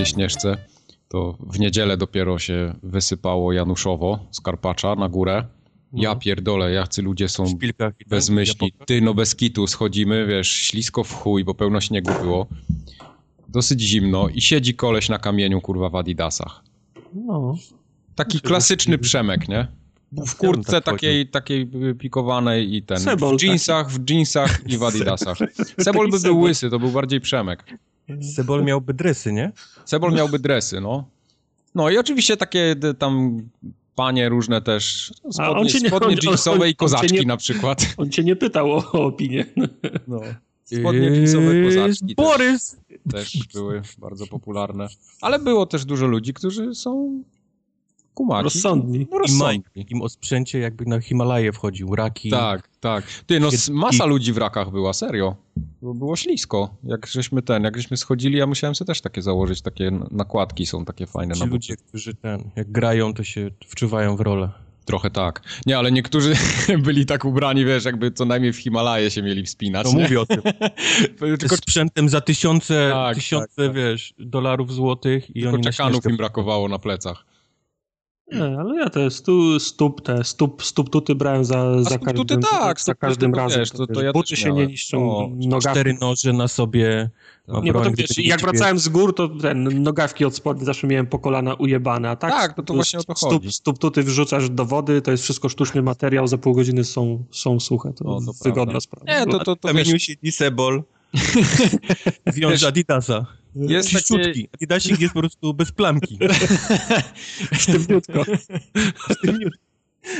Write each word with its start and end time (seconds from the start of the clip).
tej 0.00 0.06
Śnieżce, 0.06 0.56
to 1.08 1.36
w 1.40 1.58
niedzielę 1.58 1.96
dopiero 1.96 2.38
się 2.38 2.74
wysypało 2.82 3.52
Januszowo 3.52 4.18
z 4.30 4.40
Karpacza 4.40 4.94
na 4.94 5.08
górę. 5.08 5.44
Ja 5.92 6.16
pierdolę, 6.16 6.72
jacy 6.72 7.02
ludzie 7.02 7.28
są 7.28 7.44
W 7.44 7.48
szpilkach 7.48 7.94
i 8.00 8.08
bez 8.08 8.26
ten, 8.26 8.34
myśli. 8.34 8.66
Japonka. 8.66 8.84
Ty, 8.84 9.00
no 9.00 9.14
bez 9.14 9.36
kitu, 9.36 9.66
schodzimy, 9.66 10.26
wiesz, 10.26 10.52
ślisko 10.52 11.04
w 11.04 11.12
chuj, 11.12 11.44
bo 11.44 11.54
pełno 11.54 11.80
śniegu 11.80 12.10
było. 12.22 12.46
Dosyć 13.48 13.80
zimno 13.80 14.28
i 14.28 14.40
siedzi 14.40 14.74
koleś 14.74 15.08
na 15.08 15.18
kamieniu, 15.18 15.60
kurwa, 15.60 15.90
w 15.90 15.96
adidasach. 15.96 16.62
No. 17.14 17.54
Taki 18.14 18.40
klasyczny 18.40 18.98
Przemek, 18.98 19.48
nie? 19.48 19.66
W 20.12 20.34
kurtce 20.36 20.72
tak 20.72 20.84
takiej, 20.84 21.28
takiej 21.28 21.70
pikowanej 21.98 22.74
i 22.74 22.82
ten. 22.82 22.98
W 22.98 23.42
jeansach, 23.42 23.90
w 23.90 24.10
jeansach 24.10 24.60
i 24.66 24.78
w 24.78 24.82
adidasach. 24.90 25.38
Sebol 25.80 26.10
by 26.10 26.20
był 26.20 26.40
łysy, 26.40 26.70
to 26.70 26.78
był 26.78 26.90
bardziej 26.90 27.20
Przemek. 27.20 27.64
Sebol 28.34 28.64
miałby 28.64 28.94
dresy, 28.94 29.32
nie? 29.32 29.52
Sebol 29.84 30.12
miałby 30.12 30.38
dresy, 30.38 30.80
no. 30.80 31.04
No 31.74 31.90
i 31.90 31.98
oczywiście 31.98 32.36
takie 32.36 32.76
tam 32.98 33.42
panie 33.94 34.28
różne 34.28 34.62
też, 34.62 35.12
on 35.24 35.32
spodnie, 35.32 35.80
nie- 35.80 35.88
spodnie 35.88 36.08
on- 36.16 36.18
jeansowe 36.22 36.62
on 36.64 36.68
i 36.68 36.74
kozaczki 36.74 37.14
nie- 37.14 37.22
na 37.22 37.36
przykład. 37.36 37.94
On 37.96 38.10
cię 38.10 38.24
nie 38.24 38.36
pytał 38.36 38.72
o, 38.72 38.76
o 38.92 39.04
opinię. 39.04 39.46
No. 40.08 40.20
Spodnie 40.64 41.00
jeansowe, 41.08 41.62
kozaczki 41.64 42.06
też, 42.06 42.14
Borys! 42.16 42.76
też 43.12 43.38
były 43.54 43.82
bardzo 43.98 44.26
popularne. 44.26 44.88
Ale 45.20 45.38
było 45.38 45.66
też 45.66 45.84
dużo 45.84 46.06
ludzi, 46.06 46.34
którzy 46.34 46.74
są 46.74 47.22
kumaci. 48.20 48.44
Rozsądni. 48.44 49.06
No, 49.10 49.16
I 49.16 49.20
rozsądni. 49.20 49.64
Mike. 49.76 49.90
Im 49.90 50.02
o 50.02 50.08
sprzęcie 50.08 50.58
jakby 50.58 50.86
na 50.86 51.00
Himalaje 51.00 51.52
wchodził. 51.52 51.94
Raki. 51.94 52.30
Tak, 52.30 52.68
tak. 52.80 53.04
Ty, 53.26 53.40
no 53.40 53.48
masa 53.72 54.04
ludzi 54.04 54.32
w 54.32 54.38
rakach 54.38 54.70
była, 54.70 54.92
serio. 54.92 55.36
Bo 55.82 55.94
było 55.94 56.16
ślisko. 56.16 56.74
Jak 56.84 57.06
żeśmy 57.06 57.42
ten, 57.42 57.62
jak 57.64 57.76
żeśmy 57.76 57.96
schodzili, 57.96 58.38
ja 58.38 58.46
musiałem 58.46 58.74
sobie 58.74 58.86
też 58.86 59.00
takie 59.00 59.22
założyć, 59.22 59.62
takie 59.62 59.90
nakładki 60.10 60.66
są 60.66 60.84
takie 60.84 61.06
fajne 61.06 61.34
Ci 61.34 61.40
na 61.40 61.46
ludzie, 61.46 61.76
którzy 61.76 62.14
ten, 62.14 62.50
jak 62.56 62.72
grają, 62.72 63.14
to 63.14 63.24
się 63.24 63.50
wczuwają 63.66 64.16
w 64.16 64.20
rolę. 64.20 64.48
Trochę 64.84 65.10
tak. 65.10 65.42
Nie, 65.66 65.78
ale 65.78 65.92
niektórzy 65.92 66.34
byli 66.86 67.06
tak 67.06 67.24
ubrani, 67.24 67.64
wiesz, 67.64 67.84
jakby 67.84 68.10
co 68.10 68.24
najmniej 68.24 68.52
w 68.52 68.56
Himalaje 68.56 69.10
się 69.10 69.22
mieli 69.22 69.44
wspinać, 69.44 69.86
No 69.86 69.92
nie? 69.98 70.02
mówię 70.02 70.20
o 70.20 70.26
tym. 70.26 70.42
Tylko, 71.40 71.56
sprzętem 71.56 72.08
za 72.08 72.20
tysiące, 72.20 72.90
Tak, 72.92 73.14
tysiące, 73.14 73.46
tak, 73.56 73.66
tak. 73.66 73.74
wiesz, 73.74 74.14
dolarów 74.18 74.74
złotych 74.74 75.30
i 75.36 75.40
tylko 75.40 75.54
oni 75.54 75.64
czekanów 75.64 76.04
im 76.10 76.16
brakowało 76.16 76.68
na 76.68 76.78
plecach. 76.78 77.29
Nie, 78.32 78.58
ale 78.60 78.76
ja 78.80 78.90
te 78.90 79.10
stu, 79.10 79.60
stóp, 79.60 80.00
te 80.00 80.24
stóp, 80.24 80.62
stóp 80.64 80.90
tuty 80.90 81.14
brałem 81.14 81.44
za, 81.44 81.82
za 81.82 81.90
stóp 81.90 82.00
tuty 82.14 82.34
każdym, 82.34 82.40
tak, 82.42 82.78
za 82.80 82.82
stóp 82.82 82.98
każdym 82.98 83.30
tuty 83.30 83.36
to 83.40 83.44
razem. 83.44 83.60
wiesz, 83.60 83.70
to- 83.70 83.86
to 83.86 84.02
ja 84.02 84.12
buty 84.12 84.36
się 84.36 84.52
nie 84.52 84.66
niszczą, 84.66 85.10
O, 85.16 85.30
nogawki. 85.36 85.70
Cztery 85.80 85.96
noże 86.00 86.32
na 86.32 86.48
sobie. 86.48 87.10
Ma 87.48 87.60
Nie, 87.60 87.72
to 87.72 87.82
wiesz, 87.96 88.18
jak 88.18 88.40
wracałem 88.40 88.78
z 88.78 88.88
gór, 88.88 89.14
to 89.14 89.28
ten, 89.28 89.82
nogawki 89.82 90.24
od 90.24 90.34
spodni 90.36 90.64
zawsze 90.64 90.86
miałem 90.86 91.06
po 91.06 91.18
kolana 91.18 91.54
ujebane, 91.54 92.10
a 92.10 92.16
tak, 92.16 92.30
Tak, 92.32 92.56
no 92.56 92.62
to 92.62 92.74
właśnie 92.74 92.98
o 92.98 93.04
to 93.04 93.14
stóp, 93.14 93.30
chodzi. 93.32 93.52
stóp 93.52 93.78
tuty 93.78 94.02
wrzucasz 94.02 94.50
do 94.50 94.64
wody, 94.64 95.02
to 95.02 95.10
jest 95.10 95.22
wszystko 95.22 95.48
sztuczny 95.48 95.82
materiał, 95.82 96.26
za 96.26 96.38
pół 96.38 96.54
godziny 96.54 96.84
są, 96.84 97.24
są 97.30 97.60
suche, 97.60 97.92
to, 97.92 98.04
No, 98.04 98.20
to 98.26 98.32
wygodna 98.44 98.64
prawda. 98.64 98.80
sprawa. 98.80 99.06
Nie, 99.20 99.26
to, 99.26 99.38
to, 99.44 99.56
to 99.56 99.68
Kamieniu 99.68 99.92
wiesz, 99.92 100.02
siedzi 100.02 100.32
Sebol. 100.32 100.82
Wiąże 102.36 102.68
Adidasa. 102.68 103.26
Jest 103.54 103.92
takie- 103.92 104.44
Adidasik 104.54 105.00
jest 105.00 105.14
po 105.14 105.20
prostu 105.20 105.54
bez 105.54 105.72
plamki. 105.72 106.18
Sztywniutko. 107.60 108.24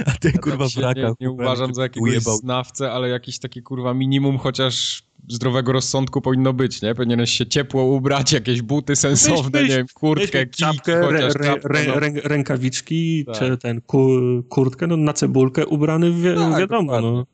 A 0.06 0.10
ten 0.10 0.32
ja 0.34 0.38
kurwa 0.40 0.66
rakach. 0.76 0.96
nie, 0.96 1.14
nie 1.20 1.30
uważam 1.30 1.74
za 1.74 1.82
jakiegoś 1.82 2.10
ujebał. 2.10 2.36
znawcę, 2.36 2.92
ale 2.92 3.08
jakiś 3.08 3.38
taki 3.38 3.62
kurwa 3.62 3.94
minimum 3.94 4.38
chociaż 4.38 5.02
zdrowego 5.28 5.72
rozsądku 5.72 6.20
powinno 6.20 6.52
być, 6.52 6.82
nie? 6.82 6.94
Powinieneś 6.94 7.30
się 7.30 7.46
ciepło 7.46 7.84
ubrać, 7.84 8.32
jakieś 8.32 8.62
buty 8.62 8.96
sensowne, 8.96 9.60
Weź, 9.60 9.70
nie 9.70 9.76
wiem, 9.76 9.86
kurtkę, 9.94 10.46
kijki, 10.46 10.58
czapkę, 10.62 11.02
chociaż 11.04 11.32
czapkę, 11.32 11.68
rę, 11.68 11.84
no. 11.86 12.00
rę, 12.00 12.12
rękawiczki, 12.24 13.24
Tak. 13.24 13.38
czy 13.38 13.56
ten 13.58 13.80
ku, 13.80 14.08
kurtkę, 14.48 14.86
no 14.86 14.96
na 14.96 15.12
cebulkę 15.12 15.66
ubrany, 15.66 16.10
wi 16.12 16.22
Tak, 16.22 16.58
wiadomo, 16.58 16.58
dokładnie. 16.92 17.10
no. 17.10 17.26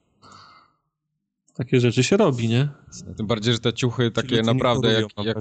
Takie 1.56 1.80
rzeczy 1.80 2.02
się 2.02 2.16
robi, 2.16 2.48
nie? 2.48 2.68
Tym 3.16 3.26
bardziej, 3.26 3.54
że 3.54 3.60
te 3.60 3.72
ciuchy 3.72 4.06
Ci 4.06 4.12
takie 4.12 4.42
naprawdę, 4.42 4.92
jak, 4.92 5.04
jak, 5.24 5.36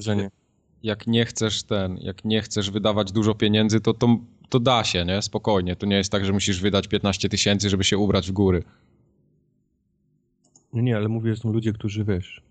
jak 0.84 1.08
nie 1.08 1.26
chcesz 1.26 1.64
ten, 1.64 1.98
jak 1.98 2.26
nie 2.26 2.42
chcesz 2.42 2.72
wydawać 2.72 3.12
dużo 3.12 3.36
pieniędzy, 3.36 3.81
to, 3.81 3.94
to, 3.94 4.18
to 4.50 4.59
da 4.59 4.84
się, 4.84 5.06
nie? 5.06 5.22
Spokojnie. 5.22 5.76
To 5.76 5.86
nie 5.86 5.96
jest 5.96 6.12
tak, 6.12 6.26
że 6.26 6.34
musisz 6.34 6.62
wydać 6.62 6.88
15 6.88 7.30
tysięcy, 7.30 7.70
żeby 7.70 7.84
się 7.84 7.98
ubrać 7.98 8.30
w 8.30 8.31
góry. 8.31 8.64
Nie, 10.74 10.81
nie, 10.81 10.96
ale 10.96 11.08
mówię, 11.08 11.36
że 11.36 11.42
są 11.42 11.52
ludzie, 11.52 11.74
którzy 11.74 12.03
wiesz. 12.03 12.42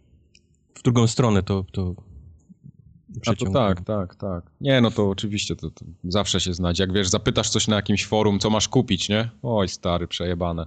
W 0.75 0.83
drugą 0.83 1.07
stronę 1.07 1.43
to. 1.43 1.65
to 1.73 1.95
A 3.27 3.35
to 3.35 3.51
tak, 3.51 3.81
tak, 3.81 4.15
tak. 4.15 4.51
Nie, 4.61 4.81
no 4.81 4.91
to 4.91 5.11
oczywiście 5.11 5.57
to, 5.57 5.71
to 5.71 5.85
zawsze 6.05 6.41
się 6.41 6.55
znajdzie. 6.55 6.83
Jak 6.83 6.93
wiesz, 6.93 7.09
zapytasz 7.09 7.51
coś 7.51 7.69
na 7.69 7.77
jakimś 7.77 8.07
forum, 8.07 8.39
co 8.39 8.51
masz 8.51 8.69
kupić, 8.69 9.09
nie? 9.09 9.31
Oj, 9.43 9.69
stary, 9.69 10.09
przejebane. 10.09 10.67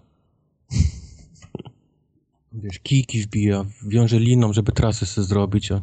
Wiesz, 2.64 2.80
kijki 2.80 3.22
wbija, 3.22 3.66
wiąże 3.88 4.20
liną, 4.20 4.54
żeby 4.54 4.72
trasy 4.72 5.06
sobie 5.06 5.28
zrobić, 5.28 5.72
a 5.72 5.82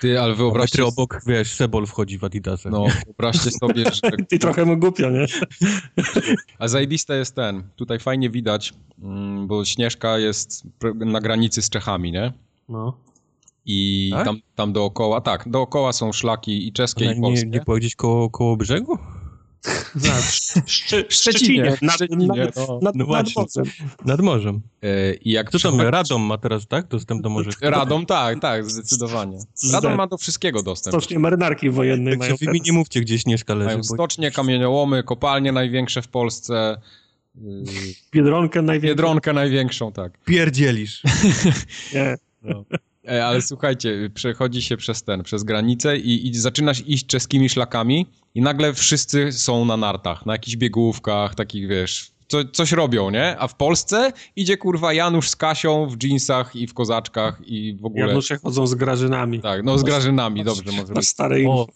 Ty, 0.00 0.20
ale 0.20 0.32
a 0.32 0.36
wyobraźcie, 0.36 0.78
metry 0.82 0.84
obok, 0.92 1.20
wiesz, 1.26 1.52
Sebol 1.52 1.86
wchodzi 1.86 2.18
w 2.18 2.24
Adidasach. 2.24 2.72
no, 2.72 2.86
wyobraźcie 3.06 3.50
sobie, 3.50 3.84
że... 3.94 4.10
I 4.32 4.38
trochę 4.38 4.64
mu 4.64 4.76
głupio, 4.76 5.10
nie? 5.10 5.26
A 6.58 6.68
zajebiste 6.68 7.16
jest 7.16 7.34
ten, 7.34 7.62
tutaj 7.76 7.98
fajnie 7.98 8.30
widać, 8.30 8.72
mm, 9.02 9.46
bo 9.46 9.64
Śnieżka 9.64 10.18
jest 10.18 10.62
na 10.94 11.20
granicy 11.20 11.62
z 11.62 11.70
Czechami, 11.70 12.12
nie? 12.12 12.32
No. 12.68 12.96
I 13.66 14.10
Tak? 14.12 14.24
tam, 14.24 14.38
tam 14.54 14.72
dookoła, 14.72 15.20
tak, 15.20 15.48
dookoła 15.48 15.92
są 15.92 16.12
szlaki 16.12 16.68
i 16.68 16.72
czeskie, 16.72 17.04
Ona 17.04 17.12
i 17.14 17.16
nie, 17.16 17.22
polskie. 17.22 17.46
nie 17.46 17.60
była 17.60 17.76
gdzieś 17.78 17.94
koło, 17.96 18.30
koło 18.30 18.56
brzegu? 18.56 18.98
W 19.94 20.06
Szczy, 20.66 21.04
Szczecinie, 21.08 21.76
Nad, 21.82 21.94
Szczecinie, 21.94 22.26
nad, 22.26 22.56
no. 22.56 22.78
nad, 22.82 22.94
No 22.94 23.04
nad 23.04 23.06
właśnie. 23.06 23.42
morzem. 23.42 23.72
Nad 24.04 24.20
morzem. 24.20 24.60
E, 24.82 25.14
I 25.14 25.30
jak 25.30 25.50
Co 25.50 25.58
tam, 25.58 25.80
Radom 25.80 26.22
ma 26.22 26.38
teraz, 26.38 26.66
tak? 26.66 26.88
Dostęp 26.88 27.22
do 27.22 27.28
morza. 27.28 27.50
Radom, 27.60 28.06
tak, 28.06 28.40
tak, 28.40 28.70
zdecydowanie. 28.70 29.38
Radom 29.72 29.94
ma 29.94 30.06
do 30.06 30.16
wszystkiego 30.18 30.62
dostęp. 30.62 30.94
Stocznie 30.96 31.18
marynarki 31.18 31.70
wojennej 31.70 32.16
mają 32.16 32.30
Także 32.30 32.46
wy 32.46 32.52
mi 32.52 32.60
nie 32.60 32.72
mówcie, 32.72 33.00
gdzie 33.00 33.18
Śnieżka 33.18 33.54
leży, 33.54 33.66
Mają 33.66 33.78
bo 33.78 33.84
stocznie, 33.84 34.30
kamieniołomy, 34.30 35.02
kopalnie 35.02 35.52
największe 35.52 36.02
w 36.02 36.08
Polsce, 36.08 36.80
yy, 37.34 37.64
Biedronkę 38.12 38.62
największą. 38.62 38.88
Biedronkę 38.88 39.32
największą, 39.32 39.92
tak. 39.92 40.24
pierdzielisz. 40.24 41.02
Nie. 41.94 42.16
E, 43.08 43.26
ale 43.26 43.42
słuchajcie, 43.42 44.10
przechodzi 44.14 44.62
się 44.62 44.76
przez 44.76 45.02
ten, 45.02 45.22
przez 45.22 45.44
granicę 45.44 45.98
i, 45.98 46.28
i 46.28 46.34
zaczynasz 46.34 46.82
iść 46.86 47.06
czeskimi 47.06 47.48
szlakami 47.48 48.06
i 48.34 48.40
nagle 48.42 48.74
wszyscy 48.74 49.32
są 49.32 49.64
na 49.64 49.76
nartach, 49.76 50.26
na 50.26 50.32
jakichś 50.32 50.56
biegówkach, 50.56 51.34
takich 51.34 51.68
wiesz, 51.68 52.10
co, 52.28 52.44
coś 52.44 52.72
robią, 52.72 53.10
nie? 53.10 53.38
A 53.38 53.48
w 53.48 53.56
Polsce 53.56 54.12
idzie 54.36 54.56
kurwa 54.56 54.92
Janusz 54.92 55.28
z 55.28 55.36
Kasią 55.36 55.86
w 55.86 55.96
dżinsach 55.96 56.56
i 56.56 56.66
w 56.66 56.74
kozaczkach 56.74 57.40
i 57.46 57.76
w 57.80 57.84
ogóle... 57.84 58.06
Janusze 58.06 58.38
chodzą 58.38 58.66
z 58.66 58.74
grażynami. 58.74 59.40
Tak, 59.40 59.64
no 59.64 59.78
z 59.78 59.82
Grażynami, 59.82 60.44
dobrze 60.44 60.72
może 60.72 60.88
Na 60.88 61.00
być. 61.00 61.08
starej 61.08 61.46
O, 61.46 61.66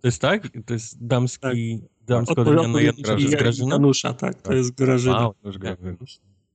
to 0.00 0.08
jest 0.08 0.20
tak? 0.20 0.48
To 0.66 0.72
jest 0.72 1.06
damski, 1.06 1.80
damsko 2.06 2.34
Odpowiedź- 2.34 2.58
odmiana 2.60 2.80
Janusza? 2.80 3.64
Janusza, 3.68 4.12
tak, 4.12 4.42
to 4.42 4.54
jest 4.54 4.74
Grażyna. 4.74 5.20
Wow, 5.20 5.34
Już 5.44 5.58
Grażyna. 5.58 5.92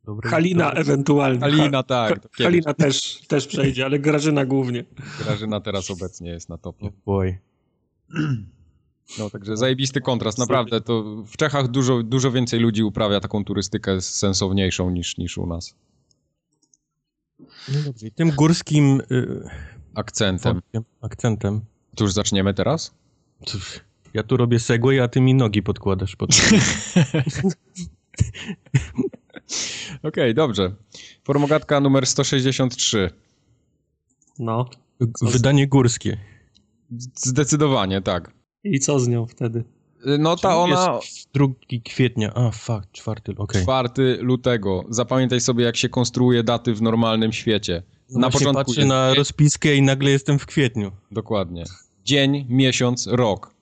Dobre, 0.06 0.30
Halina 0.30 0.66
dobre. 0.66 0.82
ewentualnie. 0.82 1.40
Halina, 1.40 1.84
tak. 1.84 2.28
Halina 2.32 2.74
też, 2.74 3.22
też 3.28 3.48
przejdzie, 3.48 3.86
ale 3.86 4.00
Grażyna 4.00 4.46
głównie. 4.46 4.84
Grażyna 5.24 5.62
teraz 5.62 5.92
obecnie 5.92 6.30
jest 6.30 6.50
na 6.50 6.58
topie. 6.58 6.86
Oh 6.86 6.96
boy. 7.06 7.38
No 9.20 9.30
także 9.30 9.58
zajebisty 9.58 10.02
kontrast, 10.02 10.38
naprawdę. 10.38 10.82
To 10.82 11.04
w 11.28 11.38
Czechach 11.38 11.68
dużo, 11.68 12.04
dużo 12.04 12.32
więcej 12.32 12.60
ludzi 12.60 12.84
uprawia 12.84 13.20
taką 13.20 13.44
turystykę 13.46 14.02
sensowniejszą 14.02 14.90
niż, 14.90 15.18
niż 15.18 15.38
u 15.38 15.48
nas. 15.48 15.76
No 17.40 17.82
dobrze. 17.86 18.08
I 18.08 18.12
tym 18.12 18.32
górskim 18.32 19.02
y, 19.12 19.50
Akcentem. 19.96 20.62
akcentem. 21.02 21.62
To 21.96 22.04
już 22.04 22.14
zaczniemy 22.14 22.54
teraz? 22.54 22.94
Cóż, 23.46 23.80
ja 24.14 24.24
tu 24.24 24.38
robię 24.38 24.60
segway, 24.60 25.00
a 25.00 25.08
ty 25.08 25.22
mi 25.22 25.34
nogi 25.34 25.64
podkładasz 25.64 26.16
pod... 26.16 26.30
Okej, 30.04 30.34
dobrze. 30.34 30.76
Formogatka 31.24 31.80
numer 31.80 32.06
163. 32.06 33.10
No. 34.40 34.70
Wydanie 35.22 35.68
górskie. 35.68 36.18
Zdecydowanie, 37.16 38.02
tak. 38.02 38.32
I 38.64 38.80
co 38.80 39.00
z 39.00 39.08
nią 39.08 39.26
wtedy? 39.26 39.64
No 40.20 40.36
ta 40.36 40.58
ona... 40.58 41.00
Jest 41.02 41.30
2 41.34 41.46
kwietnia. 41.86 42.34
A, 42.34 42.52
fuck, 42.52 42.92
czwarty, 42.92 43.34
okej. 43.38 43.64
4 43.64 44.18
lutego. 44.22 44.84
Zapamiętaj 44.90 45.42
sobie, 45.42 45.66
jak 45.66 45.76
się 45.76 45.90
konstruuje 45.90 46.44
daty 46.44 46.74
w 46.74 46.82
normalnym 46.82 47.34
świecie. 47.34 47.84
Na 48.10 48.20
Na 48.20 48.30
początku 48.30 48.66
patrzę 48.66 48.82
jest 48.82 48.90
na 48.90 49.14
rozpiskę 49.14 49.76
i 49.76 49.82
nagle 49.82 50.12
jestem 50.12 50.40
w 50.40 50.46
kwietniu. 50.46 50.92
Dokładnie. 51.12 51.64
Dzień, 52.04 52.46
miesiąc, 52.50 53.08
rok. 53.08 53.55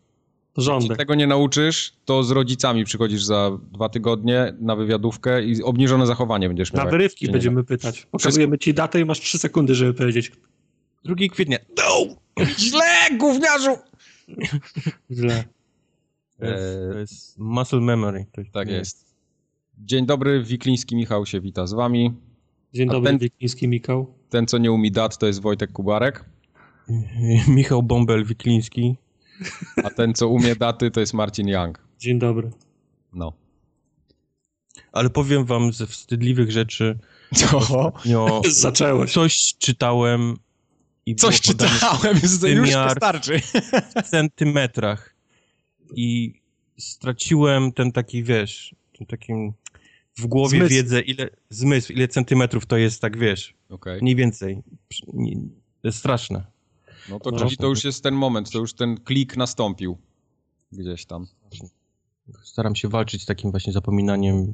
Jak 0.57 0.63
się 0.65 0.71
Porządek. 0.71 0.97
tego 0.97 1.15
nie 1.15 1.27
nauczysz, 1.27 1.93
to 2.05 2.23
z 2.23 2.31
rodzicami 2.31 2.85
przychodzisz 2.85 3.23
za 3.23 3.51
dwa 3.71 3.89
tygodnie 3.89 4.53
na 4.59 4.75
wywiadówkę 4.75 5.43
i 5.43 5.63
obniżone 5.63 6.07
zachowanie 6.07 6.47
będziesz 6.47 6.73
miał. 6.73 6.85
Na 6.85 6.91
wyrywki 6.91 7.31
będziemy 7.31 7.63
pytać. 7.63 8.07
Pokazujemy 8.11 8.57
ci 8.57 8.73
datę 8.73 8.99
i 8.99 9.05
masz 9.05 9.19
trzy 9.19 9.37
sekundy, 9.37 9.75
żeby 9.75 9.93
powiedzieć. 9.93 10.31
2 11.05 11.15
kwietnia. 11.31 11.57
2 12.37 12.45
Źle, 12.59 13.17
gówniarzu! 13.17 13.77
Źle. 15.11 15.43
To 16.39 16.45
jest, 16.45 16.63
to 16.91 16.97
jest 16.99 17.39
muscle 17.39 17.79
memory. 17.81 18.25
Tak 18.53 18.67
nie 18.67 18.73
jest. 18.73 19.13
Dzień 19.77 20.05
dobry, 20.05 20.43
Wikliński 20.43 20.95
Michał 20.95 21.25
się 21.25 21.41
wita 21.41 21.67
z 21.67 21.73
wami. 21.73 22.13
Dzień 22.73 22.89
A 22.89 22.91
dobry, 22.91 23.09
ten- 23.09 23.17
Wikiński 23.17 23.67
Mikał. 23.67 24.13
Ten, 24.29 24.47
co 24.47 24.57
nie 24.57 24.71
umie 24.71 24.91
dat, 24.91 25.17
to 25.17 25.27
jest 25.27 25.41
Wojtek 25.41 25.71
Kubarek, 25.71 26.25
Michał 27.47 27.83
Bąbel 27.83 28.25
Wikliński. 28.25 28.95
A 29.83 29.89
ten, 29.89 30.13
co 30.13 30.27
umie 30.27 30.55
daty, 30.55 30.91
to 30.91 30.99
jest 30.99 31.13
Marcin 31.13 31.47
Young. 31.47 31.79
Dzień 31.99 32.19
dobry. 32.19 32.51
No. 33.13 33.33
Ale 34.91 35.09
powiem 35.09 35.45
wam 35.45 35.73
ze 35.73 35.87
wstydliwych 35.87 36.51
rzeczy. 36.51 36.99
Co? 37.35 37.93
Zaczęło 38.49 39.07
się. 39.07 39.13
coś 39.13 39.53
czytałem 39.59 40.37
i 41.05 41.15
Coś 41.15 41.41
czytałem, 41.41 42.15
już, 42.55 42.69
wystarczy. 42.73 43.39
w 44.03 44.09
centymetrach 44.09 45.15
i 45.95 46.33
straciłem 46.77 47.71
ten 47.71 47.91
taki, 47.91 48.23
wiesz, 48.23 48.75
ten 48.97 49.07
takim 49.07 49.53
w 50.17 50.25
głowie 50.25 50.57
Zmysł. 50.57 50.73
wiedzę, 50.73 51.01
ile 51.01 51.29
zmysł, 51.49 51.93
ile 51.93 52.07
centymetrów 52.07 52.65
to 52.65 52.77
jest, 52.77 53.01
tak 53.01 53.17
wiesz, 53.17 53.53
Okej. 53.69 54.01
mniej 54.01 54.15
więcej. 54.15 54.63
Nie- 55.13 55.35
To 55.81 55.87
jest 55.87 55.97
straszne. 55.99 56.52
No 57.09 57.19
to 57.19 57.31
No. 57.31 57.37
czyli 57.39 57.57
to 57.57 57.67
już 57.67 57.83
jest 57.83 58.03
ten 58.03 58.13
moment, 58.13 58.51
to 58.51 58.59
już 58.59 58.73
ten 58.73 58.97
klik 58.97 59.37
nastąpił. 59.37 59.97
Gdzieś 60.71 61.05
tam. 61.05 61.27
Staram 62.43 62.75
się 62.75 62.87
walczyć 62.87 63.21
z 63.21 63.25
takim 63.25 63.51
właśnie 63.51 63.73
zapominaniem 63.73 64.53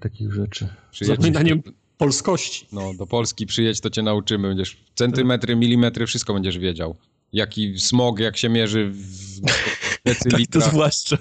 takich 0.00 0.32
rzeczy. 0.32 0.68
Przyjedź, 0.90 1.08
Zapominaniem 1.16 1.62
polskości. 1.98 2.66
no, 2.72 2.94
do 2.94 3.06
Polski 3.06 3.46
przyjedź, 3.46 3.80
to 3.80 3.90
cię 3.90 4.02
nauczymy. 4.02 4.48
Będziesz 4.48 4.84
centymetry, 4.94 5.56
milimetry, 5.56 6.06
wszystko 6.06 6.34
będziesz 6.34 6.58
wiedział. 6.58 6.96
Jaki 7.32 7.78
smog, 7.80 8.18
jak 8.20 8.36
się 8.36 8.48
mierzy 8.48 8.90
w 8.92 9.40
Tak 9.40 10.18
to 10.18 10.24
decylitra. 10.24 10.60
zwłaszcza. 10.60 11.16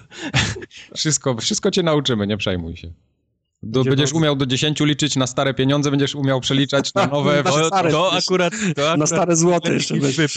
Wszystko, 0.95 1.35
wszystko 1.37 1.71
cię 1.71 1.83
nauczymy, 1.83 2.27
nie 2.27 2.37
przejmuj 2.37 2.77
się. 2.77 2.93
Do, 3.63 3.79
Będzie 3.79 3.89
będziesz 3.89 4.13
umiał 4.13 4.35
do 4.35 4.45
10 4.45 4.79
liczyć 4.79 5.15
na 5.15 5.27
stare 5.27 5.53
pieniądze, 5.53 5.91
będziesz 5.91 6.15
umiał 6.15 6.41
przeliczać 6.41 6.94
na 6.94 7.07
nowe. 7.13 7.44
Na 7.44 7.51
stare 7.63 7.91
to 7.91 8.13
akurat... 8.13 8.53
To 8.75 8.81
Na 8.81 8.89
akurat 8.91 9.09
stare 9.09 9.35
złote 9.35 9.73
jeszcze. 9.73 9.95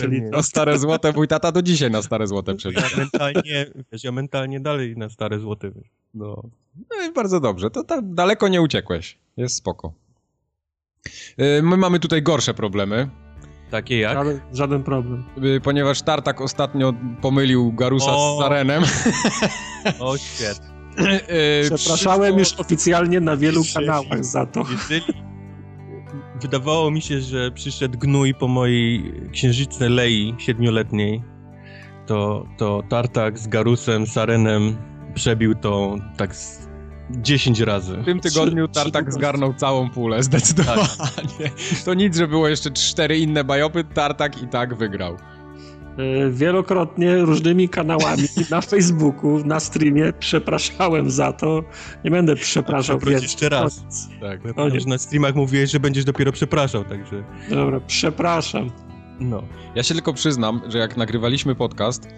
Na 0.08 0.42
stare 0.42 0.78
złote, 0.78 1.12
mój 1.12 1.28
tata 1.28 1.52
do 1.52 1.62
dzisiaj 1.62 1.90
na 1.90 2.02
stare 2.02 2.26
złote 2.26 2.54
przelicza. 2.54 2.82
Ja 2.90 2.96
mentalnie, 2.96 3.66
wiesz, 3.92 4.04
ja 4.04 4.12
mentalnie 4.12 4.60
dalej 4.60 4.96
na 4.96 5.08
stare 5.08 5.40
złote. 5.40 5.70
No. 6.14 6.42
no 6.90 7.06
i 7.10 7.12
bardzo 7.12 7.40
dobrze, 7.40 7.70
to 7.70 7.84
tak 7.84 8.14
daleko 8.14 8.48
nie 8.48 8.62
uciekłeś. 8.62 9.19
Jest 9.36 9.56
spoko. 9.56 9.92
Y, 11.40 11.62
My 11.62 11.76
mamy 11.76 12.00
tutaj 12.00 12.22
gorsze 12.22 12.54
problemy, 12.54 13.08
Takie 13.70 13.98
jak? 13.98 14.16
Ale 14.16 14.40
żaden 14.52 14.82
problem. 14.82 15.25
y, 15.44 15.60
ponieważ 15.60 16.02
Tartak 16.02 16.40
ostatnio 16.40 16.94
pomylił 17.20 17.72
Garusa 17.72 18.12
O. 18.16 18.36
z 18.36 18.42
Sarenem. 18.42 18.82
O, 20.00 20.18
świet. 20.18 20.71
Y, 20.98 21.70
Przepraszałem 21.76 22.38
już 22.38 22.52
oficjalnie 22.54 23.20
na 23.20 23.36
wielu 23.36 23.62
kanałach 23.74 24.24
za 24.24 24.46
to. 24.46 24.64
Jeżeli 24.72 25.02
wydawało 26.40 26.90
mi 26.90 27.02
się, 27.02 27.20
że 27.20 27.50
przyszedł 27.50 27.98
gnój 27.98 28.34
po 28.34 28.48
mojej 28.48 29.12
księżnicznej 29.32 29.90
Lei 29.90 30.34
siedmioletniej, 30.38 31.22
to, 32.06 32.46
to 32.58 32.82
Tartak 32.88 33.38
z 33.38 33.48
Garusem, 33.48 34.06
Sarenem 34.06 34.76
przebił 35.14 35.54
to 35.54 35.96
tak 36.16 36.36
z 36.36 36.68
10 37.10 37.60
razy. 37.60 37.96
W 37.96 38.04
tym 38.04 38.20
tygodniu 38.20 38.68
Trzy- 38.68 38.74
Tartak 38.74 39.04
trzy- 39.04 39.12
zgarnął 39.12 39.54
całą 39.54 39.90
pulę, 39.90 40.22
zdecydowanie. 40.22 40.88
To 41.84 41.94
nic, 41.94 42.16
że 42.16 42.28
było 42.28 42.48
jeszcze 42.48 42.70
cztery 42.70 43.18
inne 43.18 43.44
bajopy, 43.44 43.84
Tartak 43.84 44.42
i 44.42 44.48
tak 44.48 44.74
wygrał. 44.74 45.16
E, 45.98 46.30
Wielokrotnie 46.30 47.16
różnymi 47.16 47.68
kanałami 47.68 48.22
na 48.50 48.60
Facebooku, 48.60 49.44
na 49.44 49.60
streamie 49.60 50.12
przepraszałem 50.18 51.10
za 51.10 51.32
to. 51.32 51.62
Nie 52.04 52.10
będę 52.10 52.34
przepraszał 52.36 52.98
więcej. 52.98 53.22
jeszcze 53.22 53.48
raz. 53.48 53.84
Tak. 54.20 54.40
Bo 54.42 54.48
ja 54.48 54.52
O 54.52 54.54
pamiętam, 54.54 54.74
nie. 54.74 54.80
że 54.80 54.88
na 54.88 54.98
streamach 54.98 55.34
mówiłeś, 55.34 55.70
że 55.70 55.80
będziesz 55.80 56.04
dopiero 56.04 56.32
przepraszał, 56.32 56.84
także 56.84 57.24
Dobra, 57.50 57.80
przepraszam. 57.86 58.70
no. 59.20 59.42
Ja 59.74 59.82
się 59.82 59.94
tylko 59.94 60.12
przyznam, 60.12 60.60
że 60.68 60.78
jak 60.78 60.96
nagrywaliśmy 60.96 61.54
podcast 61.54 62.08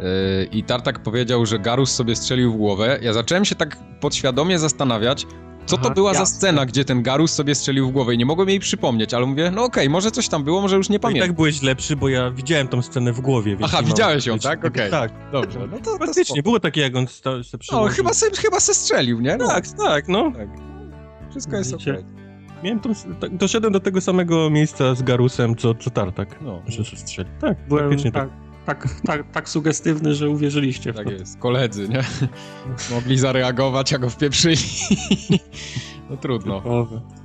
yy, 0.00 0.06
i 0.52 0.64
Tartak 0.64 1.02
powiedział, 1.02 1.46
że 1.46 1.58
Garus 1.58 1.92
sobie 1.94 2.16
strzelił 2.16 2.52
w 2.52 2.56
głowę, 2.56 2.98
ja 3.02 3.12
zacząłem 3.12 3.44
się 3.44 3.54
tak 3.54 3.76
podświadomie 4.00 4.58
zastanawiać, 4.58 5.26
co 5.66 5.76
to 5.76 5.82
Aha, 5.84 5.94
była 5.94 6.14
za 6.14 6.20
jasne. 6.20 6.36
scena, 6.36 6.66
gdzie 6.66 6.84
ten 6.84 7.02
Garus 7.02 7.32
sobie 7.32 7.54
strzelił 7.54 7.88
w 7.88 7.92
głowę 7.92 8.14
i 8.14 8.18
nie 8.18 8.26
mogłem 8.26 8.48
jej 8.48 8.60
przypomnieć, 8.60 9.14
ale 9.14 9.26
mówię, 9.26 9.50
no 9.50 9.64
okej, 9.64 9.88
może 9.90 10.10
coś 10.10 10.28
tam 10.28 10.44
było, 10.44 10.60
może 10.60 10.76
już 10.76 10.88
nie 10.88 10.94
No 10.94 10.98
i 10.98 11.00
pamiętam. 11.00 11.28
tak 11.28 11.36
byłeś 11.36 11.62
lepszy, 11.62 11.96
bo 11.96 12.08
ja 12.08 12.30
widziałem 12.30 12.68
tą 12.68 12.82
scenę 12.82 13.12
w 13.12 13.20
głowie. 13.20 13.56
Więc 13.56 13.62
Aha, 13.64 13.76
mam- 13.82 13.86
widziałeś 13.90 14.26
ją, 14.26 14.38
tak? 14.38 14.64
Okej. 14.64 14.90
Tak. 14.90 15.12
Dobrze, 15.32 15.58
no 15.70 15.78
to, 15.78 15.84
to 15.84 15.98
Faktycznie, 15.98 16.24
spoko. 16.24 16.42
było 16.42 16.60
takie, 16.60 16.80
jak 16.80 16.96
on 16.96 17.06
sta- 17.06 17.30
se 17.44 17.50
No, 17.52 17.58
przyłożył. 17.58 17.96
chyba 17.96 18.14
se, 18.14 18.26
chyba 18.30 18.60
se 18.60 18.74
strzelił, 18.74 19.20
nie? 19.20 19.36
No, 19.36 19.48
Tak, 19.48 19.64
tak, 19.68 20.08
no. 20.08 20.32
tak. 20.36 20.48
Wszystko 21.30 21.56
jest 21.56 21.74
okej. 21.74 22.04
Miałem 22.64 22.80
tą, 22.80 22.92
tak, 23.20 23.36
doszedłem 23.36 23.72
do 23.72 23.80
tego 23.80 24.00
samego 24.00 24.50
miejsca 24.50 24.94
z 24.94 25.02
Garusem, 25.02 25.56
co, 25.56 25.74
co 25.74 25.90
Tartak. 25.90 26.38
No, 26.42 26.62
Że 26.66 26.84
się 26.84 26.96
strzeli. 26.96 27.28
Tak, 27.40 27.68
Byłem 27.68 27.84
faktycznie 27.84 28.12
tak, 28.12 28.28
tak, 28.28 28.38
tak, 28.66 28.88
tak 29.32 29.48
sugestywny, 29.48 30.14
że 30.14 30.30
uwierzyliście 30.30 30.92
w 30.92 30.96
tak 30.96 31.06
to. 31.06 31.12
jest. 31.12 31.38
Koledzy, 31.38 31.88
nie? 31.88 32.02
Mogli 32.94 33.18
zareagować, 33.18 33.92
jak 33.92 34.00
go 34.00 34.10
wpieprzyli. 34.10 34.56
No 36.10 36.16
trudno. 36.16 36.60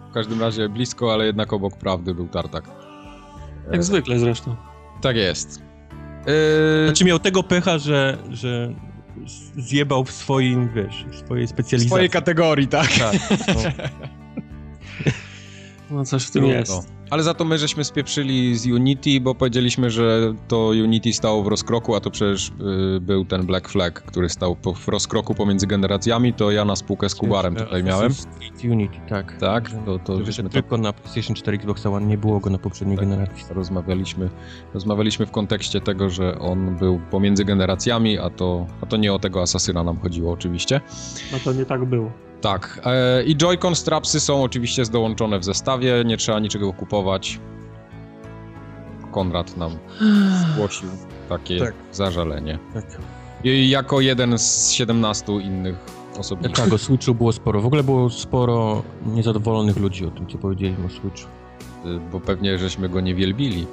W 0.09 0.13
każdym 0.13 0.41
razie 0.41 0.69
blisko, 0.69 1.13
ale 1.13 1.25
jednak 1.25 1.53
obok 1.53 1.77
prawdy 1.77 2.13
był 2.15 2.27
Tartak. 2.27 2.69
Jak 3.71 3.83
zwykle 3.83 4.19
zresztą. 4.19 4.55
Tak 5.01 5.15
jest. 5.15 5.61
Yy, 6.27 6.33
Znaczy 6.87 7.05
miał 7.05 7.19
tego 7.19 7.43
pecha, 7.43 7.77
że, 7.79 8.17
że 8.29 8.73
zjebał 9.57 10.05
w 10.05 10.11
swoim, 10.11 10.69
wiesz, 10.73 11.05
w 11.11 11.15
swojej 11.15 11.47
w 11.47 11.49
specjalizacji. 11.49 11.89
swojej 11.89 12.09
kategorii, 12.09 12.67
tak. 12.67 12.87
Tak, 12.99 13.15
no. 13.47 13.61
No 15.91 16.05
coś 16.05 16.23
w 16.25 16.31
tym 16.31 16.41
Trudno. 16.41 16.59
jest. 16.59 16.91
Ale 17.09 17.23
za 17.23 17.33
to 17.33 17.45
my 17.45 17.57
żeśmy 17.57 17.83
spieprzyli 17.83 18.55
z 18.57 18.65
Unity, 18.65 19.21
bo 19.21 19.35
powiedzieliśmy, 19.35 19.89
że 19.89 20.33
to 20.47 20.67
Unity 20.67 21.13
stało 21.13 21.43
w 21.43 21.47
rozkroku, 21.47 21.95
a 21.95 21.99
to 21.99 22.11
przecież 22.11 22.51
y, 22.97 22.99
był 23.01 23.25
ten 23.25 23.45
Black 23.45 23.69
Flag, 23.69 24.01
który 24.03 24.29
stał 24.29 24.55
po, 24.55 24.73
w 24.73 24.87
rozkroku 24.87 25.33
pomiędzy 25.35 25.67
generacjami, 25.67 26.33
to 26.33 26.51
ja 26.51 26.65
na 26.65 26.75
spółkę 26.75 27.09
z 27.09 27.15
Kubarem 27.15 27.55
tutaj 27.55 27.83
miałem. 27.83 28.11
Unity, 28.63 28.97
tak. 29.09 29.37
Tak, 29.39 29.71
to, 29.85 29.99
to 29.99 30.17
że 30.17 30.25
żeśmy 30.25 30.43
to 30.43 30.49
tylko 30.49 30.77
na 30.77 30.93
PlayStation 30.93 31.35
4 31.35 31.57
Xbox 31.57 31.85
One 31.85 32.05
nie 32.05 32.17
było 32.17 32.39
go 32.39 32.49
na 32.49 32.57
poprzedniej 32.57 32.97
Tak. 32.97 33.09
generacji. 33.09 33.45
rozmawialiśmy, 33.49 34.29
rozmawialiśmy 34.73 35.25
w 35.25 35.31
kontekście 35.31 35.81
tego, 35.81 36.09
że 36.09 36.39
on 36.39 36.75
był 36.75 37.01
pomiędzy 37.11 37.45
generacjami, 37.45 38.19
a 38.19 38.29
to, 38.29 38.67
a 38.81 38.85
to 38.85 38.97
nie 38.97 39.13
o 39.13 39.19
tego 39.19 39.41
asasyna 39.41 39.83
nam 39.83 39.99
chodziło 39.99 40.33
oczywiście. 40.33 40.81
No 41.31 41.37
to 41.43 41.53
nie 41.53 41.65
tak 41.65 41.85
było. 41.85 42.11
Tak, 42.41 42.81
e, 42.85 43.23
i 43.23 43.35
Joy-Con 43.37 43.75
strapsy 43.75 44.19
są 44.19 44.43
oczywiście 44.43 44.83
dołączone 44.85 45.39
w 45.39 45.43
zestawie, 45.43 46.03
nie 46.05 46.17
trzeba 46.17 46.39
niczego 46.39 46.73
kupować. 46.73 46.96
Konrad 49.11 49.57
nam 49.57 49.71
zgłosił 50.53 50.89
takie 51.29 51.59
Tak. 51.59 51.73
zażalenie. 51.91 52.59
Tak. 52.73 52.85
I 53.43 53.69
jako 53.69 54.01
jeden 54.01 54.37
z 54.39 54.71
17 54.71 55.33
innych 55.33 55.75
osobników. 56.19 56.57
Tak, 56.57 56.73
o 56.73 56.77
Switchu 56.77 57.15
było 57.15 57.31
sporo. 57.33 57.61
W 57.61 57.65
ogóle 57.65 57.83
było 57.83 58.09
sporo 58.09 58.83
niezadowolonych 59.05 59.77
ludzi 59.77 60.05
o 60.05 60.11
tym, 60.11 60.27
co 60.27 60.37
powiedzieliśmy 60.37 60.85
o 60.85 60.89
Switchu. 60.89 61.27
Y, 61.85 61.99
Bo 62.11 62.19
pewnie 62.19 62.57
żeśmy 62.57 62.89
go 62.89 63.01
nie 63.01 63.15
wielbili. 63.15 63.67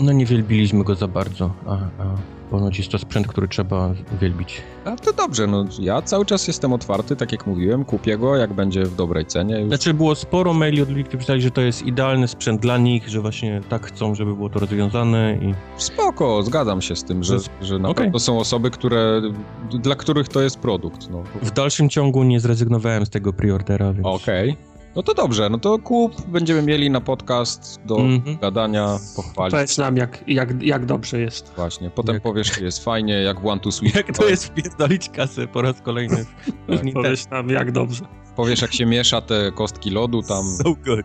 No 0.00 0.12
nie 0.12 0.26
wielbiliśmy 0.26 0.84
go 0.84 0.94
za 0.94 1.08
bardzo, 1.08 1.50
a, 1.66 1.72
a 1.74 2.16
ponoć 2.50 2.78
jest 2.78 2.90
to 2.90 2.98
sprzęt, 2.98 3.26
który 3.26 3.48
trzeba 3.48 3.94
wielbić. 4.20 4.62
A 4.84 4.96
to 4.96 5.12
dobrze, 5.12 5.46
no 5.46 5.64
ja 5.80 6.02
cały 6.02 6.26
czas 6.26 6.46
jestem 6.46 6.72
otwarty, 6.72 7.16
tak 7.16 7.32
jak 7.32 7.46
mówiłem, 7.46 7.84
kupię 7.84 8.18
go, 8.18 8.36
jak 8.36 8.52
będzie 8.52 8.82
w 8.82 8.96
dobrej 8.96 9.26
cenie. 9.26 9.58
Już. 9.60 9.68
Znaczy 9.68 9.94
było 9.94 10.14
sporo 10.14 10.54
maili 10.54 10.82
od 10.82 10.88
ludzi, 10.88 11.04
którzy 11.04 11.18
pisali, 11.18 11.42
że 11.42 11.50
to 11.50 11.60
jest 11.60 11.82
idealny 11.82 12.28
sprzęt 12.28 12.60
dla 12.60 12.78
nich, 12.78 13.08
że 13.08 13.20
właśnie 13.20 13.60
tak 13.68 13.86
chcą, 13.86 14.14
żeby 14.14 14.34
było 14.34 14.48
to 14.48 14.58
rozwiązane 14.58 15.38
i 15.42 15.54
Spoko, 15.76 16.42
zgadzam 16.42 16.82
się 16.82 16.96
z 16.96 17.04
tym, 17.04 17.24
że, 17.24 17.36
że 17.62 17.78
na 17.78 17.88
okej. 17.88 18.04
pewno 18.04 18.18
są 18.18 18.38
osoby, 18.38 18.70
które, 18.70 19.22
dla 19.70 19.94
których 19.94 20.28
to 20.28 20.42
jest 20.42 20.58
produkt. 20.58 21.10
No. 21.10 21.22
w 21.42 21.50
dalszym 21.50 21.88
ciągu 21.88 22.22
nie 22.24 22.40
zrezygnowałem 22.40 23.06
z 23.06 23.10
tego 23.10 23.32
preordera, 23.32 23.92
więc... 23.92 24.06
Okej. 24.06 24.56
No 24.96 25.02
to 25.02 25.14
dobrze, 25.14 25.48
no 25.50 25.58
to 25.58 25.78
kup, 25.78 26.26
będziemy 26.26 26.62
mieli 26.62 26.90
na 26.90 27.00
podcast 27.00 27.80
do 27.84 27.96
Mhm. 27.96 28.38
gadania, 28.38 28.98
pochwalić. 29.16 29.52
Powiedz 29.52 29.78
nam, 29.78 29.96
jak, 29.96 30.24
jak, 30.28 30.62
jak 30.62 30.86
dobrze 30.86 31.20
jest. 31.20 31.52
Właśnie, 31.56 31.90
potem 31.90 32.14
Jak- 32.14 32.22
powiesz, 32.22 32.50
czy 32.52 32.64
jest 32.64 32.84
fajnie, 32.84 33.14
jak 33.14 33.40
w 33.40 33.46
One 33.46 33.60
to 33.60 33.72
Switch. 33.72 33.94
Jak 33.94 34.16
to 34.18 34.28
jest 34.28 34.44
wpierdolić 34.46 35.08
kasę 35.08 35.46
po 35.48 35.62
raz 35.62 35.80
kolejny 35.80 36.24
Tak. 36.68 36.80
Powiedz 36.94 37.30
nam, 37.30 37.48
jak 37.50 37.72
dobrze. 37.72 38.04
Powiesz, 38.36 38.62
jak 38.62 38.72
się 38.74 38.86
miesza 38.86 39.20
te 39.20 39.52
kostki 39.52 39.90
lodu 39.90 40.22
tam. 40.22 40.44
So 40.56 40.74
good. 40.84 41.04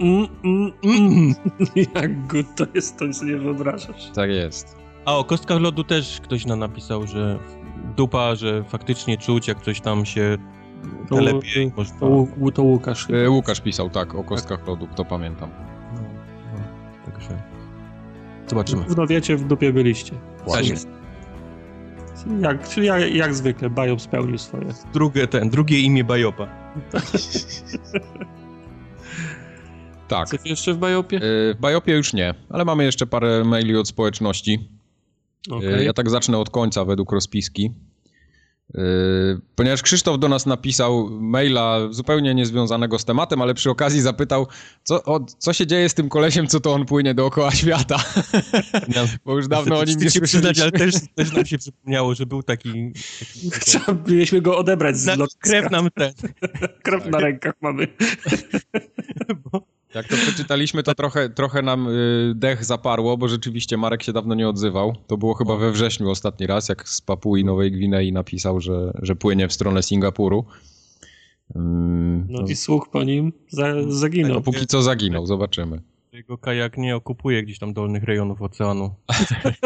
Mm, 0.00 0.26
mm, 0.44 0.72
mm. 0.84 1.34
Jak 1.94 2.26
good 2.26 2.46
to 2.56 2.64
jest, 2.74 2.98
to 2.98 3.12
sobie 3.12 3.32
nie 3.32 3.38
wyobrażasz. 3.38 4.10
Tak 4.14 4.30
jest. 4.30 4.76
A 5.04 5.16
o 5.16 5.24
kostkach 5.24 5.60
lodu 5.60 5.84
też 5.84 6.20
ktoś 6.22 6.46
nam 6.46 6.58
napisał, 6.58 7.06
że 7.06 7.38
dupa, 7.96 8.34
że 8.34 8.64
faktycznie 8.68 9.18
czuć, 9.18 9.48
jak 9.48 9.62
coś 9.62 9.80
tam 9.80 10.06
się 10.06 10.38
To- 11.08 11.20
lepiej. 11.20 11.72
To, 12.00 12.06
Łu- 12.06 12.52
to 12.52 12.62
Łukasz. 12.62 13.10
E, 13.10 13.30
Łukasz 13.30 13.60
pisał, 13.60 13.90
tak, 13.90 14.14
o 14.14 14.24
kostkach 14.24 14.66
lodu, 14.66 14.88
to 14.96 15.04
pamiętam. 15.04 15.50
No, 15.94 16.00
no, 16.52 17.12
także. 17.12 17.42
Zobaczymy. 18.46 18.82
W 18.84 19.08
wiecie, 19.08 19.36
w 19.36 19.44
dupie 19.44 19.72
byliście. 19.72 20.12
Tak 20.52 20.68
jest. 20.68 20.88
Jak, 22.40 22.68
czyli 22.68 22.86
jak, 22.86 23.14
jak 23.14 23.34
zwykle, 23.34 23.70
Bajop 23.70 24.00
spełnił 24.00 24.38
swoje. 24.38 24.66
Drugie, 24.92 25.26
ten, 25.26 25.50
drugie 25.50 25.80
imię 25.80 26.04
Bajopa. 26.04 26.46
Tak. 30.08 30.28
Coś 30.28 30.40
jeszcze 30.44 30.74
w 30.74 30.78
Bajopie? 30.78 31.16
Y, 31.16 31.54
W 31.54 31.60
Bajopie 31.60 31.92
już 31.96 32.12
nie, 32.12 32.34
ale 32.50 32.64
mamy 32.64 32.84
jeszcze 32.84 33.06
parę 33.06 33.44
maili 33.44 33.76
od 33.76 33.88
społeczności. 33.88 34.68
Y, 35.50 35.54
Okej. 35.54 35.86
Ja 35.86 35.92
tak 35.92 36.10
zacznę 36.10 36.38
od 36.38 36.50
końca 36.50 36.84
według 36.84 37.12
rozpiski. 37.12 37.72
Y, 38.70 39.40
Ponieważ 39.54 39.82
Krzysztof 39.82 40.18
do 40.18 40.28
nas 40.28 40.46
napisał 40.46 41.10
maila 41.10 41.78
zupełnie 41.90 42.34
niezwiązanego 42.34 42.98
z 42.98 43.04
tematem, 43.04 43.42
ale 43.42 43.54
przy 43.54 43.70
okazji 43.70 44.00
zapytał, 44.00 44.46
co, 44.82 45.04
o, 45.04 45.20
co 45.38 45.52
się 45.52 45.66
dzieje 45.66 45.88
z 45.88 45.94
tym 45.94 46.08
kolesiem, 46.08 46.46
co 46.46 46.60
to 46.60 46.72
on 46.72 46.84
płynie 46.86 47.14
dookoła 47.14 47.50
świata. 47.62 47.96
Bo 49.24 49.36
już 49.36 49.48
dawno 49.48 49.78
o 49.78 49.84
nim 49.84 49.98
nie 50.00 50.10
słyszeliśmy. 50.10 50.62
ale 50.62 50.72
też, 50.72 50.94
też 51.14 51.32
nam 51.32 51.46
się 51.46 51.58
przypomniało, 51.58 52.14
że 52.14 52.26
był 52.26 52.42
taki... 52.42 52.92
taki 53.20 53.50
Trzeba, 53.60 53.96
mieliśmy 54.08 54.40
go 54.40 54.58
odebrać 54.58 54.96
z 54.96 55.06
lotniska. 55.06 55.38
krew 55.50 55.70
nam 55.70 55.88
ten. 55.94 56.12
krew 56.84 57.06
na 57.06 57.18
rękach 57.18 57.54
mamy. 57.60 57.86
Jak 59.94 60.08
to 60.08 60.16
przeczytaliśmy, 60.16 60.82
to 60.82 60.94
trochę, 60.94 61.28
trochę 61.30 61.62
nam 61.62 61.88
y, 61.88 62.32
dech 62.36 62.64
zaparło, 62.64 63.16
bo 63.16 63.28
rzeczywiście 63.28 63.76
Marek 63.76 64.02
się 64.02 64.12
dawno 64.12 64.34
nie 64.34 64.48
odzywał. 64.48 64.96
To 65.06 65.16
było 65.16 65.34
chyba 65.34 65.56
we 65.56 65.72
wrześniu 65.72 66.10
ostatni 66.10 66.46
raz, 66.46 66.68
jak 66.68 66.88
z 66.88 67.00
Papui 67.00 67.44
Nowej 67.44 67.72
Gwinei 67.72 68.12
napisał, 68.12 68.60
że, 68.60 68.92
że 69.02 69.16
płynie 69.16 69.48
w 69.48 69.52
stronę 69.52 69.82
Singapuru. 69.82 70.44
Ym, 71.56 72.26
No 72.30 72.40
no, 72.42 72.46
i 72.48 72.56
słuch 72.56 72.88
po 72.92 73.04
nim 73.04 73.32
za, 73.48 73.74
zaginął. 73.88 74.34
no, 74.34 74.40
póki 74.40 74.66
co 74.66 74.82
zaginął, 74.82 75.26
zobaczymy. 75.26 75.82
Jego 76.12 76.38
kajak 76.38 76.78
nie 76.78 76.96
okupuje 76.96 77.42
gdzieś 77.42 77.58
tam 77.58 77.72
dolnych 77.72 78.04
rejonów 78.04 78.42
oceanu. 78.42 78.94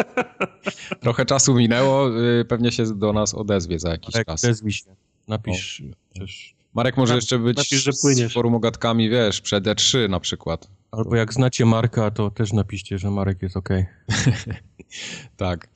Trochę 1.01 1.27
czasu 1.27 1.55
minęło, 1.55 2.21
y, 2.41 2.45
pewnie 2.45 2.73
się 2.73 2.85
do 2.95 3.13
nas 3.13 3.35
odezwie 3.35 3.79
za 3.79 3.91
jakiś 3.91 4.15
Tak, 4.15 4.27
czas. 4.27 4.45
odezwij 4.45 4.73
się. 4.73 4.97
Napisz 5.29 5.83
też. 6.15 6.55
Marek 6.79 6.97
może 6.97 7.13
Tak, 7.13 7.23
jeszcze 7.23 7.39
być 7.39 7.57
napisz, 7.57 7.83
że 7.85 7.91
płyniesz. 8.03 8.31
z 8.31 8.35
forumogatkami, 8.35 9.11
wiesz, 9.11 9.41
przed 9.41 9.65
E3 9.65 10.09
na 10.11 10.21
przykład. 10.21 10.69
Albo 10.91 11.17
jak 11.17 11.33
znacie 11.33 11.67
Marka, 11.67 12.11
to 12.11 12.31
też 12.31 12.53
napiszcie, 12.53 12.99
że 12.99 13.11
Marek 13.11 13.43
jest 13.43 13.57
okej. 13.57 13.87
Tak. 15.37 15.69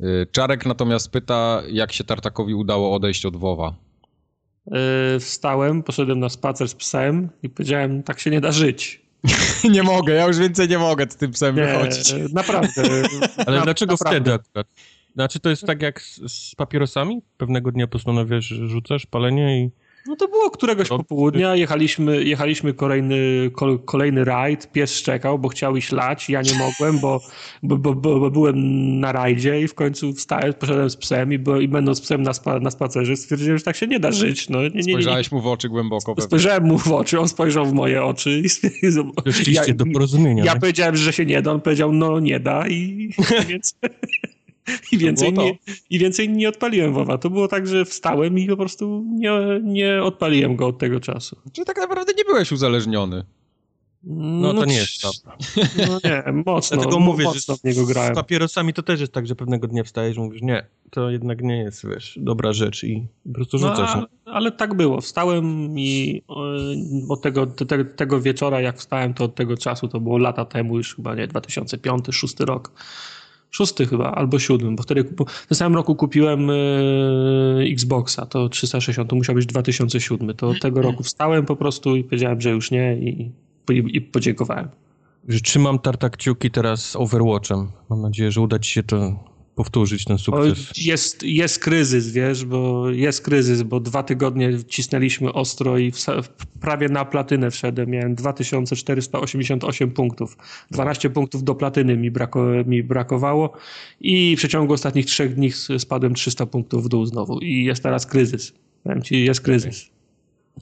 Y, 0.00 0.26
Czarek 0.32 0.66
natomiast 0.66 1.10
pyta, 1.10 1.62
jak 1.70 1.92
się 1.92 2.04
Tartakowi 2.04 2.54
udało 2.54 2.94
odejść 2.94 3.26
od 3.26 3.36
WoWa. 3.36 3.74
Yy, 4.66 5.20
wstałem, 5.20 5.82
poszedłem 5.82 6.20
na 6.20 6.28
spacer 6.28 6.68
z 6.68 6.74
psem 6.74 7.28
i 7.42 7.48
powiedziałem, 7.48 8.02
tak 8.02 8.20
się 8.20 8.30
nie 8.30 8.40
da 8.40 8.52
żyć. 8.52 9.02
nie 9.70 9.82
mogę, 9.82 10.14
ja 10.14 10.26
już 10.26 10.38
więcej 10.38 10.68
nie 10.68 10.78
mogę 10.78 11.06
z 11.10 11.16
tym 11.16 11.30
psem 11.30 11.56
Nie, 11.56 11.66
wychodzić. 11.66 12.14
naprawdę. 12.32 12.68
Ale 13.46 13.58
Na- 13.58 13.64
dlaczego 13.64 13.92
naprawdę. 13.92 14.20
wtedy 14.20 14.34
akurat? 14.34 14.66
Znaczy 15.14 15.40
to 15.40 15.50
jest 15.50 15.64
tak 15.66 15.82
jak 15.82 16.02
z, 16.02 16.32
z 16.32 16.54
papierosami? 16.54 17.22
Pewnego 17.36 17.72
dnia 17.72 17.86
postanowisz, 17.86 18.46
rzucasz 18.46 19.06
palenie 19.06 19.62
i... 19.64 19.70
No 20.08 20.16
to 20.16 20.28
było 20.28 20.50
któregoś 20.50 20.90
No. 20.90 20.98
popołudnia, 20.98 21.56
jechaliśmy, 21.56 22.24
jechaliśmy 22.24 22.74
kolejny, 22.74 23.50
kol, 23.52 23.78
kolejny 23.84 24.24
rajd, 24.24 24.72
pies 24.72 24.94
szczekał, 24.94 25.38
bo 25.38 25.48
chciał 25.48 25.76
iść 25.76 25.92
lać, 25.92 26.30
ja 26.30 26.42
nie 26.42 26.54
mogłem, 26.54 26.98
bo, 26.98 27.20
bo, 27.62 27.76
bo, 27.76 27.94
bo, 27.94 28.20
bo 28.20 28.30
byłem 28.30 28.56
na 29.00 29.12
rajdzie 29.12 29.60
i 29.60 29.68
w 29.68 29.74
końcu 29.74 30.12
wstałem, 30.12 30.54
poszedłem 30.54 30.90
z 30.90 30.96
psem 30.96 31.32
i, 31.32 31.38
bo, 31.38 31.60
i 31.60 31.68
będąc 31.68 31.98
z 31.98 32.00
psem 32.00 32.22
na, 32.22 32.32
spa, 32.32 32.60
na 32.60 32.70
spacerze 32.70 33.16
stwierdziłem, 33.16 33.58
że 33.58 33.64
tak 33.64 33.76
się 33.76 33.86
nie 33.86 34.00
da 34.00 34.12
żyć. 34.12 34.48
No, 34.48 34.62
nie, 34.62 34.68
nie, 34.70 34.74
nie. 34.76 34.82
Spojrzałeś 34.82 35.32
mu 35.32 35.40
w 35.40 35.46
oczy 35.46 35.68
głęboko. 35.68 36.14
pewnie. 36.14 36.26
Spojrzałem 36.26 36.64
mu 36.64 36.78
w 36.78 36.92
oczy, 36.92 37.20
on 37.20 37.28
spojrzał 37.28 37.66
w 37.66 37.72
moje 37.72 38.04
oczy 38.04 38.30
i 38.44 38.48
stwierdził, 38.48 39.12
Doszliście 39.24 39.74
do 39.74 39.84
porozumienia. 39.92 40.44
ja 40.44 40.54
nie? 40.54 40.60
powiedziałem, 40.60 40.96
że 40.96 41.12
się 41.12 41.26
nie 41.26 41.42
da, 41.42 41.50
on 41.52 41.60
powiedział, 41.60 41.92
no 41.92 42.20
nie 42.20 42.40
da 42.40 42.68
i, 42.68 42.74
i 43.42 43.46
więcej, 43.46 43.80
i 44.92 44.98
więcej, 44.98 45.32
nie, 45.32 45.58
i 45.90 45.98
więcej 45.98 46.28
nie 46.28 46.48
odpaliłem 46.48 46.92
WoWa. 46.92 47.18
To 47.18 47.30
było 47.30 47.48
tak, 47.48 47.66
że 47.66 47.84
wstałem 47.84 48.38
i 48.38 48.46
po 48.48 48.56
prostu 48.56 49.04
nie, 49.08 49.30
nie 49.62 50.02
odpaliłem 50.02 50.56
go 50.56 50.66
od 50.66 50.78
tego 50.78 51.00
czasu. 51.00 51.36
Czy 51.52 51.64
tak 51.64 51.76
naprawdę 51.76 52.12
nie 52.18 52.24
byłeś 52.24 52.52
uzależniony? 52.52 53.24
No 54.04 54.54
to 54.54 54.64
nie 54.64 54.74
jest 54.74 55.00
to. 55.02 55.10
prawda. 55.24 55.44
No 55.88 56.00
nie, 56.10 56.42
mocno, 56.46 56.76
Dlatego 56.76 57.00
mówię, 57.00 57.24
że 57.24 57.28
mocno 57.28 57.56
z, 57.56 57.60
w 57.60 57.64
niego 57.64 57.84
z 57.84 57.88
grałem. 57.88 58.14
papierosami 58.14 58.72
to 58.72 58.82
też 58.82 59.00
jest 59.00 59.12
tak, 59.12 59.26
że 59.26 59.36
pewnego 59.36 59.66
dnia 59.68 59.84
wstajesz 59.84 60.16
i 60.16 60.20
mówisz, 60.20 60.42
nie, 60.42 60.66
to 60.90 61.10
jednak 61.10 61.42
nie 61.42 61.56
jest, 61.58 61.88
wiesz, 61.88 62.18
dobra 62.22 62.52
rzecz 62.52 62.84
i 62.84 63.06
po 63.26 63.32
prostu 63.32 63.58
No, 63.58 63.68
rzucasz. 63.68 63.90
a, 63.90 64.06
ale 64.24 64.52
tak 64.52 64.74
było. 64.74 65.00
Wstałem 65.00 65.78
i 65.78 66.22
od 67.08 67.22
tego, 67.22 67.46
te, 67.46 67.84
tego 67.84 68.20
wieczora, 68.20 68.60
jak 68.60 68.78
wstałem, 68.78 69.14
to 69.14 69.24
od 69.24 69.34
tego 69.34 69.56
czasu, 69.56 69.88
to 69.88 70.00
było 70.00 70.18
lata 70.18 70.44
temu, 70.44 70.76
już 70.76 70.96
chyba 70.96 71.14
nie, 71.14 71.26
2005, 71.26 72.02
2006 72.02 72.40
rok. 72.40 72.72
Szósty 73.50 73.86
chyba, 73.86 74.12
albo 74.12 74.38
siódmy, 74.38 74.76
bo 74.76 74.82
wtedy 74.82 75.04
kupu- 75.04 75.30
w 75.30 75.46
tym 75.46 75.56
samym 75.56 75.76
roku 75.76 75.94
kupiłem 75.94 76.50
e, 76.50 76.54
Xboxa, 77.72 78.26
to 78.26 78.48
360, 78.48 79.10
to 79.10 79.16
musiał 79.16 79.34
być 79.34 79.46
2007. 79.46 80.34
To 80.36 80.54
tego 80.60 80.82
roku 80.82 81.02
wstałem 81.02 81.46
po 81.46 81.56
prostu 81.56 81.96
i 81.96 82.04
powiedziałem, 82.04 82.40
że 82.40 82.50
już 82.50 82.70
nie 82.70 82.96
i, 82.98 83.32
i, 83.70 83.96
i 83.96 84.00
podziękowałem. 84.00 84.68
Że 85.28 85.40
trzymam 85.40 85.78
tarta 85.78 86.10
kciuki 86.10 86.50
teraz 86.50 86.90
z 86.90 86.96
Overwatchem. 86.96 87.68
Mam 87.90 88.02
nadzieję, 88.02 88.32
że 88.32 88.40
uda 88.40 88.58
ci 88.58 88.72
się 88.72 88.82
to 88.82 89.16
powtórzyć, 89.58 90.04
ten 90.04 90.18
sukces. 90.18 90.72
jest, 90.84 91.22
jest 91.22 91.58
kryzys, 91.58 92.12
wiesz, 92.12 92.44
bo 92.44 92.90
jest 92.90 93.20
kryzys, 93.22 93.62
bo 93.62 93.80
dwa 93.80 94.02
tygodnie 94.02 94.58
cisnęliśmy 94.68 95.32
ostro 95.32 95.78
i 95.78 95.92
wsa- 95.92 96.22
prawie 96.60 96.88
na 96.88 97.04
platynę 97.04 97.50
wszedłem. 97.50 97.90
Miałem 97.90 98.14
2488 98.14 99.90
punktów. 99.90 100.36
12 100.70 101.10
punktów 101.10 101.44
do 101.44 101.54
platyny 101.54 101.96
mi, 101.96 102.10
brako, 102.10 102.46
mi 102.66 102.82
brakowało 102.82 103.52
i 104.00 104.36
w 104.36 104.38
przeciągu 104.38 104.72
ostatnich 104.72 105.06
trzech 105.06 105.34
dni 105.34 105.50
spadłem 105.78 106.14
300 106.14 106.46
punktów 106.46 106.84
w 106.84 106.88
dół 106.88 107.06
znowu. 107.06 107.38
I 107.38 107.64
jest 107.64 107.82
teraz 107.82 108.06
kryzys. 108.06 108.52
Powiem 108.82 109.02
ci, 109.02 109.24
jest 109.24 109.40
kryzys. 109.40 109.90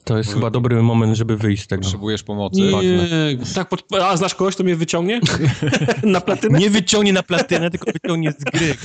To 0.03 0.17
jest 0.17 0.33
chyba 0.33 0.49
dobry 0.49 0.81
moment, 0.83 1.17
żeby 1.17 1.37
wyjść 1.37 1.63
z 1.63 1.67
tego. 1.67 1.81
Potrzebujesz 1.81 2.23
pomocy? 2.23 2.61
Nie, 2.61 3.37
tak, 3.55 3.69
pod, 3.69 3.93
a 4.01 4.17
znasz 4.17 4.35
kogoś, 4.35 4.55
to 4.55 4.63
mnie 4.63 4.75
wyciągnie 4.75 5.21
na 6.03 6.21
platynę? 6.21 6.59
Nie 6.59 6.69
wyciągnie 6.69 7.13
na 7.13 7.23
platynę, 7.23 7.71
tylko 7.71 7.91
wyciągnie 7.91 8.31
z 8.31 8.43
gry. 8.43 8.75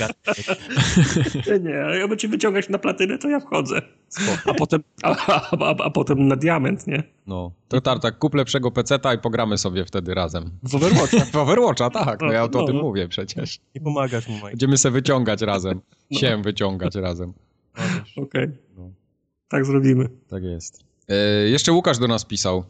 Nie, 1.47 1.59
nie, 1.59 1.69
jak 1.71 2.09
będzie 2.09 2.27
wyciągać 2.27 2.69
na 2.69 2.77
platynę, 2.77 3.17
to 3.17 3.29
ja 3.29 3.39
wchodzę. 3.39 3.81
A 4.45 4.53
potem, 4.53 4.83
a, 5.03 5.09
a, 5.27 5.57
a, 5.57 5.75
a 5.83 5.89
potem 5.89 6.27
na 6.27 6.35
diament, 6.35 6.87
nie? 6.87 7.03
No. 7.27 7.51
To 7.67 7.81
Tartak, 7.81 8.17
kup 8.19 8.33
lepszego 8.35 8.71
peceta 8.71 9.13
i 9.13 9.17
pogramy 9.17 9.57
sobie 9.57 9.85
wtedy 9.85 10.13
razem. 10.13 10.51
W 10.63 10.75
Overwatcha. 10.75 11.25
W 11.33 11.35
Overwatcha, 11.35 11.89
tak. 11.89 12.21
No 12.21 12.31
ja 12.31 12.47
to 12.47 12.59
o 12.59 12.61
No, 12.61 12.67
tym 12.67 12.75
no. 12.75 12.81
mówię 12.83 13.07
przecież. 13.07 13.59
Nie 13.75 13.81
pomagasz 13.81 14.27
mu, 14.27 14.35
Mike. 14.35 14.49
Będziemy 14.49 14.77
se 14.77 14.91
wyciągać 14.91 15.41
razem. 15.41 15.81
Siem 16.13 16.43
wyciągać 16.43 16.95
razem. 16.95 17.33
Okej. 18.17 18.47
No. 18.77 18.89
Tak 19.47 19.65
zrobimy. 19.65 20.09
Tak 20.29 20.43
jest. 20.43 20.92
E, 21.09 21.49
jeszcze 21.49 21.71
Łukasz 21.71 21.97
do 21.97 22.07
nas 22.07 22.25
pisał. 22.25 22.63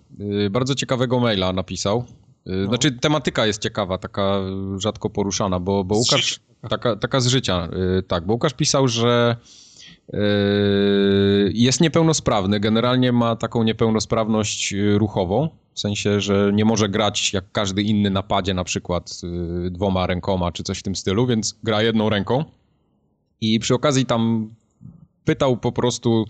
E, 0.46 0.50
bardzo 0.50 0.76
ciekawego 0.76 1.20
maila 1.20 1.54
napisał. 1.54 2.06
E, 2.48 2.66
Znaczy 2.68 2.92
tematyka 2.92 3.46
jest 3.46 3.62
ciekawa, 3.62 3.98
taka 3.98 4.40
rzadko 4.78 5.10
poruszana, 5.10 5.60
bo, 5.60 5.84
bo 5.84 5.96
Łukasz... 5.96 6.40
Taka, 6.70 6.96
taka 6.96 7.20
z 7.20 7.28
życia, 7.28 7.70
tak. 8.08 8.26
Bo 8.26 8.34
Łukasz 8.34 8.54
pisał, 8.54 8.88
że 8.88 9.36
jest 11.54 11.82
niepełnosprawny. 11.82 12.60
Generalnie 12.60 13.12
ma 13.12 13.36
taką 13.36 13.64
niepełnosprawność 13.64 14.76
ruchową. 14.98 15.50
W 15.74 15.80
sensie, 15.80 16.22
że 16.22 16.52
nie 16.54 16.66
może 16.66 16.90
grać 16.90 17.34
jak 17.34 17.52
każdy 17.52 17.82
inny 17.82 18.10
na 18.10 18.24
padzie, 18.24 18.54
na 18.54 18.64
przykład 18.64 19.22
dwoma 19.72 20.08
rękoma 20.08 20.52
czy 20.52 20.64
coś 20.64 20.80
w 20.80 20.84
tym 20.84 20.96
stylu, 20.96 21.28
więc 21.28 21.60
gra 21.64 21.82
jedną 21.82 22.10
ręką. 22.10 22.46
I 23.42 23.60
przy 23.60 23.74
okazji 23.74 24.06
tam 24.06 24.50
pytał 25.26 25.58
po 25.58 25.72
prostu 25.72 26.26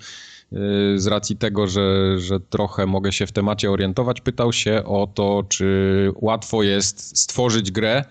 z 0.95 1.07
racji 1.07 1.37
tego, 1.37 1.67
że, 1.67 2.19
że 2.19 2.39
trochę 2.39 2.85
mogę 2.85 3.11
się 3.11 3.27
w 3.27 3.31
temacie 3.31 3.71
orientować, 3.71 4.21
pytał 4.21 4.53
się 4.53 4.83
o 4.83 5.07
to, 5.13 5.43
czy 5.49 6.11
łatwo 6.15 6.63
jest 6.63 7.17
stworzyć 7.17 7.71
grę, 7.71 8.03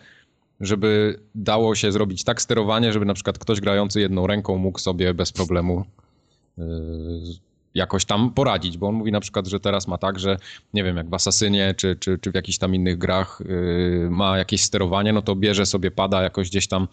żeby 0.60 1.20
dało 1.34 1.74
się 1.74 1.92
zrobić 1.92 2.24
tak 2.24 2.42
sterowanie, 2.42 2.92
żeby 2.92 3.04
na 3.04 3.14
przykład 3.14 3.38
ktoś 3.38 3.60
grający 3.60 4.00
jedną 4.00 4.26
ręką 4.26 4.56
mógł 4.56 4.78
sobie 4.78 5.14
bez 5.14 5.32
problemu 5.32 5.84
yy, 6.58 6.64
jakoś 7.74 8.04
tam 8.04 8.30
poradzić, 8.30 8.78
bo 8.78 8.88
on 8.88 8.94
mówi 8.94 9.12
na 9.12 9.20
przykład, 9.20 9.46
że 9.46 9.60
teraz 9.60 9.88
ma 9.88 9.98
tak, 9.98 10.18
że 10.18 10.36
nie 10.74 10.84
wiem, 10.84 10.96
jak 10.96 11.08
w 11.08 11.14
Asasynie 11.14 11.74
czy, 11.76 11.96
czy, 11.96 12.18
czy 12.18 12.30
w 12.32 12.34
jakichś 12.34 12.58
tam 12.58 12.74
innych 12.74 12.98
grach 12.98 13.42
yy, 13.48 14.08
ma 14.10 14.38
jakieś 14.38 14.62
sterowanie, 14.62 15.12
no 15.12 15.22
to 15.22 15.36
bierze 15.36 15.66
sobie 15.66 15.90
pada, 15.90 16.22
jakoś 16.22 16.48
gdzieś 16.50 16.66
tam 16.66 16.88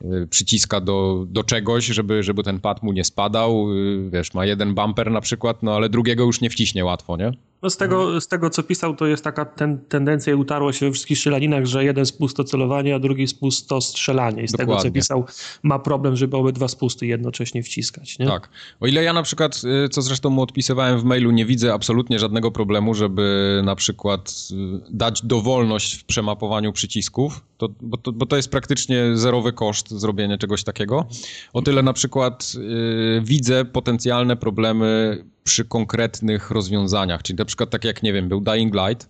yy, 0.00 0.26
przyciska 0.26 0.80
do, 0.80 1.24
do 1.28 1.44
czegoś, 1.44 1.86
żeby, 1.86 2.22
żeby 2.22 2.42
ten 2.42 2.60
pad 2.60 2.82
mu 2.82 2.92
nie 2.92 3.04
spadał, 3.04 3.74
yy, 3.74 4.10
wiesz, 4.10 4.34
ma 4.34 4.46
jeden 4.46 4.74
bumper 4.74 5.10
na 5.10 5.20
przykład, 5.20 5.62
no 5.62 5.74
ale 5.74 5.88
drugiego 5.88 6.24
już 6.24 6.40
nie 6.40 6.50
wciśnie 6.50 6.84
łatwo, 6.84 7.16
nie? 7.16 7.32
No 7.62 7.70
z, 7.70 7.76
tego, 7.76 8.20
z 8.20 8.28
tego, 8.28 8.50
co 8.50 8.62
pisał, 8.62 8.96
to 8.96 9.06
jest 9.06 9.24
taka 9.24 9.44
ten, 9.44 9.78
tendencja 9.78 10.32
i 10.32 10.36
utarło 10.36 10.72
się 10.72 10.86
we 10.86 10.92
wszystkich 10.92 11.18
strzelaninach, 11.18 11.66
że 11.66 11.84
jeden 11.84 12.06
spust 12.06 12.36
to 12.36 12.44
celowanie, 12.44 12.94
a 12.94 12.98
drugi 12.98 13.28
spust 13.28 13.68
to 13.68 13.80
strzelanie. 13.80 14.42
I 14.42 14.48
z 14.48 14.52
tego, 14.52 14.72
co 14.72 14.76
Dokładnie. 14.76 14.92
pisał, 14.92 15.24
ma 15.62 15.78
problem, 15.78 16.16
żeby 16.16 16.36
obydwa 16.36 16.68
spusty 16.68 17.06
jednocześnie 17.06 17.62
wciskać. 17.62 18.18
Nie? 18.18 18.26
Tak. 18.26 18.48
O 18.80 18.86
ile 18.86 19.04
ja 19.04 19.12
na 19.12 19.22
przykład, 19.22 19.62
y, 19.84 19.88
co 19.88 20.02
zresztą 20.02 20.30
mu 20.30 20.42
odpisywałem 20.42 20.98
w 20.98 21.04
mailu, 21.04 21.30
nie 21.30 21.46
widzę 21.46 21.74
absolutnie 21.74 22.18
żadnego 22.18 22.50
problemu, 22.50 22.94
żeby 22.94 23.60
na 23.64 23.76
przykład 23.76 24.48
y, 24.50 24.54
dać 24.90 25.22
dowolność 25.22 25.94
w 25.94 26.04
przemapowaniu 26.04 26.72
przycisków, 26.72 27.40
To, 27.62 27.68
bo, 27.80 27.96
to, 27.96 28.12
bo 28.12 28.26
to 28.26 28.36
jest 28.36 28.50
praktycznie 28.50 29.16
zerowy 29.16 29.52
koszt 29.52 29.90
zrobienia 29.90 30.38
czegoś 30.38 30.64
takiego. 30.64 31.06
O 31.52 31.62
tyle 31.62 31.82
na 31.82 31.92
przykład 31.92 32.54
yy, 32.54 33.22
widzę 33.24 33.64
potencjalne 33.64 34.36
problemy 34.36 35.18
przy 35.44 35.64
konkretnych 35.64 36.50
rozwiązaniach, 36.50 37.22
czyli 37.22 37.36
na 37.36 37.44
przykład 37.44 37.70
tak 37.70 37.84
jak, 37.84 38.02
nie 38.02 38.12
wiem, 38.12 38.28
był 38.28 38.40
Dying 38.40 38.74
Light 38.74 39.08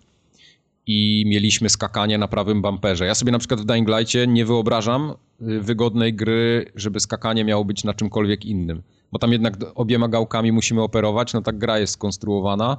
i 0.87 1.23
mieliśmy 1.27 1.69
skakanie 1.69 2.17
na 2.17 2.27
prawym 2.27 2.61
bumperze. 2.61 3.05
Ja 3.05 3.15
sobie 3.15 3.31
na 3.31 3.39
przykład 3.39 3.61
w 3.61 3.65
Dying 3.65 3.89
Lightie 3.89 4.27
nie 4.27 4.45
wyobrażam 4.45 5.13
y, 5.41 5.59
wygodnej 5.59 6.13
gry, 6.13 6.71
żeby 6.75 6.99
skakanie 6.99 7.45
miało 7.45 7.65
być 7.65 7.83
na 7.83 7.93
czymkolwiek 7.93 8.45
innym, 8.45 8.81
bo 9.11 9.19
tam 9.19 9.31
jednak 9.31 9.57
obiema 9.75 10.07
gałkami 10.07 10.51
musimy 10.51 10.81
operować, 10.81 11.33
no 11.33 11.41
tak 11.41 11.57
gra 11.57 11.79
jest 11.79 11.93
skonstruowana, 11.93 12.77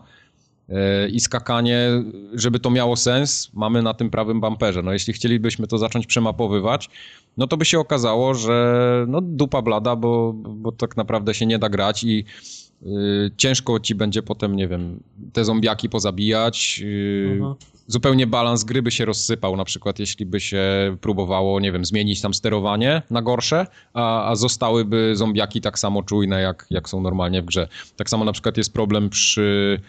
i 1.12 1.20
skakanie, 1.20 1.88
żeby 2.34 2.60
to 2.60 2.70
miało 2.70 2.96
sens, 2.96 3.50
mamy 3.54 3.82
na 3.82 3.94
tym 3.94 4.10
prawym 4.10 4.40
bumperze. 4.40 4.82
No 4.82 4.92
jeśli 4.92 5.12
chcielibyśmy 5.12 5.66
to 5.66 5.78
zacząć 5.78 6.06
przemapowywać, 6.06 6.90
no 7.36 7.46
to 7.46 7.56
by 7.56 7.64
się 7.64 7.78
okazało, 7.78 8.34
że 8.34 9.04
no 9.08 9.20
dupa 9.20 9.62
blada, 9.62 9.96
bo, 9.96 10.32
bo 10.34 10.72
tak 10.72 10.96
naprawdę 10.96 11.34
się 11.34 11.46
nie 11.46 11.58
da 11.58 11.68
grać 11.68 12.04
i 12.04 12.24
y, 12.82 13.30
ciężko 13.36 13.80
ci 13.80 13.94
będzie 13.94 14.22
potem, 14.22 14.56
nie 14.56 14.68
wiem, 14.68 15.00
te 15.32 15.44
zombiaki 15.44 15.88
pozabijać. 15.88 16.80
Y, 16.84 17.40
zupełnie 17.86 18.26
balans 18.26 18.64
gry 18.64 18.82
by 18.82 18.90
się 18.90 19.04
rozsypał, 19.04 19.56
na 19.56 19.64
przykład 19.64 19.98
jeśli 19.98 20.26
by 20.26 20.40
się 20.40 20.96
próbowało, 21.00 21.60
nie 21.60 21.72
wiem, 21.72 21.84
zmienić 21.84 22.20
tam 22.20 22.34
sterowanie 22.34 23.02
na 23.10 23.22
gorsze, 23.22 23.66
a, 23.92 24.30
a 24.30 24.36
zostałyby 24.36 25.16
zombiaki 25.16 25.60
tak 25.60 25.78
samo 25.78 26.02
czujne, 26.02 26.40
jak, 26.40 26.66
jak 26.70 26.88
są 26.88 27.00
normalnie 27.00 27.42
w 27.42 27.44
grze. 27.44 27.68
Tak 27.96 28.10
samo 28.10 28.24
na 28.24 28.32
przykład 28.32 28.56
jest 28.56 28.72
problem 28.72 29.10
przy 29.10 29.80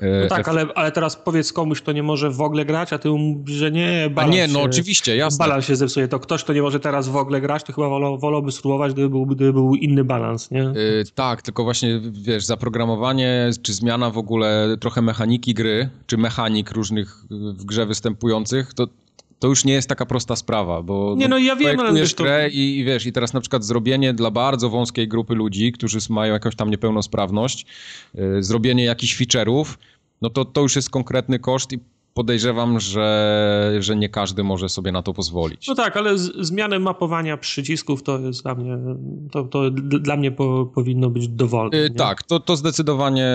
no 0.00 0.28
tak, 0.28 0.48
ale, 0.48 0.66
ale 0.74 0.92
teraz 0.92 1.16
powiedz 1.16 1.52
komuś, 1.52 1.80
kto 1.80 1.92
nie 1.92 2.02
może 2.02 2.30
w 2.30 2.40
ogóle 2.40 2.64
grać, 2.64 2.92
a 2.92 2.98
ty 2.98 3.08
mówisz, 3.08 3.56
że 3.56 3.70
nie, 3.70 4.10
balans 4.10 4.32
A 4.32 4.36
nie, 4.36 4.48
no 4.48 4.58
się, 4.58 4.64
oczywiście, 4.64 5.16
jasne. 5.16 5.38
Balans 5.38 5.64
się 5.64 5.76
zepsuje. 5.76 6.08
To 6.08 6.20
ktoś, 6.20 6.44
kto 6.44 6.52
nie 6.52 6.62
może 6.62 6.80
teraz 6.80 7.08
w 7.08 7.16
ogóle 7.16 7.40
grać, 7.40 7.62
to 7.62 7.72
chyba 7.72 7.88
wolał, 7.88 8.18
wolałby 8.18 8.52
spróbować, 8.52 8.92
gdyby 8.92 9.08
był, 9.08 9.26
gdyby 9.26 9.52
był 9.52 9.74
inny 9.74 10.04
balans, 10.04 10.50
nie? 10.50 10.60
Yy, 10.60 11.04
tak, 11.14 11.42
tylko 11.42 11.64
właśnie, 11.64 12.00
wiesz, 12.12 12.44
zaprogramowanie, 12.44 13.50
czy 13.62 13.72
zmiana 13.72 14.10
w 14.10 14.18
ogóle 14.18 14.76
trochę 14.80 15.02
mechaniki 15.02 15.54
gry, 15.54 15.90
czy 16.06 16.16
mechanik 16.16 16.70
różnych 16.70 17.16
w 17.30 17.64
grze 17.64 17.86
występujących, 17.86 18.74
to 18.74 18.86
to 19.42 19.48
już 19.48 19.64
nie 19.64 19.72
jest 19.72 19.88
taka 19.88 20.06
prosta 20.06 20.36
sprawa, 20.36 20.82
bo 20.82 21.14
nie, 21.18 21.28
no, 21.28 21.38
ja 21.38 21.56
wiem, 21.56 21.80
ale 21.80 22.00
wiesz, 22.00 22.14
to... 22.14 22.24
grę 22.24 22.48
i, 22.48 22.78
i, 22.78 22.84
wiesz, 22.84 23.06
i 23.06 23.12
teraz 23.12 23.32
na 23.32 23.40
przykład 23.40 23.64
zrobienie 23.64 24.14
dla 24.14 24.30
bardzo 24.30 24.70
wąskiej 24.70 25.08
grupy 25.08 25.34
ludzi, 25.34 25.72
którzy 25.72 25.98
mają 26.10 26.32
jakąś 26.32 26.56
tam 26.56 26.70
niepełnosprawność, 26.70 27.66
yy, 28.14 28.42
zrobienie 28.42 28.84
jakichś 28.84 29.20
feature'ów, 29.20 29.64
no 30.20 30.30
to 30.30 30.44
to 30.44 30.60
już 30.60 30.76
jest 30.76 30.90
konkretny 30.90 31.38
koszt 31.38 31.72
i 31.72 31.78
podejrzewam, 32.14 32.80
że, 32.80 33.72
że 33.78 33.96
nie 33.96 34.08
każdy 34.08 34.44
może 34.44 34.68
sobie 34.68 34.92
na 34.92 35.02
to 35.02 35.12
pozwolić. 35.14 35.68
No 35.68 35.74
tak, 35.74 35.96
ale 35.96 36.18
z, 36.18 36.32
zmianę 36.46 36.78
mapowania 36.78 37.36
przycisków 37.36 38.02
to 38.02 38.18
jest 38.18 38.42
dla 38.42 38.54
mnie, 38.54 38.78
to, 39.30 39.44
to 39.44 39.70
dla 39.70 40.16
mnie 40.16 40.30
po, 40.30 40.70
powinno 40.74 41.10
być 41.10 41.28
dowolne. 41.28 41.76
Yy, 41.76 41.90
tak, 41.90 42.22
to, 42.22 42.40
to 42.40 42.56
zdecydowanie, 42.56 43.28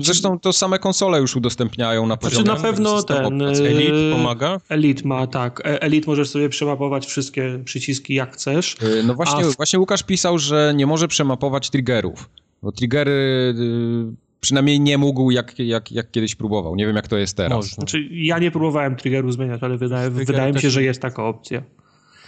zresztą 0.00 0.38
to 0.38 0.52
same 0.52 0.78
konsole 0.78 1.20
już 1.20 1.36
udostępniają 1.36 2.06
na 2.06 2.16
poziomie... 2.16 2.44
Znaczy 2.44 2.62
na 2.62 2.68
pewno 2.68 3.02
ten... 3.02 3.42
Elite 3.42 4.16
pomaga? 4.16 4.60
Elite 4.68 5.08
ma, 5.08 5.26
tak. 5.26 5.60
E, 5.60 5.82
Elite 5.82 6.06
możesz 6.06 6.28
sobie 6.28 6.48
przemapować 6.48 7.06
wszystkie 7.06 7.60
przyciski 7.64 8.14
jak 8.14 8.34
chcesz. 8.34 8.76
Yy, 8.82 9.02
no 9.02 9.14
właśnie, 9.14 9.44
w... 9.44 9.56
właśnie 9.56 9.78
Łukasz 9.78 10.02
pisał, 10.02 10.38
że 10.38 10.72
nie 10.76 10.86
może 10.86 11.08
przemapować 11.08 11.70
triggerów, 11.70 12.30
bo 12.62 12.72
triggery... 12.72 13.54
Yy 13.58 14.25
przynajmniej 14.46 14.80
nie 14.80 14.98
mógł, 14.98 15.30
jak, 15.30 15.58
jak, 15.58 15.92
jak 15.92 16.10
kiedyś 16.10 16.34
próbował. 16.34 16.76
Nie 16.76 16.86
wiem, 16.86 16.96
jak 16.96 17.08
to 17.08 17.16
jest 17.16 17.36
teraz. 17.36 17.66
Znaczy, 17.66 18.08
ja 18.10 18.38
nie 18.38 18.50
próbowałem 18.50 18.96
triggeru 18.96 19.32
zmieniać, 19.32 19.62
ale 19.62 19.76
wydaje, 19.76 20.10
wydaje 20.10 20.52
mi 20.52 20.60
się, 20.60 20.70
że 20.70 20.82
jest 20.82 21.02
taka 21.02 21.24
opcja. 21.24 21.62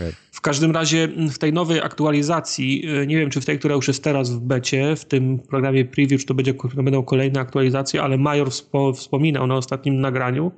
Okay. 0.01 0.13
W 0.33 0.41
każdym 0.41 0.71
razie 0.71 1.09
w 1.31 1.39
tej 1.39 1.53
nowej 1.53 1.81
aktualizacji, 1.81 2.83
y, 3.03 3.07
nie 3.07 3.17
wiem 3.17 3.31
czy 3.31 3.41
w 3.41 3.45
tej, 3.45 3.59
która 3.59 3.75
już 3.75 3.89
jest 3.89 4.05
teraz 4.05 4.31
w 4.31 4.41
becie, 4.41 4.97
w 4.97 5.05
tym 5.05 5.39
programie 5.39 5.85
preview, 5.85 6.21
czy 6.21 6.27
to, 6.27 6.35
będzie, 6.35 6.55
to 6.55 6.83
będą 6.83 7.03
kolejne 7.03 7.41
aktualizacje, 7.41 8.03
ale 8.03 8.19
Major 8.19 8.51
wspo, 8.51 8.93
wspominał 8.93 9.47
na 9.47 9.57
ostatnim 9.57 10.01
nagraniu, 10.01 10.53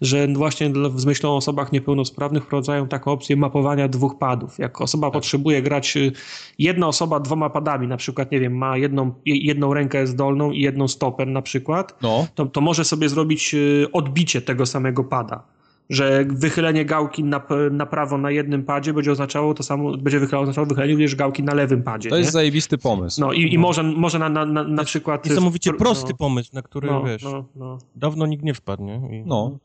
że 0.00 0.26
właśnie 0.26 0.72
z 0.96 1.04
myślą 1.04 1.30
o 1.30 1.36
osobach 1.36 1.72
niepełnosprawnych 1.72 2.44
wprowadzają 2.44 2.88
taką 2.88 3.12
opcję 3.12 3.36
mapowania 3.36 3.88
dwóch 3.88 4.18
padów. 4.18 4.58
Jak 4.58 4.80
osoba 4.80 5.06
tak. 5.06 5.12
potrzebuje 5.12 5.62
grać, 5.62 5.96
y, 5.96 6.12
jedna 6.58 6.88
osoba 6.88 7.20
dwoma 7.20 7.50
padami, 7.50 7.86
na 7.86 7.96
przykład, 7.96 8.32
nie 8.32 8.40
wiem, 8.40 8.56
ma 8.56 8.76
jedną, 8.76 9.14
jedną 9.24 9.74
rękę 9.74 10.06
zdolną 10.06 10.50
i 10.50 10.60
jedną 10.60 10.88
stopę 10.88 11.26
na 11.26 11.42
przykład, 11.42 12.02
no. 12.02 12.26
to, 12.34 12.46
to 12.46 12.60
może 12.60 12.84
sobie 12.84 13.08
zrobić 13.08 13.54
y, 13.54 13.86
odbicie 13.92 14.42
tego 14.42 14.66
samego 14.66 15.04
pada 15.04 15.42
że 15.90 16.24
wychylenie 16.28 16.84
gałki 16.84 17.24
na, 17.24 17.42
na 17.70 17.86
prawo 17.86 18.18
na 18.18 18.30
jednym 18.30 18.64
padzie 18.64 18.94
będzie 18.94 19.12
oznaczało 19.12 19.54
to 19.54 19.62
samo, 19.62 19.96
będzie 19.96 20.38
oznaczało 20.38 20.66
wychylenie 20.66 20.92
również 20.92 21.14
gałki 21.14 21.42
na 21.42 21.54
lewym 21.54 21.82
padzie. 21.82 22.08
To 22.08 22.16
nie? 22.16 22.20
jest 22.20 22.32
zajebisty 22.32 22.78
pomysł. 22.78 23.20
No 23.20 23.32
i, 23.32 23.54
i 23.54 23.58
może, 23.58 23.82
może 23.82 24.18
na, 24.18 24.28
na, 24.28 24.46
na, 24.46 24.64
na 24.64 24.84
przykład... 24.84 25.26
Niesamowicie 25.26 25.72
prosty 25.72 26.10
no, 26.10 26.16
pomysł, 26.16 26.50
na 26.52 26.62
który, 26.62 26.88
no, 26.88 27.02
wiesz, 27.04 27.22
no, 27.22 27.44
no. 27.56 27.78
dawno 27.96 28.26
nikt 28.26 28.44
nie 28.44 28.54
wpadł, 28.54 28.84
nie? 28.84 29.18
I... 29.20 29.26
No 29.26 29.58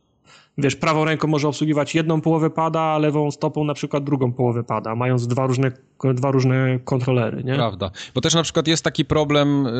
wiesz, 0.58 0.76
prawą 0.76 1.06
ręką 1.06 1.28
może 1.28 1.48
obsługiwać 1.48 1.96
jedną 1.96 2.22
połowę 2.22 2.50
pada, 2.50 2.82
a 2.82 2.98
lewą 2.98 3.32
stopą 3.32 3.63
na 3.63 3.74
przykład 3.74 4.04
drugą 4.04 4.34
połowę 4.34 4.63
pada, 4.63 4.96
mając 4.96 5.28
dwa 5.28 5.48
różne, 5.48 5.72
dwa 6.13 6.32
różne 6.32 6.80
kontrolery, 6.86 7.43
nie? 7.43 7.54
Prawda. 7.54 7.91
Bo 8.15 8.22
też 8.22 8.34
na 8.34 8.43
przykład 8.43 8.67
jest 8.67 8.84
taki 8.84 9.06
problem 9.06 9.63
yy, 9.63 9.72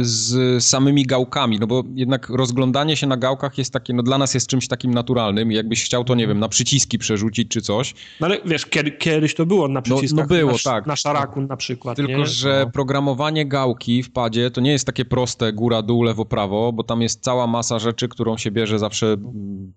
z 0.00 0.64
samymi 0.64 1.06
gałkami, 1.06 1.58
no 1.60 1.66
bo 1.66 1.82
jednak 1.94 2.28
rozglądanie 2.28 2.96
się 2.96 3.06
na 3.06 3.16
gałkach 3.16 3.58
jest 3.58 3.72
takie, 3.72 3.94
no 3.94 4.02
dla 4.02 4.18
nas 4.18 4.34
jest 4.34 4.46
czymś 4.46 4.68
takim 4.68 4.94
naturalnym 4.94 5.52
jakbyś 5.52 5.84
chciał 5.84 6.04
to, 6.04 6.14
nie 6.14 6.26
wiem, 6.26 6.38
na 6.38 6.48
przyciski 6.48 6.98
przerzucić 6.98 7.48
czy 7.48 7.62
coś. 7.62 7.94
No 8.20 8.26
ale 8.26 8.38
wiesz, 8.44 8.66
kiedy, 8.66 8.90
kiedyś 8.90 9.34
to 9.34 9.46
było 9.46 9.68
na 9.68 9.82
przyciskach, 9.82 10.16
no, 10.16 10.22
no 10.22 10.28
było, 10.28 10.52
na, 10.52 10.58
tak. 10.64 10.86
na 10.86 10.96
szaraku 10.96 11.40
na 11.40 11.56
przykład, 11.56 11.96
Tylko, 11.96 12.12
nie? 12.12 12.26
że 12.26 12.62
no. 12.64 12.72
programowanie 12.72 13.46
gałki 13.46 14.02
w 14.02 14.12
padzie 14.12 14.50
to 14.50 14.60
nie 14.60 14.72
jest 14.72 14.86
takie 14.86 15.04
proste 15.04 15.52
góra, 15.52 15.82
dół, 15.82 16.02
lewo, 16.02 16.24
prawo, 16.24 16.72
bo 16.72 16.84
tam 16.84 17.02
jest 17.02 17.22
cała 17.22 17.46
masa 17.46 17.78
rzeczy, 17.78 18.08
którą 18.08 18.36
się 18.36 18.50
bierze 18.50 18.78
zawsze 18.78 19.16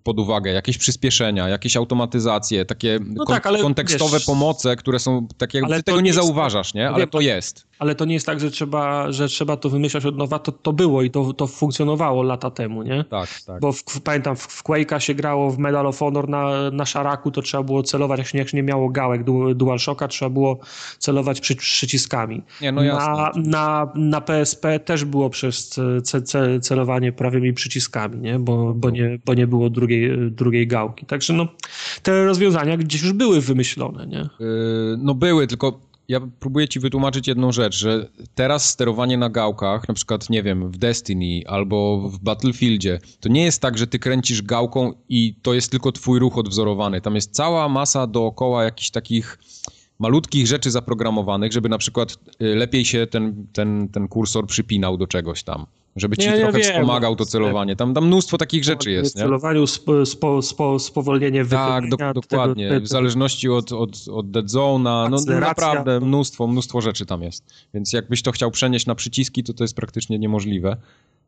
pod 0.04 0.20
uwagę. 0.22 0.52
Jakieś 0.52 0.78
przyspieszenia, 0.78 1.50
jakieś 1.50 1.78
automatyzacje, 1.78 2.66
takie 2.66 3.00
no 3.06 3.26
kon 3.26 3.36
tak, 3.36 3.48
ale, 3.48 3.62
kontekstowe 3.62 4.18
wiesz, 4.18 4.26
pomoce, 4.26 4.76
które 4.76 5.00
są 5.00 5.28
takie, 5.38 5.62
ty 5.62 5.84
tego 5.84 6.02
nie 6.02 6.14
zauważasz, 6.14 6.74
nie? 6.74 6.90
Ale 6.90 7.08
to 7.08 7.22
jest 7.22 7.71
ale 7.82 7.96
to 7.96 8.06
nie 8.06 8.13
jest 8.13 8.26
tak, 8.26 8.39
że 8.39 8.52
trzeba, 8.52 9.12
że 9.12 9.28
trzeba 9.28 9.58
to 9.58 9.70
wymyślać 9.70 10.06
od 10.06 10.17
nowa, 10.17 10.39
to, 10.39 10.52
to 10.52 10.74
było 10.74 11.02
i 11.02 11.12
to, 11.12 11.34
to 11.34 11.48
funkcjonowało 11.48 12.24
lata 12.24 12.52
temu, 12.52 12.84
nie? 12.84 13.04
Tak, 13.04 13.30
tak. 13.48 13.62
Bo 13.62 13.72
w, 13.72 13.84
pamiętam, 14.04 14.36
w, 14.36 14.39
w 14.39 14.63
Quake'a 14.63 15.00
się 15.00 15.13
grało 15.13 15.52
w 15.52 15.58
Medal 15.58 15.88
of 15.88 16.00
Honor 16.00 16.30
na, 16.30 16.72
na 16.72 16.86
szaraku, 16.86 17.32
to 17.32 17.41
trzeba 17.41 17.63
było 17.63 17.84
celować, 17.84 18.20
jak 18.20 18.28
się, 18.28 18.38
jak 18.38 18.50
się 18.50 18.58
nie 18.58 18.63
miało 18.63 18.89
gałek 18.89 19.24
DualShocka, 19.56 20.08
trzeba 20.08 20.30
było 20.30 20.60
celować 20.98 21.41
przy, 21.41 21.56
przyciskami. 21.56 22.41
Nie, 22.62 22.72
no 22.72 22.84
jasne. 22.84 23.13
Na, 23.13 23.32
na, 23.36 23.91
na 23.96 24.22
PSP 24.22 24.80
też 24.80 25.06
było 25.06 25.30
przez 25.30 25.80
ce, 26.04 26.22
ce, 26.22 26.60
celowanie 26.60 27.12
prawymi 27.12 27.54
przyciskami, 27.54 28.20
nie? 28.20 28.39
Bo, 28.39 28.74
bo, 28.74 28.89
nie, 28.89 29.20
bo 29.26 29.34
nie 29.34 29.48
było 29.48 29.70
drugiej, 29.70 30.32
drugiej 30.32 30.67
gałki. 30.67 31.06
Także 31.06 31.34
no, 31.34 31.48
te 32.04 32.26
rozwiązania 32.26 32.78
gdzieś 32.78 33.02
już 33.02 33.13
były 33.13 33.41
wymyślone, 33.41 34.08
nie? 34.08 34.30
Yy, 34.39 34.98
no 34.98 35.15
były, 35.15 35.48
tylko 35.48 35.90
ja 36.12 36.19
próbuję 36.39 36.67
ci 36.67 36.80
wytłumaczyć 36.80 37.28
jedną 37.28 37.52
rzecz, 37.52 37.76
że 37.76 38.08
teraz 38.36 38.69
sterowanie 38.69 39.17
na 39.17 39.30
gałkach, 39.30 39.88
na 39.88 39.93
przykład, 39.93 40.30
nie 40.30 40.43
wiem, 40.43 40.71
w 40.71 40.78
Destiny 40.78 41.41
albo 41.47 42.10
w 42.10 42.19
Battlefieldzie, 42.19 43.00
to 43.19 43.30
nie 43.30 43.43
jest 43.43 43.62
tak, 43.62 43.78
że 43.78 43.88
ty 43.88 44.00
kręcisz 44.00 44.41
gałką 44.41 44.93
i 45.10 45.36
to 45.41 45.54
jest 45.54 45.71
tylko 45.71 45.91
twój 45.91 46.19
ruch 46.19 46.38
odwzorowany. 46.38 47.02
Tam 47.02 47.15
jest 47.15 47.32
cała 47.32 47.69
masa 47.69 48.08
dookoła 48.08 48.63
jakichś 48.63 48.89
takich 48.89 49.38
malutkich 50.00 50.47
rzeczy 50.47 50.71
zaprogramowanych, 50.71 51.52
żeby 51.52 51.69
na 51.69 51.78
przykład 51.78 52.13
y, 52.41 52.56
lepiej 52.56 52.86
się 52.86 53.08
ten, 53.08 53.47
ten, 53.54 53.89
ten 53.89 54.08
kursor 54.08 54.47
przypinał 54.47 54.97
do 54.97 55.08
czegoś 55.08 55.43
tam 55.43 55.65
żeby 55.95 56.17
ci 56.17 56.30
nie, 56.30 56.39
trochę 56.39 56.60
ja 56.60 56.71
wspomagał 56.73 57.15
to 57.15 57.25
celowanie. 57.25 57.75
Tam, 57.75 57.93
tam 57.93 58.08
mnóstwo 58.08 58.38
takich 58.38 58.63
rzeczy 58.63 58.91
jest, 58.91 59.15
nie? 59.15 59.21
celowaniu, 59.21 59.67
spo, 59.67 60.06
spo, 60.06 60.41
spo, 60.41 60.80
spowolnienie 60.80 61.45
Tak, 61.45 61.89
do, 61.89 61.97
dokładnie. 62.13 62.69
Tego, 62.69 62.86
w 62.86 62.89
zależności 62.89 63.49
od, 63.49 63.71
od, 63.71 64.08
od 64.12 64.32
dead 64.32 64.45
zone'a, 64.45 65.10
no, 65.10 65.17
no 65.27 65.39
naprawdę 65.39 65.99
mnóstwo, 65.99 66.47
mnóstwo 66.47 66.82
rzeczy 66.82 67.06
tam 67.06 67.21
jest. 67.21 67.54
Więc 67.73 67.93
jakbyś 67.93 68.21
to 68.21 68.32
chciał 68.32 68.51
przenieść 68.51 68.86
na 68.86 68.95
przyciski, 68.95 69.43
to 69.43 69.54
to 69.54 69.63
jest 69.63 69.75
praktycznie 69.75 70.19
niemożliwe. 70.19 70.77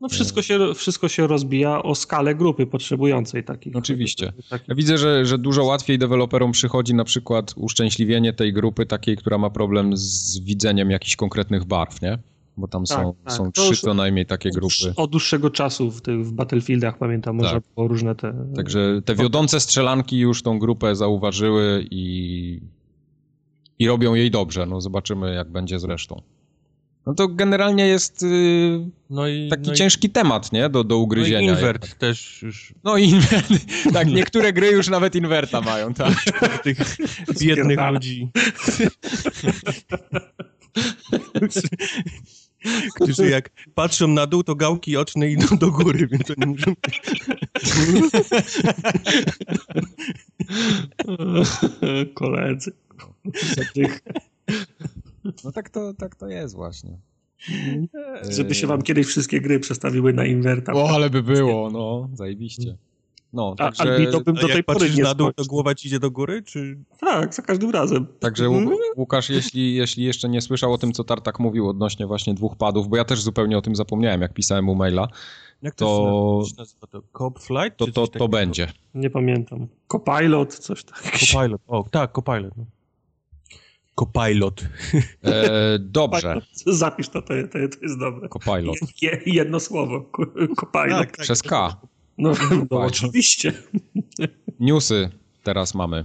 No 0.00 0.08
wszystko 0.08 0.42
się, 0.42 0.74
wszystko 0.74 1.08
się 1.08 1.26
rozbija 1.26 1.82
o 1.82 1.94
skalę 1.94 2.34
grupy 2.34 2.66
potrzebującej 2.66 3.44
takich. 3.44 3.76
Oczywiście. 3.76 4.32
Takich. 4.50 4.68
Ja 4.68 4.74
widzę, 4.74 4.98
że, 4.98 5.26
że 5.26 5.38
dużo 5.38 5.64
łatwiej 5.64 5.98
deweloperom 5.98 6.52
przychodzi 6.52 6.94
na 6.94 7.04
przykład 7.04 7.54
uszczęśliwienie 7.56 8.32
tej 8.32 8.52
grupy 8.52 8.86
takiej, 8.86 9.16
która 9.16 9.38
ma 9.38 9.50
problem 9.50 9.96
z 9.96 10.38
widzeniem 10.38 10.90
jakichś 10.90 11.16
konkretnych 11.16 11.64
barw, 11.64 12.02
nie? 12.02 12.18
Bo 12.56 12.68
tam 12.68 12.84
tak, 12.84 12.98
są, 12.98 13.14
tak. 13.24 13.32
są 13.32 13.52
trzy 13.52 13.76
co 13.76 13.94
najmniej 13.94 14.26
takie 14.26 14.50
grupy. 14.50 14.94
Od 14.96 15.10
dłuższego 15.10 15.50
czasu 15.50 15.90
w 15.90 16.02
tych 16.02 16.26
w 16.26 16.32
Battlefieldach, 16.32 16.98
pamiętam, 16.98 17.36
można 17.36 17.52
tak. 17.52 17.62
było 17.74 17.88
różne 17.88 18.14
te... 18.14 18.34
Także 18.56 19.00
te 19.04 19.14
wiodące 19.14 19.60
strzelanki 19.60 20.18
już 20.18 20.42
tą 20.42 20.58
grupę 20.58 20.96
zauważyły 20.96 21.86
i, 21.90 22.60
i 23.78 23.88
robią 23.88 24.14
jej 24.14 24.30
dobrze. 24.30 24.66
No 24.66 24.80
zobaczymy, 24.80 25.34
jak 25.34 25.50
będzie 25.50 25.78
z 25.78 25.84
resztą. 25.84 26.22
No 27.06 27.14
to 27.14 27.28
generalnie 27.28 27.86
jest 27.86 28.22
y, 28.22 28.80
No 29.10 29.28
i, 29.28 29.48
taki 29.48 29.66
no 29.66 29.72
i, 29.72 29.76
ciężki 29.76 30.10
temat, 30.10 30.52
nie? 30.52 30.68
Do, 30.68 30.84
do 30.84 30.94
no 30.94 31.00
i 31.00 31.04
ugryzienia. 31.04 31.52
invert 31.52 31.98
też 31.98 32.42
już 32.42 32.74
No 32.84 32.96
invert. 32.96 33.48
tak, 33.92 34.08
niektóre 34.08 34.52
gry 34.52 34.70
już 34.70 34.88
nawet 34.88 35.14
inwerta 35.14 35.60
mają, 35.60 35.94
tak. 35.94 36.14
tych 36.64 36.96
biednych 37.40 37.78
ludzi. 37.92 38.28
Którzy 42.94 43.30
jak 43.30 43.50
patrzą 43.74 44.08
na 44.08 44.26
dół, 44.26 44.42
to 44.42 44.54
gałki 44.54 44.96
oczne 44.96 45.30
idą 45.30 45.56
do 45.58 45.70
góry, 45.70 46.06
więc 46.06 46.30
oni 46.30 46.46
muszą... 46.46 46.74
Koledzy. 52.14 52.72
Tych, 53.74 54.00
No 55.44 55.52
tak 55.52 55.70
to, 55.70 55.94
tak 55.94 56.16
to 56.16 56.28
jest 56.28 56.54
właśnie. 56.54 56.98
Żeby 58.30 58.54
się 58.54 58.66
wam 58.66 58.82
kiedyś 58.82 59.06
wszystkie 59.06 59.40
gry 59.40 59.60
przestawiły 59.60 60.12
na 60.12 60.26
inwerta. 60.26 60.72
O, 60.72 60.90
ale 60.90 61.10
by 61.10 61.22
było, 61.22 61.70
no, 61.70 62.08
zajebiście. 62.14 62.76
No, 63.34 63.54
A, 63.58 63.64
także, 63.64 63.82
Albito 63.82 64.20
bym 64.20 64.34
do 64.34 64.48
tej 64.48 64.64
pory 64.64 64.90
nie 64.90 65.02
na 65.02 65.14
dół, 65.14 65.26
to 65.26 65.32
skończył. 65.32 65.50
głowa 65.50 65.74
ci 65.74 65.88
idzie 65.88 66.00
do 66.00 66.10
góry, 66.10 66.42
czy... 66.42 66.78
Tak, 67.00 67.34
za 67.34 67.42
każdym 67.42 67.70
razem. 67.70 68.06
także 68.20 68.44
Łu- 68.48 68.70
Łukasz, 68.96 69.30
jeśli, 69.30 69.74
jeśli 69.74 70.04
jeszcze 70.04 70.28
nie 70.28 70.40
słyszał 70.40 70.72
o 70.72 70.78
tym, 70.78 70.92
co 70.92 71.04
Tartak 71.04 71.40
mówił 71.40 71.68
odnośnie 71.68 72.06
właśnie 72.06 72.34
dwóch 72.34 72.56
padów, 72.56 72.88
bo 72.88 72.96
ja 72.96 73.04
też 73.04 73.22
zupełnie 73.22 73.58
o 73.58 73.62
tym 73.62 73.76
zapomniałem, 73.76 74.20
jak 74.20 74.34
pisałem 74.34 74.64
mu 74.64 74.74
maila, 74.74 75.08
Jak 75.62 75.74
To- 75.74 76.42
to 76.90 77.00
Cop 77.18 77.38
Flight? 77.40 77.76
to, 77.76 77.86
to, 77.86 78.06
to 78.06 78.28
będzie. 78.28 78.72
Nie 78.94 79.10
pamiętam. 79.10 79.66
Copilot, 79.88 80.54
coś 80.58 80.84
takiego. 80.84 81.16
Copilot. 81.32 81.60
O, 81.66 81.84
tak, 81.90 82.12
Copilot. 82.12 82.56
No. 82.56 82.64
Copilot. 83.94 84.64
E, 85.24 85.78
dobrze, 85.78 86.40
Zapisz 86.66 87.08
to, 87.08 87.22
to, 87.22 87.28
to, 87.52 87.58
jest 87.58 87.98
dobre. 87.98 88.28
Copilot. 88.28 88.76
Je, 89.02 89.20
jedno 89.26 89.60
słowo. 89.60 90.10
Copilot. 90.60 90.98
Tak, 90.98 91.16
Przez 91.18 91.42
K. 91.42 91.76
No, 92.18 92.28
no 92.28 92.34
Copilot. 92.36 92.70
oczywiście. 92.72 93.52
Newsy 94.60 95.10
teraz 95.42 95.74
mamy. 95.74 96.04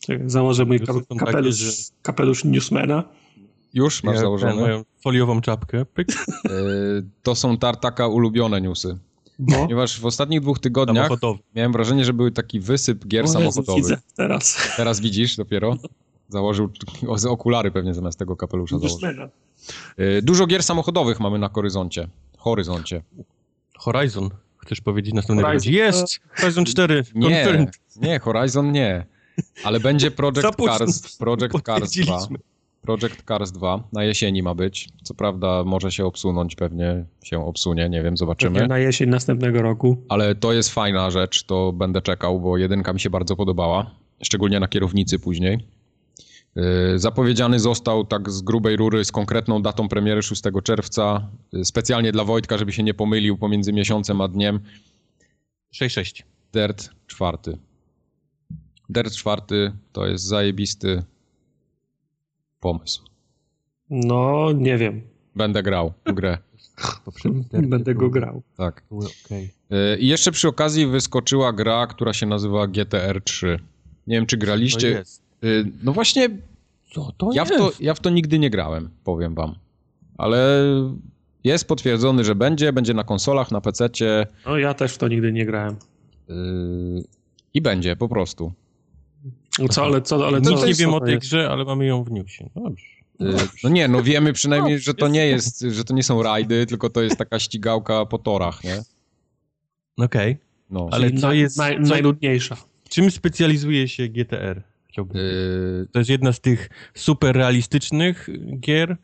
Czekaj, 0.00 0.30
założę 0.30 0.64
mój 0.64 0.80
kapelusz, 1.18 1.54
że- 1.56 1.72
kapelusz 2.02 2.44
newsmana. 2.44 3.04
Już 3.74 4.02
masz 4.04 4.14
Ja 4.14 4.20
założony? 4.20 4.54
moją 4.54 4.84
foliową 5.02 5.40
czapkę. 5.40 5.84
Pyk. 5.84 6.08
E, 6.44 6.50
to 7.22 7.34
są 7.34 7.56
Tartaka 7.58 8.06
ulubione 8.08 8.60
newsy. 8.60 8.98
Bo 9.38 9.56
Ponieważ 9.56 10.00
w 10.00 10.06
ostatnich 10.06 10.40
dwóch 10.40 10.58
tygodniach 10.58 11.04
Samochodowy. 11.06 11.38
miałem 11.54 11.72
wrażenie, 11.72 12.04
że 12.04 12.12
był 12.12 12.30
taki 12.30 12.60
wysyp 12.60 13.06
gier 13.06 13.22
Jezu, 13.24 13.32
samochodowych. 13.32 13.82
Widzę 13.84 13.98
teraz. 14.16 14.56
Teraz 14.76 15.00
widzisz 15.00 15.36
dopiero? 15.36 15.76
Założył 16.28 16.68
okulary 17.28 17.70
pewnie 17.70 17.94
zamiast 17.94 18.18
tego 18.18 18.36
kapelusza 18.36 18.78
założył. 18.78 18.98
Newsmana. 19.08 19.28
E, 19.96 20.22
Dużo 20.22 20.46
gier 20.46 20.62
samochodowych 20.62 21.20
mamy 21.20 21.38
na 21.38 21.48
horyzoncie. 21.48 22.08
Horyzoncie. 22.38 23.02
Horizon. 23.78 24.30
Chcesz 24.68 24.80
powiedzieć 24.80 25.14
następnego 25.14 25.48
Horizon. 25.48 25.72
Jest! 25.72 26.20
Horizon 26.30 26.64
4. 26.64 27.04
Nie, 27.14 27.28
Confirmed. 27.44 27.70
nie, 27.96 28.18
Horizon 28.18 28.72
nie. 28.72 29.06
Ale 29.64 29.80
będzie 29.80 30.10
Project. 30.10 30.42
Cars, 30.66 31.16
Project 31.16 31.52
Cars 31.52 31.62
2. 31.62 31.84
Potwierdziliśmy. 31.84 32.38
Project 32.82 33.22
Cars 33.28 33.52
2 33.52 33.84
na 33.92 34.04
jesieni 34.04 34.42
ma 34.42 34.54
być. 34.54 34.88
Co 35.02 35.14
prawda 35.14 35.64
może 35.64 35.92
się 35.92 36.04
obsunąć, 36.06 36.56
pewnie 36.56 37.04
się 37.24 37.46
obsunie, 37.46 37.82
nie 37.88 37.96
wiem, 37.96 38.02
Pewnie 38.04 38.16
zobaczymy. 38.16 38.66
na 38.66 38.78
jesień 38.78 39.08
następnego 39.08 39.62
roku. 39.62 39.96
Ale 40.08 40.34
to 40.34 40.52
jest 40.52 40.70
fajna 40.70 41.10
rzecz, 41.10 41.42
to 41.44 41.72
będę 41.72 42.02
czekał, 42.02 42.40
bo 42.40 42.56
jedynka 42.56 42.92
mi 42.92 43.00
się 43.00 43.10
bardzo 43.10 43.36
podobała. 43.36 43.90
Szczególnie 44.22 44.60
na 44.60 44.68
kierownicy 44.68 45.18
później. 45.18 45.58
Yy, 46.56 46.98
Zapowiedziany 46.98 47.60
został 47.60 48.04
tak 48.04 48.30
z 48.30 48.42
grubej 48.42 48.76
rury 48.76 49.04
z 49.04 49.12
konkretną 49.12 49.62
datą 49.62 49.88
premiery 49.88 50.22
6 50.22 50.42
czerwca. 50.64 51.28
Yy, 51.52 51.64
Specjalnie 51.64 52.12
dla 52.12 52.24
Wojtka, 52.24 52.58
żeby 52.58 52.72
się 52.72 52.82
nie 52.82 52.94
pomylił 52.94 53.38
pomiędzy 53.38 53.72
miesiącem 53.72 54.20
a 54.20 54.28
dniem. 54.28 54.60
6-6. 55.74 56.22
Dirt 56.52 56.90
4. 57.06 57.38
Dirt 58.88 59.14
4 59.14 59.42
to 59.92 60.06
jest 60.06 60.24
zajebisty 60.24 61.02
pomysł. 62.60 63.02
No, 63.90 64.52
nie 64.52 64.78
wiem. 64.78 65.02
Będę 65.36 65.62
grał 65.62 65.92
w 66.06 66.12
grę. 66.12 66.38
Będę 67.52 67.94
go 67.94 68.10
grał. 68.10 68.42
Tak. 68.56 68.82
Yy, 69.30 69.96
I 69.98 70.08
jeszcze 70.08 70.32
przy 70.32 70.48
okazji 70.48 70.86
wyskoczyła 70.86 71.52
gra, 71.52 71.86
która 71.86 72.12
się 72.12 72.26
nazywa 72.26 72.66
GTR 72.66 73.22
3. 73.24 73.58
Nie 74.06 74.16
wiem, 74.16 74.26
czy 74.26 74.36
To 74.36 74.40
graliście. 74.46 74.88
jest. 74.90 75.27
Yy, 75.42 75.72
No 75.82 75.92
właśnie, 75.92 76.28
Co 76.94 77.12
to 77.18 77.30
ja 77.34 77.44
w, 77.44 77.50
jest? 77.50 77.62
to, 77.62 77.70
ja 77.80 77.94
w 77.94 78.00
to 78.00 78.10
nigdy 78.10 78.38
nie 78.38 78.50
grałem, 78.50 78.90
powiem 79.04 79.34
wam. 79.34 79.54
Ale 80.18 80.62
jest 81.44 81.68
potwierdzony, 81.68 82.24
że 82.24 82.34
będzie. 82.34 82.72
Będzie 82.72 82.94
na 82.94 83.04
konsolach, 83.04 83.50
na 83.50 83.60
PC-cie 83.60 84.26
No, 84.46 84.58
ja 84.58 84.74
też 84.74 84.92
w 84.94 84.98
to 84.98 85.08
nigdy 85.08 85.32
nie 85.32 85.46
grałem. 85.46 85.76
yy, 86.28 86.34
i 87.54 87.60
będzie 87.62 87.96
po 87.96 88.08
prostu. 88.08 88.52
Co, 89.70 89.84
ale 89.84 90.02
co, 90.02 90.26
ale 90.26 90.40
co? 90.40 90.50
Nic 90.50 90.64
nie 90.66 90.74
wiem 90.74 90.94
o 90.94 91.00
tej 91.00 91.14
jest? 91.14 91.26
grze, 91.26 91.50
ale 91.50 91.64
mamy 91.64 91.86
ją 91.86 92.04
w 92.04 92.10
newsie. 92.10 92.50
No 92.56 92.62
Dobrze. 92.62 92.84
Yy, 93.20 93.34
No 93.64 93.70
nie, 93.70 93.88
no 93.88 94.02
wiemy 94.02 94.32
przynajmniej, 94.32 94.78
że 94.78 94.94
to 94.94 95.08
nie 95.08 95.26
jest, 95.26 95.60
że 95.60 95.84
to 95.84 95.94
nie 95.94 96.02
są 96.02 96.22
rajdy, 96.22 96.66
tylko 96.66 96.90
to 96.90 97.02
jest 97.02 97.16
taka 97.16 97.38
ścigałka 97.38 98.06
po 98.06 98.18
torach, 98.18 98.64
nie? 98.64 98.82
Okej. 100.04 100.36
No. 100.70 100.88
Ale 100.90 101.10
co 101.12 101.32
jest- 101.32 101.58
Naj, 101.58 101.74
co- 101.84 101.88
najnudniejsza. 101.90 102.56
Czym 102.88 103.10
specjalizuje 103.10 103.88
się 103.88 104.08
GTR? 104.08 104.62
Chciałbym. 104.98 105.16
Yy, 105.16 105.86
To 105.92 105.98
jest 105.98 106.10
jedna 106.10 106.32
z 106.32 106.40
tych 106.40 106.70
super 106.94 107.36
realistycznych 107.36 108.28
gier? 108.60 108.96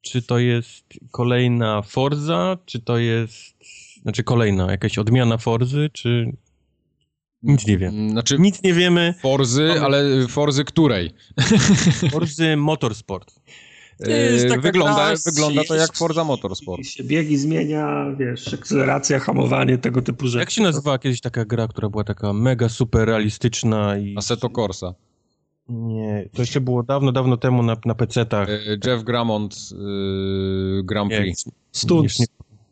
Czy 0.00 0.22
to 0.22 0.38
jest 0.38 0.84
kolejna 1.10 1.82
Forza? 1.82 2.58
Czy 2.66 2.80
to 2.80 2.98
jest. 2.98 3.34
Znaczy 4.02 4.22
kolejna, 4.24 4.70
jakaś 4.70 4.98
odmiana 4.98 5.38
Forzy? 5.38 5.90
Czy. 5.92 6.32
Nic 7.42 7.66
nie 7.66 7.78
wiem. 7.78 8.10
Znaczy 8.10 8.38
Nic 8.38 8.62
nie 8.62 8.74
wiemy. 8.74 9.14
Forzy, 9.22 9.68
Mamy- 9.68 9.80
ale 9.80 10.28
Forzy 10.28 10.64
której? 10.64 11.10
Forzy 12.12 12.56
Motorsport. 12.56 13.34
Taka 14.48 14.60
Wygląda, 14.60 15.12
wygląda 15.26 15.64
to 15.64 15.74
jak 15.74 15.96
Forza 15.96 16.24
Motorsport. 16.24 16.86
się 16.86 17.04
biegi 17.04 17.36
zmienia, 17.36 18.06
wiesz, 18.18 18.54
akceleracja, 18.54 19.18
hamowanie, 19.18 19.78
tego 19.78 20.02
typu 20.02 20.26
rzeczy. 20.26 20.38
Jak 20.38 20.50
się 20.50 20.62
nazywała 20.62 20.98
kiedyś 20.98 21.20
taka 21.20 21.44
gra, 21.44 21.68
która 21.68 21.88
była 21.88 22.04
taka 22.04 22.32
mega 22.32 22.68
super 22.68 23.08
realistyczna 23.08 23.98
i. 23.98 24.14
Assetto 24.18 24.50
Corsa. 24.50 24.94
Nie, 25.68 26.28
to 26.32 26.42
jeszcze 26.42 26.60
było 26.60 26.82
dawno, 26.82 27.12
dawno 27.12 27.36
temu 27.36 27.62
na, 27.62 27.76
na 27.84 27.94
PC-tach. 27.94 28.48
Yy, 28.48 28.78
Jeff 28.86 29.04
Gramont 29.04 29.70
yy, 29.70 30.82
Grand 30.84 31.10
Nie, 31.10 31.18
Prix. 31.18 31.44
Stunts. 31.72 32.18
Nie, 32.18 32.26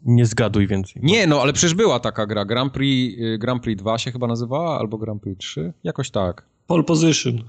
nie 0.04 0.26
zgaduj 0.26 0.66
więcej. 0.66 1.02
Nie, 1.04 1.26
no 1.26 1.42
ale 1.42 1.52
przecież 1.52 1.74
była 1.74 2.00
taka 2.00 2.26
gra. 2.26 2.44
Grand 2.44 2.72
Prix, 2.72 3.18
yy, 3.18 3.38
Grand 3.38 3.62
Prix 3.62 3.78
2 3.82 3.98
się 3.98 4.12
chyba 4.12 4.26
nazywała, 4.26 4.78
albo 4.78 4.98
Grand 4.98 5.22
Prix 5.22 5.38
3? 5.38 5.72
Jakoś 5.84 6.10
tak. 6.10 6.46
Pole 6.66 6.84
position. 6.84 7.44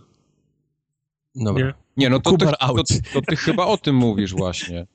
Dobra. 1.36 1.66
Nie? 1.66 1.74
Nie, 1.98 2.10
no 2.10 2.20
to 2.20 2.38
ty, 2.38 2.46
to, 2.46 2.62
out. 2.62 2.88
to 3.14 3.22
ty 3.22 3.36
chyba 3.36 3.66
o 3.66 3.78
tym 3.78 3.96
mówisz 3.96 4.34
właśnie. 4.34 4.88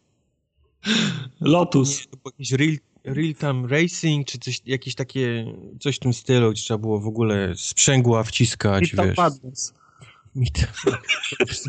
Lotus. 1.40 2.08
To 2.10 2.18
jakieś 2.24 2.52
real, 2.52 2.76
real 3.04 3.34
time 3.34 3.68
racing, 3.68 4.26
czy 4.26 4.38
coś, 4.38 4.60
jakieś 4.66 4.94
takie, 4.94 5.54
coś 5.80 5.96
w 5.96 5.98
tym 5.98 6.12
stylu, 6.12 6.50
gdzie 6.50 6.62
trzeba 6.62 6.78
było 6.78 7.00
w 7.00 7.06
ogóle 7.06 7.52
sprzęgła 7.56 8.22
wciskać, 8.22 8.90
tam 8.96 9.06
wiesz. 9.06 9.16
Madness. 9.16 9.74
Mi 10.34 10.46
to... 10.50 10.60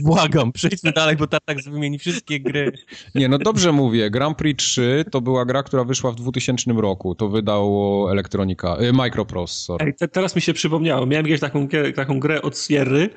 Błagam, 0.01 0.51
przejdźmy 0.51 0.91
dalej, 0.91 1.15
bo 1.15 1.27
tak 1.27 1.61
wymieni 1.63 1.99
wszystkie 1.99 2.39
gry. 2.39 2.71
Nie, 3.15 3.27
no 3.29 3.37
dobrze 3.37 3.71
mówię. 3.71 4.09
Grand 4.09 4.37
Prix 4.37 4.63
3 4.63 5.05
to 5.11 5.21
była 5.21 5.45
gra, 5.45 5.63
która 5.63 5.83
wyszła 5.83 6.11
w 6.11 6.15
2000 6.15 6.71
roku. 6.73 7.15
To 7.15 7.29
wydało 7.29 8.11
Elektronika, 8.11 8.77
yy, 8.79 8.93
Microprose, 8.93 9.53
sorry. 9.55 9.85
Ej, 9.85 9.93
te, 9.95 10.07
teraz 10.07 10.35
mi 10.35 10.41
się 10.41 10.53
przypomniało. 10.53 11.05
Miałem 11.05 11.25
kiedyś 11.25 11.41
taką, 11.41 11.67
taką 11.95 12.19
grę 12.19 12.41
od 12.41 12.59
Sierry, 12.59 13.09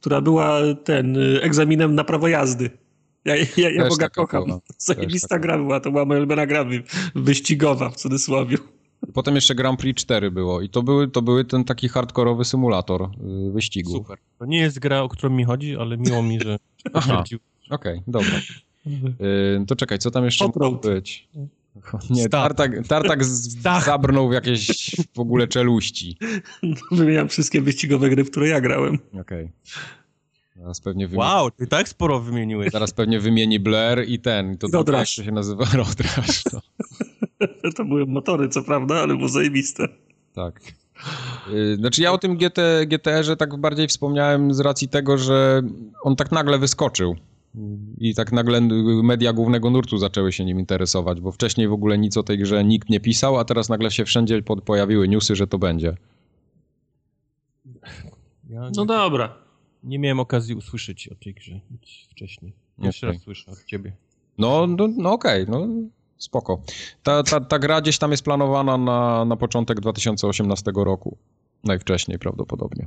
która 0.00 0.20
była 0.20 0.60
ten 0.84 1.16
y, 1.16 1.42
egzaminem 1.42 1.94
na 1.94 2.04
prawo 2.04 2.28
jazdy. 2.28 2.70
Ja, 3.24 3.36
ja, 3.36 3.70
ja 3.70 3.88
Boga 3.88 4.08
kocham. 4.08 4.60
Zajebista 4.78 5.38
gra 5.38 5.58
była. 5.58 5.80
To 5.80 5.90
była 5.90 6.04
moja 6.04 6.20
ulubiona 6.20 6.46
gra 6.46 6.64
wy- 6.64 6.82
wyścigowa 7.14 7.90
w 7.90 7.96
cudzysłowie. 7.96 8.56
Potem 9.14 9.34
jeszcze 9.34 9.54
Grand 9.54 9.80
Prix 9.80 10.02
4 10.02 10.30
było 10.30 10.60
i 10.60 10.68
to 10.68 10.82
były, 10.82 11.08
to 11.08 11.22
były 11.22 11.44
ten 11.44 11.64
taki 11.64 11.88
hardkorowy 11.88 12.44
symulator 12.44 13.08
yy, 13.22 13.52
wyścigu. 13.52 13.92
Super. 13.92 14.18
To 14.38 14.46
nie 14.46 14.58
jest 14.58 14.78
gra, 14.78 15.02
o 15.02 15.08
którą 15.08 15.34
mi 15.34 15.44
chodzi, 15.44 15.76
ale 15.76 15.96
miło 15.98 16.22
mi, 16.22 16.40
że... 16.40 16.58
Aha. 16.94 17.24
Okej, 17.70 18.02
dobra. 18.06 18.40
Yy, 18.86 19.64
to 19.66 19.76
czekaj, 19.76 19.98
co 19.98 20.10
tam 20.10 20.24
jeszcze 20.24 20.46
może 20.46 20.58
Road. 20.60 20.82
być? 20.82 21.28
Nie. 22.10 22.28
Tartak, 22.28 22.86
tartak 22.88 23.24
z, 23.24 23.62
zabrnął 23.84 24.28
w 24.28 24.32
jakieś 24.32 24.96
w 25.14 25.20
ogóle 25.20 25.48
czeluści. 25.48 26.16
Wymieniam 26.92 27.28
wszystkie 27.28 27.60
wyścigowe 27.60 28.10
gry, 28.10 28.24
w 28.24 28.30
które 28.30 28.48
ja 28.48 28.60
grałem. 28.60 28.98
Okej. 29.20 29.48
Zaraz 30.56 30.80
pewnie 30.80 31.08
wymieni, 31.08 31.28
Wow, 31.28 31.50
ty 31.50 31.66
tak 31.66 31.88
sporo 31.88 32.20
wymieniłeś. 32.20 32.72
Zaraz 32.72 32.92
pewnie 32.92 33.20
wymieni 33.20 33.60
Blair 33.60 34.08
i 34.08 34.18
ten. 34.18 34.58
To 34.58 34.66
jak 34.72 34.88
Rush. 34.88 35.16
to 35.16 35.24
się 35.24 35.32
nazywa 35.32 35.64
Road 35.64 36.00
Rush. 36.00 36.42
To 37.76 37.84
były 37.84 38.06
motory, 38.06 38.48
co 38.48 38.62
prawda, 38.62 38.94
ale 38.94 39.16
było 39.16 39.28
zajebiste. 39.28 39.88
tak. 40.34 40.60
Yy, 41.52 41.76
Znaczy 41.76 42.02
ja 42.02 42.12
o 42.12 42.18
tym 42.18 42.36
GT, 42.36 42.60
GTR-ze 42.86 43.36
tak 43.36 43.56
bardziej 43.56 43.88
wspomniałem 43.88 44.54
z 44.54 44.60
racji 44.60 44.88
tego, 44.88 45.18
że 45.18 45.62
on 46.02 46.16
tak 46.16 46.32
nagle 46.32 46.58
wyskoczył. 46.58 47.16
I 47.98 48.14
tak 48.14 48.32
nagle 48.32 48.60
media 49.02 49.32
głównego 49.32 49.70
nurtu 49.70 49.98
zaczęły 49.98 50.32
się 50.32 50.44
nim 50.44 50.60
interesować, 50.60 51.20
bo 51.20 51.32
wcześniej 51.32 51.68
w 51.68 51.72
ogóle 51.72 51.98
nic 51.98 52.16
o 52.16 52.22
tej 52.22 52.38
grze 52.38 52.64
nikt 52.64 52.88
nie 52.90 53.00
pisał, 53.00 53.38
a 53.38 53.44
teraz 53.44 53.68
nagle 53.68 53.90
się 53.90 54.04
wszędzie 54.04 54.42
pojawiły 54.64 55.08
newsy, 55.08 55.36
że 55.36 55.46
to 55.46 55.58
będzie. 55.58 55.96
Ja 58.50 58.60
No 58.60 58.68
nie, 58.82 58.86
dobra. 58.86 59.34
nie 59.84 59.98
miałem 59.98 60.20
okazji 60.20 60.54
usłyszeć 60.54 61.08
o 61.08 61.14
tej 61.14 61.34
grze 61.34 61.60
wcześniej. 62.10 62.52
Jeszcze 62.78 63.06
Okej. 63.06 63.16
raz 63.16 63.24
słyszę 63.24 63.50
od 63.50 63.64
ciebie. 63.64 63.92
No, 64.38 64.66
no, 64.66 64.88
no 64.96 65.12
okej, 65.12 65.46
no 65.48 65.66
spoko. 66.20 66.62
Ta, 67.02 67.22
ta, 67.22 67.40
ta 67.40 67.58
gra 67.58 67.80
gdzieś 67.80 67.98
tam 67.98 68.10
jest 68.10 68.22
planowana 68.22 68.78
na, 68.78 69.24
na 69.24 69.36
początek 69.36 69.80
2018 69.80 70.72
roku. 70.74 71.16
Najwcześniej 71.64 72.18
prawdopodobnie. 72.18 72.86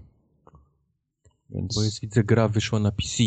Więc... 1.50 1.76
Bo 1.76 1.84
jest, 1.84 2.02
widzę, 2.02 2.24
gra 2.24 2.48
wyszła 2.48 2.80
na 2.80 2.92
PC. 2.92 3.24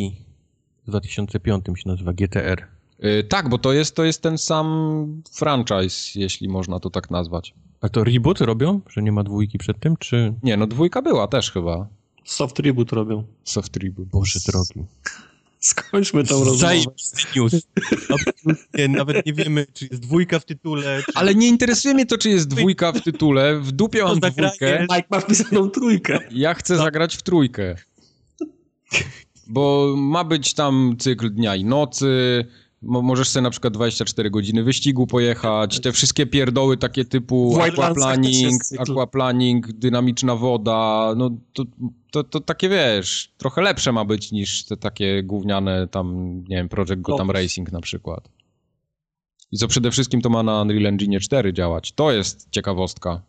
W 0.86 0.90
2005 0.90 1.64
się 1.66 1.88
nazywa 1.88 2.12
GTR. 2.12 2.66
Y, 3.04 3.24
tak, 3.24 3.48
bo 3.48 3.58
to 3.58 3.72
jest, 3.72 3.96
to 3.96 4.04
jest 4.04 4.22
ten 4.22 4.38
sam 4.38 5.22
franchise, 5.32 6.20
jeśli 6.20 6.48
można 6.48 6.80
to 6.80 6.90
tak 6.90 7.10
nazwać. 7.10 7.54
A 7.80 7.88
to 7.88 8.04
reboot 8.04 8.40
robią? 8.40 8.80
Że 8.88 9.02
nie 9.02 9.12
ma 9.12 9.22
dwójki 9.22 9.58
przed 9.58 9.80
tym, 9.80 9.96
czy... 9.96 10.34
Nie, 10.42 10.56
no 10.56 10.66
dwójka 10.66 11.02
była 11.02 11.28
też 11.28 11.50
chyba. 11.50 11.88
Soft 12.24 12.58
reboot 12.58 12.92
robią. 12.92 13.24
Soft 13.44 13.76
reboot. 13.76 14.08
Boże 14.08 14.40
drogi. 14.46 14.84
Skończmy 15.60 16.24
tą 16.24 16.38
rozmowę. 16.38 16.58
Zajebisty 16.58 17.22
news. 17.36 17.66
Absolutnie, 18.10 18.88
nawet 18.88 19.26
nie 19.26 19.32
wiemy, 19.32 19.66
czy 19.72 19.86
jest 19.90 20.02
dwójka 20.02 20.38
w 20.38 20.44
tytule, 20.44 21.02
czy... 21.06 21.12
Ale 21.14 21.34
nie 21.34 21.48
interesuje 21.48 21.94
mnie 21.94 22.06
to, 22.06 22.18
czy 22.18 22.30
jest 22.30 22.48
dwójka 22.48 22.92
w 22.92 23.00
tytule. 23.00 23.60
W 23.60 23.72
dupie 23.72 24.04
mam 24.04 24.20
dwójkę. 24.20 24.80
Mike 24.80 25.08
ma 25.10 25.20
wpisaną 25.20 25.70
trójkę. 25.70 26.18
Ja 26.30 26.54
chcę 26.54 26.76
zagrać 26.76 27.16
w 27.16 27.22
trójkę. 27.22 27.76
Bo 29.46 29.94
ma 29.96 30.24
być 30.24 30.54
tam 30.54 30.96
cykl 30.98 31.30
dnia 31.30 31.56
i 31.56 31.64
nocy. 31.64 32.44
Mo 32.82 33.02
możesz 33.02 33.28
sobie 33.28 33.42
na 33.42 33.50
przykład 33.50 33.74
24 33.74 34.30
godziny 34.30 34.62
wyścigu 34.64 35.06
pojechać. 35.06 35.80
Te 35.80 35.92
wszystkie 35.92 36.26
pierdoły 36.26 36.76
takie 36.76 37.04
typu 37.04 37.60
aquaplaning, 37.60 38.62
aquaplaning, 38.78 39.72
dynamiczna 39.72 40.36
woda. 40.36 41.14
No 41.16 41.30
to, 41.52 41.64
to, 42.16 42.24
to 42.24 42.40
takie 42.40 42.68
wiesz, 42.68 43.32
trochę 43.36 43.62
lepsze 43.62 43.92
ma 43.92 44.04
być 44.04 44.32
niż 44.32 44.64
te 44.64 44.76
takie 44.76 45.22
gówniane 45.22 45.88
tam, 45.88 46.38
nie 46.48 46.56
wiem, 46.56 46.68
Project 46.68 47.00
Gotham. 47.00 47.30
Racing 47.30 47.72
na 47.72 47.80
przykład. 47.80 48.28
I 49.52 49.56
co 49.56 49.68
przede 49.68 49.90
wszystkim 49.90 50.20
to 50.20 50.30
ma 50.30 50.42
na 50.42 50.62
Unreal 50.62 50.86
Engine 50.86 51.20
4 51.20 51.52
działać. 51.52 51.92
To 51.92 52.12
jest 52.12 52.48
ciekawostka. 52.50 53.22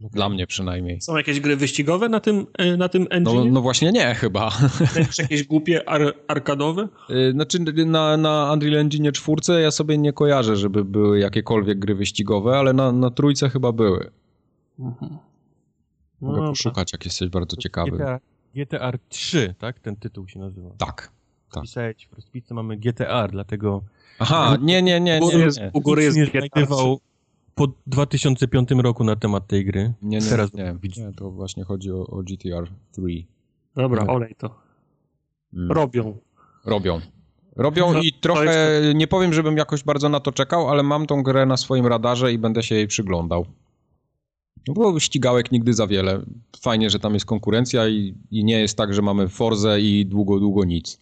Dla 0.00 0.28
mnie 0.28 0.46
przynajmniej. 0.46 1.00
Są 1.00 1.16
jakieś 1.16 1.40
gry 1.40 1.56
wyścigowe 1.56 2.08
na 2.08 2.20
tym, 2.20 2.46
e, 2.58 2.76
na 2.76 2.88
tym 2.88 3.02
No, 3.02 3.16
engine? 3.16 3.52
no 3.52 3.60
właśnie 3.60 3.92
nie, 3.92 4.14
chyba. 4.14 4.50
Też 4.94 5.18
jakieś 5.18 5.44
głupie 5.44 5.88
ar 5.88 6.14
arkadowe? 6.28 6.88
Y, 7.10 7.32
Znaczy 7.32 7.58
na, 7.86 8.16
na 8.16 8.52
Unreal 8.52 8.76
Engine 8.76 9.12
4 9.12 9.62
ja 9.62 9.70
sobie 9.70 9.98
nie 9.98 10.12
kojarzę, 10.12 10.56
żeby 10.56 10.84
były 10.84 11.18
jakiekolwiek 11.18 11.78
gry 11.78 11.94
wyścigowe, 11.94 12.58
ale 12.58 12.72
na, 12.72 12.92
na 12.92 13.10
trójce 13.10 13.50
chyba 13.50 13.72
były. 13.72 14.10
Mhm. 14.78 15.18
No 16.20 16.26
Mogę 16.28 16.36
dobra. 16.36 16.50
poszukać, 16.50 16.92
jak 16.92 17.04
jesteś 17.04 17.28
bardzo 17.28 17.56
ciekawy. 17.56 17.90
GTA, 17.90 18.20
GTR 18.54 18.98
3, 19.08 19.54
tak? 19.58 19.80
Ten 19.80 19.96
tytuł 19.96 20.28
się 20.28 20.38
nazywa. 20.38 20.70
Tak. 20.78 21.12
tak. 21.52 21.62
Pisałeś 21.62 22.08
w 22.10 22.12
rozpisce 22.12 22.54
mamy 22.54 22.76
GTR, 22.76 23.30
dlatego 23.30 23.82
Aha, 24.18 24.56
nie, 24.60 24.82
nie, 24.82 25.00
nie, 25.00 25.20
nie, 25.20 25.38
jest- 25.38 25.58
nie. 25.58 25.70
U 25.72 25.80
góry 25.80 26.02
jest 26.02 26.18
znajdował 26.30 27.00
po 27.54 27.68
2005 27.86 28.70
roku 28.70 29.04
na 29.04 29.16
temat 29.16 29.46
tej 29.46 29.64
gry. 29.64 29.92
Nie, 30.02 30.18
nie, 30.18 30.24
Teraz 30.24 30.54
nie, 30.54 30.76
nie, 30.96 31.12
to 31.12 31.30
właśnie 31.30 31.64
chodzi 31.64 31.92
o, 31.92 32.06
o 32.06 32.22
GTR 32.22 32.68
3. 32.92 33.02
Dobra, 33.74 34.04
No. 34.04 34.12
olej 34.12 34.34
to. 34.38 34.54
Mm. 35.54 35.72
Robią. 35.72 36.18
Robią. 36.64 37.00
Robią 37.56 37.92
No, 37.92 38.00
i 38.00 38.12
trochę, 38.12 38.80
nie 38.94 39.06
powiem, 39.06 39.32
żebym 39.32 39.56
jakoś 39.56 39.82
bardzo 39.84 40.08
na 40.08 40.20
to 40.20 40.32
czekał, 40.32 40.68
ale 40.68 40.82
mam 40.82 41.06
tą 41.06 41.22
grę 41.22 41.46
na 41.46 41.56
swoim 41.56 41.86
radarze 41.86 42.32
i 42.32 42.38
będę 42.38 42.62
się 42.62 42.74
jej 42.74 42.86
przyglądał. 42.86 43.46
No 44.68 44.74
Bo 44.74 45.00
ścigałek 45.00 45.52
nigdy 45.52 45.74
za 45.74 45.86
wiele. 45.86 46.22
Fajnie, 46.60 46.90
że 46.90 46.98
tam 46.98 47.14
jest 47.14 47.26
konkurencja 47.26 47.88
i, 47.88 48.14
i 48.30 48.44
nie 48.44 48.60
jest 48.60 48.76
tak, 48.76 48.94
że 48.94 49.02
mamy 49.02 49.28
Forzę 49.28 49.80
i 49.80 50.06
długo, 50.06 50.40
długo 50.40 50.64
nic. 50.64 51.00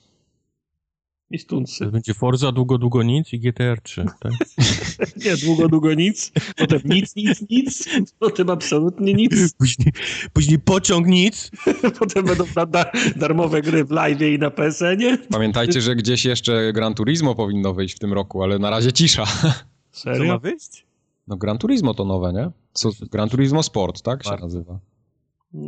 I 1.30 1.38
stuncy. 1.38 1.86
Będzie 1.86 2.14
Forza, 2.14 2.52
długo, 2.52 2.78
długo 2.78 3.02
nic 3.02 3.32
i 3.32 3.40
GTR 3.40 3.80
3, 3.80 4.04
tak? 4.20 4.32
Nie, 5.24 5.36
długo, 5.36 5.68
długo 5.68 5.94
nic. 5.94 6.32
Potem 6.56 6.80
nic, 6.84 7.16
nic, 7.16 7.50
nic. 7.50 7.88
Potem 8.18 8.50
absolutnie 8.50 9.14
nic. 9.14 9.52
Później, 9.58 9.92
później 10.32 10.58
pociąg 10.58 11.06
nic. 11.06 11.50
Potem 11.98 12.24
będą 12.24 12.44
da 12.54 12.66
da 12.66 12.84
darmowe 13.16 13.62
gry 13.62 13.84
w 13.84 13.90
live 13.90 14.20
i 14.20 14.38
na 14.38 14.50
PSN-ie. 14.50 15.18
Pamiętajcie, 15.18 15.80
że 15.80 15.96
gdzieś 15.96 16.24
jeszcze 16.24 16.72
Gran 16.72 16.94
Turismo 16.94 17.34
powinno 17.34 17.74
wyjść 17.74 17.96
w 17.96 17.98
tym 17.98 18.12
roku, 18.12 18.42
ale 18.42 18.58
na 18.58 18.70
razie 18.70 18.92
cisza. 18.92 19.24
Co 19.26 20.10
ma 20.10 20.16
Serio? 20.16 20.38
wyjść? 20.38 20.86
No 21.28 21.36
Gran 21.36 21.58
Turismo 21.58 21.94
to 21.94 22.04
nowe, 22.04 22.32
nie? 22.32 22.50
Co, 22.76 22.90
Gran 23.10 23.28
Turismo 23.28 23.62
Sport, 23.62 24.02
tak 24.02 24.24
się 24.24 24.36
nazywa. 24.40 24.78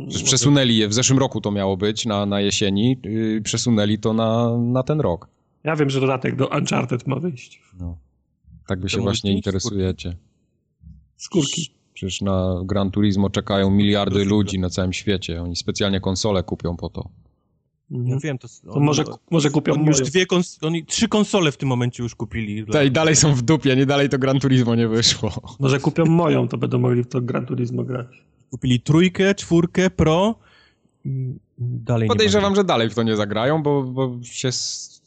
Przecież 0.07 0.23
przesunęli 0.23 0.77
je, 0.77 0.87
w 0.87 0.93
zeszłym 0.93 1.19
roku 1.19 1.41
to 1.41 1.51
miało 1.51 1.77
być, 1.77 2.05
na, 2.05 2.25
na 2.25 2.41
jesieni, 2.41 2.97
yy, 3.03 3.41
przesunęli 3.41 3.99
to 3.99 4.13
na, 4.13 4.57
na 4.57 4.83
ten 4.83 5.01
rok. 5.01 5.27
Ja 5.63 5.75
wiem, 5.75 5.89
że 5.89 6.01
dodatek 6.01 6.35
do 6.35 6.47
Uncharted 6.47 7.07
ma 7.07 7.15
wyjść. 7.15 7.61
No. 7.79 7.97
Tak 8.67 8.79
wy 8.79 8.83
To 8.83 8.89
się 8.89 9.01
właśnie 9.01 9.33
interesujecie. 9.33 10.15
Skórki. 11.17 11.71
Przecież 11.93 12.21
na 12.21 12.61
Gran 12.65 12.91
Turismo 12.91 13.29
czekają 13.29 13.69
miliardy 13.69 14.25
ludzi 14.25 14.59
na 14.59 14.69
całym 14.69 14.93
świecie. 14.93 15.41
Oni 15.41 15.55
specjalnie 15.55 15.99
konsole 15.99 16.43
kupią 16.43 16.77
po 16.77 16.89
to. 16.89 17.09
Ja 17.91 17.97
Mhm. 17.97 18.19
wiem, 18.19 18.37
to... 18.37 18.47
To 18.73 18.79
może, 18.79 19.03
może 19.31 19.49
kupią 19.49 19.73
Oni 19.73 19.85
już 19.85 19.97
moją. 19.99 20.09
dwie 20.09 20.25
kons- 20.25 20.67
oni 20.67 20.85
trzy 20.85 21.07
konsole 21.07 21.51
w 21.51 21.57
tym 21.57 21.69
momencie 21.69 22.03
już 22.03 22.15
kupili. 22.15 22.65
Te 22.65 22.85
i 22.85 22.91
dalej 22.91 23.15
są 23.15 23.33
w 23.35 23.41
dupie, 23.41 23.75
nie 23.75 23.85
dalej 23.85 24.09
to 24.09 24.19
Gran 24.19 24.39
Turismo 24.39 24.75
nie 24.75 24.87
wyszło. 24.87 25.31
Może 25.59 25.79
kupią 25.79 26.05
moją, 26.05 26.47
to 26.47 26.57
będą 26.57 26.79
mogli 26.79 27.03
w 27.03 27.07
to 27.07 27.21
Gran 27.21 27.45
Turismo 27.45 27.83
grać. 27.83 28.07
Kupili 28.51 28.79
trójkę, 28.79 29.35
czwórkę, 29.35 29.89
pro 29.89 30.35
i 31.05 31.33
dalej 31.59 32.07
Podejrzewam, 32.07 32.51
nie 32.51 32.55
że 32.55 32.63
dalej 32.63 32.89
w 32.89 32.95
to 32.95 33.03
nie 33.03 33.15
zagrają, 33.15 33.63
bo, 33.63 33.83
bo 33.83 34.19
się 34.23 34.47
s- 34.47 35.01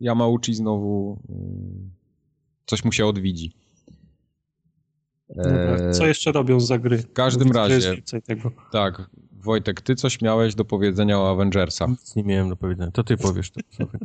Yamauchi 0.00 0.54
znowu 0.54 1.18
mm, 1.28 1.90
coś 2.66 2.84
mu 2.84 2.92
się 2.92 3.06
odwidzi. 3.06 3.52
Dobra, 5.36 5.92
Co 5.92 6.06
jeszcze 6.06 6.32
robią 6.32 6.60
za 6.60 6.78
gry? 6.78 6.98
W 6.98 7.12
każdym 7.12 7.52
razie-. 7.52 7.96
Tak, 8.72 9.02
Wojtek, 9.32 9.80
ty 9.80 9.94
coś 9.94 10.20
miałeś 10.20 10.54
do 10.54 10.64
powiedzenia 10.64 11.18
o 11.20 11.30
Avengersach. 11.30 11.88
Nic 11.88 12.16
nie 12.16 12.24
miałem 12.24 12.48
do 12.48 12.56
powiedzenia. 12.56 12.90
To 12.90 13.04
ty 13.04 13.16
powiesz 13.16 13.50
to. 13.50 13.60
Słuchaj, 13.70 14.00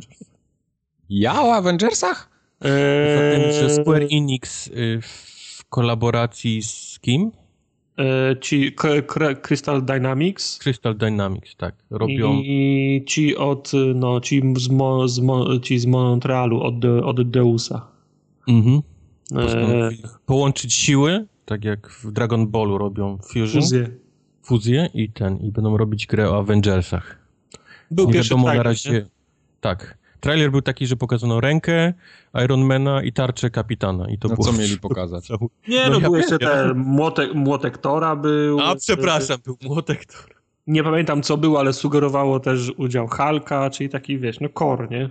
Ja 1.08 1.42
o 1.42 1.54
Avengersach? 1.54 2.30
Zatem, 2.60 3.52
że 3.52 3.64
Eee, 3.66 3.74
Square 3.82 4.06
Enix 4.10 4.66
y, 4.66 5.00
w 5.02 5.64
kolaboracji 5.68 6.62
z 6.62 6.98
kim? 7.00 7.30
e, 7.98 8.36
ci 8.40 8.72
K- 8.72 9.02
K- 9.06 9.34
Crystal 9.34 9.84
Dynamics 9.84 10.58
Crystal 10.58 10.96
Dynamics, 10.96 11.56
tak. 11.56 11.74
Robią... 11.90 12.32
i 12.44 13.04
ci 13.06 13.36
od, 13.36 13.72
no, 13.94 14.20
ci 14.20 14.42
z, 14.56 14.68
Mo, 14.68 15.08
z, 15.08 15.18
Mo, 15.20 15.58
ci 15.58 15.78
z 15.78 15.86
Montrealu 15.86 16.60
od, 16.62 16.84
od 16.84 17.30
Deusa. 17.30 17.86
Mhm. 18.48 18.80
E, 19.36 19.90
Połączyć 20.26 20.74
siły, 20.74 21.26
tak 21.44 21.64
jak 21.64 21.88
w 21.90 22.12
Dragon 22.12 22.46
Ballu 22.48 22.78
robią 22.78 23.18
Fusion, 23.18 23.62
fuzję. 23.62 23.88
fuzję 24.42 24.88
i 24.94 25.12
ten, 25.12 25.36
i 25.36 25.52
będą 25.52 25.76
robić 25.76 26.06
grę 26.06 26.30
o 26.30 26.38
Avengersach. 26.38 27.18
Był 27.90 28.06
nie 28.06 28.12
pierwszy 28.12 28.28
wiadomo 28.30 28.46
na 28.46 28.52
trailer, 28.52 28.66
razie. 28.66 28.92
nie? 28.92 29.06
Tak. 29.60 29.98
Trailer 30.20 30.50
był 30.50 30.62
taki, 30.62 30.86
że 30.86 30.96
pokazano 30.96 31.40
rękę 31.40 31.92
Ironmana 32.44 33.02
i 33.02 33.12
tarczę 33.12 33.50
kapitana. 33.50 34.10
I 34.10 34.18
to 34.18 34.28
No 34.28 34.34
było 34.34 34.46
co 34.46 34.52
mieli 34.52 34.78
pokazać? 34.78 35.28
Nie, 35.68 35.84
No 35.84 35.90
no, 35.90 35.94
ja 35.94 36.00
był 36.00 36.16
jeszcze 36.16 36.38
ten 36.38 36.76
młotek, 36.78 37.34
młotek 37.34 37.78
Tora 37.78 38.16
był. 38.16 38.60
A, 38.60 38.76
przepraszam, 38.76 39.38
był 39.44 39.56
młotek. 39.62 40.04
Nie 40.66 40.82
pamiętam 40.84 41.22
co 41.22 41.36
było, 41.36 41.60
ale 41.60 41.72
sugerowało 41.72 42.40
też 42.40 42.72
udział 42.76 43.06
Halka, 43.06 43.70
czyli 43.70 43.88
taki, 43.90 44.18
wiesz, 44.18 44.40
no 44.40 44.48
core, 44.58 44.88
nie? 44.90 45.10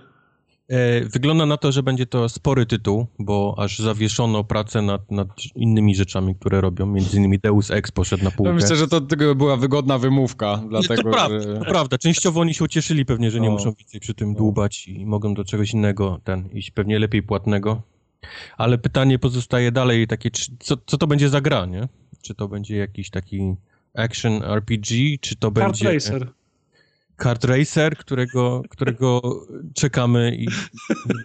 E, 0.69 1.01
wygląda 1.05 1.45
na 1.45 1.57
to, 1.57 1.71
że 1.71 1.83
będzie 1.83 2.05
to 2.05 2.29
spory 2.29 2.65
tytuł, 2.65 3.05
bo 3.19 3.55
aż 3.57 3.79
zawieszono 3.79 4.43
pracę 4.43 4.81
nad, 4.81 5.11
nad 5.11 5.27
innymi 5.55 5.95
rzeczami, 5.95 6.35
które 6.35 6.61
robią. 6.61 6.85
Między 6.85 7.17
innymi 7.17 7.39
Deus 7.39 7.71
Ex 7.71 7.91
poszedł 7.91 8.23
na 8.23 8.31
półkę. 8.31 8.53
Myślę, 8.53 8.75
że 8.75 8.87
to 8.87 9.01
była 9.35 9.57
wygodna 9.57 9.97
wymówka, 9.97 10.61
dlatego 10.69 11.03
to 11.03 11.09
prawda, 11.09 11.39
że... 11.39 11.57
to 11.57 11.65
prawda. 11.65 11.97
Częściowo 11.97 12.41
oni 12.41 12.53
się 12.53 12.63
ucieszyli 12.63 13.05
pewnie, 13.05 13.31
że 13.31 13.39
nie 13.39 13.47
No. 13.47 13.53
muszą 13.53 13.73
więcej 13.73 13.99
przy 13.99 14.13
tym 14.13 14.33
dłubać 14.33 14.87
i 14.87 15.05
mogą 15.05 15.33
do 15.33 15.43
czegoś 15.43 15.73
innego 15.73 16.19
ten 16.23 16.49
iść, 16.53 16.71
pewnie 16.71 16.99
lepiej 16.99 17.23
płatnego. 17.23 17.81
Ale 18.57 18.77
pytanie 18.77 19.19
pozostaje 19.19 19.71
dalej 19.71 20.07
takie, 20.07 20.31
czy, 20.31 20.51
co, 20.59 20.77
co 20.85 20.97
to 20.97 21.07
będzie 21.07 21.29
za 21.29 21.41
gra, 21.41 21.65
nie? 21.65 21.87
Czy 22.21 22.35
to 22.35 22.47
będzie 22.47 22.77
jakiś 22.77 23.09
taki 23.09 23.55
action 23.93 24.43
RPG, 24.43 25.17
czy 25.21 25.35
to 25.35 25.51
Kart 25.51 25.67
będzie 25.67 25.93
Racer. 25.93 26.27
Kart 27.19 27.43
racer, 27.43 27.97
którego, 27.97 28.61
którego 28.69 29.21
czekamy 29.73 30.35
i 30.35 30.47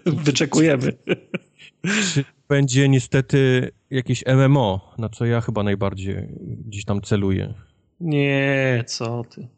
Wyczekujemy. 0.27 0.93
czy 2.15 2.25
będzie 2.49 2.89
niestety 2.89 3.71
jakieś 3.91 4.25
MMO, 4.27 4.95
na 4.99 5.09
co 5.09 5.25
ja 5.25 5.41
chyba 5.41 5.63
najbardziej 5.63 6.29
gdzieś 6.41 6.85
tam 6.85 7.01
celuję. 7.03 7.55
Nie, 8.01 8.85
co 8.87 9.25
ty. 9.25 9.49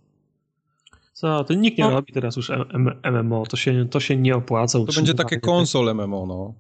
Co, 1.13 1.45
to 1.45 1.55
nikt 1.55 1.79
nie 1.79 1.85
no. 1.85 1.91
robi 1.91 2.13
teraz 2.13 2.37
już 2.37 2.53
MMO, 3.13 3.47
to 3.47 3.57
się, 3.57 3.89
to 3.89 4.01
się 4.01 4.17
nie 4.17 4.37
opłaca. 4.37 4.79
To 4.79 4.93
będzie 4.97 5.15
takie 5.15 5.41
konsol 5.41 5.95
MMO, 5.95 6.27
no. 6.27 6.55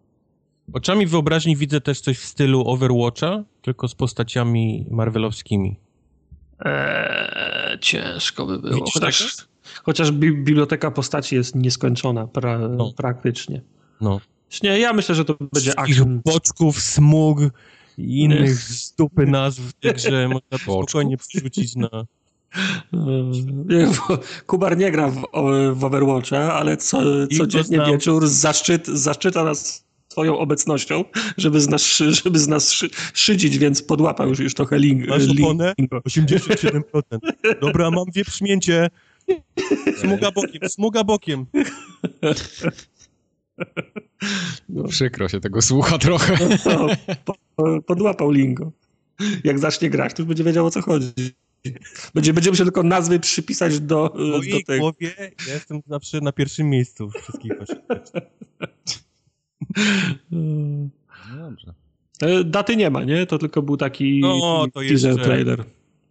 Oczami 0.72 1.06
wyobraźni 1.06 1.56
widzę 1.56 1.80
też 1.80 2.00
coś 2.00 2.18
w 2.18 2.24
stylu 2.24 2.68
Overwatcha, 2.68 3.44
tylko 3.62 3.88
z 3.88 3.94
postaciami 3.94 4.86
marvelowskimi. 4.90 5.76
Eee, 6.60 7.78
ciężko 7.80 8.46
by 8.46 8.58
było. 8.58 8.84
chociaż, 8.90 9.36
chociaż 9.82 10.12
biblioteka 10.12 10.90
postaci 10.90 11.34
jest 11.34 11.54
nieskończona 11.54 12.26
pra, 12.26 12.58
no. 12.58 12.92
praktycznie. 12.96 13.62
No. 14.00 14.20
Nie, 14.62 14.78
ja 14.78 14.92
myślę, 14.92 15.14
że 15.14 15.24
to 15.24 15.36
będzie 15.52 15.78
action. 15.78 16.20
boczków, 16.24 16.80
smug 16.80 17.38
i 17.98 18.20
innych 18.20 18.62
stupy 18.62 19.26
nazw 19.26 19.60
w 19.60 19.72
tej 19.72 19.94
grze 19.94 20.28
można 20.28 20.58
spokojnie 20.58 21.16
przerzucić 21.16 21.76
na... 21.76 21.88
Eee, 22.92 23.86
Kubar 24.46 24.78
nie 24.78 24.90
gra 24.90 25.10
w, 25.10 25.22
w 25.74 25.84
Overwatcha, 25.84 26.54
ale 26.54 26.76
co, 26.76 27.00
codziennie 27.38 27.86
wieczór 27.86 28.28
zaszczyt, 28.28 28.86
zaszczyta 28.86 29.44
nas 29.44 29.86
swoją 30.08 30.38
obecnością, 30.38 31.04
żeby 31.36 31.60
z 31.60 31.68
nas, 31.68 31.82
żeby 32.22 32.38
z 32.38 32.48
nas 32.48 32.72
szy, 32.72 32.88
szydzić, 33.14 33.58
więc 33.58 33.82
podłapał 33.82 34.28
już, 34.28 34.38
już 34.38 34.54
trochę 34.54 34.78
link. 34.78 35.08
Masz 35.08 35.22
oponę? 35.30 35.74
87%. 35.78 36.80
Dobra, 37.60 37.90
mam 37.90 38.04
wieprzmięcie. 38.14 38.90
Smuga 40.00 40.30
bokiem, 40.30 40.68
smuga 40.68 41.04
bokiem. 41.04 41.46
No. 44.68 44.84
Przykro 44.88 45.28
się 45.28 45.40
tego 45.40 45.62
słucha 45.62 45.98
trochę. 45.98 46.48
No, 46.66 46.86
po, 47.24 47.82
podłapał 47.82 48.30
lingo. 48.30 48.72
Jak 49.44 49.58
zacznie 49.58 49.90
grać, 49.90 50.14
to 50.14 50.22
już 50.22 50.28
będzie 50.28 50.44
wiedział 50.44 50.66
o 50.66 50.70
co 50.70 50.82
chodzi. 50.82 51.12
Będzie, 52.14 52.32
będziemy 52.32 52.56
się 52.56 52.64
tylko 52.64 52.82
nazwy 52.82 53.20
przypisać 53.20 53.80
do, 53.80 54.14
w 54.42 54.50
do 54.50 54.62
tego. 54.66 54.80
głowie 54.80 55.14
ja 55.48 55.54
jestem 55.54 55.80
zawsze 55.86 56.20
na 56.20 56.32
pierwszym 56.32 56.70
miejscu 56.70 57.10
wszystkich 57.10 57.52
no 60.30 60.88
dobrze. 61.50 61.74
E, 62.22 62.44
daty 62.44 62.76
nie 62.76 62.90
ma, 62.90 63.04
nie? 63.04 63.26
To 63.26 63.38
tylko 63.38 63.62
był 63.62 63.76
taki 63.76 64.20
no, 64.20 64.66
to 64.74 64.80
teaser 64.80 65.10
jeszcze, 65.10 65.24
trailer. 65.24 65.64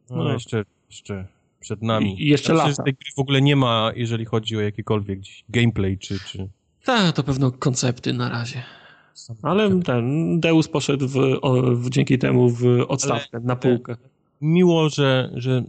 No, 0.09 0.15
no, 0.15 0.33
jeszcze, 0.33 0.65
jeszcze 0.89 1.27
przed 1.65 1.81
nami. 1.81 2.23
I 2.23 2.27
jeszcze 2.27 2.53
znaczy, 2.53 2.69
lata. 2.69 2.83
tej 2.83 2.93
gry 2.93 3.11
w 3.15 3.19
ogóle 3.19 3.41
nie 3.41 3.55
ma, 3.55 3.91
jeżeli 3.95 4.25
chodzi 4.25 4.57
o 4.57 4.61
jakikolwiek 4.61 5.19
gameplay, 5.49 5.97
czy... 5.97 6.19
czy... 6.19 6.49
Tak, 6.83 7.15
to 7.15 7.23
pewno 7.23 7.51
koncepty 7.51 8.13
na 8.13 8.29
razie. 8.29 8.63
Ale 9.43 9.79
ten 9.81 10.39
Deus 10.39 10.67
poszedł 10.67 11.07
w, 11.07 11.17
o, 11.41 11.61
w, 11.61 11.89
dzięki 11.89 12.17
temu 12.17 12.49
w 12.49 12.65
odstawkę, 12.87 13.37
Ale 13.37 13.45
na 13.45 13.55
półkę. 13.55 13.95
Miło, 14.41 14.89
że, 14.89 15.31
że 15.33 15.63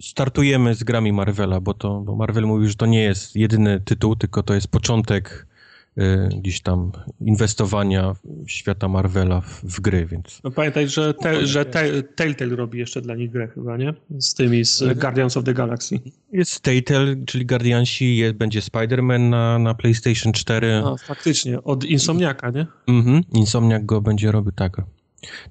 startujemy 0.00 0.74
z 0.74 0.84
grami 0.84 1.12
Marvela, 1.12 1.60
bo, 1.60 1.74
to, 1.74 2.00
bo 2.00 2.16
Marvel 2.16 2.46
mówi, 2.46 2.68
że 2.68 2.74
to 2.74 2.86
nie 2.86 3.02
jest 3.02 3.36
jedyny 3.36 3.80
tytuł, 3.80 4.16
tylko 4.16 4.42
to 4.42 4.54
jest 4.54 4.68
początek 4.68 5.46
gdzieś 6.36 6.60
tam 6.60 6.92
inwestowania 7.20 8.12
świata 8.46 8.88
Marvela 8.88 9.40
w, 9.40 9.64
w 9.64 9.80
gry, 9.80 10.06
więc... 10.06 10.40
No 10.44 10.50
pamiętaj, 10.50 10.88
że, 10.88 11.14
te, 11.14 11.46
że 11.46 11.64
te, 11.64 12.02
Telltale 12.02 12.56
robi 12.56 12.78
jeszcze 12.78 13.00
dla 13.00 13.14
nich 13.14 13.30
grę 13.30 13.48
chyba, 13.48 13.76
nie? 13.76 13.94
Z 14.18 14.34
tymi, 14.34 14.64
z 14.64 14.98
Guardians 14.98 15.36
of 15.36 15.44
the 15.44 15.54
Galaxy. 15.54 16.00
Jest 16.32 16.60
Telltale, 16.60 17.16
czyli 17.26 17.46
Guardiansi, 17.46 18.16
jest, 18.16 18.34
będzie 18.34 18.60
Spider-Man 18.60 19.28
na, 19.30 19.58
na 19.58 19.74
PlayStation 19.74 20.32
4. 20.32 20.80
No, 20.84 20.96
faktycznie, 20.96 21.62
od 21.62 21.84
Insomniaka, 21.84 22.50
nie? 22.50 22.66
Mhm, 22.88 23.22
Insomniak 23.32 23.86
go 23.86 24.00
będzie 24.00 24.32
robił, 24.32 24.52
tak. 24.52 24.82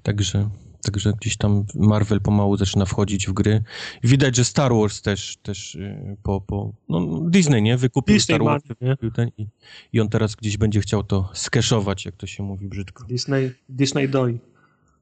Także 0.02 0.50
Także 0.82 1.12
gdzieś 1.20 1.36
tam 1.36 1.64
Marvel 1.74 2.20
pomału 2.20 2.56
zaczyna 2.56 2.84
wchodzić 2.84 3.26
w 3.26 3.32
gry. 3.32 3.62
Widać, 4.04 4.36
że 4.36 4.44
Star 4.44 4.72
Wars 4.74 5.02
też, 5.02 5.36
też 5.42 5.74
y, 5.74 6.16
po, 6.22 6.40
po 6.40 6.72
no 6.88 7.20
Disney, 7.30 7.62
nie? 7.62 7.76
Wykupił 7.76 8.14
Disney 8.14 8.36
Star 8.36 8.44
Wars 8.44 8.64
wykupił 8.80 9.10
ten 9.10 9.30
i, 9.38 9.46
i 9.92 10.00
on 10.00 10.08
teraz 10.08 10.34
gdzieś 10.34 10.56
będzie 10.56 10.80
chciał 10.80 11.04
to 11.04 11.30
skeszować, 11.34 12.04
jak 12.04 12.16
to 12.16 12.26
się 12.26 12.42
mówi 12.42 12.68
brzydko. 12.68 13.04
Disney, 13.04 13.50
Disney 13.68 14.08
doi. 14.08 14.38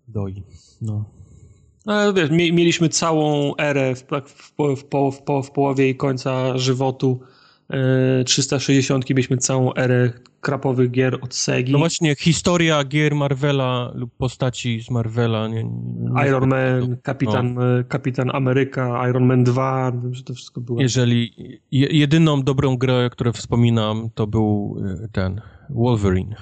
Doi, 0.08 0.42
no. 0.82 1.04
No, 1.86 2.12
wiesz, 2.12 2.30
mieliśmy 2.30 2.88
całą 2.88 3.56
erę 3.56 3.94
w, 3.94 4.02
w, 4.02 4.76
w, 4.76 4.84
w, 5.12 5.42
w 5.46 5.50
połowie 5.50 5.88
i 5.88 5.96
końca 5.96 6.58
żywotu 6.58 7.20
360 8.24 9.10
mieliśmy 9.10 9.36
całą 9.36 9.74
erę 9.74 10.10
krapowych 10.40 10.90
gier 10.90 11.18
od 11.22 11.34
Segi. 11.34 11.72
No 11.72 11.78
właśnie, 11.78 12.14
historia 12.14 12.84
gier 12.84 13.14
Marvela 13.14 13.92
lub 13.94 14.16
postaci 14.16 14.80
z 14.82 14.90
Marvela. 14.90 15.48
Nie, 15.48 15.64
nie 15.64 16.26
Iron 16.28 16.48
Man, 16.48 16.96
Kapitan, 17.02 17.54
no. 17.54 17.62
Kapitan 17.88 18.30
Ameryka, 18.32 19.08
Iron 19.08 19.26
Man 19.26 19.44
2, 19.44 19.92
że 20.10 20.22
to 20.22 20.34
wszystko 20.34 20.60
było. 20.60 20.80
Jeżeli 20.80 21.32
jedyną 21.70 22.42
dobrą 22.42 22.76
grę, 22.76 23.08
którą 23.12 23.32
wspominam, 23.32 24.10
to 24.14 24.26
był 24.26 24.76
y, 25.04 25.08
ten 25.12 25.40
Wolverine. 25.70 26.36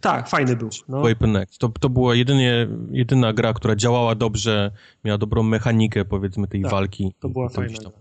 Tak, 0.00 0.28
fajny 0.28 0.56
był. 0.56 0.68
No. 0.88 1.02
Weapon 1.02 1.36
X. 1.36 1.58
To, 1.58 1.68
to 1.68 1.88
była 1.88 2.14
jedynie, 2.14 2.68
jedyna 2.90 3.32
gra, 3.32 3.52
która 3.52 3.76
działała 3.76 4.14
dobrze, 4.14 4.70
miała 5.04 5.18
dobrą 5.18 5.42
mechanikę, 5.42 6.04
powiedzmy, 6.04 6.48
tej 6.48 6.62
tak, 6.62 6.70
walki. 6.70 7.14
To 7.20 7.28
była 7.28 7.48
fajna. 7.48 7.78
Tam 7.78 7.92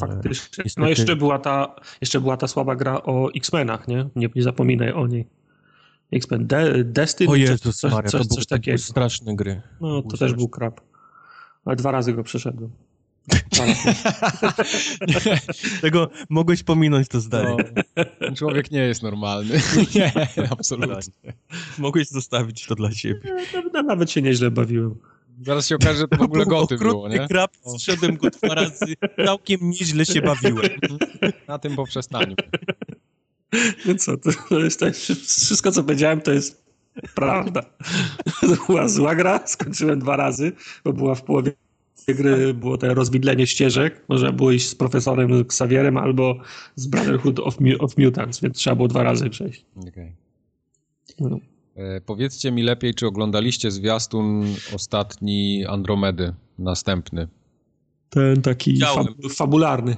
Faktycznie. 0.00 0.64
No 0.76 0.88
jeszcze 0.88 1.16
była 1.16 1.38
ta, 1.38 1.74
jeszcze 2.00 2.20
była 2.20 2.36
ta 2.36 2.48
słaba 2.48 2.76
gra 2.76 3.02
o 3.02 3.30
X-Menach, 3.36 3.88
nie? 3.88 4.08
nie? 4.16 4.28
Nie 4.34 4.42
zapominaj 4.42 4.92
o 4.92 5.06
niej. 5.06 5.28
X-Men 6.12 6.46
De 6.46 6.84
Destiny, 6.84 7.30
o 7.30 7.36
Jezus 7.36 7.76
coś, 7.76 7.92
Maria, 7.92 8.10
coś, 8.10 8.26
coś 8.26 8.46
takiego. 8.46 8.78
straszne 8.78 9.36
gry. 9.36 9.62
No, 9.80 10.02
to, 10.02 10.08
to 10.08 10.16
też 10.16 10.34
był 10.34 10.48
krap. 10.48 10.80
Ale 11.64 11.76
dwa 11.76 11.90
razy 11.90 12.12
go 12.12 12.22
przeszedłem. 12.22 12.70
Tego 15.82 16.10
mogłeś 16.28 16.62
pominąć 16.62 17.08
to 17.08 17.20
zdanie. 17.20 17.56
No, 18.20 18.32
człowiek 18.36 18.70
nie 18.70 18.80
jest 18.80 19.02
normalny. 19.02 19.60
Nie, 19.94 20.12
absolutnie. 20.58 21.12
Mogłeś 21.78 22.08
zostawić 22.08 22.66
to 22.66 22.74
dla 22.74 22.90
siebie. 22.90 23.20
Ja, 23.74 23.82
nawet 23.82 24.10
się 24.10 24.22
nieźle 24.22 24.50
bawiłem. 24.50 24.94
Zaraz 25.42 25.66
się 25.68 25.74
okaże, 25.74 25.98
że 25.98 26.08
to 26.08 26.16
w 26.16 26.22
ogóle 26.22 26.46
goty 26.46 26.76
było, 26.76 27.08
nie? 27.08 27.28
krab, 27.28 27.50
zszedłem 27.78 28.16
go 28.16 28.30
dwa 28.30 28.54
razy, 28.54 28.94
całkiem 29.26 29.70
nieźle 29.70 30.06
się 30.06 30.22
bawiłem. 30.22 30.70
Na 31.48 31.58
tym 31.58 31.76
poprzestaniu. 31.76 32.34
No 33.86 33.94
co, 33.94 34.16
to 34.48 34.58
jest 34.58 34.80
tak, 34.80 34.94
wszystko 34.96 35.72
co 35.72 35.82
powiedziałem 35.82 36.20
to 36.20 36.32
jest 36.32 36.62
prawda. 37.14 37.62
To 38.40 38.66
była 38.66 38.88
zła 38.88 39.14
gra, 39.14 39.46
skończyłem 39.46 39.98
dwa 39.98 40.16
razy, 40.16 40.52
bo 40.84 40.92
była 40.92 41.14
w 41.14 41.22
połowie 41.22 41.52
gry 42.08 42.54
było 42.54 42.78
to 42.78 42.94
rozwidlenie 42.94 43.46
ścieżek. 43.46 44.04
Można 44.08 44.32
było 44.32 44.52
iść 44.52 44.68
z 44.68 44.74
profesorem 44.74 45.40
Xavierem 45.40 45.96
albo 45.96 46.38
z 46.76 46.86
Brotherhood 46.86 47.38
of, 47.38 47.56
of 47.78 47.98
Mutants, 47.98 48.40
więc 48.40 48.56
trzeba 48.56 48.76
było 48.76 48.88
dwa 48.88 49.02
razy 49.02 49.30
przejść. 49.30 49.64
Okay. 49.88 50.12
No. 51.20 51.38
E, 51.76 52.00
powiedzcie 52.00 52.52
mi 52.52 52.62
lepiej, 52.62 52.94
czy 52.94 53.06
oglądaliście 53.06 53.70
zwiastun 53.70 54.44
ostatni 54.74 55.66
Andromedy, 55.66 56.32
następny? 56.58 57.28
Ten 58.10 58.42
taki 58.42 58.80
fa 58.80 59.04
fabularny. 59.34 59.96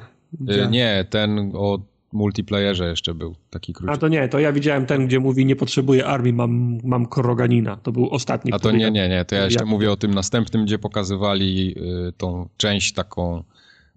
E, 0.48 0.68
nie, 0.70 1.06
ten 1.10 1.52
o 1.54 1.78
multiplayerze 2.12 2.88
jeszcze 2.88 3.14
był, 3.14 3.34
taki 3.50 3.72
krótki. 3.72 3.94
A 3.94 3.98
to 3.98 4.08
nie, 4.08 4.28
to 4.28 4.38
ja 4.38 4.52
widziałem 4.52 4.87
ten, 4.87 5.06
gdzie 5.06 5.20
mówi 5.20 5.46
nie 5.46 5.56
potrzebuję 5.56 6.06
armii, 6.06 6.32
mam, 6.32 6.78
mam 6.84 7.06
Kroganina. 7.06 7.76
To 7.76 7.92
był 7.92 8.10
ostatni. 8.10 8.52
A 8.52 8.58
to 8.58 8.70
nie, 8.70 8.90
nie, 8.90 9.08
nie, 9.08 9.24
to 9.24 9.34
ja 9.34 9.44
jeszcze 9.44 9.64
mówię 9.64 9.92
o 9.92 9.96
tym 9.96 10.14
następnym, 10.14 10.64
gdzie 10.64 10.78
pokazywali 10.78 11.74
y, 12.08 12.12
tą 12.12 12.48
część 12.56 12.92
taką 12.92 13.44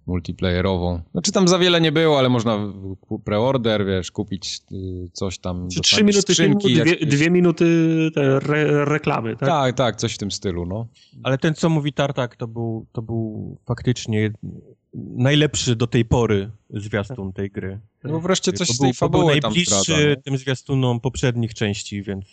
multiplayerową. 0.08 1.02
Znaczy 1.12 1.32
tam 1.32 1.48
za 1.48 1.60
wiele 1.60 1.82
nie 1.82 1.92
było, 1.92 2.20
ale 2.20 2.30
można 2.30 2.74
preorder, 3.24 3.86
wiesz, 3.86 4.12
kupić 4.12 4.62
y, 4.72 5.10
coś 5.14 5.40
tam. 5.40 5.68
Czy 5.70 5.82
trzy 5.82 6.04
minuty 6.04 6.22
skrzynki, 6.34 6.68
filmu, 6.68 6.84
dwie, 6.84 7.06
dwie 7.06 7.30
minuty 7.30 7.66
re, 8.16 8.86
reklamy, 8.86 9.36
tak? 9.36 9.50
Tak, 9.50 9.76
tak, 9.76 9.96
coś 9.96 10.14
w 10.14 10.18
tym 10.18 10.32
stylu, 10.32 10.66
no. 10.66 10.88
Ale 11.24 11.38
ten, 11.38 11.54
co 11.54 11.70
mówi 11.70 11.94
Tartak, 11.94 12.36
to 12.36 12.48
był, 12.48 12.86
to 12.92 13.02
był 13.02 13.58
faktycznie 13.66 14.32
najlepszy 14.94 15.76
do 15.76 15.88
tej 15.88 16.06
pory 16.06 16.52
zwiastun 16.70 17.34
tej 17.34 17.50
gry. 17.52 17.80
No 18.04 18.20
wreszcie 18.20 18.54
coś 18.54 18.68
to 18.68 18.74
z 18.74 18.78
tej 18.78 18.94
fabuły 18.94 19.24
był 19.24 19.42
najbliższy 19.42 20.22
tym 20.26 20.38
zwiastunom 20.38 21.00
poprzednich 21.00 21.54
części, 21.54 22.04
więc, 22.04 22.26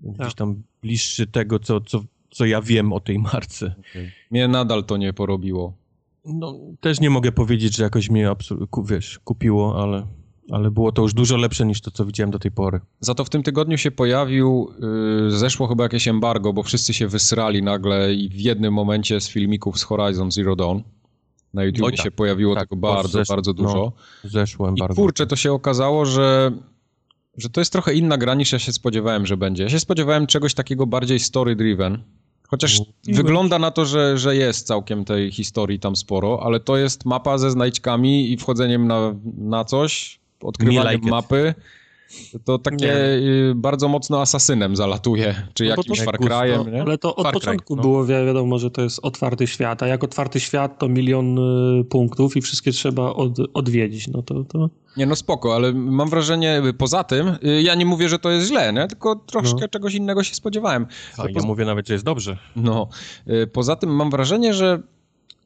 więc 0.00 0.16
tak. 0.16 0.26
gdzieś 0.26 0.34
tam 0.34 0.62
bliższy 0.82 1.26
tego, 1.26 1.58
co, 1.58 1.80
co, 1.80 2.04
co 2.30 2.46
ja 2.46 2.62
wiem 2.62 2.92
o 2.92 3.00
tej 3.00 3.18
marce. 3.18 3.74
Okay. 3.90 4.12
Mnie 4.30 4.48
nadal 4.48 4.84
to 4.84 4.96
nie 4.96 5.12
porobiło. 5.12 5.72
No, 6.34 6.58
też 6.80 7.00
nie 7.00 7.10
mogę 7.10 7.32
powiedzieć, 7.32 7.76
że 7.76 7.82
jakoś 7.82 8.10
mnie 8.10 8.30
wiesz, 8.84 9.18
kupiło, 9.24 9.82
ale, 9.82 10.06
ale 10.50 10.70
było 10.70 10.92
to 10.92 11.02
już 11.02 11.14
dużo 11.14 11.36
lepsze 11.36 11.66
niż 11.66 11.80
to, 11.80 11.90
co 11.90 12.06
widziałem 12.06 12.30
do 12.30 12.38
tej 12.38 12.50
pory. 12.50 12.80
Za 13.00 13.14
to 13.14 13.24
w 13.24 13.30
tym 13.30 13.42
tygodniu 13.42 13.78
się 13.78 13.90
pojawił, 13.90 14.72
yy, 15.24 15.30
zeszło 15.30 15.66
chyba 15.66 15.82
jakieś 15.82 16.08
embargo, 16.08 16.52
bo 16.52 16.62
wszyscy 16.62 16.94
się 16.94 17.08
wysrali 17.08 17.62
nagle 17.62 18.14
i 18.14 18.28
w 18.28 18.40
jednym 18.40 18.74
momencie 18.74 19.20
z 19.20 19.28
filmików 19.28 19.78
z 19.78 19.82
Horizon 19.82 20.30
Zero 20.30 20.56
Dawn. 20.56 20.78
Na 21.54 21.64
YouTube 21.64 21.80
no 21.80 21.90
tak, 21.90 22.00
się 22.00 22.10
pojawiło 22.10 22.54
tak, 22.54 22.68
tego 22.68 22.80
bardzo, 22.80 23.18
zesz, 23.18 23.28
bardzo 23.28 23.54
dużo. 23.54 23.74
No, 24.24 24.30
zeszło 24.30 24.68
embargo. 24.68 24.94
I 24.94 24.96
kurczę, 24.96 25.26
to 25.26 25.36
się 25.36 25.52
okazało, 25.52 26.04
że, 26.04 26.52
że 27.36 27.50
to 27.50 27.60
jest 27.60 27.72
trochę 27.72 27.94
inna 27.94 28.18
gra 28.18 28.34
niż 28.34 28.52
ja 28.52 28.58
się 28.58 28.72
spodziewałem, 28.72 29.26
że 29.26 29.36
będzie. 29.36 29.62
Ja 29.62 29.68
się 29.68 29.80
spodziewałem 29.80 30.26
czegoś 30.26 30.54
takiego 30.54 30.86
bardziej 30.86 31.18
story-driven, 31.18 31.98
Chociaż 32.50 32.80
I 33.06 33.14
wygląda 33.14 33.58
na 33.58 33.70
to, 33.70 33.86
że, 33.86 34.18
że 34.18 34.36
jest 34.36 34.66
całkiem 34.66 35.04
tej 35.04 35.32
historii 35.32 35.78
tam 35.78 35.96
sporo, 35.96 36.40
ale 36.42 36.60
to 36.60 36.76
jest 36.76 37.04
mapa 37.04 37.38
ze 37.38 37.50
znajdźkami 37.50 38.32
i 38.32 38.36
wchodzeniem 38.36 38.86
na, 38.86 39.14
na 39.38 39.64
coś, 39.64 40.20
odkrywaniem 40.40 40.92
like 40.92 41.08
it. 41.50 41.56
To 42.44 42.58
takie 42.58 42.86
Nie. 42.86 42.94
y, 43.50 43.52
bardzo 43.56 43.88
mocno 43.88 44.20
asasynem 44.20 44.76
zalatuje, 44.76 45.34
czy 45.54 45.64
No 45.64 45.70
jakimś 45.70 46.00
Far. 46.00 46.18
Cry'em, 46.20 46.72
nie? 46.72 46.82
Ale 46.82 46.98
to 46.98 47.16
od 47.16 47.22
Far 47.22 47.32
Cry, 47.34 47.40
początku 47.40 47.76
no. 47.76 47.82
było 47.82 48.04
wi- 48.04 48.12
wiadomo, 48.26 48.58
że 48.58 48.70
to 48.70 48.82
jest 48.82 49.00
otwarty 49.02 49.46
świat, 49.46 49.82
a 49.82 49.86
jak 49.86 50.04
otwarty 50.04 50.40
świat 50.40 50.78
to 50.78 50.88
milion 50.88 51.38
y, 51.80 51.84
punktów 51.84 52.36
i 52.36 52.40
wszystkie 52.40 52.72
trzeba 52.72 53.02
od, 53.12 53.32
odwiedzić, 53.54 54.08
no 54.08 54.22
to, 54.22 54.44
to 54.44 54.70
Nie, 54.96 55.06
no 55.06 55.16
spoko, 55.16 55.54
ale 55.54 55.72
mam 55.72 56.10
wrażenie, 56.10 56.62
y, 56.66 56.72
poza 56.72 57.04
tym, 57.04 57.32
ja 57.62 57.74
nie 57.74 57.86
mówię, 57.86 58.08
że 58.08 58.18
to 58.18 58.30
jest 58.30 58.48
źle, 58.48 58.72
nie? 58.72 58.86
tylko 58.86 59.16
troszkę 59.16 59.60
No. 59.60 59.68
czegoś 59.68 59.94
innego 59.94 60.22
się 60.22 60.34
spodziewałem. 60.34 60.86
A 61.18 61.22
ja 61.30 61.42
mówię 61.42 61.64
nawet, 61.64 61.86
że 61.88 61.94
jest 61.94 62.04
dobrze. 62.04 62.38
No, 62.56 62.88
poza 63.52 63.76
tym 63.76 63.90
mam 63.96 64.10
wrażenie, 64.10 64.54
że 64.54 64.82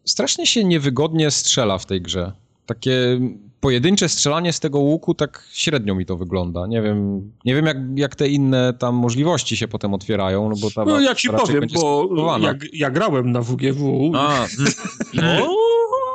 strasznie 0.04 0.46
się 0.46 0.64
niewygodnie 0.64 1.30
strzela 1.30 1.78
w 1.78 1.86
tej 1.86 2.02
grze. 2.02 2.32
Takie 2.66 3.20
pojedyncze 3.62 4.08
strzelanie 4.08 4.52
z 4.52 4.60
tego 4.60 4.78
łuku 4.78 5.14
tak 5.14 5.44
średnio 5.52 5.94
mi 5.94 6.06
to 6.06 6.16
wygląda. 6.16 6.66
Nie 6.66 6.82
wiem, 6.82 7.30
nie 7.44 7.54
wiem 7.54 7.66
jak, 7.66 7.76
jak 7.96 8.16
te 8.16 8.28
inne 8.28 8.72
tam 8.78 8.94
możliwości 8.94 9.56
się 9.56 9.68
potem 9.68 9.94
otwierają, 9.94 10.48
no 10.48 10.54
bo 10.60 10.70
ta 10.70 10.84
No 10.84 11.00
ja 11.00 11.14
ci 11.14 11.28
powiem, 11.28 11.64
bo 11.74 12.38
jak, 12.38 12.56
ja 12.72 12.90
grałem 12.90 13.32
na 13.32 13.40
WGW, 13.40 14.12
A, 14.16 14.46
No, 15.14 15.56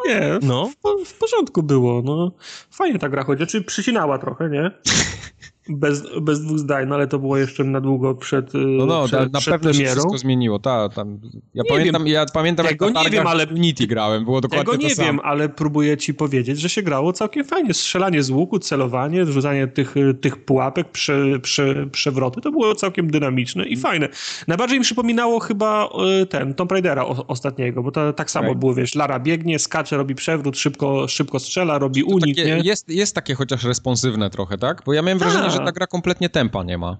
nie, 0.08 0.40
no. 0.42 0.70
w, 0.84 1.06
w 1.06 1.18
porządku 1.18 1.64
było, 1.64 2.02
no. 2.02 2.32
Fajnie 2.72 3.00
ta 3.00 3.10
gra 3.10 3.24
chodzi, 3.24 3.48
czy 3.48 3.62
przycinała 3.62 4.18
trochę, 4.18 4.50
nie? 4.50 4.72
Bez, 5.70 6.04
bez 6.22 6.42
dwóch 6.42 6.60
zdań, 6.60 6.88
no 6.88 6.96
ale 6.96 7.08
to 7.08 7.20
było 7.20 7.38
jeszcze 7.38 7.64
na 7.64 7.82
długo 7.82 8.16
przed, 8.16 8.56
y, 8.56 8.58
no, 8.58 8.86
no 8.86 9.06
przed, 9.06 9.34
na 9.34 9.40
przed 9.40 9.54
pewno 9.54 9.74
się 9.74 9.78
premierą. 9.78 9.96
wszystko 9.96 10.18
zmieniło. 10.18 10.60
Ta, 10.60 10.90
tam, 10.90 11.20
ja, 11.24 11.40
Nie 11.56 11.70
pamiętam, 11.70 12.08
ja 12.08 12.26
pamiętam, 12.34 12.66
jak 12.66 12.80
na 12.94 13.04
nie 13.04 13.10
wiem, 13.10 13.28
ale- 13.28 13.48
Unity 13.48 13.88
grałem, 13.88 14.26
było 14.26 14.42
dokładnie 14.42 14.66
Tego 14.74 14.88
nie 14.88 14.96
to 14.96 15.02
wiem, 15.02 15.20
ale 15.24 15.50
próbuję 15.50 15.98
ci 15.98 16.14
powiedzieć, 16.14 16.60
że 16.60 16.70
się 16.70 16.82
grało 16.82 17.14
całkiem 17.14 17.46
fajnie. 17.46 17.74
Strzelanie 17.74 18.24
z 18.24 18.30
łuku, 18.30 18.60
celowanie, 18.60 19.26
rzucanie 19.26 19.68
tych, 19.68 19.96
tych 20.22 20.46
pułapek, 20.46 20.92
prze, 20.92 21.40
prze, 21.40 21.88
przewroty, 21.92 22.42
to 22.42 22.52
było 22.52 22.76
całkiem 22.76 23.12
dynamiczne 23.12 23.64
Mm. 23.64 23.74
i 23.74 23.78
fajne. 23.78 24.10
Najbardziej 24.48 24.80
mi 24.80 24.84
przypominało 24.86 25.40
chyba 25.40 25.90
e, 26.22 26.26
ten, 26.26 26.54
Tomb 26.54 26.72
Raidera 26.72 27.06
o, 27.06 27.28
ostatniego, 27.28 27.84
bo 27.84 27.92
to 27.92 28.14
tak 28.14 28.32
samo 28.32 28.48
Okej. 28.48 28.60
było, 28.60 28.74
wiesz, 28.74 28.96
Lara 28.96 29.20
biegnie, 29.20 29.60
skacze, 29.60 29.98
robi 29.98 30.16
przewrót, 30.16 30.58
szybko, 30.58 31.08
szybko 31.08 31.40
strzela, 31.40 31.80
robi 31.80 32.04
unik, 32.04 32.38
takie, 32.38 32.62
jest, 32.64 32.90
jest 32.90 33.16
takie 33.16 33.36
chociaż 33.36 33.64
responsywne 33.64 34.30
trochę, 34.30 34.58
tak? 34.58 34.82
Bo 34.86 34.94
ja 34.94 35.02
miałem 35.02 35.20
wrażenie, 35.20 35.44
Tak. 35.50 35.52
Że 35.58 35.66
ta 35.66 35.72
gra 35.72 35.88
kompletnie 35.88 36.30
tempa 36.30 36.64
nie 36.64 36.78
ma. 36.78 36.98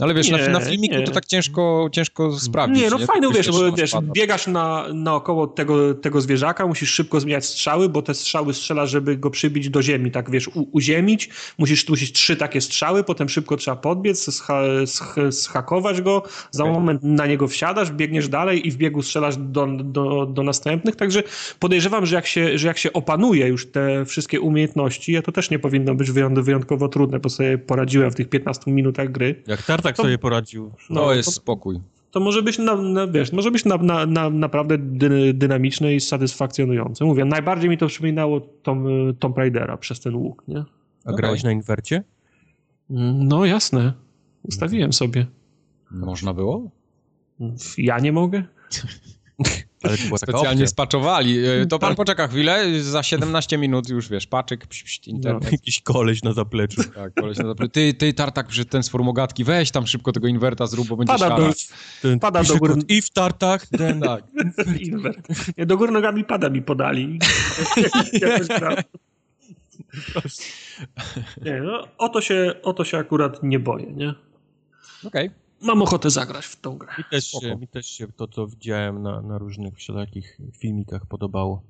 Ale 0.00 0.14
wiesz, 0.14 0.30
na, 0.30 0.38
Nie, 0.38 0.48
na 0.48 0.60
filmiku 0.60 0.94
nie. 0.96 1.02
to 1.02 1.12
tak 1.12 1.26
ciężko, 1.26 1.88
ciężko 1.92 2.38
sprawdzić. 2.38 2.82
Nie, 2.82 2.90
no 2.90 2.98
fajne, 2.98 3.20
Tylko 3.28 3.36
wiesz, 3.36 3.50
bo 3.50 3.72
wiesz, 3.72 3.92
biegasz 4.02 4.46
na, 4.46 4.86
naokoło 4.94 5.46
tego, 5.46 5.94
tego 5.94 6.20
zwierzaka, 6.20 6.66
musisz 6.66 6.90
szybko 6.90 7.20
zmieniać 7.20 7.44
strzały, 7.46 7.88
bo 7.88 8.02
te 8.02 8.14
strzały 8.14 8.54
strzela, 8.54 8.86
żeby 8.86 9.16
go 9.16 9.30
przybić 9.30 9.70
do 9.70 9.82
ziemi, 9.82 10.10
tak 10.10 10.30
wiesz, 10.30 10.48
u, 10.48 10.68
uziemić, 10.72 11.28
musisz, 11.58 11.88
musisz 11.88 12.12
trzy 12.12 12.36
takie 12.36 12.60
strzały, 12.60 13.04
potem 13.04 13.28
szybko 13.28 13.56
trzeba 13.56 13.76
podbiec, 13.76 14.34
scha, 14.34 14.62
sch, 14.86 15.16
schakować 15.30 16.00
go, 16.02 16.22
za 16.50 16.64
Okej. 16.64 16.74
moment 16.74 17.02
na 17.02 17.26
niego 17.26 17.48
wsiadasz, 17.48 17.92
biegniesz 17.92 18.28
dalej 18.28 18.68
i 18.68 18.70
w 18.70 18.76
biegu 18.76 19.02
strzelasz 19.02 19.36
do, 19.38 19.66
do, 19.66 20.26
do 20.26 20.42
następnych, 20.42 20.96
także 20.96 21.22
podejrzewam, 21.58 22.06
że 22.06 22.16
jak, 22.16 22.26
się, 22.26 22.58
że 22.58 22.68
jak 22.68 22.78
się 22.78 22.92
opanuje 22.92 23.46
już 23.48 23.70
te 23.70 24.04
wszystkie 24.04 24.40
umiejętności, 24.40 25.22
to 25.24 25.32
też 25.32 25.50
nie 25.50 25.58
powinno 25.58 25.94
być 25.94 26.10
wyjąt- 26.10 26.42
wyjątkowo 26.42 26.88
trudne, 26.88 27.18
bo 27.20 27.28
sobie 27.28 27.58
poradziłem 27.58 28.10
w 28.10 28.14
tych 28.14 28.28
15 28.28 28.72
minutach 28.72 29.12
gry, 29.12 29.42
Jak 29.46 29.62
Tartak 29.62 29.89
To- 29.96 30.02
sobie 30.02 30.18
poradził. 30.18 30.72
No, 30.90 31.00
no, 31.00 31.12
jest 31.14 31.26
to- 31.26 31.32
spokój. 31.32 31.80
to 32.10 32.20
może 32.20 32.42
być, 32.42 32.58
na, 32.58 32.76
na, 32.76 33.06
wiesz, 33.06 33.32
może 33.32 33.50
być 33.50 33.64
na, 33.64 33.76
na, 33.76 34.06
na, 34.06 34.30
naprawdę 34.30 34.78
dy, 34.78 35.34
dynamiczne 35.34 35.94
i 35.94 36.00
satysfakcjonujące. 36.00 37.04
Mówię, 37.04 37.24
najbardziej 37.24 37.70
mi 37.70 37.78
to 37.78 37.86
przypominało 37.86 38.40
Tom, 38.40 38.86
Tomb 39.18 39.38
Raidera 39.38 39.76
przez 39.76 40.00
ten 40.00 40.14
łuk, 40.14 40.44
nie? 40.48 40.64
A 41.04 41.12
grałeś 41.12 41.42
na 41.42 41.52
inwercie? 41.52 42.04
No 43.14 43.44
jasne, 43.44 43.92
ustawiłem 44.42 44.92
sobie. 44.92 45.26
Można 45.90 46.34
było? 46.34 46.70
Ja 47.78 47.98
nie 47.98 48.12
mogę? 48.12 48.44
Ale 49.82 49.98
to 49.98 50.04
była 50.06 50.18
taka 50.18 50.32
Specjalnie 50.32 50.62
opcja. 50.62 50.66
spaczowali. 50.66 51.38
E, 51.46 51.66
To 51.66 51.78
pan 51.78 51.94
poczeka 51.94 52.28
chwilę, 52.28 52.80
za 52.82 53.02
17 53.02 53.58
minut 53.58 53.88
już 53.88 54.08
wiesz, 54.08 54.26
paczyk, 54.26 54.66
psz, 54.66 54.82
psz, 54.82 55.08
internet. 55.08 55.52
Jakiś 55.52 55.80
koleś 55.82 56.22
na 56.22 56.32
zapleczu. 56.32 56.82
Tak, 56.94 57.14
koleś 57.14 57.38
na 57.38 57.44
zaple- 57.44 57.70
Ty, 57.70 57.94
ty, 57.94 58.12
tartak, 58.14 58.52
że 58.52 58.64
ten 58.64 58.82
z 58.82 58.88
formogatki, 58.88 59.44
weź 59.44 59.70
tam 59.70 59.86
szybko 59.86 60.12
tego 60.12 60.28
inwerta 60.28 60.66
zrób, 60.66 60.88
bo 60.88 60.96
będzie 60.96 61.12
Pada 61.12 61.36
do, 61.36 61.52
Ten 62.02 62.20
Pada 62.20 62.42
do 62.44 62.56
góry. 62.56 62.74
kod 62.74 62.90
If 62.90 63.08
Tartak, 63.14 63.66
then... 63.66 64.00
Tak. 64.00 64.24
Inwert. 64.80 65.28
Nie, 65.58 65.66
do 65.66 65.76
góry 65.76 65.92
nogami 65.92 66.24
pada 66.24 66.50
mi 66.50 66.62
podali. 66.62 67.18
Nie, 71.44 71.60
no, 71.60 71.88
o, 71.98 72.08
to 72.08 72.20
się, 72.20 72.54
o 72.62 72.72
to 72.72 72.84
się 72.84 72.98
akurat 72.98 73.42
nie 73.42 73.58
boję, 73.58 73.86
nie? 73.92 74.14
Okej. 75.04 75.30
Mam 75.60 75.82
ochotę 75.82 76.10
zagrać 76.10 76.46
w 76.46 76.60
tą 76.60 76.78
grę. 76.78 76.92
Mi 76.98 77.04
też, 77.10 77.28
Spoko. 77.28 77.56
mi 77.56 77.68
też 77.68 77.86
się 77.86 78.12
to, 78.12 78.28
co 78.28 78.46
widziałem 78.46 79.02
na, 79.02 79.22
na 79.22 79.38
różnych 79.38 79.74
takich 79.94 80.38
filmikach 80.52 81.06
podobało. 81.06 81.62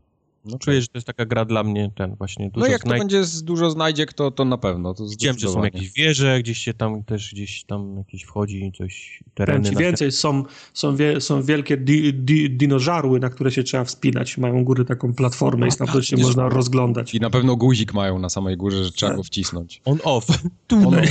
No, 0.44 0.58
Czuję, 0.58 0.80
że 0.82 0.88
to 0.88 0.98
jest 0.98 1.06
taka 1.06 1.26
gra 1.26 1.44
dla 1.44 1.64
mnie, 1.64 1.90
ten 1.96 2.14
właśnie 2.14 2.50
dużo 2.50 2.66
no 2.66 2.72
jak 2.72 2.82
to 2.82 2.88
będzie 2.88 3.24
z 3.24 3.42
dużo 3.42 3.70
znajdziek, 3.70 4.12
to, 4.12 4.30
to 4.30 4.44
na 4.44 4.58
pewno. 4.58 4.94
To 4.94 5.08
Widziałem, 5.08 5.38
że 5.38 5.48
są 5.48 5.64
jakieś 5.64 5.92
wieże, 5.92 6.40
gdzieś 6.40 6.58
się 6.58 6.74
tam 6.74 7.04
też 7.04 7.34
gdzieś 7.34 7.64
tam 7.64 7.96
jakieś 7.96 8.22
wchodzi, 8.22 8.72
coś, 8.78 9.24
tereny. 9.34 9.64
Powiem 9.64 9.78
więcej, 9.78 10.12
są, 10.12 10.44
są, 10.74 10.96
wie, 10.96 11.20
są 11.20 11.42
wielkie 11.42 11.76
di, 11.76 12.14
di, 12.14 12.50
dinożarły, 12.50 13.20
na 13.20 13.30
które 13.30 13.52
się 13.52 13.62
trzeba 13.62 13.84
wspinać. 13.84 14.38
Mają 14.38 14.64
góry 14.64 14.84
taką 14.84 15.14
platformę 15.14 15.68
i 15.68 15.70
stamtąd 15.70 16.06
się 16.06 16.16
można 16.16 16.48
rozglądać. 16.48 17.14
I 17.14 17.20
na 17.20 17.30
pewno 17.30 17.56
guzik 17.56 17.94
mają 17.94 18.18
na 18.18 18.28
samej 18.28 18.56
górze, 18.56 18.84
że 18.84 18.90
trzeba 18.90 19.10
Tak. 19.10 19.16
go 19.16 19.22
wcisnąć. 19.22 19.80
On 19.84 19.98
off. 20.04 20.26
Ono, 20.86 21.02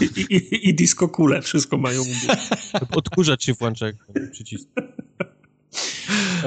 I, 0.00 0.34
i, 0.34 0.68
i 0.68 0.74
disco 0.74 1.08
kule, 1.08 1.42
wszystko 1.42 1.78
mają. 1.78 2.02
Odkurzacz 2.90 3.44
się 3.44 3.54
włącza 3.54 3.86
przycisk. 4.32 4.68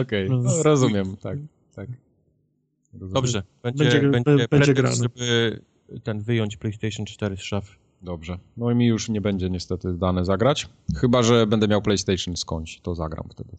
Okej, 0.02 0.30
no, 0.30 0.64
rozumiem, 0.64 1.18
tak, 1.18 1.38
tak. 1.76 1.90
Rozumiem. 2.94 3.14
Dobrze, 3.14 3.44
będzie, 3.64 3.84
Będzie- 3.84 4.10
będzie, 4.10 4.48
będzie 4.50 4.74
grane. 4.74 4.96
żeby 4.96 5.62
ten 6.04 6.20
wyjąć 6.20 6.58
PlayStation 6.58 7.06
4 7.06 7.38
z 7.38 7.42
szafy. 7.42 7.76
Dobrze. 8.02 8.38
No 8.58 8.72
i 8.72 8.76
mi 8.76 8.86
już 8.88 9.10
nie 9.10 9.22
będzie 9.22 9.50
niestety 9.50 9.94
dane 9.94 10.26
zagrać. 10.26 10.70
Chyba, 10.96 11.24
że 11.24 11.48
będę 11.48 11.68
miał 11.68 11.82
PlayStation 11.82 12.38
skądś, 12.38 12.80
to 12.80 12.96
zagram 12.96 13.26
wtedy. 13.32 13.50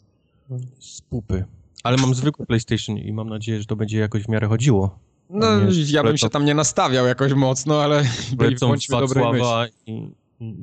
Z 0.78 1.00
pupy. 1.00 1.44
Ale 1.82 1.96
mam 1.96 2.14
zwykły 2.14 2.46
PlayStation 2.46 2.98
i 2.98 3.12
mam 3.12 3.28
nadzieję, 3.28 3.60
że 3.60 3.66
to 3.66 3.76
będzie 3.76 3.98
jakoś 3.98 4.22
w 4.22 4.28
miarę 4.28 4.46
chodziło. 4.46 4.98
No, 5.30 5.46
ja 5.86 6.02
bym 6.02 6.12
to- 6.12 6.16
się 6.16 6.28
tam 6.28 6.44
nie 6.44 6.54
nastawiał 6.54 7.06
jakoś 7.06 7.32
mocno, 7.32 7.82
ale 7.82 8.02
bądźmy 8.60 9.00
dobrej 9.00 9.32
myśli. 9.32 9.46
I, 9.86 10.12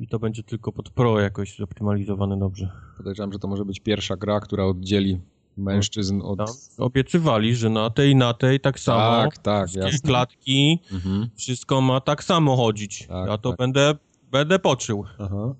i 0.02 0.08
to 0.08 0.18
będzie 0.18 0.42
tylko 0.42 0.72
pod 0.72 0.90
Pro 0.90 1.20
jakoś 1.20 1.56
zoptymalizowane 1.56 2.38
dobrze. 2.38 2.70
Podejrzewam, 2.96 3.32
że 3.32 3.38
to 3.38 3.48
może 3.48 3.64
być 3.64 3.80
pierwsza 3.80 4.16
gra, 4.16 4.40
która 4.40 4.64
oddzieli 4.64 5.20
mężczyzn 5.58 6.20
od... 6.24 6.38
Tam 6.38 6.46
obiecywali, 6.78 7.56
że 7.56 7.70
na 7.70 7.90
tej, 7.90 8.16
na 8.16 8.34
tej 8.34 8.60
tak 8.60 8.80
samo. 8.80 9.00
Tak, 9.22 9.38
tak, 9.38 9.74
jasne. 9.74 9.98
klatki, 10.08 10.78
Mhm. 10.92 11.28
wszystko 11.36 11.80
ma 11.80 12.00
tak 12.00 12.24
samo 12.24 12.56
chodzić. 12.56 13.06
Tak, 13.08 13.28
ja 13.28 13.38
to 13.38 13.48
tak. 13.50 13.58
będę, 13.58 13.94
będę 14.30 14.58
poczuł. 14.58 15.04
Aha. 15.18 15.54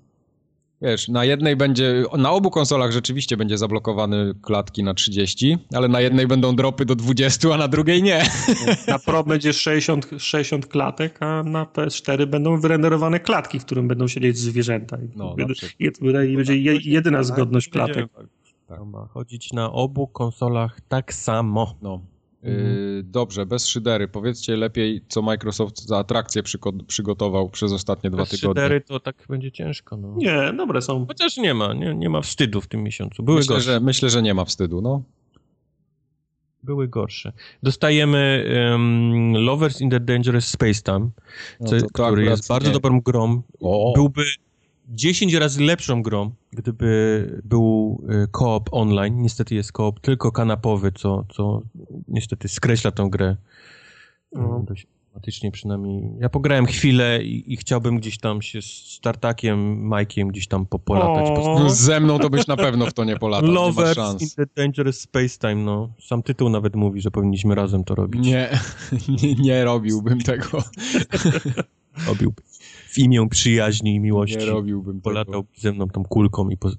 Wiesz, 0.81 1.07
na 1.07 1.25
jednej 1.25 1.55
będzie, 1.55 2.03
na 2.17 2.31
obu 2.31 2.49
konsolach 2.49 2.91
rzeczywiście 2.91 3.37
będzie 3.37 3.57
zablokowany 3.57 4.33
klatki 4.41 4.83
na 4.83 4.93
30, 4.93 5.57
ale 5.75 5.87
na 5.87 6.01
jednej 6.01 6.27
będą 6.27 6.55
dropy 6.55 6.85
do 6.85 6.95
20, 6.95 7.53
a 7.53 7.57
na 7.57 7.67
drugiej 7.67 8.03
nie. 8.03 8.23
Na 8.87 8.99
Pro 8.99 9.23
będzie 9.23 9.53
60, 9.53 10.09
60 10.17 10.67
klatek, 10.67 11.17
a 11.23 11.43
na 11.43 11.65
PS4 11.65 12.25
będą 12.25 12.59
wyrenderowane 12.61 13.19
klatki, 13.19 13.59
w 13.59 13.65
którym 13.65 13.87
będą 13.87 14.07
siedzieć 14.07 14.37
zwierzęta. 14.37 14.97
I 14.97 15.09
No, 15.15 15.35
będzie- 15.35 15.67
i 15.79 15.91
to 15.91 16.05
będzie 16.05 16.35
będzie 16.37 16.57
je, 16.57 16.77
jedyna 16.83 17.23
zgodność 17.23 17.69
klatek. 17.69 18.07
Tak. 18.69 18.85
Ma 18.85 19.07
chodzić 19.07 19.53
na 19.53 19.71
obu 19.71 20.07
konsolach 20.07 20.81
tak 20.87 21.13
samo. 21.13 21.75
No. 21.81 22.01
Mhm. 22.43 22.65
Yy, 22.67 23.03
dobrze, 23.03 23.45
bez 23.45 23.67
szydery. 23.67 24.07
Powiedzcie 24.07 24.57
lepiej, 24.57 25.01
co 25.07 25.21
Microsoft 25.21 25.81
za 25.85 25.97
atrakcję 25.97 26.43
przygo- 26.43 26.85
przygotował 26.87 27.49
przez 27.49 27.71
ostatnie 27.71 28.09
dwa 28.09 28.21
Bez 28.23 28.29
tygodnie. 28.29 28.61
szydery 28.63 28.81
to 28.81 28.99
tak 28.99 29.15
będzie 29.29 29.51
ciężko. 29.51 29.97
No. 29.97 30.13
Nie, 30.17 30.53
dobre 30.57 30.81
są. 30.81 31.05
Chociaż 31.07 31.37
nie 31.37 31.53
ma, 31.53 31.73
nie, 31.73 31.95
nie 31.95 32.09
ma 32.09 32.21
wstydu 32.21 32.61
w 32.61 32.67
tym 32.67 32.83
miesiącu. 32.83 33.23
Były 33.23 33.37
Myślę 33.37 33.55
gorsze. 33.55 33.71
że, 33.71 33.79
myślę, 33.79 34.09
że 34.09 34.21
nie 34.21 34.33
ma 34.33 34.45
wstydu, 34.45 34.81
no. 34.81 35.01
Były 36.63 36.87
gorsze. 36.87 37.31
Dostajemy 37.63 38.45
um, 38.71 39.33
Lovers 39.37 39.81
in 39.81 39.89
the 39.89 39.99
Dangerous 39.99 40.45
Space 40.47 40.81
Time, 40.81 41.09
no 41.59 41.67
co, 41.67 41.75
który 41.93 42.23
jest 42.25 42.47
bardzo 42.47 42.67
nie. 42.67 42.73
dobrą 42.73 43.01
grą. 43.01 43.41
O, 43.59 43.93
Byłby 43.95 44.23
10 44.89 45.33
razy 45.33 45.63
lepszą 45.63 46.01
grą, 46.01 46.31
gdyby 46.51 47.41
był 47.43 48.01
koop 48.31 48.69
online. 48.71 49.21
Niestety 49.21 49.55
jest 49.55 49.71
koop 49.71 49.99
tylko 49.99 50.31
kanapowy, 50.31 50.91
co, 50.91 51.25
co 51.33 51.61
niestety 52.07 52.47
skreśla 52.47 52.91
tę 52.91 53.07
grę. 53.11 53.35
No. 54.31 54.63
Dość 54.67 54.87
tematycznie 55.19 55.51
przynajmniej. 55.51 56.11
Ja 56.19 56.29
pograłem 56.29 56.65
chwilę 56.65 57.23
i, 57.23 57.53
i 57.53 57.57
chciałbym 57.57 57.97
gdzieś 57.97 58.17
tam 58.17 58.41
się 58.41 58.61
z 58.61 58.99
Tartakiem, 59.01 59.87
Majkiem 59.87 60.27
gdzieś 60.27 60.47
tam 60.47 60.65
po, 60.65 60.79
polatać. 60.79 61.29
Po... 61.35 61.59
No, 61.59 61.69
ze 61.69 61.99
mną 61.99 62.19
to 62.19 62.29
byś 62.29 62.47
na 62.47 62.57
pewno 62.57 62.85
w 62.85 62.93
to 62.93 63.03
nie 63.03 63.17
polatał, 63.17 63.49
nie 63.49 63.55
masz 63.55 63.63
Lovers 63.63 63.89
in 63.89 64.03
szans. 64.03 64.35
the 64.35 64.45
Dangerous 64.55 64.99
Space 64.99 65.37
Time, 65.39 65.55
no. 65.55 65.89
Sam 66.01 66.23
tytuł 66.23 66.49
nawet 66.49 66.75
mówi, 66.75 67.01
że 67.01 67.11
powinniśmy 67.11 67.55
razem 67.55 67.83
to 67.83 67.95
robić. 67.95 68.25
Nie, 68.25 68.49
nie, 69.23 69.35
nie 69.35 69.63
robiłbym 69.63 70.21
tego. 70.21 70.63
Robiłby. 72.07 72.41
W 72.89 72.97
imię 72.97 73.29
przyjaźni 73.29 73.95
i 73.95 73.99
miłości. 73.99 74.37
Nie 74.37 74.45
robiłbym 74.45 74.93
tego. 74.95 75.03
Polatał 75.03 75.45
ze 75.57 75.71
mną 75.71 75.87
tą 75.87 76.03
kulką 76.03 76.49
i, 76.49 76.57
po, 76.57 76.71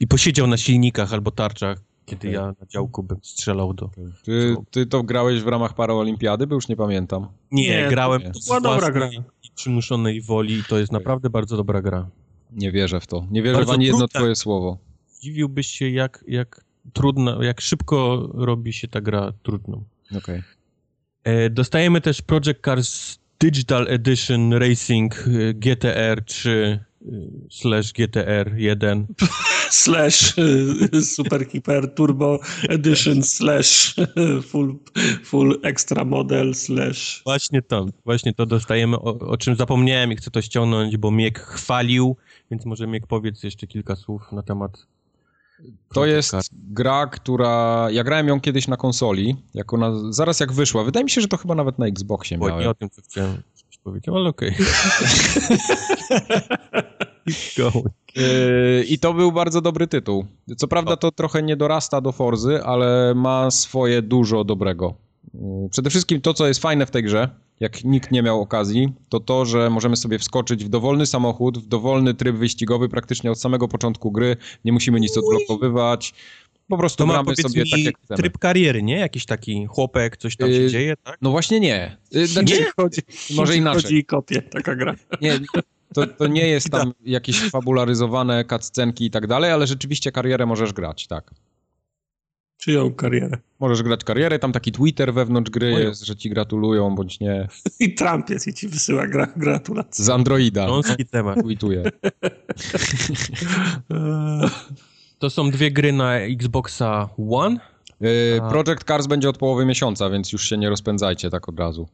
i 0.00 0.06
posiedział 0.06 0.46
na 0.46 0.56
silnikach 0.56 1.12
albo 1.12 1.30
tarczach, 1.30 1.78
kiedy 2.06 2.28
Okej. 2.28 2.32
ja 2.32 2.46
na 2.46 2.66
działku 2.68 3.02
bym 3.02 3.18
strzelał 3.22 3.74
do... 3.74 3.90
Ty, 4.24 4.56
ty 4.70 4.86
to 4.86 5.02
grałeś 5.02 5.40
w 5.42 5.46
ramach 5.46 5.74
Paraolimpiady? 5.74 6.46
Bo 6.46 6.54
już 6.54 6.68
nie 6.68 6.76
pamiętam. 6.76 7.26
Nie, 7.50 7.68
Nie, 7.68 7.88
grałem 7.88 8.22
to 8.22 8.40
z 8.40 8.46
była 8.46 8.60
dobra 8.60 8.90
gra. 8.90 9.08
i 9.42 9.50
przymuszonej 9.54 10.20
woli 10.22 10.54
i 10.54 10.64
to 10.64 10.78
jest 10.78 10.92
naprawdę 10.92 11.30
bardzo 11.30 11.56
dobra 11.56 11.82
gra. 11.82 12.08
Nie 12.52 12.72
wierzę 12.72 13.00
w 13.00 13.06
to. 13.06 13.26
Nie 13.30 13.42
wierzę 13.42 13.56
Bardzo 13.56 13.72
w 13.72 13.74
ani 13.74 13.84
jedno 13.84 13.98
trudna. 13.98 14.20
twoje 14.20 14.36
słowo. 14.36 14.78
Dziwiłbyś 15.20 15.66
się, 15.66 15.88
jak, 15.90 16.24
jak 16.28 16.64
trudno, 16.92 17.42
jak 17.42 17.60
szybko 17.60 18.28
robi 18.34 18.72
się 18.72 18.88
ta 18.88 19.00
gra 19.00 19.32
trudną. 19.42 19.84
Okej. 20.16 20.42
E, 21.24 21.50
dostajemy 21.50 22.00
też 22.00 22.22
Project 22.22 22.64
Cars 22.64 23.18
Digital 23.42 23.88
Edition 23.88 24.52
Racing 24.52 25.14
e, 25.26 25.54
GTR 25.54 26.24
3 26.24 26.50
e, 26.50 26.78
slash 27.50 27.92
GTR 27.92 28.54
1. 28.56 29.06
slash 29.70 30.38
y, 30.38 31.02
Super 31.02 31.46
Hyper 31.46 31.94
Turbo 31.94 32.38
Edition 32.68 33.22
slash 33.22 33.98
y, 33.98 34.42
full, 34.48 34.78
full 35.24 35.60
Extra 35.62 36.04
Model 36.04 36.54
slash 36.54 37.22
Właśnie 37.24 37.62
to, 37.62 37.86
właśnie 38.04 38.32
to 38.32 38.46
dostajemy, 38.46 38.96
o, 38.96 39.18
o 39.18 39.36
czym 39.36 39.56
zapomniałem 39.56 40.12
i 40.12 40.16
chcę 40.16 40.30
to 40.30 40.42
ściągnąć, 40.42 40.96
bo 40.96 41.10
Miek 41.10 41.40
chwalił, 41.40 42.16
więc 42.50 42.64
może 42.64 42.86
Miek 42.86 43.06
powiedz 43.06 43.42
jeszcze 43.42 43.66
kilka 43.66 43.96
słów 43.96 44.32
na 44.32 44.42
temat 44.42 44.86
To 45.94 46.06
jest 46.06 46.34
gra, 46.52 47.06
która... 47.06 47.86
Ja 47.90 48.04
grałem 48.04 48.28
ją 48.28 48.40
kiedyś 48.40 48.68
na 48.68 48.76
konsoli, 48.76 49.36
jako 49.54 49.76
na... 49.76 50.12
zaraz 50.12 50.40
jak 50.40 50.52
wyszła. 50.52 50.84
Wydaje 50.84 51.04
mi 51.04 51.10
się, 51.10 51.20
że 51.20 51.28
to 51.28 51.36
chyba 51.36 51.54
nawet 51.54 51.78
na 51.78 51.86
Xboxie 51.86 52.38
Bo 52.38 52.46
nie 52.46 52.52
miałem. 52.52 52.68
o 52.68 52.74
tym, 52.74 52.90
co 52.90 53.02
chciałem 53.02 53.42
żebyś 53.56 53.78
powiedział, 53.78 54.16
ale 54.16 54.28
okej. 54.28 54.54
Going. 57.58 57.86
Yy, 58.16 58.84
I 58.88 58.98
to 58.98 59.14
był 59.14 59.32
bardzo 59.32 59.60
dobry 59.60 59.86
tytuł. 59.86 60.24
Co 60.56 60.68
prawda 60.68 60.96
to 60.96 61.10
trochę 61.10 61.42
nie 61.42 61.56
dorasta 61.56 62.00
do 62.00 62.12
Forzy, 62.12 62.62
ale 62.64 63.14
ma 63.14 63.50
swoje 63.50 64.02
dużo 64.02 64.44
dobrego. 64.44 64.94
Yy, 65.34 65.68
Przede 65.70 65.90
wszystkim 65.90 66.20
to, 66.20 66.34
co 66.34 66.46
jest 66.46 66.60
fajne 66.60 66.86
w 66.86 66.90
tej 66.90 67.02
grze, 67.02 67.28
jak 67.62 67.84
nikt 67.84 68.10
nie 68.10 68.22
miał 68.22 68.40
okazji, 68.40 68.92
to 69.08 69.20
to, 69.20 69.44
że 69.44 69.70
możemy 69.70 69.96
sobie 69.96 70.18
wskoczyć 70.18 70.64
w 70.64 70.68
dowolny 70.68 71.06
samochód, 71.06 71.58
w 71.58 71.66
dowolny 71.66 72.14
tryb 72.14 72.36
wyścigowy 72.36 72.88
praktycznie 72.88 73.30
od 73.30 73.40
samego 73.40 73.68
początku 73.68 74.12
gry. 74.12 74.36
Nie 74.64 74.72
musimy 74.72 75.00
nic 75.00 75.16
odblokowywać. 75.18 76.14
Po 76.68 76.78
prostu 76.78 77.04
To 77.06 77.12
gramy 77.12 77.36
sobie 77.36 77.62
tak, 77.70 77.80
jak 77.80 77.94
chcemy. 78.04 78.16
tryb 78.18 78.38
kariery, 78.38 78.82
nie? 78.82 78.96
Jakiś 78.96 79.26
taki 79.26 79.66
chłopek, 79.66 80.16
coś 80.16 80.36
tam 80.36 80.48
się 80.48 80.54
Yy, 80.54 80.70
dzieje, 80.70 80.94
tak? 81.04 81.18
No 81.22 81.30
właśnie 81.30 81.60
nie. 81.60 81.96
Yy, 82.12 82.26
Znaczy, 82.26 82.58
nie 82.60 82.66
chodzi, 82.76 83.00
może 83.34 83.56
inaczej. 83.56 83.82
chodzi 83.82 83.96
i 83.96 84.04
kopie 84.04 84.42
taka 84.42 84.74
gra. 84.76 84.94
Nie, 85.20 85.38
to, 85.94 86.06
to 86.06 86.26
nie 86.26 86.46
jest 86.48 86.70
tam 86.80 86.92
jakieś 87.04 87.40
fabularyzowane 87.50 88.44
cutscenki 88.44 89.04
i 89.04 89.10
tak 89.10 89.26
dalej, 89.26 89.50
ale 89.52 89.66
rzeczywiście 89.66 90.12
karierę 90.12 90.46
możesz 90.46 90.72
grać, 90.72 91.06
tak. 91.06 91.30
Czyją 92.62 92.94
karierę. 92.94 93.38
Możesz 93.60 93.82
grać 93.82 94.04
karierę, 94.04 94.38
tam 94.38 94.52
taki 94.52 94.72
Twitter 94.72 95.14
wewnątrz 95.14 95.50
gry 95.50 95.70
Moją. 95.70 95.88
jest, 95.88 96.04
że 96.04 96.16
ci 96.16 96.30
gratulują, 96.30 96.94
bądź 96.94 97.20
nie. 97.20 97.48
I 97.80 97.94
Trump 97.94 98.30
jest 98.30 98.46
i 98.46 98.54
ci 98.54 98.68
wysyła 98.68 99.06
gra, 99.06 99.26
gratulacje. 99.36 100.04
Z 100.04 100.08
Androida 100.08 100.66
Wąski 100.66 101.06
temat. 101.06 101.38
tweetuje. 101.40 101.82
To 105.18 105.30
są 105.30 105.50
dwie 105.50 105.70
gry 105.70 105.92
na 105.92 106.16
Xboxa 106.18 107.08
One. 107.30 107.60
Yy, 108.00 108.40
A. 108.42 108.50
Project 108.50 108.84
Cars 108.84 109.06
będzie 109.06 109.28
od 109.28 109.38
połowy 109.38 109.66
miesiąca, 109.66 110.10
więc 110.10 110.32
już 110.32 110.48
się 110.48 110.58
nie 110.58 110.68
rozpędzajcie 110.68 111.30
tak 111.30 111.48
od 111.48 111.58
razu. 111.58 111.88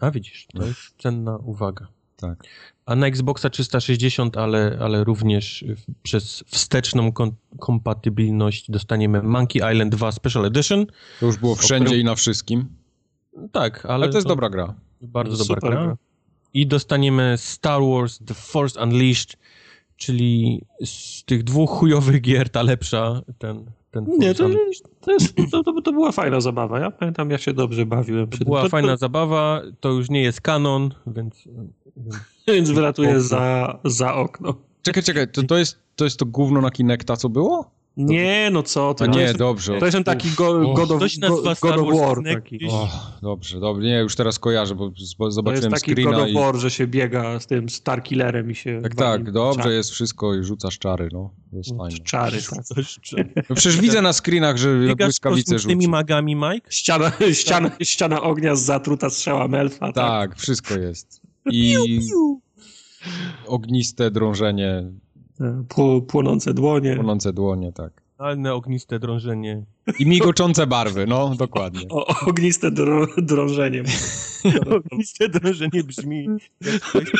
A 0.00 0.10
widzisz, 0.10 0.46
to 0.46 0.66
jest 0.66 0.80
cenna 0.98 1.36
uwaga. 1.36 1.86
Tak. 2.16 2.44
A 2.86 2.94
na 2.96 3.06
Xboxa 3.06 3.50
360, 3.50 4.36
ale, 4.36 4.78
ale 4.80 5.04
również 5.04 5.64
przez 6.02 6.44
wsteczną 6.46 7.12
kon- 7.12 7.32
kompatybilność 7.58 8.70
dostaniemy 8.70 9.22
Monkey 9.22 9.72
Island 9.72 9.94
2 9.94 10.12
Special 10.12 10.44
Edition. 10.44 10.86
To 11.20 11.26
już 11.26 11.36
było 11.36 11.54
wszędzie 11.54 11.98
i 11.98 12.04
na 12.04 12.14
wszystkim. 12.14 12.66
Tak, 13.52 13.84
ale, 13.86 13.94
Ale 13.94 14.08
to 14.08 14.18
jest 14.18 14.28
dobra 14.28 14.50
gra. 14.50 14.74
Bardzo 15.00 15.36
Super 15.36 15.60
dobra 15.60 15.84
gra. 15.84 15.96
I 16.54 16.66
dostaniemy 16.66 17.34
Star 17.38 17.80
Wars 17.82 18.18
The 18.26 18.34
Force 18.34 18.82
Unleashed, 18.82 19.36
czyli 19.96 20.62
z 20.84 21.24
tych 21.24 21.42
dwóch 21.44 21.70
chujowych 21.70 22.20
gier 22.20 22.48
ta 22.50 22.62
lepsza, 22.62 23.22
ten, 23.38 23.64
ten 23.90 24.04
Nie, 24.18 24.34
to, 24.34 24.48
to, 25.00 25.12
jest, 25.12 25.34
to, 25.50 25.62
to, 25.64 25.80
to 25.82 25.92
była 25.92 26.12
fajna 26.12 26.40
zabawa. 26.40 26.80
Ja 26.80 26.90
pamiętam, 26.90 27.30
ja 27.30 27.38
się 27.38 27.52
dobrze 27.52 27.86
bawiłem. 27.86 28.28
przy 28.28 28.38
To 28.38 28.44
tym. 28.44 28.50
była 28.50 28.62
to, 28.62 28.68
fajna 28.68 28.96
zabawa, 28.96 29.62
to 29.80 29.88
już 29.90 30.10
nie 30.10 30.22
jest 30.22 30.40
kanon, 30.40 30.90
więc... 31.06 31.48
więc 31.96 32.14
To, 32.14 32.33
więc 32.54 32.70
wylatuje 32.70 33.20
za, 33.20 33.78
za 33.84 34.14
okno. 34.14 34.54
Czekaj, 34.82 35.02
czekaj, 35.02 35.28
to, 35.28 35.42
to, 35.42 35.58
jest, 35.58 35.78
to 35.96 36.04
jest 36.04 36.18
to 36.18 36.26
gówno 36.26 36.60
na 36.60 36.70
Kinecta, 36.70 37.16
co 37.16 37.28
było? 37.28 37.70
Nie, 37.96 38.48
no 38.52 38.62
co 38.62 38.94
ty. 38.94 39.04
A 39.04 39.06
to 39.06 39.12
nie, 39.12 39.22
jest, 39.22 39.36
dobrze. 39.36 39.78
to 39.78 39.86
jest 39.86 39.94
ten 39.94 40.04
taki 40.04 40.30
go, 40.30 40.74
God, 40.74 40.90
of, 40.90 41.02
go, 41.20 41.42
God 41.60 41.78
of 41.78 42.00
War. 42.00 42.18
Taki. 42.34 42.56
gdzieś- 42.58 42.70
O, 42.72 42.88
dobrze, 43.22 43.60
dobrze. 43.60 43.86
Nie, 43.88 43.98
już 43.98 44.16
teraz 44.16 44.38
kojarzę, 44.38 44.74
bo 44.74 44.90
z- 44.96 45.16
To 45.16 45.24
jest 45.24 45.34
zobaczyłem 45.34 45.72
taki 45.72 45.94
God 45.94 46.14
of 46.14 46.28
i... 46.28 46.34
War, 46.34 46.56
że 46.56 46.70
się 46.70 46.86
biega 46.86 47.40
z 47.40 47.46
tym 47.46 47.68
Starkillerem 47.68 48.50
i 48.50 48.54
się... 48.54 48.80
Tak, 48.82 48.94
tak, 48.94 49.32
dobrze 49.32 49.62
czary. 49.62 49.74
jest 49.74 49.90
wszystko 49.90 50.34
i 50.34 50.44
rzucasz 50.44 50.78
czary, 50.78 51.08
no. 51.12 51.30
To 51.50 51.56
jest 51.56 51.76
fajne. 51.76 51.98
Czary, 51.98 52.38
tak. 52.50 52.64
Coś, 52.64 52.98
No 53.50 53.56
przecież 53.56 53.80
widzę 53.80 54.02
na 54.02 54.12
screenach, 54.12 54.56
że 54.56 54.80
Biegasz 54.80 54.96
z 55.14 55.20
błyskawice 55.20 55.58
rzuci. 55.58 55.88
magami, 55.88 56.34
Mike? 56.36 56.66
Ściana, 56.70 57.12
ściana, 57.32 57.70
ściana 57.82 58.22
ognia 58.22 58.56
z 58.56 58.62
zatruta 58.62 59.10
strzała 59.10 59.48
Melfa. 59.48 59.92
Tak. 59.92 59.94
Tak, 59.94 60.36
wszystko 60.38 60.74
jest. 60.78 61.23
I 61.50 61.76
ogniste 63.46 64.10
drążenie, 64.10 64.92
Pł- 65.68 66.02
Płonące 66.06 66.54
dłonie. 66.54 66.94
płonące 66.94 67.32
dłonie, 67.32 67.72
tak. 67.72 68.02
Totalne 68.18 68.54
ogniste 68.54 68.98
drążenie. 68.98 69.64
I 69.98 70.06
migoczące 70.06 70.66
barwy, 70.66 71.06
no, 71.06 71.34
dokładnie. 71.34 71.80
O, 71.90 72.26
ogniste 72.26 72.70
dro, 72.70 73.06
drążenie. 73.18 73.82
Ogniste 74.76 75.28
drążenie 75.28 75.84
brzmi 75.84 76.26
jak 76.60 76.80
coś 76.92 77.12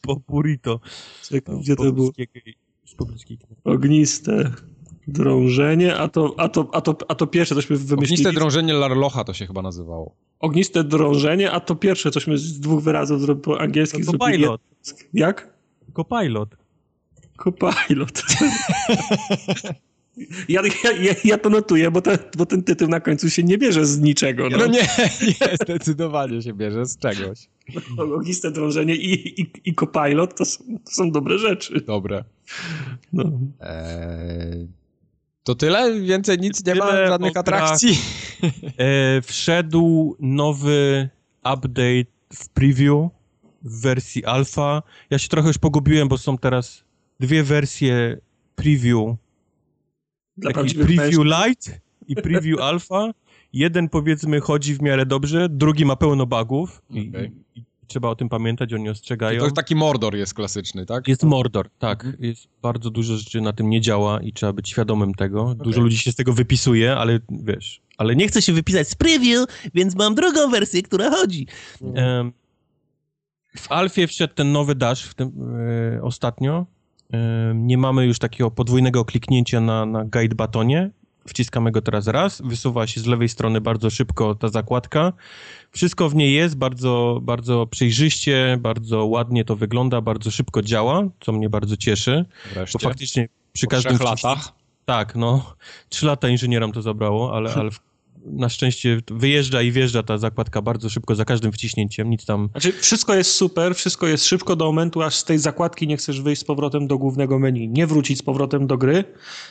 po 0.00 0.16
burrito. 0.28 0.80
Czekaj, 1.22 1.58
gdzie 1.60 1.76
to 1.76 1.92
było? 1.92 2.10
Ogniste 3.64 4.52
drążenie, 5.08 5.96
a 5.96 6.08
to, 6.08 6.34
a 6.38 6.48
to, 6.48 6.68
a 6.72 6.80
to, 6.80 6.96
a 7.08 7.14
to 7.14 7.26
pierwsze 7.26 7.54
cośmy 7.54 7.76
wymyślili. 7.76 8.22
Ogniste 8.22 8.32
drążenie 8.40 8.72
Larlocha 8.72 9.24
to 9.24 9.32
się 9.34 9.46
chyba 9.46 9.62
nazywało. 9.62 10.14
Ogniste 10.40 10.84
drążenie, 10.84 11.50
a 11.52 11.60
to 11.60 11.74
pierwsze 11.76 12.10
cośmy 12.10 12.38
z 12.38 12.60
dwóch 12.60 12.82
wyrazów 12.82 13.20
zro- 13.22 13.36
po 13.40 13.60
angielskich 13.60 14.04
To 14.04 14.10
zrobili. 14.10 14.38
pilot. 14.38 14.60
Jak? 15.14 15.54
Copilot. 15.94 16.48
Copilot. 17.36 18.22
Ja, 20.48 20.62
ja, 20.84 20.92
ja, 21.00 21.14
ja 21.24 21.38
to 21.38 21.50
notuję, 21.50 21.90
bo, 21.90 22.02
ten- 22.02 22.18
bo 22.36 22.46
ten 22.46 22.62
tytuł 22.62 22.88
na 22.88 23.00
końcu 23.00 23.30
się 23.30 23.42
nie 23.42 23.58
bierze 23.58 23.86
z 23.86 24.00
niczego. 24.00 24.48
No. 24.50 24.58
No 24.58 24.66
nie, 24.66 24.80
nie, 25.26 25.56
zdecydowanie 25.62 26.42
się 26.42 26.52
bierze 26.52 26.86
z 26.86 26.98
czegoś. 26.98 27.48
Ogniste 27.98 28.50
drążenie 28.50 28.94
i, 28.96 29.40
i, 29.40 29.50
i 29.64 29.74
Copilot 29.74 30.34
to 30.38 30.44
są, 30.44 30.64
to 30.84 30.90
są 30.92 31.10
dobre 31.10 31.38
rzeczy. 31.38 31.80
Dobre. 31.80 32.24
No. 33.12 33.24
Eee, 33.60 34.66
to 35.44 35.54
tyle? 35.54 36.00
Więcej 36.00 36.38
nic 36.38 36.66
nie 36.66 36.74
ma? 36.74 36.86
Tyle 36.86 37.08
Żadnych 37.08 37.36
atrakcji? 37.36 37.98
E, 38.78 39.22
wszedł 39.22 40.16
nowy 40.20 41.08
update 41.38 42.12
w 42.34 42.48
preview 42.48 43.08
w 43.62 43.80
wersji 43.80 44.24
alpha. 44.24 44.82
Ja 45.10 45.18
się 45.18 45.28
trochę 45.28 45.48
już 45.48 45.58
pogubiłem, 45.58 46.08
bo 46.08 46.18
są 46.18 46.38
teraz 46.38 46.84
dwie 47.20 47.42
wersje 47.42 48.18
preview. 48.54 49.16
Dla 50.36 50.52
Taki 50.52 50.74
preview 50.74 51.24
light 51.24 51.80
i 52.08 52.14
preview 52.16 52.60
alpha. 52.70 53.12
Jeden 53.52 53.88
powiedzmy 53.88 54.40
chodzi 54.40 54.74
w 54.74 54.82
miarę 54.82 55.06
dobrze, 55.06 55.48
drugi 55.48 55.84
ma 55.84 55.96
pełno 55.96 56.26
bugów 56.26 56.82
i, 56.90 57.12
i 57.54 57.64
trzeba 57.86 58.08
o 58.08 58.16
tym 58.16 58.28
pamiętać, 58.28 58.72
oni 58.72 58.88
ostrzegają. 58.88 59.40
To 59.40 59.50
taki 59.50 59.76
Mordor 59.76 60.16
jest 60.16 60.34
klasyczny, 60.34 60.86
tak? 60.86 61.08
Jest 61.08 61.22
Mordor, 61.22 61.70
tak. 61.78 62.04
Mhm. 62.04 62.24
Jest 62.24 62.48
bardzo 62.62 62.90
dużo 62.90 63.16
rzeczy 63.16 63.40
na 63.40 63.52
tym 63.52 63.70
nie 63.70 63.80
działa 63.80 64.20
i 64.20 64.32
trzeba 64.32 64.52
być 64.52 64.68
świadomym 64.68 65.14
tego. 65.14 65.54
Dużo 65.54 65.80
ludzi 65.80 65.98
się 65.98 66.12
z 66.12 66.14
tego 66.14 66.32
wypisuje, 66.32 66.96
ale 66.96 67.20
wiesz, 67.30 67.80
ale 67.98 68.16
nie 68.16 68.28
chce 68.28 68.42
się 68.42 68.52
wypisać 68.52 68.88
z 68.88 68.94
preview, 68.94 69.46
więc 69.74 69.94
mam 69.94 70.14
drugą 70.14 70.50
wersję, 70.50 70.82
która 70.82 71.10
chodzi. 71.10 71.46
Em, 71.94 72.32
w 73.56 73.72
Alfie 73.72 74.06
wszedł 74.06 74.34
ten 74.34 74.52
nowy 74.52 74.74
dash 74.74 75.04
w 75.04 75.14
tym, 75.14 75.32
e, 75.96 76.02
ostatnio. 76.02 76.66
Em, 77.12 77.66
nie 77.66 77.78
mamy 77.78 78.06
już 78.06 78.18
takiego 78.18 78.50
podwójnego 78.50 79.04
kliknięcia 79.04 79.60
na, 79.60 79.86
na 79.86 80.04
guide 80.04 80.34
batonie. 80.34 80.90
Wciskamy 81.28 81.70
go 81.72 81.82
teraz 81.82 82.06
raz, 82.06 82.42
wysuwa 82.44 82.86
się 82.86 83.00
z 83.00 83.06
lewej 83.06 83.28
strony 83.28 83.60
bardzo 83.60 83.90
szybko 83.90 84.34
ta 84.34 84.48
zakładka. 84.48 85.12
Wszystko 85.70 86.08
w 86.08 86.14
niej 86.14 86.34
jest, 86.34 86.56
bardzo, 86.56 87.18
bardzo 87.22 87.66
przejrzyście, 87.66 88.56
bardzo 88.60 89.06
ładnie 89.06 89.44
to 89.44 89.56
wygląda, 89.56 90.00
bardzo 90.00 90.30
szybko 90.30 90.62
działa, 90.62 91.02
co 91.20 91.32
mnie 91.32 91.50
bardzo 91.50 91.76
cieszy. 91.76 92.24
Wreszcie. 92.54 92.78
Bo 92.82 92.88
faktycznie 92.88 93.28
przy 93.52 93.66
Po 93.66 93.70
każdym 93.70 93.98
latach. 93.98 94.52
Tak, 94.84 95.14
no. 95.16 95.54
Trzy 95.88 96.06
lata 96.06 96.28
inżynierom 96.28 96.72
to 96.72 96.82
zabrało, 96.82 97.36
ale, 97.36 97.54
ale 97.54 97.70
w- 97.70 97.80
na 98.24 98.48
szczęście 98.48 99.00
wyjeżdża 99.10 99.62
i 99.62 99.72
wjeżdża 99.72 100.02
ta 100.02 100.18
zakładka 100.18 100.62
bardzo 100.62 100.88
szybko 100.90 101.14
za 101.14 101.24
każdym 101.24 101.52
wciśnięciem, 101.52 102.10
nic 102.10 102.24
tam... 102.24 102.48
Znaczy, 102.52 102.72
wszystko 102.72 103.14
jest 103.14 103.30
super, 103.30 103.74
wszystko 103.74 104.06
jest 104.06 104.24
szybko 104.26 104.56
do 104.56 104.64
momentu, 104.64 105.02
aż 105.02 105.14
z 105.16 105.24
tej 105.24 105.38
zakładki 105.38 105.86
nie 105.86 105.96
chcesz 105.96 106.20
wyjść 106.20 106.40
z 106.42 106.44
powrotem 106.44 106.86
do 106.86 106.98
głównego 106.98 107.38
menu. 107.38 107.68
Nie 107.68 107.86
wrócić 107.86 108.18
z 108.18 108.22
powrotem 108.22 108.66
do 108.66 108.78
gry, 108.78 109.04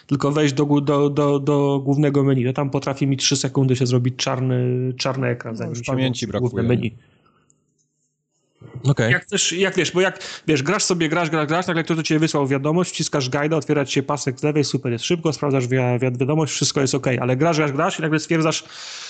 tylko 0.07 0.31
wejść 0.31 0.53
do, 0.53 0.65
do, 0.81 1.09
do, 1.09 1.39
do 1.39 1.81
głównego 1.83 2.23
menu. 2.23 2.45
To 2.45 2.53
tam 2.53 2.69
potrafi 2.69 3.07
mi 3.07 3.17
3 3.17 3.35
sekundy 3.35 3.75
się 3.75 3.85
zrobić 3.85 4.15
czarny, 4.15 4.93
czarny 4.97 5.27
ekran, 5.27 5.55
zanim 5.55 5.73
No, 5.73 5.77
już 5.79 5.87
pamięci 5.87 6.27
brakuje. 6.27 6.63
menu. 6.63 6.91
Okej. 8.83 9.11
Jak 9.11 9.23
chcesz, 9.23 9.51
jak 9.51 9.75
wiesz, 9.75 9.91
bo 9.91 10.01
jak 10.01 10.19
wiesz, 10.47 10.63
grasz 10.63 10.83
sobie, 10.83 11.09
grasz, 11.09 11.29
grasz, 11.29 11.47
grasz, 11.47 11.67
nagle 11.67 11.83
ktoś 11.83 11.97
do 11.97 12.03
ciebie 12.03 12.19
wysłał 12.19 12.47
wiadomość, 12.47 12.91
wciskasz 12.91 13.29
guida, 13.29 13.57
otwiera 13.57 13.85
ci 13.85 13.93
się 13.93 14.03
pasek 14.03 14.39
z 14.39 14.43
lewej, 14.43 14.63
super, 14.63 14.91
jest 14.91 15.05
szybko, 15.05 15.33
sprawdzasz 15.33 15.67
wi 15.67 15.77
wi 15.99 16.17
wiadomość, 16.19 16.53
wszystko 16.53 16.81
jest 16.81 16.95
ok, 16.95 17.07
ale 17.21 17.37
grasz, 17.37 17.57
grasz, 17.57 17.71
grasz 17.71 17.99
i 17.99 18.01
nagle 18.01 18.19
stwierdzasz, 18.19 18.63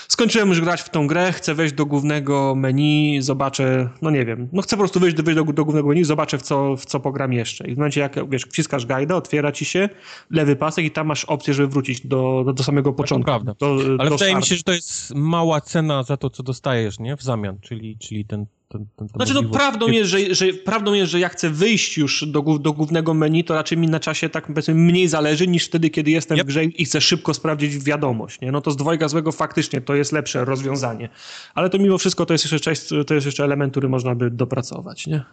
skończyłem 0.07 0.49
już 0.49 0.61
grać 0.61 0.81
w 0.81 0.89
tą 0.89 1.07
grę, 1.07 1.31
chcę 1.31 1.55
wejść 1.55 1.73
do 1.73 1.85
głównego 1.85 2.55
menu, 2.55 3.21
zobaczę, 3.21 3.89
no 4.01 4.09
nie 4.09 4.25
wiem, 4.25 4.49
no 4.53 4.61
chcę 4.61 4.75
po 4.75 4.81
prostu 4.81 4.99
wejść 4.99 5.17
do, 5.17 5.23
wejść 5.23 5.39
do, 5.39 5.53
do 5.53 5.63
głównego 5.63 5.87
menu, 5.87 6.03
zobaczę 6.03 6.37
w 6.37 6.41
co, 6.41 6.77
w 6.77 6.85
co 6.85 6.99
pogram 6.99 7.33
jeszcze. 7.33 7.67
I 7.67 7.75
w 7.75 7.77
momencie 7.77 8.01
jak, 8.01 8.29
wiesz, 8.29 8.43
wciskasz 8.43 8.85
guida, 8.85 9.15
otwiera 9.15 9.51
ci 9.51 9.65
się 9.65 9.89
lewy 10.29 10.55
pasek 10.55 10.85
i 10.85 10.91
tam 10.91 11.07
masz 11.07 11.25
opcję, 11.25 11.53
żeby 11.53 11.67
wrócić 11.67 12.07
do, 12.07 12.43
do, 12.45 12.53
do 12.53 12.63
samego 12.63 12.93
początku. 12.93 13.25
prawda. 13.25 13.53
Do, 13.59 13.77
Ale 13.99 14.09
do 14.09 14.15
wydaje 14.15 14.35
mi 14.35 14.45
się, 14.45 14.55
że 14.55 14.63
to 14.63 14.73
jest 14.73 15.15
mała 15.15 15.61
cena 15.61 16.03
za 16.03 16.17
to, 16.17 16.29
co 16.29 16.43
dostajesz, 16.43 16.99
nie? 16.99 17.17
W 17.17 17.23
zamian, 17.23 17.59
czyli, 17.59 17.97
czyli 17.97 18.25
ten... 18.25 18.45
ten, 18.73 18.85
ten 18.95 19.07
Znaczy, 19.07 19.33
no 19.33 19.43
prawdą 19.43 19.87
jest, 19.87 20.09
że, 20.09 20.35
że, 20.35 20.53
prawdą 20.53 20.93
jest, 20.93 21.11
że 21.11 21.19
jak 21.19 21.31
chcę 21.31 21.49
wyjść 21.49 21.97
już 21.97 22.25
do, 22.27 22.41
do 22.41 22.73
głównego 22.73 23.13
menu, 23.13 23.43
to 23.43 23.53
raczej 23.53 23.77
mi 23.77 23.87
na 23.87 23.99
czasie 23.99 24.29
tak 24.29 24.47
powiedzmy 24.47 24.75
mniej 24.75 25.07
zależy 25.07 25.47
niż 25.47 25.65
wtedy, 25.65 25.89
kiedy 25.89 26.11
jestem 26.11 26.37
Yep. 26.37 26.45
w 26.45 26.47
grze 26.47 26.65
i 26.65 26.85
chcę 26.85 27.01
szybko 27.01 27.33
sprawdzić 27.33 27.83
wiadomość. 27.83 28.41
Nie? 28.41 28.51
No 28.51 28.61
to 28.61 28.71
z 28.71 28.77
dwojga 28.77 29.07
złego 29.07 29.31
faktycznie 29.31 29.81
to 29.81 29.95
jest 29.95 30.11
lepsze 30.11 30.45
rozwiązanie. 30.45 31.09
Ale 31.55 31.69
to 31.69 31.77
mimo 31.77 31.97
wszystko 31.97 32.25
to 32.25 32.33
jest 32.33 32.43
jeszcze 32.43 32.59
część, 32.59 32.81
to 33.07 33.13
jest 33.13 33.25
jeszcze 33.25 33.43
element, 33.43 33.73
który 33.73 33.89
można 33.89 34.15
by 34.15 34.31
dopracować. 34.31 35.07
Nie? 35.07 35.23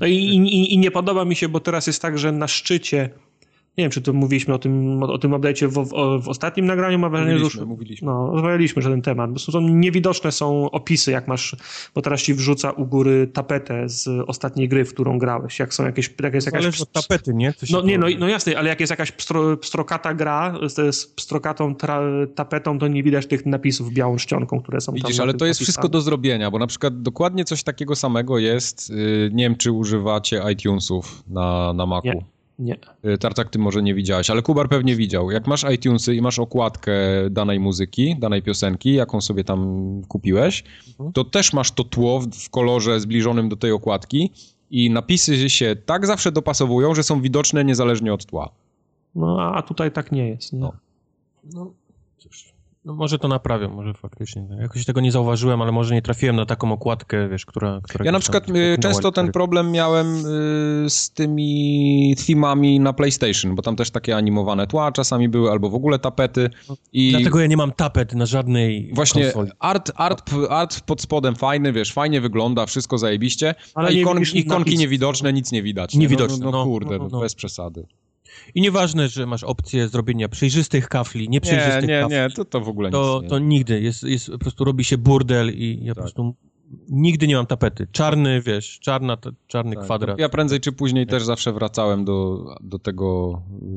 No 0.00 0.06
i, 0.06 0.14
i, 0.14 0.74
i 0.74 0.78
nie 0.78 0.90
podoba 0.90 1.24
mi 1.24 1.36
się, 1.36 1.48
bo 1.48 1.60
teraz 1.60 1.86
jest 1.86 2.02
tak, 2.02 2.18
że 2.18 2.32
na 2.32 2.48
szczycie 2.48 3.10
nie 3.78 3.84
wiem, 3.84 3.90
czy 3.90 4.02
to 4.02 4.12
mówiliśmy 4.12 4.54
o 4.54 4.58
tym, 4.58 5.02
o 5.02 5.18
tym 5.18 5.30
update'cie 5.30 5.68
w, 5.68 5.72
w, 5.72 6.22
w 6.24 6.28
ostatnim 6.28 6.66
nagraniu, 6.66 6.98
mam 6.98 7.10
wrażenie, 7.10 7.38
że 7.38 7.44
już 7.44 7.54
Mówiliśmy, 7.54 7.66
mówiliśmy. 7.66 8.06
no, 8.06 8.30
rozmawialiśmy, 8.32 8.82
że 8.82 8.90
ten 8.90 9.02
temat. 9.02 9.32
Bo 9.32 9.38
są, 9.38 9.60
niewidoczne 9.60 10.32
są 10.32 10.70
opisy, 10.70 11.10
jak 11.10 11.28
masz, 11.28 11.56
bo 11.94 12.02
teraz 12.02 12.22
ci 12.22 12.34
wrzuca 12.34 12.70
u 12.70 12.86
góry 12.86 13.26
tapetę 13.26 13.88
z 13.88 14.08
ostatniej 14.26 14.68
gry, 14.68 14.84
w 14.84 14.94
którą 14.94 15.18
grałeś. 15.18 15.58
Jak 15.58 15.74
są 15.74 15.84
jakieś, 15.84 16.14
jak 16.22 16.34
jest 16.34 16.46
jakaś... 16.46 16.62
Zależy 16.62 16.82
od 16.82 16.92
tapety, 16.92 17.34
nie? 17.34 17.54
No 17.70 17.82
nie, 17.82 17.98
no, 17.98 18.06
no 18.18 18.28
jasne, 18.28 18.58
ale 18.58 18.68
jak 18.68 18.80
jest 18.80 18.90
jakaś 18.90 19.12
pstro, 19.12 19.56
pstrokata 19.56 20.14
gra 20.14 20.54
z, 20.66 20.96
z 20.96 21.06
pstrokatą 21.06 21.74
tra, 21.74 22.00
tapetą, 22.34 22.78
to 22.78 22.88
nie 22.88 23.02
widać 23.02 23.26
tych 23.26 23.46
napisów 23.46 23.92
białą 23.92 24.16
czcionką, 24.16 24.60
które 24.60 24.80
są 24.80 24.92
tam. 24.92 24.94
Widzisz, 24.94 25.20
ale 25.20 25.34
to 25.34 25.46
jest 25.46 25.60
napisane. 25.60 25.64
wszystko 25.64 25.88
do 25.88 26.00
zrobienia, 26.00 26.50
bo 26.50 26.58
na 26.58 26.66
przykład 26.66 27.02
dokładnie 27.02 27.44
coś 27.44 27.62
takiego 27.62 27.96
samego 27.96 28.38
jest, 28.38 28.90
yy, 28.90 29.30
nie 29.32 29.44
wiem 29.44 29.56
czy 29.56 29.72
używacie 29.72 30.42
iTunesów 30.52 31.24
na, 31.28 31.72
na 31.72 31.86
Macu. 31.86 32.06
Nie. 32.08 32.39
Nie. 32.60 32.76
Y, 33.14 33.18
Tartak, 33.18 33.50
ty 33.50 33.58
może 33.58 33.82
nie 33.82 33.94
widziałeś, 33.94 34.30
ale 34.30 34.42
Kubar 34.42 34.68
pewnie 34.68 34.96
widział. 34.96 35.30
Jak 35.30 35.46
masz 35.46 35.64
iTunesy 35.74 36.14
i 36.14 36.20
masz 36.22 36.38
okładkę 36.38 36.92
danej 37.30 37.60
muzyki, 37.60 38.16
danej 38.18 38.42
piosenki, 38.42 38.94
jaką 38.94 39.20
sobie 39.20 39.44
tam 39.44 39.80
kupiłeś, 40.08 40.64
Mhm. 40.88 41.12
to 41.12 41.24
też 41.24 41.52
masz 41.52 41.72
to 41.72 41.84
tło 41.84 42.20
w, 42.20 42.26
w 42.26 42.50
kolorze 42.50 43.00
zbliżonym 43.00 43.48
do 43.48 43.56
tej 43.56 43.72
okładki 43.72 44.30
i 44.70 44.90
napisy 44.90 45.50
się 45.50 45.76
tak 45.86 46.06
zawsze 46.06 46.32
dopasowują, 46.32 46.94
że 46.94 47.02
są 47.02 47.20
widoczne 47.20 47.64
niezależnie 47.64 48.14
od 48.14 48.26
tła. 48.26 48.48
No 49.14 49.52
a 49.54 49.62
tutaj 49.62 49.92
tak 49.92 50.12
nie 50.12 50.28
jest. 50.28 50.52
Nie? 50.52 50.58
No. 50.60 50.72
No, 51.54 51.70
cóż, 52.18 52.49
no 52.84 52.94
może 52.94 53.18
to 53.18 53.28
naprawią, 53.28 53.68
może 53.70 53.94
faktycznie. 53.94 54.46
tak. 54.50 54.58
Jakoś 54.60 54.84
tego 54.84 55.00
nie 55.00 55.12
zauważyłem, 55.12 55.62
ale 55.62 55.72
może 55.72 55.94
nie 55.94 56.02
trafiłem 56.02 56.36
na 56.36 56.46
taką 56.46 56.72
okładkę, 56.72 57.28
wiesz, 57.28 57.46
która... 57.46 57.80
która 57.82 58.04
Ja 58.04 58.12
na 58.12 58.18
przykład 58.20 58.48
y, 58.48 58.78
często 58.80 59.12
ten 59.12 59.32
problem 59.32 59.70
miałem 59.70 60.06
y, 60.86 60.90
z 60.90 61.10
tymi 61.10 62.14
themami 62.26 62.80
na 62.80 62.92
PlayStation, 62.92 63.54
bo 63.54 63.62
tam 63.62 63.76
też 63.76 63.90
takie 63.90 64.16
animowane 64.16 64.66
tła 64.66 64.92
czasami 64.92 65.28
były, 65.28 65.50
albo 65.50 65.70
w 65.70 65.74
ogóle 65.74 65.98
tapety 65.98 66.50
i... 66.92 67.10
Dlatego 67.10 67.40
ja 67.40 67.46
nie 67.46 67.56
mam 67.56 67.72
tapet 67.72 68.14
na 68.14 68.26
żadnej 68.26 68.90
Właśnie 68.94 69.24
konsoli. 69.24 69.50
art, 69.58 69.92
art, 69.94 70.30
art 70.50 70.80
pod 70.80 71.00
spodem 71.02 71.34
fajny, 71.34 71.72
wiesz, 71.72 71.92
fajnie 71.92 72.20
wygląda, 72.20 72.66
wszystko 72.66 72.98
zajebiście, 72.98 73.54
Ale 73.74 73.88
a 73.88 73.90
ikon, 73.90 74.22
ikonki 74.34 74.78
niewidoczne, 74.78 75.32
nic 75.32 75.52
nie 75.52 75.62
widać. 75.62 75.94
Niewidoczne, 75.94 76.38
No, 76.38 76.44
no, 76.44 76.50
no 76.50 76.58
no, 76.58 76.64
kurde, 76.64 76.98
no, 76.98 77.04
no, 77.04 77.10
no. 77.12 77.20
bez 77.20 77.34
przesady. 77.34 77.86
I 78.54 78.60
nieważne, 78.60 79.08
że 79.08 79.26
masz 79.26 79.44
opcję 79.44 79.88
zrobienia 79.88 80.28
przejrzystych 80.28 80.88
kafli, 80.88 81.20
Nie, 81.22 81.28
nieprzejrzystych 81.28 81.88
nie, 81.88 82.00
kafli. 82.00 82.16
nie, 82.16 82.28
to, 82.30 82.44
to 82.44 82.60
w 82.60 82.68
ogóle 82.68 82.90
to, 82.90 83.14
nic 83.14 83.22
nie. 83.22 83.28
to 83.28 83.38
nigdy. 83.38 83.80
Jest, 83.80 84.02
jest, 84.02 84.30
po 84.30 84.38
prostu 84.38 84.64
robi 84.64 84.84
się 84.84 84.98
burdel 84.98 85.50
i 85.54 85.78
ja 85.82 85.94
po 85.94 86.00
Tak. 86.00 86.04
prostu 86.04 86.34
nigdy 86.88 87.26
nie 87.28 87.36
mam 87.36 87.46
tapety. 87.46 87.86
Czarny, 87.92 88.42
wiesz, 88.42 88.78
czarna, 88.80 89.16
ta- 89.16 89.30
czarny 89.46 89.74
Tak, 89.76 89.84
kwadrat. 89.84 90.18
Ja 90.18 90.28
prędzej 90.28 90.60
czy 90.60 90.72
później 90.72 91.06
też 91.06 91.24
zawsze 91.24 91.52
wracałem 91.52 92.04
do, 92.04 92.44
do 92.60 92.78
tego 92.78 93.42
yy, 93.62 93.68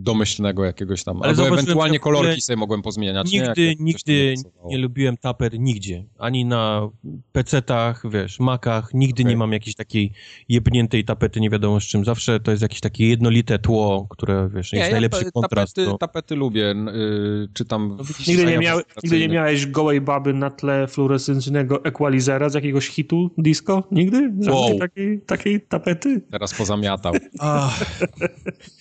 domyślnego 0.00 0.64
jakiegoś 0.64 1.04
tam, 1.04 1.22
Ale 1.22 1.28
albo 1.30 1.48
ewentualnie 1.48 1.98
kolorki 1.98 2.40
sobie 2.40 2.56
mogłem 2.56 2.82
pozmieniać. 2.82 3.32
nie? 3.32 3.38
Jak- 3.38 3.56
Nigdy, 3.56 3.72
coś 3.76 3.80
nigdy 3.84 4.34
nie 4.64 4.70
nie 4.76 4.78
lubiłem 4.82 5.16
tapet 5.16 5.52
nigdzie. 5.58 6.04
Ani 6.18 6.44
na 6.44 6.88
PC-tach, 7.32 8.02
wiesz, 8.10 8.40
Macach. 8.40 8.94
Nigdy 8.94 9.22
Okej. 9.22 9.32
nie 9.32 9.36
mam 9.36 9.52
jakiejś 9.52 9.76
takiej 9.76 10.12
jebniętej 10.48 11.04
tapety, 11.04 11.40
nie 11.40 11.50
wiadomo 11.50 11.80
z 11.80 11.84
czym. 11.84 12.04
Zawsze 12.04 12.40
to 12.40 12.50
jest 12.50 12.62
jakieś 12.62 12.80
takie 12.80 13.08
jednolite 13.08 13.58
tło, 13.58 14.06
które, 14.10 14.48
wiesz, 14.54 14.72
Nie, 14.72 14.78
jest 14.78 14.90
ja 14.90 14.94
najlepszy 14.94 15.24
ta- 15.24 15.30
kontrast. 15.30 15.74
tapety, 15.76 15.90
to... 15.92 15.98
tapety 15.98 16.34
lubię, 16.36 16.74
yy, 16.94 17.48
czytam... 17.54 17.98
w 18.04 18.26
Nigdy 18.28 18.44
nie, 18.46 18.58
miał, 18.58 18.78
nigdy 19.04 19.18
nie 19.20 19.28
miałeś 19.28 19.66
gołej 19.66 20.00
baby 20.00 20.34
na 20.34 20.50
tle 20.50 20.86
fluorescencyjnego 20.88 21.84
equalizera 22.06 22.48
z 22.48 22.54
jakiegoś 22.54 22.88
hitu 22.88 23.30
disco? 23.38 23.82
Nigdy? 23.92 24.16
Żadnej 24.40 24.54
Wow. 24.54 24.78
takiej, 24.78 25.20
takiej 25.20 25.60
tapety? 25.60 26.20
Teraz 26.30 26.54
pozamiatał. 26.54 27.14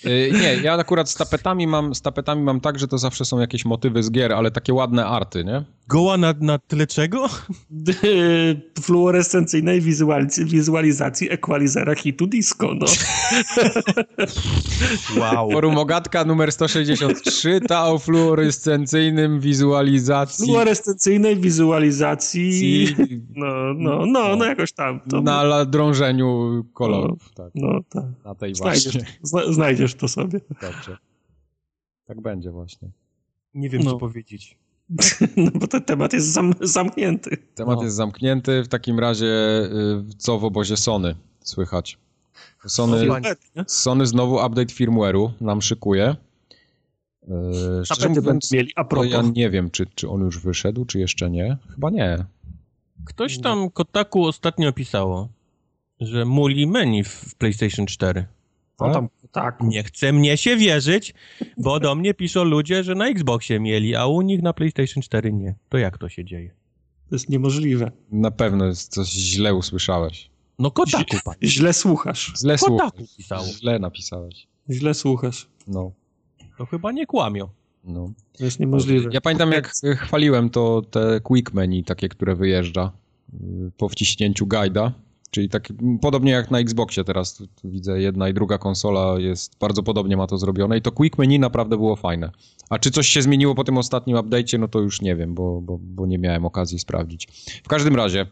Y, 0.05 0.31
Nie, 0.41 0.55
ja 0.63 0.73
akurat 0.73 1.09
z 1.09 1.15
tapetami 1.15 1.67
mam, 1.67 1.95
z 1.95 2.01
tapetami 2.01 2.43
mam 2.43 2.61
tak, 2.61 2.79
że 2.79 2.87
to 2.87 2.97
zawsze 2.97 3.25
są 3.25 3.39
jakieś 3.39 3.65
motywy 3.65 4.03
z 4.03 4.11
gier, 4.11 4.33
ale 4.33 4.51
takie 4.51 4.73
ładne 4.73 5.05
arty, 5.05 5.43
nie? 5.43 5.63
goła 5.87 6.17
na, 6.17 6.33
na 6.41 6.59
tle 6.59 6.87
czego? 6.87 7.29
fluorescencyjnej 8.81 9.81
wizualizacji, 9.81 10.45
wizualizacji 10.45 11.31
equalizera 11.31 11.95
hitu 11.95 12.27
disco, 12.27 12.73
no. 12.73 12.85
Wow. 15.19 15.51
Forum 15.51 15.77
Ogatka 15.77 16.25
numer 16.25 16.51
163, 16.51 17.61
ta 17.67 17.87
o 17.87 17.99
fluorescencyjnym 17.99 19.39
wizualizacji 19.39 20.45
Fluorescencyjnej 20.45 21.37
wizualizacji, 21.37 22.95
no, 23.35 23.73
no, 23.73 24.05
no, 24.05 24.35
no 24.35 24.45
jakoś 24.45 24.71
tam. 24.73 24.99
To, 25.09 25.21
na 25.21 25.41
la- 25.41 25.65
drążeniu 25.65 26.65
kolorów. 26.73 27.31
Tak, 27.35 27.51
No, 27.55 27.79
tak. 27.89 28.03
na 28.25 28.35
tej 28.35 28.55
Znajdziesz, 28.55 28.93
właśnie. 28.93 29.05
zna, 29.23 29.53
znajdziesz 29.53 29.95
to 29.95 30.07
sobie. 30.07 30.39
Dobrze. 30.61 30.97
Tak 32.05 32.21
będzie 32.21 32.51
właśnie. 32.51 32.89
Nie 33.53 33.69
wiem, 33.69 33.81
No. 33.83 33.91
co 33.91 33.97
powiedzieć. 33.97 34.57
No 35.37 35.51
bo 35.53 35.67
ten 35.67 35.81
temat 35.83 36.13
jest 36.13 36.27
zam, 36.27 36.53
zamknięty. 36.61 37.37
Temat 37.55 37.77
No. 37.77 37.83
jest 37.83 37.95
zamknięty. 37.95 38.63
W 38.63 38.67
takim 38.67 38.99
razie 38.99 39.25
y, 39.25 40.15
co 40.17 40.39
w 40.39 40.43
obozie 40.45 40.77
Sony 40.77 41.15
słychać? 41.43 41.97
Sony. 42.67 43.07
Sony 43.67 44.05
znowu 44.05 44.35
update 44.35 44.73
firmware'u 44.73 45.29
nam 45.41 45.61
szykuje. 45.61 46.15
Yy, 47.27 47.85
szczerze 47.85 48.09
mówiąc, 48.09 48.51
mieli, 48.51 48.71
a 48.75 48.83
to 48.83 48.89
propos. 48.89 49.11
ja 49.11 49.21
nie 49.21 49.49
wiem, 49.49 49.69
czy, 49.71 49.85
czy 49.95 50.09
on 50.09 50.21
już 50.21 50.39
wyszedł, 50.39 50.85
czy 50.85 50.99
jeszcze 50.99 51.29
nie. 51.29 51.57
Chyba 51.75 51.89
nie. 51.89 52.25
Ktoś 53.05 53.41
tam 53.41 53.69
Kotaku 53.69 54.25
ostatnio 54.25 54.73
pisało, 54.73 55.29
że 55.99 56.25
muli 56.25 56.67
menu 56.67 57.03
w, 57.03 57.35
PlayStation 57.35 57.85
4. 57.85 58.25
O, 58.77 58.93
tam, 58.93 59.09
tak. 59.31 59.59
Nie 59.61 59.83
chce 59.83 60.13
mnie 60.13 60.37
się 60.37 60.57
wierzyć, 60.57 61.13
bo 61.57 61.79
do 61.79 61.95
mnie 61.95 62.13
piszą 62.13 62.43
ludzie, 62.43 62.83
że 62.83 62.95
na 62.95 63.07
Xboxie 63.07 63.59
mieli, 63.59 63.95
a 63.95 64.05
u 64.05 64.21
nich 64.21 64.41
na 64.41 64.53
PlayStation 64.53 65.03
4 65.03 65.33
nie. 65.33 65.55
To 65.69 65.77
jak 65.77 65.97
to 65.97 66.09
się 66.09 66.25
dzieje? 66.25 66.49
To 67.09 67.15
jest 67.15 67.29
niemożliwe. 67.29 67.91
Na 68.11 68.31
pewno 68.31 68.65
jest 68.65 68.93
coś 68.93 69.07
źle 69.07 69.53
usłyszałeś. 69.55 70.29
No 70.59 70.71
Kotaku, 70.71 71.17
panie. 71.25 71.37
Źle 71.43 71.73
słuchasz. 71.73 72.33
Źle 72.39 72.57
Kotaku 72.57 72.77
słuchałeś. 72.81 73.15
pisało. 73.17 73.45
Źle 73.45 73.79
napisałeś. 73.79 74.47
Źle 74.69 74.93
słuchasz. 74.93 75.47
No. 75.67 75.91
To 76.57 76.65
chyba 76.65 76.91
nie 76.91 77.05
kłamią. 77.05 77.47
No. 77.85 78.13
To 78.37 78.45
jest 78.45 78.59
niemożliwe. 78.59 79.09
Ja 79.13 79.21
pamiętam, 79.21 79.51
jak 79.51 79.67
chwaliłem 79.97 80.49
to 80.49 80.81
te 80.91 81.19
quick 81.23 81.53
menu, 81.53 81.83
takie, 81.83 82.09
które 82.09 82.35
wyjeżdża 82.35 82.91
y, 83.33 83.71
po 83.77 83.89
wciśnięciu 83.89 84.47
guida, 84.47 84.93
Czyli 85.35 85.49
tak 85.49 85.67
podobnie 86.01 86.31
jak 86.31 86.51
na 86.51 86.59
Xboxie 86.59 87.03
teraz 87.03 87.33
tu, 87.33 87.47
tu 87.47 87.69
widzę 87.69 88.01
jedna 88.01 88.29
i 88.29 88.33
druga 88.33 88.57
konsola 88.57 89.19
jest 89.19 89.59
bardzo 89.59 89.83
podobnie 89.83 90.17
ma 90.17 90.27
to 90.27 90.37
zrobione 90.37 90.77
i 90.77 90.81
to 90.81 90.91
quick 90.91 91.17
menu 91.17 91.39
naprawdę 91.39 91.77
było 91.77 91.95
fajne. 91.95 92.31
A 92.69 92.79
czy 92.79 92.91
coś 92.91 93.07
się 93.07 93.21
zmieniło 93.21 93.55
po 93.55 93.63
tym 93.63 93.77
ostatnim 93.77 94.17
update'cie, 94.17 94.59
no 94.59 94.67
to 94.67 94.79
już 94.79 95.01
nie 95.01 95.15
wiem, 95.15 95.33
bo, 95.33 95.61
bo, 95.61 95.79
bo 95.81 96.05
nie 96.05 96.17
miałem 96.17 96.45
okazji 96.45 96.79
sprawdzić. 96.79 97.27
W 97.63 97.67
każdym 97.67 97.95
razie, 97.95 98.27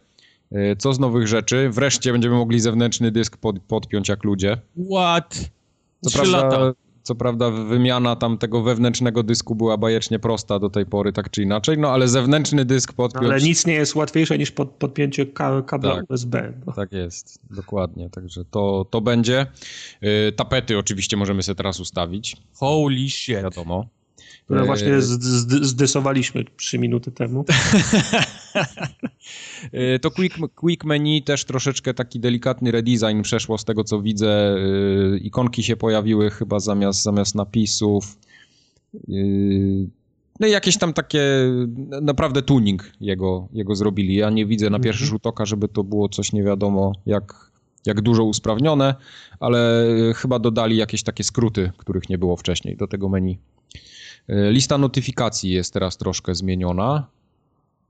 y, 0.51 0.75
co 0.77 0.93
z 0.93 0.99
nowych 0.99 1.27
rzeczy? 1.27 1.69
Wreszcie 1.69 2.11
będziemy 2.11 2.35
mogli 2.35 2.59
zewnętrzny 2.59 3.11
dysk 3.11 3.37
pod, 3.37 3.59
podpiąć 3.59 4.09
jak 4.09 4.23
ludzie. 4.23 4.57
What? 4.91 5.49
Co 6.01 6.09
Trzy 6.09 6.19
prawda, 6.19 6.37
lata. 6.37 6.73
Co 7.03 7.15
prawda 7.15 7.51
wymiana 7.51 8.15
tam 8.15 8.37
tego 8.37 8.61
wewnętrznego 8.61 9.23
dysku 9.23 9.55
była 9.55 9.77
bajecznie 9.77 10.19
prosta 10.19 10.59
do 10.59 10.69
tej 10.69 10.85
pory, 10.85 11.13
tak 11.13 11.29
czy 11.29 11.43
inaczej, 11.43 11.77
no 11.77 11.89
ale 11.89 12.07
zewnętrzny 12.07 12.65
dysk 12.65 12.93
podpiąć... 12.93 13.25
Ale 13.25 13.41
nic 13.41 13.65
nie 13.65 13.73
jest 13.73 13.95
łatwiejsze 13.95 14.37
niż 14.37 14.51
pod, 14.51 14.69
podpięcie 14.69 15.25
ka 15.25 15.61
kabla 15.61 15.95
Tak. 15.95 16.05
USB. 16.09 16.53
No. 16.67 16.73
Tak 16.73 16.91
jest, 16.91 17.39
dokładnie, 17.51 18.09
także 18.09 18.45
to, 18.45 18.85
to 18.89 19.01
będzie. 19.01 19.45
Y, 20.03 20.31
tapety 20.31 20.77
oczywiście 20.77 21.17
możemy 21.17 21.43
sobie 21.43 21.55
teraz 21.55 21.79
ustawić, 21.79 22.37
Holy 22.53 23.09
shit. 23.09 23.35
wiadomo. 23.35 23.85
Które 24.45 24.61
E, 24.61 24.65
właśnie 24.65 25.01
zdysowaliśmy 25.61 26.45
trzy 26.57 26.79
minuty 26.79 27.11
temu. 27.11 27.45
Y, 29.73 29.99
To 30.01 30.11
quick, 30.11 30.37
quick 30.55 30.85
menu 30.85 31.21
też 31.21 31.45
troszeczkę 31.45 31.93
taki 31.93 32.19
delikatny 32.19 32.71
redesign 32.71 33.21
przeszło 33.21 33.57
z 33.57 33.65
tego 33.65 33.83
co 33.83 34.01
widzę. 34.01 34.55
Y, 35.15 35.17
Ikonki 35.17 35.63
się 35.63 35.75
pojawiły 35.75 36.29
chyba 36.29 36.59
zamiast, 36.59 37.03
zamiast 37.03 37.35
napisów. 37.35 38.17
Y, 39.09 39.87
No 40.39 40.47
i 40.47 40.51
jakieś 40.51 40.77
tam 40.77 40.93
takie 40.93 41.21
naprawdę 42.01 42.41
tuning 42.41 42.91
jego, 43.01 43.47
jego 43.53 43.75
zrobili. 43.75 44.15
Ja 44.15 44.29
nie 44.29 44.45
widzę 44.45 44.69
na 44.69 44.79
pierwszy 44.79 45.05
rzut 45.05 45.27
oka, 45.27 45.45
żeby 45.45 45.67
to 45.67 45.83
było 45.83 46.09
coś 46.09 46.33
nie 46.33 46.43
wiadomo 46.43 46.91
jak, 47.05 47.51
jak 47.85 48.01
dużo 48.01 48.23
usprawnione, 48.23 48.95
ale 49.39 49.85
chyba 50.15 50.39
dodali 50.39 50.77
jakieś 50.77 51.03
takie 51.03 51.23
skróty, 51.23 51.71
których 51.77 52.09
nie 52.09 52.17
było 52.17 52.37
wcześniej 52.37 52.77
do 52.77 52.87
tego 52.87 53.09
menu. 53.09 53.39
Y, 54.29 54.51
Lista 54.51 54.77
notyfikacji 54.77 55.51
jest 55.51 55.73
teraz 55.73 55.97
troszkę 55.97 56.35
zmieniona. 56.35 57.07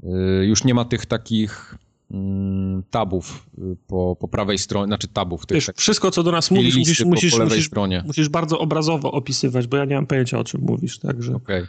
Y, 0.04 0.46
Już 0.46 0.64
nie 0.64 0.74
ma 0.74 0.86
tych 0.86 1.06
takich 1.06 1.76
mm, 2.12 2.43
tabów 2.92 3.46
y, 3.58 3.62
po, 3.88 4.18
po 4.20 4.28
prawej 4.28 4.58
stronie, 4.58 4.88
znaczy 4.88 5.08
tabów, 5.08 5.46
tych 5.46 5.56
Wiesz, 5.56 5.66
tak, 5.66 5.78
wszystko, 5.78 6.12
co 6.12 6.24
do 6.24 6.32
nas 6.32 6.52
mówisz, 6.52 6.78
musisz, 6.78 7.02
po, 7.04 7.10
musisz, 7.10 7.32
po 7.32 7.38
lewej 7.38 7.52
musisz, 7.58 7.68
stronie. 7.68 8.04
musisz 8.08 8.30
bardzo 8.30 8.60
obrazowo 8.60 9.12
opisywać, 9.12 9.68
bo 9.68 9.78
ja 9.78 9.86
nie 9.86 9.96
mam 9.96 10.08
pojęcia, 10.08 10.40
o 10.40 10.44
czym 10.44 10.62
mówisz. 10.62 11.00
Także 11.00 11.36
Okej. 11.36 11.64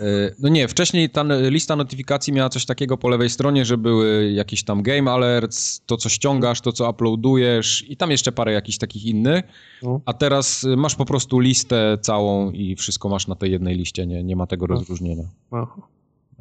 Y, 0.00 0.34
No 0.38 0.48
nie, 0.48 0.68
wcześniej 0.68 1.10
ta 1.10 1.20
n- 1.20 1.48
lista 1.50 1.76
notyfikacji 1.76 2.32
miała 2.32 2.48
coś 2.48 2.64
takiego 2.66 2.98
po 2.98 3.08
lewej 3.08 3.30
stronie, 3.30 3.64
że 3.64 3.78
były 3.78 4.32
jakieś 4.32 4.64
tam 4.64 4.82
game 4.82 5.10
alerts, 5.12 5.82
to 5.86 5.96
co 5.96 6.08
ściągasz, 6.08 6.60
to 6.60 6.72
co 6.72 6.90
uploadujesz 6.90 7.84
i 7.90 7.96
tam 7.96 8.10
jeszcze 8.10 8.32
parę 8.32 8.52
jakichś 8.52 8.78
takich 8.78 9.04
innych, 9.04 9.44
No. 9.82 10.00
a 10.06 10.12
teraz 10.12 10.64
y, 10.64 10.76
masz 10.76 10.94
po 10.94 11.04
prostu 11.04 11.38
listę 11.38 11.98
całą 12.00 12.50
i 12.50 12.76
wszystko 12.76 13.08
masz 13.08 13.26
na 13.26 13.34
tej 13.34 13.52
jednej 13.52 13.76
liście, 13.76 14.06
nie, 14.06 14.22
nie 14.24 14.36
ma 14.36 14.46
tego 14.46 14.66
rozróżnienia. 14.66 15.24
aha. 15.50 15.76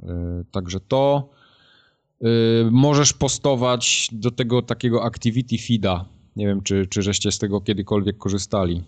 Y, 0.04 0.06
Także 0.51 0.80
to 0.80 1.30
możesz 2.71 3.13
postować 3.13 4.07
do 4.11 4.32
tego 4.32 4.61
takiego 4.61 5.05
activity 5.05 5.57
feeda. 5.57 6.05
Nie 6.36 6.47
wiem, 6.47 6.61
czy, 6.61 6.88
czy 6.88 7.01
żeście 7.01 7.32
z 7.32 7.38
tego 7.39 7.61
kiedykolwiek 7.61 8.17
korzystali. 8.17 8.84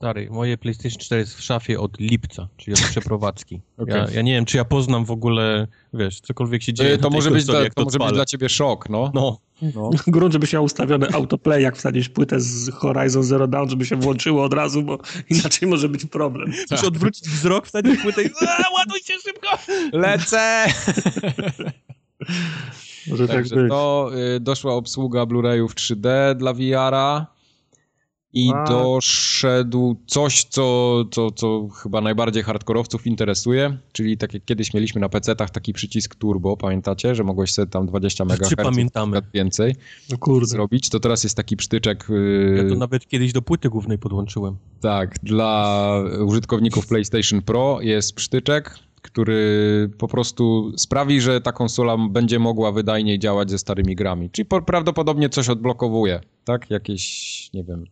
Stary, 0.00 0.28
moje 0.30 0.58
PlayStation 0.58 0.98
4 1.00 1.20
jest 1.20 1.34
w 1.34 1.42
szafie 1.42 1.80
od 1.80 2.00
lipca, 2.00 2.48
czyli 2.56 2.74
od 2.74 2.80
przeprowadzki. 2.80 3.60
Okej. 3.78 3.94
ja, 3.94 4.10
ja 4.10 4.22
nie 4.22 4.32
wiem, 4.32 4.44
czy 4.44 4.56
ja 4.56 4.64
poznam 4.64 5.04
w 5.04 5.10
ogóle, 5.10 5.66
wiesz, 5.94 6.20
cokolwiek 6.20 6.62
się 6.62 6.72
dzieje 6.72 6.90
na 6.90 6.96
To 6.96 7.02
tej 7.02 7.10
może 7.10 7.30
być, 7.30 7.38
konsoli, 7.38 7.56
dla, 7.56 7.64
jak 7.64 7.74
to 7.74 7.84
może 7.84 7.98
być 7.98 8.12
dla 8.12 8.24
ciebie 8.24 8.48
szok, 8.48 8.88
no. 8.88 9.10
No, 9.14 9.38
no. 9.74 9.90
Grunt, 10.06 10.32
żebyś 10.32 10.52
miał 10.52 10.64
ustawiony 10.64 11.08
autoplay, 11.12 11.62
jak 11.62 11.76
wsadzisz 11.76 12.08
płytę 12.08 12.40
z 12.40 12.70
Horizon 12.70 13.22
Zero 13.22 13.46
Dawn, 13.46 13.70
żeby 13.70 13.86
się 13.86 13.96
włączyło 13.96 14.44
od 14.44 14.54
razu, 14.54 14.82
bo 14.82 14.98
inaczej 15.30 15.68
może 15.68 15.88
być 15.88 16.04
problem. 16.04 16.52
musisz 16.70 16.86
odwrócić 16.86 17.28
wzrok, 17.28 17.66
wsadzić 17.66 18.00
płytę 18.02 18.22
i 18.22 18.30
A, 18.48 18.74
ładuj 18.78 19.00
się 19.00 19.14
szybko! 19.24 19.48
Lecę! 19.92 20.66
Może 23.08 23.26
tak 23.28 23.36
Także 23.36 23.56
być. 23.56 23.70
to 23.70 24.10
y, 24.36 24.40
doszła 24.40 24.74
obsługa 24.74 25.22
Blu-rayów 25.26 25.68
3D 25.74 26.34
dla 26.36 26.52
VR-a 26.54 27.26
i 28.32 28.50
A. 28.54 28.64
doszedł 28.64 29.96
coś, 30.06 30.44
co, 30.44 31.04
co, 31.10 31.30
co 31.30 31.68
chyba 31.82 32.00
najbardziej 32.00 32.42
hardkorowców 32.42 33.06
interesuje, 33.06 33.78
czyli 33.92 34.16
tak 34.16 34.34
jak 34.34 34.44
kiedyś 34.44 34.74
mieliśmy 34.74 35.00
na 35.00 35.08
PC-tach 35.08 35.50
taki 35.50 35.72
przycisk 35.72 36.14
turbo, 36.14 36.56
pamiętacie, 36.56 37.14
że 37.14 37.24
mogłeś 37.24 37.52
sobie 37.52 37.66
tam 37.70 37.86
20 37.86 38.24
MHz 38.24 38.54
pamiętamy. 38.56 39.22
więcej 39.34 39.74
No 40.10 40.18
kurde. 40.18 40.46
zrobić, 40.46 40.88
to 40.88 41.00
teraz 41.00 41.24
jest 41.24 41.36
taki 41.36 41.56
przytyczek 41.56 42.10
y, 42.10 42.54
Ja 42.64 42.68
to 42.68 42.78
nawet 42.78 43.06
kiedyś 43.08 43.32
do 43.32 43.42
płyty 43.42 43.68
głównej 43.68 43.98
podłączyłem. 43.98 44.56
Tak, 44.80 45.14
dla 45.22 45.94
użytkowników 46.26 46.86
PlayStation 46.86 47.42
Pro 47.42 47.78
jest 47.80 48.14
przytyczek, 48.14 48.78
który 49.02 49.90
po 49.98 50.08
prostu 50.08 50.72
sprawi, 50.76 51.20
że 51.20 51.40
ta 51.40 51.52
konsola 51.52 51.96
będzie 52.10 52.38
mogła 52.38 52.72
wydajniej 52.72 53.18
działać 53.18 53.50
ze 53.50 53.58
starymi 53.58 53.96
grami. 53.96 54.30
Czyli 54.30 54.46
po, 54.46 54.62
prawdopodobnie 54.62 55.28
coś 55.28 55.48
odblokowuje, 55.48 56.20
tak? 56.44 56.70
Jakieś, 56.70 57.50
nie 57.54 57.64
wiem. 57.64 57.84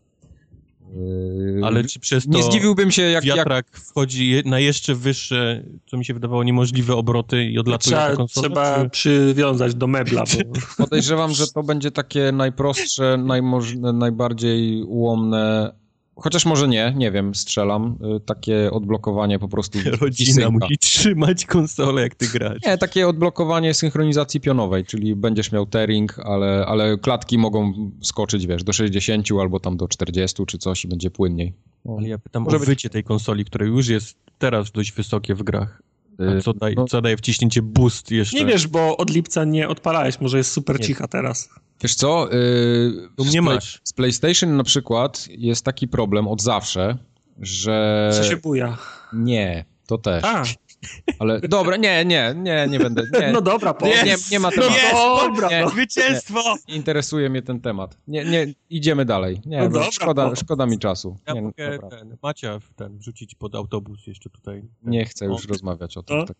Yy, 0.95 1.61
Ale 1.65 1.85
czy 1.85 2.01
przez 2.01 2.25
to 2.27 2.31
nie 2.31 2.43
zdziwiłbym 2.43 2.91
się, 2.91 3.03
jak, 3.03 3.25
jak 3.25 3.37
wiatrak 3.37 3.67
wchodzi 3.71 4.29
je- 4.31 4.43
na 4.43 4.59
jeszcze 4.61 4.95
wyższe, 4.95 5.65
co 5.87 5.97
mi 5.97 6.05
się 6.05 6.15
wydawało 6.15 6.45
niemożliwe 6.45 6.95
obroty 6.97 7.45
i 7.45 7.59
odlatuje 7.59 7.97
ta 7.97 8.03
Trzeba, 8.03 8.17
konsola? 8.17 8.49
trzeba 8.49 8.85
czy- 8.85 8.91
przywiązać 8.91 9.75
do 9.75 9.87
mebla, 9.87 10.25
bo 10.25 10.61
podejrzewam, 10.85 11.33
że 11.33 11.47
to 11.47 11.63
będzie 11.63 11.91
takie 11.91 12.33
najprostsze, 12.33 13.17
najmoż- 13.19 13.93
najbardziej 13.95 14.83
ułomne. 14.83 15.73
Chociaż 16.21 16.47
może 16.47 16.69
nie, 16.69 16.95
nie 16.97 17.11
wiem, 17.12 17.35
strzelam. 17.35 17.99
y, 18.16 18.21
Takie 18.21 18.71
odblokowanie 18.71 19.39
po 19.39 19.49
prostu. 19.49 19.79
Rodzina 20.01 20.33
synka. 20.35 20.51
musi 20.51 20.79
trzymać 20.79 21.47
konsolę, 21.47 22.03
jak 22.03 22.14
ty 22.14 22.27
grasz. 22.29 22.59
Nie, 22.66 22.79
takie 22.79 23.09
odblokowanie 23.09 23.75
synchronizacji 23.75 24.41
pionowej, 24.41 24.85
czyli 24.85 25.16
będziesz 25.16 25.53
miał 25.53 25.66
tearing, 25.66 26.19
ale, 26.19 26.64
ale 26.69 26.99
klatki 26.99 27.39
mogą 27.39 27.73
skoczyć, 28.03 28.47
wiesz, 28.47 28.64
do 28.64 28.73
60 28.73 29.27
albo 29.41 29.61
tam 29.61 29.77
do 29.77 29.89
40 29.89 30.47
czy 30.47 30.59
coś 30.59 30.85
i 30.85 30.89
będzie 30.89 31.11
płynniej. 31.11 31.53
Ale 31.99 32.09
ja 32.09 32.19
pytam 32.19 32.43
Może 32.43 32.57
o 32.57 32.61
być- 32.61 32.69
wycie 32.69 32.91
tej 32.91 33.05
konsoli, 33.05 33.45
które 33.45 33.66
już 33.66 33.89
jest 33.89 34.16
teraz 34.39 34.71
dość 34.71 34.93
wysokie 34.93 35.35
w 35.35 35.43
grach. 35.43 35.83
A 36.19 36.23
Y, 36.23 36.43
co, 36.43 36.53
daj, 36.55 36.75
no. 36.75 36.85
co 36.85 37.03
daje 37.03 37.16
wciśnięcie 37.16 37.62
boost 37.62 38.11
jeszcze? 38.11 38.37
nie 38.39 38.47
wiesz, 38.47 38.66
bo 38.66 38.97
od 38.97 39.11
lipca 39.11 39.45
nie 39.45 39.69
odpalałeś, 39.69 40.21
może 40.21 40.39
jest 40.39 40.53
super 40.53 40.81
Nie. 40.81 40.87
cicha 40.87 41.09
teraz. 41.09 41.49
Wiesz 41.83 41.95
co? 41.95 42.29
Yy, 42.33 43.09
mnie 43.25 43.43
Play- 43.43 43.55
masz. 43.55 43.81
Z 43.85 43.93
PlayStation 43.93 44.57
na 44.57 44.64
przykład 44.64 45.29
jest 45.31 45.64
taki 45.64 45.89
problem 45.89 46.29
od 46.29 46.43
zawsze, 46.43 46.99
że... 47.41 48.11
Co 48.14 48.25
się 48.25 48.37
buja? 48.37 48.79
Nie, 49.12 49.64
to 49.87 49.99
też. 49.99 50.25
A, 50.25 50.43
Ale 51.18 51.41
dobra, 51.41 51.76
nie, 51.76 52.05
nie, 52.05 52.35
nie, 52.37 52.66
nie 52.70 52.79
będę. 52.79 53.03
Nie, 53.20 53.33
no 53.33 53.41
dobra, 53.41 53.70
nie, 53.70 53.74
powiedz. 53.74 54.05
nie, 54.05 54.16
nie 54.33 54.41
ma 54.41 54.51
No 54.57 54.62
tematu. 54.62 55.26
dobra, 55.29 55.49
Nie. 55.49 55.61
no. 55.61 55.70
Zwycięstwo! 55.70 56.55
Interesuje 56.68 57.31
mnie 57.31 57.43
ten 57.43 57.61
temat. 57.61 57.99
Nie, 58.09 58.24
nie, 58.24 58.47
idziemy 58.70 59.05
dalej. 59.05 59.41
Nie, 59.47 59.59
No 59.59 59.68
dobra, 59.68 59.91
szkoda, 59.91 60.31
po- 60.31 60.37
szkoda 60.37 60.66
mi 60.66 60.79
czasu. 60.79 61.16
Ja 61.26 61.35
Nie, 61.35 61.43
mogę 61.43 61.79
ten, 61.91 62.16
Macia 62.22 62.59
w 62.59 62.74
ten, 62.74 62.99
wrzucić 62.99 63.35
pod 63.35 63.55
autobus 63.55 64.07
jeszcze 64.07 64.31
tutaj. 64.31 64.61
Ten, 64.61 64.91
nie 64.91 65.05
chcę 65.05 65.24
już 65.24 65.43
on 65.45 65.49
rozmawiać 65.49 65.97
o 65.97 66.03
tym. 66.03 66.16
No. 66.16 66.22
razie. 66.22 66.35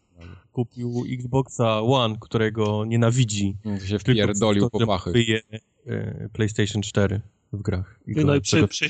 Kupił 0.53 1.05
Xboxa 1.13 1.81
One, 1.83 2.17
którego 2.21 2.85
nienawidzi. 2.85 3.57
Się 3.65 3.99
Tylko 3.99 3.99
wpierdolił 3.99 4.71
po 4.71 4.87
pachy. 4.87 5.13
Wyje 5.13 5.41
e, 5.87 6.29
PlayStation 6.33 6.83
4 6.83 7.21
w 7.53 7.63
grach. 7.63 8.01
I 8.07 8.15
no 8.25 8.35
i 8.35 8.41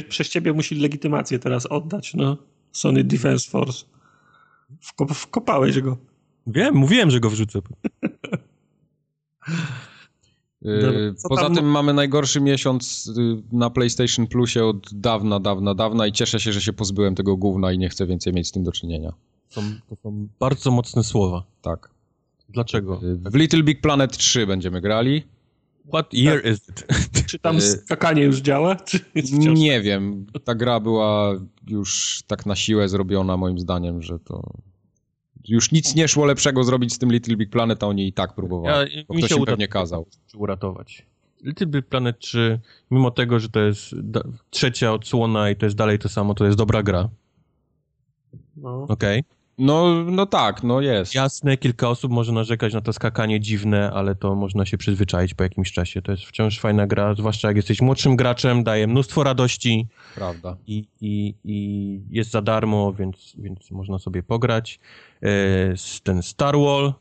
przez 0.08 0.28
ciebie 0.28 0.52
musi 0.52 0.74
legitymację 0.74 1.38
teraz 1.38 1.66
oddać, 1.66 2.14
no. 2.14 2.36
Sony 2.72 3.04
Defense 3.04 3.50
Force. 3.50 3.84
Wkop, 4.80 5.10
wkopałeś 5.12 5.80
go. 5.80 5.96
Wiem, 6.46 6.74
mówiłem, 6.74 7.10
że 7.10 7.20
go 7.20 7.30
wrzucę. 7.30 7.60
Yy, 10.62 11.14
Poza 11.28 11.42
tam- 11.42 11.54
tym 11.54 11.64
mamy 11.64 11.94
najgorszy 11.94 12.40
miesiąc 12.40 13.06
y, 13.18 13.42
na 13.52 13.70
PlayStation 13.70 14.26
Plusie 14.26 14.64
od 14.64 14.94
dawna, 14.94 15.40
dawna, 15.40 15.74
dawna 15.74 16.06
i 16.06 16.12
cieszę 16.12 16.40
się, 16.40 16.52
że 16.52 16.60
się 16.62 16.72
pozbyłem 16.72 17.14
tego 17.14 17.36
gówna 17.36 17.72
i 17.72 17.78
nie 17.78 17.88
chcę 17.88 18.06
więcej 18.06 18.32
mieć 18.32 18.48
z 18.48 18.52
tym 18.52 18.62
do 18.64 18.72
czynienia. 18.72 19.12
Są, 19.48 19.62
to 19.88 19.96
są 20.02 20.28
bardzo 20.40 20.70
mocne 20.70 21.04
słowa. 21.04 21.42
Tak. 21.62 21.90
Dlaczego? 22.48 23.00
Y, 23.02 23.16
W 23.30 23.34
Little 23.34 23.62
Big 23.62 23.80
Planet 23.80 24.16
3 24.16 24.46
będziemy 24.46 24.80
grali. 24.80 25.22
What 25.88 26.14
year 26.14 26.46
is 26.46 26.68
it? 26.68 26.86
Czy 27.26 27.38
tam 27.38 27.56
Y- 27.58 27.60
skakanie 27.60 28.22
już 28.22 28.40
działa? 28.40 28.76
Czy. 28.88 29.00
Nie 29.54 29.80
wiem. 29.80 30.26
Ta 30.44 30.54
gra 30.54 30.80
była 30.80 31.32
już 31.68 32.22
tak 32.26 32.46
na 32.46 32.56
siłę 32.56 32.88
zrobiona 32.88 33.36
moim 33.36 33.58
zdaniem, 33.58 34.02
że 34.02 34.18
to... 34.18 34.42
Już 35.48 35.72
nic 35.72 35.94
nie 35.94 36.08
szło 36.08 36.24
lepszego 36.26 36.64
zrobić 36.64 36.92
z 36.94 36.98
tym 36.98 37.12
Little 37.12 37.36
Big 37.36 37.50
Planet, 37.50 37.82
a 37.82 37.86
oni 37.86 38.08
i 38.08 38.12
tak 38.12 38.34
próbowali. 38.34 38.96
Ja, 38.96 39.02
Bo 39.08 39.14
mi 39.14 39.20
ktoś 39.20 39.30
się 39.30 39.36
im 39.36 39.42
uda 39.42 39.52
pewnie 39.52 39.68
kazał. 39.68 40.06
uratować. 40.34 41.06
Little 41.42 41.66
Big 41.66 41.86
Planet 41.86 42.18
3, 42.18 42.60
mimo 42.90 43.10
tego, 43.10 43.38
że 43.40 43.48
to 43.48 43.60
jest 43.60 44.00
da- 44.00 44.22
trzecia 44.50 44.92
odsłona 44.92 45.50
i 45.50 45.56
to 45.56 45.66
jest 45.66 45.76
dalej 45.76 45.98
to 45.98 46.08
samo, 46.08 46.34
to 46.34 46.44
jest 46.44 46.58
dobra 46.58 46.82
gra, 46.82 47.08
No. 48.56 48.86
okej? 48.88 49.24
No, 49.58 50.04
no 50.04 50.26
tak, 50.26 50.62
no 50.62 50.80
jest. 50.80 51.14
Jasne, 51.14 51.56
kilka 51.56 51.88
osób 51.88 52.12
może 52.12 52.32
narzekać 52.32 52.74
na 52.74 52.80
to 52.80 52.92
skakanie 52.92 53.40
dziwne, 53.40 53.90
ale 53.90 54.14
to 54.14 54.34
można 54.34 54.66
się 54.66 54.78
przyzwyczaić 54.78 55.34
po 55.34 55.42
jakimś 55.42 55.72
czasie. 55.72 56.02
To 56.02 56.12
jest 56.12 56.24
wciąż 56.24 56.60
fajna 56.60 56.86
gra, 56.86 57.14
zwłaszcza 57.14 57.48
jak 57.48 57.56
jesteś 57.56 57.80
młodszym 57.80 58.16
graczem, 58.16 58.64
daje 58.64 58.86
mnóstwo 58.86 59.24
radości 59.24 59.86
Prawda. 60.14 60.56
i, 60.66 60.84
i, 61.00 61.34
i 61.44 62.00
jest 62.10 62.30
za 62.30 62.42
darmo, 62.42 62.92
więc, 62.92 63.32
więc 63.38 63.70
można 63.70 63.98
sobie 63.98 64.22
pograć. 64.22 64.80
E, 65.22 65.28
ten 66.02 66.22
Star 66.22 66.56
Wall 66.56 66.92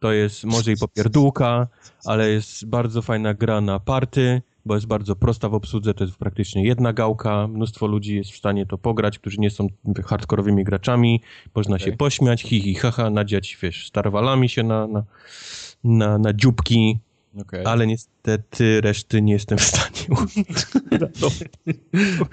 to 0.00 0.12
jest 0.12 0.44
może 0.44 0.72
i 0.72 0.76
popierdółka, 0.76 1.68
ale 2.04 2.30
jest 2.30 2.66
bardzo 2.66 3.02
fajna 3.02 3.34
gra 3.34 3.60
na 3.60 3.80
party, 3.80 4.42
bo 4.66 4.74
jest 4.74 4.86
bardzo 4.86 5.16
prosta 5.16 5.48
w 5.48 5.54
obsłudze, 5.54 5.94
to 5.94 6.04
jest 6.04 6.16
praktycznie 6.16 6.64
jedna 6.64 6.92
gałka, 6.92 7.48
mnóstwo 7.48 7.86
ludzi 7.86 8.16
jest 8.16 8.30
w 8.30 8.36
stanie 8.36 8.66
to 8.66 8.78
pograć, 8.78 9.18
którzy 9.18 9.40
nie 9.40 9.50
są 9.50 9.68
hardkorowymi 10.04 10.64
graczami, 10.64 11.20
można 11.54 11.78
się 11.78 11.84
Okej. 11.84 11.96
pośmiać, 11.96 12.42
hi, 12.42 12.60
hi, 12.60 12.74
haha, 12.74 13.10
nadziać, 13.10 13.58
wiesz, 13.62 13.86
starwalami 13.86 14.48
się 14.48 14.62
na, 14.62 14.86
na, 14.86 15.04
na, 15.84 16.18
na 16.18 16.32
dzióbki, 16.32 16.98
Okej. 17.40 17.64
ale 17.66 17.86
niestety 17.86 18.80
reszty 18.80 19.22
nie 19.22 19.32
jestem 19.32 19.58
w 19.58 19.62
stanie 19.62 20.06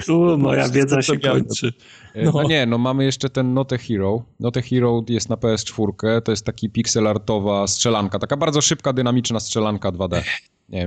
Tu 0.05 0.37
moja 0.37 0.69
wiedza 0.69 1.01
się 1.01 1.19
kończy. 1.19 1.73
E, 2.13 2.23
No. 2.23 2.31
No. 2.31 2.43
nie, 2.43 2.65
no 2.65 2.77
mamy 2.77 3.05
jeszcze 3.05 3.29
ten 3.29 3.53
Not 3.53 3.73
a 3.73 3.77
Hero. 3.77 4.23
Not 4.39 4.57
a 4.57 4.61
Hero 4.61 5.03
jest 5.09 5.29
na 5.29 5.35
PS4, 5.35 6.21
to 6.21 6.31
jest 6.31 6.45
taki 6.45 6.69
pixel 6.69 7.07
artowa 7.07 7.67
strzelanka, 7.67 8.19
taka 8.19 8.37
bardzo 8.37 8.61
szybka, 8.61 8.93
dynamiczna 8.93 9.39
strzelanka 9.39 9.91
2D. 9.91 10.21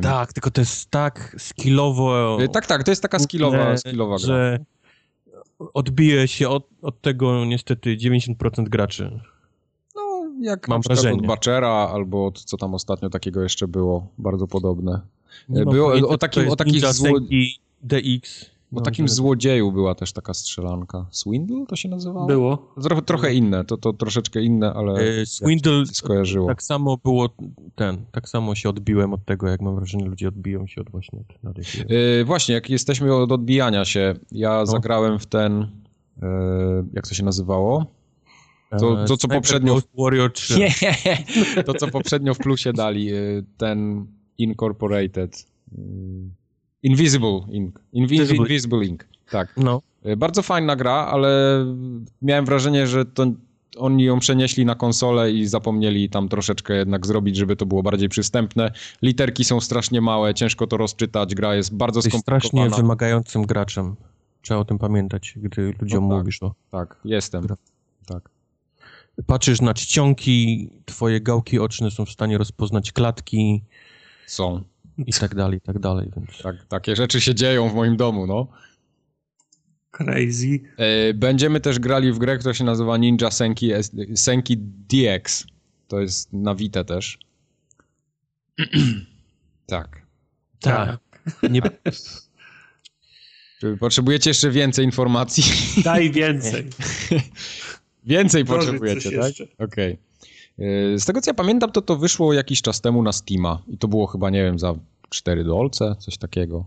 Tak, 0.03 0.33
tylko 0.33 0.51
to 0.51 0.61
jest 0.61 0.91
tak 0.91 1.37
skillowo... 1.39 2.39
E, 2.43 2.49
Tak, 2.49 2.67
tak, 2.67 2.85
to 2.85 2.91
jest 2.91 3.03
taka 3.03 3.19
skillowa, 3.19 3.77
skillowa 3.77 4.17
gra. 4.17 4.27
że 4.27 4.59
odbije 5.75 6.29
się 6.29 6.49
od, 6.49 6.69
od 6.83 7.01
tego 7.01 7.45
niestety 7.45 7.97
90% 7.97 8.65
graczy. 8.69 9.21
No, 9.97 10.03
jak 10.41 10.69
Mam 10.69 10.81
wrażenie. 10.83 11.21
od 11.21 11.27
Bachera, 11.27 11.69
albo 11.69 12.27
od, 12.27 12.45
co 12.45 12.57
tam 12.57 12.75
ostatnio 12.75 13.11
takiego 13.11 13.43
jeszcze 13.43 13.69
było, 13.69 14.07
bardzo 14.19 14.47
podobne. 14.47 15.01
Nie 15.49 15.65
było- 15.65 15.89
o 15.93 16.19
jest 16.41 16.53
o 16.53 16.57
takich 16.57 16.83
zło- 16.85 17.19
DX. 17.83 18.51
O 18.75 18.81
No, 18.81 18.85
takim 18.85 19.09
złodzieju 19.09 19.73
była 19.73 19.95
też 19.95 20.13
taka 20.13 20.35
strzelanka. 20.35 21.07
Swindle 21.11 21.65
to 21.69 21.77
się 21.77 21.89
nazywało? 21.89 22.27
Było. 22.27 22.75
Trochę, 22.83 23.03
trochę 23.03 23.35
inne, 23.35 23.65
to, 23.65 23.77
to 23.77 23.93
troszeczkę 23.93 24.43
inne, 24.43 24.73
ale 24.75 24.93
E, 25.01 25.27
Swindle 25.27 25.87
skojarzyło. 25.87 26.47
tak 26.49 26.63
samo 26.63 26.97
było 27.05 27.29
ten, 27.75 28.05
tak 28.13 28.29
samo 28.29 28.55
się 28.55 28.69
odbiłem 28.69 29.13
od 29.13 29.25
tego, 29.25 29.49
jak 29.49 29.61
mam 29.61 29.75
wrażenie, 29.77 30.05
ludzie 30.05 30.29
odbiją 30.29 30.67
się 30.67 30.81
od 30.81 30.91
właśnie 30.91 31.21
od 31.21 31.43
Nady 31.43 31.63
Yy, 31.89 32.25
właśnie, 32.25 32.55
jak 32.55 32.71
jesteśmy 32.71 33.15
od 33.15 33.33
odbijania 33.33 33.85
się, 33.85 34.15
ja 34.33 34.59
No. 34.59 34.67
zagrałem 34.67 35.19
w 35.19 35.27
ten, 35.27 35.67
yy, 36.23 36.29
jak 36.93 37.09
to 37.09 37.15
się 37.15 37.25
nazywało? 37.25 37.87
To- 38.81 39.05
to, 39.09 39.17
co 39.17 39.29
poprzednio- 39.29 39.83
Warrior 39.99 40.33
3. 40.33 40.59
Nie, 40.61 40.75
to 41.65 41.75
co 41.75 41.89
poprzednio 41.89 42.35
w 42.35 42.39
plusie 42.39 42.73
dali, 42.73 43.05
yy, 43.05 43.45
ten 43.57 44.07
Incorporated. 44.39 45.47
Invisible 46.85 47.41
Ink. 47.51 47.79
Invi- 47.79 47.81
Invisible. 47.93 48.37
Invisible 48.37 48.85
Ink, 48.85 49.07
tak. 49.31 49.55
No, 49.57 49.81
Yy, 50.05 50.17
Bardzo 50.17 50.43
fajna 50.43 50.77
gra, 50.77 50.93
ale 50.93 51.65
miałem 52.23 52.45
wrażenie, 52.45 52.87
że 52.87 53.05
to 53.05 53.27
oni 53.77 54.05
ją 54.05 54.19
przenieśli 54.19 54.65
na 54.65 54.75
konsolę 54.75 55.33
i 55.33 55.47
zapomnieli 55.47 56.09
tam 56.11 56.29
troszeczkę 56.29 56.75
jednak 56.75 57.07
zrobić, 57.07 57.37
żeby 57.37 57.57
to 57.57 57.67
było 57.67 57.83
bardziej 57.83 58.09
przystępne. 58.09 58.73
Literki 59.03 59.45
są 59.45 59.61
strasznie 59.61 60.01
małe, 60.01 60.35
ciężko 60.35 60.67
to 60.67 60.77
rozczytać, 60.77 61.35
gra 61.35 61.55
jest 61.55 61.75
bardzo 61.77 62.03
strasznie 62.03 62.21
skomplikowana. 62.21 62.77
wymagającym 62.77 63.43
graczem. 63.47 63.97
Trzeba 64.43 64.61
o 64.61 64.65
tym 64.65 64.79
pamiętać, 64.79 65.35
gdy 65.37 65.75
ludziom 65.81 66.05
No 66.09 66.15
tak. 66.15 66.19
mówisz 66.19 66.39
to. 66.39 66.55
Tak, 66.71 66.97
jestem. 67.05 67.43
Gra. 67.47 67.57
Tak. 68.07 68.29
Patrzysz 69.27 69.61
na 69.61 69.75
czcionki, 69.75 70.69
twoje 70.85 71.21
gałki 71.21 71.59
oczne 71.59 71.91
są 71.91 72.05
w 72.05 72.11
stanie 72.11 72.39
rozpoznać 72.39 72.93
klatki 72.93 73.63
Są. 74.27 74.63
I 74.99 75.13
tak 75.13 75.35
dalej, 75.35 75.59
i 75.59 75.61
tak 75.61 75.79
dalej, 75.79 76.11
więc... 76.17 76.43
Tak, 76.43 76.57
takie 76.69 76.97
rzeczy 76.97 77.21
się 77.21 77.35
dzieją 77.35 77.69
w 77.69 77.75
moim 77.75 77.97
domu, 77.97 78.27
no. 78.27 78.49
Crazy. 79.91 80.61
E, 80.77 81.15
Będziemy 81.15 81.61
też 81.61 81.79
grali 81.79 82.13
w 82.13 82.19
grę, 82.19 82.39
która 82.39 82.55
się 82.55 82.65
nazywa 82.65 82.97
Ninja 82.97 83.31
Senki, 83.31 83.71
Senki 84.15 84.57
DX. 84.59 85.47
To 85.89 86.01
jest 86.01 86.33
na 86.33 86.55
Vita 86.55 86.85
też. 86.85 87.19
tak. 89.67 90.03
Tak. 90.61 90.99
Nie, 91.51 91.61
Czy 93.61 93.77
potrzebujecie 93.77 94.31
jeszcze 94.31 94.51
więcej 94.51 94.85
informacji? 94.85 95.45
Daj 95.85 96.11
więcej. 96.11 96.65
więcej 98.05 98.45
Proszę, 98.45 98.73
potrzebujecie, 98.73 99.11
tak? 99.19 99.33
Okej. 99.59 99.93
E, 99.93 99.97
Z 100.97 101.05
tego 101.05 101.21
co 101.21 101.31
ja 101.31 101.35
pamiętam, 101.35 101.73
to 101.73 101.83
to 101.83 101.97
wyszło 101.97 102.33
jakiś 102.33 102.63
czas 102.63 102.81
temu 102.81 103.03
na 103.03 103.13
Steama. 103.13 103.63
I 103.69 103.79
to 103.79 103.89
było 103.89 104.07
chyba, 104.07 104.31
nie 104.31 104.45
wiem, 104.45 104.59
za 104.59 104.75
4 105.09 105.45
dolce, 105.45 105.97
coś 105.99 106.19
takiego. 106.19 106.65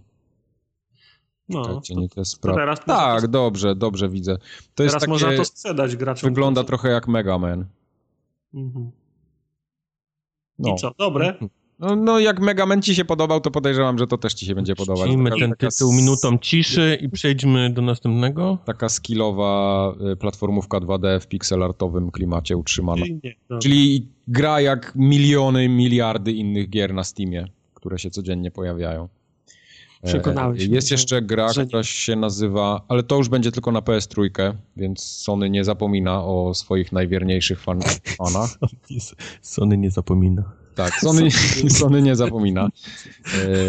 No, 1.50 1.66
Czekajcie, 1.66 1.94
to, 1.96 2.00
nie 2.02 2.10
to 2.10 2.22
spra- 2.22 2.56
teraz 2.56 2.80
można 2.88 2.96
Tak, 3.04 3.22
to- 3.22 3.28
dobrze, 3.28 3.76
dobrze 3.76 4.10
widzę. 4.10 4.38
To 4.76 4.84
jest 4.84 4.94
teraz 4.94 4.94
takie, 5.02 5.12
można 5.12 5.38
to 5.38 5.46
sprzedać 5.46 5.96
graczom. 5.96 6.30
wygląda 6.30 6.64
trochę 6.64 6.90
jak 6.90 7.08
Mega 7.08 7.38
Man. 7.38 7.66
Mhm. 8.54 8.92
No. 10.60 10.74
I 10.74 10.76
co, 10.76 10.92
dobre? 10.98 11.34
No, 11.80 11.96
no 11.96 12.20
jak 12.20 12.40
Mega 12.40 12.66
Man 12.66 12.82
ci 12.82 12.96
się 12.96 13.06
podobał, 13.06 13.42
to 13.42 13.52
podejrzewam, 13.52 13.98
że 13.98 14.08
to 14.08 14.18
też 14.18 14.34
ci 14.34 14.46
się 14.46 14.56
będzie 14.56 14.76
podobać. 14.76 15.10
Taka- 15.24 15.36
ten 15.40 15.50
taka 15.50 15.68
tytuł 15.68 15.94
minutą 15.94 16.38
ciszy 16.38 16.98
i 17.02 17.10
przejdźmy 17.10 17.70
do 17.70 17.82
następnego. 17.82 18.58
Taka 18.66 18.90
skillowa 18.90 19.94
y, 20.14 20.16
platformówka 20.16 20.78
2D 20.80 21.20
w 21.20 21.28
pixelartowym 21.28 22.12
klimacie 22.12 22.58
utrzymana. 22.58 23.02
Czyli 23.02 23.20
nie. 23.24 23.36
Dobra. 23.50 23.62
Czyli 23.62 24.08
gra 24.28 24.62
jak 24.62 24.94
miliony, 24.96 25.70
miliardy 25.70 26.32
innych 26.32 26.70
gier 26.70 26.94
na 26.94 27.04
Steamie, 27.04 27.48
które 27.74 28.00
się 28.00 28.10
codziennie 28.10 28.52
pojawiają. 28.52 29.10
E, 30.04 30.08
Przekonałeś 30.08 30.66
Jest 30.66 30.92
jeszcze 30.92 31.22
gra, 31.22 31.54
że 31.54 31.66
która 31.66 31.84
się 31.84 32.16
nazywa, 32.16 32.82
ale 32.88 33.04
to 33.04 33.18
już 33.18 33.30
będzie 33.30 33.52
tylko 33.52 33.72
na 33.72 33.80
PS3, 33.80 34.54
więc 34.78 35.04
Sony 35.04 35.50
nie 35.50 35.64
zapomina 35.64 36.24
o 36.24 36.54
swoich 36.54 36.92
najwierniejszych 36.92 37.62
fan 37.62 37.80
fanach. 38.18 38.50
Sony 39.42 39.78
nie 39.78 39.92
zapomina. 39.92 40.44
Tak, 40.78 40.94
Sony, 41.04 41.32
Sony 41.70 42.02
nie 42.02 42.16
zapomina. 42.16 42.70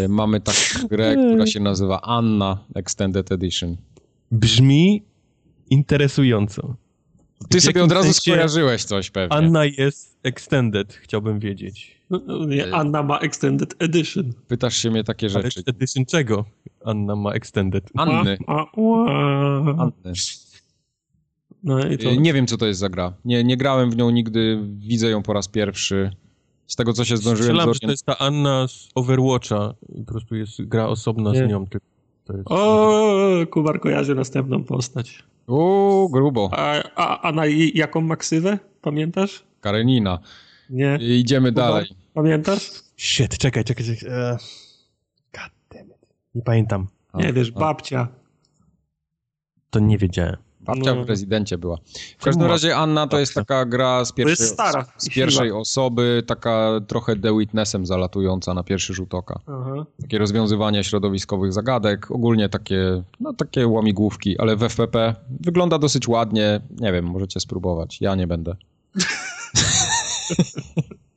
E, 0.03 0.07
mamy 0.07 0.41
taką 0.41 0.87
grę, 0.87 1.15
która 1.15 1.47
się 1.47 1.59
nazywa 1.59 2.01
Anna 2.01 2.63
Extended 2.75 3.31
Edition. 3.31 3.77
Brzmi 4.31 5.03
interesująco. 5.69 6.75
Ty 7.49 7.59
W 7.59 7.63
sobie 7.63 7.83
od 7.83 7.91
razu 7.91 8.03
sensie 8.03 8.21
skojarzyłeś 8.21 8.83
coś 8.83 9.11
pewnie. 9.11 9.37
Anna 9.37 9.65
jest 9.65 10.19
extended, 10.23 10.93
chciałbym 10.93 11.39
wiedzieć. 11.39 11.99
No, 12.09 12.21
no, 12.25 12.45
nie, 12.45 12.73
Anna 12.73 13.03
ma 13.03 13.19
Extended 13.19 13.75
Edition. 13.79 14.33
Pytasz 14.47 14.77
się 14.77 14.91
mnie 14.91 15.03
takie 15.03 15.27
Ale 15.35 15.43
rzeczy. 15.43 15.63
edition 15.65 16.05
czego 16.05 16.45
Anna 16.85 17.15
ma 17.15 17.31
extended? 17.31 17.89
Anny. 17.95 18.37
Anny. 18.47 20.13
No 21.63 21.87
i 21.87 21.97
to... 21.97 22.09
E, 22.09 22.17
Nie 22.17 22.33
wiem, 22.33 22.47
co 22.47 22.57
to 22.57 22.65
jest 22.65 22.79
za 22.79 22.89
gra. 22.89 23.13
Nie, 23.25 23.43
nie 23.43 23.57
grałem 23.57 23.91
w 23.91 23.97
nią 23.97 24.09
nigdy, 24.09 24.59
widzę 24.77 25.09
ją 25.09 25.23
po 25.23 25.33
raz 25.33 25.47
pierwszy. 25.47 26.11
Z 26.69 26.75
tego, 26.75 26.93
co 26.93 27.05
się 27.05 27.17
zdążyłem 27.17 27.55
Strzelam, 27.55 27.73
że 27.73 27.79
to 27.79 27.91
jest 27.91 28.05
ta 28.05 28.17
Anna 28.17 28.67
z 28.67 28.89
Overwatcha 28.95 29.73
i 29.95 30.03
po 30.03 30.11
prostu 30.11 30.35
jest 30.35 30.61
gra 30.61 30.87
osobna 30.87 31.31
Nie. 31.31 31.45
z 31.45 31.49
nią. 31.49 31.67
tylko 31.67 31.87
To 32.25 32.33
jest... 32.33 32.45
O, 32.51 33.29
Kubar 33.51 33.79
kojarzy 33.79 34.15
następną 34.15 34.63
postać. 34.63 35.23
Uuu, 35.47 36.09
grubo. 36.09 36.49
A, 36.51 36.83
a, 36.95 37.21
a 37.21 37.31
na 37.31 37.45
jaką 37.73 38.01
maksywę? 38.01 38.59
Pamiętasz? 38.81 39.43
Karenina. 39.61 40.19
Nie. 40.69 40.97
Idziemy 41.01 41.49
Kubar? 41.49 41.65
dalej. 41.65 41.85
Pamiętasz? 42.13 42.71
Shit, 42.97 43.37
czekaj, 43.37 43.63
czekaj, 43.63 43.85
czekaj. 43.85 44.09
e, 44.11 44.37
God 45.33 45.51
damn 45.71 45.87
it. 45.89 45.95
Nie 46.35 46.41
pamiętam. 46.41 46.87
A, 47.13 47.17
Nie 47.21 47.33
wiesz, 47.33 47.51
a. 47.55 47.59
babcia. 47.59 48.07
To 49.69 49.79
nie 49.79 49.97
wiedziałem. 49.97 50.37
Babcia 50.75 50.95
No. 50.95 51.03
w 51.03 51.09
rezydencie 51.09 51.57
była. 51.57 51.77
W 52.19 52.23
każdym 52.23 52.47
razie 52.47 52.75
Anna 52.77 53.07
to 53.07 53.19
jest 53.19 53.33
taka 53.33 53.65
gra 53.65 54.05
z 54.05 54.07
To 54.09 54.13
pierwszej, 54.15 54.43
jest 54.43 54.53
stara. 54.53 54.85
z 54.97 55.09
pierwszej 55.09 55.51
osoby, 55.51 56.23
taka 56.27 56.69
trochę 56.87 57.15
The 57.15 57.37
Witnessem 57.37 57.85
zalatująca 57.85 58.53
na 58.53 58.63
pierwszy 58.63 58.93
rzut 58.93 59.13
oka. 59.13 59.39
Aha. 59.47 59.85
Takie 60.01 60.17
rozwiązywanie 60.17 60.83
środowiskowych 60.83 61.53
zagadek, 61.53 62.11
ogólnie 62.11 62.49
takie, 62.49 63.03
no 63.19 63.33
takie 63.33 63.67
łamigłówki, 63.67 64.39
ale 64.39 64.55
w 64.55 64.63
FPP 64.63 65.15
wygląda 65.39 65.77
dosyć 65.79 66.07
ładnie. 66.07 66.61
Nie 66.79 66.91
wiem, 66.93 67.05
możecie 67.05 67.39
spróbować. 67.39 68.01
Ja 68.01 68.15
nie 68.15 68.27
będę. 68.27 68.55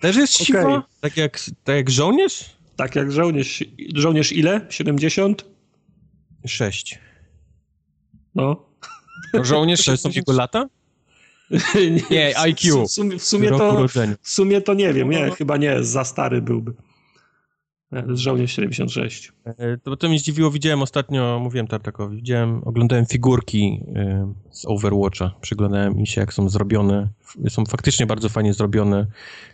Też 0.00 0.16
jest 0.16 0.32
siwa? 0.32 0.82
Tak, 1.00 1.16
jak, 1.16 1.40
tak 1.64 1.76
jak 1.76 1.90
żołnierz? 1.90 2.50
Tak 2.76 2.96
jak 2.96 3.12
żołnierz. 3.12 3.64
Żołnierz 3.94 4.32
ile? 4.32 4.66
70? 4.70 5.44
Sześć. 6.46 6.98
No. 8.34 8.56
Żołnierz 9.42 9.84
To 9.84 9.96
są 9.96 10.10
jego 10.10 10.32
lata? 10.32 10.68
Nie, 12.10 12.38
IQ. 12.38 12.86
W 12.86 12.90
sumie, 12.90 13.18
w 13.18 13.22
sumie 13.22 13.48
to... 13.48 13.86
W 14.22 14.28
sumie 14.28 14.60
to 14.60 14.74
nie 14.74 14.92
wiem, 14.92 15.10
nie, 15.10 15.30
chyba 15.30 15.56
nie, 15.56 15.84
za 15.84 16.04
stary 16.04 16.42
byłby. 16.42 16.72
Z 17.92 18.18
Żołnierz 18.18 18.52
76. 18.52 19.32
E, 19.44 19.78
to, 19.78 19.96
to 19.96 20.08
mnie 20.08 20.18
zdziwiło, 20.18 20.50
widziałem 20.50 20.82
ostatnio, 20.82 21.40
mówiłem 21.42 21.66
Tartakowi, 21.66 22.16
widziałem, 22.16 22.64
oglądałem 22.64 23.06
figurki 23.06 23.84
e, 23.94 24.32
z 24.50 24.66
Overwatcha, 24.66 25.30
przyglądałem 25.40 25.98
im 25.98 26.06
się, 26.06 26.20
jak 26.20 26.34
są 26.34 26.48
zrobione. 26.48 27.08
Są 27.48 27.66
faktycznie 27.66 28.06
bardzo 28.06 28.28
fajnie 28.28 28.54
zrobione. 28.54 29.06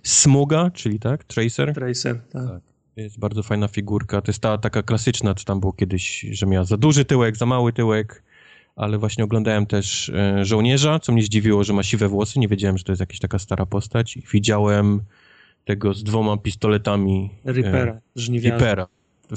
Smuga, 0.03 0.70
czyli 0.70 0.99
tak, 0.99 1.24
Tracer. 1.24 1.74
Tracer, 1.74 2.20
tak. 2.33 2.49
tak. 2.49 2.62
Jest 2.97 3.18
bardzo 3.18 3.43
fajna 3.43 3.68
figurka. 3.68 4.22
To 4.22 4.31
jest 4.31 4.41
ta 4.41 4.59
taka 4.59 4.83
klasyczna, 4.83 5.35
co 5.35 5.45
tam 5.45 5.61
było 5.61 5.72
kiedyś, 5.72 6.26
że 6.31 6.47
miała 6.47 6.64
za 6.64 6.76
duży 6.76 7.05
tyłek, 7.05 7.37
za 7.37 7.47
mały 7.47 7.72
tyłek, 7.72 8.22
ale 8.79 8.99
właśnie 8.99 9.24
oglądałem 9.24 9.66
też 9.66 10.09
e, 10.09 10.45
żołnierza, 10.45 10.99
co 10.99 11.12
mnie 11.12 11.22
zdziwiło, 11.22 11.64
że 11.64 11.72
ma 11.72 11.83
siwe 11.83 12.09
włosy. 12.09 12.39
Nie 12.39 12.49
wiedziałem, 12.49 12.79
że 12.79 12.85
to 12.85 12.93
jest 12.93 13.01
jakaś 13.01 13.18
taka 13.18 13.39
stara 13.39 13.66
postać. 13.66 14.18
Widziałem 14.33 15.01
tego 15.64 15.95
z 15.95 16.05
dwoma 16.05 16.37
pistoletami. 16.37 17.31
Reapera, 17.45 17.93
e, 17.93 18.01
żniwiarza. 18.16 18.57
Reapera. 18.57 18.87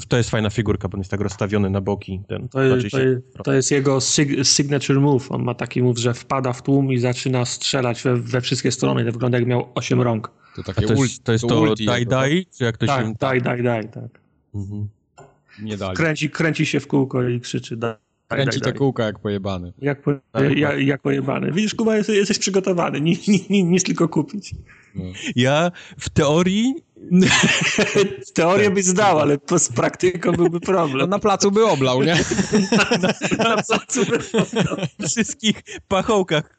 To 0.08 0.16
jest 0.16 0.30
fajna 0.30 0.50
figurka, 0.50 0.88
bo 0.88 0.94
on 0.94 1.00
jest 1.00 1.10
tak 1.10 1.20
rozstawiony 1.20 1.70
na 1.70 1.80
boki. 1.80 2.20
Ten, 2.28 2.48
to, 2.48 2.62
jest, 2.62 2.90
to, 2.90 3.00
jest, 3.00 3.22
to 3.44 3.52
jest 3.52 3.70
jego 3.70 4.00
sig 4.00 4.44
signature 4.44 5.00
move. 5.00 5.32
On 5.32 5.42
ma 5.42 5.54
taki 5.54 5.82
move, 5.82 5.98
że 5.98 6.14
wpada 6.14 6.52
w 6.52 6.62
tłum 6.62 6.92
i 6.92 6.98
zaczyna 6.98 7.44
strzelać 7.44 8.02
we, 8.02 8.16
we 8.16 8.40
wszystkie 8.40 8.72
strony. 8.72 9.04
To 9.04 9.12
wygląda 9.12 9.38
jak 9.38 9.46
miał 9.46 9.68
osiem 9.74 10.02
rąk. 10.02 10.30
To, 10.56 10.62
takie 10.62 10.86
to 10.86 10.94
jest 10.94 11.24
to, 11.24 11.32
jest 11.32 11.48
to, 11.48 11.74
die 11.74 12.06
die? 12.06 12.44
Czy 12.58 12.64
jak 12.64 12.76
to 12.76 12.86
tak, 12.86 13.06
się... 13.06 13.14
die, 13.20 13.40
die, 13.40 13.62
die, 13.62 13.88
tak. 13.88 14.20
Mhm. 14.54 14.88
Nie 15.62 15.76
dali. 15.76 15.96
Kręci, 15.96 16.30
kręci 16.30 16.66
się 16.66 16.80
w 16.80 16.86
kółko 16.86 17.28
i 17.28 17.40
krzyczy 17.40 17.76
die. 17.76 18.01
Kręci 18.32 18.60
te 18.60 18.72
kółka 18.72 19.04
jak 19.04 19.18
pojebany. 19.18 19.72
Jak, 19.78 20.02
po, 20.02 20.12
tak, 20.32 20.56
jak, 20.56 20.80
jak 20.80 21.02
pojebany. 21.02 21.52
Widzisz, 21.52 21.74
Kuba, 21.74 21.96
jesteś, 21.96 22.16
jesteś 22.16 22.38
przygotowany. 22.38 23.00
Nic, 23.00 23.28
nic, 23.28 23.48
nic 23.48 23.82
tylko 23.82 24.08
kupić. 24.08 24.54
No. 24.94 25.04
Ja 25.36 25.70
w 25.98 26.08
teorii... 26.08 26.74
Teorię 28.34 28.70
byś 28.70 28.84
zdał, 28.84 29.18
ale 29.18 29.38
z 29.58 29.68
praktyką 29.68 30.32
byłby 30.32 30.60
problem. 30.60 30.98
No 30.98 31.06
na 31.06 31.18
placu 31.18 31.50
by 31.50 31.66
oblał, 31.66 32.02
nie? 32.02 32.14
na, 33.38 33.44
na 33.44 33.62
placu 33.62 34.06
by 34.06 34.18
oblał. 34.40 34.76
Wszystkich 35.08 35.62
pachołkach. 35.88 36.56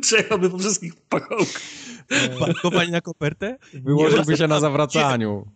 Przejechałby 0.00 0.50
po 0.50 0.58
wszystkich 0.58 0.94
pachołkach. 1.08 1.62
Parkowanie 2.38 2.90
na 2.90 3.00
kopertę? 3.00 3.58
Wyłożyłby 3.74 4.36
się 4.36 4.48
na 4.48 4.60
zawracaniu. 4.60 5.46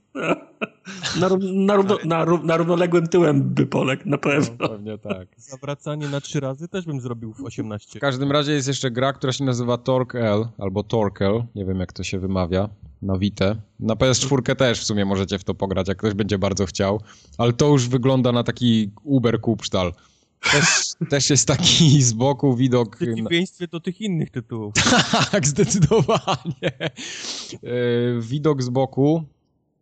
Na, 1.20 1.28
na, 1.54 1.76
równo, 1.76 1.98
na, 2.04 2.24
na 2.24 2.56
równoległym 2.56 3.06
tyłem 3.06 3.42
by 3.42 3.66
poległ, 3.66 4.02
na 4.06 4.18
pewno. 4.18 4.54
No, 4.60 4.68
pewnie 4.68 4.98
tak. 4.98 5.28
Zawracanie 5.36 6.08
na 6.08 6.20
trzy 6.20 6.40
razy 6.40 6.68
też 6.68 6.84
bym 6.84 7.00
zrobił 7.00 7.32
w 7.32 7.44
18. 7.44 7.98
W 7.98 8.00
każdym 8.02 8.32
razie 8.32 8.52
jest 8.52 8.68
jeszcze 8.68 8.90
gra, 8.90 9.12
która 9.12 9.32
się 9.32 9.44
nazywa 9.44 9.78
Torque 9.78 10.48
albo 10.58 10.82
Torkel, 10.82 11.44
nie 11.54 11.64
wiem 11.64 11.80
jak 11.80 11.92
to 11.92 12.02
się 12.02 12.18
wymawia, 12.18 12.68
na 13.02 13.18
Vita. 13.18 13.56
Na 13.80 13.94
PS4 13.94 14.56
też 14.56 14.80
w 14.80 14.84
sumie 14.84 15.04
możecie 15.04 15.38
w 15.38 15.44
to 15.44 15.54
pograć, 15.54 15.88
jak 15.88 15.98
ktoś 15.98 16.14
będzie 16.14 16.38
bardzo 16.38 16.66
chciał, 16.66 17.00
ale 17.38 17.52
to 17.52 17.68
już 17.68 17.88
wygląda 17.88 18.32
na 18.32 18.44
taki 18.44 18.90
Uber 19.04 19.40
Kupsztal. 19.40 19.92
Też, 20.50 20.92
też 21.08 21.30
jest 21.30 21.48
taki 21.48 22.02
z 22.02 22.12
boku 22.12 22.56
widok. 22.56 22.96
W 22.96 22.98
przeciwieństwie 22.98 23.66
do 23.68 23.80
tych 23.80 24.00
innych 24.00 24.30
tytułów. 24.30 24.74
tak, 25.32 25.46
zdecydowanie. 25.46 26.72
E, 26.82 26.90
widok 28.20 28.62
z 28.62 28.68
boku, 28.68 29.24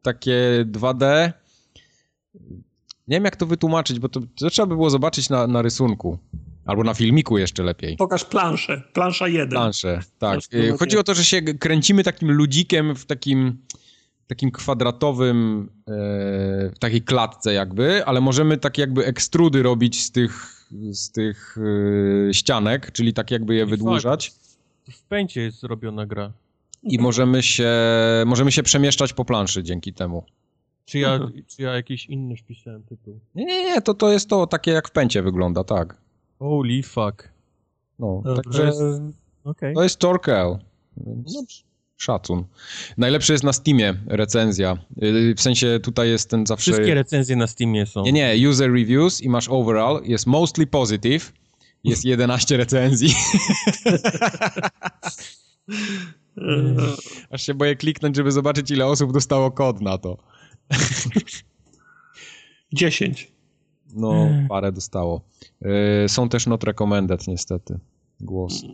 takie 0.02 0.64
2D. 0.72 1.32
Nie 3.08 3.16
wiem, 3.16 3.24
jak 3.24 3.36
to 3.36 3.46
wytłumaczyć, 3.46 3.98
bo 3.98 4.08
to, 4.08 4.20
to 4.36 4.50
trzeba 4.50 4.66
by 4.66 4.74
było 4.74 4.90
zobaczyć 4.90 5.28
na, 5.28 5.46
na 5.46 5.62
rysunku. 5.62 6.18
Albo 6.66 6.84
na 6.84 6.94
filmiku 6.94 7.38
jeszcze 7.38 7.62
lepiej. 7.62 7.96
Pokaż 7.96 8.24
planszę. 8.24 8.82
Plansza 8.92 9.28
1. 9.28 9.48
Planszę, 9.48 10.00
tak. 10.18 10.40
E, 10.52 10.78
chodzi 10.78 10.98
o 10.98 11.02
to, 11.02 11.14
że 11.14 11.24
się 11.24 11.42
kręcimy 11.42 12.04
takim 12.04 12.30
ludzikiem 12.30 12.96
w 12.96 13.06
takim 13.06 13.58
takim 14.30 14.50
kwadratowym, 14.50 15.68
e, 15.78 15.92
w 16.70 16.78
takiej 16.78 17.02
klatce 17.02 17.52
jakby, 17.52 18.04
ale 18.04 18.20
możemy 18.20 18.58
tak 18.58 18.78
jakby 18.78 19.06
ekstrudy 19.06 19.62
robić 19.62 20.02
z 20.02 20.10
tych, 20.10 20.64
z 20.90 21.10
tych 21.10 21.56
e, 22.28 22.34
ścianek, 22.34 22.92
czyli 22.92 23.12
tak 23.12 23.30
jakby 23.30 23.54
je 23.54 23.66
wydłużać. 23.66 24.32
W 24.90 25.02
pęcie 25.02 25.40
jest 25.40 25.60
zrobiona 25.60 26.06
gra. 26.06 26.32
I 26.82 26.98
możemy 26.98 27.42
się, 27.42 27.70
możemy 28.26 28.52
się 28.52 28.62
przemieszczać 28.62 29.12
po 29.12 29.24
planszy 29.24 29.62
dzięki 29.62 29.92
temu. 29.92 30.24
Czy 30.84 30.98
ja, 30.98 31.20
czy 31.46 31.62
ja 31.62 31.74
jakiś 31.74 32.06
inny 32.06 32.36
wpisałem 32.36 32.82
tytuł? 32.82 33.20
Nie, 33.34 33.44
nie, 33.44 33.64
nie, 33.64 33.82
to, 33.82 33.94
to 33.94 34.12
jest 34.12 34.28
to 34.28 34.46
takie 34.46 34.70
jak 34.70 34.88
w 34.88 34.90
pęcie 34.90 35.22
wygląda, 35.22 35.64
tak. 35.64 35.96
Holy 36.38 36.82
fuck. 36.82 37.28
No, 37.98 38.22
także 38.36 38.72
okay. 39.44 39.74
to 39.74 39.82
jest 39.82 39.98
Torkel. 39.98 40.58
Więc 40.96 41.64
szacun. 42.00 42.44
Najlepsze 42.98 43.32
jest 43.32 43.44
na 43.44 43.52
Steamie 43.52 43.94
recenzja. 44.06 44.78
Y, 45.02 45.34
w 45.36 45.40
sensie 45.40 45.80
tutaj 45.82 46.08
jest 46.08 46.30
ten 46.30 46.46
zawsze... 46.46 46.72
Wszystkie 46.72 46.94
recenzje 46.94 47.36
na 47.36 47.46
Steamie 47.46 47.86
są. 47.86 48.02
Nie, 48.02 48.12
nie, 48.12 48.48
user 48.48 48.72
reviews 48.72 49.20
i 49.20 49.28
masz 49.28 49.48
overall, 49.48 50.00
jest 50.04 50.26
mostly 50.26 50.66
positive, 50.66 51.32
jest 51.84 52.04
11 52.14 52.56
recenzji. 52.56 53.14
Aż 57.30 57.42
się 57.42 57.54
boję 57.54 57.76
kliknąć, 57.76 58.16
żeby 58.16 58.32
zobaczyć 58.32 58.70
ile 58.70 58.86
osób 58.86 59.12
dostało 59.12 59.50
kod 59.50 59.80
na 59.80 59.98
to. 59.98 60.16
10. 62.72 63.32
No, 63.94 64.28
parę 64.48 64.72
dostało. 64.72 65.20
Y, 66.04 66.08
są 66.08 66.28
też 66.28 66.46
not 66.46 66.64
recommended 66.64 67.28
niestety. 67.28 67.78
Głos. 68.20 68.64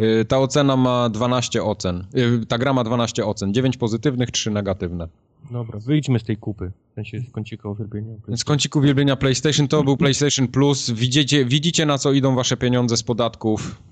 Y, 0.00 0.24
ta 0.24 0.38
ocena 0.38 0.76
ma 0.76 1.08
12 1.08 1.62
ocen. 1.62 2.06
Y, 2.14 2.46
ta 2.46 2.58
gra 2.58 2.72
ma 2.72 2.84
12 2.84 3.26
ocen. 3.26 3.54
9 3.54 3.76
pozytywnych, 3.76 4.30
3 4.30 4.50
negatywne. 4.50 5.08
Dobra, 5.50 5.78
wyjdźmy 5.78 6.18
z 6.18 6.24
tej 6.24 6.36
kupy. 6.36 6.72
W 6.90 6.94
sensie 6.94 7.20
z 7.20 7.32
kącika 7.32 7.68
uwielbienia. 7.68 8.14
Z 8.36 8.44
kąciku 8.44 8.78
uwielbienia 8.78 9.16
PlayStation 9.16 9.68
to 9.68 9.84
był 9.84 9.96
PlayStation 9.96 10.48
Plus. 10.48 10.90
Widzicie, 10.90 11.44
widzicie 11.44 11.86
na 11.86 11.98
co 11.98 12.12
idą 12.12 12.34
wasze 12.34 12.56
pieniądze 12.56 12.96
z 12.96 13.02
podatków. 13.02 13.82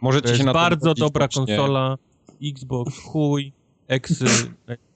Możecie 0.00 0.22
to 0.22 0.28
jest 0.28 0.38
się 0.40 0.46
na 0.46 0.52
bardzo 0.52 0.94
dobra 0.94 1.28
konsola. 1.28 1.98
Xbox, 2.42 2.98
chuj, 2.98 3.52
Exy, 3.88 4.24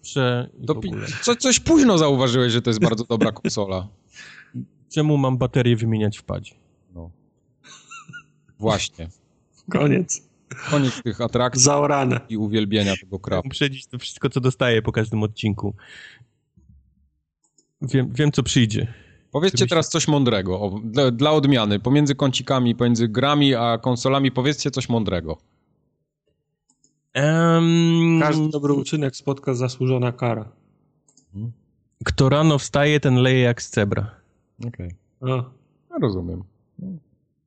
prze 0.02 0.50
to 0.66 0.80
co, 1.22 1.36
Coś 1.36 1.60
późno 1.60 1.98
zauważyłeś, 1.98 2.52
że 2.52 2.62
to 2.62 2.70
jest 2.70 2.80
bardzo 2.80 3.04
dobra 3.04 3.32
konsola. 3.32 3.88
Czemu 4.88 5.16
mam 5.16 5.38
baterię 5.38 5.76
wymieniać 5.76 6.18
w 6.18 6.22
padzie? 6.22 6.54
Właśnie. 8.58 9.08
Koniec. 9.70 10.22
Koniec 10.70 11.02
tych 11.02 11.20
atrakcji 11.20 11.62
Zaorane. 11.62 12.20
i 12.28 12.36
uwielbienia 12.36 12.94
tego 13.00 13.18
krapu. 13.18 13.46
Uprzedzić 13.48 13.86
to 13.86 13.98
wszystko, 13.98 14.30
co 14.30 14.40
dostaję 14.40 14.82
po 14.82 14.92
każdym 14.92 15.22
odcinku. 15.22 15.74
Wiem, 17.82 18.12
wiem 18.12 18.32
co 18.32 18.42
przyjdzie. 18.42 18.94
Powiedzcie 19.30 19.66
teraz 19.66 19.88
coś 19.88 20.08
mądrego, 20.08 20.60
o, 20.60 20.80
dla, 20.84 21.10
dla, 21.10 21.32
odmiany, 21.32 21.80
pomiędzy 21.80 22.14
kącikami, 22.14 22.74
pomiędzy 22.74 23.08
grami 23.08 23.54
a 23.54 23.78
konsolami, 23.78 24.32
powiedzcie 24.32 24.70
coś 24.70 24.88
mądrego. 24.88 25.38
Um, 27.14 28.20
Każdy 28.22 28.48
dobry 28.48 28.72
uczynek 28.72 29.16
spotka 29.16 29.54
zasłużona 29.54 30.12
kara. 30.12 30.48
Hmm. 31.32 31.52
Kto 32.04 32.28
rano 32.28 32.58
wstaje, 32.58 33.00
ten 33.00 33.14
leje 33.14 33.40
jak 33.40 33.62
z 33.62 33.70
cebra. 33.70 34.10
Okej. 34.66 34.94
Okay. 35.20 35.42
rozumiem. 36.00 36.44
No. 36.78 36.90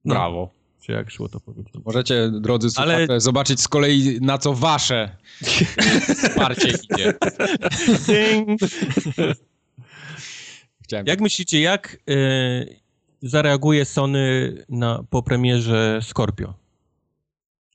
Brawo 0.06 0.57
czy 0.82 0.92
jak 0.92 1.12
szło 1.12 1.30
to 1.30 1.40
powiedzieć. 1.40 1.74
Możecie, 1.86 2.32
drodzy 2.42 2.70
słuchacze, 2.70 3.06
Ale... 3.10 3.20
zobaczyć 3.20 3.62
z 3.62 3.68
kolei 3.68 4.18
na 4.22 4.38
co 4.38 4.54
wasze 4.54 5.18
wsparcie 6.18 6.68
idzie. 6.70 7.14
jak 11.06 11.22
myślicie, 11.22 11.62
jak 11.62 11.98
y, 12.10 12.80
zareaguje 13.22 13.86
Sony 13.86 14.54
na, 14.70 15.04
po 15.10 15.24
premierze 15.24 16.00
Scorpio? 16.04 16.54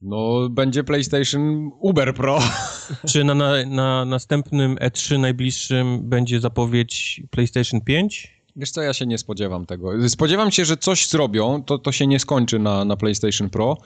No, 0.02 0.48
będzie 0.48 0.84
PlayStation 0.84 1.70
Uber 1.80 2.14
Pro. 2.14 2.38
Czy 3.10 3.24
na, 3.24 3.34
na, 3.34 3.66
na 3.66 4.04
następnym 4.04 4.76
E3 4.76 5.18
najbliższym 5.18 6.08
będzie 6.08 6.40
zapowiedź 6.40 7.22
PlayStation 7.30 7.80
5? 7.80 8.41
Wiesz 8.56 8.70
co, 8.70 8.82
ja 8.82 8.92
się 8.92 9.06
nie 9.06 9.18
spodziewam 9.18 9.66
tego. 9.66 10.08
Spodziewam 10.08 10.50
się, 10.50 10.64
że 10.64 10.76
coś 10.76 11.08
zrobią, 11.08 11.62
to, 11.62 11.78
to 11.78 11.92
się 11.92 12.06
nie 12.06 12.18
skończy 12.20 12.58
na, 12.58 12.84
na 12.84 12.96
PlayStation 12.96 13.50
Pro, 13.50 13.76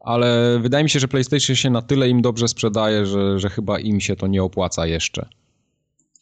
ale 0.00 0.58
wydaje 0.60 0.84
mi 0.84 0.90
się, 0.90 1.00
że 1.00 1.08
PlayStation 1.08 1.56
się 1.56 1.70
na 1.70 1.82
tyle 1.82 2.08
im 2.08 2.22
dobrze 2.22 2.48
sprzedaje, 2.48 3.06
że, 3.06 3.38
że 3.38 3.50
chyba 3.50 3.78
im 3.78 4.00
się 4.00 4.16
to 4.16 4.26
nie 4.26 4.42
opłaca 4.42 4.86
jeszcze. 4.86 5.28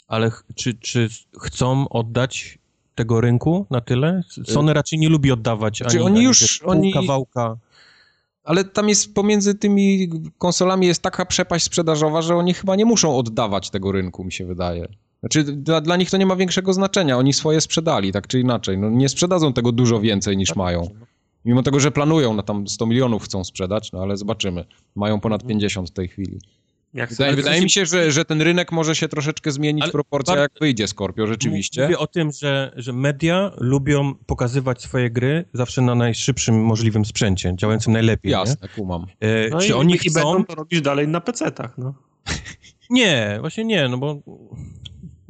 Ale 0.09 0.30
czy, 0.55 0.74
czy 0.74 1.09
chcą 1.40 1.88
oddać 1.88 2.59
tego 2.95 3.20
rynku 3.20 3.66
na 3.70 3.80
tyle? 3.80 4.22
Sony 4.47 4.72
raczej 4.72 4.99
nie 4.99 5.09
lubi 5.09 5.32
oddawać 5.32 5.78
czy 5.78 5.84
ani, 5.84 5.99
oni 5.99 6.22
już 6.22 6.62
ani 6.62 6.70
oni 6.70 6.93
kawałka. 6.93 7.57
Ale 8.45 8.64
tam 8.64 8.88
jest 8.88 9.14
pomiędzy 9.14 9.55
tymi 9.55 10.11
konsolami 10.38 10.86
jest 10.86 11.03
taka 11.03 11.26
przepaść 11.26 11.64
sprzedażowa, 11.64 12.22
że 12.22 12.36
oni 12.36 12.55
chyba 12.55 12.76
nie 12.76 12.84
muszą 12.84 13.16
oddawać 13.16 13.70
tego 13.70 13.93
rynku, 13.93 14.24
mi 14.24 14.32
się 14.32 14.47
wydaje. 14.47 14.88
Znaczy, 15.22 15.44
dla, 15.44 15.80
dla 15.80 15.96
nich 15.96 16.10
to 16.10 16.16
nie 16.16 16.26
ma 16.26 16.36
większego 16.36 16.72
znaczenia. 16.72 17.18
Oni 17.18 17.32
swoje 17.32 17.60
sprzedali, 17.60 18.12
tak 18.12 18.26
czy 18.26 18.40
inaczej. 18.40 18.78
No, 18.78 18.90
nie 18.90 19.08
sprzedadzą 19.08 19.52
tego 19.52 19.72
dużo 19.72 20.00
więcej 20.00 20.36
niż 20.36 20.56
mają. 20.56 20.90
Mimo 21.44 21.62
tego, 21.62 21.80
że 21.80 21.90
planują, 21.90 22.34
na 22.34 22.42
tam 22.42 22.68
100 22.68 22.86
milionów 22.86 23.24
chcą 23.24 23.44
sprzedać, 23.44 23.92
no 23.92 24.02
ale 24.02 24.16
zobaczymy. 24.16 24.64
Mają 24.94 25.20
ponad 25.20 25.46
50 25.46 25.90
w 25.90 25.92
tej 25.92 26.08
chwili. 26.08 26.38
Jak 26.94 27.10
wydaje, 27.10 27.36
wydaje 27.36 27.62
mi 27.62 27.70
się, 27.70 27.86
że, 27.86 28.12
że 28.12 28.24
ten 28.24 28.42
rynek 28.42 28.72
może 28.72 28.96
się 28.96 29.08
troszeczkę 29.08 29.52
zmienić 29.52 29.86
w 29.86 29.90
proporcjach, 29.90 30.38
jak 30.38 30.52
wyjdzie 30.60 30.88
Scorpio, 30.88 31.26
rzeczywiście. 31.26 31.82
Mówię 31.82 31.98
o 31.98 32.06
tym, 32.06 32.32
że, 32.32 32.72
że 32.76 32.92
media 32.92 33.50
lubią 33.58 34.14
pokazywać 34.14 34.82
swoje 34.82 35.10
gry 35.10 35.44
zawsze 35.52 35.82
na 35.82 35.94
najszybszym 35.94 36.64
możliwym 36.64 37.04
sprzęcie, 37.04 37.54
działającym 37.56 37.92
najlepiej. 37.92 38.32
Jasne, 38.32 38.56
nie? 38.62 38.68
kumam. 38.68 39.06
E, 39.20 39.48
no 39.50 39.60
czy 39.60 39.68
i, 39.68 39.72
oni 39.72 39.94
i 39.94 39.98
chcą... 39.98 40.22
będą 40.22 40.44
to 40.44 40.54
robić 40.54 40.80
dalej 40.80 41.08
na 41.08 41.20
PC-tach, 41.20 41.78
no. 41.78 41.94
nie, 42.90 43.36
właśnie 43.40 43.64
nie, 43.64 43.88
no 43.88 43.98
bo... 43.98 44.22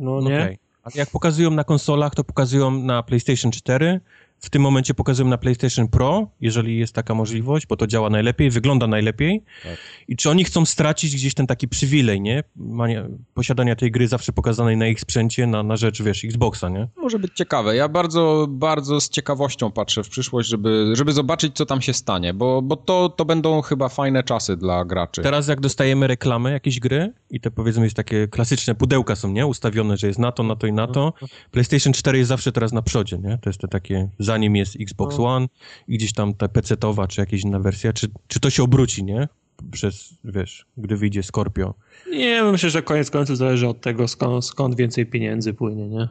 No 0.03 0.20
nie. 0.20 0.42
Okay. 0.42 0.59
A 0.82 0.88
jak 0.94 1.11
pokazują 1.11 1.50
na 1.50 1.64
konsolach, 1.64 2.14
to 2.14 2.24
pokazują 2.24 2.70
na 2.70 3.03
PlayStation 3.03 3.53
4, 3.53 4.00
w 4.43 4.51
tym 4.51 4.62
momencie 4.62 4.95
pokazują 4.95 5.28
na 5.28 5.38
PlayStation 5.38 5.88
Pro, 5.88 6.26
jeżeli 6.40 6.78
jest 6.78 6.95
taka 6.95 7.14
możliwość, 7.14 7.66
bo 7.66 7.76
to 7.76 7.86
działa 7.86 8.11
najlepiej, 8.11 8.51
wygląda 8.51 8.86
najlepiej. 8.86 9.43
Tak. 9.62 9.76
I 10.09 10.16
czy 10.16 10.30
oni 10.30 10.45
chcą 10.45 10.64
stracić 10.64 11.14
gdzieś 11.14 11.34
ten 11.34 11.47
taki 11.47 11.68
przywilej, 11.68 12.20
nie? 12.20 12.45
Mania, 12.57 13.07
posiadania 13.34 13.76
tej 13.76 13.90
gry 13.90 14.09
zawsze 14.09 14.32
pokazanej 14.32 14.76
na 14.76 14.86
ich 14.86 15.01
sprzęcie, 15.01 15.47
na, 15.47 15.62
na 15.62 15.76
rzecz, 15.76 16.03
wiesz, 16.03 16.24
Xboxa, 16.24 16.68
nie? 16.68 16.88
Może 16.97 17.18
być 17.18 17.32
ciekawe. 17.34 17.76
Ja 17.76 17.88
bardzo, 17.88 18.47
bardzo 18.51 19.01
z 19.01 19.09
ciekawością 19.09 19.70
patrzę 19.70 20.05
w 20.05 20.09
przyszłość, 20.09 20.49
żeby, 20.49 20.93
żeby 20.97 21.12
zobaczyć, 21.12 21.57
co 21.57 21.66
tam 21.66 21.82
się 21.82 21.93
stanie, 21.93 22.34
bo, 22.34 22.62
bo 22.62 22.76
to, 22.76 23.09
to 23.09 23.24
będą 23.24 23.62
chyba 23.62 23.88
fajne 23.88 24.22
czasy 24.22 24.57
dla 24.57 24.84
graczy. 24.84 25.22
Teraz 25.22 25.49
jak 25.49 25.61
dostajemy 25.61 26.07
reklamy 26.07 26.53
jakieś 26.53 26.80
gry 26.80 27.12
i 27.30 27.40
te 27.40 27.51
powiedzmy 27.51 27.84
jest 27.84 27.97
takie 27.97 28.28
klasyczne 28.28 28.74
pudełka 28.74 29.16
są, 29.16 29.32
nie? 29.32 29.47
Ustawione, 29.47 29.97
że 29.97 30.07
jest 30.07 30.18
na 30.18 30.32
to, 30.32 30.43
na 30.43 30.57
to 30.57 30.66
i 30.66 30.72
na 30.72 30.86
to. 30.86 31.07
Mhm. 31.07 31.28
PlayStation 31.51 31.93
4 31.93 32.18
jest 32.18 32.28
zawsze 32.28 32.53
teraz 32.53 32.72
na 32.72 32.82
przodzie, 32.82 33.18
nie? 33.18 33.38
To 33.43 33.51
jest 33.51 33.61
te 33.61 33.68
takie 33.68 34.09
zanim 34.33 34.57
jest 34.57 34.76
Xbox 34.80 35.18
no. 35.18 35.24
One 35.24 35.47
i 35.89 35.99
gdzieś 35.99 36.12
tam 36.12 36.35
ta 36.35 36.47
PC-towa, 36.47 37.07
czy 37.07 37.20
jakaś 37.20 37.41
inna 37.41 37.59
wersja, 37.59 37.93
czy, 37.93 38.07
czy 38.28 38.41
to 38.41 38.51
się 38.51 38.62
obróci, 38.62 39.05
nie? 39.05 39.28
Przez, 39.72 40.14
wiesz, 40.24 40.66
gdy 40.76 40.97
wyjdzie 40.97 41.22
Scorpio. 41.22 41.74
Nie, 42.11 42.43
myślę, 42.43 42.70
że 42.70 42.83
koniec 42.83 43.11
końców 43.11 43.37
zależy 43.37 43.68
od 43.68 43.80
tego, 43.80 44.09
skąd, 44.09 44.45
skąd 44.45 44.74
więcej 44.74 45.07
pieniędzy 45.07 45.55
płynie, 45.55 45.89
nie? 45.89 46.09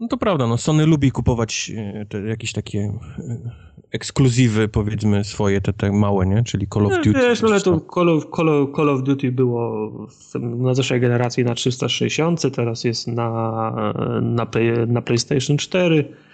No 0.00 0.08
to 0.08 0.16
prawda, 0.16 0.46
no 0.46 0.56
Sony 0.58 0.86
lubi 0.86 1.10
kupować 1.10 1.72
e, 1.76 2.06
te, 2.06 2.20
jakieś 2.20 2.52
takie 2.52 2.78
e, 2.78 3.50
ekskluzywy, 3.92 4.68
powiedzmy, 4.68 5.24
swoje, 5.24 5.60
te, 5.60 5.72
te 5.72 5.92
małe, 5.92 6.26
nie? 6.26 6.42
Czyli 6.42 6.66
Call 6.74 6.86
of 6.86 6.96
Duty. 6.96 7.12
Wiesz, 7.12 7.44
ale 7.44 7.60
to 7.60 7.80
Call 7.94 8.08
of, 8.08 8.26
Call, 8.36 8.48
of, 8.48 8.76
Call 8.76 8.90
of 8.90 9.02
Duty 9.02 9.32
było 9.32 9.90
na 10.40 10.74
zeszłej 10.74 11.00
generacji 11.00 11.44
na 11.44 11.54
360, 11.54 12.42
teraz 12.56 12.84
jest 12.84 13.08
na, 13.08 13.92
na, 14.22 14.46
play, 14.46 14.72
na 14.86 15.02
PlayStation 15.02 15.56
4. 15.56 16.25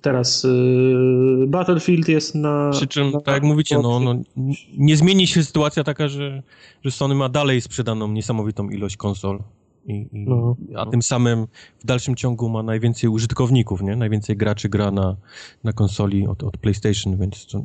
Teraz 0.00 0.44
y, 0.44 1.46
Battlefield 1.46 2.08
jest 2.08 2.34
na. 2.34 2.70
Przy 2.72 2.86
czym, 2.86 3.10
na, 3.10 3.20
tak 3.20 3.34
jak 3.34 3.42
mówicie, 3.42 3.78
no, 3.82 4.00
no, 4.00 4.14
nie 4.78 4.96
zmieni 4.96 5.26
się 5.26 5.44
sytuacja 5.44 5.84
taka, 5.84 6.08
że, 6.08 6.42
że 6.84 6.90
Sony 6.90 7.14
ma 7.14 7.28
dalej 7.28 7.60
sprzedaną 7.60 8.08
niesamowitą 8.08 8.70
ilość 8.70 8.96
konsol. 8.96 9.38
I, 9.86 10.08
i, 10.12 10.24
no, 10.28 10.56
a 10.76 10.84
no. 10.84 10.90
tym 10.90 11.02
samym 11.02 11.46
w 11.78 11.86
dalszym 11.86 12.16
ciągu 12.16 12.48
ma 12.48 12.62
najwięcej 12.62 13.10
użytkowników, 13.10 13.82
nie? 13.82 13.96
Najwięcej 13.96 14.36
graczy 14.36 14.68
gra 14.68 14.90
na, 14.90 15.16
na 15.64 15.72
konsoli 15.72 16.26
od, 16.26 16.42
od 16.42 16.56
PlayStation, 16.56 17.16
więc 17.16 17.46
to, 17.46 17.62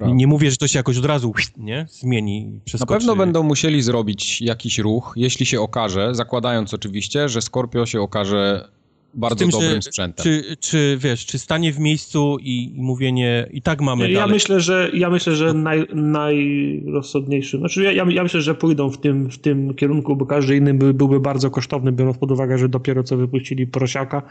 to 0.00 0.06
nie 0.06 0.26
mówię, 0.26 0.50
że 0.50 0.56
to 0.56 0.68
się 0.68 0.78
jakoś 0.78 0.98
od 0.98 1.04
razu 1.04 1.32
nie? 1.56 1.86
zmieni. 1.90 2.60
Przeskoczy. 2.64 2.92
Na 2.92 2.98
pewno 2.98 3.16
będą 3.16 3.42
musieli 3.42 3.82
zrobić 3.82 4.42
jakiś 4.42 4.78
ruch, 4.78 5.14
jeśli 5.16 5.46
się 5.46 5.60
okaże, 5.60 6.14
zakładając 6.14 6.74
oczywiście, 6.74 7.28
że 7.28 7.42
Scorpio 7.42 7.86
się 7.86 8.00
okaże 8.00 8.68
bardzo 9.16 9.36
tym, 9.36 9.50
dobrym 9.50 9.82
sprzętem. 9.82 10.24
Czy, 10.24 10.56
czy 10.60 10.98
wiesz, 11.00 11.26
czy 11.26 11.38
stanie 11.38 11.72
w 11.72 11.78
miejscu 11.78 12.36
i, 12.40 12.72
i 12.76 12.82
mówienie 12.82 13.48
i 13.50 13.62
tak 13.62 13.80
mamy 13.80 14.10
ja 14.10 14.20
dalej. 14.20 14.34
Myślę, 14.34 14.60
że, 14.60 14.90
ja 14.94 15.10
myślę, 15.10 15.36
że 15.36 15.54
naj, 15.54 15.86
najrozsądniejszym, 15.94 17.60
znaczy 17.60 17.82
ja, 17.82 17.92
ja, 17.92 18.22
myślę, 18.22 18.40
że 18.40 18.54
pójdą 18.54 18.90
w 18.90 18.98
tym, 18.98 19.30
w 19.30 19.38
tym 19.38 19.74
kierunku, 19.74 20.16
bo 20.16 20.26
każdy 20.26 20.56
inny 20.56 20.74
by, 20.74 20.94
byłby 20.94 21.20
bardzo 21.20 21.50
kosztowny, 21.50 21.92
biorąc 21.92 22.18
pod 22.18 22.30
uwagę, 22.30 22.58
że 22.58 22.68
dopiero 22.68 23.02
co 23.02 23.16
wypuścili 23.16 23.66
prosiaka, 23.66 24.22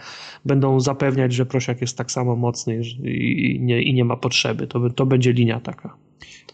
będą 0.45 0.79
zapewniać, 0.79 1.33
że 1.33 1.45
prosiak 1.45 1.81
jest 1.81 1.97
tak 1.97 2.11
samo 2.11 2.35
mocny 2.35 2.81
i, 3.03 3.55
i, 3.55 3.59
nie, 3.61 3.81
i 3.81 3.93
nie 3.93 4.05
ma 4.05 4.17
potrzeby. 4.17 4.67
To, 4.67 4.89
to 4.89 5.05
będzie 5.05 5.33
linia 5.33 5.59
taka. 5.59 5.97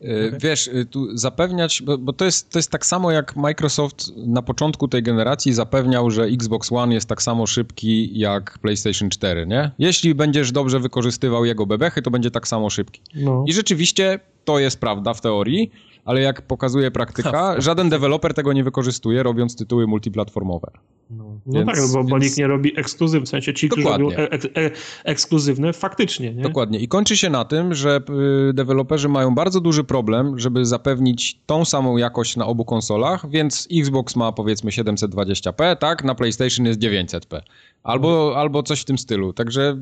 Okay. 0.01 0.37
Wiesz, 0.41 0.67
y, 0.67 0.85
tu 0.85 1.17
zapewniać, 1.17 1.81
bo, 1.81 1.97
bo, 1.97 2.13
to, 2.13 2.25
jest, 2.25 2.49
to 2.49 2.59
jest 2.59 2.71
tak 2.71 2.85
samo 2.85 3.11
jak 3.11 3.35
Microsoft 3.35 4.17
na 4.17 4.41
początku 4.41 4.87
tej 4.87 5.03
generacji 5.03 5.53
zapewniał, 5.53 6.11
że 6.11 6.23
Xbox 6.23 6.71
One 6.71 6.93
jest 6.93 7.09
tak 7.09 7.21
samo 7.21 7.47
szybki 7.47 8.19
jak 8.21 8.59
PlayStation 8.59 9.09
4, 9.09 9.47
nie? 9.47 9.71
Jeśli 9.79 10.15
będziesz 10.15 10.51
dobrze 10.51 10.79
wykorzystywał 10.79 11.45
jego 11.45 11.65
bebechy, 11.65 12.01
to 12.01 12.11
będzie 12.11 12.31
tak 12.31 12.47
samo 12.47 12.69
szybki. 12.69 13.01
No. 13.15 13.43
I 13.47 13.53
rzeczywiście 13.53 14.19
to 14.45 14.59
jest 14.59 14.79
prawda 14.79 15.13
w 15.13 15.21
teorii, 15.21 15.71
ale 16.05 16.21
jak 16.21 16.41
pokazuje 16.41 16.91
praktyka, 16.91 17.55
żaden 17.61 17.89
deweloper 17.89 18.33
tego 18.33 18.53
nie 18.53 18.63
wykorzystuje, 18.63 19.23
robiąc 19.23 19.55
tytuły 19.55 19.87
multiplatformowe. 19.87 20.71
No, 21.09 21.39
no 21.45 21.53
więc, 21.53 21.65
tak, 21.65 21.75
bo, 21.91 21.97
więc... 21.97 22.09
bo 22.09 22.17
nikt 22.17 22.37
nie 22.37 22.47
robi 22.47 22.79
ekskluzywnych, 22.79 23.27
w 23.27 23.29
sensie 23.29 23.53
ci, 23.53 23.69
Dokładnie. 23.69 24.11
którzy 24.11 24.27
robią 24.27 24.55
e 24.55 24.65
e 24.65 24.71
ekskluzywne, 25.03 25.73
faktycznie. 25.73 26.33
Nie? 26.33 26.43
Dokładnie. 26.43 26.79
I 26.79 26.87
kończy 26.87 27.17
się 27.17 27.29
na 27.29 27.45
tym, 27.45 27.73
że 27.73 28.01
y, 28.49 28.53
deweloperzy 28.53 29.09
mają 29.09 29.35
bardzo 29.35 29.61
duży 29.61 29.83
problem, 29.83 30.39
żeby 30.39 30.65
zapewnić 30.65 31.39
tą 31.45 31.65
samą 31.65 31.97
jakość 31.97 32.35
na 32.35 32.45
obu 32.45 32.65
konsolach, 32.65 33.29
więc 33.29 33.67
Xbox 33.71 34.15
ma 34.15 34.31
powiedzmy 34.31 34.71
720p, 34.71 35.75
tak? 35.77 36.03
Na 36.03 36.15
PlayStation 36.15 36.65
jest 36.65 36.79
900p. 36.79 37.41
Albo, 37.83 38.33
albo 38.37 38.63
coś 38.63 38.81
w 38.81 38.85
tym 38.85 38.97
stylu. 38.97 39.33
Także 39.33 39.77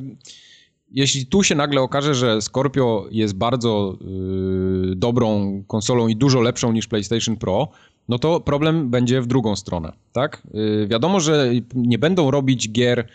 jeśli 0.91 1.25
tu 1.25 1.43
się 1.43 1.55
nagle 1.55 1.81
okaże, 1.81 2.15
że 2.15 2.41
Scorpio 2.41 3.07
jest 3.11 3.35
bardzo 3.35 3.97
yy, 4.01 4.95
dobrą 4.95 5.63
konsolą 5.67 6.07
i 6.07 6.15
dużo 6.15 6.41
lepszą 6.41 6.71
niż 6.71 6.87
PlayStation 6.87 7.37
Pro, 7.37 7.67
no 8.09 8.19
to 8.19 8.39
problem 8.39 8.89
będzie 8.89 9.21
w 9.21 9.27
drugą 9.27 9.55
stronę, 9.55 9.93
tak? 10.13 10.41
Yy, 10.53 10.87
wiadomo, 10.87 11.19
że 11.19 11.51
nie 11.75 11.97
będą 11.97 12.31
robić 12.31 12.71
gier 12.71 13.07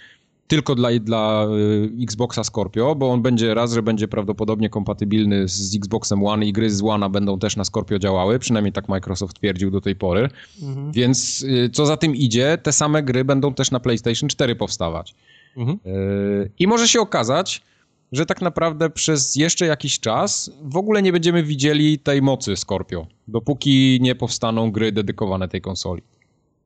tylko 0.46 0.74
dla, 0.74 0.88
dla 1.00 1.46
yy, 1.96 2.04
Xboxa 2.04 2.44
Scorpio, 2.44 2.94
bo 2.94 3.12
on 3.12 3.22
będzie 3.22 3.54
raz, 3.54 3.72
że 3.72 3.82
będzie 3.82 4.08
prawdopodobnie 4.08 4.70
kompatybilny 4.70 5.48
z 5.48 5.76
Xboxem 5.76 6.26
One 6.26 6.46
i 6.46 6.52
gry 6.52 6.70
z 6.70 6.82
One'a 6.82 7.10
będą 7.10 7.38
też 7.38 7.56
na 7.56 7.64
Scorpio 7.64 7.98
działały, 7.98 8.38
przynajmniej 8.38 8.72
tak 8.72 8.88
Microsoft 8.88 9.36
twierdził 9.36 9.70
do 9.70 9.80
tej 9.80 9.96
pory. 9.96 10.28
Mhm. 10.62 10.92
Więc 10.92 11.40
yy, 11.40 11.70
co 11.70 11.86
za 11.86 11.96
tym 11.96 12.16
idzie, 12.16 12.58
te 12.62 12.72
same 12.72 13.02
gry 13.02 13.24
będą 13.24 13.54
też 13.54 13.70
na 13.70 13.80
PlayStation 13.80 14.28
4 14.28 14.56
powstawać. 14.56 15.14
Mhm. 15.56 15.78
Yy, 15.84 16.50
I 16.58 16.66
może 16.66 16.88
się 16.88 17.00
okazać, 17.00 17.62
że 18.12 18.26
tak 18.26 18.42
naprawdę 18.42 18.90
przez 18.90 19.36
jeszcze 19.36 19.66
jakiś 19.66 20.00
czas 20.00 20.50
w 20.62 20.76
ogóle 20.76 21.02
nie 21.02 21.12
będziemy 21.12 21.42
widzieli 21.42 21.98
tej 21.98 22.22
mocy 22.22 22.56
Scorpio, 22.56 23.06
dopóki 23.28 23.98
nie 24.00 24.14
powstaną 24.14 24.70
gry 24.70 24.92
dedykowane 24.92 25.48
tej 25.48 25.60
konsoli. 25.60 26.02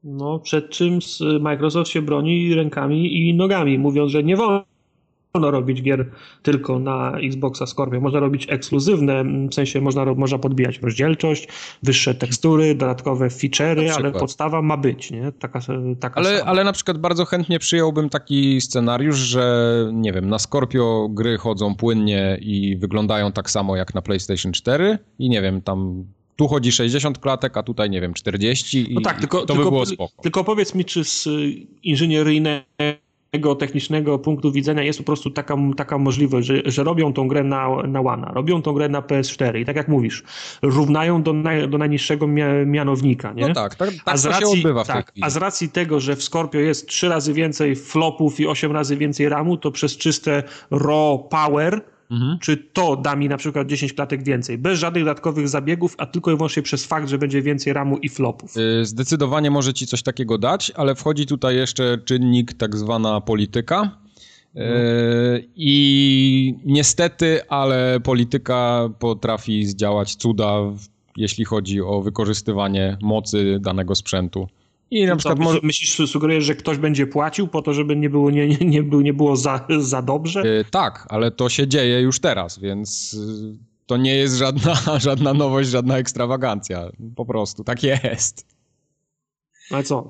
No, 0.04 0.38
przed 0.38 0.70
czym 0.70 0.98
Microsoft 1.40 1.90
się 1.90 2.02
broni 2.02 2.54
rękami 2.54 3.28
i 3.28 3.34
nogami, 3.34 3.78
mówiąc, 3.78 4.12
że 4.12 4.22
nie 4.22 4.36
wolno 4.36 4.64
wolno 5.34 5.50
robić 5.50 5.82
gier 5.82 6.10
tylko 6.42 6.78
na 6.78 7.18
Xboxa 7.18 7.66
Scorpio. 7.66 8.00
Można 8.00 8.20
robić 8.20 8.46
ekskluzywne, 8.48 9.24
w 9.50 9.54
sensie 9.54 9.80
można, 9.80 10.04
można 10.04 10.38
podbijać 10.38 10.78
rozdzielczość, 10.78 11.48
wyższe 11.82 12.14
tekstury, 12.14 12.74
dodatkowe 12.74 13.28
feature'y, 13.28 13.90
ale 13.96 14.12
podstawa 14.12 14.62
ma 14.62 14.76
być, 14.76 15.10
nie? 15.10 15.32
Taka, 15.32 15.60
taka 16.00 16.20
ale, 16.20 16.44
ale 16.44 16.64
na 16.64 16.72
przykład 16.72 16.98
bardzo 16.98 17.24
chętnie 17.24 17.58
przyjąłbym 17.58 18.08
taki 18.08 18.60
scenariusz, 18.60 19.16
że 19.16 19.68
nie 19.92 20.12
wiem, 20.12 20.28
na 20.28 20.38
Scorpio 20.38 21.08
gry 21.10 21.38
chodzą 21.38 21.74
płynnie 21.74 22.38
i 22.40 22.76
wyglądają 22.76 23.32
tak 23.32 23.50
samo 23.50 23.76
jak 23.76 23.94
na 23.94 24.02
PlayStation 24.02 24.52
4 24.52 24.98
i 25.18 25.28
nie 25.28 25.42
wiem, 25.42 25.62
tam 25.62 26.04
tu 26.36 26.48
chodzi 26.48 26.72
60 26.72 27.18
klatek, 27.18 27.56
a 27.56 27.62
tutaj 27.62 27.90
nie 27.90 28.00
wiem, 28.00 28.14
40 28.14 28.92
i 28.92 28.94
no 28.94 29.00
tak, 29.00 29.20
tylko, 29.20 29.40
to 29.40 29.46
tylko, 29.46 29.64
by 29.64 29.70
było 29.70 29.86
spoko. 29.86 30.22
Tylko 30.22 30.44
powiedz 30.44 30.74
mi, 30.74 30.84
czy 30.84 31.04
z 31.04 31.28
inżynieryjnego 31.82 32.64
technicznego 33.58 34.18
punktu 34.18 34.52
widzenia 34.52 34.82
jest 34.82 34.98
po 34.98 35.04
prostu 35.04 35.30
taka, 35.30 35.56
taka 35.76 35.98
możliwość, 35.98 36.46
że, 36.46 36.62
że 36.64 36.84
robią 36.84 37.12
tą 37.12 37.28
grę 37.28 37.44
na, 37.44 37.68
na 37.82 38.00
One, 38.00 38.30
robią 38.34 38.62
tą 38.62 38.72
grę 38.72 38.88
na 38.88 39.02
PS4 39.02 39.60
i 39.60 39.64
tak 39.64 39.76
jak 39.76 39.88
mówisz, 39.88 40.22
równają 40.62 41.22
do, 41.22 41.32
naj, 41.32 41.68
do 41.68 41.78
najniższego 41.78 42.26
mianownika, 42.66 43.32
nie? 43.32 43.48
No 43.48 43.54
tak, 43.54 43.74
tak, 43.74 43.90
tak 43.90 44.14
a 44.14 44.16
z 44.16 44.26
racji, 44.26 44.46
się 44.46 44.52
odbywa 44.52 44.84
w 44.84 44.86
tej 44.86 44.96
tak, 44.96 45.12
A 45.20 45.30
z 45.30 45.36
racji 45.36 45.68
tego, 45.68 46.00
że 46.00 46.16
w 46.16 46.22
Scorpio 46.22 46.60
jest 46.60 46.88
trzy 46.88 47.08
razy 47.08 47.32
więcej 47.32 47.76
flopów 47.76 48.40
i 48.40 48.46
osiem 48.46 48.72
razy 48.72 48.96
więcej 48.96 49.28
ramu, 49.28 49.56
to 49.56 49.70
przez 49.70 49.96
czyste 49.96 50.42
raw 50.70 51.20
power 51.30 51.80
Mhm. 52.10 52.38
Czy 52.38 52.56
to 52.56 52.96
da 52.96 53.16
mi 53.16 53.28
na 53.28 53.36
przykład 53.36 53.66
10 53.66 53.92
klatek 53.92 54.22
więcej, 54.22 54.58
bez 54.58 54.78
żadnych 54.78 55.04
dodatkowych 55.04 55.48
zabiegów, 55.48 55.94
a 55.98 56.06
tylko 56.06 56.30
i 56.30 56.36
wyłącznie 56.36 56.62
przez 56.62 56.86
fakt, 56.86 57.08
że 57.08 57.18
będzie 57.18 57.42
więcej 57.42 57.72
ramu 57.72 57.98
i 57.98 58.08
flopów? 58.08 58.56
Y, 58.56 58.84
zdecydowanie 58.84 59.50
może 59.50 59.74
ci 59.74 59.86
coś 59.86 60.02
takiego 60.02 60.38
dać, 60.38 60.72
ale 60.76 60.94
wchodzi 60.94 61.26
tutaj 61.26 61.56
jeszcze 61.56 61.98
czynnik 62.04 62.52
tak 62.52 62.76
zwana 62.76 63.20
polityka. 63.20 63.98
Y, 64.56 65.48
I 65.56 66.54
niestety, 66.64 67.48
ale 67.48 68.00
polityka 68.00 68.88
potrafi 68.98 69.66
zdziałać 69.66 70.16
cuda, 70.16 70.54
jeśli 71.16 71.44
chodzi 71.44 71.80
o 71.80 72.02
wykorzystywanie 72.02 72.96
mocy 73.02 73.58
danego 73.60 73.94
sprzętu. 73.94 74.48
I 74.90 75.06
na 75.06 75.16
przykład 75.16 75.38
może... 75.38 75.60
Myślisz, 75.62 76.10
sugerujesz, 76.10 76.44
że 76.44 76.54
ktoś 76.54 76.78
będzie 76.78 77.06
płacił 77.06 77.48
po 77.48 77.62
to, 77.62 77.72
żeby 77.72 77.96
nie 77.96 78.10
było, 78.10 78.30
nie, 78.30 78.48
nie, 78.48 78.82
nie 78.82 79.12
było 79.12 79.36
za, 79.36 79.66
za 79.78 80.02
dobrze? 80.02 80.42
Yy, 80.48 80.64
tak, 80.70 81.06
ale 81.10 81.30
to 81.30 81.48
się 81.48 81.68
dzieje 81.68 82.00
już 82.00 82.20
teraz, 82.20 82.58
więc 82.58 83.16
to 83.86 83.96
nie 83.96 84.14
jest 84.14 84.36
żadna, 84.36 84.74
żadna 84.98 85.34
nowość, 85.34 85.68
żadna 85.68 85.98
ekstrawagancja. 85.98 86.90
Po 87.16 87.24
prostu, 87.24 87.64
tak 87.64 87.82
jest. 87.82 88.57
Ale 89.70 89.82
co, 89.82 90.08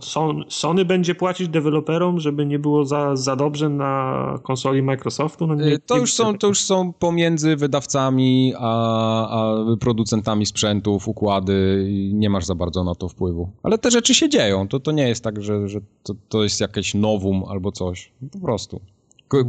Sony 0.48 0.84
będzie 0.84 1.14
płacić 1.14 1.48
deweloperom, 1.48 2.20
żeby 2.20 2.46
nie 2.46 2.58
było 2.58 2.84
za, 2.84 3.16
za 3.16 3.36
dobrze 3.36 3.68
na 3.68 4.34
konsoli 4.42 4.82
Microsoftu? 4.82 5.46
No 5.46 5.54
nie, 5.54 5.78
to, 5.78 5.96
już 5.96 6.12
są, 6.14 6.38
to 6.38 6.46
już 6.46 6.60
są 6.60 6.92
pomiędzy 6.92 7.56
wydawcami 7.56 8.52
a, 8.58 9.28
a 9.30 9.54
producentami 9.80 10.46
sprzętów, 10.46 11.08
układy. 11.08 11.86
Nie 12.12 12.30
masz 12.30 12.44
za 12.44 12.54
bardzo 12.54 12.84
na 12.84 12.94
to 12.94 13.08
wpływu. 13.08 13.50
Ale 13.62 13.78
te 13.78 13.90
rzeczy 13.90 14.14
się 14.14 14.28
dzieją. 14.28 14.68
To, 14.68 14.80
to 14.80 14.92
nie 14.92 15.08
jest 15.08 15.24
tak, 15.24 15.42
że, 15.42 15.68
że 15.68 15.80
to, 16.02 16.14
to 16.28 16.42
jest 16.42 16.60
jakieś 16.60 16.94
nowum 16.94 17.44
albo 17.48 17.72
coś. 17.72 18.12
Po 18.32 18.38
prostu. 18.38 18.80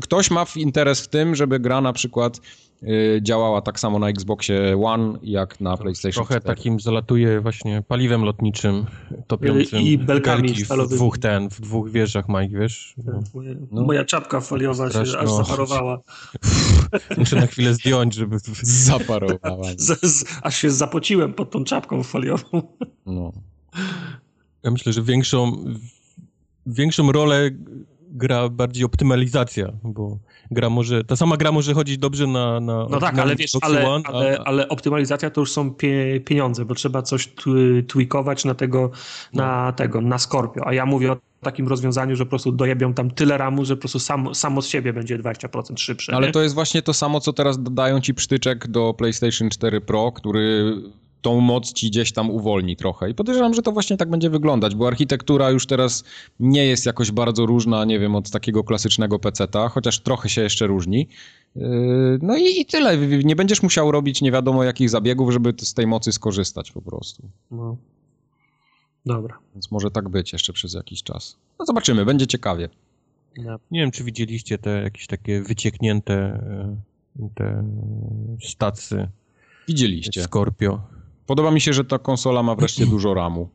Ktoś 0.01 0.31
ma 0.31 0.45
interes 0.55 1.01
w 1.01 1.07
tym, 1.07 1.35
żeby 1.35 1.59
gra 1.59 1.81
na 1.81 1.93
przykład 1.93 2.39
Y, 2.83 3.19
działała 3.21 3.61
tak 3.61 3.79
samo 3.79 3.99
na 3.99 4.09
Xboxie 4.09 4.77
One, 4.83 5.19
jak 5.23 5.61
na 5.61 5.77
PlayStation 5.77 6.25
Trochę 6.25 6.39
4. 6.39 6.55
takim 6.55 6.79
zalatuje 6.79 7.41
właśnie 7.41 7.83
paliwem 7.87 8.23
lotniczym 8.23 8.85
topiącym 9.27 9.79
i 9.79 9.97
belkami 9.97 10.53
w 10.53 10.87
dwóch 10.89 11.17
ten, 11.17 11.49
w 11.49 11.61
dwóch 11.61 11.91
wieżach, 11.91 12.25
Mike, 12.29 12.59
wiesz? 12.59 12.95
No. 13.05 13.19
no. 13.71 13.81
Moja 13.81 14.05
czapka 14.05 14.41
foliowa 14.41 14.91
się 14.91 14.99
aż 14.99 15.31
zaparowała. 15.31 15.99
Muszę 17.17 17.35
na 17.35 17.47
chwilę 17.47 17.73
zdjąć, 17.73 18.15
żeby... 18.15 18.37
Zaparowała. 18.61 19.67
aż 20.43 20.55
się 20.55 20.71
zapociłem 20.71 21.33
pod 21.33 21.51
tą 21.51 21.63
czapką 21.63 22.03
foliową. 22.03 22.61
No. 23.05 23.31
Ja 24.63 24.71
myślę, 24.71 24.93
że 24.93 25.03
większą, 25.03 25.65
większą 26.65 27.11
rolę 27.11 27.51
gra 28.11 28.49
bardziej 28.49 28.85
optymalizacja, 28.85 29.71
bo 29.83 30.17
gra 30.51 30.69
może, 30.69 31.03
ta 31.03 31.15
sama 31.15 31.37
gra 31.37 31.51
może 31.51 31.73
chodzić 31.73 31.97
dobrze 31.97 32.27
na, 32.27 32.59
na 32.59 32.87
No 32.89 32.99
tak, 32.99 33.19
ale 33.19 33.35
wiesz, 33.35 33.51
ale, 33.61 33.89
One, 33.89 34.03
ale, 34.07 34.39
a... 34.39 34.43
ale, 34.43 34.69
optymalizacja 34.69 35.29
to 35.29 35.41
już 35.41 35.51
są 35.51 35.73
pie, 35.73 36.21
pieniądze, 36.25 36.65
bo 36.65 36.75
trzeba 36.75 37.01
coś 37.01 37.29
tweakować 37.87 38.45
na 38.45 38.55
tego, 38.55 38.91
na 39.33 39.65
no. 39.65 39.73
tego, 39.73 40.01
na 40.01 40.17
Scorpio, 40.19 40.67
a 40.67 40.73
ja 40.73 40.85
mówię 40.85 41.11
o 41.11 41.17
takim 41.41 41.67
rozwiązaniu, 41.67 42.15
że 42.15 42.25
po 42.25 42.29
prostu 42.29 42.51
dojebią 42.51 42.93
tam 42.93 43.11
tyle 43.11 43.37
ramu, 43.37 43.65
że 43.65 43.75
po 43.75 43.79
prostu 43.79 43.99
sam, 43.99 44.35
samo 44.35 44.61
z 44.61 44.67
siebie 44.67 44.93
będzie 44.93 45.19
20% 45.19 45.77
szybsze. 45.77 46.15
Ale 46.15 46.27
nie? 46.27 46.33
to 46.33 46.41
jest 46.41 46.55
właśnie 46.55 46.81
to 46.81 46.93
samo, 46.93 47.19
co 47.19 47.33
teraz 47.33 47.63
dodają 47.63 48.01
ci 48.01 48.13
przytyczek 48.13 48.67
do 48.67 48.93
PlayStation 48.93 49.49
4 49.49 49.81
Pro, 49.81 50.11
który 50.11 50.75
tą 51.21 51.39
moc 51.39 51.73
ci 51.73 51.87
gdzieś 51.89 52.11
tam 52.11 52.29
uwolni 52.29 52.75
trochę. 52.75 53.09
I 53.09 53.13
podejrzewam, 53.13 53.53
że 53.53 53.61
to 53.61 53.71
właśnie 53.71 53.97
tak 53.97 54.09
będzie 54.09 54.29
wyglądać, 54.29 54.75
bo 54.75 54.87
architektura 54.87 55.49
już 55.49 55.65
teraz 55.65 56.03
nie 56.39 56.65
jest 56.65 56.85
jakoś 56.85 57.11
bardzo 57.11 57.45
różna, 57.45 57.85
nie 57.85 57.99
wiem, 57.99 58.15
od 58.15 58.29
takiego 58.29 58.63
klasycznego 58.63 59.19
PC-ta, 59.19 59.69
chociaż 59.69 59.99
trochę 59.99 60.29
się 60.29 60.41
jeszcze 60.41 60.67
różni. 60.67 61.07
Yy, 61.55 62.19
no 62.21 62.37
i, 62.37 62.61
i 62.61 62.65
tyle. 62.65 62.97
Nie 63.23 63.35
będziesz 63.35 63.63
musiał 63.63 63.91
robić 63.91 64.21
nie 64.21 64.31
wiadomo 64.31 64.63
jakich 64.63 64.89
zabiegów, 64.89 65.31
żeby 65.31 65.53
z 65.57 65.73
tej 65.73 65.87
mocy 65.87 66.11
skorzystać 66.11 66.71
po 66.71 66.81
prostu. 66.81 67.29
No. 67.51 67.77
Dobra. 69.05 69.39
Więc 69.53 69.71
może 69.71 69.91
tak 69.91 70.09
być 70.09 70.33
jeszcze 70.33 70.53
przez 70.53 70.73
jakiś 70.73 71.03
czas. 71.03 71.37
No 71.59 71.65
zobaczymy, 71.65 72.05
będzie 72.05 72.27
ciekawie. 72.27 72.69
Nie 73.71 73.81
wiem, 73.81 73.91
czy 73.91 74.03
widzieliście 74.03 74.57
te 74.57 74.81
jakieś 74.81 75.07
takie 75.07 75.41
wycieknięte 75.41 76.13
e, 76.13 77.29
te 77.35 77.63
stacy. 78.41 79.07
Widzieliście. 79.67 80.23
Scorpio. 80.23 80.98
Podoba 81.29 81.51
mi 81.51 81.61
się, 81.61 81.73
że 81.73 81.83
ta 81.83 81.99
konsola 81.99 82.43
ma 82.43 82.55
wreszcie 82.55 82.85
dużo 82.95 83.13
RAMu. 83.13 83.49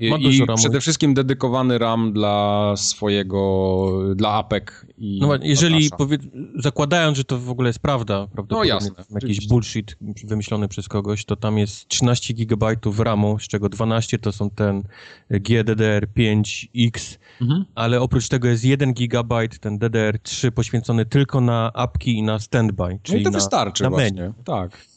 I, 0.00 0.10
ma 0.10 0.18
dużo 0.18 0.44
RAMu. 0.44 0.58
przede 0.58 0.80
wszystkim 0.80 1.14
dedykowany 1.14 1.78
RAM 1.78 2.12
dla 2.12 2.74
swojego, 2.76 3.92
dla 4.14 4.32
APEC 4.32 4.64
i 4.98 5.18
No 5.20 5.32
jeżeli 5.42 5.90
powie, 5.90 6.18
zakładając, 6.58 7.16
że 7.16 7.24
to 7.24 7.38
w 7.38 7.50
ogóle 7.50 7.68
jest 7.68 7.78
prawda, 7.78 8.28
no 8.50 8.64
jasne, 8.64 9.04
jakiś 9.10 9.48
bullshit 9.48 9.96
wymyślony 10.24 10.68
przez 10.68 10.88
kogoś, 10.88 11.24
to 11.24 11.36
tam 11.36 11.58
jest 11.58 11.88
13 11.88 12.34
GB 12.34 12.76
RAMu, 12.98 13.38
z 13.38 13.42
czego 13.42 13.68
12 13.68 14.18
to 14.18 14.32
są 14.32 14.50
ten 14.50 14.82
GDDR5X, 15.30 17.18
mhm. 17.40 17.64
ale 17.74 18.00
oprócz 18.00 18.28
tego 18.28 18.48
jest 18.48 18.64
1 18.64 18.94
GB 18.94 19.48
ten 19.60 19.78
DDR3 19.78 20.50
poświęcony 20.50 21.06
tylko 21.06 21.40
na 21.40 21.72
apki 21.72 22.18
i 22.18 22.22
na 22.22 22.38
standby, 22.38 22.98
czyli 23.02 23.16
no 23.16 23.20
i 23.20 23.24
to 23.24 23.30
na, 23.30 23.38
wystarczy 23.38 23.82
na 23.82 23.90
menu. 23.90 24.16
Właśnie. 24.16 24.44
Tak. 24.44 24.95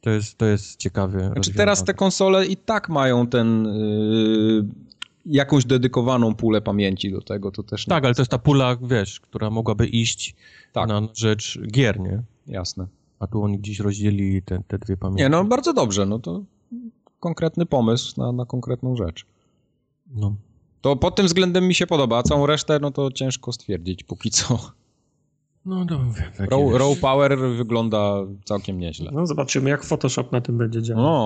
To 0.00 0.10
jest, 0.10 0.38
to 0.38 0.46
jest 0.46 0.76
ciekawe. 0.76 1.30
Znaczy 1.32 1.54
teraz 1.54 1.84
te 1.84 1.94
konsole 1.94 2.46
i 2.46 2.56
tak 2.56 2.88
mają 2.88 3.26
ten... 3.26 3.64
Yy, 3.64 4.88
jakąś 5.26 5.64
dedykowaną 5.64 6.34
pulę 6.34 6.60
pamięci 6.60 7.12
do 7.12 7.20
tego, 7.20 7.50
to 7.50 7.62
też... 7.62 7.84
Tak, 7.84 8.04
ale 8.04 8.14
to 8.14 8.22
jest 8.22 8.30
ta 8.30 8.38
pula, 8.38 8.76
wiesz, 8.82 9.20
która 9.20 9.50
mogłaby 9.50 9.86
iść 9.86 10.34
tak. 10.72 10.88
na 10.88 11.08
rzecz 11.14 11.58
gier, 11.72 12.00
nie? 12.00 12.22
Jasne. 12.46 12.86
A 13.18 13.26
tu 13.26 13.42
oni 13.42 13.58
gdzieś 13.58 13.80
rozdzielili 13.80 14.42
te, 14.42 14.62
te 14.68 14.78
dwie 14.78 14.96
pamięci. 14.96 15.22
Nie, 15.22 15.28
no 15.28 15.44
bardzo 15.44 15.72
dobrze, 15.72 16.06
no 16.06 16.18
to 16.18 16.42
konkretny 17.20 17.66
pomysł 17.66 18.20
na, 18.20 18.32
na 18.32 18.44
konkretną 18.46 18.96
rzecz. 18.96 19.26
No. 20.14 20.34
To 20.80 20.96
pod 20.96 21.16
tym 21.16 21.26
względem 21.26 21.68
mi 21.68 21.74
się 21.74 21.86
podoba, 21.86 22.18
a 22.18 22.22
całą 22.22 22.46
resztę, 22.46 22.78
no 22.82 22.90
to 22.90 23.10
ciężko 23.10 23.52
stwierdzić 23.52 24.04
póki 24.04 24.30
co. 24.30 24.72
No 25.68 25.84
dobrze. 25.84 26.22
Raw, 26.38 26.60
raw 26.78 26.98
Power 27.00 27.38
wygląda 27.38 28.14
całkiem 28.44 28.78
nieźle. 28.78 29.10
No 29.14 29.26
zobaczymy, 29.26 29.70
jak 29.70 29.84
Photoshop 29.84 30.32
na 30.32 30.40
tym 30.40 30.58
będzie 30.58 30.82
działał. 30.82 31.04
No, 31.04 31.24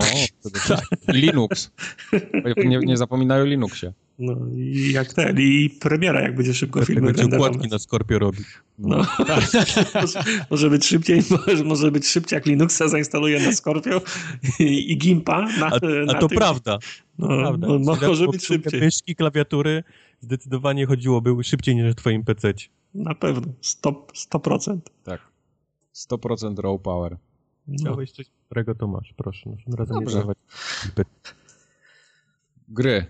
I 1.09 1.13
Linux. 1.23 1.71
Nie, 2.57 2.79
nie 2.79 2.97
zapominaj 2.97 3.43
o 3.43 3.45
Linuxie. 3.45 3.93
No 4.19 4.37
i 4.55 4.93
jak 4.93 5.13
ten, 5.13 5.41
i 5.41 5.71
premiera, 5.81 6.21
jak 6.21 6.37
będzie 6.37 6.55
szybko 6.55 6.79
jak 6.79 6.89
filmy 6.89 7.13
będzie 7.13 7.37
układki 7.37 7.69
na 7.69 7.79
Scorpio 7.79 8.19
robić. 8.19 8.47
No, 8.79 8.97
no. 8.97 9.25
Tak. 9.25 9.45
może, 10.51 10.71
być 10.71 10.87
szybciej, 10.87 11.23
może, 11.31 11.65
może 11.65 11.91
być 11.91 12.07
szybciej, 12.07 12.37
jak 12.37 12.47
Linuxa 12.47 12.89
zainstaluje 12.89 13.41
na 13.41 13.53
Scorpio 13.53 14.03
i, 14.59 14.93
i 14.93 14.99
Gimpa 14.99 15.49
na, 15.61 15.67
A, 15.67 16.17
a 16.17 16.21
to 16.21 16.29
prawda. 16.29 16.79
No, 17.19 17.29
prawda. 17.29 17.67
No, 17.67 17.79
może 18.09 18.29
być 18.29 18.47
szybciej. 18.47 18.81
Myszki, 18.81 19.17
klawiatury 19.17 19.83
zdecydowanie 20.23 20.87
chodziłoby 20.87 21.45
szybciej 21.45 21.77
niż 21.77 21.93
w 21.93 21.95
twoim 21.95 22.25
PC. 22.25 22.55
Na 22.95 23.15
pewno, 23.15 23.53
100%. 23.63 23.95
100%. 24.33 24.79
Tak. 25.05 25.21
100% 25.95 26.59
raw 26.59 26.81
power. 26.81 27.17
No. 27.69 27.77
Chciałeś 27.79 28.13
coś, 28.13 28.27
którego 28.47 28.75
to 28.75 28.87
masz, 28.87 29.15
proszę. 29.17 29.57
Razem 29.67 29.97
Dobrze. 29.99 30.25
Gry 32.69 33.07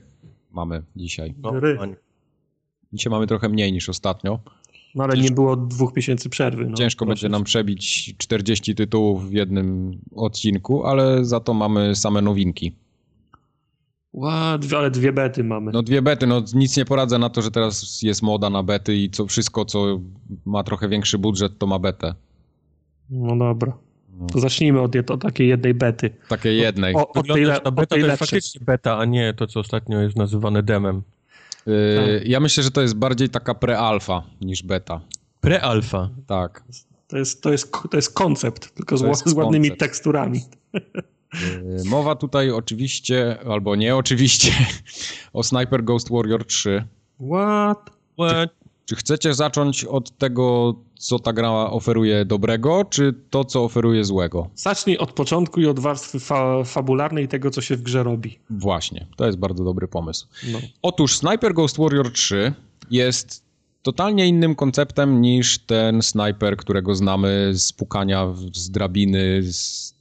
mamy 0.51 0.82
dzisiaj. 0.97 1.34
No, 1.39 1.52
Gry. 1.52 1.78
Dzisiaj 2.93 3.10
mamy 3.10 3.26
trochę 3.26 3.48
mniej 3.48 3.72
niż 3.72 3.89
ostatnio. 3.89 4.40
No 4.94 5.05
ale 5.05 5.12
Ciężko, 5.14 5.28
nie 5.28 5.34
było 5.34 5.56
dwóch 5.56 5.97
miesięcy 5.97 6.28
przerwy. 6.28 6.66
No, 6.66 6.76
ciężko 6.76 7.06
będzie 7.06 7.28
nam 7.28 7.44
przebić 7.44 8.14
40 8.18 8.74
tytułów 8.74 9.30
w 9.30 9.32
jednym 9.32 9.98
odcinku, 10.16 10.84
ale 10.84 11.24
za 11.24 11.40
to 11.40 11.55
mamy 11.55 11.97
same 11.97 12.22
nowinki. 12.22 12.72
What? 14.14 14.72
Ale 14.72 14.90
dwie 14.90 15.12
bety 15.12 15.44
mamy. 15.44 15.72
No 15.72 15.82
dwie 15.82 16.02
bety, 16.02 16.26
no 16.26 16.43
nic 16.55 16.76
nie 16.76 16.84
poradzę 16.84 17.18
na 17.18 17.30
to, 17.30 17.43
że 17.43 17.51
teraz 17.51 18.02
jest 18.02 18.22
moda 18.22 18.51
na 18.51 18.62
bety 18.62 18.97
i 18.97 19.10
co, 19.10 19.26
wszystko, 19.26 19.64
co 19.64 20.01
ma 20.44 20.64
trochę 20.64 20.89
większy 20.89 21.18
budżet, 21.18 21.59
to 21.59 21.66
ma 21.66 21.78
betę. 21.78 22.14
No 23.10 23.36
dobra. 23.36 23.72
No. 24.20 24.26
To 24.26 24.40
zacznijmy 24.40 24.80
od, 24.80 25.10
od 25.10 25.22
takiej 25.22 25.48
jednej 25.48 25.74
bety. 25.74 26.10
Takiej 26.28 26.59
jednej. 26.59 26.94
O, 26.94 27.09
od 27.09 27.26
tej, 27.26 27.47
ta 27.64 27.70
beta 27.70 27.86
to 27.86 27.97
jest 27.97 28.18
faktycznie 28.18 28.60
beta, 28.64 28.98
a 28.98 29.05
nie 29.05 29.34
to, 29.34 29.47
co 29.47 29.60
ostatnio 29.60 30.01
jest 30.01 30.16
nazywane 30.16 30.62
demem. 30.62 31.02
Yy, 31.66 32.22
ja 32.24 32.40
myślę, 32.40 32.62
że 32.62 32.70
to 32.70 32.82
jest 32.82 32.97
bardziej 32.97 33.28
taka 33.28 33.52
pre-alfa 33.52 34.22
niż 34.40 34.62
beta. 34.62 35.01
Pre-alfa? 35.43 36.09
Tak. 36.26 36.64
To 37.09 37.18
jest, 37.18 37.43
to, 37.43 37.52
jest, 37.52 37.72
to 37.90 37.97
jest 37.97 38.14
koncept, 38.14 38.74
tylko 38.74 38.97
z, 38.97 39.01
z 39.24 39.32
ładnymi 39.32 39.68
koncept. 39.68 39.80
teksturami. 39.80 40.40
Yy, 41.32 41.84
mowa 41.84 42.14
tutaj 42.14 42.50
oczywiście, 42.50 43.38
albo 43.46 43.76
nie 43.76 43.96
oczywiście, 43.96 44.52
o 45.32 45.42
Sniper 45.42 45.84
Ghost 45.84 46.10
Warrior 46.10 46.46
3. 46.46 46.84
What? 47.30 47.90
What? 48.18 48.30
Czy, 48.30 48.48
czy, 48.86 48.96
chcecie 48.96 49.34
zacząć 49.34 49.84
od 49.84 50.18
tego, 50.18 50.74
co 50.98 51.18
ta 51.18 51.32
gra 51.32 51.50
oferuje 51.50 52.24
dobrego, 52.24 52.84
czy 52.84 53.14
to, 53.30 53.44
co 53.44 53.64
oferuje 53.64 54.04
złego? 54.04 54.50
Zacznij 54.54 54.98
od 54.98 55.12
początku 55.12 55.60
i 55.60 55.66
od 55.66 55.80
warstwy 55.80 56.20
fa 56.20 56.64
fabularnej 56.64 57.28
tego, 57.28 57.50
co 57.50 57.60
się 57.60 57.76
w 57.76 57.82
grze 57.82 58.02
robi. 58.02 58.38
Właśnie, 58.50 59.06
to 59.16 59.26
jest 59.26 59.38
bardzo 59.38 59.64
dobry 59.64 59.88
pomysł. 59.88 60.26
No. 60.52 60.59
Otóż 60.82 61.16
Sniper 61.16 61.54
Ghost 61.54 61.78
Warrior 61.78 62.12
3 62.12 62.52
jest 62.90 63.44
totalnie 63.82 64.26
innym 64.26 64.54
konceptem 64.54 65.20
niż 65.20 65.59
ten 65.59 66.02
Sniper, 66.02 66.56
którego 66.56 66.94
znamy 66.94 67.50
z 67.54 67.72
pukania 67.72 68.34
z 68.52 68.70
drabiny, 68.70 69.42
z 69.42 69.91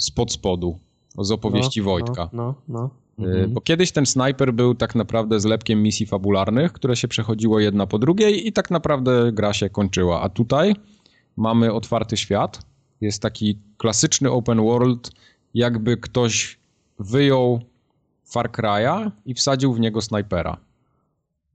spod 0.00 0.32
spodu, 0.32 0.78
z 1.18 1.30
opowieści 1.30 1.80
no, 1.80 1.84
Wojtka. 1.86 2.28
No, 2.32 2.54
no, 2.68 2.78
no. 3.18 3.26
Mhm. 3.26 3.52
Bo 3.52 3.60
kiedyś 3.60 3.92
ten 3.92 4.06
snajper 4.06 4.54
był 4.54 4.74
tak 4.74 4.94
naprawdę 4.94 5.40
zlepkiem 5.40 5.82
misji 5.82 6.06
fabularnych, 6.06 6.72
które 6.72 6.96
się 6.96 7.08
przechodziło 7.08 7.60
jedna 7.60 7.86
po 7.86 7.98
drugiej 7.98 8.46
i 8.46 8.52
tak 8.52 8.70
naprawdę 8.70 9.32
gra 9.32 9.52
się 9.52 9.70
kończyła. 9.70 10.20
A 10.20 10.28
tutaj 10.28 10.74
mamy 11.36 11.72
otwarty 11.72 12.16
świat. 12.16 12.62
Jest 13.00 13.22
taki 13.22 13.58
klasyczny 13.76 14.30
open 14.30 14.62
world, 14.62 15.10
jakby 15.54 15.96
ktoś 15.96 16.58
wyjął 16.98 17.60
Far 18.24 18.50
Cry'a 18.50 19.10
i 19.26 19.34
wsadził 19.34 19.72
w 19.72 19.80
niego 19.80 20.00
snajpera. 20.00 20.56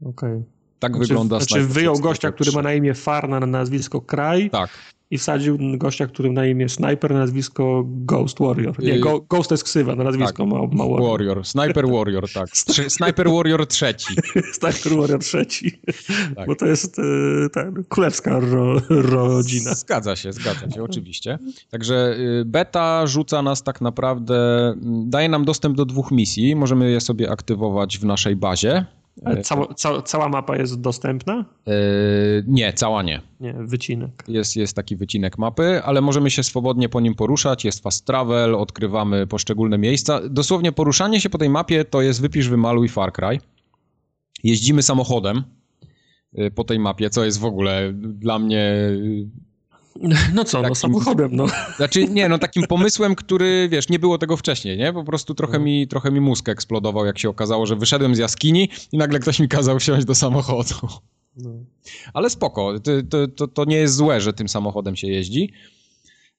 Okej. 0.02 0.12
Okay. 0.12 0.44
Tak 0.80 0.92
znaczy, 0.92 1.08
wygląda 1.08 1.40
Znaczy 1.40 1.68
wyjął 1.68 2.00
gościa, 2.00 2.32
który 2.32 2.52
ma 2.52 2.62
na 2.62 2.74
imię 2.74 2.94
Far, 2.94 3.30
na 3.30 3.40
nazwisko 3.40 4.02
Kraj. 4.02 4.50
Tak 4.50 4.70
i 5.12 5.18
wsadził 5.18 5.58
gościa, 5.78 6.08
którym 6.08 6.34
na 6.34 6.46
imię 6.46 6.70
Sniper, 6.70 7.12
na 7.14 7.20
nazwisko 7.20 7.84
Ghost 7.88 8.40
Warrior. 8.40 8.84
Nie, 8.84 8.94
Y- 8.94 9.00
Go, 9.00 9.22
Ghost 9.30 9.52
jest 9.52 9.64
ksywa, 9.64 9.96
na 9.96 10.04
nazwisko 10.04 10.44
Tak. 10.44 10.48
ma, 10.48 10.62
ma 10.62 10.86
Warrior. 10.90 11.12
Warrior, 11.12 11.46
Sniper 11.46 11.88
Warrior, 11.88 12.32
tak. 12.34 12.50
Trzy- 12.50 12.90
Sniper 12.90 13.30
Warrior 13.32 13.68
trzeci. 13.68 14.16
Sniper 14.60 15.00
Warrior 15.00 15.20
trzeci. 15.20 15.72
Tak. 16.36 16.48
Bo 16.48 16.56
to 16.56 16.66
jest 16.66 17.00
e, 17.00 17.04
ten, 17.54 17.84
królewska 17.90 18.40
ro, 18.40 18.82
rodzina. 18.90 19.74
Zgadza 19.74 20.16
się, 20.16 20.34
zgadza 20.34 20.70
się, 20.72 20.84
oczywiście. 20.84 21.40
Także 21.72 22.16
y, 22.42 22.46
beta 22.46 23.08
rzuca 23.08 23.42
nas 23.42 23.64
tak 23.64 23.82
naprawdę, 23.82 24.68
mm, 24.68 25.10
daje 25.10 25.30
nam 25.30 25.46
dostęp 25.46 25.78
do 25.78 25.86
dwóch 25.86 26.12
misji, 26.12 26.56
możemy 26.56 26.92
je 26.92 27.02
sobie 27.02 27.32
aktywować 27.32 27.98
w 27.98 28.06
naszej 28.06 28.36
bazie. 28.36 28.86
Ale 29.26 29.42
Cała, 29.42 29.74
ca, 29.74 30.02
cała 30.02 30.30
mapa 30.30 30.58
jest 30.58 30.82
dostępna? 30.82 31.46
E, 31.68 31.72
nie, 32.48 32.74
cała 32.74 33.04
nie. 33.04 33.22
Nie, 33.40 33.54
wycinek. 33.54 34.24
Jest, 34.28 34.56
jest 34.56 34.76
taki 34.76 34.96
wycinek 34.96 35.38
mapy, 35.38 35.82
ale 35.84 36.02
możemy 36.02 36.32
się 36.32 36.44
swobodnie 36.44 36.90
po 36.90 37.02
nim 37.02 37.16
poruszać, 37.16 37.66
jest 37.66 37.84
fast 37.84 38.06
travel, 38.06 38.56
odkrywamy 38.56 39.28
poszczególne 39.28 39.78
miejsca. 39.78 40.22
Dosłownie 40.30 40.72
poruszanie 40.72 41.22
się 41.22 41.30
po 41.30 41.38
tej 41.38 41.50
mapie 41.50 41.86
to 41.86 42.02
jest 42.02 42.22
wypisz, 42.22 42.50
wymaluj 42.50 42.90
Far 42.90 43.14
Cry. 43.14 43.40
Jeździmy 44.44 44.84
samochodem 44.84 45.44
y, 46.40 46.52
po 46.52 46.64
tej 46.64 46.80
mapie, 46.80 47.10
co 47.10 47.26
jest 47.26 47.40
w 47.40 47.46
ogóle 47.46 47.94
dla 47.94 48.40
mnie 48.40 48.76
No 50.34 50.44
co, 50.44 50.58
no 50.58 50.64
Takim- 50.64 50.76
samochodem, 50.76 51.30
no. 51.36 51.46
Znaczy, 51.78 52.08
nie, 52.08 52.30
no 52.30 52.38
takim 52.38 52.64
pomysłem, 52.68 53.16
który, 53.16 53.70
wiesz, 53.72 53.90
nie 53.90 54.00
było 54.00 54.18
tego 54.18 54.38
wcześniej, 54.38 54.78
nie? 54.78 54.94
Po 54.94 55.04
prostu 55.04 55.36
trochę 55.36 55.60
mi, 55.60 55.88
trochę 55.88 56.12
mi 56.12 56.22
mózg 56.22 56.50
eksplodował, 56.50 57.06
jak 57.06 57.20
się 57.20 57.30
okazało, 57.30 57.66
że 57.66 57.76
wyszedłem 57.76 58.16
z 58.16 58.18
jaskini 58.18 58.70
i 58.92 58.98
nagle 58.98 59.20
ktoś 59.20 59.40
mi 59.40 59.48
kazał 59.48 59.80
wsiąść 59.80 60.06
do 60.06 60.16
samochodu. 60.16 60.76
no. 61.38 61.50
Ale 62.14 62.30
spoko, 62.30 62.80
to, 62.80 62.92
to, 63.10 63.28
to, 63.28 63.48
to 63.48 63.66
nie 63.66 63.78
jest 63.78 63.96
złe, 63.96 64.22
że 64.22 64.34
tym 64.34 64.50
samochodem 64.50 64.96
się 64.96 65.08
jeździ. 65.08 65.52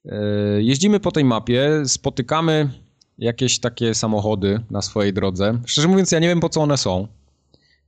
E, 0.05 0.17
Jeździmy 0.63 1.01
po 1.01 1.13
tej 1.13 1.25
mapie, 1.25 1.83
spotykamy 1.87 2.71
jakieś 3.19 3.59
takie 3.59 3.95
samochody 3.95 4.61
na 4.71 4.83
swojej 4.83 5.13
drodze. 5.13 5.59
Szczerze 5.67 5.89
mówiąc, 5.89 6.13
ja 6.13 6.19
nie 6.19 6.29
wiem, 6.29 6.41
po 6.41 6.49
co 6.49 6.61
one 6.63 6.77
są. 6.79 7.09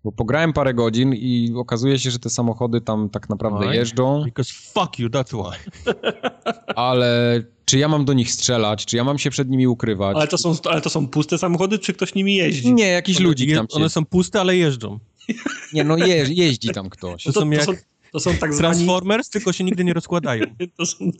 Bo 0.04 0.12
pograłem 0.12 0.52
parę 0.52 0.74
godzin 0.74 1.14
i 1.14 1.52
okazuje 1.56 1.98
się, 1.98 2.10
że 2.10 2.18
te 2.18 2.30
samochody 2.30 2.80
tam 2.80 3.08
tak 3.10 3.28
naprawdę 3.28 3.66
Why? 3.66 3.76
jeżdżą. 3.76 4.24
Because 4.24 4.52
fuck 4.52 4.98
you, 4.98 5.08
that's 5.08 5.34
why. 5.34 5.70
ale 6.76 7.42
czy 7.64 7.78
ja 7.78 7.88
mam 7.88 8.04
do 8.04 8.12
nich 8.12 8.32
strzelać, 8.32 8.86
czy 8.86 8.96
ja 8.96 9.04
mam 9.04 9.18
się 9.18 9.30
przed 9.30 9.48
nimi 9.48 9.66
ukrywać? 9.66 10.16
Ale, 10.16 10.28
to 10.28 10.38
są, 10.38 10.54
ale 10.64 10.80
to 10.80 10.90
są 10.90 11.08
puste 11.08 11.38
samochody, 11.38 11.78
czy 11.78 11.92
ktoś 11.92 12.14
nimi 12.14 12.34
jeździ? 12.34 12.74
Nie, 12.74 12.86
jakiś 12.88 13.20
ludzik 13.20 13.48
Je- 13.48 13.56
tam 13.56 13.66
się... 13.68 13.76
One 13.76 13.90
są 13.90 14.04
puste, 14.04 14.40
ale 14.40 14.56
jeżdżą. 14.56 14.98
Nie, 15.74 15.84
no 15.84 15.96
je, 15.96 16.24
jeździ 16.28 16.68
tam 16.68 16.90
ktoś. 16.90 17.24
To 17.24 17.32
są 17.32 17.50
jak 17.50 17.66
to, 17.66 17.72
są, 17.72 17.78
to 18.12 18.20
są 18.20 18.36
tak 18.36 18.54
zwani... 18.54 18.74
Transformers, 18.74 19.30
tylko 19.30 19.52
się 19.52 19.64
nigdy 19.64 19.84
nie 19.84 19.94
rozkładają. 19.94 20.44
To 20.76 20.86
są, 20.86 21.10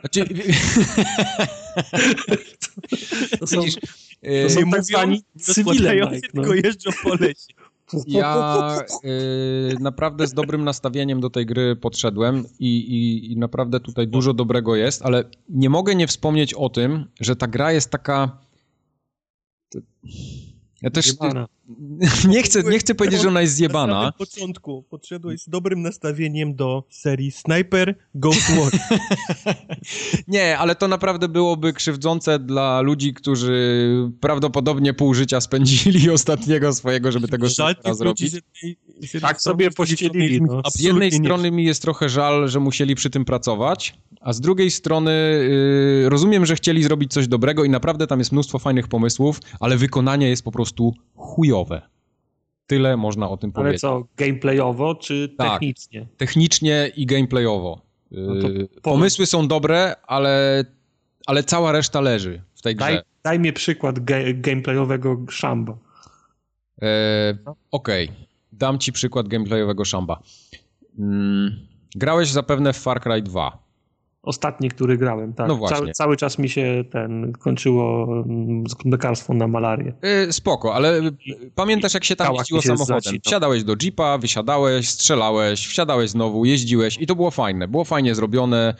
Znaczy, 0.00 0.24
to 3.40 3.46
są, 3.46 3.60
widzisz, 3.60 3.74
to 3.74 4.28
e, 4.28 4.50
są 4.50 4.60
Nie 4.60 4.72
tak 4.72 4.84
zwani 4.84 5.22
cywile, 5.40 5.94
Mike, 5.94 6.28
no. 6.34 6.42
tylko 6.42 6.54
jeżdżą 6.54 6.90
po 7.02 7.14
lesie. 7.14 7.59
Ja 8.06 8.76
e, 9.04 9.80
naprawdę 9.80 10.26
z 10.26 10.34
dobrym 10.34 10.64
nastawieniem 10.64 11.20
do 11.20 11.30
tej 11.30 11.46
gry 11.46 11.76
podszedłem 11.76 12.44
i, 12.58 12.78
i, 12.78 13.32
i 13.32 13.36
naprawdę 13.36 13.80
tutaj 13.80 14.08
dużo 14.08 14.34
dobrego 14.34 14.76
jest, 14.76 15.02
ale 15.02 15.24
nie 15.48 15.70
mogę 15.70 15.94
nie 15.94 16.06
wspomnieć 16.06 16.54
o 16.54 16.68
tym, 16.68 17.04
że 17.20 17.36
ta 17.36 17.46
gra 17.46 17.72
jest 17.72 17.90
taka... 17.90 18.38
Ja 20.82 20.90
też. 20.90 21.14
nie 22.28 22.42
chcę, 22.42 22.62
nie 22.62 22.78
chcę 22.78 22.94
powiedzieć, 22.94 23.20
że 23.20 23.28
ona 23.28 23.40
jest 23.40 23.52
Na 23.52 23.56
zjebana. 23.56 24.00
samym 24.00 24.12
początku 24.12 24.84
podszedłeś 24.90 25.42
z 25.42 25.48
dobrym 25.48 25.82
nastawieniem 25.82 26.54
do 26.54 26.84
serii 26.90 27.30
Sniper 27.30 27.94
Ghost 28.14 28.50
War. 28.56 28.72
Nie, 30.28 30.58
ale 30.58 30.74
to 30.74 30.88
naprawdę 30.88 31.28
byłoby 31.28 31.72
krzywdzące 31.72 32.38
dla 32.38 32.80
ludzi, 32.80 33.14
którzy 33.14 33.86
prawdopodobnie 34.20 34.94
pół 34.94 35.14
życia 35.14 35.40
spędzili 35.40 36.10
ostatniego 36.20 36.72
swojego, 36.72 37.12
żeby 37.12 37.28
tego 37.28 37.46
ludzi, 37.46 37.94
zrobić. 37.94 38.36
Tak 39.20 39.42
sobie 39.42 39.70
pościelili, 39.70 40.42
no. 40.42 40.62
Z 40.70 40.80
jednej 40.80 41.12
strony 41.12 41.50
mi 41.50 41.64
jest 41.64 41.82
trochę 41.82 42.08
żal, 42.08 42.48
że 42.48 42.60
musieli 42.60 42.94
przy 42.94 43.10
tym 43.10 43.24
pracować, 43.24 43.94
a 44.20 44.32
z 44.32 44.40
drugiej 44.40 44.70
strony 44.70 45.12
yy, 46.02 46.08
rozumiem, 46.08 46.46
że 46.46 46.56
chcieli 46.56 46.82
zrobić 46.82 47.12
coś 47.12 47.28
dobrego 47.28 47.64
i 47.64 47.70
naprawdę 47.70 48.06
tam 48.06 48.18
jest 48.18 48.32
mnóstwo 48.32 48.58
fajnych 48.58 48.88
pomysłów, 48.88 49.40
ale 49.60 49.76
wykonanie 49.76 50.28
jest 50.28 50.42
po 50.44 50.52
prostu 50.52 50.94
chujowe. 51.16 51.59
Tyle 52.66 52.96
można 52.96 53.28
o 53.28 53.36
tym 53.36 53.52
Ale 53.54 53.62
powiedzieć. 53.64 53.80
co, 53.80 54.06
gameplayowo, 54.16 54.94
czy 54.94 55.34
Tak. 55.38 55.50
technicznie? 55.50 56.06
Technicznie 56.16 56.90
i 56.96 57.06
gameplayowo. 57.06 57.80
No 58.10 58.42
powiem. 58.42 58.68
Pomysły 58.82 59.26
są 59.26 59.48
dobre, 59.48 59.96
ale, 60.06 60.64
ale 61.26 61.42
cała 61.44 61.72
reszta 61.72 62.00
leży 62.00 62.42
w 62.54 62.62
tej 62.62 62.76
grze. 62.76 62.86
Daj, 62.86 63.00
daj 63.22 63.38
mi 63.38 63.52
przykład 63.52 63.98
ge, 64.00 64.34
gameplayowego 64.34 65.16
szamba. 65.30 65.76
E, 66.82 67.38
Okej, 67.70 68.10
dam 68.52 68.78
ci 68.78 68.92
przykład 68.92 69.28
gameplayowego 69.28 69.84
Shamba. 69.84 70.22
Mm, 70.98 71.66
grałeś 71.94 72.28
zapewne 72.30 72.72
w 72.72 72.76
Far 72.78 73.00
Cry 73.00 73.22
2. 73.22 73.58
Ostatni, 74.22 74.68
który 74.68 74.96
grałem, 74.96 75.32
tak. 75.32 75.48
No 75.48 75.56
właśnie. 75.56 75.76
Cały, 75.76 75.92
cały 75.92 76.16
czas 76.16 76.38
mi 76.38 76.48
się 76.48 76.84
ten 76.92 77.32
kończyło 77.32 78.06
mm, 78.26 78.64
lekarstwo 78.84 79.34
na 79.34 79.48
malarię. 79.48 79.92
E, 80.02 80.32
spoko, 80.32 80.74
ale 80.74 80.98
e, 80.98 81.10
pamiętasz 81.54 81.94
jak 81.94 82.04
się 82.04 82.16
tam 82.16 82.34
jeździło 82.34 82.60
się 82.60 82.76
samochodem? 82.76 83.14
Wsiadałeś 83.26 83.64
do 83.64 83.76
jeepa, 83.82 84.18
wysiadałeś, 84.18 84.88
strzelałeś, 84.88 85.66
wsiadałeś 85.66 86.10
znowu, 86.10 86.44
jeździłeś 86.44 86.98
i 87.00 87.06
to 87.06 87.16
było 87.16 87.30
fajne. 87.30 87.68
Było 87.68 87.84
fajnie 87.84 88.14
zrobione, 88.14 88.74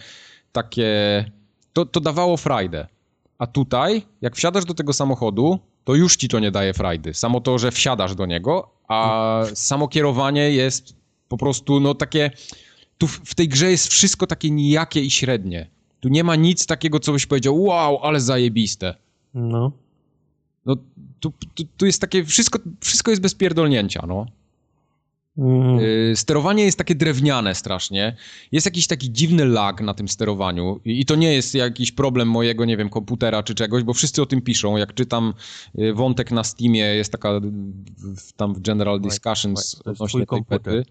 takie... 0.52 1.24
To, 1.72 1.86
to 1.86 2.00
dawało 2.00 2.36
frajdę. 2.36 2.86
A 3.38 3.46
tutaj, 3.46 4.02
jak 4.20 4.36
wsiadasz 4.36 4.64
do 4.64 4.74
tego 4.74 4.92
samochodu, 4.92 5.58
to 5.84 5.94
już 5.94 6.16
ci 6.16 6.28
to 6.28 6.38
nie 6.38 6.50
daje 6.50 6.74
frajdy. 6.74 7.14
Samo 7.14 7.40
to, 7.40 7.58
że 7.58 7.70
wsiadasz 7.70 8.14
do 8.14 8.26
niego, 8.26 8.70
a 8.88 9.42
samo 9.54 9.88
kierowanie 9.88 10.50
jest 10.50 10.94
po 11.28 11.36
prostu, 11.36 11.80
no 11.80 11.94
takie... 11.94 12.30
Tu 13.00 13.06
w, 13.06 13.20
w 13.24 13.34
tej 13.34 13.48
grze 13.48 13.70
jest 13.70 13.88
wszystko 13.88 14.26
takie 14.26 14.50
nijakie 14.50 15.00
i 15.00 15.10
średnie. 15.10 15.66
Tu 16.00 16.08
nie 16.08 16.24
ma 16.24 16.36
nic 16.36 16.66
takiego, 16.66 17.00
co 17.00 17.12
byś 17.12 17.26
powiedział, 17.26 17.62
wow, 17.62 17.98
ale 18.02 18.20
zajebiste. 18.20 18.94
No. 19.34 19.72
No, 20.66 20.76
tu, 21.20 21.32
tu, 21.54 21.64
tu 21.76 21.86
jest 21.86 22.00
takie, 22.00 22.24
wszystko, 22.24 22.58
wszystko 22.80 23.10
jest 23.10 23.22
bez 23.22 23.34
pierdolnięcia, 23.34 24.04
no. 24.08 24.26
Mm. 25.38 25.80
Yy, 25.80 26.16
sterowanie 26.16 26.64
jest 26.64 26.78
takie 26.78 26.94
drewniane 26.94 27.54
strasznie. 27.54 28.16
Jest 28.52 28.66
jakiś 28.66 28.86
taki 28.86 29.12
dziwny 29.12 29.44
lag 29.44 29.80
na 29.80 29.94
tym 29.94 30.08
sterowaniu 30.08 30.80
i, 30.84 31.00
i 31.00 31.04
to 31.04 31.16
nie 31.16 31.34
jest 31.34 31.54
jakiś 31.54 31.92
problem 31.92 32.28
mojego, 32.28 32.64
nie 32.64 32.76
wiem, 32.76 32.88
komputera 32.88 33.42
czy 33.42 33.54
czegoś, 33.54 33.82
bo 33.82 33.94
wszyscy 33.94 34.22
o 34.22 34.26
tym 34.26 34.42
piszą. 34.42 34.76
Jak 34.76 34.94
czytam 34.94 35.34
yy, 35.74 35.94
wątek 35.94 36.30
na 36.30 36.44
Steamie, 36.44 36.84
jest 36.84 37.12
taka 37.12 37.40
w, 38.16 38.32
tam 38.32 38.54
w 38.54 38.60
General 38.60 39.00
Discussions 39.00 39.82
odnośnie 39.84 40.26
tej 40.26 40.44
pety, 40.44 40.84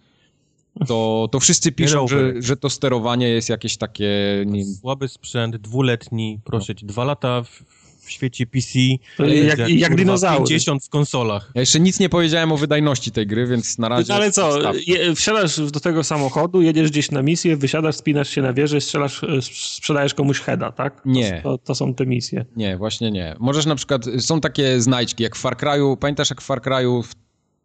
to, 0.87 1.27
to 1.31 1.39
wszyscy 1.39 1.71
piszą, 1.71 2.07
że, 2.07 2.33
że 2.41 2.57
to 2.57 2.69
sterowanie 2.69 3.29
jest 3.29 3.49
jakieś 3.49 3.77
takie... 3.77 4.09
Nie, 4.45 4.65
Słaby 4.65 5.07
sprzęt, 5.07 5.57
dwuletni, 5.57 6.39
proszę 6.43 6.75
cię, 6.75 6.85
dwa 6.85 7.03
lata 7.03 7.43
w, 7.43 7.63
w 8.05 8.11
świecie 8.11 8.45
PC. 8.47 8.79
Jak- 9.19 9.57
jak 9.59 9.69
kurwa, 9.89 9.95
dinozaury. 9.95 10.37
50 10.47 10.85
w 10.85 10.89
konsolach. 10.89 11.51
ja 11.55 11.61
jeszcze 11.61 11.79
nic 11.79 11.99
nie 11.99 12.09
powiedziałem 12.09 12.51
o 12.51 12.57
wydajności 12.57 13.11
tej 13.11 13.27
gry, 13.27 13.47
więc 13.47 13.77
na 13.77 13.89
razie... 13.89 14.05
No 14.09 14.15
ale 14.15 14.31
co, 14.31 14.73
je, 14.87 15.15
wsiadasz 15.15 15.71
do 15.71 15.79
tego 15.79 16.03
samochodu, 16.03 16.61
jedziesz 16.61 16.89
gdzieś 16.91 17.11
na 17.11 17.21
misję, 17.21 17.57
wysiadasz, 17.57 17.95
spinasz 17.95 18.29
się 18.29 18.41
na 18.41 18.53
wieżę, 18.53 18.81
strzelasz, 18.81 19.23
e, 19.23 19.41
sprzedajesz 19.41 20.13
komuś 20.13 20.39
heada, 20.39 20.71
tak? 20.71 20.95
To, 20.95 21.09
Nie. 21.09 21.39
To, 21.43 21.57
to 21.57 21.75
są 21.75 21.93
te 21.93 22.05
misje. 22.05 22.45
Nie, 22.55 22.77
właśnie 22.77 23.11
nie. 23.11 23.35
Możesz 23.39 23.65
na 23.65 23.75
przykład, 23.75 24.05
są 24.19 24.41
takie 24.41 24.81
znajdźki, 24.81 25.23
jak 25.23 25.35
w 25.35 25.39
Far 25.39 25.57
Cry'u, 25.57 25.97
pamiętasz 25.97 26.29
jak 26.29 26.41
w 26.41 26.45
Far 26.45 26.61
Cry'u 26.61 27.03
w 27.03 27.15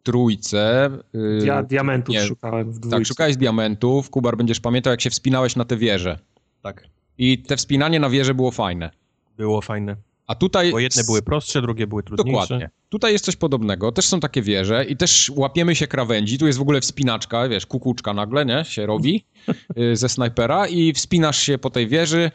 trójce... 0.05 0.89
Ja 1.45 1.63
diamentów 1.63 2.15
nie. 2.15 2.21
szukałem 2.21 2.71
w 2.71 2.79
dwójce. 2.79 2.97
tak, 2.97 3.07
szukałeś 3.07 3.37
diamentów, 3.37 4.09
Kubar, 4.09 4.37
będziesz 4.37 4.59
pamiętał, 4.59 4.91
jak 4.91 5.01
się 5.01 5.09
wspinałeś 5.09 5.55
na 5.55 5.65
te 5.65 5.77
wieże. 5.77 6.19
Tak. 6.61 6.83
I 7.17 7.37
te 7.37 7.57
wspinanie 7.57 7.99
na 7.99 8.09
wieże 8.09 8.33
było 8.33 8.51
fajne. 8.51 8.91
Było 9.37 9.61
fajne. 9.61 9.95
A 10.27 10.35
tutaj... 10.35 10.71
Bo 10.71 10.79
jedne 10.79 11.03
były 11.03 11.21
prostsze, 11.21 11.61
drugie 11.61 11.87
były 11.87 12.03
trudniejsze. 12.03 12.41
Dokładnie. 12.41 12.69
Tutaj 12.89 13.13
jest 13.13 13.25
coś 13.25 13.35
podobnego. 13.35 13.91
Też 13.91 14.05
są 14.05 14.19
takie 14.19 14.41
wieże 14.41 14.85
i 14.85 14.97
też 14.97 15.31
łapiemy 15.35 15.75
się 15.75 15.87
krawędzi. 15.87 16.37
Tu 16.37 16.47
jest 16.47 16.59
w 16.59 16.61
ogóle 16.61 16.81
wspinaczka, 16.81 17.47
wiesz, 17.49 17.65
kukuczka 17.65 18.13
nagle, 18.13 18.45
nie? 18.45 18.65
Się 18.65 18.85
robi 18.85 19.25
y, 19.79 19.95
ze 19.95 20.09
snajpera 20.09 20.67
i 20.67 20.93
wspinasz 20.93 21.39
się 21.39 21.57
po 21.57 21.69
tej 21.69 21.87
wieży 21.87 22.31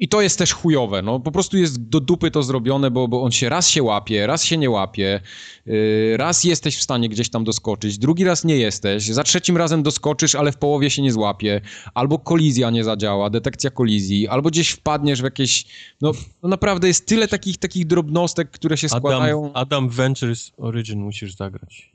I 0.00 0.08
to 0.08 0.20
jest 0.20 0.38
też 0.38 0.52
chujowe, 0.52 1.02
no 1.02 1.20
po 1.20 1.32
prostu 1.32 1.56
jest 1.58 1.88
do 1.88 2.00
dupy 2.00 2.30
to 2.30 2.42
zrobione, 2.42 2.90
bo, 2.90 3.08
bo 3.08 3.22
on 3.22 3.32
się 3.32 3.48
raz 3.48 3.68
się 3.68 3.82
łapie, 3.82 4.26
raz 4.26 4.44
się 4.44 4.56
nie 4.56 4.70
łapie, 4.70 5.20
yy, 5.66 6.16
raz 6.16 6.44
jesteś 6.44 6.76
w 6.76 6.82
stanie 6.82 7.08
gdzieś 7.08 7.30
tam 7.30 7.44
doskoczyć, 7.44 7.98
drugi 7.98 8.24
raz 8.24 8.44
nie 8.44 8.56
jesteś, 8.56 9.06
za 9.06 9.22
trzecim 9.22 9.56
razem 9.56 9.82
doskoczysz, 9.82 10.34
ale 10.34 10.52
w 10.52 10.56
połowie 10.56 10.90
się 10.90 11.02
nie 11.02 11.12
złapie, 11.12 11.60
albo 11.94 12.18
kolizja 12.18 12.70
nie 12.70 12.84
zadziała, 12.84 13.30
detekcja 13.30 13.70
kolizji, 13.70 14.28
albo 14.28 14.50
gdzieś 14.50 14.70
wpadniesz 14.70 15.20
w 15.20 15.24
jakieś, 15.24 15.66
no, 16.00 16.12
no 16.42 16.48
naprawdę 16.48 16.88
jest 16.88 17.06
tyle 17.06 17.28
takich, 17.28 17.58
takich 17.58 17.86
drobnostek, 17.86 18.50
które 18.50 18.76
się 18.76 18.88
składają. 18.88 19.40
Adam, 19.40 19.62
Adam 19.62 19.88
Ventures 19.88 20.52
Origin 20.56 21.00
musisz 21.00 21.34
zagrać. 21.36 21.92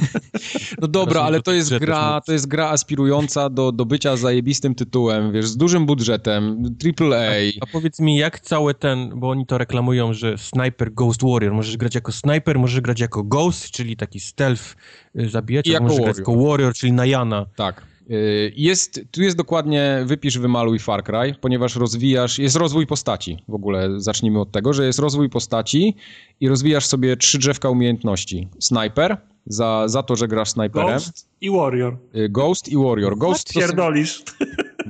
no 0.80 0.88
dobra, 0.88 1.22
ale 1.22 1.42
to 1.42 1.52
jest 1.52 1.78
gra, 1.78 2.20
to 2.26 2.32
jest 2.32 2.46
gra 2.46 2.68
aspirująca 2.68 3.50
do, 3.50 3.72
do 3.72 3.84
bycia 3.84 4.16
zajebistym 4.16 4.74
tytułem, 4.74 5.32
wiesz, 5.32 5.46
z 5.46 5.56
dużym 5.56 5.86
budżetem, 5.86 6.62
AAA, 7.00 7.31
a, 7.31 7.31
a, 7.60 7.66
powiedz 7.72 8.00
mi, 8.00 8.16
jak 8.16 8.40
cały 8.40 8.74
ten, 8.74 9.12
bo 9.14 9.30
oni 9.30 9.46
to 9.46 9.58
reklamują, 9.58 10.12
że 10.12 10.38
Sniper 10.38 10.92
Ghost 10.92 11.22
Warrior, 11.22 11.54
możesz 11.54 11.76
grać 11.76 11.94
jako 11.94 12.12
Sniper, 12.12 12.58
możesz 12.58 12.80
grać 12.80 13.00
jako 13.00 13.22
Ghost, 13.22 13.70
czyli 13.70 13.96
taki 13.96 14.20
stealth 14.20 14.76
y, 15.20 15.28
zabijacz, 15.28 15.66
możesz 15.66 15.80
warrior. 15.82 16.04
grać 16.04 16.18
jako 16.18 16.36
Warrior, 16.36 16.74
czyli 16.74 16.92
Najana. 16.92 17.46
Tak. 17.56 17.92
Y, 18.10 18.52
jest, 18.56 19.00
tu 19.10 19.22
jest 19.22 19.36
dokładnie 19.36 20.02
wypisz, 20.06 20.38
wymaluj 20.38 20.78
Far 20.78 21.04
Cry, 21.04 21.34
ponieważ 21.40 21.76
rozwijasz, 21.76 22.38
jest 22.38 22.56
rozwój 22.56 22.86
postaci. 22.86 23.38
W 23.48 23.54
ogóle 23.54 24.00
zacznijmy 24.00 24.40
od 24.40 24.52
tego, 24.52 24.72
że 24.72 24.86
jest 24.86 24.98
rozwój 24.98 25.28
postaci 25.28 25.96
i 26.40 26.48
rozwijasz 26.48 26.86
sobie 26.86 27.16
trzy 27.16 27.38
drzewka 27.38 27.70
umiejętności. 27.70 28.48
Sniper, 28.58 29.16
za, 29.46 29.88
za 29.88 30.02
to, 30.02 30.16
że 30.16 30.28
grasz 30.28 30.50
snajperem. 30.50 30.88
Ghost 30.88 31.28
i 31.40 31.50
Warrior. 31.50 31.96
Y, 32.16 32.28
Ghost 32.28 32.68
i 32.68 32.76
Warrior. 32.76 33.18
Ghost 33.18 33.52
Pierdolisz. 33.54 34.24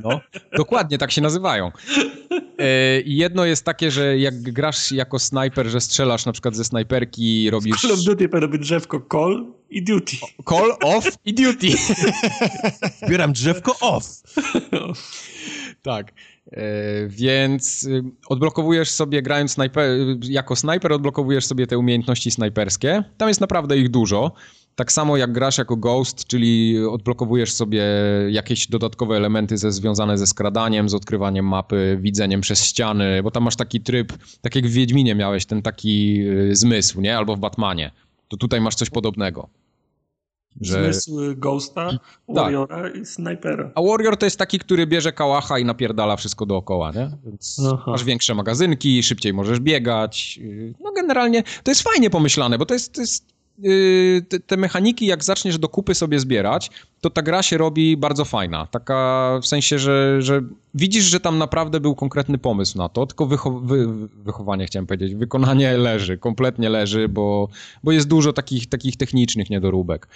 No, 0.05 0.20
dokładnie 0.57 0.99
tak 0.99 1.12
się 1.12 1.20
nazywają. 1.20 1.70
E, 2.59 3.01
I 3.01 3.16
jedno 3.16 3.45
jest 3.45 3.65
takie, 3.65 3.91
że 3.91 4.19
jak 4.19 4.43
grasz 4.43 4.93
jako 4.93 5.19
snajper, 5.19 5.66
że 5.66 5.81
strzelasz 5.81 6.27
na 6.27 6.33
przykład 6.33 6.57
ze 6.57 6.65
snajperki, 6.65 7.51
robisz... 7.51 7.81
Call 7.81 7.93
of 7.93 8.01
Duty 8.05 8.29
być 8.29 8.62
drzewko 8.62 9.03
call 9.12 9.47
i 9.70 9.85
duty. 9.85 10.16
Call, 10.49 10.73
off 10.85 11.07
i 11.24 11.35
duty. 11.35 11.69
Zbieram 13.07 13.33
drzewko 13.33 13.77
off. 13.81 14.05
tak. 15.83 16.12
E, 16.53 16.62
więc 17.09 17.85
y, 17.85 18.03
odblokowujesz 18.29 18.91
sobie, 18.91 19.23
grając 19.23 19.53
snajper, 19.53 19.91
jako 20.23 20.57
snajper, 20.57 20.93
odblokowujesz 20.93 21.47
sobie 21.47 21.66
te 21.66 21.79
umiejętności 21.79 22.31
snajperskie. 22.31 23.05
Tam 23.16 23.29
jest 23.29 23.41
naprawdę 23.41 23.79
ich 23.79 23.89
dużo. 23.89 24.33
Tak 24.74 24.93
samo 24.93 25.16
jak 25.16 25.32
grasz 25.32 25.59
jako 25.59 25.77
Ghost, 25.77 26.27
czyli 26.27 26.85
odblokowujesz 26.86 27.53
sobie 27.53 27.85
jakieś 28.31 28.66
dodatkowe 28.66 29.16
elementy 29.16 29.59
ze, 29.59 29.73
związane 29.73 30.19
ze 30.19 30.27
skradaniem, 30.27 30.89
z 30.89 30.94
odkrywaniem 30.94 31.49
mapy, 31.49 31.99
widzeniem 32.01 32.40
przez 32.40 32.65
ściany, 32.65 33.23
bo 33.23 33.31
tam 33.31 33.43
masz 33.43 33.57
taki 33.57 33.81
tryb, 33.81 34.12
tak 34.40 34.57
jak 34.57 34.66
w 34.66 34.73
Wiedźminie 34.73 35.15
miałeś 35.15 35.47
ten 35.47 35.62
taki 35.62 36.23
y, 36.51 36.57
zmysł, 36.57 37.01
nie? 37.01 37.16
Albo 37.16 37.36
w 37.36 37.39
Batmanie. 37.39 37.93
To 38.28 38.36
tutaj 38.36 38.61
masz 38.61 38.74
coś 38.74 38.90
podobnego. 38.90 39.49
Że... 40.61 40.82
Zmysł 40.82 41.20
Ghosta, 41.36 41.90
tak. 41.90 42.01
Warriora 42.28 42.82
tak. 42.82 42.97
i 42.97 43.07
Snipera. 43.07 43.70
A 43.74 43.82
Warrior 43.82 44.16
to 44.16 44.27
jest 44.27 44.39
taki, 44.39 44.59
który 44.59 44.86
bierze 44.86 45.12
kałacha 45.12 45.59
i 45.59 45.65
napierdala 45.65 46.16
wszystko 46.16 46.47
dookoła, 46.47 46.93
nie? 46.93 47.11
Więc 47.24 47.61
Aha. 47.73 47.90
masz 47.90 48.05
większe 48.05 48.35
magazynki, 48.35 49.03
szybciej 49.03 49.32
możesz 49.32 49.61
biegać. 49.61 50.40
No 50.81 50.93
generalnie 50.93 51.43
to 51.43 51.70
jest 51.70 51.82
fajnie 51.82 52.11
pomyślane, 52.11 52.59
bo 52.59 52.66
to 52.66 52.74
jest, 52.74 52.94
to 52.94 53.01
jest 53.01 53.32
Y, 53.32 53.32
te, 54.29 54.41
te, 54.41 54.57
mechaniki, 54.57 55.07
jak 55.07 55.24
zaczniesz 55.24 55.59
do 55.59 55.69
kupy 55.69 55.95
sobie 55.95 56.20
zbierać, 56.20 56.70
to 57.01 57.11
ta 57.11 57.23
gra 57.23 57.43
się 57.43 57.59
robi 57.59 57.97
bardzo 57.97 58.24
fajna. 58.24 58.66
Taka 58.66 59.39
w 59.43 59.47
sensie, 59.47 59.79
że, 59.79 60.23
że 60.23 60.43
widzisz, 60.74 61.05
że 61.05 61.20
tam 61.20 61.39
naprawdę 61.39 61.81
był 61.81 61.95
konkretny 61.95 62.39
pomysł 62.39 62.79
na 62.79 62.89
to, 62.89 63.07
tylko 63.07 63.27
wycho 63.27 63.51
wy 63.51 63.87
wychowanie 64.24 64.66
chciałem 64.66 64.87
powiedzieć, 64.87 65.15
wykonanie 65.15 65.77
leży, 65.77 66.19
kompletnie 66.19 66.69
leży, 66.69 67.09
bo, 67.09 67.49
bo 67.85 67.93
jest 67.93 68.09
dużo 68.09 68.33
takich, 68.33 68.69
takich 68.69 68.97
technicznych 68.97 69.51
niedoróbek. 69.51 70.09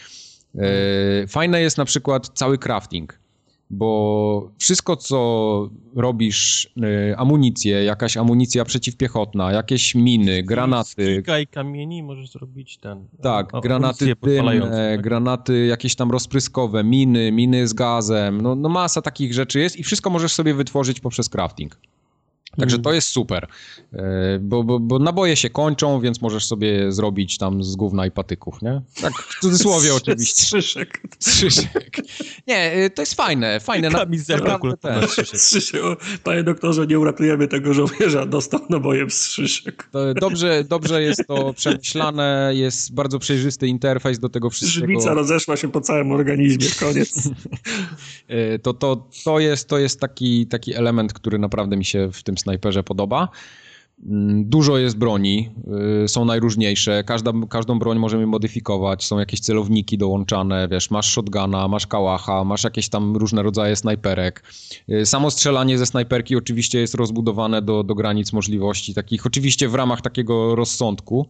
Y, 0.54 1.26
fajne 1.28 1.60
jest 1.60 1.78
na 1.78 1.84
przykład 1.84 2.28
cały 2.34 2.58
crafting 2.58 3.18
bo 3.70 4.50
wszystko, 4.58 4.96
co 4.96 5.70
robisz, 5.94 6.70
y, 7.10 7.16
amunicję, 7.16 7.84
jakaś 7.84 8.16
amunicja 8.16 8.64
przeciwpiechotna, 8.64 9.52
jakieś 9.52 9.94
miny, 9.94 10.42
granaty... 10.42 11.06
Kilka 11.14 11.38
i 11.38 11.46
kamieni 11.46 12.02
możesz 12.02 12.30
zrobić 12.30 12.78
ten... 12.78 13.06
Tak, 13.22 13.50
granaty 13.62 14.14
dymne, 14.22 14.60
tak? 14.60 15.02
granaty 15.02 15.66
jakieś 15.66 15.94
tam 15.94 16.10
rozpryskowe, 16.10 16.84
miny, 16.84 17.32
miny 17.32 17.68
z 17.68 17.74
gazem, 17.74 18.40
no, 18.40 18.54
no 18.54 18.68
masa 18.68 19.02
takich 19.02 19.34
rzeczy 19.34 19.60
jest 19.60 19.76
i 19.76 19.82
wszystko 19.82 20.10
możesz 20.10 20.32
sobie 20.32 20.54
wytworzyć 20.54 21.00
poprzez 21.00 21.28
crafting. 21.28 21.78
Także 22.60 22.78
to 22.78 22.92
jest 22.92 23.08
super, 23.08 23.46
e, 23.92 24.38
bo, 24.40 24.64
bo, 24.64 24.80
bo 24.80 24.98
naboje 24.98 25.36
się 25.36 25.50
kończą, 25.50 26.00
więc 26.00 26.22
możesz 26.22 26.46
sobie 26.46 26.92
zrobić 26.92 27.38
tam 27.38 27.64
z 27.64 27.76
gówna 27.76 28.06
i 28.06 28.10
patyków, 28.10 28.62
nie? 28.62 28.80
Tak 29.00 29.12
w 29.12 29.40
cudzysłowie 29.40 29.94
oczywiście. 30.00 30.42
Strzyszek. 30.42 31.02
Strzyszek. 31.18 31.96
Nie, 32.46 32.72
e, 32.72 32.90
to 32.90 33.02
jest 33.02 33.14
fajne, 33.14 33.60
fajne. 33.60 33.90
Kamizelka 33.90 34.58
kulturalna 34.58 35.06
strzyszek. 35.34 35.80
Panie 36.24 36.42
doktorze, 36.42 36.86
nie 36.86 36.98
uratujemy 36.98 37.48
tego 37.48 37.74
żołnierza, 37.74 38.26
dostał 38.26 38.60
nabojem 38.70 39.10
strzyszek. 39.10 39.88
To 39.92 40.14
dobrze, 40.14 40.64
dobrze 40.64 41.02
jest 41.02 41.26
to 41.26 41.52
przemyślane, 41.60 42.52
jest 42.54 42.94
bardzo 42.94 43.18
przejrzysty 43.18 43.66
interfejs 43.68 44.18
do 44.18 44.28
tego 44.28 44.50
wszystkiego. 44.50 44.86
Żywica 44.86 45.14
rozeszła 45.14 45.56
się 45.56 45.68
po 45.72 45.80
całym 45.80 46.12
organizmie, 46.12 46.68
koniec. 46.80 47.14
E, 48.28 48.58
to, 48.58 48.74
to, 48.74 49.08
to, 49.24 49.40
jest, 49.40 49.68
to 49.68 49.78
jest 49.78 50.00
taki, 50.00 50.46
taki 50.46 50.74
element, 50.74 51.12
który 51.12 51.38
naprawdę 51.38 51.76
mi 51.76 51.84
się 51.84 52.08
w 52.12 52.22
tym 52.22 52.38
snajperze 52.46 52.82
podoba. 52.82 53.28
Mm, 54.06 54.44
dużo 54.44 54.78
jest 54.78 54.98
broni, 54.98 55.50
y, 56.04 56.08
są 56.08 56.24
najróżniejsze, 56.24 57.04
Każda, 57.04 57.32
każdą 57.50 57.78
broń 57.78 57.98
możemy 57.98 58.26
modyfikować, 58.26 59.04
są 59.04 59.18
jakieś 59.18 59.40
celowniki 59.40 59.98
dołączane, 59.98 60.68
wiesz, 60.68 60.90
masz 60.90 61.12
shotguna, 61.12 61.68
masz 61.68 61.86
kałacha, 61.86 62.44
masz 62.44 62.64
jakieś 62.64 62.88
tam 62.88 63.16
różne 63.16 63.42
rodzaje 63.42 63.76
snajperek. 63.76 64.42
Y, 64.90 65.06
samo 65.06 65.30
strzelanie 65.30 65.78
ze 65.78 65.86
snajperki 65.86 66.36
oczywiście 66.36 66.80
jest 66.80 66.94
rozbudowane 66.94 67.62
do, 67.62 67.82
do 67.82 67.94
granic 67.94 68.32
możliwości, 68.32 68.94
takich 68.94 69.26
oczywiście 69.26 69.68
w 69.68 69.74
ramach 69.74 70.00
takiego 70.00 70.54
rozsądku, 70.54 71.26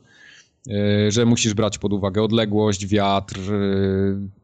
y, 0.69 1.11
że 1.11 1.27
musisz 1.27 1.55
brać 1.55 1.79
pod 1.79 1.93
uwagę 1.93 2.23
odległość, 2.23 2.87
wiatr, 2.87 3.41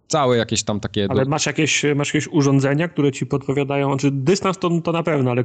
całe 0.09 0.37
jakieś 0.37 0.63
tam 0.63 0.81
takie... 0.81 1.07
Ale 1.11 1.25
masz 1.25 1.47
jakieś, 1.47 1.83
masz 1.97 2.15
jakieś 2.15 2.29
urządzenia, 2.29 2.89
które 2.89 3.13
ci 3.13 3.27
podpowiadają, 3.27 3.89
znaczy 3.89 4.11
dystans 4.11 4.59
to, 4.59 4.81
to 4.81 4.93
na 4.93 5.03
pewno, 5.03 5.31
ale 5.31 5.45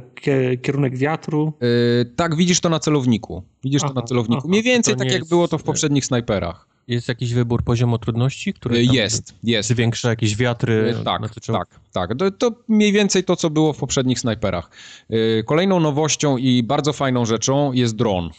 kierunek 0.62 0.96
wiatru? 0.96 1.52
Yy, 1.60 2.04
tak, 2.16 2.36
widzisz 2.36 2.60
to 2.60 2.68
na 2.68 2.78
celowniku. 2.78 3.42
Widzisz 3.64 3.82
aha, 3.84 3.94
to 3.94 4.00
na 4.00 4.06
celowniku. 4.06 4.38
Aha, 4.38 4.48
Mniej 4.48 4.62
więcej 4.62 4.96
tak 4.96 5.08
jak 5.08 5.18
jest, 5.18 5.30
było 5.30 5.48
to 5.48 5.58
w 5.58 5.62
poprzednich 5.62 6.04
snajperach. 6.04 6.68
Jest 6.88 7.08
jakiś 7.08 7.34
wybór 7.34 7.64
poziomu 7.64 7.98
trudności, 7.98 8.54
który 8.54 8.84
jest, 8.84 9.34
jest. 9.44 9.68
zwiększa 9.68 10.08
jakieś 10.08 10.36
wiatry? 10.36 10.94
Yy, 10.98 11.04
tak, 11.04 11.22
tak, 11.46 11.80
tak. 11.92 12.18
To, 12.18 12.30
to, 12.30 12.52
mniej 12.68 12.92
więcej 12.92 13.24
to, 13.24 13.36
co 13.36 13.50
było 13.50 13.72
w 13.72 13.78
poprzednich 13.78 14.18
snajperach. 14.18 14.70
Kolejną 15.46 15.80
nowością 15.80 16.36
i 16.36 16.62
bardzo 16.62 16.92
fajną 16.92 17.24
rzeczą 17.24 17.72
jest 17.72 17.96
dron 17.96 18.30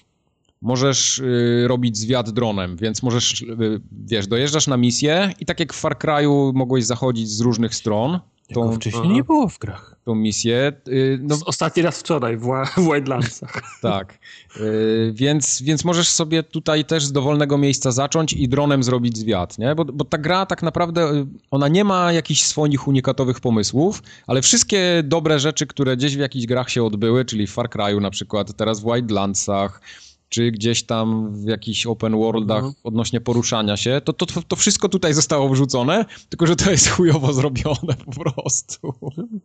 możesz 0.61 1.19
y, 1.19 1.65
robić 1.67 1.97
zwiat 1.97 2.29
dronem, 2.29 2.77
więc 2.77 3.03
możesz, 3.03 3.41
y, 3.41 3.81
wiesz, 3.91 4.27
dojeżdżasz 4.27 4.67
na 4.67 4.77
misję 4.77 5.33
i 5.39 5.45
tak 5.45 5.59
jak 5.59 5.73
w 5.73 5.79
Far 5.79 5.97
Cry'u 5.97 6.53
mogłeś 6.53 6.85
zachodzić 6.85 7.29
z 7.29 7.41
różnych 7.41 7.75
stron. 7.75 8.19
Tą, 8.53 8.75
wcześniej 8.75 9.03
aha. 9.05 9.13
nie 9.13 9.23
było 9.23 9.49
w 9.49 9.59
grach. 9.59 9.95
Tą 10.05 10.15
misję. 10.15 10.73
Y, 10.87 11.19
no, 11.21 11.37
Ostatni 11.45 11.83
raz 11.83 11.99
wczoraj 11.99 12.37
w, 12.37 12.47
w 12.77 12.93
Wildlandsach. 12.93 13.61
tak. 13.81 14.19
Y, 14.57 15.11
więc, 15.15 15.61
więc 15.61 15.85
możesz 15.85 16.07
sobie 16.07 16.43
tutaj 16.43 16.85
też 16.85 17.05
z 17.05 17.11
dowolnego 17.11 17.57
miejsca 17.57 17.91
zacząć 17.91 18.33
i 18.33 18.49
dronem 18.49 18.83
zrobić 18.83 19.17
zwiat, 19.17 19.57
nie? 19.57 19.75
Bo, 19.75 19.85
bo 19.85 20.05
ta 20.05 20.17
gra 20.17 20.45
tak 20.45 20.63
naprawdę, 20.63 21.13
y, 21.13 21.25
ona 21.51 21.67
nie 21.67 21.83
ma 21.83 22.11
jakichś 22.11 22.41
swoich 22.41 22.87
unikatowych 22.87 23.39
pomysłów, 23.39 24.03
ale 24.27 24.41
wszystkie 24.41 25.03
dobre 25.03 25.39
rzeczy, 25.39 25.67
które 25.67 25.97
gdzieś 25.97 26.15
w 26.15 26.19
jakichś 26.19 26.45
grach 26.45 26.69
się 26.69 26.83
odbyły, 26.83 27.25
czyli 27.25 27.47
w 27.47 27.51
Far 27.51 27.69
Cry'u 27.69 28.01
na 28.01 28.11
przykład, 28.11 28.53
teraz 28.53 28.79
w 28.79 28.83
Wildlandsach, 28.83 29.81
czy 30.29 30.51
gdzieś 30.51 30.83
tam 30.83 31.35
w 31.35 31.47
jakichś 31.47 31.85
open 31.85 32.17
worldach 32.17 32.57
mhm. 32.57 32.73
odnośnie 32.83 33.21
poruszania 33.21 33.77
się, 33.77 34.01
to, 34.05 34.13
to, 34.13 34.25
to 34.47 34.55
wszystko 34.55 34.89
tutaj 34.89 35.13
zostało 35.13 35.49
wrzucone, 35.49 36.05
tylko 36.29 36.47
że 36.47 36.55
to 36.55 36.71
jest 36.71 36.89
chujowo 36.89 37.33
zrobione 37.33 37.95
po 38.05 38.11
prostu. 38.11 38.93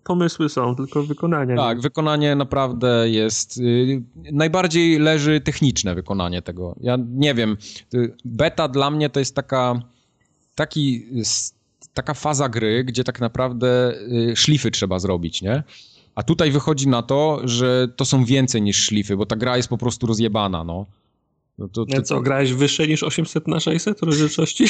Pomysły 0.05 0.49
są, 0.49 0.77
tylko 0.77 1.03
wykonanie. 1.03 1.57
Tak, 1.57 1.81
wykonanie 1.81 2.37
naprawdę 2.37 3.11
jest... 3.11 3.57
Yy, 3.57 4.03
najbardziej 4.33 4.99
leży 4.99 5.41
techniczne 5.41 5.95
wykonanie 5.95 6.43
tego. 6.43 6.77
Ja 6.81 6.99
nie 7.09 7.35
wiem, 7.35 7.57
beta 8.25 8.69
dla 8.69 8.91
mnie 8.91 9.11
to 9.11 9.21
jest 9.21 9.35
taka... 9.35 9.81
Taki, 10.55 11.07
taka 11.95 12.15
faza 12.15 12.49
gry, 12.49 12.85
gdzie 12.85 13.05
tak 13.05 13.21
naprawdę 13.21 13.95
yy, 14.09 14.37
szlify 14.37 14.71
trzeba 14.71 14.99
zrobić, 14.99 15.43
nie? 15.43 15.63
A 16.15 16.23
tutaj 16.23 16.51
wychodzi 16.51 16.89
na 16.89 17.03
to, 17.03 17.41
że 17.45 17.89
to 17.97 18.05
są 18.05 18.25
więcej 18.25 18.63
niż 18.63 18.85
szlify, 18.85 19.17
bo 19.17 19.27
ta 19.27 19.37
gra 19.37 19.57
jest 19.57 19.69
po 19.69 19.79
prostu 19.79 20.07
rozjebana, 20.07 20.65
no. 20.65 20.87
No 21.59 21.69
to, 21.69 21.87
to, 21.87 22.03
co, 22.03 22.21
grałeś 22.21 22.53
wyższe 22.53 22.87
niż 22.87 23.03
800 23.03 23.49
na 23.49 23.61
600 23.61 24.03
rozdzielczości? 24.03 24.65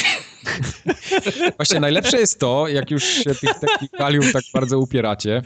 Właśnie 1.57 1.79
najlepsze 1.79 2.17
jest 2.17 2.39
to, 2.39 2.67
jak 2.67 2.91
już 2.91 3.03
się 3.03 3.35
tych 3.35 3.53
technikaliów 3.59 4.33
tak 4.33 4.43
bardzo 4.53 4.79
upieracie, 4.79 5.37
e, 5.37 5.41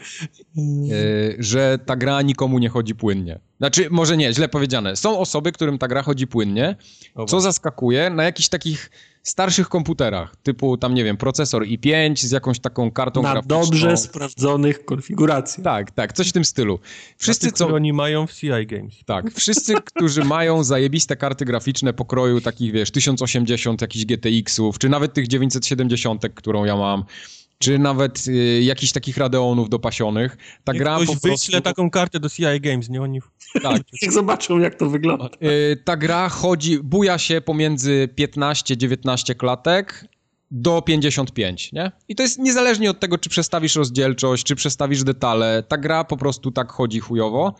że 1.39 1.79
ta 1.85 1.95
gra 1.95 2.21
nikomu 2.21 2.59
nie 2.59 2.69
chodzi 2.69 2.95
płynnie. 2.95 3.39
Znaczy, 3.57 3.87
może 3.89 4.17
nie, 4.17 4.33
źle 4.33 4.49
powiedziane. 4.49 4.95
Są 4.95 5.19
osoby, 5.19 5.51
którym 5.51 5.77
ta 5.77 5.87
gra 5.87 6.01
chodzi 6.01 6.27
płynnie, 6.27 6.75
co 7.27 7.41
zaskakuje 7.41 8.09
na 8.09 8.23
jakichś 8.23 8.49
takich 8.49 8.91
starszych 9.23 9.69
komputerach, 9.69 10.35
typu 10.43 10.77
tam, 10.77 10.93
nie 10.93 11.03
wiem, 11.03 11.17
procesor 11.17 11.63
i5 11.63 12.15
z 12.17 12.31
jakąś 12.31 12.59
taką 12.59 12.91
kartą 12.91 13.21
Na 13.21 13.31
graficzną. 13.31 13.59
dobrze 13.61 13.97
sprawdzonych 13.97 14.85
konfiguracjach. 14.85 15.63
Tak, 15.63 15.91
tak, 15.91 16.13
coś 16.13 16.29
w 16.29 16.31
tym 16.31 16.45
stylu. 16.45 16.79
Wszyscy, 17.17 17.47
tych, 17.47 17.55
co... 17.55 17.67
oni 17.67 17.93
mają 17.93 18.27
w 18.27 18.33
CI 18.33 18.47
Games. 18.65 18.93
Tak, 19.05 19.31
wszyscy, 19.33 19.73
którzy 19.85 20.23
mają 20.23 20.63
zajebiste 20.63 21.15
karty 21.15 21.45
graficzne 21.45 21.93
pokroju 21.93 22.41
takich, 22.41 22.71
wiesz, 22.71 22.91
1080 22.91 23.81
jakichś 23.81 24.05
GTX-ów, 24.05 24.79
czy 24.79 24.89
nawet 24.89 25.13
tych 25.13 25.27
970, 25.27 26.23
którą 26.35 26.65
ja 26.65 26.75
mam, 26.75 27.03
czy 27.59 27.79
nawet 27.79 28.27
y, 28.27 28.61
jakichś 28.63 28.91
takich 28.91 29.17
Radeonów 29.17 29.69
dopasionych. 29.69 30.37
Ta 30.63 30.71
Niech 30.73 30.81
gra 30.81 30.95
ktoś 30.95 31.07
po 31.07 31.11
prostu... 31.21 31.29
wyśle 31.45 31.61
taką 31.61 31.89
kartę 31.89 32.19
do 32.19 32.29
CI 32.29 32.61
Games, 32.61 32.89
nie 32.89 33.01
oni... 33.01 33.21
Tak. 33.63 33.81
Niech 34.01 34.11
zobaczą, 34.11 34.59
jak 34.59 34.75
to 34.75 34.89
wygląda. 34.89 35.29
Y, 35.43 35.77
ta 35.85 35.97
gra 35.97 36.29
chodzi, 36.29 36.79
buja 36.83 37.17
się 37.17 37.41
pomiędzy 37.41 38.09
15-19 38.19 39.35
klatek 39.35 40.05
do 40.51 40.81
55, 40.81 41.71
nie? 41.71 41.91
I 42.07 42.15
to 42.15 42.23
jest 42.23 42.39
niezależnie 42.39 42.89
od 42.89 42.99
tego, 42.99 43.17
czy 43.17 43.29
przestawisz 43.29 43.75
rozdzielczość, 43.75 44.43
czy 44.43 44.55
przestawisz 44.55 45.03
detale. 45.03 45.63
Ta 45.67 45.77
gra 45.77 46.03
po 46.03 46.17
prostu 46.17 46.51
tak 46.51 46.71
chodzi 46.71 46.99
chujowo. 46.99 47.55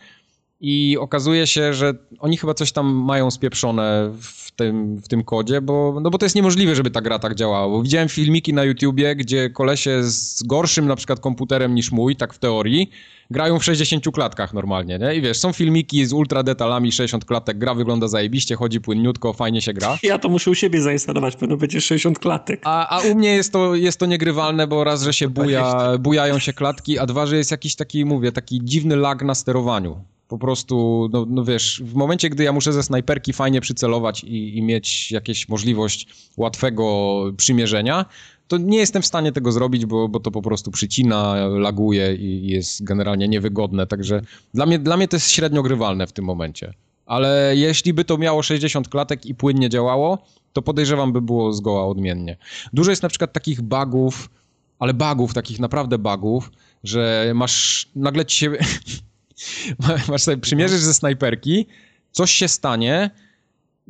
I 0.60 0.96
okazuje 1.00 1.46
się, 1.46 1.74
że 1.74 1.94
oni 2.18 2.36
chyba 2.36 2.54
coś 2.54 2.72
tam 2.72 2.86
mają 2.86 3.30
spieprzone 3.30 4.12
w 4.22 4.49
tym, 4.60 4.98
w 5.02 5.08
tym 5.08 5.24
kodzie, 5.24 5.60
bo, 5.60 5.98
no 6.02 6.10
bo 6.10 6.18
to 6.18 6.26
jest 6.26 6.36
niemożliwe, 6.36 6.74
żeby 6.74 6.90
ta 6.90 7.00
gra 7.00 7.18
tak 7.18 7.34
działała. 7.34 7.68
Bo 7.68 7.82
widziałem 7.82 8.08
filmiki 8.08 8.54
na 8.54 8.64
YouTubie, 8.64 9.16
gdzie 9.16 9.50
kolesie 9.50 10.02
z 10.02 10.42
gorszym 10.42 10.86
na 10.86 10.96
przykład 10.96 11.20
komputerem 11.20 11.74
niż 11.74 11.92
mój, 11.92 12.16
tak 12.16 12.34
w 12.34 12.38
teorii, 12.38 12.90
grają 13.30 13.58
w 13.58 13.64
60 13.64 14.04
klatkach 14.14 14.54
normalnie, 14.54 14.98
nie? 14.98 15.14
I 15.14 15.20
wiesz, 15.20 15.38
są 15.38 15.52
filmiki 15.52 16.06
z 16.06 16.12
ultra 16.12 16.42
detalami, 16.42 16.92
60 16.92 17.24
klatek, 17.24 17.58
gra 17.58 17.74
wygląda 17.74 18.08
zajebiście, 18.08 18.56
chodzi 18.56 18.80
płynniutko, 18.80 19.32
fajnie 19.32 19.62
się 19.62 19.72
gra. 19.72 19.98
Ja 20.02 20.18
to 20.18 20.28
muszę 20.28 20.50
u 20.50 20.54
siebie 20.54 20.82
zainstalować, 20.82 21.36
pewno 21.36 21.56
będzie 21.56 21.80
60 21.80 22.18
klatek. 22.18 22.60
A, 22.64 22.98
a 22.98 23.00
u 23.00 23.14
mnie 23.14 23.34
jest 23.34 23.52
to, 23.52 23.74
jest 23.74 24.00
to 24.00 24.06
niegrywalne, 24.06 24.66
bo 24.66 24.84
raz, 24.84 25.02
że 25.02 25.12
się 25.12 25.28
buja, 25.28 25.92
bujają 25.98 26.38
się 26.38 26.52
klatki, 26.52 26.98
a 26.98 27.06
dwa, 27.06 27.26
że 27.26 27.36
jest 27.36 27.50
jakiś 27.50 27.76
taki, 27.76 28.04
mówię, 28.04 28.32
taki 28.32 28.60
dziwny 28.64 28.96
lag 28.96 29.22
na 29.22 29.34
sterowaniu. 29.34 30.04
Po 30.30 30.38
prostu, 30.38 31.08
no, 31.12 31.26
no 31.28 31.44
wiesz, 31.44 31.82
w 31.84 31.94
momencie, 31.94 32.30
gdy 32.30 32.44
ja 32.44 32.52
muszę 32.52 32.72
ze 32.72 32.82
snajperki 32.82 33.32
fajnie 33.32 33.60
przycelować 33.60 34.24
i, 34.24 34.58
i 34.58 34.62
mieć 34.62 35.12
jakąś 35.12 35.48
możliwość 35.48 36.06
łatwego 36.36 37.22
przymierzenia, 37.36 38.04
to 38.48 38.58
nie 38.58 38.78
jestem 38.78 39.02
w 39.02 39.06
stanie 39.06 39.32
tego 39.32 39.52
zrobić, 39.52 39.86
bo, 39.86 40.08
bo 40.08 40.20
to 40.20 40.30
po 40.30 40.42
prostu 40.42 40.70
przycina, 40.70 41.34
laguje 41.48 42.14
i 42.14 42.46
jest 42.46 42.84
generalnie 42.84 43.28
niewygodne. 43.28 43.86
Także 43.86 44.22
dla 44.54 44.66
mnie, 44.66 44.78
dla 44.78 44.96
mnie 44.96 45.08
to 45.08 45.16
jest 45.16 45.30
średnio 45.30 45.62
grywalne 45.62 46.06
w 46.06 46.12
tym 46.12 46.24
momencie. 46.24 46.74
Ale 47.06 47.52
jeśli 47.56 47.94
by 47.94 48.04
to 48.04 48.18
miało 48.18 48.42
60 48.42 48.88
klatek 48.88 49.26
i 49.26 49.34
płynnie 49.34 49.68
działało, 49.68 50.18
to 50.52 50.62
podejrzewam, 50.62 51.12
by 51.12 51.20
było 51.20 51.52
zgoła 51.52 51.86
odmiennie. 51.86 52.36
Dużo 52.72 52.90
jest 52.90 53.02
na 53.02 53.08
przykład 53.08 53.32
takich 53.32 53.62
bugów, 53.62 54.30
ale 54.78 54.94
bugów, 54.94 55.34
takich 55.34 55.58
naprawdę 55.58 55.98
bugów, 55.98 56.50
że 56.84 57.32
masz, 57.34 57.88
nagle 57.96 58.26
ci 58.26 58.36
się 58.36 58.50
Masz 60.08 60.22
sobie, 60.22 60.36
przymierzysz 60.36 60.80
ze 60.80 60.94
snajperki, 60.94 61.66
coś 62.12 62.30
się 62.30 62.48
stanie, 62.48 63.10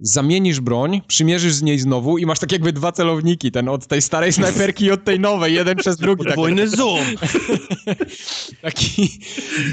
zamienisz 0.00 0.60
broń, 0.60 1.00
przymierzysz 1.06 1.54
z 1.54 1.62
niej 1.62 1.78
znowu 1.78 2.18
i 2.18 2.26
masz 2.26 2.38
tak 2.38 2.52
jakby 2.52 2.72
dwa 2.72 2.92
celowniki, 2.92 3.52
ten 3.52 3.68
od 3.68 3.86
tej 3.86 4.02
starej 4.02 4.32
snajperki 4.32 4.84
i 4.84 4.90
od 4.90 5.04
tej 5.04 5.20
nowej, 5.20 5.54
jeden 5.54 5.76
przez 5.76 5.96
drugi. 5.96 6.24
Podwójny 6.24 6.70
tak. 6.70 6.76
zoom! 6.76 7.00
Taki... 8.62 9.20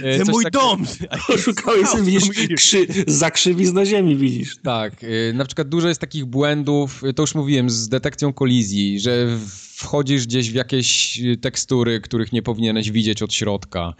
E, 0.04 0.26
mój 0.32 0.44
tak... 0.44 0.54
dom! 0.54 0.86
Oszukałeś 1.36 1.88
sobie, 1.88 2.04
widzisz, 2.04 2.58
krzy... 2.58 2.88
zakrzywiz 3.08 3.74
na 3.74 3.86
ziemi 3.86 4.16
widzisz. 4.16 4.58
Tak, 4.64 4.94
e, 5.04 5.34
na 5.34 5.46
przykład 5.46 5.70
dużo 5.70 5.88
jest 5.88 6.02
takich 6.02 6.26
błędów, 6.26 7.02
to 7.16 7.24
już 7.24 7.36
mówiłem, 7.36 7.70
z 7.70 7.90
detekcją 7.90 8.34
kolizji, 8.34 9.00
że 9.00 9.28
wchodzisz 9.76 10.28
gdzieś 10.28 10.52
w 10.52 10.56
jakieś 10.56 11.22
tekstury, 11.42 12.02
których 12.02 12.32
nie 12.32 12.42
powinieneś 12.42 12.92
widzieć 12.92 13.22
od 13.22 13.34
środka, 13.34 13.94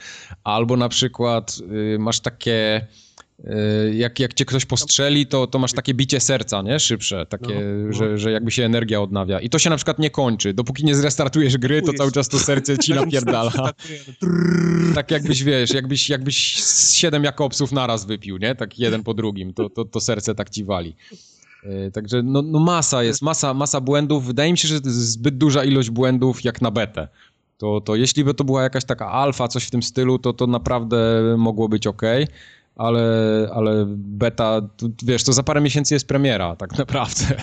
albo 0.44 0.78
na 0.78 0.90
przykład 0.90 1.60
masz 2.00 2.20
takie 2.20 2.88
jak, 3.94 4.20
jak 4.20 4.34
cię 4.34 4.46
ktoś 4.46 4.66
postrzeli, 4.66 5.28
to, 5.28 5.48
to 5.48 5.60
masz 5.60 5.74
takie 5.74 5.94
bicie 5.94 6.20
serca, 6.20 6.62
nie? 6.62 6.80
Szybsze, 6.80 7.26
takie, 7.26 7.56
no, 7.56 7.88
no. 7.88 7.94
Że, 7.94 8.18
że 8.18 8.32
jakby 8.32 8.52
się 8.52 8.64
energia 8.64 9.02
odnawia. 9.02 9.40
I 9.40 9.50
to 9.50 9.60
się 9.60 9.70
na 9.70 9.76
przykład 9.76 10.00
nie 10.00 10.10
kończy. 10.10 10.54
Dopóki 10.54 10.86
nie 10.86 10.96
zrestartujesz 10.96 11.58
gry, 11.58 11.82
to 11.82 11.94
cały 11.94 12.12
czas 12.12 12.30
to 12.30 12.40
serce 12.40 12.78
ci 12.78 12.94
napierdala. 13.02 13.52
tak 14.96 15.12
jakbyś, 15.12 15.44
wiesz, 15.44 15.74
jakbyś, 15.74 16.10
jakbyś 16.10 16.36
siedem 16.92 17.24
Jakobsów 17.24 17.72
naraz 17.72 18.06
wypił, 18.06 18.38
nie? 18.38 18.56
Tak 18.56 18.80
jeden 18.80 19.04
po 19.04 19.14
drugim, 19.14 19.54
to, 19.54 19.70
to, 19.70 19.86
to 19.86 20.00
serce 20.00 20.36
tak 20.36 20.50
ci 20.50 20.64
wali. 20.64 20.96
Y, 21.64 21.92
także 21.94 22.24
no, 22.24 22.42
no 22.42 22.60
masa 22.60 23.04
jest, 23.04 23.22
masa, 23.22 23.54
masa 23.54 23.82
błędów. 23.82 24.26
Wydaje 24.26 24.52
mi 24.52 24.58
się, 24.58 24.68
że 24.68 24.80
zbyt 24.84 25.38
duża 25.38 25.64
ilość 25.64 25.90
błędów 25.90 26.44
jak 26.44 26.62
na 26.62 26.72
betę. 26.72 27.08
To, 27.58 27.82
to 27.82 27.96
jeśli 27.96 28.24
by 28.24 28.34
to 28.34 28.44
była 28.44 28.64
jakaś 28.64 28.86
taka 28.86 29.12
alfa, 29.12 29.48
coś 29.48 29.64
w 29.64 29.72
tym 29.72 29.84
stylu, 29.84 30.20
to 30.20 30.34
to 30.34 30.48
naprawdę 30.48 31.22
mogło 31.38 31.70
być 31.70 31.88
ok 31.88 32.02
ale, 32.78 33.50
ale 33.54 33.86
beta, 33.98 34.62
wiesz, 35.04 35.24
to 35.24 35.34
za 35.34 35.44
parę 35.44 35.62
miesięcy 35.62 35.94
jest 35.94 36.08
premiera, 36.08 36.56
tak 36.56 36.78
naprawdę. 36.78 37.42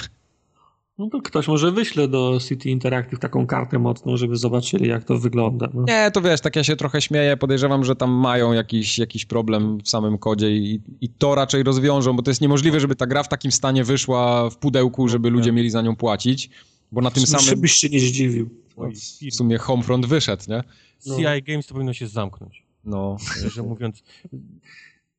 No 0.98 1.11
to 1.11 1.23
ktoś 1.23 1.48
może 1.48 1.73
wyśle 1.73 2.09
do 2.09 2.39
City 2.48 2.70
Interactive 2.70 3.19
taką 3.19 3.47
kartę 3.47 3.78
mocną, 3.78 4.16
żeby 4.16 4.36
zobaczyli, 4.36 4.89
jak 4.89 5.05
to 5.05 5.19
wygląda. 5.19 5.69
No. 5.74 5.85
Nie, 5.89 6.11
to 6.11 6.20
wiesz, 6.23 6.40
tak 6.40 6.56
ja 6.56 6.65
się 6.65 6.77
trochę 6.77 7.01
śmieję, 7.01 7.36
podejrzewam, 7.36 7.85
że 7.85 7.97
tam 7.97 8.11
mają 8.11 8.52
jakiś, 8.52 8.98
jakiś 8.98 9.24
problem 9.24 9.78
w 9.78 9.89
samym 9.89 10.19
kodzie 10.19 10.51
i, 10.51 10.81
i 11.01 11.09
to 11.09 11.35
raczej 11.35 11.62
rozwiążą, 11.62 12.16
bo 12.16 12.23
to 12.23 12.31
jest 12.31 12.40
niemożliwe, 12.40 12.81
żeby 12.81 12.94
ta 12.94 13.06
gra 13.06 13.23
w 13.23 13.28
takim 13.28 13.52
stanie 13.52 13.85
wyszła 13.85 14.51
w 14.51 14.56
pudełku, 14.56 15.09
żeby 15.09 15.31
ludzie 15.31 15.52
mieli 15.52 15.70
za 15.70 15.82
nią 15.82 15.97
płacić, 15.97 16.51
bo 16.93 17.01
na 17.01 17.11
tym 17.11 17.27
samym... 17.27 17.61
byś 17.61 17.73
się 17.73 17.89
nie 17.89 18.01
zdziwił. 18.01 18.51
No, 18.77 18.89
w 19.31 19.35
sumie 19.35 19.59
Homefront 19.59 20.06
wyszedł, 20.06 20.43
nie? 20.48 20.62
No. 21.06 21.16
CI 21.16 21.43
Games 21.43 21.66
to 21.66 21.74
powinno 21.74 21.93
się 21.93 22.06
zamknąć. 22.06 22.62
No. 22.85 23.16
Szczerze 23.39 23.62
mówiąc, 23.62 24.02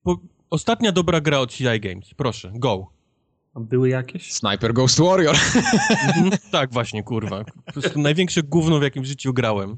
po, 0.05 0.19
ostatnia 0.49 0.91
dobra 0.91 1.21
gra 1.21 1.39
od 1.39 1.51
CI 1.51 1.79
Games. 1.79 2.13
Proszę, 2.17 2.51
go. 2.55 2.87
A 3.53 3.59
były 3.59 3.89
jakieś? 3.89 4.33
Sniper 4.33 4.73
Ghost 4.73 4.99
Warrior. 4.99 5.35
Mhm, 6.07 6.31
tak, 6.51 6.73
właśnie, 6.73 7.03
kurwa. 7.03 7.43
To 7.73 7.79
jest 7.79 7.95
największe 7.95 8.43
gówno, 8.43 8.79
w 8.79 8.83
jakim 8.83 9.03
w 9.03 9.05
życiu 9.05 9.33
grałem. 9.33 9.77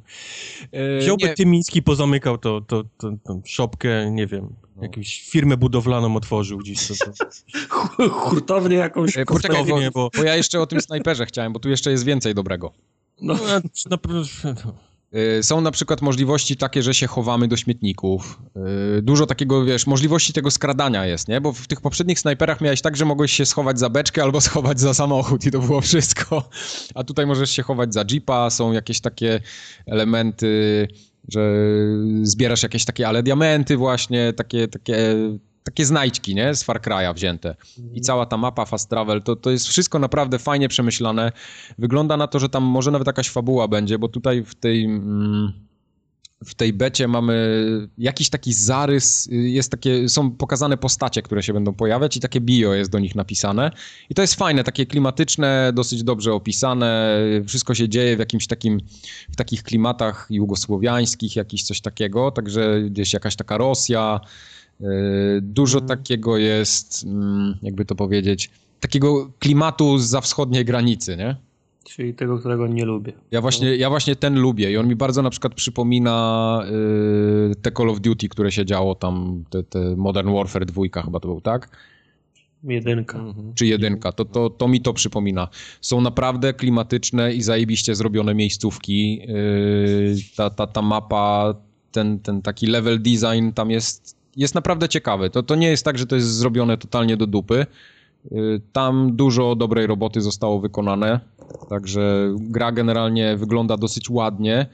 E, 0.71 0.99
Wziąłby 0.99 1.27
nie. 1.27 1.33
Tymiński, 1.33 1.83
pozamykał 1.83 2.37
to, 2.37 2.61
to, 2.61 2.83
to, 2.97 3.11
to 3.23 3.41
szopkę, 3.45 4.11
nie 4.11 4.27
wiem, 4.27 4.55
no. 4.75 4.83
jakąś 4.83 5.21
firmę 5.21 5.57
budowlaną 5.57 6.15
otworzył 6.15 6.57
gdzieś. 6.57 6.87
To, 6.87 6.95
to. 6.95 8.09
Hurtownię 8.09 8.77
jakąś. 8.77 9.17
E, 9.17 9.25
poczekaj, 9.25 9.65
bo, 9.93 10.09
bo, 10.17 10.23
ja 10.23 10.35
jeszcze 10.35 10.59
o 10.59 10.67
tym 10.67 10.81
snajperze 10.81 11.25
chciałem, 11.25 11.53
bo 11.53 11.59
tu 11.59 11.69
jeszcze 11.69 11.91
jest 11.91 12.03
więcej 12.03 12.35
dobrego. 12.35 12.73
No, 13.21 13.33
no, 13.33 13.61
no 13.89 13.97
Y, 14.47 14.55
są 15.41 15.61
na 15.61 15.71
przykład 15.71 16.01
możliwości 16.01 16.57
takie, 16.57 16.83
że 16.83 16.93
się 16.93 17.07
chowamy 17.07 17.47
do 17.47 17.57
śmietników. 17.57 18.41
Y, 18.97 19.01
dużo 19.01 19.25
takiego, 19.25 19.65
wiesz, 19.65 19.87
możliwości 19.87 20.33
tego 20.33 20.51
skradania 20.51 21.05
jest, 21.05 21.27
nie? 21.27 21.41
Bo 21.41 21.53
w 21.53 21.67
tych 21.67 21.81
poprzednich 21.81 22.19
snajperach 22.19 22.61
miałeś 22.61 22.81
tak, 22.81 22.97
że 22.97 23.05
mogłeś 23.05 23.31
się 23.31 23.45
schować 23.45 23.79
za 23.79 23.89
beczkę 23.89 24.23
albo 24.23 24.41
schować 24.47 24.79
za 24.79 24.93
samochód 24.93 25.45
i 25.45 25.51
to 25.51 25.59
było 25.59 25.81
wszystko. 25.81 26.49
A 26.95 27.03
tutaj 27.03 27.25
możesz 27.25 27.51
się 27.51 27.63
chować 27.63 27.93
za 27.93 28.05
jeepa, 28.11 28.49
są 28.49 28.71
jakieś 28.71 29.01
takie 29.01 29.41
elementy, 29.85 30.87
że 31.29 31.53
zbierasz 32.21 32.63
jakieś 32.63 32.85
takie, 32.85 33.07
ale 33.07 33.23
diamenty 33.23 33.77
właśnie, 33.77 34.33
takie, 34.33 34.67
takie 34.67 35.15
takie 35.67 35.85
znajdźki, 35.85 36.35
nie? 36.35 36.55
Z 36.55 36.63
Far 36.63 36.81
Cry'a 36.81 37.13
wzięte. 37.13 37.55
I 37.93 38.01
cała 38.01 38.25
ta 38.25 38.37
mapa 38.37 38.65
Fast 38.65 38.89
Travel, 38.89 39.21
to, 39.21 39.35
to 39.35 39.51
jest 39.51 39.67
wszystko 39.67 39.99
naprawdę 39.99 40.39
fajnie 40.39 40.69
przemyślane. 40.69 41.31
Wygląda 41.77 42.17
na 42.17 42.27
to, 42.27 42.39
że 42.39 42.49
tam 42.49 42.63
może 42.63 42.91
nawet 42.91 43.07
jakaś 43.07 43.29
fabuła 43.29 43.67
będzie, 43.67 43.99
bo 43.99 44.07
tutaj 44.07 44.43
w 44.43 44.55
tej... 44.55 44.85
Mm, 44.85 45.67
w 46.45 46.55
tej 46.55 46.73
becie 46.73 47.07
mamy 47.07 47.61
jakiś 47.97 48.29
taki 48.29 48.53
zarys, 48.53 49.27
jest 49.31 49.71
takie, 49.71 50.09
są 50.09 50.31
pokazane 50.31 50.77
postacie, 50.77 51.21
które 51.21 51.43
się 51.43 51.53
będą 51.53 51.73
pojawiać 51.73 52.17
i 52.17 52.19
takie 52.19 52.41
bio 52.41 52.73
jest 52.73 52.91
do 52.91 52.99
nich 52.99 53.15
napisane. 53.15 53.71
I 54.09 54.15
to 54.15 54.21
jest 54.21 54.35
fajne, 54.35 54.63
takie 54.63 54.85
klimatyczne, 54.85 55.71
dosyć 55.73 56.03
dobrze 56.03 56.33
opisane, 56.33 57.19
wszystko 57.47 57.75
się 57.75 57.89
dzieje 57.89 58.15
w 58.15 58.19
jakimś 58.19 58.47
takim, 58.47 58.79
w 59.31 59.35
takich 59.35 59.63
klimatach 59.63 60.27
jugosłowiańskich, 60.29 61.35
jakiś 61.35 61.63
coś 61.63 61.81
takiego, 61.81 62.31
także 62.31 62.81
gdzieś 62.89 63.13
jakaś 63.13 63.35
taka 63.35 63.57
Rosja, 63.57 64.19
dużo 65.41 65.79
mhm. 65.79 65.87
takiego 65.87 66.37
jest, 66.37 67.03
mm, 67.05 67.57
jakby 67.61 67.85
to 67.85 67.95
powiedzieć, 67.95 68.49
takiego 68.79 69.31
klimatu 69.39 69.97
za 69.97 70.21
wschodniej 70.21 70.65
granicy, 70.65 71.17
nie? 71.17 71.35
Czyli 71.83 72.13
tego, 72.13 72.39
którego 72.39 72.67
nie 72.67 72.85
lubię. 72.85 73.13
Ja 73.31 73.41
właśnie, 73.41 73.75
ja 73.75 73.89
właśnie 73.89 74.15
ten 74.15 74.39
lubię 74.39 74.71
i 74.71 74.77
on 74.77 74.87
mi 74.87 74.95
bardzo 74.95 75.21
na 75.21 75.29
przykład 75.29 75.53
przypomina 75.53 76.61
yy, 77.49 77.55
te 77.55 77.71
Call 77.71 77.89
of 77.89 77.99
Duty, 77.99 78.29
które 78.29 78.51
się 78.51 78.65
działo 78.65 78.95
tam, 78.95 79.43
te, 79.49 79.63
te 79.63 79.95
Modern 79.95 80.33
Warfare 80.33 80.65
2 80.65 81.01
chyba 81.03 81.19
to 81.19 81.27
był, 81.27 81.41
tak? 81.41 81.69
Jedynka. 82.63 83.17
Mhm. 83.17 83.53
czy 83.53 83.65
jedynka, 83.65 84.11
to, 84.11 84.25
to, 84.25 84.49
to 84.49 84.67
mi 84.67 84.81
to 84.81 84.93
przypomina. 84.93 85.47
Są 85.81 86.01
naprawdę 86.01 86.53
klimatyczne 86.53 87.33
i 87.33 87.41
zajebiście 87.41 87.95
zrobione 87.95 88.35
miejscówki. 88.35 89.17
Yy, 89.17 90.15
ta, 90.35 90.49
ta, 90.49 90.67
ta 90.67 90.81
mapa, 90.81 91.55
ten, 91.91 92.19
ten 92.19 92.41
taki 92.41 92.67
level 92.67 93.01
design 93.01 93.51
tam 93.53 93.71
jest, 93.71 94.16
jest 94.37 94.55
naprawdę 94.55 94.89
ciekawy. 94.89 95.29
To, 95.29 95.43
to 95.43 95.55
nie 95.55 95.67
jest 95.67 95.85
tak, 95.85 95.97
że 95.97 96.05
to 96.05 96.15
jest 96.15 96.27
zrobione 96.27 96.77
totalnie 96.77 97.17
do 97.17 97.27
dupy. 97.27 97.65
Yy, 98.31 98.61
Tam 98.73 99.15
dużo 99.15 99.55
dobrej 99.55 99.87
roboty 99.87 100.21
zostało 100.21 100.59
wykonane, 100.59 101.19
także 101.69 102.33
gra 102.39 102.71
generalnie 102.71 103.37
wygląda 103.37 103.77
dosyć 103.77 104.09
ładnie, 104.09 104.65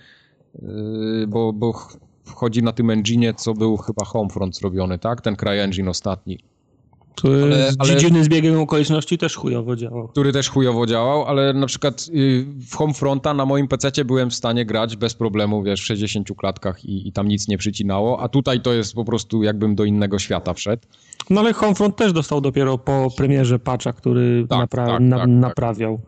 yy, 0.62 1.28
bo, 1.28 1.54
bo 1.54 1.74
ch- 1.74 1.98
wchodzi 2.26 2.64
na 2.64 2.72
tym 2.72 2.90
engine, 2.90 3.34
co 3.38 3.54
był 3.54 3.78
chyba 3.78 4.06
Homefront 4.06 4.56
zrobiony, 4.56 5.00
tak? 5.00 5.22
Ten 5.22 5.36
CryEngine 5.36 5.90
ostatni. 5.90 6.40
Który 7.16 7.44
Ale- 7.44 7.72
z 7.72 7.76
ale- 7.80 7.96
dziwnym 7.98 8.24
zbiegiem 8.24 8.60
okoliczności 8.60 9.18
też 9.18 9.36
chujowo 9.36 9.76
działał. 9.76 10.08
który 10.08 10.32
też 10.32 10.50
chujowo 10.50 10.86
działał, 10.86 11.24
ale 11.26 11.54
na 11.54 11.66
przykład 11.68 12.06
y, 12.16 12.46
w 12.72 12.76
Homefronta 12.76 13.34
na 13.34 13.46
moim 13.46 13.68
PC 13.68 14.06
byłem 14.06 14.30
w 14.30 14.36
stanie 14.36 14.66
grać 14.66 14.96
bez 14.98 15.14
problemu, 15.14 15.64
wiesz, 15.64 15.82
w 15.82 15.86
60 15.86 16.28
klatkach 16.38 16.86
i, 16.86 17.08
i 17.08 17.12
tam 17.12 17.28
nic 17.28 17.48
nie 17.48 17.58
przycinało, 17.58 18.20
a 18.20 18.30
tutaj 18.30 18.62
to 18.62 18.74
jest 18.74 18.94
po 18.94 19.06
prostu 19.06 19.44
jakbym 19.44 19.76
do 19.76 19.84
innego 19.86 20.20
świata 20.20 20.54
wszedł. 20.54 20.84
No 21.30 21.42
ale 21.42 21.54
Homefront 21.54 21.96
też 21.96 22.14
dostał 22.14 22.42
dopiero 22.42 22.78
po 22.78 23.08
premierze 23.18 23.60
patcha, 23.60 23.94
który 23.94 24.46
Tak, 24.50 24.60
napra- 24.60 24.86
tak, 24.88 25.02
na- 25.02 25.18
tak, 25.18 25.26
tak. 25.28 25.30
naprawiał. 25.30 26.00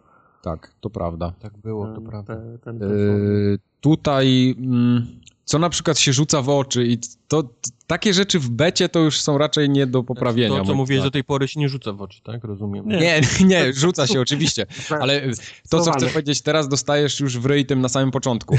Tak, 0.42 0.72
to 0.82 0.90
prawda. 0.90 1.34
Tak 1.40 1.58
było, 1.58 1.88
to 1.88 1.94
ten- 1.94 2.04
prawda. 2.06 2.36
te- 2.36 2.58
ten 2.64 2.84
Y, 2.84 3.58
tutaj, 3.82 4.56
mm, 4.60 5.08
co 5.46 5.60
na 5.60 5.70
przykład 5.70 6.00
się 6.00 6.14
rzuca 6.14 6.42
w 6.42 6.50
oczy 6.50 6.88
i 6.88 6.98
to, 7.28 7.44
takie 7.88 8.14
rzeczy 8.14 8.40
w 8.40 8.50
becie 8.50 8.90
to 8.90 9.00
już 9.00 9.22
są 9.22 9.38
raczej 9.38 9.70
nie 9.70 9.88
do 9.88 10.04
poprawienia. 10.04 10.60
To, 10.60 10.66
co 10.66 10.76
mówiłeś 10.76 11.04
do 11.04 11.12
tej 11.12 11.24
pory 11.24 11.48
się 11.48 11.60
nie 11.60 11.70
rzuca 11.70 11.94
w 11.94 12.02
oczy, 12.02 12.22
tak? 12.24 12.44
Rozumiem. 12.44 12.88
Nie. 12.88 13.00
Nie, 13.00 13.22
nie, 13.46 13.74
rzuca 13.74 14.08
się 14.08 14.22
oczywiście, 14.22 14.66
ale 15.02 15.22
to, 15.70 15.82
co 15.82 15.92
chcę 15.92 16.08
powiedzieć 16.08 16.42
teraz, 16.42 16.68
dostajesz 16.68 17.20
już 17.20 17.40
w 17.40 17.46
ryj 17.46 17.66
tym 17.66 17.82
na 17.82 17.90
samym 17.90 18.12
początku. 18.12 18.58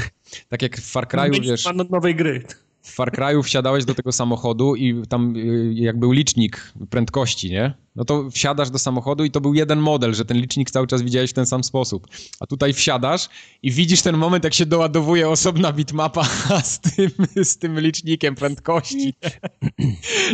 Tak 0.49 0.61
jak 0.61 0.77
w 0.77 0.91
Far 0.91 1.07
Cry'u, 1.07 1.41
wiesz... 1.41 1.63
pan 1.63 1.77
nowej 1.89 2.15
gry. 2.15 2.43
W 2.87 2.95
Far 2.95 3.11
Cry'u 3.11 3.43
wsiadałeś 3.43 3.85
do 3.85 3.95
tego 3.95 4.11
samochodu 4.11 4.75
i 4.75 5.07
tam 5.09 5.35
y, 5.35 5.73
jak 5.73 5.99
był 5.99 6.11
licznik 6.11 6.73
prędkości, 6.89 7.49
nie? 7.49 7.73
No 7.95 8.05
to 8.05 8.29
wsiadasz 8.29 8.69
do 8.69 8.79
samochodu 8.79 9.23
i 9.23 9.31
to 9.31 9.41
był 9.41 9.53
jeden 9.53 9.79
model, 9.79 10.13
że 10.13 10.25
ten 10.25 10.37
licznik 10.37 10.71
cały 10.71 10.87
czas 10.87 11.01
widziałeś 11.01 11.29
w 11.29 11.33
ten 11.33 11.45
sam 11.45 11.63
sposób. 11.63 12.07
A 12.39 12.45
tutaj 12.45 12.73
wsiadasz 12.73 13.29
i 13.63 13.71
widzisz 13.71 14.01
ten 14.01 14.17
moment, 14.17 14.43
jak 14.43 14.53
się 14.53 14.65
doładowuje 14.65 15.29
osobna 15.29 15.73
bitmapa 15.73 16.23
z 16.63 16.79
tym, 16.79 17.11
z 17.43 17.57
tym 17.57 17.79
licznikiem 17.79 18.35
prędkości. 18.35 19.13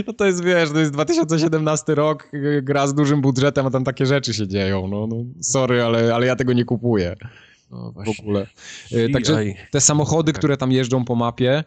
No 0.07 0.13
to 0.13 0.25
jest, 0.25 0.43
wiesz, 0.43 0.69
to 0.69 0.79
jest 0.79 0.91
2017 0.91 1.95
rok, 1.95 2.31
gra 2.61 2.87
z 2.87 2.93
dużym 2.93 3.21
budżetem, 3.21 3.65
a 3.65 3.71
tam 3.71 3.83
takie 3.83 4.05
rzeczy 4.05 4.33
się 4.33 4.47
dzieją. 4.47 4.87
No, 4.87 5.07
no 5.07 5.15
sorry, 5.41 5.83
ale, 5.83 6.15
ale 6.15 6.25
ja 6.25 6.35
tego 6.35 6.53
nie 6.53 6.65
kupuję 6.65 7.15
No 7.71 7.91
w 7.91 8.19
ogóle. 8.19 8.47
Y, 8.91 9.09
Także 9.13 9.43
te 9.71 9.81
samochody, 9.81 10.33
które 10.33 10.57
tam 10.57 10.71
jeżdżą 10.71 11.05
po 11.05 11.15
mapie, 11.15 11.63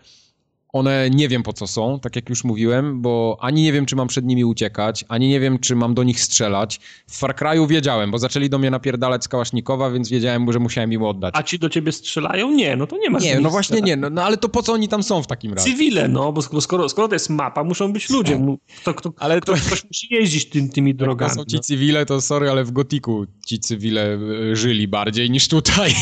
one 0.78 1.10
nie 1.10 1.28
wiem 1.28 1.42
po 1.42 1.52
co 1.52 1.66
są, 1.66 2.00
tak 2.00 2.16
jak 2.16 2.28
już 2.30 2.44
mówiłem, 2.44 3.02
bo 3.02 3.36
ani 3.40 3.62
nie 3.62 3.72
wiem, 3.72 3.86
czy 3.86 3.96
mam 3.96 4.08
przed 4.08 4.24
nimi 4.24 4.44
uciekać, 4.44 5.04
ani 5.08 5.28
nie 5.28 5.40
wiem, 5.40 5.58
czy 5.58 5.76
mam 5.76 5.94
do 5.94 6.02
nich 6.02 6.20
strzelać. 6.20 6.80
W 7.06 7.18
Far 7.18 7.34
Cry'u 7.36 7.68
wiedziałem, 7.68 8.10
bo 8.10 8.18
zaczęli 8.18 8.48
do 8.50 8.58
mnie 8.58 8.70
napierdalać 8.70 9.24
z 9.24 9.28
Kałasznikowa, 9.28 9.90
więc 9.90 10.08
wiedziałem, 10.08 10.52
że 10.52 10.58
musiałem 10.58 10.92
im 10.92 11.02
oddać. 11.02 11.34
A 11.36 11.42
ci 11.42 11.58
do 11.58 11.68
ciebie 11.68 11.92
strzelają? 11.92 12.50
Nie, 12.50 12.76
no 12.76 12.86
to 12.86 12.96
nie 12.98 13.10
ma 13.10 13.18
Nie, 13.18 13.40
no 13.40 13.50
właśnie 13.50 13.80
nie, 13.80 13.96
no, 13.96 14.10
no 14.10 14.22
ale 14.24 14.36
to 14.36 14.48
po 14.48 14.62
co 14.62 14.72
oni 14.72 14.88
tam 14.88 15.02
są 15.02 15.22
w 15.22 15.26
takim 15.26 15.52
razie? 15.54 15.70
Cywile, 15.70 16.08
no, 16.08 16.32
bo 16.32 16.40
sk- 16.40 16.60
skoro, 16.60 16.88
skoro 16.88 17.08
to 17.08 17.14
jest 17.14 17.30
mapa, 17.30 17.64
muszą 17.64 17.92
być 17.92 18.10
ludzie. 18.10 18.40
Kto, 18.80 18.94
kto, 18.94 19.12
Ale 19.18 19.40
to- 19.40 19.52
ktoś, 19.52 19.84
musi 19.84 20.14
jeździć 20.14 20.48
tym, 20.48 20.68
tymi 20.68 20.90
Jak 20.90 20.98
to 20.98 21.04
drogami. 21.04 21.34
są 21.34 21.44
ci 21.44 21.56
no. 21.56 21.62
cywile, 21.62 22.06
to 22.06 22.20
sorry, 22.20 22.50
ale 22.50 22.64
w 22.64 22.70
Gotiku 22.72 23.26
ci 23.46 23.58
cywile 23.60 24.18
y, 24.52 24.56
żyli 24.56 24.88
bardziej 24.88 25.30
niż 25.30 25.48
tutaj. 25.48 25.92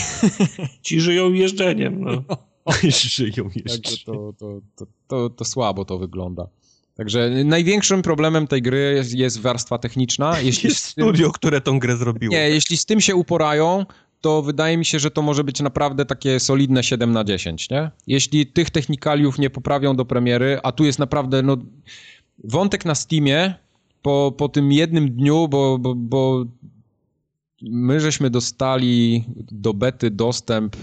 Ci 0.82 1.01
żyją 1.01 1.32
jeżdżeniem. 1.32 2.01
No. 2.01 2.22
Żyją 3.16 3.51
jeszcze. 3.55 3.78
Także 3.78 4.05
to, 4.05 4.35
to, 4.39 4.61
to, 4.77 4.86
to, 5.09 5.31
to 5.31 5.45
słabo 5.45 5.85
to 5.85 5.99
wygląda. 5.99 6.49
Także 6.95 7.31
największym 7.45 8.03
problemem 8.03 8.47
tej 8.47 8.62
gry 8.62 8.95
jest, 8.97 9.15
jest 9.15 9.41
warstwa 9.41 9.78
techniczna. 9.78 10.39
Jeśli 10.41 10.69
Jest 10.69 10.85
studio, 10.85 11.31
które 11.31 11.61
tą 11.61 11.78
grę 11.78 11.97
zrobiło. 11.97 12.35
Nie, 12.35 12.51
jeśli 12.51 12.77
z 12.77 12.85
tym 12.85 13.01
się 13.01 13.15
uporają, 13.15 13.86
to 14.20 14.43
wydaje 14.43 14.77
mi 14.77 14.85
się, 14.85 14.99
że 14.99 15.11
to 15.11 15.23
może 15.23 15.45
być 15.45 15.61
naprawdę 15.61 16.05
takie 16.05 16.41
solidne 16.41 16.82
7 16.82 17.12
na 17.12 17.24
10, 17.24 17.70
nie? 17.70 17.91
Jeśli 18.07 18.47
tych 18.47 18.70
technikaliów 18.70 19.39
nie 19.39 19.51
poprawią 19.51 19.97
do 19.97 20.05
premiery, 20.05 20.61
a 20.62 20.73
tu 20.73 20.85
jest 20.85 20.99
naprawdę, 20.99 21.43
no, 21.43 21.57
wątek 22.45 22.85
na 22.85 22.95
Steamie 22.95 23.55
po, 24.03 24.35
po 24.36 24.49
tym 24.49 24.73
jednym 24.73 25.11
dniu, 25.11 25.49
bo, 25.49 25.78
bo, 25.78 25.95
bo 25.95 26.45
my 27.62 28.01
żeśmy 28.01 28.31
dostali 28.31 29.24
do 29.36 29.74
bety 29.74 30.11
dostęp 30.11 30.77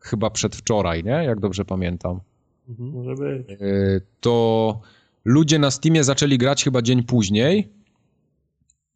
chyba 0.00 0.30
przedwczoraj, 0.30 1.04
nie? 1.04 1.10
Jak 1.10 1.40
dobrze 1.40 1.64
pamiętam. 1.64 2.20
Mhm. 2.68 2.90
Może 2.90 3.14
być. 3.14 3.50
Y, 3.50 4.00
to 4.20 4.80
ludzie 5.24 5.58
na 5.58 5.70
Steamie 5.70 6.04
zaczęli 6.04 6.38
grać 6.38 6.64
chyba 6.64 6.82
dzień 6.82 7.02
później 7.02 7.68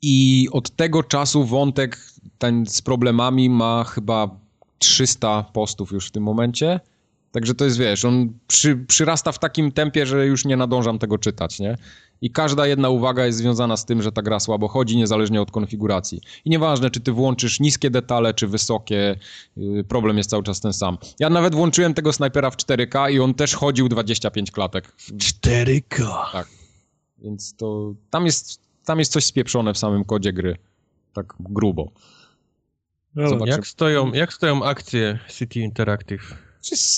i 0.03 0.49
od 0.53 0.71
tego 0.71 1.03
czasu 1.03 1.45
wątek 1.45 1.99
ten 2.39 2.67
z 2.67 2.83
problemami 2.83 3.51
ma 3.51 3.85
chyba 3.85 4.31
300 4.79 5.43
postów 5.43 5.93
już 5.93 6.09
w 6.09 6.11
tym 6.11 6.23
momencie. 6.23 6.81
Także 7.33 7.55
to 7.55 7.65
jest, 7.65 7.79
wiesz, 7.79 8.05
on 8.05 8.33
przy, 8.47 8.77
przyrasta 8.77 9.33
w 9.33 9.39
takim 9.39 9.73
tempie, 9.73 10.07
że 10.07 10.27
już 10.27 10.45
nie 10.45 10.57
nadążam 10.57 10.99
tego 10.99 11.19
czytać, 11.19 11.61
nie? 11.61 11.77
I 12.21 12.31
każda 12.31 12.67
jedna 12.67 12.89
uwaga 12.89 13.27
jest 13.27 13.39
związana 13.39 13.77
z 13.77 13.85
tym, 13.85 14.03
że 14.03 14.13
ta 14.13 14.23
gra 14.23 14.41
słabo 14.41 14.69
chodzi, 14.69 14.97
niezależnie 14.97 15.43
od 15.43 15.51
konfiguracji. 15.51 16.21
I 16.45 16.51
nieważne, 16.51 16.91
czy 16.91 17.01
ty 17.01 17.13
włączysz 17.13 17.61
niskie 17.61 17.91
detale, 17.91 18.35
czy 18.35 18.47
wysokie, 18.47 19.19
yy, 19.57 19.85
problem 19.85 20.17
jest 20.17 20.31
cały 20.31 20.43
czas 20.43 20.61
ten 20.61 20.73
sam. 20.73 20.99
Ja 21.19 21.31
nawet 21.31 21.55
włączyłem 21.55 21.95
tego 21.95 22.13
snajpera 22.13 22.51
w 22.51 22.57
4K 22.57 23.13
i 23.13 23.21
on 23.21 23.35
też 23.35 23.55
chodził 23.55 23.89
25 23.89 24.51
klatek. 24.51 24.93
4K. 24.99 26.07
Tak. 26.33 26.49
Więc 27.19 27.57
to 27.57 27.95
tam 28.11 28.27
jest, 28.27 28.61
tam 28.85 28.99
jest 28.99 29.13
coś 29.13 29.25
spieprzone 29.25 29.75
w 29.75 29.79
samym 29.79 30.05
kodzie 30.05 30.33
gry. 30.33 30.57
Tak 31.13 31.35
grubo. 31.41 31.91
No. 33.15 33.47
Jak 33.47 33.67
stoją, 33.67 34.13
jak 34.13 34.33
stoją 34.33 34.65
akcje 34.65 35.19
City 35.29 35.61
Interactive? 35.61 36.44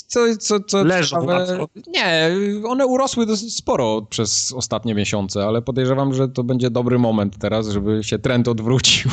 Co, 0.07 0.19
co, 0.39 0.59
co 0.59 0.83
Leżą 0.83 1.21
ciekawe. 1.21 1.65
Nie, 1.87 2.31
one 2.67 2.85
urosły 2.85 3.25
dosyć 3.25 3.55
sporo 3.55 4.01
przez 4.01 4.53
ostatnie 4.53 4.95
miesiące, 4.95 5.43
ale 5.45 5.61
podejrzewam, 5.61 6.13
że 6.13 6.27
to 6.27 6.43
będzie 6.43 6.69
dobry 6.69 6.99
moment 6.99 7.37
teraz, 7.37 7.67
żeby 7.67 8.03
się 8.03 8.19
trend 8.19 8.47
odwrócił. 8.47 9.11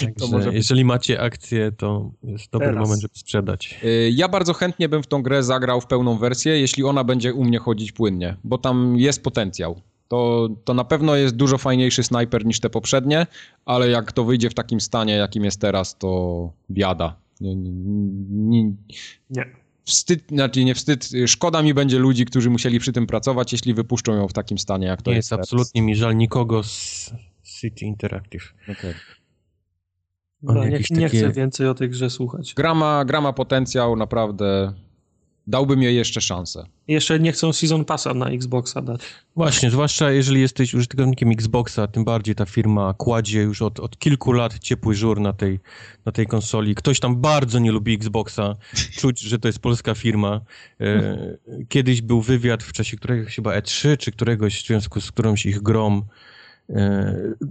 Także 0.00 0.32
może 0.32 0.54
jeżeli 0.54 0.84
macie 0.84 1.20
akcje, 1.20 1.72
to 1.72 2.10
jest 2.22 2.50
dobry 2.50 2.68
Teraz. 2.68 2.82
moment, 2.82 3.02
żeby 3.02 3.14
sprzedać. 3.14 3.80
Y, 3.84 4.10
Ja 4.14 4.28
bardzo 4.28 4.52
chętnie 4.52 4.88
bym 4.88 5.02
w 5.02 5.06
tą 5.06 5.22
grę 5.22 5.42
zagrał 5.42 5.80
w 5.80 5.86
pełną 5.86 6.18
wersję, 6.18 6.60
jeśli 6.60 6.84
ona 6.84 7.04
będzie 7.04 7.34
u 7.34 7.44
mnie 7.44 7.58
chodzić 7.58 7.92
płynnie, 7.92 8.36
bo 8.44 8.58
tam 8.58 8.96
jest 8.96 9.22
potencjał. 9.22 9.80
To, 10.08 10.48
to 10.64 10.74
na 10.74 10.84
pewno 10.84 11.16
jest 11.16 11.36
dużo 11.36 11.58
fajniejszy 11.58 12.02
snajper 12.02 12.46
niż 12.46 12.60
te 12.60 12.70
poprzednie, 12.70 13.26
ale 13.64 13.88
jak 13.88 14.12
to 14.12 14.24
wyjdzie 14.24 14.50
w 14.50 14.54
takim 14.54 14.80
stanie, 14.80 15.14
jakim 15.14 15.44
jest 15.44 15.60
teraz, 15.60 15.98
to 15.98 16.50
biada. 16.70 17.16
Nie, 17.42 17.56
nie, 17.56 17.70
nie, 18.62 18.72
Nie. 19.30 19.46
wstyd, 19.84 20.24
znaczy 20.28 20.64
nie 20.64 20.74
wstyd, 20.74 21.08
szkoda 21.26 21.62
mi 21.62 21.74
będzie 21.74 21.98
ludzi, 21.98 22.24
którzy 22.24 22.50
musieli 22.50 22.78
przy 22.78 22.92
tym 22.92 23.06
pracować, 23.06 23.52
jeśli 23.52 23.74
wypuszczą 23.74 24.14
ją 24.14 24.28
w 24.28 24.32
takim 24.32 24.58
stanie, 24.58 24.86
jak 24.86 25.02
to 25.02 25.10
Nie 25.10 25.16
jest 25.16 25.30
jest 25.30 25.40
absolutnie 25.40 25.82
mi 25.82 25.96
żal 25.96 26.16
nikogo 26.16 26.62
z 26.62 27.10
City 27.44 27.84
Interactive. 27.84 28.54
On 30.46 30.54
No, 30.54 30.64
nie, 30.64 30.70
nie 30.70 30.78
takie- 30.80 31.08
chcę 31.08 31.32
więcej 31.32 31.68
o 31.68 31.74
tej 31.74 31.88
grze 31.90 32.10
słuchać. 32.10 32.54
Gra, 32.54 32.74
ma, 32.74 33.04
gra 33.04 33.20
ma 33.20 33.32
potencjał, 33.32 33.96
naprawdę 33.96 34.72
dałbym 35.46 35.82
jej 35.82 35.96
jeszcze 35.96 36.20
szansę. 36.20 36.66
Jeszcze 36.88 37.20
nie 37.20 37.32
chcą 37.32 37.52
Season 37.52 37.84
Passa 37.84 38.14
na 38.14 38.28
Xboxa 38.28 38.82
dać. 38.82 39.00
Właśnie, 39.36 39.70
zwłaszcza 39.70 40.10
jeżeli 40.10 40.40
jesteś 40.40 40.74
użytkownikiem 40.74 41.30
Xboxa, 41.30 41.86
tym 41.86 42.04
bardziej 42.04 42.34
ta 42.34 42.46
firma 42.46 42.94
kładzie 42.94 43.42
już 43.42 43.62
od, 43.62 43.80
od 43.80 43.98
kilku 43.98 44.32
lat 44.32 44.58
ciepły 44.58 44.94
żur 44.94 45.20
na 45.20 45.32
tej, 45.32 45.60
na 46.04 46.12
tej 46.12 46.26
konsoli. 46.26 46.74
Ktoś 46.74 47.00
tam 47.00 47.20
bardzo 47.20 47.58
nie 47.58 47.72
lubi 47.72 47.94
Xboxa, 47.94 48.56
czuć, 48.98 49.20
że 49.20 49.38
to 49.38 49.48
jest 49.48 49.58
polska 49.58 49.94
firma. 49.94 50.40
E, 50.80 51.16
kiedyś 51.68 52.02
był 52.02 52.20
wywiad 52.20 52.62
w 52.62 52.72
czasie 52.72 52.96
któregoś 52.96 53.36
chyba 53.36 53.58
E3, 53.58 53.96
czy 53.96 54.12
któregoś 54.12 54.62
w 54.62 54.66
związku 54.66 55.00
z 55.00 55.12
którąś 55.12 55.46
ich 55.46 55.62
grom. 55.62 56.04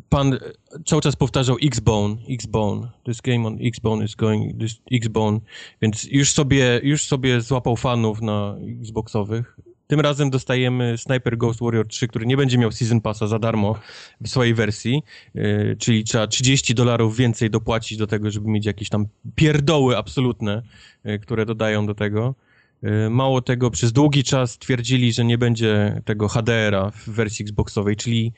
Pan 0.10 0.38
cały 0.85 1.02
czas 1.02 1.15
powtarzał 1.15 1.57
X-Bone, 1.64 2.15
X-Bone, 2.30 2.88
this 3.03 3.22
game 3.22 3.48
on 3.48 3.57
X-Bone 3.61 4.06
is 4.06 4.15
going, 4.15 4.60
this 4.60 4.81
X-Bone, 4.91 5.39
więc 5.81 6.03
już 6.03 6.31
sobie, 6.31 6.80
już 6.84 7.07
sobie 7.07 7.41
złapał 7.41 7.76
fanów 7.76 8.22
na 8.22 8.56
Xboxowych. 8.81 9.57
Tym 9.88 9.99
razem 9.99 10.30
dostajemy 10.30 10.98
Sniper 10.98 11.38
Ghost 11.38 11.60
Warrior 11.60 11.88
3, 11.88 12.07
który 12.07 12.26
nie 12.26 12.38
będzie 12.38 12.57
miał 12.57 12.72
Season 12.72 13.02
Passa 13.02 13.27
za 13.27 13.39
darmo 13.39 13.80
w 14.22 14.27
swojej 14.27 14.53
wersji, 14.53 15.03
yy, 15.34 15.76
czyli 15.80 16.03
trzeba 16.03 16.27
30 16.27 16.76
dolarów 16.76 17.18
więcej 17.18 17.49
dopłacić 17.49 17.98
do 17.98 18.07
tego, 18.07 18.31
żeby 18.31 18.49
mieć 18.49 18.65
jakieś 18.65 18.89
tam 18.89 19.06
pierdoły 19.35 19.98
absolutne, 19.98 20.61
yy, 21.03 21.19
które 21.19 21.45
dodają 21.45 21.85
do 21.85 21.95
tego. 21.95 22.35
E, 22.84 23.10
mało 23.10 23.41
tego, 23.41 23.72
przez 23.72 23.91
długi 23.91 24.23
czas 24.23 24.57
twierdzili, 24.57 25.14
że 25.14 25.26
nie 25.26 25.38
będzie 25.38 26.02
tego 26.06 26.27
HDR-a 26.27 26.91
w 26.91 27.10
wersji 27.10 27.43
Xboxowej, 27.43 27.95
czyli 27.95 28.34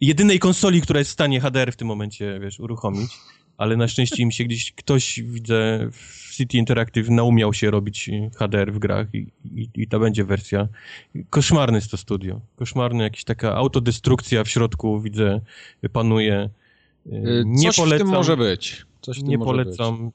jedynej 0.00 0.38
konsoli, 0.38 0.80
która 0.80 0.98
jest 0.98 1.10
w 1.10 1.12
stanie 1.12 1.40
HDR 1.40 1.72
w 1.72 1.76
tym 1.76 1.88
momencie, 1.88 2.40
wiesz, 2.42 2.60
uruchomić, 2.60 3.10
ale 3.56 3.76
na 3.76 3.88
szczęście 3.88 4.22
im 4.22 4.30
się 4.30 4.44
gdzieś 4.44 4.72
ktoś, 4.72 5.20
widzę, 5.22 5.88
w 5.92 6.34
City 6.34 6.58
Interactive 6.58 7.08
naumiał 7.08 7.54
się 7.54 7.70
robić 7.70 8.10
HDR 8.36 8.72
w 8.72 8.78
grach 8.78 9.06
i, 9.14 9.26
i, 9.44 9.68
i 9.74 9.88
ta 9.88 9.98
będzie 9.98 10.24
wersja. 10.24 10.68
Koszmarny 11.30 11.78
jest 11.78 11.90
to 11.90 11.96
studio. 11.96 12.40
Koszmarny, 12.56 13.02
jakaś 13.04 13.24
taka 13.24 13.54
autodestrukcja 13.54 14.44
w 14.44 14.48
środku, 14.48 15.00
widzę, 15.00 15.40
panuje. 15.92 16.34
E, 16.36 16.50
nie 17.44 17.68
Coś 17.68 17.76
polecam, 17.76 18.06
w 18.06 18.10
tym 18.10 18.18
może 18.18 18.36
być. 18.36 18.86
Coś 19.00 19.22
nie 19.22 19.38
polecam. 19.38 20.04
Być. 20.06 20.14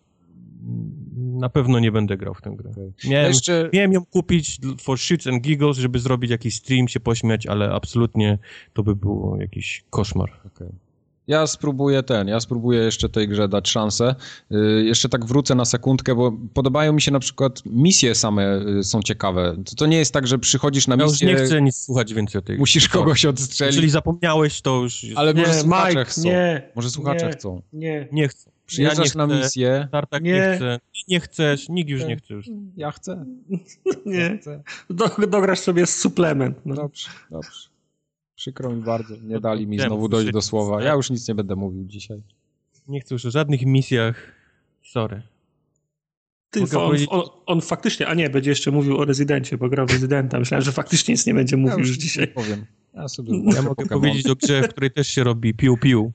Na 1.33 1.49
pewno 1.49 1.79
nie 1.79 1.91
będę 1.91 2.17
grał 2.17 2.33
w 2.33 2.41
tę 2.41 2.55
grę. 2.57 2.69
Okay. 2.71 2.91
Miałem, 3.11 3.27
Jeszcze... 3.27 3.69
miałem 3.73 3.93
ją 3.93 4.05
kupić 4.05 4.59
for 4.81 4.99
shits 4.99 5.27
and 5.27 5.43
giggles, 5.43 5.77
żeby 5.77 5.99
zrobić 5.99 6.31
jakiś 6.31 6.55
stream, 6.55 6.87
się 6.87 6.99
pośmiać, 6.99 7.47
ale 7.47 7.71
absolutnie 7.71 8.37
to 8.73 8.83
by 8.83 8.95
było 8.95 9.37
jakiś 9.37 9.83
koszmar. 9.89 10.31
Okay. 10.45 10.69
Ja 11.27 11.47
spróbuję 11.47 12.03
ten, 12.03 12.27
ja 12.27 12.39
spróbuję 12.39 12.79
jeszcze 12.79 13.09
tej 13.09 13.27
grze 13.27 13.47
dać 13.47 13.69
szansę. 13.69 14.15
Yy, 14.49 14.83
jeszcze 14.83 15.09
tak 15.09 15.25
wrócę 15.25 15.55
na 15.55 15.65
sekundkę, 15.65 16.15
bo 16.15 16.31
podobają 16.53 16.93
mi 16.93 17.01
się 17.01 17.11
na 17.11 17.19
przykład 17.19 17.61
misje 17.65 18.15
same 18.15 18.43
yy, 18.65 18.83
są 18.83 19.01
ciekawe. 19.01 19.55
To, 19.65 19.75
to 19.75 19.85
nie 19.85 19.97
jest 19.97 20.13
tak, 20.13 20.27
że 20.27 20.39
przychodzisz 20.39 20.87
na 20.87 20.95
misję... 20.95 21.27
Ja 21.27 21.31
już 21.31 21.41
nie 21.41 21.47
chcę 21.47 21.61
nic 21.61 21.75
słuchać 21.75 22.13
więcej 22.13 22.39
o 22.39 22.41
tej 22.41 22.57
Musisz 22.57 22.87
kogoś 22.89 23.25
odstrzelić. 23.25 23.75
Jeżeli 23.75 23.89
zapomniałeś, 23.89 24.61
to 24.61 24.81
już... 24.81 25.05
Ale 25.15 25.33
nie, 25.33 25.41
może 25.41 25.53
słuchacze 25.53 25.89
Mike, 25.89 26.05
chcą. 26.05 26.23
Nie, 26.23 26.71
może 26.75 26.89
słuchacze 26.89 27.25
nie, 27.25 27.31
chcą. 27.31 27.61
Nie, 27.73 28.07
nie 28.11 28.27
chcę. 28.27 28.51
Przyjeżdżasz 28.65 29.15
ja 29.15 29.27
na 29.27 29.35
misję. 29.35 29.87
Tartak 29.91 30.23
nie. 30.23 30.31
nie 30.31 30.55
chce. 30.55 30.79
Nie 31.07 31.19
chcesz, 31.19 31.69
nikt 31.69 31.89
już 31.89 32.05
nie 32.05 32.15
chce. 32.15 32.33
Już. 32.33 32.45
Ja 32.77 32.91
chcę. 32.91 33.25
nie. 34.05 34.17
Ja 34.17 34.37
chcę. 34.37 34.63
Do, 34.89 35.27
dograsz 35.27 35.59
sobie 35.59 35.85
z 35.85 35.99
suplement. 35.99 36.57
No. 36.65 36.75
Dobrze, 36.75 37.09
dobrze. 37.31 37.69
Przykro 38.35 38.73
mi 38.73 38.81
bardzo, 38.81 39.15
nie 39.23 39.39
dali 39.39 39.67
mi 39.67 39.79
znowu 39.79 40.09
dojść 40.09 40.31
do 40.31 40.41
słowa. 40.41 40.83
Ja 40.83 40.93
już 40.93 41.09
nic 41.09 41.27
nie 41.27 41.35
będę 41.35 41.55
mówił 41.55 41.85
dzisiaj. 41.85 42.21
Nie 42.87 42.99
chcę 42.99 43.15
już 43.15 43.25
o 43.25 43.31
żadnych 43.31 43.65
misjach. 43.65 44.31
Sorry. 44.83 45.21
Ty, 46.49 46.61
on, 46.61 46.67
powiedzieć... 46.67 47.07
on, 47.11 47.21
on, 47.45 47.61
faktycznie, 47.61 48.07
a 48.07 48.13
nie, 48.13 48.29
będzie 48.29 48.49
jeszcze 48.49 48.71
mówił 48.71 48.97
o 48.97 49.05
rezydencie, 49.05 49.57
bo 49.57 49.69
grał 49.69 49.85
rezydenta. 49.85 50.39
Myślałem, 50.39 50.65
że 50.65 50.71
faktycznie 50.71 51.11
nic 51.11 51.25
nie 51.25 51.33
będzie 51.33 51.57
mówił 51.57 51.77
ja 51.77 51.79
już, 51.79 51.87
już 51.87 51.97
dzisiaj. 51.97 52.27
Powiem. 52.27 52.65
Ja, 52.93 53.07
sobie 53.07 53.41
ja 53.55 53.61
mogę 53.61 53.85
powiedzieć 53.85 54.27
o 54.27 54.35
grze, 54.35 54.61
w 54.63 54.69
której 54.69 54.91
też 54.91 55.07
się 55.07 55.23
robi 55.23 55.53
piu-piu. 55.53 56.11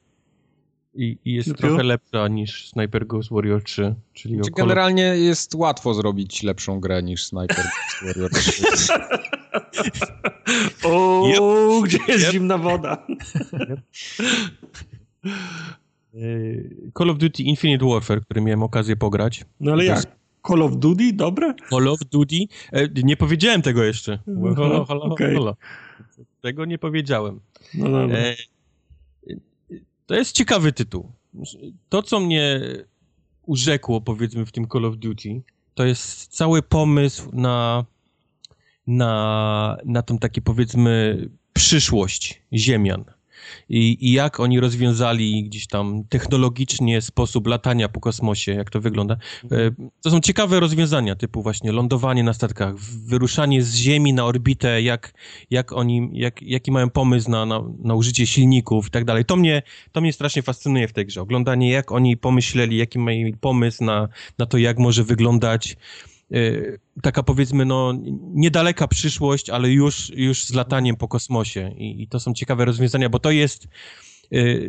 I, 0.98 1.18
I, 1.24 1.32
jest 1.32 1.48
piu, 1.48 1.54
trochę 1.54 1.82
lepsza 1.82 2.28
niż 2.28 2.68
Sniper 2.70 3.06
Ghost 3.06 3.30
Warrior 3.30 3.62
3. 3.62 3.94
Czyli 4.12 4.34
znaczy, 4.34 4.50
generalnie 4.56 5.02
jest 5.02 5.54
łatwo 5.54 5.94
zrobić 5.94 6.42
lepszą 6.42 6.80
grę 6.80 7.02
niż 7.02 7.24
Sniper 7.24 7.56
Ghost 7.56 8.04
Warrior 8.06 8.30
3. 8.30 8.92
o, 10.88 11.24
yep. 11.28 11.84
gdzie 11.84 11.98
jest 12.08 12.24
yep. 12.24 12.32
zimna 12.32 12.58
woda? 12.58 13.06
Yep. 13.52 13.80
Call 16.98 17.10
of 17.10 17.18
Duty 17.18 17.42
Infinite 17.42 17.86
Warfare, 17.86 18.22
który 18.22 18.40
miałem 18.40 18.62
okazję 18.62 18.96
pograć. 18.96 19.44
No 19.60 19.72
ale 19.72 19.84
jak? 19.84 20.18
Call 20.48 20.62
of 20.62 20.76
Duty? 20.76 21.12
Dobre? 21.12 21.54
Call 21.70 21.88
of 21.88 21.98
Duty? 22.10 22.36
E, 22.72 22.88
nie 23.02 23.16
powiedziałem 23.16 23.62
tego 23.62 23.84
jeszcze. 23.84 24.18
Holo, 24.56 24.84
holo, 24.84 25.02
okay. 25.02 25.34
holo. 25.34 25.56
Tego 26.40 26.64
nie 26.64 26.78
powiedziałem. 26.78 27.40
No 27.74 27.90
dobra. 27.90 28.18
E, 28.18 28.36
to 30.09 30.14
jest 30.14 30.32
ciekawy 30.32 30.72
tytuł. 30.72 31.12
To, 31.89 32.02
co 32.02 32.20
mnie 32.20 32.60
urzekło, 33.43 34.01
powiedzmy, 34.01 34.47
w 34.47 34.52
tym 34.52 34.68
Call 34.68 34.85
of 34.85 34.97
Duty, 34.97 35.43
to 35.74 35.85
jest 35.85 36.36
cały 36.36 36.62
pomysł 36.62 37.30
na, 37.32 37.85
na, 38.86 39.78
na 39.85 40.02
tą 40.02 40.18
takie, 40.18 40.40
powiedzmy, 40.40 41.16
przyszłość 41.52 42.43
Ziemian 42.52 43.05
i, 43.68 43.98
i 44.00 44.12
jak 44.12 44.40
oni 44.40 44.60
rozwiązali 44.60 45.44
gdzieś 45.44 45.66
tam 45.66 46.04
technologicznie 46.08 47.02
sposób 47.02 47.46
latania 47.46 47.88
po 47.88 48.00
kosmosie, 48.00 48.52
jak 48.52 48.70
to 48.70 48.80
wygląda. 48.80 49.16
E, 49.52 49.70
to 50.02 50.10
są 50.10 50.20
ciekawe 50.20 50.60
rozwiązania, 50.60 51.16
typu 51.16 51.42
właśnie 51.42 51.72
lądowanie 51.72 52.22
na 52.22 52.32
statkach, 52.32 52.76
wyruszanie 52.78 53.62
z 53.62 53.74
Ziemi 53.74 54.12
na 54.12 54.24
orbitę, 54.24 54.82
jak, 54.82 55.12
jak 55.50 55.72
oni, 55.72 56.10
jak, 56.12 56.42
jaki 56.42 56.72
mają 56.72 56.90
pomysł 56.90 57.30
na, 57.30 57.46
na, 57.46 57.62
na 57.84 57.94
użycie 57.94 58.26
silników 58.26 58.86
i 58.86 58.90
tak 58.90 59.04
dalej. 59.04 59.24
To 59.24 59.36
mnie, 59.36 59.62
to 59.92 60.00
mnie 60.00 60.12
strasznie 60.12 60.42
fascynuje 60.42 60.88
w 60.88 60.92
tej 60.92 61.06
grze. 61.06 61.22
Oglądanie, 61.22 61.70
jak 61.70 61.92
oni 61.92 62.16
pomyśleli, 62.16 62.76
jaki 62.76 62.98
mają 62.98 63.32
pomysł 63.40 63.84
na, 63.84 64.08
na 64.38 64.46
to, 64.46 64.58
jak 64.58 64.78
może 64.78 65.04
wyglądać 65.04 65.76
taka 67.02 67.22
powiedzmy, 67.22 67.64
no, 67.64 67.94
niedaleka 68.34 68.88
przyszłość, 68.88 69.50
ale 69.50 69.70
już, 69.70 70.10
już 70.14 70.44
z 70.44 70.55
lataniem 70.55 70.96
po 70.96 71.09
kosmosie. 71.09 71.74
I, 71.76 72.02
i 72.02 72.09
to 72.09 72.20
są 72.20 72.34
ciekawe 72.34 72.64
rozwiązania, 72.64 73.09
bo 73.09 73.18
to 73.18 73.30
jest 73.30 73.64
y, 73.64 73.68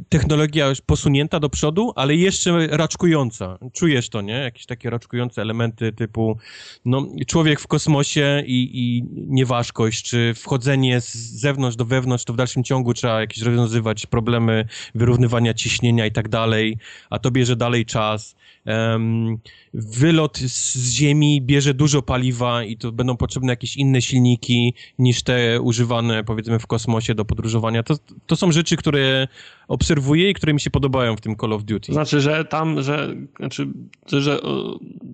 technologia 0.10 0.68
już 0.68 0.82
posunięta 0.82 1.40
do 1.40 1.50
przodu, 1.50 1.94
ale 1.96 2.16
jeszcze 2.16 2.68
raczkująca. 2.68 3.58
Czujesz 3.74 4.10
to, 4.10 4.22
nie? 4.22 4.34
Jakieś 4.34 4.66
takie 4.66 4.90
raczkujące 4.90 5.42
elementy 5.42 5.92
typu 5.92 6.38
no, 6.86 7.08
człowiek 7.28 7.60
w 7.60 7.68
kosmosie 7.68 8.44
i, 8.46 8.70
i 8.74 9.04
nieważkość, 9.28 10.04
czy 10.04 10.34
wchodzenie 10.34 11.02
z 11.02 11.16
zewnątrz 11.16 11.78
do 11.78 11.86
wewnątrz, 11.86 12.26
to 12.26 12.34
w 12.34 12.38
dalszym 12.38 12.64
ciągu 12.64 12.94
trzeba 12.94 13.22
jakieś 13.22 13.44
rozwiązywać 13.44 14.06
problemy 14.06 14.66
wyrównywania 14.96 15.54
ciśnienia 15.54 16.06
i 16.06 16.12
tak 16.12 16.30
dalej, 16.30 16.78
a 17.10 17.20
to 17.20 17.32
bierze 17.32 17.56
dalej 17.56 17.86
czas 17.86 18.36
um, 18.66 19.38
wylot 19.74 20.38
z 20.38 20.92
Ziemi 20.92 21.42
bierze 21.42 21.74
dużo 21.74 22.02
paliwa 22.02 22.64
i 22.64 22.78
to 22.78 22.92
będą 22.92 23.18
potrzebne 23.18 23.54
jakieś 23.54 23.78
inne 23.78 24.02
silniki 24.02 24.74
niż 25.00 25.24
te 25.24 25.62
używane 25.62 26.24
powiedzmy 26.24 26.60
w 26.60 26.68
kosmosie 26.68 27.16
do 27.16 27.26
podróżowania. 27.26 27.84
To, 27.84 27.96
to 28.26 28.36
są 28.36 28.52
rzeczy, 28.52 28.78
które 28.78 29.28
obserwuję 29.68 30.30
i 30.30 30.34
które 30.34 30.54
mi 30.54 30.62
się 30.62 30.70
podobają 30.70 31.16
w 31.16 31.22
tym 31.22 31.36
Call 31.36 31.54
of 31.54 31.64
Duty. 31.64 31.94
Znaczy, 31.94 32.22
że 32.22 32.46
tam, 32.46 32.82
że, 32.82 33.16
znaczy, 33.40 33.68
że 34.08 34.40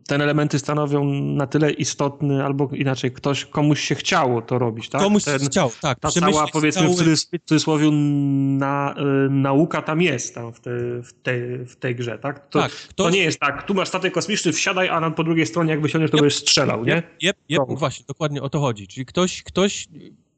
te 0.07 0.15
elementy 0.15 0.59
stanowią 0.59 1.03
na 1.13 1.47
tyle 1.47 1.71
istotny, 1.71 2.45
albo 2.45 2.69
inaczej, 2.73 3.11
ktoś, 3.11 3.45
komuś 3.45 3.81
się 3.81 3.95
chciało 3.95 4.41
to 4.41 4.59
robić, 4.59 4.89
tak? 4.89 5.01
Komuś 5.01 5.23
Ten, 5.23 5.39
chciał, 5.39 5.71
tak. 5.81 5.99
Ta 5.99 6.11
cała, 6.11 6.47
powiedzmy, 6.47 6.95
cały... 6.95 7.15
w 7.15 7.45
cudzysłowie 7.45 7.91
na, 7.91 8.95
y, 9.27 9.29
nauka 9.29 9.81
tam 9.81 10.01
jest 10.01 10.35
tam 10.35 10.53
w, 10.53 10.59
te, 10.59 10.71
w, 11.03 11.13
tej, 11.23 11.65
w 11.65 11.75
tej 11.75 11.95
grze, 11.95 12.19
tak? 12.19 12.49
To, 12.49 12.59
tak 12.59 12.71
ktoś... 12.71 12.95
to 12.95 13.09
nie 13.09 13.19
jest 13.19 13.39
tak, 13.39 13.63
tu 13.63 13.73
masz 13.73 13.87
statek 13.87 14.13
kosmiczny, 14.13 14.51
wsiadaj, 14.51 14.89
a 14.89 15.11
po 15.11 15.23
drugiej 15.23 15.45
stronie 15.45 15.71
jakby 15.71 15.89
się 15.89 15.99
to 15.99 16.05
yep. 16.05 16.11
będziesz 16.11 16.35
strzelał, 16.35 16.85
nie? 16.85 16.93
Jep, 16.93 17.37
yep, 17.49 17.69
yep, 17.69 17.79
właśnie, 17.79 18.05
dokładnie 18.07 18.41
o 18.41 18.49
to 18.49 18.59
chodzi. 18.59 18.87
Czyli 18.87 19.05
ktoś, 19.05 19.43
ktoś 19.43 19.87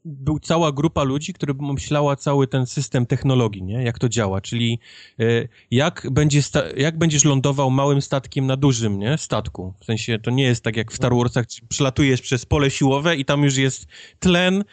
był 0.07 0.39
cała 0.39 0.71
grupa 0.71 1.03
ludzi, 1.03 1.33
która 1.33 1.53
myślała 1.59 2.15
cały 2.15 2.47
ten 2.47 2.65
system 2.65 3.05
technologii, 3.05 3.63
nie? 3.63 3.83
jak 3.83 3.99
to 3.99 4.09
działa, 4.09 4.41
czyli 4.41 4.79
y, 5.19 5.49
jak, 5.71 6.07
będzie 6.11 6.41
jak 6.77 6.97
będziesz 6.97 7.25
lądował 7.25 7.71
małym 7.71 8.01
statkiem 8.01 8.47
na 8.47 8.57
dużym 8.57 8.99
nie? 8.99 9.17
statku. 9.17 9.73
W 9.79 9.85
sensie 9.85 10.19
to 10.19 10.31
nie 10.31 10.43
jest 10.43 10.63
tak 10.63 10.75
jak 10.77 10.91
w 10.91 10.95
Star 10.95 11.15
Warsach, 11.15 11.45
przelatujesz 11.69 12.21
przez 12.21 12.45
pole 12.45 12.71
siłowe 12.71 13.15
i 13.15 13.25
tam 13.25 13.43
już 13.43 13.57
jest 13.57 13.87
tlen, 14.19 14.63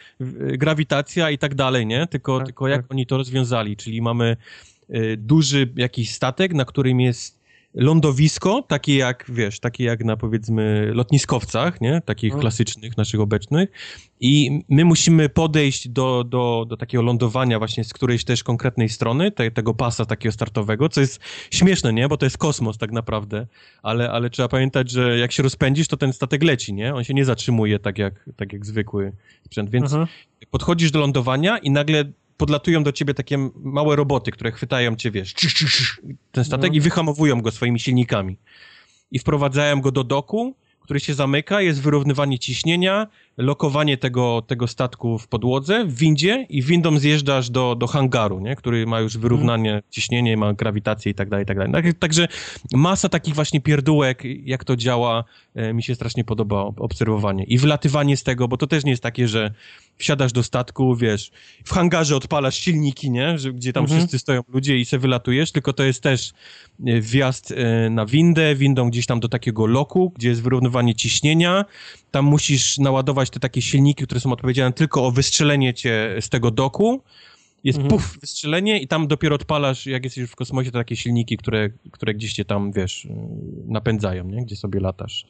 grawitacja 0.57 1.31
i 1.31 1.37
tak 1.37 1.55
dalej, 1.55 1.85
nie? 1.85 2.07
Tylko, 2.07 2.37
tak, 2.37 2.45
tylko 2.45 2.67
jak 2.67 2.81
tak. 2.81 2.91
oni 2.91 3.05
to 3.05 3.17
rozwiązali, 3.17 3.77
czyli 3.77 4.01
mamy 4.01 4.37
y, 4.89 5.17
duży 5.17 5.73
jakiś 5.75 6.13
statek, 6.13 6.53
na 6.53 6.65
którym 6.65 6.99
jest 6.99 7.34
lądowisko, 7.75 8.61
takie 8.67 8.95
jak, 8.95 9.25
wiesz, 9.29 9.59
takie 9.59 9.83
jak 9.83 10.05
na 10.05 10.17
powiedzmy 10.17 10.91
lotniskowcach, 10.93 11.81
nie? 11.81 12.01
Takich 12.05 12.33
no. 12.33 12.39
klasycznych, 12.39 12.97
naszych 12.97 13.19
obecnych. 13.19 13.69
I 14.19 14.61
my 14.69 14.85
musimy 14.85 15.29
podejść 15.29 15.87
do, 15.87 16.23
do, 16.23 16.65
do 16.67 16.77
takiego 16.77 17.03
lądowania 17.03 17.59
właśnie 17.59 17.83
z 17.83 17.93
którejś 17.93 18.23
też 18.23 18.43
konkretnej 18.43 18.89
strony, 18.89 19.31
te, 19.31 19.51
tego 19.51 19.73
pasa 19.73 20.05
takiego 20.05 20.33
startowego, 20.33 20.89
co 20.89 21.01
jest 21.01 21.19
śmieszne, 21.51 21.93
nie? 21.93 22.07
Bo 22.07 22.17
to 22.17 22.25
jest 22.25 22.37
kosmos 22.37 22.77
tak 22.77 22.91
naprawdę, 22.91 23.47
ale, 23.83 24.11
ale 24.11 24.29
trzeba 24.29 24.49
pamiętać, 24.49 24.91
że 24.91 25.17
jak 25.17 25.31
się 25.31 25.43
rozpędzisz, 25.43 25.87
to 25.87 25.97
ten 25.97 26.13
statek 26.13 26.43
leci, 26.43 26.73
nie? 26.73 26.95
On 26.95 27.03
się 27.03 27.13
nie 27.13 27.25
zatrzymuje 27.25 27.79
tak 27.79 27.97
jak, 27.97 28.29
tak 28.35 28.53
jak 28.53 28.65
zwykły 28.65 29.11
sprzęt, 29.45 29.69
więc 29.69 29.85
mhm. 29.85 30.07
podchodzisz 30.51 30.91
do 30.91 30.99
lądowania 30.99 31.57
i 31.57 31.71
nagle 31.71 32.05
podlatują 32.37 32.83
do 32.83 32.91
ciebie 32.91 33.13
takie 33.13 33.49
małe 33.55 33.95
roboty, 33.95 34.31
które 34.31 34.51
chwytają 34.51 34.95
cię, 34.95 35.11
wiesz, 35.11 35.33
ten 36.31 36.45
statek 36.45 36.71
no. 36.71 36.77
i 36.77 36.81
wyhamowują 36.81 37.41
go 37.41 37.51
swoimi 37.51 37.79
silnikami. 37.79 38.37
I 39.11 39.19
wprowadzają 39.19 39.81
go 39.81 39.91
do 39.91 40.03
doku, 40.03 40.55
który 40.79 40.99
się 40.99 41.13
zamyka, 41.13 41.61
jest 41.61 41.81
wyrównywanie 41.81 42.39
ciśnienia, 42.39 43.07
lokowanie 43.37 43.97
tego, 43.97 44.41
tego 44.47 44.67
statku 44.67 45.19
w 45.19 45.27
podłodze, 45.27 45.85
w 45.85 45.95
windzie 45.95 46.45
i 46.49 46.61
windą 46.61 46.97
zjeżdżasz 46.97 47.49
do, 47.49 47.75
do 47.75 47.87
hangaru, 47.87 48.39
nie? 48.39 48.55
który 48.55 48.85
ma 48.85 48.99
już 48.99 49.17
wyrównanie 49.17 49.69
mm. 49.69 49.83
ciśnienia, 49.89 50.37
ma 50.37 50.53
grawitację 50.53 51.11
i 51.11 51.15
tak 51.15 51.29
dalej, 51.29 51.43
i 51.43 51.47
tak 51.47 51.57
dalej. 51.57 51.73
Tak, 51.73 51.85
także 51.99 52.27
masa 52.73 53.09
takich 53.09 53.35
właśnie 53.35 53.61
pierdółek, 53.61 54.23
jak 54.43 54.63
to 54.63 54.75
działa, 54.75 55.23
e, 55.55 55.73
mi 55.73 55.83
się 55.83 55.95
strasznie 55.95 56.23
podoba 56.23 56.61
obserwowanie. 56.61 57.43
I 57.43 57.57
wylatywanie 57.57 58.17
z 58.17 58.23
tego, 58.23 58.47
bo 58.47 58.57
to 58.57 58.67
też 58.67 58.83
nie 58.83 58.91
jest 58.91 59.03
takie, 59.03 59.27
że 59.27 59.53
wsiadasz 59.97 60.31
do 60.31 60.43
statku, 60.43 60.95
wiesz, 60.95 61.31
w 61.65 61.73
hangarze 61.73 62.15
odpalasz 62.15 62.55
silniki, 62.59 63.11
nie? 63.11 63.39
Że, 63.39 63.53
gdzie 63.53 63.73
tam 63.73 63.83
mhm. 63.83 63.99
wszyscy 63.99 64.19
stoją 64.19 64.41
ludzie 64.47 64.77
i 64.77 64.85
se 64.85 64.99
wylatujesz, 64.99 65.51
tylko 65.51 65.73
to 65.73 65.83
jest 65.83 66.03
też 66.03 66.33
e, 66.85 67.01
wjazd 67.01 67.51
e, 67.51 67.89
na 67.89 68.05
windę, 68.05 68.55
windą 68.55 68.89
gdzieś 68.89 69.05
tam 69.05 69.19
do 69.19 69.29
takiego 69.29 69.65
loku, 69.65 70.11
gdzie 70.15 70.29
jest 70.29 70.41
wyrównywanie 70.41 70.95
ciśnienia, 70.95 71.65
tam 72.15 72.25
musisz 72.25 72.77
naładować 72.77 73.29
te 73.29 73.39
takie 73.39 73.61
silniki, 73.61 74.03
które 74.03 74.19
są 74.19 74.31
odpowiedzialne 74.31 74.73
tylko 74.73 75.05
o 75.05 75.11
wystrzelenie 75.11 75.73
cię 75.73 76.15
z 76.19 76.29
tego 76.29 76.51
doku. 76.51 77.01
Jest 77.63 77.79
Mhm. 77.79 77.89
puf, 77.89 78.19
wystrzelenie 78.21 78.79
i 78.81 78.87
tam 78.87 79.07
dopiero 79.07 79.35
odpalasz, 79.35 79.85
jak 79.85 80.03
jesteś 80.03 80.21
już 80.21 80.31
w 80.31 80.35
kosmosie, 80.35 80.71
to 80.71 80.77
takie 80.77 80.95
silniki, 80.95 81.37
które, 81.37 81.69
które 81.91 82.13
gdzieś 82.13 82.33
cię 82.33 82.45
tam, 82.45 82.71
wiesz, 82.71 83.07
napędzają, 83.67 84.23
nie? 84.29 84.45
Gdzie 84.45 84.55
sobie 84.55 84.79
latasz. 84.79 85.25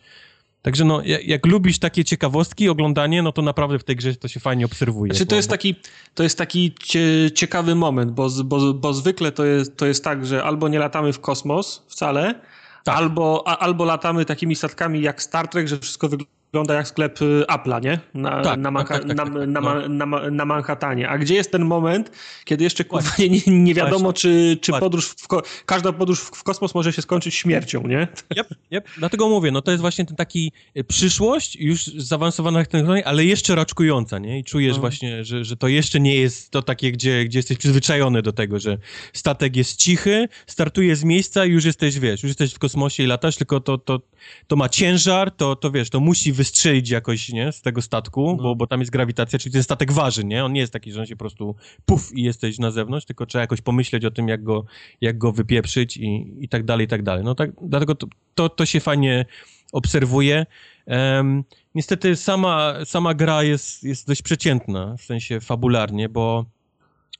Także 0.62 0.86
no, 0.86 1.02
jak, 1.03 1.28
jak 1.28 1.45
lubisz 1.45 1.80
takie 1.80 2.03
ciekawostki, 2.06 2.70
oglądanie, 2.70 3.22
no 3.24 3.32
to 3.32 3.41
naprawdę 3.41 3.80
w 3.80 3.84
tej 3.84 3.95
grze 3.95 4.16
to 4.16 4.28
się 4.28 4.40
fajnie 4.40 4.66
obserwuje. 4.66 5.14
Znaczy, 5.14 5.26
to 5.26 5.36
jest 5.36 5.49
taki, 5.49 5.76
to 6.16 6.24
jest 6.24 6.38
taki 6.38 6.74
cie, 6.84 7.32
ciekawy 7.36 7.76
moment, 7.76 8.12
bo, 8.12 8.30
bo, 8.45 8.74
bo 8.74 8.94
zwykle 8.94 9.32
to 9.32 9.45
jest, 9.45 9.78
to 9.78 9.86
jest 9.86 10.03
tak, 10.03 10.26
że 10.26 10.44
albo 10.44 10.68
nie 10.68 10.80
latamy 10.80 11.14
w 11.14 11.20
kosmos 11.20 11.84
wcale, 11.88 12.41
Tak. 12.84 12.98
albo, 12.98 13.44
a, 13.48 13.57
albo 13.57 13.86
latamy 13.86 14.26
takimi 14.26 14.56
statkami 14.56 15.02
jak 15.02 15.22
Star 15.22 15.48
Trek, 15.48 15.68
że 15.68 15.80
wszystko 15.80 16.10
wygląda 16.10 16.36
jak 16.53 16.88
sklep 16.88 17.22
y, 17.22 17.43
Apple'a, 17.49 17.81
nie? 17.84 17.99
Na, 18.13 18.41
Tak, 18.41 18.59
na, 18.59 18.72
tak, 18.72 18.73
Manha- 18.73 18.88
tak, 18.88 18.99
tak, 19.03 19.07
na, 19.07 19.15
tak, 19.15 19.34
no. 19.34 19.88
Na, 19.88 20.05
Ma- 20.05 20.30
na 20.30 20.45
Manhattanie. 20.45 21.09
A 21.09 21.17
gdzie 21.17 21.35
jest 21.35 21.51
ten 21.51 21.65
moment, 21.65 22.11
kiedy 22.45 22.63
jeszcze 22.63 22.84
kurwa, 22.84 23.11
nie, 23.19 23.41
nie, 23.47 23.73
wiadomo, 23.73 24.13
czy, 24.13 24.57
czy 24.61 24.72
Właśnie. 24.72 24.85
podróż 24.85 25.07
w 25.07 25.27
każda 25.65 25.93
podróż 25.93 26.19
w, 26.19 26.43
kosmos 26.43 26.76
może 26.76 26.93
się 26.93 27.01
skończyć 27.01 27.35
śmiercią, 27.35 27.88
nie? 27.88 28.07
Yep, 28.38 28.47
yep. 28.72 28.88
Dlatego 28.97 29.30
mówię, 29.30 29.51
no 29.51 29.61
to 29.61 29.72
jest 29.72 29.81
właśnie 29.81 30.05
ten 30.05 30.15
taki 30.15 30.51
y, 30.77 30.84
przyszłość, 30.84 31.55
już 31.55 31.85
zaawansowana 31.85 32.65
technologia, 32.65 33.03
ale 33.05 33.26
jeszcze 33.26 33.55
raczkująca, 33.55 34.19
nie? 34.19 34.39
I 34.39 34.43
czujesz 34.43 34.76
No. 34.76 34.81
właśnie, 34.81 35.26
że, 35.26 35.45
że 35.45 35.57
to 35.57 35.67
jeszcze 35.67 35.99
nie 35.99 36.15
jest 36.15 36.51
to 36.51 36.61
takie, 36.61 36.91
gdzie, 36.91 37.26
gdzie 37.26 37.39
jesteś 37.39 37.57
przyzwyczajony 37.57 38.22
do 38.22 38.34
tego, 38.34 38.59
że 38.59 38.77
statek 39.13 39.55
jest 39.55 39.80
cichy, 39.80 40.27
startuje 40.47 40.95
z 40.95 41.03
miejsca 41.03 41.45
i 41.45 41.49
już 41.49 41.65
jesteś, 41.65 41.99
wiesz, 41.99 42.23
już 42.23 42.30
jesteś 42.30 42.53
w 42.53 42.59
kosmosie 42.59 43.03
i 43.03 43.05
latasz, 43.07 43.35
tylko 43.35 43.59
to, 43.59 43.77
to, 43.77 43.99
to 44.47 44.55
ma 44.55 44.69
ciężar, 44.69 45.31
to, 45.31 45.55
to 45.55 45.72
wiesz, 45.72 45.89
to 45.89 45.99
musi 45.99 46.34
wystrzelić 46.45 46.89
jakoś, 46.89 47.30
nie? 47.30 47.51
Z 47.51 47.61
tego 47.61 47.81
statku, 47.81 48.35
No. 48.38 48.43
bo, 48.43 48.55
bo 48.55 48.67
tam 48.67 48.80
jest 48.80 48.91
grawitacja, 48.91 49.39
czyli 49.39 49.53
ten 49.53 49.63
statek 49.63 49.91
waży, 49.91 50.23
nie? 50.23 50.45
On 50.45 50.53
nie 50.53 50.61
jest 50.61 50.73
taki, 50.73 50.91
że 50.91 50.99
on 50.99 51.05
się 51.05 51.15
po 51.15 51.19
prostu 51.19 51.55
puf 51.85 52.11
i 52.13 52.23
jesteś 52.23 52.59
na 52.59 52.72
zewnątrz, 52.72 53.05
tylko 53.05 53.26
trzeba 53.26 53.41
jakoś 53.41 53.61
pomyśleć 53.61 54.05
o 54.05 54.11
tym, 54.11 54.27
jak 54.27 54.43
go, 54.43 54.65
jak 55.01 55.17
go 55.17 55.31
wypieprzyć 55.31 55.97
i, 55.97 56.34
i 56.39 56.49
tak 56.49 56.63
dalej, 56.65 56.85
i 56.85 56.88
tak 56.88 57.03
dalej. 57.03 57.23
No 57.23 57.35
tak, 57.35 57.51
dlatego 57.61 57.95
to, 57.95 58.07
to, 58.35 58.49
to 58.49 58.65
się 58.65 58.80
fajnie 58.80 59.26
obserwuje. 59.72 60.45
Em, 60.85 61.43
niestety 61.76 62.15
sama, 62.15 62.73
sama 62.85 63.13
gra 63.13 63.43
jest, 63.43 63.84
jest 63.84 64.07
dość 64.07 64.22
przeciętna, 64.22 64.95
w 64.97 65.01
sensie 65.01 65.39
fabularnie, 65.39 66.09
bo 66.09 66.45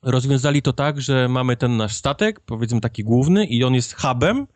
rozwiązali 0.02 0.62
to 0.62 0.72
tak, 0.72 1.00
że 1.00 1.28
mamy 1.28 1.56
ten 1.56 1.76
nasz 1.76 1.94
statek, 1.94 2.40
powiedzmy 2.40 2.80
taki 2.80 3.04
główny 3.04 3.46
i 3.46 3.64
on 3.64 3.74
jest 3.74 4.00
hubem 4.00 4.46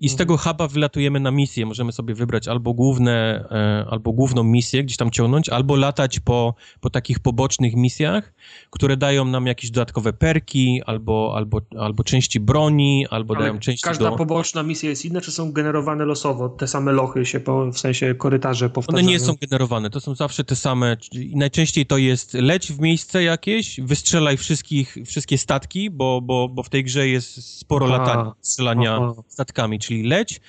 i 0.00 0.08
z 0.08 0.12
Mhm. 0.12 0.18
tego 0.18 0.36
huba 0.36 0.68
wylatujemy 0.68 1.20
na 1.20 1.30
misję. 1.30 1.66
Możemy 1.66 1.92
sobie 1.92 2.14
wybrać 2.14 2.48
albo 2.48 2.74
główne, 2.74 3.44
e, 3.50 3.86
albo 3.90 4.12
główną 4.12 4.42
misję, 4.44 4.84
gdzieś 4.84 4.96
tam 4.96 5.10
ciągnąć, 5.10 5.48
albo 5.48 5.76
latać 5.76 6.20
po, 6.20 6.54
po 6.80 6.90
takich 6.90 7.18
pobocznych 7.20 7.76
misjach, 7.76 8.34
które 8.70 8.96
dają 8.96 9.24
nam 9.24 9.46
jakieś 9.46 9.70
dodatkowe 9.70 10.12
perki, 10.12 10.82
albo, 10.86 11.32
albo, 11.36 11.60
albo 11.78 12.04
części 12.04 12.40
broni, 12.40 13.06
albo 13.10 13.34
Ale 13.34 13.44
dają 13.46 13.58
części 13.58 13.82
każda 13.84 14.10
do... 14.10 14.16
poboczna 14.16 14.62
misja 14.62 14.90
jest 14.90 15.04
inna, 15.04 15.20
czy 15.20 15.30
są 15.32 15.52
generowane 15.52 16.04
losowo? 16.04 16.48
Te 16.48 16.66
same 16.66 16.92
lochy 16.92 17.26
się, 17.26 17.40
po, 17.40 17.66
w 17.72 17.78
sensie 17.78 18.14
korytarze 18.14 18.70
powtarzają? 18.70 19.04
One 19.06 19.12
nie 19.12 19.20
są 19.20 19.34
generowane, 19.40 19.90
to 19.90 20.00
są 20.00 20.14
zawsze 20.14 20.44
te 20.44 20.56
same. 20.56 20.96
I 21.12 21.36
najczęściej 21.36 21.86
to 21.86 21.98
jest 21.98 22.34
leć 22.34 22.72
w 22.72 22.80
miejsce 22.80 23.22
jakieś, 23.22 23.80
wystrzelaj 23.80 24.36
wszystkich, 24.36 24.96
wszystkie 25.06 25.38
statki, 25.38 25.90
bo, 25.90 26.20
bo, 26.20 26.48
bo 26.48 26.62
w 26.62 26.68
tej 26.68 26.84
grze 26.84 27.08
jest 27.08 27.58
sporo 27.58 27.86
latania, 27.86 28.32
strzelania 28.40 28.98
Aha. 29.02 29.22
statkami, 29.28 29.78
czyli 29.88 30.02
leć. 30.02 30.40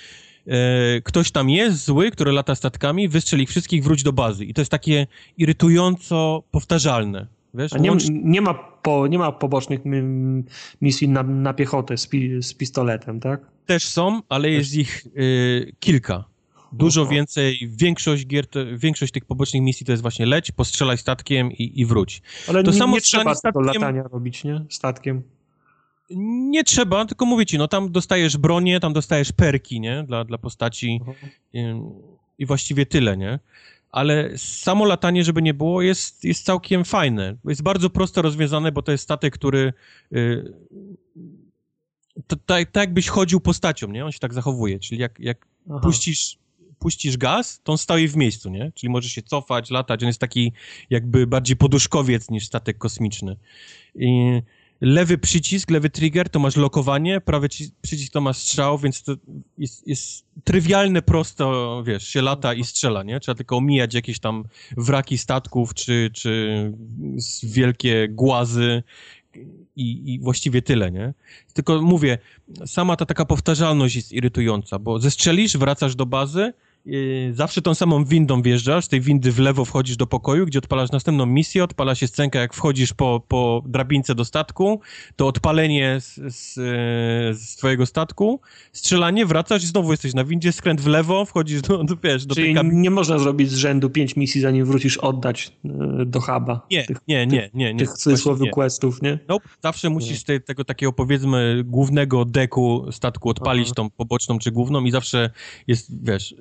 E, 0.47 1.01
ktoś 1.01 1.31
tam 1.31 1.49
jest 1.49 1.85
zły, 1.85 2.11
który 2.11 2.31
lata 2.31 2.55
statkami, 2.55 3.09
wystrzeli 3.09 3.43
ich 3.43 3.49
wszystkich, 3.49 3.83
wróć 3.83 4.03
do 4.03 4.13
bazy. 4.13 4.45
I 4.45 4.53
to 4.53 4.61
jest 4.61 4.71
takie 4.71 5.07
irytująco 5.37 6.43
powtarzalne. 6.51 7.27
Wiesz, 7.53 7.73
A 7.73 7.77
nie, 7.77 7.91
nie, 8.09 8.41
ma 8.41 8.53
po, 8.53 9.07
nie 9.07 9.17
ma 9.17 9.31
pobocznych 9.31 9.79
misji 10.81 11.09
na, 11.09 11.23
na 11.23 11.53
piechotę 11.53 11.97
z, 11.97 12.07
pi, 12.07 12.43
z 12.43 12.53
pistoletem, 12.53 13.19
tak? 13.19 13.41
też 13.65 13.87
są, 13.87 14.21
ale 14.29 14.49
jest 14.49 14.75
ich 14.75 15.05
y, 15.17 15.75
kilka. 15.79 16.23
Dużo 16.71 17.05
więcej, 17.05 17.69
większość 17.71 18.27
gier, 18.27 18.47
to, 18.47 18.59
większość 18.77 19.13
tych 19.13 19.25
pobocznych 19.25 19.61
misji 19.63 19.85
to 19.85 19.91
jest 19.91 20.01
właśnie 20.01 20.25
leć, 20.25 20.51
postrzelaj 20.51 20.97
statkiem 20.97 21.51
i, 21.51 21.81
i 21.81 21.85
wróć. 21.85 22.21
Ale 22.47 22.63
To 22.63 22.71
nie, 22.71 22.77
samo 22.77 22.95
nie 22.95 23.01
trzeba 23.01 23.33
statkiem- 23.33 23.65
latania 23.65 24.03
robić, 24.03 24.43
nie? 24.43 24.65
Statkiem. 24.69 25.21
Nie 26.09 26.63
trzeba, 26.63 27.05
tylko 27.05 27.25
mówię 27.25 27.45
ci, 27.45 27.57
no 27.57 27.67
tam 27.67 27.91
dostajesz 27.91 28.37
bronię, 28.37 28.79
tam 28.79 28.93
dostajesz 28.93 29.31
perki, 29.31 29.79
nie? 29.79 30.03
Dla, 30.03 30.23
dla 30.23 30.37
postaci 30.37 31.01
ym, 31.55 31.91
i 32.39 32.45
właściwie 32.45 32.85
tyle, 32.85 33.17
nie? 33.17 33.39
Ale 33.91 34.37
samo 34.37 34.85
latanie, 34.85 35.23
żeby 35.23 35.41
nie 35.41 35.53
było, 35.53 35.81
jest, 35.81 36.23
jest 36.23 36.45
całkiem 36.45 36.85
fajne. 36.85 37.35
Jest 37.45 37.61
bardzo 37.61 37.89
prosto 37.89 38.21
rozwiązane, 38.21 38.71
bo 38.71 38.81
to 38.81 38.91
jest 38.91 39.03
statek, 39.03 39.33
który 39.33 39.73
y, 40.13 40.53
tak, 42.27 42.71
tak 42.71 42.75
jakbyś 42.75 43.07
chodził 43.07 43.39
postacią, 43.39 43.87
nie? 43.87 44.05
On 44.05 44.11
się 44.11 44.19
tak 44.19 44.33
zachowuje, 44.33 44.79
czyli 44.79 45.01
jak, 45.01 45.19
jak 45.19 45.47
Aha. 45.69 45.79
puścisz, 45.79 46.37
puścisz 46.79 47.17
gaz, 47.17 47.61
to 47.63 47.71
on 47.71 47.77
stoi 47.77 48.07
w 48.07 48.15
miejscu, 48.15 48.49
nie? 48.49 48.71
Czyli 48.75 48.89
może 48.89 49.09
się 49.09 49.21
cofać, 49.21 49.69
latać, 49.69 50.03
on 50.03 50.07
jest 50.07 50.19
taki 50.19 50.51
jakby 50.89 51.27
bardziej 51.27 51.57
poduszkowiec 51.57 52.29
niż 52.29 52.45
statek 52.45 52.77
kosmiczny. 52.77 53.35
I 53.95 54.41
lewy 54.81 55.17
przycisk, 55.17 55.71
lewy 55.71 55.89
trigger 55.89 56.29
to 56.29 56.39
masz 56.39 56.55
lokowanie, 56.55 57.21
prawy 57.21 57.49
ci- 57.49 57.71
przycisk 57.81 58.13
to 58.13 58.21
masz 58.21 58.37
strzał, 58.37 58.77
więc 58.77 59.03
to 59.03 59.15
jest, 59.57 59.87
jest 59.87 60.25
trywialne, 60.43 61.01
prosto, 61.01 61.83
wiesz, 61.83 62.07
się 62.07 62.21
lata 62.21 62.53
i 62.53 62.63
strzela, 62.63 63.03
nie? 63.03 63.19
Trzeba 63.19 63.35
tylko 63.35 63.57
omijać 63.57 63.93
jakieś 63.93 64.19
tam 64.19 64.43
wraki 64.77 65.17
statków, 65.17 65.73
czy, 65.73 66.09
czy 66.13 66.73
wielkie 67.43 68.07
głazy 68.09 68.83
i, 69.75 70.13
i 70.13 70.19
właściwie 70.19 70.61
tyle, 70.61 70.91
nie? 70.91 71.13
Tylko 71.53 71.81
mówię, 71.81 72.17
sama 72.65 72.95
ta 72.95 73.05
taka 73.05 73.25
powtarzalność 73.25 73.95
jest 73.95 74.11
irytująca, 74.11 74.79
bo 74.79 74.99
zestrzelisz, 74.99 75.57
wracasz 75.57 75.95
do 75.95 76.05
bazy, 76.05 76.53
yy, 76.85 77.33
zawsze 77.33 77.61
tą 77.61 77.73
samą 77.73 78.05
windą 78.05 78.41
wjeżdżasz, 78.41 78.85
z 78.85 78.87
tej 78.87 79.01
windy 79.01 79.31
w 79.31 79.39
lewo 79.39 79.65
wchodzisz 79.65 79.97
do 79.97 80.07
pokoju, 80.07 80.45
gdzie 80.45 80.59
odpalasz 80.59 80.91
następną 80.91 81.25
misję, 81.25 81.63
odpala 81.63 81.95
się 81.95 82.07
scenka, 82.07 82.39
jak 82.39 82.53
wchodzisz 82.53 82.93
po, 82.93 83.21
po 83.27 83.63
drabince 83.65 84.15
do 84.15 84.25
statku, 84.25 84.81
to 85.15 85.27
odpalenie 85.27 85.97
z, 86.01 86.15
z, 86.15 86.57
yy, 86.57 86.63
z 87.33 87.55
twojego 87.55 87.85
statku, 87.85 88.39
strzelanie, 88.73 89.25
wracasz 89.25 89.63
i 89.63 89.67
znowu 89.67 89.91
jesteś 89.91 90.13
na 90.13 90.23
windzie, 90.23 90.51
skręt 90.51 90.81
w 90.81 90.87
lewo, 90.87 91.25
wchodzisz 91.25 91.61
do, 91.61 91.83
do 91.83 91.95
wiesz, 92.03 92.25
do 92.25 92.35
tej 92.35 92.43
Czyli 92.43 92.55
kabiny. 92.55 92.75
nie 92.75 92.89
można 92.89 93.19
zrobić 93.19 93.51
z 93.51 93.55
rzędu 93.55 93.89
pięć 93.89 94.15
misji, 94.15 94.41
zanim 94.41 94.65
wrócisz 94.65 94.97
oddać 94.97 95.51
y, 96.01 96.05
do 96.05 96.19
huba. 96.21 96.65
Nie, 96.71 96.85
tych, 96.85 96.97
nie, 97.07 97.27
nie, 97.27 97.49
nie, 97.53 97.73
nie. 97.73 97.79
tych 97.79 97.89
cudzysłowie 97.89 98.45
nie. 98.45 98.51
questów, 98.51 99.01
nie? 99.01 99.19
Nope. 99.27 99.49
Zawsze 99.63 99.89
musisz 99.89 100.23
te, 100.23 100.39
tego 100.39 100.63
takiego 100.65 100.93
powiedzmy 100.93 101.63
głównego 101.65 102.25
deku 102.25 102.85
statku 102.91 103.29
odpalić, 103.29 103.65
Aha. 103.67 103.75
tą 103.75 103.89
poboczną 103.89 104.39
czy 104.39 104.51
główną 104.51 104.83
i 104.85 104.91
zawsze 104.91 105.29
jest, 105.67 106.05
wiesz, 106.05 106.35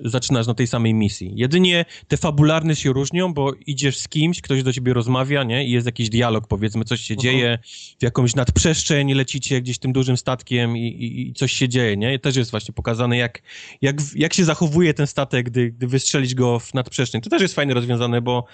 na 0.47 0.53
tej 0.53 0.67
samej 0.67 0.93
misji. 0.93 1.31
Jedynie 1.35 1.85
te 2.07 2.17
fabularne 2.17 2.75
się 2.75 2.93
różnią, 2.93 3.33
bo 3.33 3.53
idziesz 3.65 3.97
z 3.97 4.07
kimś, 4.07 4.41
ktoś 4.41 4.63
do 4.63 4.73
ciebie 4.73 4.93
rozmawia, 4.93 5.43
nie? 5.43 5.65
I 5.65 5.71
jest 5.71 5.85
jakiś 5.85 6.09
dialog, 6.09 6.47
powiedzmy, 6.47 6.85
coś 6.85 7.01
się 7.01 7.13
Aha. 7.13 7.21
dzieje, 7.21 7.59
w 7.99 8.03
jakąś 8.03 8.35
nadprzestrzeń 8.35 9.13
lecicie 9.13 9.61
gdzieś 9.61 9.77
tym 9.79 9.93
dużym 9.93 10.17
statkiem 10.17 10.77
i, 10.77 10.87
i, 10.87 11.29
i 11.29 11.33
coś 11.33 11.53
się 11.53 11.69
dzieje, 11.69 11.97
nie? 11.97 12.13
I 12.13 12.19
też 12.19 12.35
jest 12.35 12.51
właśnie 12.51 12.73
pokazane, 12.73 13.17
jak, 13.17 13.41
jak, 13.81 13.95
jak 14.15 14.33
się 14.33 14.45
zachowuje 14.45 14.93
ten 14.93 15.07
statek, 15.07 15.49
gdy, 15.49 15.71
gdy 15.71 15.87
wystrzelić 15.87 16.35
go 16.35 16.59
w 16.59 16.73
nadprzestrzeń. 16.73 17.21
To 17.21 17.29
też 17.29 17.41
jest 17.41 17.55
fajnie 17.55 17.73
rozwiązane, 17.73 18.21
bo 18.21 18.45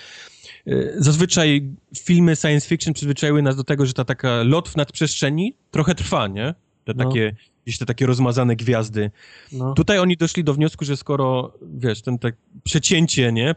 y, 0.68 0.94
Zazwyczaj 0.98 1.70
filmy 1.98 2.36
science 2.36 2.68
fiction 2.68 2.94
przyzwyczaiły 2.94 3.42
nas 3.42 3.56
do 3.56 3.64
tego, 3.64 3.86
że 3.86 3.94
ta 3.94 4.06
taka 4.06 4.44
lot 4.44 4.70
w 4.70 4.76
nadprzestrzeni 4.76 5.56
trochę 5.72 5.96
trwa, 5.96 6.28
nie? 6.28 6.54
Te 6.86 6.94
No. 6.94 7.04
takie, 7.06 7.36
gdzieś 7.66 7.78
te 7.78 7.86
takie 7.86 8.06
rozmazane 8.06 8.56
gwiazdy. 8.56 9.12
No. 9.52 9.74
Tutaj 9.74 10.00
oni 10.00 10.18
doszli 10.18 10.44
do 10.44 10.54
wniosku, 10.54 10.86
że 10.86 10.98
skoro, 10.98 11.54
wiesz, 11.62 12.02
ten 12.02 12.20
tak 12.20 12.36
przecięcie, 12.64 13.32
nie? 13.32 13.56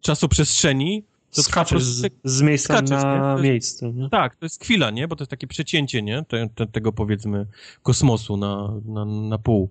Czasoprzestrzeni, 0.00 1.04
to 1.34 1.42
Skaczesz 1.42 1.84
z, 1.84 2.12
z 2.24 2.42
miejsca 2.42 2.74
skaczesz, 2.74 2.90
na 2.90 3.36
miejsce, 3.36 3.92
nie? 3.92 4.08
tak, 4.10 4.36
to 4.36 4.46
jest 4.46 4.62
chwila, 4.62 4.90
nie? 4.90 5.08
Bo 5.08 5.16
to 5.16 5.22
jest 5.22 5.30
takie 5.30 5.46
przecięcie, 5.46 6.02
nie? 6.02 6.24
Te, 6.28 6.48
te, 6.54 6.66
tego 6.66 6.92
powiedzmy 6.92 7.46
kosmosu 7.82 8.36
na, 8.36 8.72
na, 8.86 9.04
na 9.04 9.38
pół. 9.38 9.70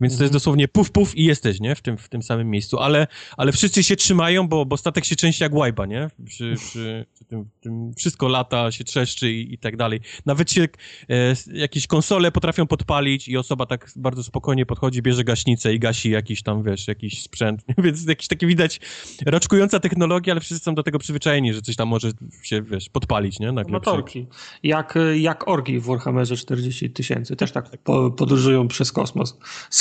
Więc 0.00 0.12
to 0.12 0.16
Mhm. 0.16 0.24
jest 0.24 0.32
dosłownie 0.32 0.68
puf, 0.68 0.90
puf 0.90 1.16
i 1.16 1.24
jesteś, 1.24 1.60
nie? 1.60 1.74
W 1.74 1.80
tym, 1.80 1.98
w 1.98 2.08
tym 2.08 2.22
samym 2.22 2.50
miejscu. 2.50 2.78
Ale, 2.78 3.06
ale 3.36 3.52
wszyscy 3.52 3.82
się 3.84 3.96
trzymają, 3.96 4.48
bo, 4.48 4.66
bo 4.66 4.76
statek 4.76 5.04
się 5.04 5.16
części 5.16 5.42
jak 5.42 5.54
łajba, 5.54 5.86
nie? 5.86 6.10
Przy, 6.26 6.54
przy, 6.58 7.06
przy 7.14 7.24
tym, 7.24 7.44
tym 7.60 7.94
wszystko 7.94 8.28
lata, 8.28 8.72
się 8.72 8.84
trzeszczy 8.84 9.32
i, 9.32 9.54
i 9.54 9.58
tak 9.58 9.76
dalej. 9.76 10.00
Nawet 10.26 10.52
się 10.52 10.62
e, 10.62 11.34
jakieś 11.52 11.86
konsole 11.86 12.32
potrafią 12.32 12.66
podpalić 12.66 13.28
i 13.28 13.36
osoba 13.36 13.66
tak 13.66 13.90
bardzo 13.96 14.22
spokojnie 14.22 14.66
podchodzi, 14.66 15.02
bierze 15.02 15.24
gaśnicę 15.24 15.74
i 15.74 15.78
gasi 15.78 16.10
jakiś 16.10 16.42
tam, 16.42 16.62
wiesz, 16.62 16.88
jakiś 16.88 17.22
sprzęt. 17.22 17.64
Więc 17.84 18.06
jakiś 18.06 18.28
taki 18.28 18.46
widać 18.46 18.80
raczkująca 19.26 19.80
technologia, 19.80 20.32
ale 20.32 20.40
wszyscy 20.40 20.64
są 20.64 20.74
do 20.74 20.82
tego 20.82 20.98
przyzwyczajeni, 20.98 21.54
że 21.54 21.62
coś 21.62 21.76
tam 21.76 21.88
może 21.88 22.10
się, 22.42 22.62
wiesz, 22.62 22.88
podpalić, 22.88 23.40
nie? 23.40 23.52
Nagle 23.52 23.72
Motorki. 23.72 24.26
Jak, 24.62 24.98
jak 25.14 25.48
orgi 25.48 25.78
w 25.80 25.84
Warhammerze 25.84 26.36
40 26.36 26.90
tysięcy. 26.90 27.36
Też 27.36 27.52
tak 27.52 27.78
po, 27.84 28.10
podróżują 28.10 28.68
przez 28.68 28.92
kosmos. 28.92 29.38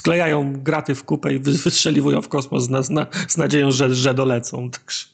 Sklejają 0.09 0.53
graty 0.53 0.95
w 0.95 1.03
kupę 1.03 1.33
i 1.33 1.39
wystrzeliwują 1.39 2.21
w 2.21 2.27
kosmos 2.27 2.63
z, 2.63 2.87
z, 3.27 3.37
nadzieją, 3.37 3.71
że, 3.71 3.95
że 3.95 4.13
dolecą. 4.13 4.69
Także... 4.69 5.05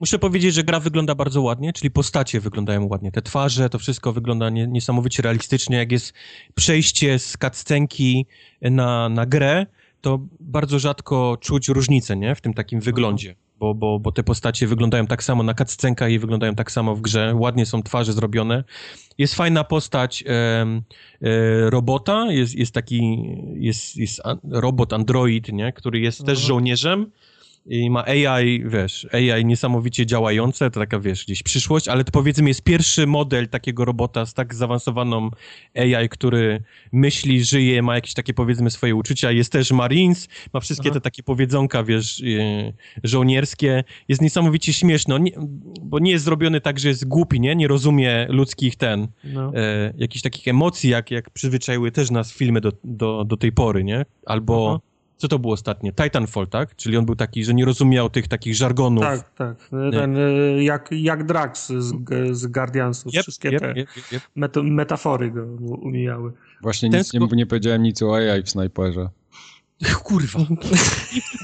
Muszę 0.00 0.18
powiedzieć, 0.18 0.54
że 0.54 0.64
gra 0.64 0.80
wygląda 0.80 1.14
bardzo 1.14 1.42
ładnie, 1.42 1.72
czyli 1.72 1.90
postacie 1.90 2.40
wyglądają 2.40 2.86
ładnie. 2.86 3.12
Te 3.12 3.22
twarze, 3.22 3.70
to 3.70 3.78
wszystko 3.78 4.12
wygląda 4.12 4.50
nie, 4.50 4.66
niesamowicie 4.66 5.22
realistycznie. 5.22 5.76
Jak 5.76 5.92
jest 5.92 6.12
przejście 6.54 7.18
z 7.18 7.36
cutscenki 7.42 8.26
na, 8.62 9.08
na 9.08 9.26
grę, 9.26 9.66
to 10.00 10.20
bardzo 10.40 10.78
rzadko 10.78 11.38
czuć 11.40 11.68
różnicę, 11.68 12.16
nie? 12.16 12.34
W 12.34 12.40
tym 12.40 12.54
takim 12.54 12.80
wyglądzie. 12.80 13.34
Bo, 13.64 13.74
bo, 13.74 13.98
bo 13.98 14.12
te 14.12 14.22
postacie 14.22 14.66
wyglądają 14.66 15.06
tak 15.06 15.24
samo 15.24 15.42
na 15.42 15.54
cutscenkach 15.54 16.10
i 16.10 16.18
wyglądają 16.18 16.54
tak 16.54 16.72
samo 16.72 16.94
w 16.94 17.00
grze. 17.00 17.34
Ładnie 17.36 17.66
są 17.66 17.82
twarze 17.82 18.12
zrobione. 18.12 18.64
Jest 19.18 19.34
fajna 19.34 19.64
postać 19.64 20.24
e, 20.26 20.30
e, 20.30 21.70
robota, 21.70 22.26
jest, 22.32 22.54
jest 22.54 22.74
taki, 22.74 23.18
jest, 23.54 23.96
jest 23.96 24.22
robot 24.50 24.92
android, 24.92 25.52
nie? 25.52 25.72
Który 25.72 26.00
jest 26.00 26.26
też 26.26 26.38
żołnierzem 26.38 27.10
i 27.66 27.90
ma 27.90 28.04
AI, 28.04 28.64
wiesz, 28.66 29.06
AI 29.12 29.44
niesamowicie 29.44 30.06
działające, 30.06 30.70
to 30.70 30.80
taka, 30.80 31.00
wiesz, 31.00 31.24
gdzieś 31.24 31.42
przyszłość, 31.42 31.88
ale 31.88 32.04
to 32.04 32.12
powiedzmy 32.12 32.48
jest 32.48 32.62
pierwszy 32.62 33.06
model 33.06 33.48
takiego 33.48 33.84
robota 33.84 34.26
z 34.26 34.34
tak 34.34 34.54
zaawansowaną 34.54 35.30
AI, 35.74 36.08
który 36.08 36.62
myśli, 36.92 37.44
żyje, 37.44 37.82
ma 37.82 37.94
jakieś 37.94 38.14
takie, 38.14 38.34
powiedzmy, 38.34 38.70
swoje 38.70 38.94
uczucia. 38.94 39.30
Jest 39.30 39.52
też 39.52 39.72
Marines, 39.72 40.28
ma 40.52 40.60
wszystkie 40.60 40.88
Aha. 40.88 40.94
te 40.94 41.00
takie 41.00 41.22
powiedzonka, 41.22 41.84
wiesz, 41.84 42.20
yy, 42.20 42.72
żołnierskie. 43.04 43.84
Jest 44.08 44.22
niesamowicie 44.22 44.72
śmieszny, 44.72 45.20
nie, 45.20 45.32
bo 45.82 45.98
nie 45.98 46.10
jest 46.10 46.24
zrobiony 46.24 46.60
tak, 46.60 46.78
że 46.78 46.88
jest 46.88 47.08
głupi, 47.08 47.40
nie? 47.40 47.56
Nie 47.56 47.68
rozumie 47.68 48.26
ludzkich 48.28 48.76
ten, 48.76 49.08
no. 49.24 49.52
e, 49.54 49.92
jakichś 49.96 50.22
takich 50.22 50.48
emocji, 50.48 50.90
jak, 50.90 51.10
jak 51.10 51.30
przyzwyczaiły 51.30 51.90
też 51.90 52.10
nas 52.10 52.32
filmy 52.32 52.60
do, 52.60 52.72
do, 52.84 53.24
do 53.24 53.36
tej 53.36 53.52
pory, 53.52 53.84
nie? 53.84 54.04
Albo... 54.26 54.68
Aha 54.70 54.93
co 55.24 55.28
to 55.28 55.38
było 55.38 55.52
ostatnie? 55.52 55.92
Titanfall, 55.92 56.46
tak? 56.46 56.76
Czyli 56.76 56.96
on 56.96 57.06
był 57.06 57.16
taki, 57.16 57.44
że 57.44 57.54
nie 57.54 57.64
rozumiał 57.64 58.10
tych 58.10 58.28
takich 58.28 58.54
żargonów. 58.54 59.04
Tak, 59.04 59.34
tak. 59.34 59.68
Ten, 59.92 60.16
jak, 60.58 60.88
jak 60.90 61.26
Drax 61.26 61.68
z, 61.68 61.94
z 62.32 62.46
Guardiansów. 62.46 63.14
Yep, 63.14 63.22
Wszystkie 63.22 63.48
yep, 63.48 63.60
te 63.60 63.74
yep, 64.12 64.22
met 64.36 64.56
metafory 64.56 65.30
go 65.30 65.44
umijały. 65.76 66.32
Właśnie 66.62 66.88
nic, 66.88 67.12
nie, 67.12 67.20
nie 67.32 67.46
powiedziałem 67.46 67.82
nic 67.82 68.02
o 68.02 68.16
AI 68.16 68.42
w 68.42 68.50
Snajperze. 68.50 69.08
Kurwa. 70.04 70.38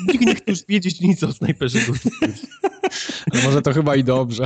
Nikt 0.08 0.26
nie 0.26 0.34
chce 0.34 0.50
już 0.50 0.66
wiedzieć 0.68 1.00
nic 1.00 1.22
o 1.22 1.32
Snajperze. 1.32 1.78
No 3.34 3.40
może 3.44 3.62
to 3.62 3.72
chyba 3.72 3.96
i 3.96 4.04
dobrze. 4.04 4.44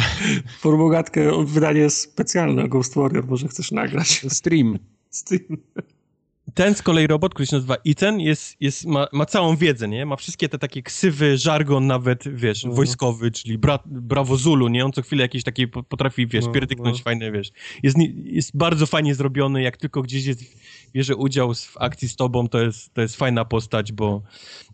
Formogatkę 0.60 1.44
wydanie 1.44 1.90
specjalne 1.90 2.68
Ghost 2.68 2.94
Warrior 2.94 3.26
może 3.26 3.48
chcesz 3.48 3.72
nagrać. 3.72 4.26
Stream. 4.28 4.78
Stream 5.10 5.56
ten 6.54 6.74
z 6.74 6.82
kolei 6.82 7.06
robot, 7.06 7.34
który 7.34 7.46
się 7.46 7.56
nazywa 7.56 7.76
Ethan, 7.86 8.20
jest, 8.20 8.56
jest, 8.60 8.86
ma, 8.86 9.06
ma 9.12 9.26
całą 9.26 9.56
wiedzę, 9.56 9.88
nie? 9.88 10.06
Ma 10.06 10.16
wszystkie 10.16 10.48
te 10.48 10.58
takie 10.58 10.82
ksywy, 10.82 11.38
żargon 11.38 11.86
nawet, 11.86 12.34
wiesz, 12.34 12.64
no. 12.64 12.72
wojskowy, 12.72 13.30
czyli 13.30 13.58
bra, 13.58 13.78
Bravo 13.86 14.36
Zulu, 14.36 14.68
nie? 14.68 14.84
On 14.84 14.92
co 14.92 15.02
chwilę 15.02 15.22
jakieś 15.22 15.44
takie 15.44 15.68
potrafi, 15.68 16.26
wiesz, 16.26 16.44
no, 16.44 16.52
pierdyknąć 16.52 16.98
no. 16.98 17.04
fajne, 17.04 17.32
wiesz. 17.32 17.52
Jest, 17.82 17.96
jest 18.24 18.56
bardzo 18.56 18.86
fajnie 18.86 19.14
zrobiony, 19.14 19.62
jak 19.62 19.76
tylko 19.76 20.02
gdzieś 20.02 20.26
jest, 20.26 20.44
bierze 20.92 21.16
udział 21.16 21.54
w 21.54 21.76
akcji 21.80 22.08
z 22.08 22.16
tobą, 22.16 22.48
to 22.48 22.60
jest, 22.60 22.94
to 22.94 23.00
jest 23.00 23.16
fajna 23.16 23.44
postać, 23.44 23.92
bo, 23.92 24.22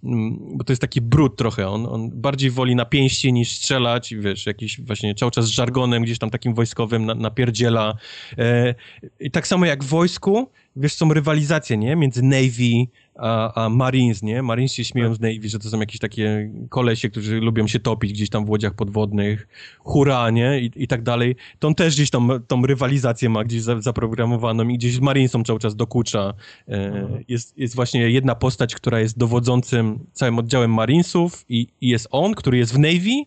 mm, 0.04 0.38
bo 0.56 0.64
to 0.64 0.72
jest 0.72 0.80
taki 0.80 1.00
brud 1.00 1.36
trochę. 1.36 1.68
On, 1.68 1.86
on 1.86 2.10
bardziej 2.10 2.50
woli 2.50 2.76
na 2.76 2.84
pięści 2.84 3.32
niż 3.32 3.52
strzelać, 3.52 4.14
wiesz, 4.14 4.46
jakiś 4.46 4.80
właśnie 4.80 5.14
cały 5.14 5.30
czas 5.30 5.44
z 5.44 5.48
żargonem 5.48 6.02
gdzieś 6.02 6.18
tam 6.18 6.30
takim 6.30 6.54
wojskowym 6.54 7.06
na, 7.06 7.14
napierdziela. 7.14 7.94
E, 8.38 8.74
I 9.20 9.30
tak 9.30 9.46
samo 9.46 9.66
jak 9.66 9.84
w 9.84 9.86
wojsku, 9.86 10.50
wiesz, 10.80 10.94
są 10.94 11.12
rywalizacje, 11.14 11.76
nie? 11.76 11.96
Między 11.96 12.22
Navy 12.22 12.86
a, 13.20 13.64
a 13.64 13.68
Marines, 13.68 14.22
nie? 14.22 14.42
Marines 14.42 14.72
się 14.72 14.84
śmieją 14.84 15.08
tak. 15.08 15.16
z 15.16 15.20
Navy, 15.20 15.48
że 15.48 15.58
to 15.58 15.70
są 15.70 15.80
jakieś 15.80 15.98
takie 15.98 16.50
kolesie, 16.68 17.10
którzy 17.10 17.40
lubią 17.40 17.66
się 17.66 17.78
topić 17.78 18.12
gdzieś 18.12 18.30
tam 18.30 18.44
w 18.44 18.50
łodziach 18.50 18.74
podwodnych, 18.74 19.48
hura, 19.78 20.30
nie? 20.30 20.60
I, 20.60 20.70
i 20.76 20.86
tak 20.86 21.02
dalej. 21.02 21.36
To 21.58 21.68
on 21.68 21.74
też 21.74 21.94
gdzieś 21.94 22.10
tam 22.10 22.30
tą 22.46 22.66
rywalizację 22.66 23.28
ma 23.28 23.44
gdzieś 23.44 23.62
za, 23.62 23.80
zaprogramowaną 23.80 24.68
i 24.68 24.78
gdzieś 24.78 25.00
Marinesom 25.00 25.44
cały 25.44 25.58
czas 25.58 25.76
dokucza. 25.76 26.34
E, 26.68 26.72
mhm. 26.72 27.24
jest, 27.28 27.58
jest 27.58 27.74
właśnie 27.74 28.10
jedna 28.10 28.34
postać, 28.34 28.74
która 28.74 29.00
jest 29.00 29.18
dowodzącym 29.18 29.98
całym 30.12 30.38
oddziałem 30.38 30.74
Marinesów 30.74 31.44
i, 31.48 31.66
i 31.80 31.88
jest 31.88 32.08
on, 32.10 32.34
który 32.34 32.58
jest 32.58 32.74
w 32.74 32.78
Navy, 32.78 33.24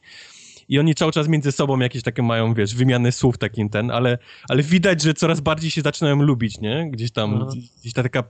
i 0.74 0.80
oni 0.80 0.95
cały 0.95 1.12
czas 1.12 1.28
między 1.28 1.52
sobą 1.52 1.80
jakieś 1.80 2.04
takie 2.04 2.24
mają, 2.24 2.54
wiesz, 2.54 2.76
wymiany 2.76 3.12
słów 3.12 3.38
takim 3.38 3.70
ten, 3.70 3.91
ale, 3.91 4.18
ale 4.50 4.64
widać, 4.64 5.02
że 5.02 5.14
coraz 5.14 5.40
bardziej 5.40 5.72
się 5.72 5.82
zaczynają 5.82 6.16
lubić, 6.22 6.60
nie? 6.60 6.91
Gdzieś 6.91 7.12
tam, 7.12 7.48
gdzieś 7.80 7.94
ta 7.94 8.04
taka 8.04 8.24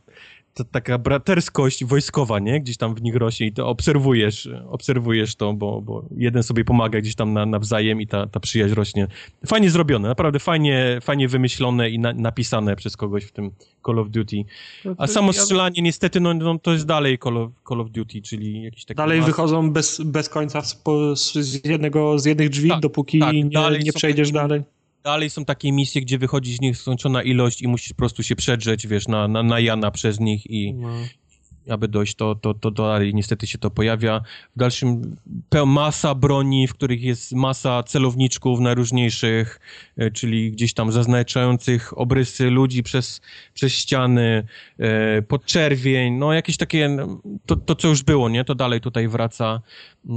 taka 0.71 0.97
braterskość 0.97 1.85
wojskowa, 1.85 2.39
nie? 2.39 2.61
Gdzieś 2.61 2.77
tam 2.77 2.95
w 2.95 3.01
nich 3.01 3.15
rośnie 3.15 3.47
i 3.47 3.53
to 3.53 3.67
obserwujesz, 3.67 4.49
obserwujesz 4.69 5.35
to, 5.35 5.53
bo, 5.53 5.81
bo 5.81 6.05
jeden 6.17 6.43
sobie 6.43 6.65
pomaga 6.65 7.01
gdzieś 7.01 7.15
tam 7.15 7.33
na, 7.33 7.45
nawzajem 7.45 8.01
i 8.01 8.07
ta, 8.07 8.27
ta 8.27 8.39
przyjaźń 8.39 8.73
rośnie. 8.73 9.07
Fajnie 9.45 9.69
zrobione, 9.69 10.07
naprawdę 10.07 10.39
fajnie, 10.39 10.99
fajnie 11.01 11.27
wymyślone 11.27 11.89
i 11.89 11.99
na, 11.99 12.13
napisane 12.13 12.75
przez 12.75 12.97
kogoś 12.97 13.23
w 13.23 13.31
tym 13.31 13.51
Call 13.85 13.99
of 13.99 14.09
Duty. 14.09 14.45
No 14.85 14.95
A 14.97 15.07
samo 15.07 15.33
strzelanie 15.33 15.81
niestety, 15.81 16.19
no, 16.19 16.33
no, 16.33 16.59
to 16.59 16.73
jest 16.73 16.85
dalej 16.85 17.19
Call 17.23 17.37
of, 17.37 17.51
Call 17.69 17.81
of 17.81 17.89
Duty, 17.89 18.21
czyli 18.21 18.63
jakiś 18.63 18.85
taki... 18.85 18.97
Dalej 18.97 19.19
mas... 19.19 19.27
wychodzą 19.27 19.71
bez, 19.71 20.01
bez 20.05 20.29
końca 20.29 20.61
z, 20.61 20.81
z, 21.33 21.65
jednego, 21.65 22.19
z 22.19 22.25
jednych 22.25 22.49
drzwi, 22.49 22.69
tak, 22.69 22.79
dopóki 22.79 23.19
tak, 23.19 23.33
nie, 23.33 23.79
nie 23.83 23.93
przejdziesz 23.93 24.31
dalej 24.31 24.63
dalej 25.03 25.29
są 25.29 25.45
takie 25.45 25.71
misje, 25.71 26.01
gdzie 26.01 26.17
wychodzi 26.17 26.55
z 26.55 26.61
nich 26.61 26.77
skończona 26.77 27.23
ilość 27.23 27.61
i 27.61 27.67
musisz 27.67 27.89
po 27.89 27.97
prostu 27.97 28.23
się 28.23 28.35
przedrzeć, 28.35 28.87
wiesz, 28.87 29.07
na, 29.07 29.27
na, 29.27 29.43
na 29.43 29.59
Jana 29.59 29.91
przez 29.91 30.19
nich 30.19 30.51
i, 30.51 30.73
no 30.73 30.89
aby 31.69 31.87
dojść, 31.87 32.15
to, 32.15 32.35
to, 32.35 32.53
to 32.53 32.71
dalej 32.71 33.13
niestety 33.13 33.47
się 33.47 33.57
to 33.57 33.71
pojawia. 33.71 34.21
W 34.55 34.59
dalszym 34.59 35.17
masa 35.65 36.15
broni, 36.15 36.67
w 36.67 36.73
których 36.73 37.01
jest 37.01 37.31
masa 37.31 37.83
celowniczków 37.83 38.59
najróżniejszych, 38.59 39.59
czyli 40.13 40.51
gdzieś 40.51 40.73
tam 40.73 40.91
zaznaczających 40.91 41.97
obrysy 41.97 42.49
ludzi 42.49 42.83
przez, 42.83 43.21
przez 43.53 43.73
ściany, 43.73 44.43
e, 44.79 45.21
podczerwień, 45.21 46.13
no 46.13 46.33
jakieś 46.33 46.57
takie, 46.57 46.97
to, 47.45 47.55
to 47.55 47.75
co 47.75 47.87
już 47.87 48.03
było, 48.03 48.29
nie? 48.29 48.45
To 48.45 48.55
dalej 48.55 48.81
tutaj 48.81 49.07
wraca. 49.07 49.61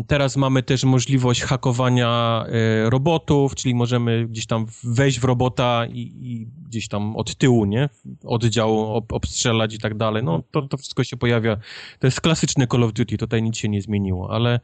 Teraz 0.07 0.37
mamy 0.37 0.63
też 0.63 0.85
możliwość 0.85 1.43
hakowania 1.43 2.45
e, 2.49 2.91
robotów, 2.91 3.55
czyli 3.55 3.75
możemy 3.75 4.27
gdzieś 4.29 4.47
tam 4.47 4.67
wejść 4.85 5.21
w 5.21 5.25
robota 5.25 5.87
i, 5.87 6.01
i 6.01 6.47
gdzieś 6.69 6.89
tam 6.89 7.17
od 7.17 7.37
tyłu, 7.37 7.65
nie? 7.65 7.89
Oddział 8.25 8.95
ob, 8.95 9.13
obstrzelać 9.13 9.75
i 9.75 9.79
tak 9.79 9.97
dalej. 9.97 10.25
No 10.25 10.43
to, 10.51 10.63
to 10.63 10.77
wszystko 10.77 11.05
się 11.05 11.17
pojawia. 11.17 11.57
To 11.99 12.07
jest 12.07 12.21
klasyczny 12.21 12.67
Call 12.67 12.85
of 12.85 12.93
Duty, 12.93 13.17
tutaj 13.17 13.43
nic 13.43 13.57
się 13.57 13.69
nie 13.69 13.83
zmieniło, 13.83 14.31
ale, 14.31 14.61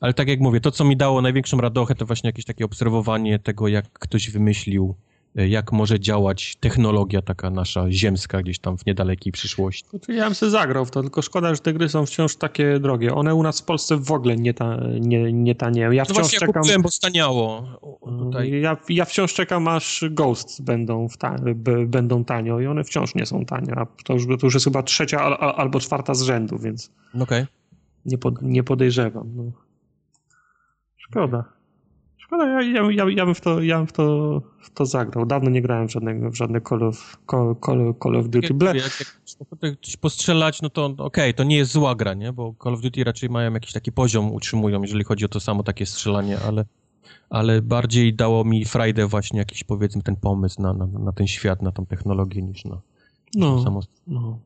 ale 0.00 0.14
tak 0.14 0.28
jak 0.28 0.40
mówię, 0.40 0.60
to 0.60 0.70
co 0.70 0.84
mi 0.84 0.96
dało 0.96 1.22
największą 1.22 1.60
radochę, 1.60 1.94
to 1.94 2.06
właśnie 2.06 2.28
jakieś 2.28 2.44
takie 2.44 2.64
obserwowanie 2.64 3.38
tego, 3.38 3.68
jak 3.68 3.92
ktoś 3.92 4.30
wymyślił 4.30 4.94
jak 5.36 5.72
może 5.72 6.00
działać 6.00 6.56
technologia 6.60 7.22
taka 7.22 7.50
nasza 7.50 7.90
ziemska 7.90 8.42
gdzieś 8.42 8.58
tam 8.58 8.78
w 8.78 8.86
niedalekiej 8.86 9.32
przyszłości. 9.32 9.84
No 10.08 10.14
ja 10.14 10.24
bym 10.24 10.34
sobie 10.34 10.50
zagrał 10.50 10.84
w 10.84 10.90
to, 10.90 11.02
tylko 11.02 11.22
szkoda, 11.22 11.54
że 11.54 11.60
te 11.60 11.72
gry 11.72 11.88
są 11.88 12.06
wciąż 12.06 12.36
takie 12.36 12.78
drogie. 12.80 13.14
One 13.14 13.34
u 13.34 13.42
nas 13.42 13.60
w 13.60 13.64
Polsce 13.64 13.96
w 13.96 14.12
ogóle 14.12 14.36
nie, 14.36 14.54
ta, 14.54 14.80
nie, 15.00 15.32
nie 15.32 15.54
tanieją. 15.54 15.90
Ja 15.90 16.02
no 16.02 16.04
wciąż 16.04 16.18
właśnie 16.18 16.38
czekam... 16.38 16.62
Ja 16.66 16.78
bo 16.78 16.90
staniało 16.90 17.66
tutaj. 18.04 18.60
Ja, 18.60 18.76
ja 18.88 19.04
wciąż 19.04 19.34
czekam, 19.34 19.68
aż 19.68 20.04
Ghosts 20.10 20.60
będą, 20.60 21.08
ta, 21.18 21.36
będą 21.86 22.24
tanio 22.24 22.60
i 22.60 22.66
one 22.66 22.84
wciąż 22.84 23.14
nie 23.14 23.26
są 23.26 23.44
tanie. 23.44 23.74
A 23.76 23.86
to 24.04 24.12
już, 24.12 24.26
to 24.26 24.46
już 24.46 24.54
jest 24.54 24.64
chyba 24.64 24.82
trzecia 24.82 25.20
al, 25.20 25.52
albo 25.56 25.80
czwarta 25.80 26.14
z 26.14 26.22
rzędu, 26.22 26.58
więc 26.58 26.90
okay. 27.20 27.46
nie, 28.04 28.18
pod, 28.18 28.42
nie 28.42 28.62
podejrzewam. 28.62 29.32
No. 29.36 29.65
Szkoda. 31.10 31.44
Szkoda, 32.18 32.46
ja, 32.46 32.62
ja, 32.62 32.90
ja, 32.92 33.04
ja, 33.10 33.24
bym, 33.24 33.34
w 33.34 33.40
to, 33.40 33.62
ja 33.62 33.78
bym 33.78 33.86
w, 33.86 33.92
to, 33.92 34.42
w 34.60 34.70
to 34.70 34.86
zagrał. 34.86 35.26
Dawno 35.26 35.50
nie 35.50 35.62
grałem 35.62 35.88
w 35.88 35.92
żadnego, 35.92 36.30
w 36.30 36.34
żadne 36.34 36.60
Call 36.60 36.82
of, 36.82 37.16
Call, 37.30 37.56
Call, 37.66 37.94
Call 38.02 38.16
of 38.16 38.28
Duty. 38.28 38.54
Jak, 38.60 38.74
jak, 38.74 39.06
jak 39.62 39.80
coś 39.80 39.96
postrzelać, 39.96 40.62
no 40.62 40.70
to 40.70 40.84
okej, 40.84 40.98
okay, 40.98 41.34
to 41.34 41.44
nie 41.44 41.56
jest 41.56 41.72
zła 41.72 41.94
gra, 41.94 42.14
nie? 42.14 42.32
Bo 42.32 42.54
Call 42.62 42.74
of 42.74 42.80
Duty 42.80 43.04
raczej 43.04 43.30
mają 43.30 43.52
jakiś 43.52 43.72
taki 43.72 43.92
poziom, 43.92 44.32
utrzymują, 44.32 44.82
jeżeli 44.82 45.04
chodzi 45.04 45.24
o 45.24 45.28
to 45.28 45.40
samo 45.40 45.62
takie 45.62 45.86
strzelanie, 45.86 46.38
ale, 46.48 46.64
ale 47.30 47.62
bardziej 47.62 48.14
dało 48.14 48.44
mi 48.44 48.64
frajdę 48.64 49.06
właśnie 49.06 49.38
jakiś, 49.38 49.64
powiedzmy, 49.64 50.02
ten 50.02 50.16
pomysł 50.16 50.62
na, 50.62 50.72
na, 50.72 50.86
na 50.86 51.12
ten 51.12 51.26
świat, 51.26 51.62
na 51.62 51.72
tą 51.72 51.86
technologię 51.86 52.42
niż 52.42 52.64
na, 52.64 52.80
no, 53.34 53.62
samo... 53.62 53.80
No 54.06 54.38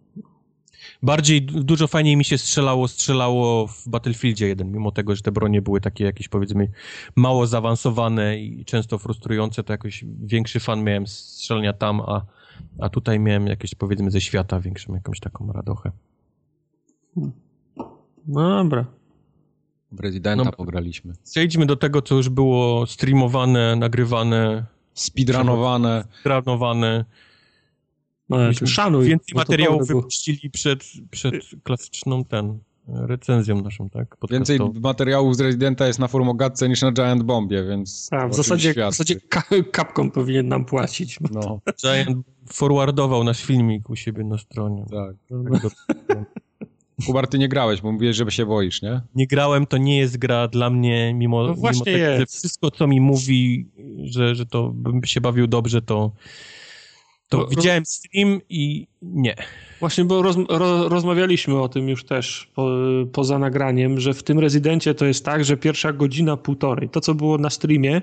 bardziej, 1.03 1.43
dużo 1.43 1.87
fajniej 1.87 2.17
mi 2.17 2.25
się 2.25 2.39
strzelało, 2.39 2.89
strzelało 2.89 3.67
w 3.67 3.89
Battlefieldzie 3.89 4.49
1, 4.49 4.73
mimo 4.73 4.91
tego, 4.91 5.17
że 5.17 5.23
te 5.23 5.33
bronie 5.33 5.63
były 5.63 5.81
takie 5.81 6.05
jakieś 6.05 6.29
powiedzmy 6.29 6.69
mało 7.17 7.47
zaawansowane 7.47 8.39
i 8.39 8.65
często 8.65 8.99
frustrujące, 8.99 9.63
to 9.65 9.73
jakoś 9.73 10.05
większy 10.23 10.61
fan 10.61 10.85
miałem 10.85 11.07
strzelania 11.07 11.73
tam, 11.73 12.01
a, 12.01 12.23
a 12.81 12.89
tutaj 12.89 13.21
miałem 13.21 13.47
jakieś 13.47 13.75
powiedzmy 13.75 14.11
ze 14.11 14.21
świata 14.21 14.61
większą 14.61 14.95
jakąś 14.95 15.21
taką 15.21 15.53
radochę. 15.53 15.91
No 18.27 18.49
dobra. 18.63 18.85
W 19.93 20.01
Residenta 20.01 20.45
No. 20.45 20.53
pograliśmy. 20.53 21.15
Przejdźmy 21.31 21.67
do 21.67 21.77
tego, 21.77 22.03
co 22.03 22.15
już 22.15 22.29
było 22.29 22.87
streamowane, 22.87 23.77
nagrywane, 23.77 24.65
Speedrunowane. 24.95 26.05
tranowane. 26.23 27.05
No, 28.31 28.37
Myśmy 28.37 28.67
szanuj. 28.67 29.07
Więcej 29.07 29.33
to 29.33 29.39
materiałów 29.39 29.89
wypuścili 29.89 30.51
przed, 30.51 30.85
przed 31.11 31.35
klasyczną 31.63 32.25
ten 32.25 32.59
recenzją 32.89 33.63
naszą, 33.63 33.91
tak? 33.91 34.17
Więcej 34.31 34.59
podcastową. 34.59 34.89
materiałów 34.89 35.37
z 35.37 35.41
Residenta 35.41 35.87
jest 35.87 35.99
na 35.99 36.09
Formogatce 36.09 36.69
niż 36.69 36.83
na 36.83 36.93
Giant 36.93 37.23
Bombie, 37.23 37.57
więc... 37.69 38.09
A, 38.11 38.29
w 38.29 38.35
zasadzie, 38.35 38.73
w 38.73 38.77
zasadzie 38.77 39.17
Capcom 39.77 40.11
powinien 40.11 40.49
nam 40.49 40.65
płacić. 40.65 41.19
No, 41.33 41.61
Giant 41.83 42.27
forwardował 42.53 43.25
nasz 43.25 43.45
filmik 43.45 43.91
u 43.91 43.97
siebie 43.97 44.25
na 44.25 44.39
stronie. 44.39 44.85
tak. 44.91 45.17
Tak 45.53 45.63
do- 45.63 45.71
Kubar, 47.07 47.29
ty 47.29 47.39
nie 47.39 47.49
grałeś, 47.49 47.81
bo 47.81 47.93
mówiłeś, 47.93 48.17
żeby 48.17 48.31
się 48.31 48.47
boisz, 48.47 48.83
nie? 48.83 49.01
nie 49.15 49.27
grałem, 49.27 49.67
to 49.67 49.77
nie 49.79 49.99
jest 49.99 50.19
gra 50.19 50.49
dla 50.49 50.71
mnie, 50.71 51.15
mimo, 51.15 51.47
No 51.47 51.55
właśnie 51.55 51.93
mimo 51.93 52.07
tego, 52.07 52.19
że 52.19 52.27
wszystko, 52.27 52.71
co 52.71 52.87
mi 52.87 53.01
mówi, 53.01 53.67
że, 54.05 54.35
że 54.35 54.47
to 54.47 54.71
bym 54.75 55.05
się 55.05 55.21
bawił 55.21 55.47
dobrze, 55.47 55.83
to, 55.83 56.13
to 57.31 57.39
Bo- 57.39 57.47
widziałem 57.47 57.87
stream 57.87 58.41
i 58.49 58.87
nie. 59.03 59.35
Właśnie, 59.81 60.05
bo 60.05 60.23
roz, 60.23 60.37
ro, 60.49 60.89
rozmawialiśmy 60.89 61.61
o 61.63 61.69
tym 61.69 61.89
już 61.89 62.05
też 62.05 62.51
po, 62.55 62.71
poza 63.13 63.39
nagraniem, 63.39 64.01
że 64.01 64.15
w 64.15 64.23
tym 64.23 64.39
rezydencie 64.39 64.95
to 64.95 65.07
jest 65.07 65.25
tak, 65.25 65.45
że 65.45 65.57
pierwsza 65.57 65.93
godzina, 65.93 66.37
półtorej, 66.37 66.89
to 66.89 67.01
co 67.01 67.15
było 67.15 67.39
na 67.39 67.51
streamie, 67.51 68.03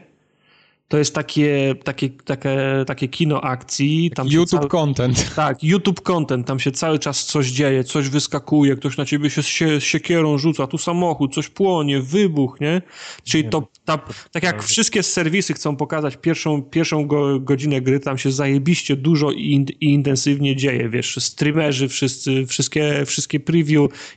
to 0.88 0.97
jest 0.97 1.15
takie, 1.15 1.76
takie, 1.84 2.09
takie, 2.09 2.57
takie 2.88 3.07
kino 3.07 3.41
akcji. 3.41 4.11
Tam 4.15 4.30
się 4.30 4.35
YouTube 4.35 4.59
cały- 4.59 4.69
content. 4.69 5.35
Tak, 5.35 5.64
YouTube 5.64 6.01
content, 6.01 6.47
tam 6.47 6.59
się 6.59 6.72
cały 6.72 6.99
czas 6.99 7.26
coś 7.26 7.47
dzieje, 7.47 7.84
coś 7.84 8.09
wyskakuje, 8.09 8.76
ktoś 8.76 8.97
na 8.97 9.05
ciebie 9.05 9.30
się, 9.30 9.43
się 9.43 9.81
siekierą 9.81 10.38
rzuca, 10.38 10.68
tu 10.68 10.77
samochód, 10.77 11.34
coś 11.35 11.49
płonie, 11.49 12.01
wybuch, 12.01 12.61
nie? 12.61 12.81
Czyli 13.23 13.43
Nie, 13.43 13.49
to, 13.49 13.68
ta, 13.85 13.99
tak 14.31 14.43
jak 14.43 14.64
wszystkie 14.64 15.03
serwisy 15.03 15.53
chcą 15.53 15.76
pokazać 15.76 16.18
pierwszą, 16.18 16.61
pierwszą 16.61 17.07
go, 17.07 17.39
godzinę 17.39 17.81
gry, 17.81 17.99
tam 17.99 18.18
się 18.18 18.31
zajebiście 18.31 18.95
dużo 18.95 19.31
i, 19.31 19.51
in, 19.51 19.65
i 19.81 19.85
intensywnie 19.93 20.55
dzieje, 20.55 20.89
wiesz, 20.89 21.15
streamerzy 21.19 21.88
wszyscy, 21.88 22.45
wszystkie, 22.45 23.05
wszystkie 23.05 23.39
preview, 23.39 23.68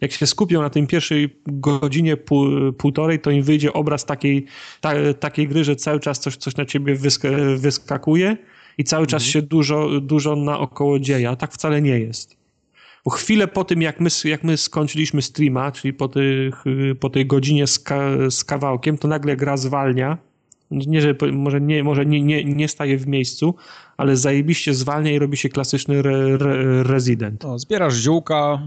jak 0.00 0.12
się 0.12 0.26
skupią 0.26 0.62
na 0.62 0.70
tym 0.70 0.86
pierwszej 0.86 1.36
godzinie, 1.46 2.16
pół, 2.16 2.72
półtorej, 2.72 3.20
to 3.20 3.30
im 3.30 3.42
wyjdzie 3.42 3.72
obraz 3.72 4.04
takiej, 4.04 4.44
ta, 4.80 5.14
takiej 5.20 5.48
gry, 5.48 5.64
że 5.64 5.76
cały 5.76 6.00
czas 6.00 6.20
coś, 6.20 6.36
coś 6.36 6.54
na 6.60 6.66
ciebie 6.66 6.94
wysk 6.94 7.22
wyskakuje 7.56 8.36
i 8.78 8.84
cały 8.84 9.06
czas 9.06 9.22
się 9.22 9.42
dużo, 9.42 10.00
dużo 10.00 10.36
naokoło 10.36 10.98
dzieje, 10.98 11.30
a 11.30 11.36
tak 11.36 11.52
wcale 11.52 11.82
nie 11.82 11.98
jest. 11.98 12.36
Bo 13.04 13.10
chwilę 13.10 13.48
po 13.48 13.64
tym, 13.64 13.82
jak 13.82 14.00
my, 14.00 14.10
jak 14.24 14.44
my 14.44 14.56
skończyliśmy 14.56 15.22
streama, 15.22 15.72
czyli 15.72 15.94
po, 15.94 16.08
tych, 16.08 16.64
po 17.00 17.10
tej 17.10 17.26
godzinie 17.26 17.66
z, 17.66 17.78
ka, 17.78 18.00
z 18.30 18.44
kawałkiem, 18.44 18.98
to 18.98 19.08
nagle 19.08 19.36
gra 19.36 19.56
zwalnia. 19.56 20.18
Nie, 20.70 21.00
że 21.00 21.14
może, 21.32 21.60
nie, 21.60 21.84
może 21.84 22.06
nie, 22.06 22.22
nie, 22.22 22.44
nie 22.44 22.68
staje 22.68 22.98
w 22.98 23.06
miejscu, 23.06 23.54
ale 23.96 24.16
zajebiście 24.16 24.74
zwalnia 24.74 25.12
i 25.12 25.18
robi 25.18 25.36
się 25.36 25.48
klasyczny 25.48 25.98
re, 25.98 26.38
re, 26.40 26.82
rezydent. 26.82 27.42
No, 27.42 27.58
zbierasz 27.58 27.94
ziółka, 27.94 28.62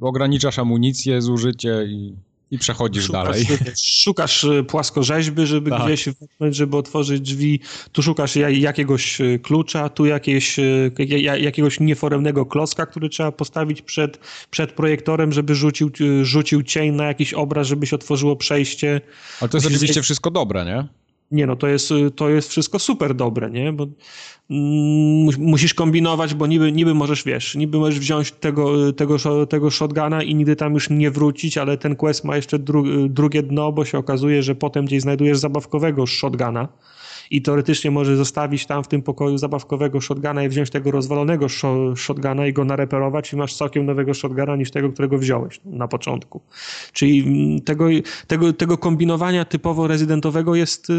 ograniczasz 0.00 0.58
amunicję, 0.58 1.22
zużycie 1.22 1.84
i, 1.88 2.14
i 2.50 2.58
przechodzisz 2.58 3.08
dalej. 3.10 3.46
Szukasz 3.84 4.44
e, 4.44 4.64
płaskorzeźby, 4.64 5.46
żeby 5.46 5.70
Tak. 5.70 5.84
gdzieś 5.84 6.04
wepchnąć, 6.08 6.56
żeby 6.56 6.76
otworzyć 6.76 7.20
drzwi. 7.20 7.60
Tu 7.92 8.02
szukasz 8.02 8.36
ja- 8.36 8.50
jakiegoś 8.50 9.20
e, 9.20 9.38
klucza, 9.38 9.88
tu 9.88 10.06
jakieś, 10.06 10.56
ja- 10.98 11.18
ja- 11.18 11.36
jakiegoś 11.36 11.80
nieforemnego 11.80 12.46
klocka, 12.46 12.86
który 12.86 13.08
trzeba 13.08 13.32
postawić 13.32 13.82
przed, 13.82 14.18
przed 14.50 14.72
projektorem, 14.72 15.32
żeby 15.32 15.54
rzucił, 15.54 15.90
rzucił 16.22 16.62
cień 16.62 16.94
na 16.94 17.04
jakiś 17.04 17.34
obraz, 17.34 17.66
żeby 17.66 17.86
się 17.86 17.96
otworzyło 17.96 18.36
przejście. 18.36 19.00
Ale 19.40 19.48
to 19.48 19.56
jest 19.56 19.66
oczywiście 19.66 20.02
wszystko 20.02 20.30
dobre, 20.30 20.64
nie? 20.64 20.86
Nie 21.30 21.46
no, 21.46 21.56
to 21.56 21.68
jest, 21.68 21.92
to 22.16 22.28
jest 22.28 22.50
wszystko 22.50 22.78
super 22.78 23.14
dobre, 23.14 23.50
nie? 23.50 23.72
Bo 23.72 23.84
mm, 23.84 25.24
mus- 25.24 25.38
musisz 25.38 25.74
kombinować, 25.74 26.34
bo 26.34 26.46
niby, 26.46 26.72
niby 26.72 26.94
możesz, 26.94 27.24
wiesz, 27.24 27.54
niby 27.54 27.78
możesz 27.78 27.98
wziąć 27.98 28.32
tego, 28.32 28.92
tego, 28.92 29.46
tego 29.46 29.70
shotguna 29.70 30.22
i 30.22 30.34
nigdy 30.34 30.56
tam 30.56 30.74
już 30.74 30.90
nie 30.90 31.10
wrócić, 31.10 31.58
ale 31.58 31.78
ten 31.78 31.96
quest 31.96 32.24
ma 32.24 32.36
jeszcze 32.36 32.58
dru, 32.58 33.08
drugie 33.08 33.42
dno, 33.42 33.72
bo 33.72 33.84
się 33.84 33.98
okazuje, 33.98 34.42
że 34.42 34.54
potem 34.54 34.84
gdzieś 34.84 35.02
znajdujesz 35.02 35.38
zabawkowego 35.38 36.06
shotguna 36.06 36.68
i 37.30 37.42
teoretycznie 37.42 37.90
możesz 37.90 38.16
zostawić 38.16 38.66
tam 38.66 38.84
w 38.84 38.88
tym 38.88 39.02
pokoju 39.02 39.38
zabawkowego 39.38 40.00
shotguna 40.00 40.44
i 40.44 40.48
wziąć 40.48 40.70
tego 40.70 40.90
rozwalonego 40.90 41.46
sho- 41.46 41.96
shotguna 41.96 42.46
i 42.46 42.52
go 42.52 42.64
nareperować 42.64 43.32
i 43.32 43.36
masz 43.36 43.54
całkiem 43.54 43.86
nowego 43.86 44.14
shotguna 44.14 44.56
niż 44.56 44.70
tego, 44.70 44.92
którego 44.92 45.18
wziąłeś 45.18 45.60
na 45.64 45.88
początku. 45.88 46.40
Czyli 46.92 47.20
mm, 47.20 47.60
tego, 47.60 47.86
tego, 48.26 48.52
tego 48.52 48.78
kombinowania 48.78 49.44
typowo 49.44 49.86
rezydentowego 49.86 50.54
jest, 50.54 50.90
y, 50.90 50.94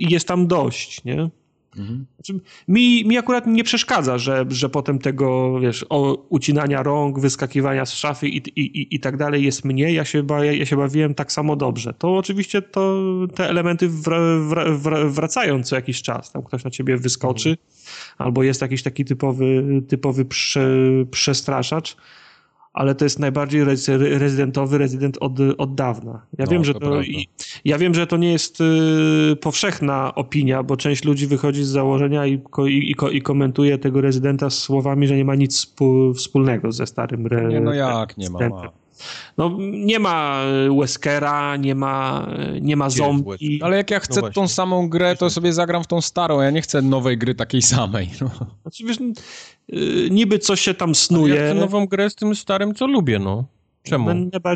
jest 0.00 0.28
tam 0.28 0.46
dość, 0.46 1.04
nie? 1.04 1.30
Mhm. 1.76 2.06
Znaczy, 2.16 2.40
mi, 2.68 3.04
mi 3.04 3.18
akurat 3.18 3.46
nie 3.46 3.64
przeszkadza, 3.64 4.18
że, 4.18 4.44
że 4.48 4.68
potem 4.68 4.98
tego, 4.98 5.60
wiesz, 5.60 5.86
o, 5.88 6.26
ucinania 6.28 6.82
rąk, 6.82 7.18
wyskakiwania 7.18 7.86
z 7.86 7.92
szafy 7.92 8.28
i, 8.28 8.36
i, 8.36 8.60
i, 8.60 8.94
i 8.94 9.00
tak 9.00 9.16
dalej 9.16 9.44
jest 9.44 9.64
mniej. 9.64 9.94
Ja 9.94 10.04
się, 10.04 10.22
ba, 10.22 10.44
ja 10.44 10.66
się 10.66 10.76
bawiłem 10.76 11.14
tak 11.14 11.32
samo 11.32 11.56
dobrze. 11.56 11.94
To 11.94 12.16
oczywiście 12.16 12.62
to, 12.62 13.02
te 13.34 13.48
elementy 13.48 13.88
wra, 13.88 14.18
wra, 14.48 14.72
wra, 14.72 15.04
wracają 15.04 15.62
co 15.62 15.76
jakiś 15.76 16.02
czas. 16.02 16.32
Tam 16.32 16.42
ktoś 16.42 16.64
na 16.64 16.70
ciebie 16.70 16.96
wyskoczy, 16.96 17.56
albo 18.18 18.42
jest 18.42 18.62
jakiś 18.62 18.82
taki 18.82 19.04
typowy, 19.04 19.64
typowy 19.88 20.24
prze, 20.24 20.68
przestraszacz. 21.10 21.96
Ale 22.78 22.94
to 22.94 23.04
jest 23.04 23.18
najbardziej 23.18 23.64
rez- 23.64 24.18
rezydentowy 24.18 24.78
rezydent 24.78 25.18
od, 25.20 25.32
od 25.58 25.74
dawna. 25.74 26.22
Ja 26.38 26.44
No, 26.44 26.50
wiem, 26.50 26.64
że 26.64 26.74
to 26.74 26.80
to, 26.80 27.02
i, 27.02 27.28
ja 27.64 27.78
wiem, 27.78 27.94
że 27.94 28.06
to 28.06 28.16
nie 28.16 28.32
jest 28.32 28.60
y, 28.60 29.36
powszechna 29.40 30.14
opinia, 30.14 30.62
bo 30.62 30.76
część 30.76 31.04
ludzi 31.04 31.26
wychodzi 31.26 31.64
z 31.64 31.68
założenia 31.68 32.26
i, 32.26 32.38
ko, 32.50 32.66
i, 32.66 32.90
i, 32.90 32.94
ko, 32.94 33.10
i 33.10 33.22
komentuje 33.22 33.78
tego 33.78 34.00
rezydenta 34.00 34.50
słowami, 34.50 35.06
że 35.06 35.16
nie 35.16 35.24
ma 35.24 35.34
nic 35.34 35.74
wspólnego 36.16 36.72
ze 36.72 36.86
starym 36.86 37.26
re, 37.26 37.48
Nie, 37.48 37.60
no 37.60 37.74
jak 37.74 38.16
nie 38.18 38.30
ma? 38.30 38.48
ma. 38.48 38.70
No, 39.38 39.56
nie 39.60 39.98
ma 39.98 40.42
Weskera, 40.80 41.56
nie 41.56 41.74
ma, 41.74 42.26
nie 42.60 42.76
ma 42.76 42.90
zombie. 42.90 43.60
Ale 43.62 43.76
jak 43.76 43.90
ja 43.90 44.00
chcę 44.00 44.20
właśnie. 44.20 44.34
tą 44.42 44.48
samą 44.48 44.88
grę, 44.88 45.16
to 45.16 45.30
sobie 45.30 45.52
zagram 45.52 45.84
w 45.84 45.86
tą 45.86 46.00
starą. 46.00 46.40
Ja 46.40 46.50
nie 46.50 46.62
chcę 46.62 46.82
nowej 46.82 47.18
gry 47.18 47.34
takiej 47.34 47.62
samej. 47.62 48.10
No. 48.20 48.30
Znaczy, 48.62 48.84
wiesz, 48.84 48.98
y, 49.72 50.08
niby 50.10 50.38
coś 50.38 50.60
się 50.60 50.74
tam 50.74 50.88
Ja 50.90 50.94
snuje. 50.94 51.34
chcę 51.34 51.54
nową 51.54 51.86
grę 51.86 52.10
z 52.10 52.14
tym 52.14 52.34
starym, 52.34 52.74
co 52.74 52.86
lubię, 52.86 53.18
no. 53.18 53.44
Czemu? 53.82 54.10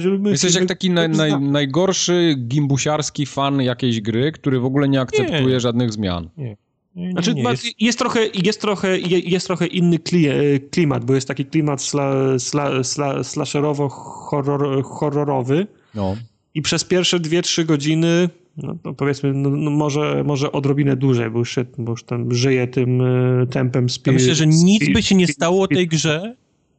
Lubimy 0.04 0.30
Jesteś 0.30 0.54
jak 0.54 0.66
taki 0.66 0.90
naj, 0.90 1.08
naj, 1.08 1.40
najgorszy 1.40 2.34
gimbusiarski 2.38 3.26
fan 3.26 3.62
jakiejś 3.62 4.00
gry, 4.00 4.32
który 4.32 4.60
w 4.60 4.64
ogóle 4.64 4.88
nie 4.88 5.00
akceptuje 5.00 5.42
Nie. 5.46 5.60
żadnych 5.60 5.92
zmian. 5.92 6.28
Nie, 6.36 6.56
nie, 6.96 7.12
Znaczy, 7.12 7.34
nie, 7.34 7.42
jest, 7.42 7.64
jest... 7.80 7.98
trochę, 7.98 8.20
jest, 8.34 8.60
trochę, 8.60 8.98
je- 8.98 9.18
jest 9.18 9.46
trochę 9.46 9.66
inny 9.66 9.96
kli- 9.98 10.60
klimat, 10.70 11.04
bo 11.04 11.14
jest 11.14 11.28
taki 11.28 11.44
klimat 11.44 11.82
sla, 11.82 12.38
sla, 12.38 12.84
sla, 12.84 13.22
slasherowo-horrorowy 13.22 15.66
No. 15.94 16.16
i 16.54 16.62
przez 16.62 16.84
pierwsze 16.84 17.20
2-3 17.20 17.64
godziny, 17.64 18.28
no, 18.56 18.76
no 18.84 18.94
powiedzmy, 18.94 19.32
no, 19.32 19.50
no 19.50 19.70
może, 19.70 20.24
może 20.24 20.52
odrobinę 20.52 20.96
dłużej, 20.96 21.30
bo 21.30 21.38
już, 21.38 21.54
się, 21.54 21.64
bo 21.78 21.90
już 21.92 22.04
tam 22.04 22.34
żyje 22.34 22.66
tym 22.66 23.00
e, 23.00 23.46
tempem 23.46 23.86
spi- 23.88 24.06
ja 24.06 24.12
myślę, 24.12 24.34
że 24.34 24.46
nic 24.46 24.82
spi- 24.82 24.92
by 24.92 25.02
się 25.02 25.14
nie 25.14 25.26
stało 25.26 25.64
spi- 25.64 25.74
tej 25.74 25.88
grze, 25.88 26.36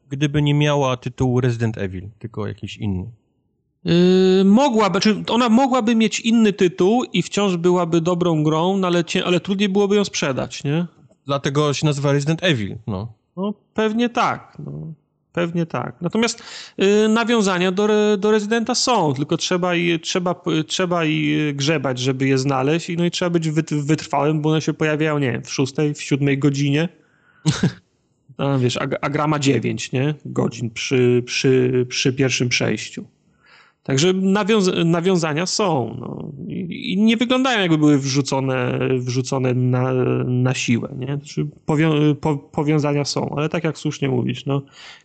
gdyby 0.10 0.42
nie 0.42 0.54
miała 0.54 0.98
tytułu 0.98 1.42
Resident 1.42 1.78
Evil, 1.78 2.10
tylko 2.20 2.48
jakiś 2.48 2.78
inny. 2.78 3.06
Yy, 3.86 3.94
mogłaby, 4.46 5.00
czy 5.00 5.24
ona 5.30 5.50
mogłaby 5.50 5.96
mieć 5.96 6.20
inny 6.20 6.54
tytuł 6.54 7.04
i 7.04 7.22
wciąż 7.22 7.58
byłaby 7.58 8.02
dobrą 8.02 8.44
grą, 8.44 8.78
no 8.78 8.88
ale, 8.88 9.04
ale 9.26 9.40
trudniej 9.40 9.70
byłoby 9.70 9.96
ją 9.96 10.06
sprzedać, 10.06 10.64
nie? 10.64 10.86
Dlatego 11.26 11.74
się 11.74 11.86
nazywa 11.86 12.12
Resident 12.12 12.44
Evil, 12.44 12.78
no. 12.88 13.14
No, 13.38 13.54
pewnie 13.74 14.10
tak. 14.10 14.58
No, 14.66 14.94
pewnie 15.34 15.66
tak. 15.66 15.96
Natomiast 16.02 16.44
y, 16.80 17.08
nawiązania 17.08 17.72
do, 17.72 18.18
do 18.18 18.32
rezydenta 18.32 18.76
są, 18.76 19.14
tylko 19.14 19.38
trzeba 19.38 19.76
i, 19.76 20.00
trzeba, 20.00 20.36
trzeba 20.68 21.06
i 21.06 21.52
grzebać, 21.54 22.00
żeby 22.00 22.28
je 22.28 22.38
znaleźć, 22.38 22.90
i, 22.90 22.98
no 22.98 23.06
i 23.06 23.12
trzeba 23.12 23.30
być 23.30 23.50
wyt, 23.50 23.74
wytrwałym, 23.74 24.42
bo 24.42 24.50
one 24.50 24.62
się 24.62 24.74
pojawiają, 24.74 25.20
nie 25.20 25.32
wiem, 25.32 25.44
w 25.44 25.52
szóstej, 25.52 25.94
w 25.94 26.02
siódmej 26.02 26.38
godzinie. 26.38 26.90
A, 28.38 28.58
wiesz, 28.58 28.78
a, 28.78 28.88
a 29.02 29.10
gra 29.10 29.28
ma 29.28 29.40
dziewięć, 29.40 29.92
nie? 29.92 30.16
Godzin 30.26 30.70
przy, 30.70 31.24
przy, 31.26 31.86
przy 31.90 32.14
pierwszym 32.14 32.50
przejściu. 32.50 33.06
Także 33.84 34.14
nawiąz- 34.14 34.86
nawiązania 34.86 35.46
są. 35.46 35.98
No. 36.00 36.32
I, 36.48 36.98
nie 36.98 37.18
wyglądają 37.18 37.62
jakby 37.62 37.78
były 37.78 37.98
wrzucone, 37.98 38.80
wrzucone 38.98 39.54
na, 39.54 39.94
na 40.26 40.54
siłę. 40.54 40.90
Nie? 41.00 41.06
Znaczy, 41.08 41.48
powią- 41.66 42.16
po, 42.16 42.38
powiązania 42.38 43.06
są, 43.06 43.36
ale 43.38 43.50
tak 43.50 43.64
jak 43.64 43.78
słusznie 43.78 44.10
mówisz, 44.10 44.46
no, 44.46 44.62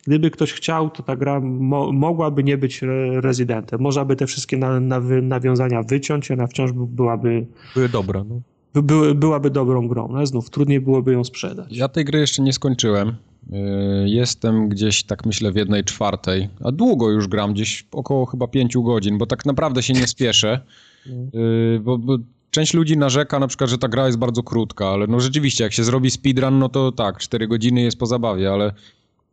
gdyby 0.07 0.31
ktoś 0.31 0.53
chciał, 0.53 0.91
to 0.91 1.03
ta 1.03 1.17
gra 1.17 1.41
mo- 1.41 1.93
mogłaby 1.93 2.45
nie 2.45 2.59
być 2.59 2.83
re- 2.83 3.21
rezydentem. 3.21 3.81
Można 3.81 4.05
by 4.05 4.17
te 4.17 4.27
wszystkie 4.27 4.57
na, 4.57 4.81
na, 4.81 5.01
nawiązania 5.23 5.83
wyciąć, 5.83 6.31
ona 6.31 6.47
wciąż 6.47 6.73
by- 6.73 6.87
byłaby, 6.87 7.47
Były 7.75 7.89
dobre, 7.89 8.25
no. 8.29 8.41
by, 8.83 9.15
byłaby 9.15 9.51
dobrą 9.51 9.89
grą. 9.89 10.09
No, 10.11 10.17
ale 10.19 10.27
znów 10.27 10.51
trudniej 10.51 10.81
byłoby 10.81 11.13
ją 11.13 11.25
sprzedać. 11.25 11.77
Ja 11.77 11.89
tej 11.89 12.05
gry 12.05 12.19
jeszcze 12.21 12.43
nie 12.43 12.53
skończyłem. 12.53 13.17
Yy, 13.49 14.09
jestem 14.09 14.69
gdzieś, 14.69 15.03
tak 15.03 15.27
myślę, 15.27 15.53
w 15.53 15.57
jednej 15.57 15.85
czwartej, 15.85 16.49
a 16.65 16.73
długo 16.73 17.11
już 17.11 17.29
gram, 17.29 17.53
gdzieś 17.53 17.87
około 17.93 18.27
chyba 18.27 18.47
pięciu 18.47 18.83
godzin, 18.83 19.19
bo 19.19 19.27
tak 19.27 19.47
naprawdę 19.47 19.83
się 19.83 19.93
nie 19.93 20.07
spieszę, 20.07 20.61
yy, 21.07 21.81
bo, 21.81 21.99
bo 21.99 22.19
część 22.51 22.75
ludzi 22.75 22.97
narzeka 22.97 23.39
na 23.39 23.47
przykład, 23.47 23.71
że 23.71 23.79
ta 23.79 23.89
gra 23.89 24.07
jest 24.07 24.19
bardzo 24.19 24.43
krótka, 24.43 24.89
ale 24.89 25.07
no 25.07 25.21
rzeczywiście, 25.21 25.65
jak 25.65 25.73
się 25.73 25.85
zrobi 25.85 26.11
speedrun, 26.11 26.59
no 26.59 26.69
to 26.69 26.93
tak, 26.93 27.19
4 27.19 27.49
godziny 27.49 27.81
jest 27.81 27.99
po 27.99 28.07
zabawie, 28.07 28.53
ale 28.53 28.73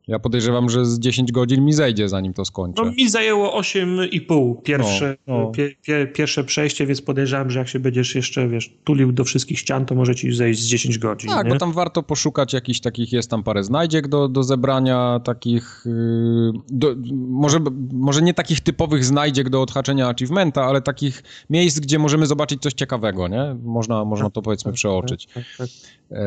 ja 0.07 0.19
podejrzewam, 0.19 0.69
że 0.69 0.85
z 0.85 0.99
10 0.99 1.31
godzin 1.31 1.65
mi 1.65 1.73
zejdzie, 1.73 2.09
zanim 2.09 2.33
to 2.33 2.45
skończę. 2.45 2.83
No 2.85 2.91
mi 2.91 3.09
zajęło 3.09 3.61
8,5 3.61 4.61
pierwsze, 4.63 5.15
No, 5.27 5.37
no. 5.39 5.51
Pie, 5.51 5.71
pie, 5.81 6.07
pierwsze 6.13 6.43
przejście, 6.43 6.85
więc 6.85 7.01
podejrzewam, 7.01 7.49
że 7.49 7.59
jak 7.59 7.67
się 7.67 7.79
będziesz 7.79 8.15
jeszcze, 8.15 8.47
wiesz, 8.47 8.73
tulił 8.83 9.11
do 9.11 9.23
wszystkich 9.23 9.59
ścian, 9.59 9.85
to 9.85 9.95
może 9.95 10.15
ci 10.15 10.33
zejść 10.33 10.59
z 10.61 10.65
10 10.65 10.97
godzin, 10.97 11.29
Tak, 11.29 11.45
nie? 11.45 11.53
bo 11.53 11.57
tam 11.59 11.71
warto 11.73 12.03
poszukać 12.03 12.53
jakichś 12.53 12.79
takich, 12.79 13.13
jest 13.13 13.29
tam 13.29 13.43
parę 13.43 13.63
znajdziek 13.63 14.07
do, 14.07 14.27
do 14.27 14.43
zebrania, 14.43 15.19
takich, 15.23 15.83
yy, 15.85 16.51
do, 16.69 16.95
może, 17.29 17.59
może 17.93 18.21
nie 18.21 18.33
takich 18.33 18.59
typowych 18.61 19.05
znajdziek 19.05 19.49
do 19.49 19.61
odhaczenia 19.61 20.09
achievementa, 20.09 20.63
ale 20.65 20.81
takich 20.81 21.23
miejsc, 21.49 21.79
gdzie 21.79 21.99
możemy 21.99 22.25
zobaczyć 22.25 22.61
coś 22.61 22.73
ciekawego, 22.73 23.27
nie? 23.27 23.55
Można, 23.63 24.05
można 24.05 24.29
to 24.29 24.41
powiedzmy 24.41 24.73
przeoczyć. 24.73 25.25
Tak, 25.33 25.43
tak. 25.57 25.67
E, 26.11 26.23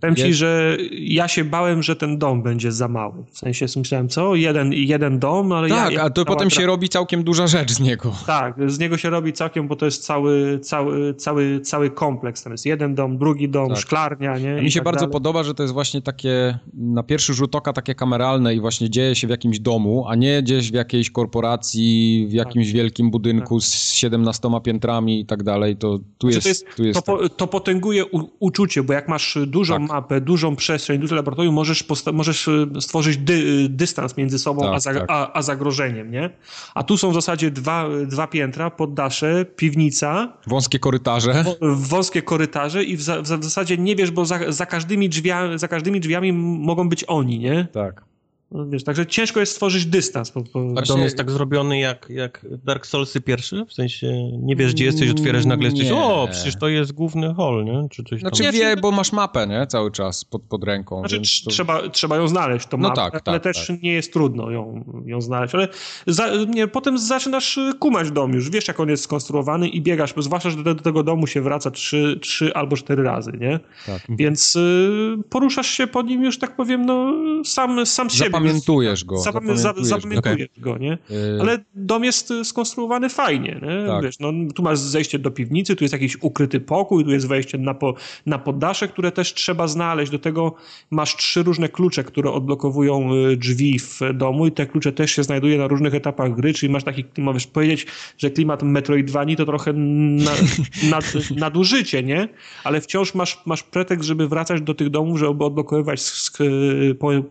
Powiem 0.00 0.16
ci, 0.16 0.22
jest- 0.22 0.38
że 0.38 0.76
ja 0.92 1.28
się 1.28 1.44
bałem, 1.44 1.82
że 1.82 1.96
ten 1.96 2.18
dom 2.18 2.42
będzie 2.42 2.72
za 2.72 2.85
mały. 2.88 3.24
W 3.30 3.38
sensie 3.38 3.66
myślałem, 3.76 4.08
co? 4.08 4.34
Jeden, 4.34 4.72
jeden 4.72 5.18
dom, 5.18 5.52
ale. 5.52 5.68
Tak, 5.68 5.92
ja 5.92 6.02
a 6.02 6.10
to 6.10 6.24
potem 6.24 6.50
się 6.50 6.66
robi 6.66 6.88
całkiem 6.88 7.24
duża 7.24 7.46
rzecz 7.46 7.72
z 7.72 7.80
niego. 7.80 8.12
Tak, 8.26 8.70
z 8.70 8.78
niego 8.78 8.96
się 8.96 9.10
robi 9.10 9.32
całkiem, 9.32 9.68
bo 9.68 9.76
to 9.76 9.84
jest 9.84 10.04
cały, 10.04 10.58
cały, 10.62 11.14
cały, 11.14 11.60
cały 11.60 11.90
kompleks. 11.90 12.42
Tam 12.42 12.52
jest 12.52 12.66
jeden 12.66 12.94
dom, 12.94 13.18
drugi 13.18 13.48
dom, 13.48 13.68
Tak. 13.68 13.78
szklarnia, 13.78 14.38
nie? 14.38 14.56
A 14.58 14.62
mi 14.62 14.70
się 14.70 14.80
tak 14.80 14.84
bardzo 14.84 15.00
dalej. 15.00 15.12
podoba, 15.12 15.42
że 15.42 15.54
to 15.54 15.62
jest 15.62 15.72
właśnie 15.74 16.02
takie 16.02 16.58
na 16.74 17.02
pierwszy 17.02 17.34
rzut 17.34 17.54
oka 17.54 17.72
takie 17.72 17.94
kameralne 17.94 18.54
i 18.54 18.60
właśnie 18.60 18.90
dzieje 18.90 19.14
się 19.14 19.26
w 19.26 19.30
jakimś 19.30 19.60
domu, 19.60 20.04
a 20.08 20.14
nie 20.14 20.42
gdzieś 20.42 20.70
w 20.70 20.74
jakiejś 20.74 21.10
korporacji, 21.10 22.26
w 22.28 22.32
jakimś 22.32 22.72
wielkim 22.72 23.10
budynku 23.10 23.60
z 23.60 23.92
17 23.92 24.48
piętrami 24.64 25.20
i 25.20 25.26
tak 25.26 25.42
dalej. 25.42 25.76
To 25.76 25.98
tu 26.18 26.30
Znaczy, 26.30 26.48
jest, 26.48 26.66
to, 26.66 26.76
tu 26.76 26.84
jest 26.84 27.06
to, 27.06 27.18
po, 27.18 27.28
to 27.28 27.46
potęguje 27.46 28.04
u, 28.06 28.30
uczucie, 28.38 28.82
bo 28.82 28.92
jak 28.92 29.08
masz 29.08 29.38
dużą 29.46 29.74
Tak. 29.74 29.88
mapę, 29.88 30.20
dużą 30.20 30.56
przestrzeń, 30.56 30.98
duże 30.98 31.16
laboratorium, 31.16 31.54
możesz, 31.54 31.84
możesz 32.12 32.48
y, 32.48 32.66
stworzyć 32.80 33.16
dy, 33.16 33.66
dystans 33.68 34.16
między 34.16 34.38
sobą 34.38 34.62
Tak, 34.62 34.74
a, 34.74 34.80
za, 34.80 34.94
tak. 34.94 35.04
a, 35.08 35.32
a 35.32 35.42
zagrożeniem, 35.42 36.10
nie? 36.10 36.30
A 36.74 36.82
tu 36.82 36.96
są 36.96 37.10
w 37.10 37.14
zasadzie 37.14 37.50
dwa, 37.50 37.88
dwa 38.06 38.26
piętra, 38.26 38.70
poddasze, 38.70 39.44
piwnica, 39.56 40.32
wąskie 40.46 40.78
korytarze. 40.78 41.44
wo- 41.44 41.56
wąskie 41.76 42.22
korytarze 42.22 42.84
i 42.84 42.96
w, 42.96 43.02
za, 43.02 43.22
w 43.22 43.26
zasadzie 43.26 43.76
nie 43.78 43.96
wiesz, 43.96 44.10
bo 44.10 44.24
za, 44.24 44.52
za, 44.52 44.66
każdymi 44.66 45.08
drzwiami, 45.08 45.58
za 45.58 45.68
każdymi 45.68 46.00
drzwiami 46.00 46.32
mogą 46.32 46.88
być 46.88 47.04
oni, 47.08 47.38
nie? 47.38 47.66
Tak. 47.72 48.04
No, 48.50 48.66
wiesz, 48.66 48.84
także 48.84 49.06
ciężko 49.06 49.40
jest 49.40 49.52
stworzyć 49.52 49.86
dystans. 49.86 50.30
Po, 50.30 50.42
po, 50.42 50.60
A 50.76 50.82
dom 50.82 51.00
jest 51.00 51.16
tak 51.16 51.30
zrobiony 51.30 51.78
jak, 51.78 52.06
jak 52.10 52.46
Dark 52.64 52.86
Soulsy 52.86 53.20
pierwszy? 53.20 53.64
W 53.68 53.72
sensie 53.72 54.30
nie 54.38 54.56
wiesz, 54.56 54.74
gdzie 54.74 54.84
jesteś, 54.84 55.10
otwierasz 55.10 55.44
nagle 55.44 55.68
jesteś, 55.68 55.84
Nie. 55.88 55.94
o, 55.94 56.28
przecież 56.30 56.56
to 56.56 56.68
jest 56.68 56.92
główny 56.92 57.34
hall, 57.34 57.64
nie? 57.64 57.88
Czy 57.90 58.04
coś 58.04 58.20
Znaczy 58.20 58.42
tam. 58.42 58.52
wie, 58.52 58.76
bo 58.76 58.90
masz 58.90 59.12
mapę, 59.12 59.46
nie? 59.46 59.66
Cały 59.66 59.90
czas 59.90 60.24
pod, 60.24 60.42
pod 60.42 60.64
ręką. 60.64 60.98
Znaczy, 60.98 61.20
to... 61.44 61.50
trzeba, 61.50 61.88
trzeba 61.88 62.16
ją 62.16 62.28
znaleźć, 62.28 62.66
to 62.66 62.76
No 62.76 62.88
mapę, 62.88 63.10
tak, 63.10 63.22
ale 63.28 63.40
tak, 63.40 63.54
też 63.54 63.72
nie 63.82 63.92
jest 63.92 64.12
trudno 64.12 64.50
ją, 64.50 64.84
ją 65.06 65.20
znaleźć. 65.20 65.54
Ale 65.54 65.68
za, 66.06 66.30
nie, 66.48 66.68
potem 66.68 66.98
zaczynasz 66.98 67.58
y, 67.58 67.72
kumać 67.78 68.10
dom 68.10 68.32
już, 68.32 68.50
wiesz 68.50 68.68
jak 68.68 68.80
on 68.80 68.88
jest 68.88 69.04
skonstruowany 69.04 69.68
i 69.68 69.80
biegasz, 69.82 70.12
bo 70.12 70.22
zwłaszcza, 70.22 70.50
że 70.50 70.56
do, 70.56 70.74
do 70.74 70.82
tego 70.82 71.02
domu 71.02 71.26
się 71.26 71.40
wraca 71.40 71.70
trzy, 71.70 72.18
trzy 72.22 72.54
albo 72.54 72.76
cztery 72.76 73.02
razy, 73.02 73.32
nie? 73.40 73.60
Tak. 73.86 74.02
Więc 74.08 74.56
y, 74.56 75.16
poruszasz 75.30 75.68
się 75.68 75.86
po 75.86 76.02
nim 76.02 76.24
już, 76.24 76.38
tak 76.38 76.56
powiem, 76.56 76.86
no 76.86 77.14
sam, 77.44 77.86
sam 77.86 78.10
z 78.10 78.14
siebie. 78.14 78.35
Zapamiętujesz 78.44 79.04
go. 79.04 79.18
Zapamię, 79.18 79.56
za, 79.56 79.62
zapamiętujesz 79.62 79.88
zapamiętujesz 79.88 80.48
go, 80.58 80.78
nie? 80.78 80.98
Yy, 81.10 81.38
Ale 81.40 81.58
dom 81.74 82.04
jest 82.04 82.30
y, 82.30 82.44
skonstruowany 82.44 83.08
fajnie, 83.08 83.60
nie? 83.62 83.86
Tak. 83.86 84.04
Wiesz, 84.04 84.18
no, 84.18 84.32
tu 84.54 84.62
masz 84.62 84.78
zejście 84.78 85.18
do 85.18 85.30
piwnicy, 85.30 85.76
tu 85.76 85.84
jest 85.84 85.92
jakiś 85.92 86.16
ukryty 86.22 86.60
pokój, 86.60 87.04
tu 87.04 87.10
jest 87.10 87.28
wejście 87.28 87.58
na, 87.58 87.74
po, 87.74 87.94
na 88.26 88.38
poddasze, 88.38 88.88
które 88.88 89.12
też 89.12 89.34
trzeba 89.34 89.68
znaleźć. 89.68 90.12
Do 90.12 90.18
tego 90.18 90.54
masz 90.90 91.16
trzy 91.16 91.42
różne 91.42 91.68
klucze, 91.68 92.04
które 92.04 92.32
odblokowują 92.32 93.14
y, 93.14 93.36
drzwi 93.36 93.78
w 93.78 94.00
domu 94.14 94.46
i 94.46 94.52
te 94.52 94.66
klucze 94.66 94.92
też 94.92 95.10
się 95.10 95.22
znajduje 95.22 95.58
na 95.58 95.68
różnych 95.68 95.94
etapach 95.94 96.34
gry, 96.34 96.54
czyli 96.54 96.72
masz 96.72 96.84
taki, 96.84 97.04
możesz 97.18 97.46
powiedzieć, 97.46 97.86
że 98.18 98.30
klimat 98.30 98.62
Metroidvanii 98.62 99.36
to 99.36 99.44
trochę 99.44 99.72
na, 99.72 100.30
nad, 100.90 101.12
nadużycie, 101.36 102.02
nie? 102.02 102.28
Ale 102.64 102.80
wciąż 102.80 103.14
masz, 103.14 103.42
masz 103.46 103.62
pretekst, 103.62 104.06
żeby 104.06 104.28
wracać 104.28 104.60
do 104.60 104.74
tych 104.74 104.90
domów, 104.90 105.18
żeby 105.18 105.44
odblokowywać 105.44 106.00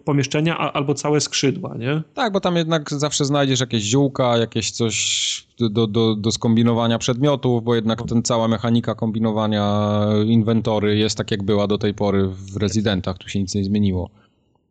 pomieszczenia 0.06 0.58
albo 0.58 0.94
całe 0.96 1.22
skrzydła, 1.22 1.76
nie? 1.78 2.04
Tak, 2.14 2.34
bo 2.34 2.40
tam 2.40 2.56
jednak 2.56 2.90
zawsze 2.94 3.26
znajdziesz 3.26 3.60
jakieś 3.60 3.84
ziółka, 3.84 4.38
jakieś 4.38 4.72
coś 4.72 5.48
do, 5.60 5.88
do, 5.88 6.16
do, 6.16 6.32
skombinowania 6.32 6.98
przedmiotów, 6.98 7.64
bo 7.64 7.76
jednak 7.76 8.04
ten 8.08 8.24
cała 8.24 8.48
mechanika 8.48 8.96
kombinowania 8.96 9.90
inwentory 10.26 10.98
jest 10.98 11.18
tak, 11.18 11.32
jak 11.32 11.44
była 11.44 11.68
do 11.68 11.78
tej 11.78 11.94
pory 11.94 12.28
w 12.28 12.58
Residentach, 12.58 13.18
tu 13.18 13.30
się 13.30 13.40
nic 13.40 13.56
nie 13.56 13.64
zmieniło. 13.64 14.10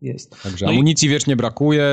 Jest. 0.03 0.43
Także 0.43 0.67
No 0.67 0.73
i- 0.73 0.75
amunicji 0.75 1.09
wiecznie 1.09 1.37
brakuje, 1.37 1.87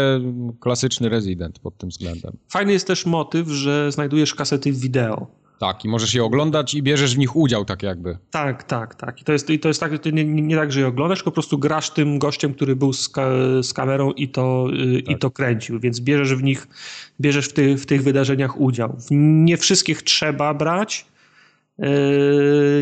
klasyczny 0.59 1.09
Resident 1.09 1.59
pod 1.59 1.77
tym 1.77 1.89
względem. 1.89 2.31
Fajny 2.49 2.71
jest 2.73 2.87
też 2.87 3.05
motyw, 3.05 3.47
że 3.47 3.91
znajdujesz 3.91 4.35
kasety 4.35 4.71
wideo. 4.71 5.27
Tak, 5.61 5.85
i 5.85 5.87
możesz 5.89 6.13
je 6.13 6.23
oglądać 6.23 6.73
i 6.73 6.83
bierzesz 6.83 7.15
w 7.15 7.17
nich 7.17 7.35
udział 7.35 7.65
tak 7.65 7.83
jakby. 7.83 8.17
Tak, 8.31 8.63
tak, 8.63 8.95
tak. 8.95 9.21
I 9.21 9.23
to 9.23 9.31
jest, 9.33 9.49
i 9.49 9.59
to 9.59 9.67
jest 9.67 9.79
tak, 9.79 10.05
nie, 10.05 10.25
nie, 10.25 10.55
tak, 10.55 10.71
że 10.71 10.79
je 10.79 10.87
oglądasz, 10.87 11.19
tylko 11.19 11.31
po 11.31 11.35
prostu 11.35 11.57
grasz 11.57 11.89
tym 11.89 12.19
gościem, 12.19 12.53
który 12.53 12.75
był 12.75 12.93
z, 12.93 13.09
ka, 13.09 13.27
z 13.61 13.73
kamerą 13.73 14.11
i 14.11 14.29
to, 14.29 14.67
y, 14.73 14.99
i 14.99 15.17
to 15.17 15.31
kręcił, 15.31 15.79
więc 15.79 15.99
bierzesz 15.99 16.35
w 16.35 16.43
nich, 16.43 16.67
bierzesz 17.21 17.47
w, 17.47 17.53
ty, 17.53 17.77
w 17.77 17.85
tych 17.85 18.03
wydarzeniach 18.03 18.61
udział. 18.61 18.95
W 18.99 19.07
nie 19.11 19.57
wszystkich 19.57 20.01
trzeba 20.01 20.53
brać. 20.53 21.05
Yy, 21.79 21.87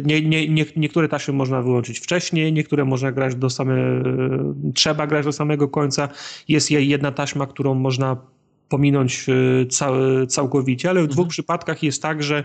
Nie, 0.06 0.22
nie, 0.22 0.48
nie, 0.48 0.66
niektóre 0.76 1.08
taśmy 1.10 1.34
można 1.34 1.62
wyłączyć 1.62 2.00
wcześniej, 2.00 2.54
niektóre 2.54 2.86
można 2.86 3.12
grać 3.12 3.36
do 3.36 3.50
same, 3.50 3.76
trzeba 4.76 5.08
grać 5.08 5.26
do 5.26 5.32
samego 5.32 5.68
końca. 5.68 6.10
Jest 6.48 6.72
je- 6.72 6.86
jedna 6.86 7.12
taśma, 7.12 7.48
którą 7.48 7.74
można 7.74 8.18
pominąć 8.70 9.28
yy, 9.28 9.66
cał, 9.66 9.94
całkowicie, 10.28 10.90
ale 10.90 11.04
w 11.04 11.08
dwóch 11.08 11.28
przypadkach 11.28 11.84
jest 11.84 12.02
tak, 12.02 12.24
że 12.24 12.44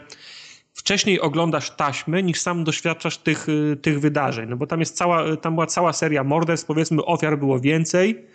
wcześniej 0.72 1.20
oglądasz 1.20 1.70
taśmy, 1.70 2.22
niż 2.22 2.40
sam 2.40 2.64
doświadczasz 2.64 3.18
tych, 3.18 3.48
y, 3.48 3.76
tych 3.82 4.00
wydarzeń. 4.00 4.48
No 4.48 4.56
bo 4.56 4.66
tam 4.66 4.80
jest 4.80 4.96
cała, 4.96 5.36
tam 5.36 5.54
była 5.54 5.66
cała 5.66 5.92
seria 5.92 6.24
morderstw, 6.24 6.66
powiedzmy 6.66 7.04
ofiar 7.04 7.38
było 7.38 7.60
więcej, 7.60 8.26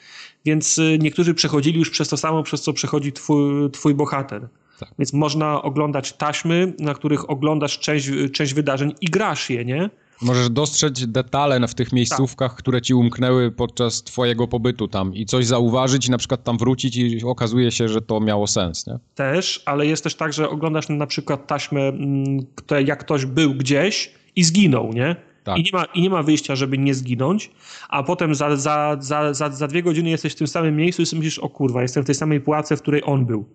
więc 0.46 0.80
niektórzy 1.00 1.34
przechodzili 1.34 1.80
już 1.80 1.90
przez 1.90 2.10
to 2.10 2.18
samo, 2.18 2.44
przez 2.44 2.62
co 2.62 2.74
przechodzi 2.74 3.14
twój, 3.14 3.72
twój 3.72 3.96
bohater. 3.96 4.48
Tak. 4.80 4.90
Więc 5.00 5.14
można 5.14 5.62
oglądać 5.62 6.14
taśmy, 6.14 6.74
na 6.80 6.94
których 6.94 7.30
oglądasz 7.30 7.80
część, 7.80 8.10
część 8.34 8.54
wydarzeń 8.54 8.94
i 9.02 9.06
grasz 9.06 9.50
je, 9.50 9.66
nie? 9.66 9.90
Możesz 10.22 10.50
dostrzec 10.50 11.06
detale 11.06 11.68
w 11.68 11.76
tych 11.76 11.94
miejscówkach, 11.94 12.56
które 12.56 12.82
ci 12.82 12.94
umknęły 12.94 13.52
podczas 13.52 14.04
twojego 14.04 14.48
pobytu 14.48 14.88
tam 14.88 15.16
i 15.16 15.26
coś 15.26 15.46
zauważyć 15.46 16.08
i 16.08 16.12
na 16.12 16.18
przykład 16.18 16.44
tam 16.44 16.58
wrócić 16.58 16.98
i 16.98 17.24
okazuje 17.26 17.72
się, 17.72 17.90
że 17.90 18.02
to 18.02 18.20
miało 18.20 18.48
sens, 18.48 18.88
nie? 18.88 19.00
Też, 19.16 19.64
ale 19.66 19.86
jest 19.86 20.04
też 20.04 20.16
tak, 20.16 20.34
że 20.34 20.50
oglądasz 20.50 20.90
na 20.90 21.08
przykład 21.08 21.48
taśmę, 21.48 21.82
mm, 21.82 22.46
które 22.56 22.84
jak 22.84 23.00
ktoś 23.00 23.26
był 23.26 23.54
gdzieś 23.54 24.12
i 24.36 24.44
zginął, 24.44 24.94
nie? 24.94 25.16
Tak. 25.44 25.58
I, 25.58 25.64
nie 25.64 25.70
ma, 25.74 25.86
I 25.86 26.02
nie 26.02 26.10
ma 26.10 26.24
wyjścia, 26.24 26.56
żeby 26.56 26.78
nie 26.78 26.94
zginąć, 26.94 27.52
a 27.90 28.04
potem 28.04 28.36
za, 28.36 28.56
za, 28.56 28.98
za, 29.00 29.34
za, 29.34 29.50
za 29.50 29.68
dwie 29.68 29.84
godziny 29.84 30.10
jesteś 30.10 30.34
w 30.34 30.36
tym 30.36 30.48
samym 30.48 30.76
miejscu 30.76 31.02
i 31.02 31.06
sobie 31.06 31.20
myślisz, 31.20 31.40
o 31.40 31.50
kurwa, 31.50 31.82
jestem 31.82 32.04
w 32.04 32.06
tej 32.06 32.16
samej 32.16 32.42
pułapce, 32.42 32.78
w 32.78 32.82
której 32.82 33.02
on 33.06 33.26
był. 33.26 33.46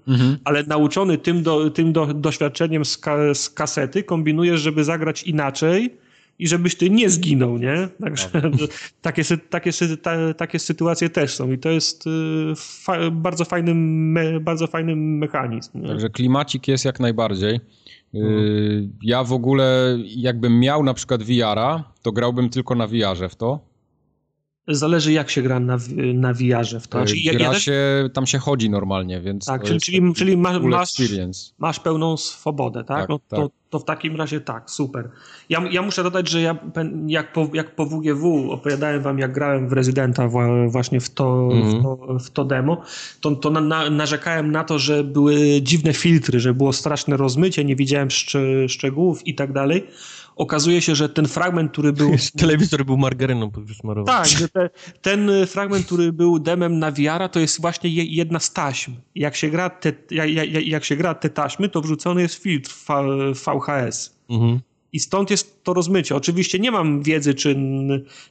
Ale 0.44 0.62
nauczony 0.62 1.18
tym, 1.18 1.42
do, 1.42 1.70
tym 1.70 1.92
do, 1.92 2.06
doświadczeniem 2.06 2.84
z, 2.84 2.98
ka, 2.98 3.34
z 3.34 3.50
kasety, 3.50 4.02
kombinujesz, 4.02 4.60
żeby 4.60 4.84
zagrać 4.84 5.22
inaczej 5.22 6.03
i 6.38 6.48
żebyś 6.48 6.76
ty 6.76 6.90
nie 6.90 7.10
zginął, 7.10 7.58
nie? 7.58 7.88
Także 8.00 8.28
takie, 9.02 9.22
sy- 9.22 9.38
takie, 9.50 9.70
sy- 9.72 9.96
ta, 9.96 10.34
takie 10.34 10.58
sytuacje 10.58 11.10
też 11.10 11.34
są 11.34 11.52
i 11.52 11.58
to 11.58 11.68
jest 11.68 12.06
y, 12.06 12.10
fa, 12.56 13.10
bardzo, 13.10 13.44
fajny 13.44 13.74
me, 13.74 14.40
bardzo 14.40 14.66
fajny 14.66 14.96
mechanizm. 14.96 15.80
Nie? 15.80 15.88
Także 15.88 16.08
klimacik 16.10 16.68
jest 16.68 16.84
jak 16.84 17.00
najbardziej. 17.00 17.60
Yy, 18.12 18.88
Ja 19.02 19.24
w 19.24 19.32
ogóle, 19.32 19.98
jakbym 20.04 20.60
miał 20.60 20.82
na 20.84 20.94
przykład 20.94 21.22
VR-a, 21.22 21.84
to 22.02 22.12
grałbym 22.12 22.50
tylko 22.50 22.74
na 22.74 22.86
VR-ze 22.86 23.28
w 23.28 23.36
to. 23.36 23.73
Zależy 24.68 25.12
jak 25.12 25.30
się 25.30 25.42
gra 25.42 25.60
na, 25.60 25.78
na 26.14 26.32
VR-ze 26.32 26.80
w 26.80 26.88
to. 26.88 26.98
Znaczy, 26.98 27.16
ja, 27.16 27.32
Gra 27.32 27.42
ja 27.42 27.50
też, 27.50 27.64
się, 27.64 28.08
tam 28.12 28.26
się 28.26 28.38
chodzi 28.38 28.70
normalnie, 28.70 29.20
więc 29.20 29.46
tak, 29.46 29.60
to 29.60 29.66
czyli, 29.66 29.80
czyli, 29.80 30.14
czyli 30.14 30.36
masz, 30.36 30.62
masz, 30.62 30.92
masz 31.58 31.80
pełną 31.80 32.16
swobodę, 32.16 32.84
tak? 32.84 32.98
Tak, 32.98 33.08
no, 33.08 33.18
to, 33.28 33.36
tak. 33.36 33.52
to 33.70 33.78
w 33.78 33.84
takim 33.84 34.16
razie 34.16 34.40
tak, 34.40 34.70
super. 34.70 35.10
Ja, 35.48 35.62
ja 35.70 35.82
muszę 35.82 36.02
dodać, 36.02 36.28
że 36.28 36.40
ja 36.40 36.56
jak 37.06 37.32
po, 37.32 37.48
jak 37.52 37.74
po 37.74 37.86
WGW 37.86 38.50
opowiadałem 38.50 39.02
wam, 39.02 39.18
jak 39.18 39.32
grałem 39.32 39.68
w 39.68 39.72
Rezydenta 39.72 40.28
właśnie 40.68 41.00
w 41.00 41.10
to, 41.10 41.48
mhm. 41.52 41.80
w 41.80 41.82
to, 41.82 42.18
w 42.18 42.30
to, 42.30 42.44
demo, 42.44 42.82
to, 43.20 43.30
to 43.30 43.50
na, 43.50 43.60
na, 43.60 43.90
narzekałem 43.90 44.50
na 44.52 44.64
to, 44.64 44.78
że 44.78 45.04
były 45.04 45.62
dziwne 45.62 45.92
filtry, 45.92 46.40
że 46.40 46.54
było 46.54 46.72
straszne 46.72 47.16
rozmycie, 47.16 47.64
nie 47.64 47.76
widziałem 47.76 48.10
szcz, 48.10 48.36
szczegółów 48.68 49.26
i 49.26 49.34
tak 49.34 49.52
dalej 49.52 49.86
okazuje 50.36 50.82
się, 50.82 50.94
że 50.94 51.08
ten 51.08 51.28
fragment, 51.28 51.72
który 51.72 51.92
był... 51.92 52.10
Telewizor 52.38 52.84
był 52.84 52.96
margaryną 52.96 53.50
wysmarowany. 53.50 54.18
Tak, 54.18 54.38
że 54.38 54.48
te, 54.48 54.70
ten 55.02 55.30
fragment, 55.46 55.86
który 55.86 56.12
był 56.12 56.38
demem 56.38 56.78
na 56.78 56.92
wiara, 56.92 57.28
to 57.28 57.40
jest 57.40 57.60
właśnie 57.60 57.90
jedna 58.04 58.40
z 58.40 58.52
taśm. 58.52 58.94
Jak 59.14 59.36
się 59.36 59.50
gra 59.50 59.70
te, 59.70 59.92
jak, 60.10 60.30
jak, 60.30 60.66
jak 60.66 60.84
się 60.84 60.96
gra 60.96 61.14
te 61.14 61.30
taśmy, 61.30 61.68
to 61.68 61.80
wrzucony 61.80 62.22
jest 62.22 62.34
filtr 62.34 62.74
VHS. 63.34 64.18
Mhm. 64.30 64.60
I 64.94 65.00
stąd 65.00 65.30
jest 65.30 65.64
to 65.64 65.74
rozmycie. 65.74 66.16
Oczywiście 66.16 66.58
nie 66.58 66.70
mam 66.70 67.02
wiedzy, 67.02 67.34
czy, 67.34 67.56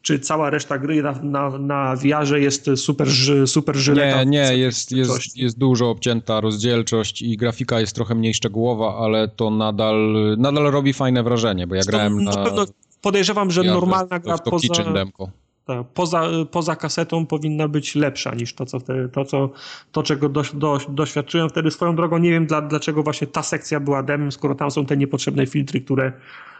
czy 0.02 0.20
cała 0.20 0.50
reszta 0.50 0.78
gry 0.78 1.04
na, 1.04 1.12
na, 1.12 1.58
na 1.58 1.96
VR 1.96 2.38
jest 2.38 2.70
super, 2.76 3.08
super 3.46 3.76
żyleta. 3.76 4.24
Nie, 4.24 4.30
nie, 4.30 4.58
jest, 4.58 4.92
jest, 4.92 5.38
jest 5.38 5.58
dużo 5.58 5.90
obcięta 5.90 6.42
rozdzielczość 6.42 7.22
i 7.22 7.38
grafika 7.38 7.80
jest 7.80 7.96
trochę 7.96 8.16
mniej 8.16 8.34
szczegółowa, 8.34 8.98
ale 8.98 9.28
to 9.28 9.50
nadal, 9.50 10.16
nadal 10.38 10.64
robi 10.64 10.94
fajne 10.94 11.24
wrażenie, 11.24 11.68
bo 11.68 11.76
ja 11.76 11.84
grałem 11.84 12.24
na... 12.24 12.32
na 12.32 12.44
pewno 12.44 12.66
podejrzewam, 13.02 13.52
że 13.52 13.64
normalna 13.64 14.20
gra 14.20 14.38
to, 14.38 14.44
to 14.44 14.52
poza... 14.52 14.94
Demko. 14.94 15.30
Tak, 15.66 15.88
poza, 15.94 16.30
poza 16.52 16.76
kasetą 16.76 17.26
powinna 17.26 17.68
być 17.68 17.96
lepsza 17.96 18.36
niż 18.36 18.54
to, 18.54 18.66
co 18.66 18.80
to, 19.12 19.26
co, 19.26 19.50
to 19.92 20.04
czego 20.04 20.30
do, 20.30 20.44
do, 20.54 20.80
doświadczyłem 20.90 21.50
wtedy. 21.50 21.72
Swoją 21.72 21.96
drogą 21.96 22.18
nie 22.18 22.30
wiem, 22.30 22.46
dla, 22.46 22.62
dlaczego 22.62 23.04
właśnie 23.04 23.28
ta 23.28 23.44
sekcja 23.44 23.80
była 23.80 24.04
demem, 24.04 24.32
skoro 24.32 24.56
tam 24.56 24.72
są 24.72 24.86
te 24.86 24.98
niepotrzebne 24.98 25.46
filtry, 25.46 25.82
które 25.82 26.14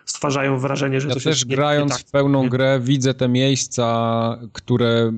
stwarzają 0.06 0.60
wrażenie, 0.60 1.02
że 1.02 1.08
ja 1.08 1.14
coś 1.14 1.24
też 1.24 1.40
jest 1.40 1.50
grając 1.50 1.92
nie, 1.92 1.96
nie 1.96 2.00
tak, 2.00 2.08
w 2.08 2.12
pełną 2.12 2.50
grę 2.50 2.80
widzę 2.84 3.14
te 3.14 3.30
miejsca, 3.30 4.40
które... 4.54 5.12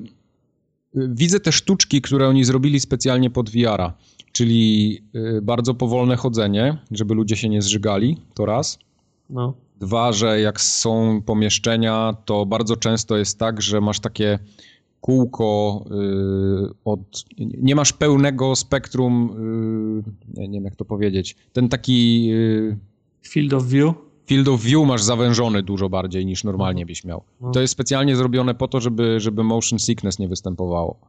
Widzę 0.98 1.40
te 1.40 1.52
sztuczki, 1.52 2.02
które 2.02 2.28
oni 2.28 2.44
zrobili 2.44 2.80
specjalnie 2.80 3.30
pod 3.30 3.50
VR-a, 3.50 3.94
czyli 4.32 5.02
y, 5.16 5.42
bardzo 5.42 5.74
powolne 5.74 6.16
chodzenie, 6.16 6.78
żeby 6.92 7.14
ludzie 7.14 7.36
się 7.36 7.50
nie 7.50 7.62
zżygali, 7.62 8.18
to 8.34 8.46
raz. 8.46 8.80
No. 9.30 9.54
Dwa, 9.80 10.12
że 10.12 10.42
jak 10.42 10.62
są 10.62 11.22
pomieszczenia, 11.26 12.16
to 12.26 12.46
bardzo 12.46 12.76
często 12.76 13.18
jest 13.18 13.40
tak, 13.40 13.62
że 13.62 13.82
masz 13.82 14.00
takie 14.00 14.40
kółko 15.02 15.84
y, 15.92 16.74
od... 16.86 17.26
Nie 17.38 17.76
masz 17.76 17.94
pełnego 17.94 18.56
spektrum, 18.56 19.30
y, 20.36 20.40
nie, 20.40 20.48
nie, 20.48 20.58
wiem 20.58 20.66
jak 20.66 20.76
to 20.76 20.86
powiedzieć, 20.86 21.36
ten 21.54 21.70
taki... 21.70 22.30
Y, 22.32 22.78
Field 23.22 23.54
of 23.54 23.66
view? 23.66 23.94
Field 24.26 24.48
of 24.48 24.62
view 24.62 24.88
masz 24.88 25.04
zawężony 25.04 25.64
dużo 25.64 25.90
bardziej 25.90 26.26
niż 26.26 26.44
normalnie 26.44 26.82
mhm. 26.82 26.88
byś 26.88 27.04
miał. 27.04 27.24
No. 27.42 27.52
To 27.52 27.62
jest 27.62 27.74
specjalnie 27.74 28.16
zrobione 28.16 28.56
po 28.56 28.68
to, 28.68 28.82
żeby, 28.82 29.20
żeby 29.20 29.44
motion 29.44 29.80
sickness 29.80 30.20
nie 30.20 30.28
występowało. 30.28 31.00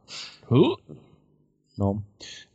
No. 1.77 2.01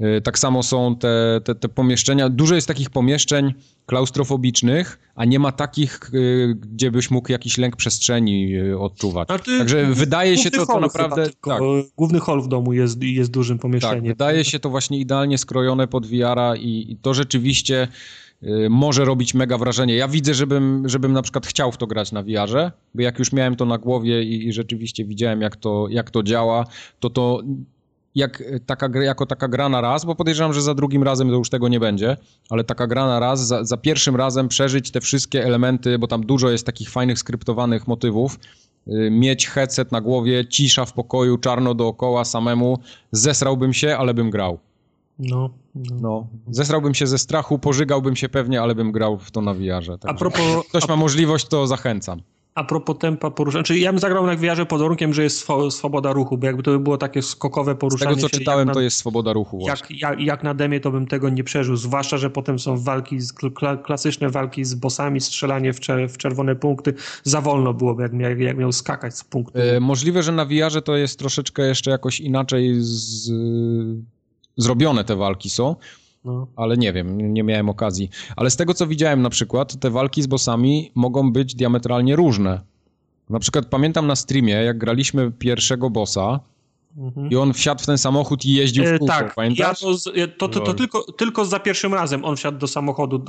Y, 0.01 0.21
tak 0.21 0.39
samo 0.39 0.63
są 0.63 0.97
te, 0.97 1.41
te, 1.45 1.55
te, 1.55 1.69
pomieszczenia. 1.69 2.29
Dużo 2.29 2.55
jest 2.55 2.69
takich 2.69 2.91
pomieszczeń 2.91 3.55
klaustrofobicznych, 3.87 4.99
a 5.15 5.25
nie 5.25 5.39
ma 5.39 5.53
takich, 5.53 6.11
y, 6.15 6.57
gdzie 6.61 6.91
byś 6.91 7.11
mógł 7.11 7.33
jakiś 7.33 7.59
lęk 7.59 7.77
przestrzeni 7.77 8.57
y, 8.57 8.79
odczuwać. 8.79 9.29
Ty, 9.45 9.59
Także 9.59 9.87
wydaje 9.87 10.39
się 10.39 10.51
to, 10.51 10.67
to 10.67 10.81
naprawdę... 10.81 11.31
tak. 11.41 11.63
Główny 11.97 12.21
hall 12.21 12.43
w 12.43 12.49
domu 12.49 12.73
jest, 12.73 13.03
jest 13.03 13.31
dużym 13.31 13.59
pomieszczeniem. 13.59 14.05
Tak, 14.05 14.09
wydaje 14.09 14.45
się 14.45 14.59
to 14.59 14.71
właśnie 14.71 14.99
idealnie 14.99 15.39
skrojone 15.39 15.89
pod 15.89 16.07
VR-a 16.07 16.57
i, 16.57 16.87
i 16.89 16.97
to 16.97 17.15
rzeczywiście 17.15 17.89
może 18.71 19.05
robić 19.05 19.35
mega 19.35 19.59
wrażenie. 19.59 19.95
Ja 19.95 20.09
widzę, 20.09 20.35
żebym, 20.35 20.89
żebym 20.89 21.13
na 21.13 21.23
przykład 21.23 21.47
chciał 21.47 21.73
w 21.73 21.77
to 21.77 21.87
grać 21.87 22.13
na 22.13 22.23
VR-ze, 22.23 22.73
bo 22.95 23.03
jak 23.03 23.19
już 23.19 23.33
miałem 23.33 23.57
to 23.57 23.65
na 23.65 23.79
głowie 23.79 24.23
i, 24.23 24.49
i 24.49 24.53
rzeczywiście 24.53 25.05
widziałem, 25.05 25.41
jak 25.41 25.57
to, 25.57 25.87
jak 25.91 26.11
to 26.11 26.23
działa, 26.23 26.67
to 27.01 27.11
to 27.11 27.43
jak 28.15 28.43
taka, 28.67 28.89
jako 29.03 29.27
taka 29.27 29.49
gra 29.49 29.69
na 29.69 29.81
raz, 29.81 30.05
bo 30.05 30.15
podejrzewam, 30.15 30.53
że 30.53 30.63
za 30.63 30.75
drugim 30.75 31.03
razem 31.03 31.29
to 31.29 31.35
już 31.35 31.51
tego 31.51 31.69
nie 31.69 31.81
będzie, 31.81 32.17
ale 32.51 32.65
taka 32.65 32.87
gra 32.87 33.07
na 33.07 33.21
raz, 33.21 33.47
za, 33.47 33.65
za 33.65 33.77
pierwszym 33.77 34.17
razem 34.17 34.49
przeżyć 34.49 34.91
te 34.91 35.01
wszystkie 35.01 35.45
elementy, 35.45 35.99
bo 35.99 36.07
tam 36.07 36.27
dużo 36.27 36.51
jest 36.51 36.67
takich 36.67 36.91
fajnych 36.91 37.19
skryptowanych 37.19 37.89
motywów, 37.89 38.39
y, 38.89 39.09
mieć 39.11 39.49
headset 39.49 39.93
na 39.93 40.01
głowie, 40.01 40.47
cisza 40.49 40.85
w 40.85 40.93
pokoju, 40.93 41.39
czarno 41.39 41.75
dookoła 41.75 42.25
samemu, 42.25 42.79
zesrałbym 43.13 43.73
się, 43.73 43.97
ale 43.97 44.15
bym 44.15 44.31
grał. 44.31 44.59
No, 45.19 45.51
no. 45.75 45.97
no. 46.01 46.27
Zesrałbym 46.51 46.95
się 46.95 47.07
ze 47.07 47.19
strachu, 47.19 47.59
pożygałbym 47.59 48.17
się 48.17 48.29
pewnie, 48.29 48.63
ale 48.63 48.75
bym 48.75 48.93
grał 48.93 49.19
w 49.19 49.31
to 49.31 49.41
na 49.41 49.55
VR-ze. 49.55 49.97
A 50.05 50.15
propos... 50.15 50.41
Ktoś 50.69 50.89
ma 50.89 50.97
możliwość, 50.97 51.47
to 51.49 51.67
zachęcam. 51.67 52.23
A 52.55 52.65
propos 52.65 52.99
tempa 52.99 53.31
poruszania, 53.31 53.65
czyli 53.65 53.81
ja 53.81 53.93
bym 53.93 53.99
zagrał 53.99 54.27
na 54.27 54.37
gwiarze 54.37 54.67
pod 54.67 54.81
warunkiem, 54.81 55.15
że 55.15 55.23
jest 55.23 55.49
swoboda 55.71 56.13
ruchu, 56.13 56.39
bo 56.39 56.47
jakby 56.47 56.63
to 56.63 56.71
by 56.71 56.79
było 56.79 56.99
takie 56.99 57.23
skokowe 57.23 57.75
poruszanie 57.75 58.15
Z 58.15 58.17
tego, 58.17 58.29
co 58.29 58.39
czytałem, 58.39 58.69
na, 58.69 58.75
to 58.75 58.81
jest 58.81 58.97
swoboda 58.97 59.33
ruchu 59.33 59.65
jak, 59.67 59.91
jak, 59.91 60.21
jak, 60.21 60.43
na 60.43 60.55
demie, 60.55 60.81
to 60.81 60.91
bym 60.91 61.07
tego 61.07 61.29
nie 61.29 61.45
przeżył, 61.45 61.77
zwłaszcza, 61.77 62.19
że 62.19 62.31
potem 62.31 62.59
są 62.59 62.77
walki, 62.77 63.21
z, 63.21 63.33
klasyczne 63.85 64.31
walki 64.31 64.65
z 64.65 64.75
bossami, 64.75 65.21
strzelanie 65.21 65.73
w, 65.73 65.81
cze, 65.81 66.09
w 66.09 66.19
czerwone 66.19 66.57
punkty. 66.57 66.95
Za 67.23 67.41
wolno 67.41 67.75
byłoby, 67.75 68.03
jak, 68.03 68.13
jak, 68.13 68.39
jak 68.39 68.57
miał 68.57 68.73
skakać 68.73 69.17
z 69.17 69.25
punktu. 69.25 69.59
E, 69.59 69.81
możliwe, 69.81 70.23
że 70.23 70.33
na 70.33 70.45
VR 70.45 70.83
to 70.85 70.97
jest 70.97 71.19
troszeczkę 71.19 71.67
jeszcze 71.67 71.91
jakoś 71.91 72.21
inaczej 72.21 72.75
z, 72.79 73.31
zrobione 74.57 75.05
te 75.05 75.17
walki 75.17 75.51
są, 75.51 75.77
no. 76.25 76.47
Ale 76.57 76.77
nie 76.77 76.93
wiem, 76.93 77.33
nie 77.35 77.43
miałem 77.43 77.69
okazji. 77.69 78.11
Ale 78.37 78.51
z 78.51 78.57
tego, 78.57 78.75
co 78.75 78.87
widziałem 78.87 79.23
na 79.23 79.31
przykład, 79.31 79.81
te 79.81 79.91
walki 79.91 80.23
z 80.23 80.27
bossami 80.27 80.93
mogą 80.95 81.33
być 81.33 81.55
diametralnie 81.55 82.17
różne. 82.17 82.61
Na 83.31 83.39
przykład 83.39 83.67
pamiętam 83.67 84.07
na 84.07 84.17
streamie, 84.17 84.53
jak 84.53 84.79
graliśmy 84.79 85.31
pierwszego 85.31 85.91
bossa, 85.91 86.41
Mhm. 86.97 87.31
I 87.31 87.37
on 87.37 87.53
wsiadł 87.53 87.83
w 87.83 87.87
ten 87.87 87.99
samochód 87.99 88.45
i 88.45 88.55
jeździł 88.55 88.85
w 88.85 88.87
e, 88.87 88.99
kółko, 88.99 89.15
tak, 89.15 89.35
pamiętasz? 89.35 89.83
Ja 90.15 90.27
to, 90.27 90.49
to, 90.49 90.49
to, 90.49 90.61
to, 90.61 90.75
tylko, 90.75 91.13
tylko 91.13 91.45
za 91.45 91.61
pierwszym 91.61 91.95
razem 91.95 92.25
on 92.25 92.37
wsiadł 92.37 92.59
do 92.59 92.67
samochodu. 92.67 93.25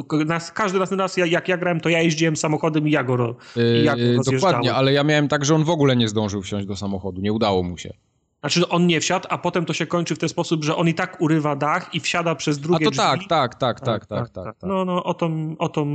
Każdy 0.53 0.79
raz, 0.79 0.91
raz 0.91 1.17
jak 1.17 1.47
ja 1.47 1.57
grałem, 1.57 1.79
to 1.79 1.89
ja 1.89 2.01
jeździłem 2.01 2.35
samochodem 2.35 2.87
i 2.87 2.91
ja 2.91 3.03
go, 3.03 3.35
yy, 3.55 3.83
ja 3.83 3.95
go 3.95 4.31
Dokładnie, 4.31 4.73
ale 4.73 4.93
ja 4.93 5.03
miałem 5.03 5.27
tak, 5.27 5.45
że 5.45 5.55
on 5.55 5.63
w 5.63 5.69
ogóle 5.69 5.95
nie 5.95 6.07
zdążył 6.07 6.41
wsiąść 6.41 6.67
do 6.67 6.75
samochodu, 6.75 7.21
nie 7.21 7.33
udało 7.33 7.63
mu 7.63 7.77
się. 7.77 7.93
Znaczy 8.43 8.69
on 8.69 8.87
nie 8.87 9.01
wsiadł, 9.01 9.27
a 9.29 9.37
potem 9.37 9.65
to 9.65 9.73
się 9.73 9.85
kończy 9.85 10.15
w 10.15 10.19
ten 10.19 10.29
sposób, 10.29 10.63
że 10.63 10.75
on 10.75 10.87
i 10.87 10.93
tak 10.93 11.21
urywa 11.21 11.55
dach 11.55 11.95
i 11.95 11.99
wsiada 11.99 12.35
przez 12.35 12.59
drugie 12.59 12.87
A 12.87 12.91
to 12.91 12.97
tak, 12.97 13.19
tak, 13.29 13.55
tak, 13.55 13.79
tak, 13.79 14.05
tak, 14.07 14.29
tak, 14.29 14.55
No, 14.63 14.85
no 14.85 15.03
o 15.03 15.13
to, 15.13 15.29
o 15.59 15.69
to, 15.69 15.85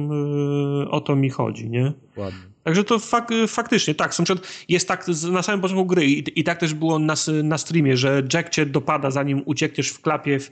o 0.91 1.01
to 1.01 1.17
mi 1.17 1.31
chodzi, 1.31 1.71
nie? 1.71 1.93
Ładnie. 2.17 2.41
Także 2.65 2.85
to 2.85 2.99
fak, 2.99 3.31
faktycznie, 3.49 3.95
tak, 3.95 4.13
jest 4.69 4.89
tak 4.89 5.07
na 5.33 5.43
samym 5.43 5.61
początku 5.61 5.87
gry 5.87 6.07
i, 6.07 6.41
i 6.41 6.45
tak 6.45 6.61
też 6.61 6.75
było 6.75 6.99
na, 6.99 7.15
na 7.43 7.59
streamie, 7.59 7.97
że 7.97 8.23
Jack 8.35 8.51
cię 8.51 8.67
dopada 8.67 9.11
zanim 9.11 9.43
uciekniesz 9.47 9.89
w 9.89 10.01
klapie 10.01 10.39
w, 10.41 10.51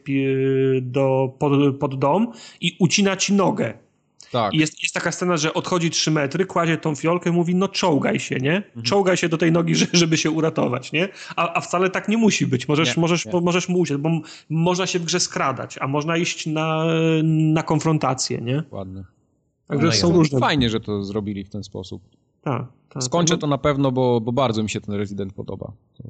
do, 0.83 1.35
pod, 1.39 1.53
pod 1.79 1.99
dom 1.99 2.33
i 2.61 2.77
ucina 2.81 3.17
ci 3.17 3.33
nogę. 3.33 3.86
Tak. 4.33 4.55
I 4.55 4.59
jest, 4.59 4.83
jest 4.83 4.95
taka 4.95 5.13
scena, 5.13 5.37
że 5.37 5.55
odchodzi 5.55 5.91
3 5.91 6.11
metry, 6.11 6.47
kładzie 6.47 6.77
tą 6.77 6.95
fiolkę 6.95 7.31
i 7.31 7.33
mówi, 7.33 7.55
no 7.55 7.69
czołgaj 7.69 8.21
się, 8.21 8.37
nie? 8.37 8.57
Mhm. 8.57 8.83
Czołgaj 8.83 9.17
się 9.17 9.29
do 9.29 9.39
tej 9.39 9.53
nogi, 9.53 9.75
żeby 9.93 10.17
się 10.17 10.31
uratować, 10.31 10.93
nie? 10.93 11.09
A, 11.37 11.55
a 11.55 11.61
wcale 11.61 11.91
tak 11.91 12.09
nie 12.09 12.17
musi 12.17 12.47
być. 12.47 12.69
Możesz, 12.69 12.97
nie, 12.97 13.01
możesz, 13.01 13.27
nie. 13.27 13.41
możesz 13.41 13.69
mu 13.69 13.79
uciec, 13.79 13.99
bo 13.99 14.11
można 14.51 14.87
się 14.87 14.99
w 14.99 15.05
grze 15.05 15.21
skradać, 15.21 15.79
a 15.81 15.87
można 15.87 16.17
iść 16.17 16.47
na, 16.47 16.85
na 17.25 17.63
konfrontację, 17.63 18.41
nie? 18.41 18.63
Ładnie. 18.71 19.05
Także 19.67 19.87
no 19.87 19.93
są 19.93 20.13
różne. 20.13 20.41
Fajnie, 20.41 20.71
że 20.71 20.81
to 20.81 21.05
zrobili 21.05 21.45
w 21.45 21.49
ten 21.49 21.65
sposób. 21.65 22.03
Tak. 22.43 22.67
Ta, 22.89 23.01
Skończę 23.01 23.35
no- 23.35 23.41
to 23.41 23.47
na 23.47 23.59
pewno, 23.59 23.93
bo, 23.93 24.21
bo 24.21 24.33
bardzo 24.33 24.63
mi 24.63 24.71
się 24.71 24.81
ten 24.81 24.95
Resident 24.95 25.33
podoba. 25.33 25.73
To... 25.97 26.05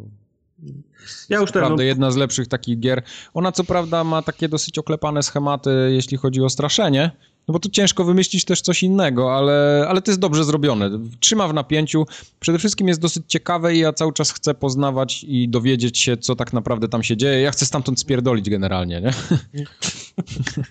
Ja 1.28 1.40
już 1.40 1.52
naprawdę 1.54 1.76
no... 1.76 1.82
jedna 1.82 2.10
z 2.10 2.16
lepszych 2.16 2.48
takich 2.48 2.80
gier. 2.80 3.02
Ona 3.34 3.52
co 3.52 3.64
prawda 3.64 4.04
ma 4.04 4.22
takie 4.22 4.48
dosyć 4.48 4.78
oklepane 4.78 5.22
schematy, 5.22 5.70
jeśli 5.90 6.16
chodzi 6.16 6.42
o 6.42 6.48
straszenie, 6.48 7.10
no 7.48 7.52
bo 7.52 7.58
tu 7.58 7.68
ciężko 7.68 8.04
wymyślić 8.04 8.44
też 8.44 8.60
coś 8.60 8.82
innego, 8.82 9.36
ale, 9.36 9.86
ale 9.88 10.02
to 10.02 10.10
jest 10.10 10.20
dobrze 10.20 10.44
zrobione. 10.44 10.90
Trzyma 11.20 11.48
w 11.48 11.54
napięciu. 11.54 12.06
Przede 12.40 12.58
wszystkim 12.58 12.88
jest 12.88 13.00
dosyć 13.00 13.24
ciekawe 13.28 13.74
i 13.74 13.78
ja 13.78 13.92
cały 13.92 14.12
czas 14.12 14.30
chcę 14.30 14.54
poznawać 14.54 15.24
i 15.28 15.48
dowiedzieć 15.48 15.98
się, 15.98 16.16
co 16.16 16.36
tak 16.36 16.52
naprawdę 16.52 16.88
tam 16.88 17.02
się 17.02 17.16
dzieje. 17.16 17.40
Ja 17.40 17.50
chcę 17.50 17.66
stamtąd 17.66 18.00
spierdolić 18.00 18.50
generalnie, 18.50 19.00
nie? 19.00 19.10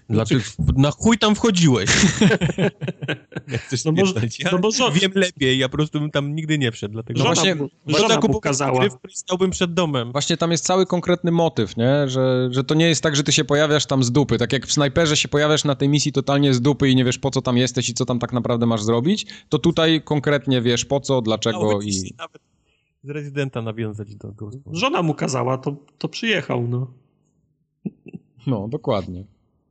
Dlaczego? 0.10 0.42
Na 0.76 0.92
chuj 0.92 1.18
tam 1.18 1.36
wchodziłeś? 1.36 1.90
No 3.86 3.92
bo, 3.92 4.02
ja 4.40 4.52
no 4.52 4.60
bo 4.60 4.72
żona... 4.72 4.92
wiem 4.92 5.12
lepiej, 5.16 5.58
ja 5.58 5.70
po 5.70 5.78
prostu 5.78 6.00
bym 6.00 6.12
tam 6.12 6.36
nigdy 6.36 6.58
nie 6.58 6.72
wszedł. 6.72 6.94
Dlatego 6.94 7.20
no 7.20 7.26
właśnie, 7.26 7.56
żona 7.88 8.20
mu 8.28 8.40
kazała. 8.40 8.86
Stałbym 9.14 9.52
przed 9.52 9.74
domem. 9.74 10.12
Właśnie 10.12 10.38
tam 10.38 10.52
jest 10.52 10.66
cały 10.66 10.86
konkretny 10.86 11.32
motyw, 11.32 11.78
nie? 11.78 12.10
Że, 12.10 12.50
że 12.52 12.64
to 12.64 12.76
nie 12.76 12.88
jest 12.88 13.04
tak, 13.04 13.16
że 13.16 13.24
ty 13.24 13.32
się 13.32 13.44
pojawiasz 13.44 13.86
tam 13.86 14.04
z 14.04 14.12
dupy. 14.12 14.38
Tak 14.38 14.54
jak 14.54 14.68
w 14.68 14.74
Snajperze 14.74 15.18
się 15.18 15.28
pojawiasz 15.28 15.64
na 15.64 15.76
tej 15.76 15.90
misji 15.90 16.12
totalnie 16.12 16.54
z 16.54 16.62
dupy 16.66 16.90
i 16.90 16.96
nie 16.96 17.06
wiesz 17.06 17.18
po 17.18 17.32
co 17.32 17.42
tam 17.42 17.58
jesteś 17.58 17.90
i 17.90 17.94
co 17.94 18.06
tam 18.06 18.20
tak 18.20 18.34
naprawdę 18.34 18.66
masz 18.66 18.84
zrobić, 18.84 19.26
to 19.50 19.60
tutaj 19.60 20.02
konkretnie 20.02 20.62
wiesz 20.62 20.86
po 20.86 21.00
co, 21.00 21.22
dlaczego 21.22 21.72
no, 21.74 21.82
i... 21.82 22.14
Nawet 22.18 22.42
z 23.04 23.10
rezydenta 23.10 23.62
nawiązać 23.62 24.16
do 24.16 24.32
Ghost 24.32 24.58
Żona 24.72 25.02
mu 25.02 25.14
kazała, 25.14 25.58
to, 25.58 25.76
to 25.98 26.10
przyjechał, 26.10 26.68
no. 26.68 26.88
No, 28.48 28.68
dokładnie. 28.68 29.24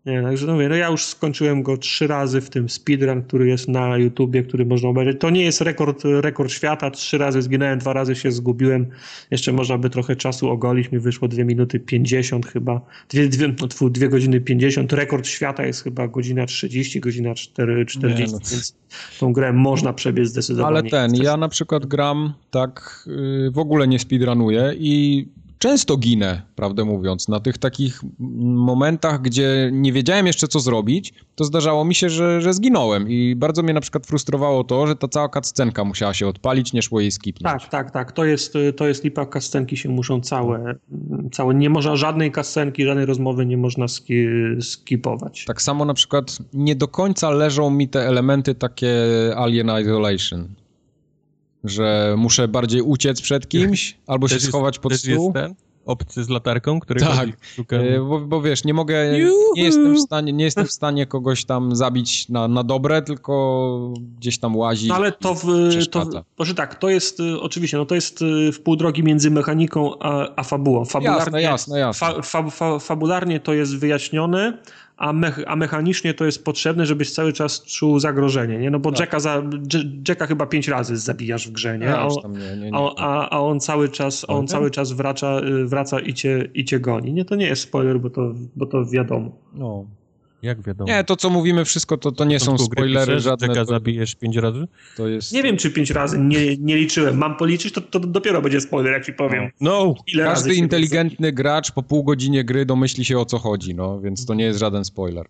Nie, 0.07 0.23
także 0.23 0.47
no 0.47 0.53
mówię, 0.53 0.69
no 0.69 0.75
ja 0.75 0.89
już 0.89 1.05
skończyłem 1.05 1.63
go 1.63 1.77
trzy 1.77 2.07
razy 2.07 2.41
w 2.41 2.51
tym 2.51 2.69
speedrun, 2.69 3.23
który 3.23 3.49
jest 3.49 3.69
na 3.69 3.99
YouTubie, 3.99 4.43
który 4.43 4.67
można 4.67 4.89
obejrzeć. 4.89 5.21
To 5.21 5.31
nie 5.31 5.45
jest 5.45 5.61
rekord, 5.61 6.03
rekord 6.05 6.53
świata, 6.53 6.91
trzy 6.91 7.19
razy 7.19 7.43
zginąłem, 7.43 7.79
dwa 7.79 7.93
razy 7.93 8.15
się 8.15 8.33
zgubiłem. 8.33 8.87
Jeszcze 9.31 9.53
można 9.53 9.79
by 9.79 9.91
trochę 9.91 10.17
czasu 10.17 10.51
ogolić, 10.51 10.93
mi 10.93 10.99
wyszło 10.99 11.29
2 11.29 11.45
minuty 11.45 11.81
50 11.81 12.47
chyba, 12.47 12.81
dwie, 13.09 13.29
dwie, 13.29 13.49
no, 13.49 13.91
dwie 13.91 14.09
godziny 14.09 14.41
50. 14.41 14.93
Rekord 14.93 15.27
świata 15.27 15.67
jest 15.67 15.83
chyba 15.83 16.09
godzina 16.09 16.47
30, 16.47 17.01
godzina 17.01 17.35
4, 17.35 17.87
40, 17.87 18.25
nie, 18.25 18.33
no. 18.33 18.39
więc 18.51 18.77
tą 19.21 19.33
grę 19.33 19.53
można 19.53 19.93
przebiec 19.93 20.29
zdecydowanie. 20.29 20.79
Ale 20.79 20.91
ten, 20.91 21.15
ja 21.15 21.37
na 21.37 21.49
przykład 21.49 21.87
gram 21.87 22.33
tak, 22.51 23.05
yy, 23.07 23.51
w 23.51 23.59
ogóle 23.59 23.89
nie 23.89 23.99
speedrunuję 23.99 24.75
i 24.79 25.27
często 25.65 25.97
ginę, 25.97 26.43
prawdę 26.57 26.85
mówiąc, 26.85 27.29
na 27.29 27.41
tych 27.41 27.59
takich 27.59 28.01
momentach, 28.19 29.23
gdzie 29.23 29.71
nie 29.73 29.93
wiedziałem 29.93 30.27
jeszcze 30.27 30.49
co 30.49 30.61
zrobić, 30.61 31.15
to 31.35 31.45
zdarzało 31.45 31.85
mi 31.85 31.95
się, 31.95 32.11
że, 32.11 32.41
że 32.41 32.55
zginąłem 32.55 33.09
i 33.09 33.35
bardzo 33.37 33.63
mnie 33.63 33.75
na 33.75 33.81
przykład 33.81 34.07
frustrowało 34.07 34.65
to, 34.65 34.87
że 34.87 34.97
ta 34.97 35.09
cała 35.09 35.29
cutscenka 35.29 35.85
musiała 35.85 36.15
się 36.15 36.29
odpalić, 36.29 36.73
nie 36.73 36.83
szło 36.83 37.01
jej 37.01 37.11
skipnąć. 37.11 37.63
Tak, 37.63 37.71
tak, 37.71 37.91
tak, 37.91 38.13
to 38.13 38.25
jest, 38.25 38.55
to 38.77 38.87
jest 38.87 39.05
lipa, 39.05 39.27
cutscenki 39.27 39.77
się 39.77 39.89
muszą 39.89 40.21
całe, 40.21 40.75
całe, 41.33 41.55
nie 41.55 41.71
można 41.71 41.97
żadnej 41.97 42.33
cutscenki, 42.33 42.85
żadnej 42.85 43.07
rozmowy 43.07 43.47
nie 43.47 43.57
można 43.57 43.89
ski, 43.89 44.27
skipować. 44.61 45.45
Tak 45.45 45.63
samo 45.63 45.85
na 45.85 45.95
przykład 45.95 46.39
nie 46.53 46.77
do 46.77 46.89
końca 46.89 47.31
leżą 47.31 47.71
mi 47.71 47.89
te 47.89 48.09
elementy 48.09 48.55
takie 48.55 48.97
Alien 49.37 49.71
Isolation 49.83 50.49
że 51.65 52.15
muszę 52.19 52.49
bardziej 52.49 52.83
uciec 52.83 53.21
przed 53.21 53.49
kimś, 53.49 53.97
albo 54.07 54.29
się 54.29 54.41
schować 54.41 54.79
pod 54.79 54.93
stół. 54.93 55.25
Jest 55.25 55.35
ten? 55.35 55.55
Obcy 55.87 56.25
z 56.25 56.29
latarką, 56.29 56.81
który 56.81 57.01
tak, 57.01 57.29
e, 57.71 58.01
bo, 58.01 58.21
bo, 58.21 58.43
wiesz, 58.43 58.65
nie 58.65 58.75
mogę, 58.75 59.13
nie 59.55 59.63
jestem, 59.63 59.95
w 59.95 60.01
stanie, 60.01 60.33
nie 60.33 60.45
jestem 60.45 60.67
w 60.67 60.73
stanie 60.73 61.07
kogoś 61.07 61.45
tam 61.45 61.77
zabić 61.77 62.29
na, 62.29 62.49
na 62.49 62.63
dobre, 62.63 63.03
tylko 63.03 63.95
gdzieś 64.19 64.39
tam 64.39 64.57
łazi. 64.57 64.89
No 64.89 64.95
ale 64.95 65.13
to, 65.13 65.35
w, 65.35 65.45
to 65.91 66.25
proszę 66.37 66.55
tak, 66.55 66.75
to 66.75 66.89
jest 66.89 67.21
y, 67.21 67.41
oczywiście, 67.41 67.77
no 67.77 67.87
to 67.87 67.95
jest 67.95 68.23
y, 68.23 68.53
w 68.53 68.61
pół 68.61 68.77
drogi 68.77 69.03
między 69.03 69.31
mechaniką 69.31 69.99
a, 70.01 70.37
a 70.37 70.43
fabułą. 70.43 70.85
Fabularnie, 70.85 71.41
jasne, 71.41 71.79
jasne, 71.79 71.79
jasne. 71.79 72.23
Fa, 72.23 72.23
fa, 72.23 72.51
fa, 72.51 72.79
fabularnie 72.79 73.41
to 73.41 73.53
jest 73.53 73.79
wyjaśnione, 73.79 74.59
a, 74.97 75.13
mech, 75.13 75.41
a 75.47 75.57
mechanicznie 75.57 76.15
to 76.15 76.25
jest 76.25 76.45
potrzebne, 76.45 76.87
żebyś 76.87 77.13
cały 77.13 77.33
czas 77.33 77.63
czuł 77.63 77.99
zagrożenie, 77.99 78.59
nie? 78.59 78.71
No 78.71 78.79
bo 78.79 78.93
tak. 78.93 79.01
Jacka, 79.01 79.21
za, 79.21 79.43
Jacka 80.09 80.27
chyba 80.27 80.47
pięć 80.47 80.69
razy 80.69 80.97
zabijasz 80.97 81.49
w 81.49 81.53
grze, 81.53 81.79
nie? 81.79 81.97
A, 81.97 82.07
on, 82.07 82.33
nie, 82.33 82.57
nie, 82.57 82.71
nie. 82.71 82.79
a, 82.97 83.31
a 83.31 83.41
on 83.41 83.61
cały 83.61 83.89
czas, 83.89 84.25
on 84.29 84.47
cały 84.47 84.71
czas 84.71 84.93
wraca, 84.93 85.41
y, 85.41 85.67
wraca 85.67 86.01
i 86.01 86.15
cię, 86.15 86.49
i 86.55 86.65
cię 86.65 86.81
goni. 86.81 87.13
Nie, 87.13 87.25
to 87.25 87.37
nie 87.37 87.47
jest 87.47 87.63
spoiler, 87.63 88.01
bo 88.01 88.11
to, 88.11 88.35
bo 88.57 88.67
to 88.67 88.85
wiadomo. 88.85 89.31
No. 89.55 89.87
Jak 90.45 90.63
wiadomo. 90.63 90.93
Nie, 90.93 91.05
to 91.05 91.17
co 91.17 91.31
mówimy 91.31 91.65
wszystko, 91.65 91.97
to, 91.97 92.13
to 92.13 92.25
nie 92.25 92.41
są 92.41 92.59
spoilery 92.59 93.07
piszesz, 93.07 93.23
żadne. 93.23 93.47
Jacka 93.47 93.65
zabijesz 93.65 94.15
pięć 94.15 94.37
razy? 94.37 94.69
To 94.97 95.09
jest... 95.09 95.33
Nie 95.33 95.43
wiem, 95.43 95.57
czy 95.57 95.71
pięć 95.71 95.91
razy, 95.91 96.19
nie, 96.19 96.57
nie 96.57 96.77
liczyłem. 96.77 97.19
Mam 97.19 97.37
policzyć, 97.37 97.75
to, 97.75 97.81
to 97.81 98.01
dopiero 98.01 98.43
będzie 98.43 98.61
spoiler, 98.61 98.93
jak 98.93 99.07
ci 99.07 99.13
powiem. 99.13 99.51
No, 99.61 99.95
Ile 100.07 100.25
każdy 100.25 100.55
inteligentny 100.55 101.33
gracz 101.33 101.73
po 101.73 101.83
pół 101.83 102.05
godzinie 102.05 102.45
gry 102.45 102.67
domyśli 102.67 103.05
się 103.05 103.19
o 103.19 103.25
co 103.25 103.39
chodzi, 103.39 103.75
no, 103.75 104.01
więc 104.01 104.27
to 104.27 104.35
nie 104.35 104.45
jest 104.45 104.59
żaden 104.59 104.85
spoiler. 104.85 105.27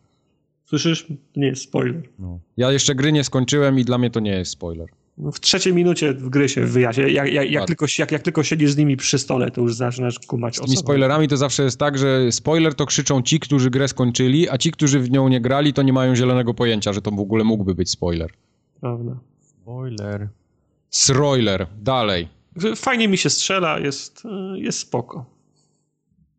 Słyszysz? 0.65 1.07
To 1.07 1.41
nie 1.41 1.47
jest 1.47 1.62
spoiler. 1.62 2.03
No. 2.19 2.39
Ja 2.57 2.73
jeszcze 2.73 2.95
gry 2.95 3.12
nie 3.12 3.24
skończyłem 3.24 3.78
i 3.78 3.85
dla 3.85 3.99
mnie 3.99 4.11
to 4.11 4.20
nie 4.20 4.32
jest 4.32 4.51
spoiler. 4.51 4.89
W 5.19 5.41
trzeciej 5.41 5.74
minucie 5.74 6.15
w 6.15 6.28
gry 6.28 6.49
się 6.49 6.66
wyjaśnia. 6.66 7.09
Jak, 7.09 7.32
jak, 7.32 7.51
jak, 7.51 7.66
tylko, 7.66 7.86
jak, 7.99 8.12
jak 8.12 8.23
tylko 8.23 8.43
siedzisz 8.43 8.73
z 8.73 8.77
nimi 8.77 8.97
przy 8.97 9.19
stole, 9.19 9.51
to 9.51 9.61
już 9.61 9.74
zaczynasz 9.74 10.19
kumać. 10.19 10.57
Z 10.57 10.61
tymi 10.61 10.77
spoilerami 10.77 11.28
to 11.28 11.36
zawsze 11.36 11.62
jest 11.62 11.78
tak, 11.78 11.99
że 11.99 12.32
spoiler 12.32 12.74
to 12.74 12.86
krzyczą 12.86 13.23
ci, 13.23 13.41
którzy 13.41 13.70
grę 13.70 13.89
skończyli, 13.89 14.49
a 14.49 14.59
ci, 14.59 14.73
którzy 14.73 15.01
w 15.01 15.11
nią 15.11 15.28
nie 15.28 15.41
grali, 15.41 15.73
to 15.73 15.82
nie 15.82 15.93
mają 15.93 16.15
zielonego 16.15 16.55
pojęcia, 16.55 16.93
że 16.93 17.03
to 17.03 17.11
w 17.11 17.20
ogóle 17.20 17.45
mógłby 17.45 17.74
być 17.74 17.91
spoiler. 17.91 18.31
Prawda. 18.81 19.16
Spoiler. 19.62 20.28
Sroiler. 20.91 21.66
Dalej. 21.82 22.28
Fajnie 22.77 23.09
mi 23.09 23.19
się 23.19 23.31
strzela, 23.31 23.78
jest, 23.78 24.23
jest 24.55 24.78
spoko. 24.78 25.24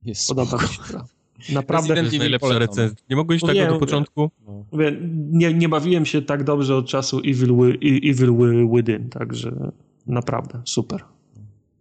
Jest 0.03 0.27
Podoba 0.27 0.57
spoko. 0.57 0.63
mi 0.63 0.73
się 0.73 1.14
Naprawdę. 1.53 1.95
To 1.95 2.01
jest 2.01 2.17
najlepsza 2.17 2.59
recenzja. 2.59 2.97
Nie 3.09 3.15
mogłeś 3.15 3.41
tak 3.41 3.69
do 3.69 3.79
początku? 3.79 4.31
No. 4.47 4.65
Mówię, 4.71 4.97
nie, 5.31 5.53
nie 5.53 5.69
bawiłem 5.69 6.05
się 6.05 6.21
tak 6.21 6.43
dobrze 6.43 6.75
od 6.75 6.87
czasu 6.87 7.19
Evil, 7.19 7.77
Evil 8.03 8.33
Within, 8.75 9.09
także 9.09 9.71
naprawdę 10.07 10.61
super. 10.65 11.03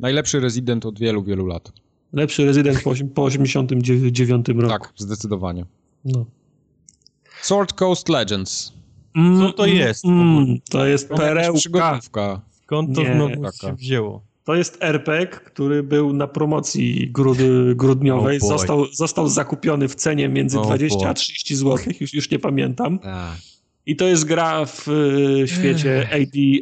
Najlepszy 0.00 0.40
rezydent 0.40 0.86
od 0.86 0.98
wielu, 0.98 1.22
wielu 1.22 1.46
lat. 1.46 1.72
Lepszy 2.12 2.44
rezydent 2.44 2.82
po, 2.82 2.92
po 3.14 3.24
89 3.24 4.48
roku. 4.48 4.68
Tak, 4.68 4.92
zdecydowanie. 4.96 5.66
No. 6.04 6.26
Sword 7.42 7.72
Coast 7.72 8.08
Legends. 8.08 8.72
Mm, 9.16 9.38
Co 9.38 9.52
to 9.52 9.66
jest? 9.66 10.04
Mm, 10.04 10.60
to 10.70 10.86
jest 10.86 11.08
perełka. 11.08 12.00
Skąd 12.64 12.94
to 12.94 13.02
nie, 13.02 13.14
znowu 13.14 13.52
się 13.52 13.74
wzięło? 13.74 14.22
To 14.44 14.54
jest 14.54 14.78
RPG, 14.80 15.26
który 15.26 15.82
był 15.82 16.12
na 16.12 16.26
promocji 16.26 17.10
grud 17.10 17.38
grudniowej. 17.74 18.38
Oh 18.42 18.48
został, 18.48 18.86
został 18.86 19.28
zakupiony 19.28 19.88
w 19.88 19.94
cenie 19.94 20.28
między 20.28 20.58
oh 20.58 20.66
20 20.66 20.98
boy. 20.98 21.08
a 21.08 21.14
30 21.14 21.56
zł, 21.56 21.78
już, 22.00 22.14
już 22.14 22.30
nie 22.30 22.38
pamiętam. 22.38 22.98
Ah. 23.04 23.36
I 23.86 23.96
to 23.96 24.04
jest 24.04 24.24
gra 24.24 24.64
w 24.64 24.88
y, 24.88 25.48
świecie 25.48 26.08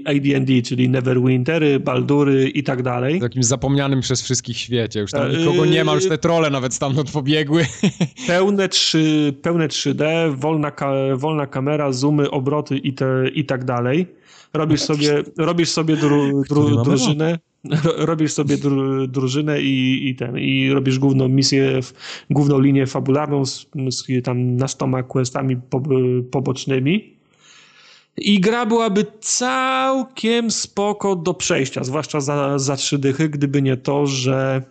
AD&D, 0.04 0.62
czyli 0.62 0.88
Neverwintery, 0.88 1.80
Baldury 1.80 2.48
i 2.48 2.62
tak 2.62 2.82
dalej. 2.82 3.20
Takim 3.20 3.42
zapomnianym 3.42 4.00
przez 4.00 4.22
wszystkich 4.22 4.56
świecie. 4.56 5.00
Już 5.00 5.10
tam 5.10 5.32
nikogo 5.32 5.66
nie 5.66 5.84
ma, 5.84 5.94
już 5.94 6.08
te 6.08 6.18
trole 6.18 6.50
nawet 6.50 6.74
stamtąd 6.74 7.10
pobiegły. 7.10 7.66
Pełne, 8.26 8.68
3, 8.68 9.34
pełne 9.42 9.68
3D, 9.68 10.04
wolna, 10.36 10.70
ka 10.70 10.92
wolna 11.16 11.46
kamera, 11.46 11.92
zoomy, 11.92 12.30
obroty 12.30 12.78
i, 12.78 12.92
te, 12.92 13.28
i 13.34 13.44
tak 13.44 13.64
dalej. 13.64 14.06
Robisz 14.54 14.80
sobie, 14.80 15.22
robisz 15.36 15.68
sobie 15.68 15.96
dru, 15.96 16.44
dru, 16.48 16.84
drużynę 16.84 17.38
robisz 17.96 18.32
sobie 18.32 18.56
dru, 18.56 19.06
drużynę 19.06 19.62
i, 19.62 20.08
i, 20.08 20.16
ten, 20.16 20.38
i 20.38 20.70
robisz 20.70 20.98
główną 20.98 21.28
misję, 21.28 21.80
główną 22.30 22.60
linię 22.60 22.86
fabularną 22.86 23.46
z, 23.46 23.66
z 23.90 24.24
tam 24.24 24.56
nastoma 24.56 25.02
questami 25.02 25.56
po, 25.56 25.82
pobocznymi. 26.30 27.16
I 28.16 28.40
gra 28.40 28.66
byłaby 28.66 29.06
całkiem 29.20 30.50
spoko 30.50 31.16
do 31.16 31.34
przejścia, 31.34 31.84
zwłaszcza 31.84 32.20
za, 32.20 32.58
za 32.58 32.76
trzy 32.76 32.98
dychy, 32.98 33.28
gdyby 33.28 33.62
nie 33.62 33.76
to, 33.76 34.06
że 34.06 34.62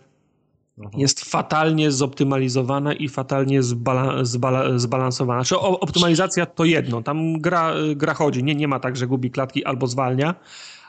jest 0.96 1.24
fatalnie 1.24 1.90
zoptymalizowana 1.90 2.92
i 2.92 3.08
fatalnie 3.08 3.62
zbala, 3.62 4.24
zbala, 4.24 4.78
zbalansowana. 4.78 5.44
Znaczy, 5.44 5.60
optymalizacja 5.60 6.46
to 6.46 6.64
jedno, 6.64 7.02
tam 7.02 7.40
gra, 7.40 7.74
gra 7.96 8.14
chodzi, 8.14 8.44
nie, 8.44 8.54
nie 8.54 8.68
ma 8.68 8.80
tak, 8.80 8.96
że 8.96 9.06
gubi 9.06 9.30
klatki 9.30 9.64
albo 9.64 9.86
zwalnia, 9.86 10.34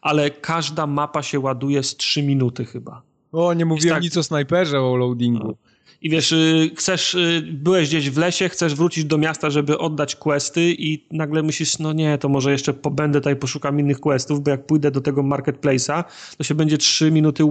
ale 0.03 0.31
każda 0.31 0.87
mapa 0.87 1.23
się 1.23 1.39
ładuje 1.39 1.83
z 1.83 1.95
3 1.95 2.23
minuty 2.23 2.65
chyba. 2.65 3.01
O, 3.31 3.53
nie 3.53 3.65
mówiłem 3.65 3.95
tak... 3.95 4.03
nic 4.03 4.17
o 4.17 4.23
snajperze, 4.23 4.81
o 4.81 4.95
loadingu. 4.95 5.57
I 6.03 6.09
wiesz, 6.09 6.31
y, 6.31 6.71
chcesz, 6.75 7.13
y, 7.13 7.41
byłeś 7.51 7.87
gdzieś 7.89 8.09
w 8.09 8.17
lesie, 8.17 8.49
chcesz 8.49 8.75
wrócić 8.75 9.05
do 9.05 9.17
miasta, 9.17 9.49
żeby 9.49 9.77
oddać 9.77 10.15
questy 10.15 10.75
i 10.77 11.07
nagle 11.11 11.43
myślisz, 11.43 11.79
no 11.79 11.93
nie, 11.93 12.17
to 12.17 12.29
może 12.29 12.51
jeszcze 12.51 12.73
pobędę 12.73 13.19
tutaj, 13.19 13.35
poszukam 13.35 13.79
innych 13.79 13.99
questów, 13.99 14.43
bo 14.43 14.51
jak 14.51 14.65
pójdę 14.65 14.91
do 14.91 15.01
tego 15.01 15.23
marketplace'a, 15.23 16.03
to 16.37 16.43
się 16.43 16.55
będzie 16.55 16.77
3 16.77 17.11
minuty 17.11 17.43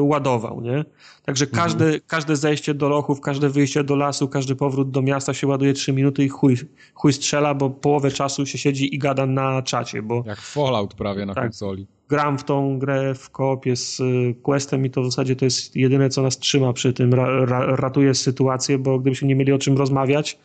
ładował, 0.00 0.60
nie? 0.60 0.84
Także 1.24 1.44
mhm. 1.44 1.64
każde, 1.64 1.84
mhm. 1.84 2.02
każde 2.06 2.36
zejście 2.36 2.74
do 2.74 2.88
lochów, 2.88 3.20
każde 3.20 3.48
wyjście 3.48 3.84
do 3.84 3.96
lasu, 3.96 4.28
każdy 4.28 4.56
powrót 4.56 4.90
do 4.90 5.02
miasta 5.02 5.34
się 5.34 5.46
ładuje 5.46 5.72
3 5.72 5.92
minuty 5.92 6.24
i 6.24 6.28
chuj, 6.28 6.56
chuj 6.94 7.12
strzela, 7.12 7.54
bo 7.54 7.70
połowę 7.70 8.10
czasu 8.10 8.46
się 8.46 8.58
siedzi 8.58 8.94
i 8.94 8.98
gada 8.98 9.26
na 9.26 9.62
czacie, 9.62 10.02
bo... 10.02 10.22
Jak 10.26 10.40
Fallout 10.40 10.94
prawie 10.94 11.26
na 11.26 11.34
tak, 11.34 11.44
konsoli. 11.44 11.86
Gram 12.10 12.38
w 12.38 12.44
tą 12.44 12.78
grę 12.78 13.14
w 13.14 13.30
koopie 13.30 13.76
z 13.76 14.00
y, 14.00 14.34
Questem 14.42 14.86
i 14.86 14.90
to 14.90 15.02
w 15.02 15.04
zasadzie 15.04 15.36
to 15.36 15.44
jest 15.44 15.76
jedyne, 15.76 16.08
co 16.08 16.22
nas 16.22 16.38
trzyma 16.38 16.72
przy 16.72 16.92
tym, 16.92 17.14
ra, 17.14 17.44
ra, 17.46 17.76
ratuje 17.76 18.14
sytuację, 18.14 18.78
bo 18.78 18.98
gdybyśmy 18.98 19.28
nie 19.28 19.34
mieli 19.34 19.52
o 19.52 19.58
czym 19.58 19.78
rozmawiać, 19.78 20.38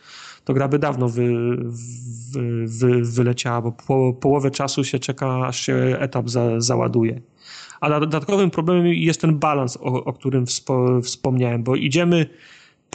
to 0.43 0.53
gra 0.53 0.67
by 0.67 0.79
dawno 0.79 1.09
wy, 1.09 1.33
wy, 2.31 2.67
wy, 2.67 3.01
wyleciała, 3.01 3.61
bo 3.61 3.71
po, 3.71 4.13
połowę 4.13 4.51
czasu 4.51 4.83
się 4.83 4.99
czeka, 4.99 5.47
aż 5.47 5.59
się 5.59 5.75
etap 5.99 6.29
za, 6.29 6.61
załaduje. 6.61 7.21
A 7.81 7.99
dodatkowym 7.99 8.51
problemem 8.51 8.85
jest 8.87 9.21
ten 9.21 9.39
balans, 9.39 9.77
o, 9.77 10.03
o 10.03 10.13
którym 10.13 10.45
wspo, 10.45 11.01
wspomniałem, 11.01 11.63
bo 11.63 11.75
idziemy 11.75 12.25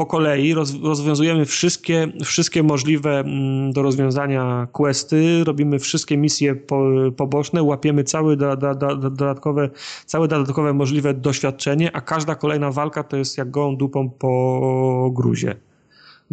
po 0.01 0.07
kolei, 0.07 0.55
roz, 0.55 0.75
rozwiązujemy 0.83 1.45
wszystkie, 1.45 2.09
wszystkie 2.25 2.63
możliwe 2.63 3.19
mm, 3.19 3.73
do 3.73 3.83
rozwiązania 3.83 4.69
questy, 4.73 5.45
robimy 5.45 5.79
wszystkie 5.79 6.17
misje 6.17 6.55
po, 6.55 6.89
poboczne, 7.17 7.63
łapiemy 7.63 8.05
całe, 8.05 8.37
da, 8.37 8.57
da, 8.57 8.75
da, 8.75 8.95
dodatkowe, 8.95 9.71
całe 10.07 10.29
dodatkowe 10.29 10.73
możliwe 10.73 11.15
doświadczenie, 11.15 11.97
a 11.97 12.01
każda 12.01 12.35
kolejna 12.35 12.71
walka 12.71 13.03
to 13.03 13.17
jest 13.17 13.39
jak 13.39 13.51
gołą 13.51 13.77
dupą 13.77 14.11
po 14.11 15.11
gruzie. 15.15 15.55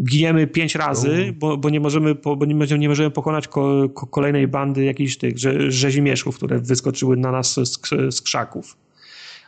Giniemy 0.03 0.47
pięć 0.47 0.75
razy, 0.75 1.33
bo, 1.39 1.57
bo, 1.57 1.69
nie, 1.69 1.79
możemy, 1.79 2.15
bo 2.15 2.45
nie, 2.45 2.55
możemy, 2.55 2.79
nie 2.79 2.89
możemy 2.89 3.11
pokonać 3.11 3.47
ko, 3.47 3.89
ko, 3.93 4.07
kolejnej 4.07 4.47
bandy 4.47 4.83
jakichś 4.83 5.17
tych 5.17 5.37
rzezimieszków, 5.67 6.35
które 6.37 6.59
wyskoczyły 6.59 7.17
na 7.17 7.31
nas 7.31 7.53
z, 7.53 7.79
z 8.15 8.21
krzaków. 8.21 8.77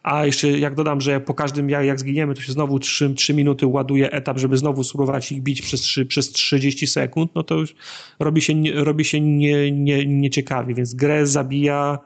A 0.09 0.25
jeszcze 0.25 0.59
jak 0.59 0.75
dodam, 0.75 1.01
że 1.01 1.19
po 1.19 1.33
każdym 1.33 1.69
jak, 1.69 1.85
jak 1.85 1.99
zginiemy, 1.99 2.35
to 2.35 2.41
się 2.41 2.51
znowu 2.51 2.79
3, 2.79 3.13
3 3.13 3.33
minuty 3.33 3.67
ładuje 3.67 4.11
etap, 4.11 4.37
żeby 4.39 4.57
znowu 4.57 4.83
spróbować 4.83 5.31
ich 5.31 5.41
bić 5.41 5.61
przez, 5.61 5.81
3, 5.81 6.05
przez 6.05 6.31
30 6.31 6.87
sekund, 6.87 7.35
no 7.35 7.43
to 7.43 7.55
już 7.55 7.75
robi 8.19 8.41
się, 8.41 8.53
robi 8.73 9.05
się 9.05 9.21
nie, 9.21 9.71
nie, 9.71 10.05
nieciekawie, 10.05 10.73
więc 10.73 10.93
grę 10.93 11.27
zabija 11.27 11.99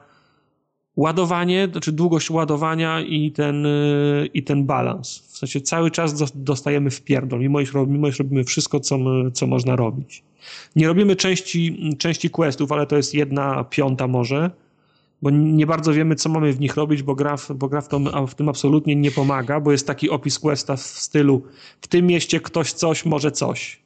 ładowanie, 0.96 1.68
znaczy 1.72 1.92
długość 1.92 2.30
ładowania 2.30 3.00
i 3.00 3.32
ten, 3.32 3.66
i 4.34 4.42
ten 4.42 4.64
balans. 4.64 5.18
W 5.18 5.38
sensie 5.38 5.60
cały 5.60 5.90
czas 5.90 6.32
dostajemy 6.34 6.90
w 6.90 7.02
pierdol, 7.02 7.40
mimo 7.40 7.60
iż, 7.60 7.74
mimo 7.86 8.08
iż 8.08 8.18
robimy 8.18 8.44
wszystko, 8.44 8.80
co, 8.80 8.98
co 9.32 9.46
można 9.46 9.76
robić. 9.76 10.22
Nie 10.76 10.86
robimy 10.86 11.16
części, 11.16 11.94
części 11.98 12.30
questów, 12.30 12.72
ale 12.72 12.86
to 12.86 12.96
jest 12.96 13.14
jedna 13.14 13.64
piąta 13.64 14.08
może, 14.08 14.50
bo 15.24 15.30
nie 15.30 15.66
bardzo 15.66 15.92
wiemy, 15.92 16.14
co 16.14 16.28
mamy 16.28 16.52
w 16.52 16.60
nich 16.60 16.76
robić, 16.76 17.02
bo 17.02 17.14
gra, 17.14 17.36
w, 17.36 17.52
bo 17.52 17.68
gra 17.68 17.80
w, 17.80 17.88
tom, 17.88 18.26
w 18.28 18.34
tym 18.34 18.48
absolutnie 18.48 18.96
nie 18.96 19.10
pomaga, 19.10 19.60
bo 19.60 19.72
jest 19.72 19.86
taki 19.86 20.10
opis 20.10 20.38
questa 20.38 20.76
w 20.76 20.80
stylu 20.80 21.42
w 21.80 21.88
tym 21.88 22.06
mieście 22.06 22.40
ktoś 22.40 22.72
coś, 22.72 23.04
może 23.04 23.32
coś. 23.32 23.82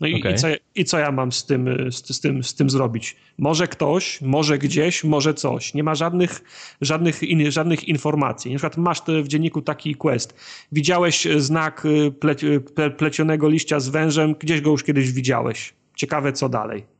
No 0.00 0.06
i, 0.06 0.14
okay. 0.14 0.32
i, 0.32 0.34
co, 0.34 0.48
i 0.74 0.84
co 0.84 0.98
ja 0.98 1.12
mam 1.12 1.32
z 1.32 1.46
tym, 1.46 1.68
z, 1.92 2.16
z, 2.16 2.20
tym, 2.20 2.44
z 2.44 2.54
tym 2.54 2.70
zrobibyć? 2.70 3.16
Może 3.38 3.68
ktoś, 3.68 4.20
może 4.20 4.58
gdzieś, 4.58 5.04
może 5.04 5.34
coś. 5.34 5.74
Nie 5.74 5.82
ma 5.82 5.94
żadnych, 5.94 6.42
żadnych, 6.80 7.22
in, 7.22 7.50
żadnych 7.50 7.88
informacji. 7.88 8.52
Na 8.52 8.58
przykład 8.58 8.76
masz 8.76 9.02
w 9.22 9.28
dzienniku 9.28 9.62
taki 9.62 9.94
quest. 9.94 10.34
Widziałeś 10.72 11.28
znak 11.36 11.84
y, 11.84 12.12
ple, 12.12 12.90
plecionego 12.90 13.48
liścia 13.48 13.80
z 13.80 13.88
wężem, 13.88 14.34
gdzieś 14.38 14.60
go 14.60 14.70
już 14.70 14.84
kiedyś 14.84 15.12
widziałeś. 15.12 15.74
Ciekawe, 15.96 16.32
co 16.32 16.48
dalej. 16.48 16.97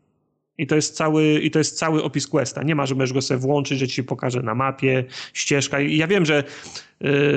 I 0.58 0.66
to 0.66 0.74
jest 0.74 0.96
cały, 0.96 1.40
i 1.40 1.50
to 1.50 1.58
jest 1.58 1.78
cały 1.78 2.04
opis 2.04 2.26
questa. 2.26 2.62
Nie 2.62 2.74
ma, 2.74 2.86
że 2.86 2.94
możesz 2.94 3.12
go 3.12 3.22
sobie 3.22 3.40
włączyć, 3.40 3.78
że 3.78 3.88
ci 3.88 4.04
pokaże 4.04 4.42
na 4.42 4.54
mapie, 4.54 5.04
ścieżka. 5.32 5.80
I 5.80 5.96
ja 5.96 6.06
wiem, 6.06 6.26
że 6.26 6.44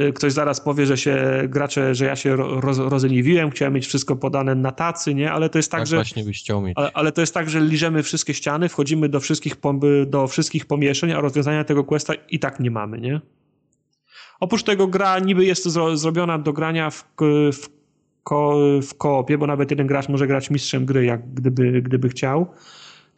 y, 0.10 0.14
ktoś 0.14 0.34
zaraz 0.34 0.62
powie, 0.62 0.86
że 0.86 0.98
się 0.98 1.44
gracze, 1.50 1.96
że 1.96 2.06
ja 2.06 2.16
się 2.16 2.36
roz, 2.36 2.78
rozleniwiłem, 2.78 3.52
chciałem 3.52 3.74
mieć 3.74 3.88
wszystko 3.88 4.16
podane 4.16 4.56
na 4.56 4.72
tacy, 4.72 5.14
nie? 5.16 5.32
Ale 5.32 5.50
to 5.50 5.60
jest 5.60 5.72
tak, 5.72 5.80
tak 5.80 5.88
że... 5.88 5.96
właśnie 5.96 6.24
byś 6.24 6.40
chciał 6.40 6.62
mieć. 6.62 6.74
Ale, 6.78 6.92
ale, 6.94 7.12
to 7.12 7.22
jest 7.22 7.34
tak, 7.34 7.50
że 7.50 7.62
liżemy 7.62 8.04
wszystkie 8.04 8.34
ściany, 8.34 8.70
wchodzimy 8.70 9.10
do 9.10 9.20
wszystkich, 9.20 9.56
do 10.08 10.28
wszystkich 10.28 10.66
pomieszczeń, 10.66 11.12
a 11.12 11.22
rozwiązania 11.22 11.64
tego 11.64 11.84
questa 11.84 12.14
i 12.30 12.40
tak 12.40 12.60
nie 12.60 12.72
mamy, 12.72 13.02
nie? 13.02 13.22
Oprócz 14.40 14.64
tego 14.64 14.88
gra 14.88 15.20
niby 15.20 15.46
jest 15.46 15.68
zro, 15.68 15.98
zrobiona 15.98 16.38
do 16.38 16.54
grania 16.54 16.90
w, 16.90 17.06
w, 17.54 17.70
ko, 18.24 18.58
w 18.82 18.98
koopie, 18.98 19.38
bo 19.38 19.48
nawet 19.48 19.72
jeden 19.72 19.88
gracz 19.88 20.10
może 20.10 20.28
grać 20.28 20.50
mistrzem 20.50 20.86
gry, 20.86 21.06
jak 21.06 21.34
gdyby, 21.34 21.82
gdyby 21.82 22.10
chciał 22.10 22.48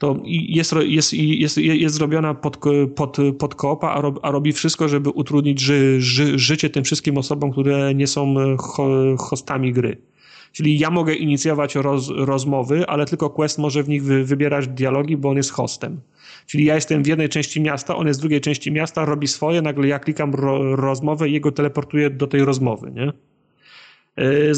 to 0.03 0.19
jest, 0.25 0.75
jest, 0.85 1.13
jest, 1.13 1.57
jest 1.57 1.95
zrobiona 1.95 2.33
pod, 2.33 2.57
pod, 2.95 3.17
pod 3.39 3.55
koopa, 3.55 3.89
a, 3.89 4.01
rob, 4.01 4.19
a 4.21 4.31
robi 4.31 4.53
wszystko, 4.53 4.87
żeby 4.87 5.09
utrudnić 5.09 5.59
ży, 5.59 6.01
ży, 6.01 6.39
życie 6.39 6.69
tym 6.69 6.83
wszystkim 6.83 7.17
osobom, 7.17 7.51
które 7.51 7.95
nie 7.95 8.07
są 8.07 8.35
ho, 8.57 8.89
hostami 9.17 9.73
gry. 9.73 9.97
Czyli 10.51 10.79
ja 10.79 10.89
mogę 10.89 11.13
inicjować 11.13 11.75
roz, 11.75 12.09
rozmowy, 12.15 12.87
ale 12.87 13.05
tylko 13.05 13.29
Quest 13.29 13.57
może 13.59 13.83
w 13.83 13.89
nich 13.89 14.03
wy, 14.03 14.23
wybierać 14.25 14.67
dialogi, 14.67 15.17
bo 15.17 15.29
on 15.29 15.37
jest 15.37 15.51
hostem. 15.51 16.01
Czyli 16.47 16.65
ja 16.65 16.75
jestem 16.75 17.03
w 17.03 17.07
jednej 17.07 17.29
części 17.29 17.61
miasta, 17.61 17.95
on 17.95 18.07
jest 18.07 18.19
w 18.19 18.21
drugiej 18.21 18.41
części 18.41 18.71
miasta, 18.71 19.05
robi 19.05 19.27
swoje, 19.27 19.61
nagle 19.61 19.87
ja 19.87 19.99
klikam 19.99 20.33
ro, 20.33 20.75
rozmowę 20.75 21.29
i 21.29 21.33
jego 21.33 21.51
teleportuję 21.51 22.09
do 22.09 22.27
tej 22.27 22.45
rozmowy, 22.45 22.91
nie? 22.91 23.13
E, 24.15 24.53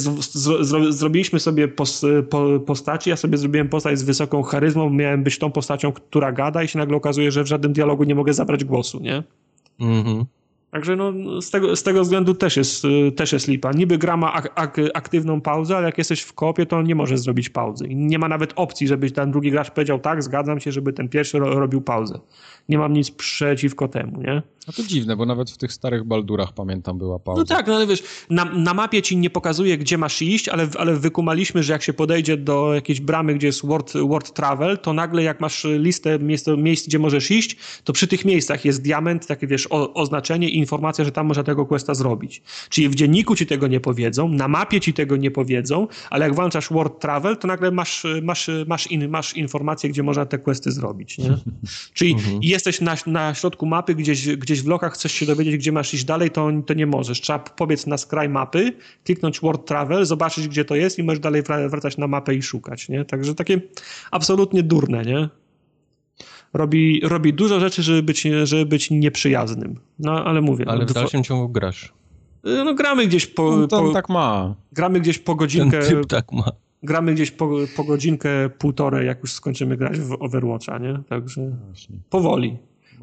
zrobiliśmy 0.89 1.39
sobie 1.39 1.67
pos, 1.67 2.05
po, 2.29 2.59
postaci, 2.59 3.09
ja 3.09 3.15
sobie 3.15 3.37
zrobiłem 3.37 3.69
postać 3.69 3.99
z 3.99 4.03
wysoką 4.03 4.43
charyzmą, 4.43 4.89
miałem 4.89 5.23
być 5.23 5.39
tą 5.39 5.51
postacią, 5.51 5.91
która 5.91 6.31
gada 6.31 6.63
i 6.63 6.67
się 6.67 6.79
nagle 6.79 6.97
okazuje, 6.97 7.31
że 7.31 7.43
w 7.43 7.47
żadnym 7.47 7.73
dialogu 7.73 8.03
nie 8.03 8.15
mogę 8.15 8.33
zabrać 8.33 8.63
głosu, 8.63 8.99
nie? 8.99 9.23
Mhm. 9.79 10.25
Także 10.71 10.95
no, 10.95 11.41
z, 11.41 11.51
tego, 11.51 11.75
z 11.75 11.83
tego 11.83 12.01
względu 12.01 12.33
też 12.33 12.57
jest, 12.57 12.83
też 13.15 13.33
jest 13.33 13.47
lipa. 13.47 13.71
Niby 13.71 13.97
gra 13.97 14.17
ma 14.17 14.33
ak 14.33 14.51
ak 14.55 14.77
aktywną 14.93 15.41
pauzę, 15.41 15.77
ale 15.77 15.85
jak 15.85 15.97
jesteś 15.97 16.21
w 16.21 16.33
kopie, 16.33 16.65
to 16.65 16.81
nie 16.81 16.95
możesz 16.95 17.19
zrobić 17.19 17.49
pauzy. 17.49 17.87
I 17.87 17.95
nie 17.95 18.19
ma 18.19 18.27
nawet 18.27 18.53
opcji, 18.55 18.87
żeby 18.87 19.11
ten 19.11 19.31
drugi 19.31 19.51
gracz 19.51 19.71
powiedział 19.71 19.99
tak, 19.99 20.23
zgadzam 20.23 20.59
się, 20.59 20.71
żeby 20.71 20.93
ten 20.93 21.09
pierwszy 21.09 21.39
ro 21.39 21.59
robił 21.59 21.81
pauzę. 21.81 22.19
Nie 22.69 22.77
mam 22.77 22.93
nic 22.93 23.11
przeciwko 23.11 23.87
temu, 23.87 24.21
nie? 24.21 24.41
No 24.67 24.73
to 24.73 24.83
dziwne, 24.83 25.15
bo 25.15 25.25
nawet 25.25 25.51
w 25.51 25.57
tych 25.57 25.73
starych 25.73 26.03
Baldurach 26.03 26.53
pamiętam 26.53 26.97
była 26.97 27.19
pauza. 27.19 27.41
No 27.41 27.45
tak, 27.45 27.67
no 27.67 27.75
ale 27.75 27.87
wiesz, 27.87 28.03
na, 28.29 28.45
na 28.45 28.73
mapie 28.73 29.01
ci 29.01 29.17
nie 29.17 29.29
pokazuje, 29.29 29.77
gdzie 29.77 29.97
masz 29.97 30.21
iść, 30.21 30.49
ale, 30.49 30.67
ale 30.77 30.95
wykumaliśmy, 30.95 31.63
że 31.63 31.73
jak 31.73 31.83
się 31.83 31.93
podejdzie 31.93 32.37
do 32.37 32.73
jakiejś 32.73 33.01
bramy, 33.01 33.33
gdzie 33.35 33.47
jest 33.47 33.65
World, 33.65 33.93
world 34.07 34.33
Travel, 34.33 34.77
to 34.77 34.93
nagle 34.93 35.23
jak 35.23 35.39
masz 35.39 35.67
listę 35.77 36.19
miejsc, 36.19 36.47
miejsc, 36.57 36.87
gdzie 36.87 36.99
możesz 36.99 37.31
iść, 37.31 37.57
to 37.83 37.93
przy 37.93 38.07
tych 38.07 38.25
miejscach 38.25 38.65
jest 38.65 38.81
diament, 38.81 39.27
takie 39.27 39.47
wiesz, 39.47 39.67
o, 39.69 39.93
oznaczenie 39.93 40.49
i 40.49 40.57
informacja, 40.57 41.05
że 41.05 41.11
tam 41.11 41.25
można 41.25 41.43
tego 41.43 41.65
questa 41.65 41.93
zrobić. 41.93 42.41
Czyli 42.69 42.89
w 42.89 42.95
dzienniku 42.95 43.35
ci 43.35 43.45
tego 43.45 43.67
nie 43.67 43.79
powiedzą, 43.79 44.29
na 44.29 44.47
mapie 44.47 44.81
ci 44.81 44.93
tego 44.93 45.17
nie 45.17 45.31
powiedzą, 45.31 45.87
ale 46.09 46.25
jak 46.25 46.35
włączasz 46.35 46.69
World 46.69 46.99
Travel, 46.99 47.37
to 47.37 47.47
nagle 47.47 47.71
masz, 47.71 48.05
masz, 48.21 48.49
masz, 48.67 48.87
in, 48.87 49.09
masz 49.09 49.33
informację, 49.33 49.89
gdzie 49.89 50.03
można 50.03 50.25
te 50.25 50.37
questy 50.37 50.71
zrobić, 50.71 51.17
nie? 51.17 51.37
Czyli 51.93 52.11
mhm. 52.11 52.39
Jesteś 52.55 52.81
na, 52.81 52.95
na 53.07 53.33
środku 53.33 53.65
mapy, 53.65 53.95
gdzieś, 53.95 54.27
gdzieś 54.27 54.61
w 54.61 54.67
lokach, 54.67 54.93
chcesz 54.93 55.11
się 55.11 55.25
dowiedzieć, 55.25 55.57
gdzie 55.57 55.71
masz 55.71 55.93
iść 55.93 56.03
dalej, 56.03 56.31
to, 56.31 56.49
to 56.65 56.73
nie 56.73 56.85
możesz. 56.85 57.21
Trzeba 57.21 57.39
pobiec 57.39 57.87
na 57.87 57.97
skraj 57.97 58.29
mapy, 58.29 58.73
kliknąć 59.03 59.39
World 59.39 59.65
Travel, 59.65 60.05
zobaczyć, 60.05 60.47
gdzie 60.47 60.65
to 60.65 60.75
jest 60.75 60.99
i 60.99 61.03
możesz 61.03 61.19
dalej 61.19 61.43
wracać 61.69 61.97
na 61.97 62.07
mapę 62.07 62.35
i 62.35 62.41
szukać, 62.41 62.89
nie? 62.89 63.05
Także 63.05 63.35
takie 63.35 63.61
absolutnie 64.11 64.63
durne, 64.63 65.03
nie? 65.03 65.29
Robi, 66.53 67.01
robi 67.03 67.33
dużo 67.33 67.59
rzeczy, 67.59 67.83
żeby 67.83 68.03
być, 68.03 68.23
żeby 68.43 68.65
być 68.65 68.91
nieprzyjaznym. 68.91 69.79
No, 69.99 70.25
ale 70.25 70.41
mówię. 70.41 70.65
Ale 70.67 70.79
no, 70.79 70.85
w 70.85 70.93
dalszym 70.93 71.23
ciągu 71.23 71.49
grasz. 71.49 71.93
No 72.43 72.73
gramy 72.73 73.07
gdzieś 73.07 73.25
po... 73.25 73.57
No, 73.57 73.67
po, 73.67 73.93
tak 73.93 74.09
ma. 74.09 74.55
Gramy 74.71 74.99
gdzieś 74.99 75.19
po 75.19 75.35
godzinkę... 75.35 75.79
Ten 75.79 75.89
typ 75.89 76.05
tak 76.05 76.31
ma 76.31 76.51
gramy 76.85 77.13
gdzieś 77.13 77.31
po, 77.31 77.49
po 77.75 77.83
godzinkę, 77.83 78.49
półtorej, 78.49 79.07
jak 79.07 79.21
już 79.21 79.33
skończymy 79.33 79.77
grać 79.77 79.99
w 79.99 80.17
Overwatcha, 80.19 80.77
nie? 80.77 80.99
Także 81.09 81.57
powoli. 82.09 82.57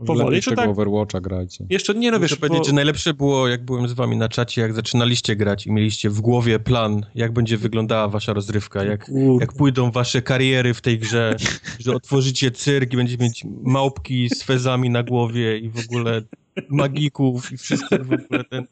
Powoli. 0.06 0.36
Jeszcze 0.36 0.50
tego 0.50 0.62
tak, 0.62 0.70
Overwatcha 0.70 1.20
grajcie. 1.20 1.66
Jeszcze 1.70 1.94
nie 1.94 2.10
no 2.10 2.20
wiesz, 2.20 2.30
Muszę 2.30 2.40
bo... 2.40 2.48
powiedzieć, 2.48 2.66
że 2.66 2.72
najlepsze 2.72 3.14
było, 3.14 3.48
jak 3.48 3.64
byłem 3.64 3.88
z 3.88 3.92
wami 3.92 4.16
na 4.16 4.28
czacie, 4.28 4.60
jak 4.60 4.74
zaczynaliście 4.74 5.36
grać 5.36 5.66
i 5.66 5.72
mieliście 5.72 6.10
w 6.10 6.20
głowie 6.20 6.58
plan, 6.58 7.06
jak 7.14 7.32
będzie 7.32 7.56
wyglądała 7.56 8.08
wasza 8.08 8.32
rozrywka, 8.32 8.84
jak, 8.84 9.10
jak 9.40 9.52
pójdą 9.52 9.90
wasze 9.90 10.22
kariery 10.22 10.74
w 10.74 10.80
tej 10.80 10.98
grze, 10.98 11.36
że 11.78 11.94
otworzycie 11.94 12.50
cyrk 12.50 12.92
i 12.92 12.96
będziecie 12.96 13.24
mieć 13.24 13.44
małpki 13.62 14.28
z 14.28 14.42
fezami 14.42 14.90
na 14.90 15.02
głowie 15.02 15.58
i 15.58 15.68
w 15.70 15.78
ogóle 15.78 16.22
magików 16.68 17.52
i 17.52 17.56
wszystko 17.56 17.96
w 17.98 18.12
ogóle 18.12 18.44
ten... 18.50 18.66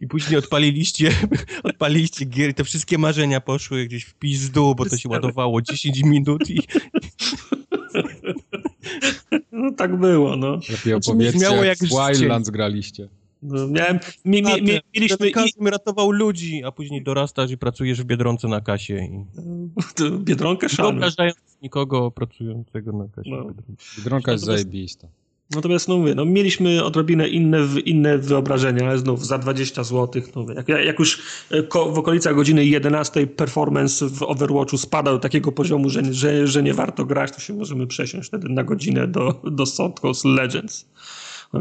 I 0.00 0.06
później 0.06 0.38
odpaliliście, 0.38 1.10
odpaliliście 1.62 2.24
gier 2.24 2.50
i 2.50 2.54
te 2.54 2.64
wszystkie 2.64 2.98
marzenia 2.98 3.40
poszły 3.40 3.84
gdzieś 3.84 4.04
w 4.04 4.14
pizdu, 4.14 4.74
bo 4.74 4.84
to 4.84 4.96
się 4.96 5.08
ładowało 5.08 5.62
10 5.62 6.02
minut 6.04 6.50
i... 6.50 6.58
No 9.52 9.72
tak 9.72 9.96
było, 9.96 10.36
no. 10.36 10.58
Lepiej 10.70 10.94
opowiedzcie, 10.94 11.38
znaczy, 11.38 11.66
jak, 11.66 11.78
jak 11.82 11.90
Wildlands 11.90 12.50
graliście. 12.50 13.08
No, 13.42 13.68
miałem, 13.68 13.98
mi, 14.24 14.42
mi, 14.42 14.62
mi, 14.62 14.80
mieliśmy... 14.94 15.30
Każdy 15.30 15.70
ratował 15.70 16.10
ludzi, 16.10 16.64
a 16.64 16.72
później 16.72 17.02
dorastasz 17.02 17.50
i 17.50 17.58
pracujesz 17.58 18.02
w 18.02 18.04
Biedronce 18.04 18.48
na 18.48 18.60
kasie. 18.60 18.96
I... 18.96 19.24
Biedronkę 20.24 20.68
szanu. 20.68 21.00
Nie 21.18 21.32
nikogo 21.62 22.10
pracującego 22.10 22.92
na 22.92 23.08
kasie. 23.08 23.30
No. 23.30 23.46
Biedronka 23.98 24.32
jest 24.32 24.44
zajebista. 24.44 25.08
Natomiast 25.54 25.88
no 25.88 25.96
mówię, 25.96 26.14
no 26.14 26.24
mieliśmy 26.24 26.84
odrobinę 26.84 27.28
inne, 27.28 27.58
inne 27.84 28.18
wyobrażenia, 28.18 28.86
ale 28.86 28.98
znów 28.98 29.26
za 29.26 29.38
20 29.38 29.84
zł. 29.84 30.22
No, 30.36 30.46
jak, 30.54 30.68
jak 30.68 30.98
już 30.98 31.22
e, 31.50 31.62
w 31.72 31.98
okolicach 31.98 32.34
godziny 32.34 32.64
11 32.64 33.26
performance 33.26 34.08
w 34.08 34.22
Overwatchu 34.22 34.78
spada 34.78 35.12
do 35.12 35.18
takiego 35.18 35.52
poziomu, 35.52 35.90
że, 35.90 36.14
że, 36.14 36.46
że 36.46 36.62
nie 36.62 36.74
warto 36.74 37.04
grać, 37.04 37.32
to 37.32 37.40
się 37.40 37.54
możemy 37.54 37.86
przesiąść 37.86 38.28
wtedy 38.28 38.48
na 38.48 38.64
godzinę 38.64 39.08
do, 39.08 39.40
do 39.44 39.64
Coast 40.00 40.24
Legends. 40.24 40.86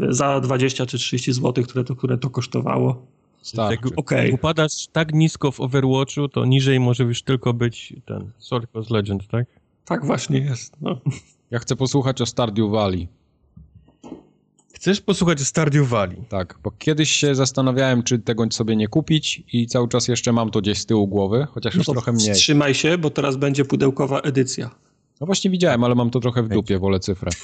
Za 0.10 0.40
20 0.40 0.86
czy 0.86 0.98
30 0.98 1.34
zł, 1.34 1.64
które 1.64 1.84
to, 1.84 1.96
które 1.96 2.18
to 2.18 2.30
kosztowało. 2.30 3.06
Tak, 3.56 3.72
jak 3.72 4.00
okay. 4.00 4.32
upadasz 4.34 4.88
tak 4.88 5.14
nisko 5.14 5.52
w 5.52 5.60
Overwatchu, 5.60 6.28
to 6.30 6.46
niżej 6.46 6.80
może 6.80 7.04
już 7.04 7.24
tylko 7.24 7.54
być 7.54 7.94
ten 8.06 8.32
Coast 8.74 8.90
Legends, 8.90 9.28
tak? 9.28 9.46
Tak 9.86 10.06
właśnie 10.06 10.40
jest. 10.40 10.74
No. 10.82 11.02
Ja 11.52 11.60
chcę 11.60 11.76
posłuchać 11.76 12.22
o 12.22 12.26
Stardew 12.26 12.72
Valley. 12.72 13.08
Chcesz 14.74 15.02
posłuchać 15.02 15.42
Stardew 15.42 15.90
Valley? 15.90 16.24
Tak, 16.30 16.60
bo 16.64 16.72
kiedyś 16.72 17.12
się 17.12 17.36
zastanawiałem, 17.36 18.04
czy 18.04 18.20
tego 18.20 18.52
sobie 18.52 18.76
nie 18.76 18.88
kupić 18.88 19.44
i 19.54 19.68
cały 19.68 19.88
czas 19.88 20.08
jeszcze 20.08 20.32
mam 20.32 20.52
to 20.52 20.62
gdzieś 20.62 20.80
z 20.80 20.86
tyłu 20.86 21.08
głowy, 21.08 21.48
chociaż 21.52 21.76
już 21.76 21.88
no 21.88 21.94
trochę 21.94 22.12
mniej. 22.12 22.36
Trzymaj 22.36 22.74
się, 22.74 22.98
bo 22.98 23.10
teraz 23.10 23.36
będzie 23.36 23.66
pudełkowa 23.66 24.20
edycja. 24.20 24.70
No 25.22 25.26
właśnie 25.26 25.52
widziałem, 25.52 25.84
ale 25.84 25.96
mam 25.96 26.10
to 26.10 26.20
trochę 26.20 26.44
w 26.44 26.50
dupie, 26.50 26.80
wolę 26.80 27.00
cyfrę. 27.00 27.32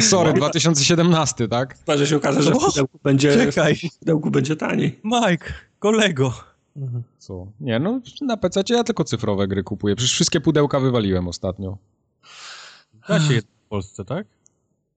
Sorry, 0.00 0.32
2017, 0.32 1.48
tak? 1.48 1.78
Chyba, 1.78 1.96
że 1.96 2.06
się 2.06 2.16
okaże, 2.16 2.42
że 2.42 2.50
w 2.50 2.58
pudełku 2.58 2.98
będzie, 3.02 3.52
Czekaj. 3.52 3.74
W 3.74 3.98
pudełku 3.98 4.30
będzie 4.30 4.56
taniej. 4.56 5.00
Mike, 5.04 5.52
kolego. 5.78 6.34
Co? 7.18 7.46
Nie, 7.60 7.78
no 7.78 8.00
na 8.20 8.36
PC 8.36 8.62
ja 8.68 8.84
tylko 8.84 9.04
cyfrowe 9.04 9.48
gry 9.48 9.62
kupuję. 9.62 9.96
Przecież 9.96 10.12
wszystkie 10.12 10.40
pudełka 10.40 10.80
wywaliłem 10.80 11.28
ostatnio. 11.28 11.78
Da 13.08 13.20
się 13.20 13.40
w 13.40 13.68
Polsce, 13.68 14.04
tak? 14.04 14.26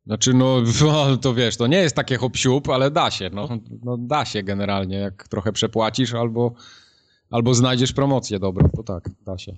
Znaczy, 0.10 0.34
no, 0.34 0.56
to 1.22 1.34
wiesz, 1.34 1.58
to 1.58 1.68
nie 1.68 1.78
jest 1.78 1.96
takie 1.96 2.18
hop 2.18 2.34
ale 2.74 2.92
da 2.92 3.12
się, 3.12 3.30
no, 3.34 3.50
no 3.84 3.98
da 3.98 4.26
się 4.26 4.44
generalnie, 4.44 4.98
jak 4.98 5.28
trochę 5.28 5.52
przepłacisz 5.52 6.14
albo, 6.14 6.54
albo 7.30 7.54
znajdziesz 7.54 7.94
promocję 7.94 8.40
dobrą, 8.40 8.70
to 8.70 8.84
tak, 8.84 9.10
da 9.26 9.38
się. 9.38 9.56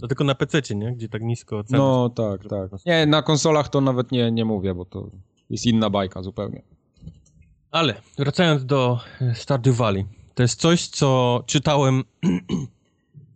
To 0.00 0.08
tylko 0.08 0.24
na 0.24 0.34
PC, 0.34 0.74
nie? 0.74 0.92
Gdzie 0.92 1.08
tak 1.08 1.22
nisko 1.22 1.64
ceny. 1.64 1.78
No 1.78 2.08
tak, 2.08 2.40
tak. 2.48 2.70
Nie, 2.86 3.06
na 3.06 3.22
konsolach 3.22 3.68
to 3.68 3.80
nawet 3.80 4.12
nie, 4.12 4.32
nie 4.32 4.44
mówię, 4.44 4.74
bo 4.74 4.84
to 4.84 5.10
jest 5.50 5.66
inna 5.66 5.90
bajka 5.90 6.22
zupełnie. 6.22 6.62
Ale 7.70 7.94
wracając 8.18 8.64
do 8.64 9.00
Stardew 9.34 9.76
Valley. 9.76 10.06
To 10.34 10.42
jest 10.42 10.60
coś, 10.60 10.86
co 10.86 11.42
czytałem 11.46 12.04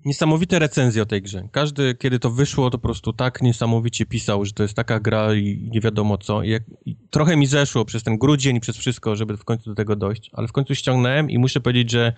niesamowite 0.05 0.59
recenzje 0.59 1.03
o 1.03 1.07
tej 1.07 1.23
grze. 1.23 1.49
Każdy, 1.53 1.95
kiedy 1.95 2.19
to 2.19 2.31
wyszło, 2.31 2.71
to 2.71 2.79
po 2.79 2.83
prostu 2.83 3.13
tak 3.13 3.43
niesamowicie 3.43 4.07
pisał, 4.07 4.45
że 4.45 4.53
to 4.53 4.63
jest 4.63 4.75
taka 4.75 5.01
gra 5.01 5.35
i 5.35 5.69
nie 5.73 5.81
wiadomo 5.81 6.19
co. 6.19 6.43
I 6.43 6.51
jak, 6.51 6.63
i 6.87 6.97
trochę 7.11 7.37
mi 7.37 7.47
zeszło 7.47 7.85
przez 7.85 8.03
ten 8.03 8.19
grudzień 8.19 8.57
i 8.57 8.61
przez 8.61 8.77
wszystko, 8.77 9.17
żeby 9.17 9.37
w 9.37 9.45
końcu 9.45 9.71
do 9.71 9.77
tego 9.77 9.97
dojść, 9.97 10.31
ale 10.33 10.49
w 10.49 10.53
końcu 10.53 10.75
ściągnąłem 10.75 11.31
i 11.31 11.39
muszę 11.39 11.61
powiedzieć, 11.61 11.91
że 11.91 12.13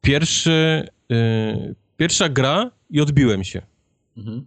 pierwszy, 0.00 0.88
yy, 1.08 1.74
pierwsza 1.96 2.28
gra 2.28 2.70
i 2.90 3.00
odbiłem 3.00 3.44
się. 3.44 3.62
Mhm. 4.16 4.46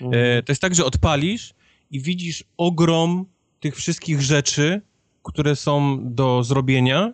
Yy, 0.00 0.42
to 0.42 0.52
jest 0.52 0.62
tak, 0.62 0.74
że 0.74 0.84
odpalisz 0.84 1.54
i 1.90 2.00
widzisz 2.00 2.44
ogrom 2.56 3.26
tych 3.60 3.76
wszystkich 3.76 4.22
rzeczy, 4.22 4.80
które 5.22 5.56
są 5.56 5.98
do 6.14 6.42
zrobienia 6.42 7.12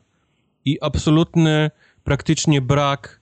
i 0.65 0.79
absolutny 0.81 1.71
praktycznie 2.05 2.61
brak 2.61 3.20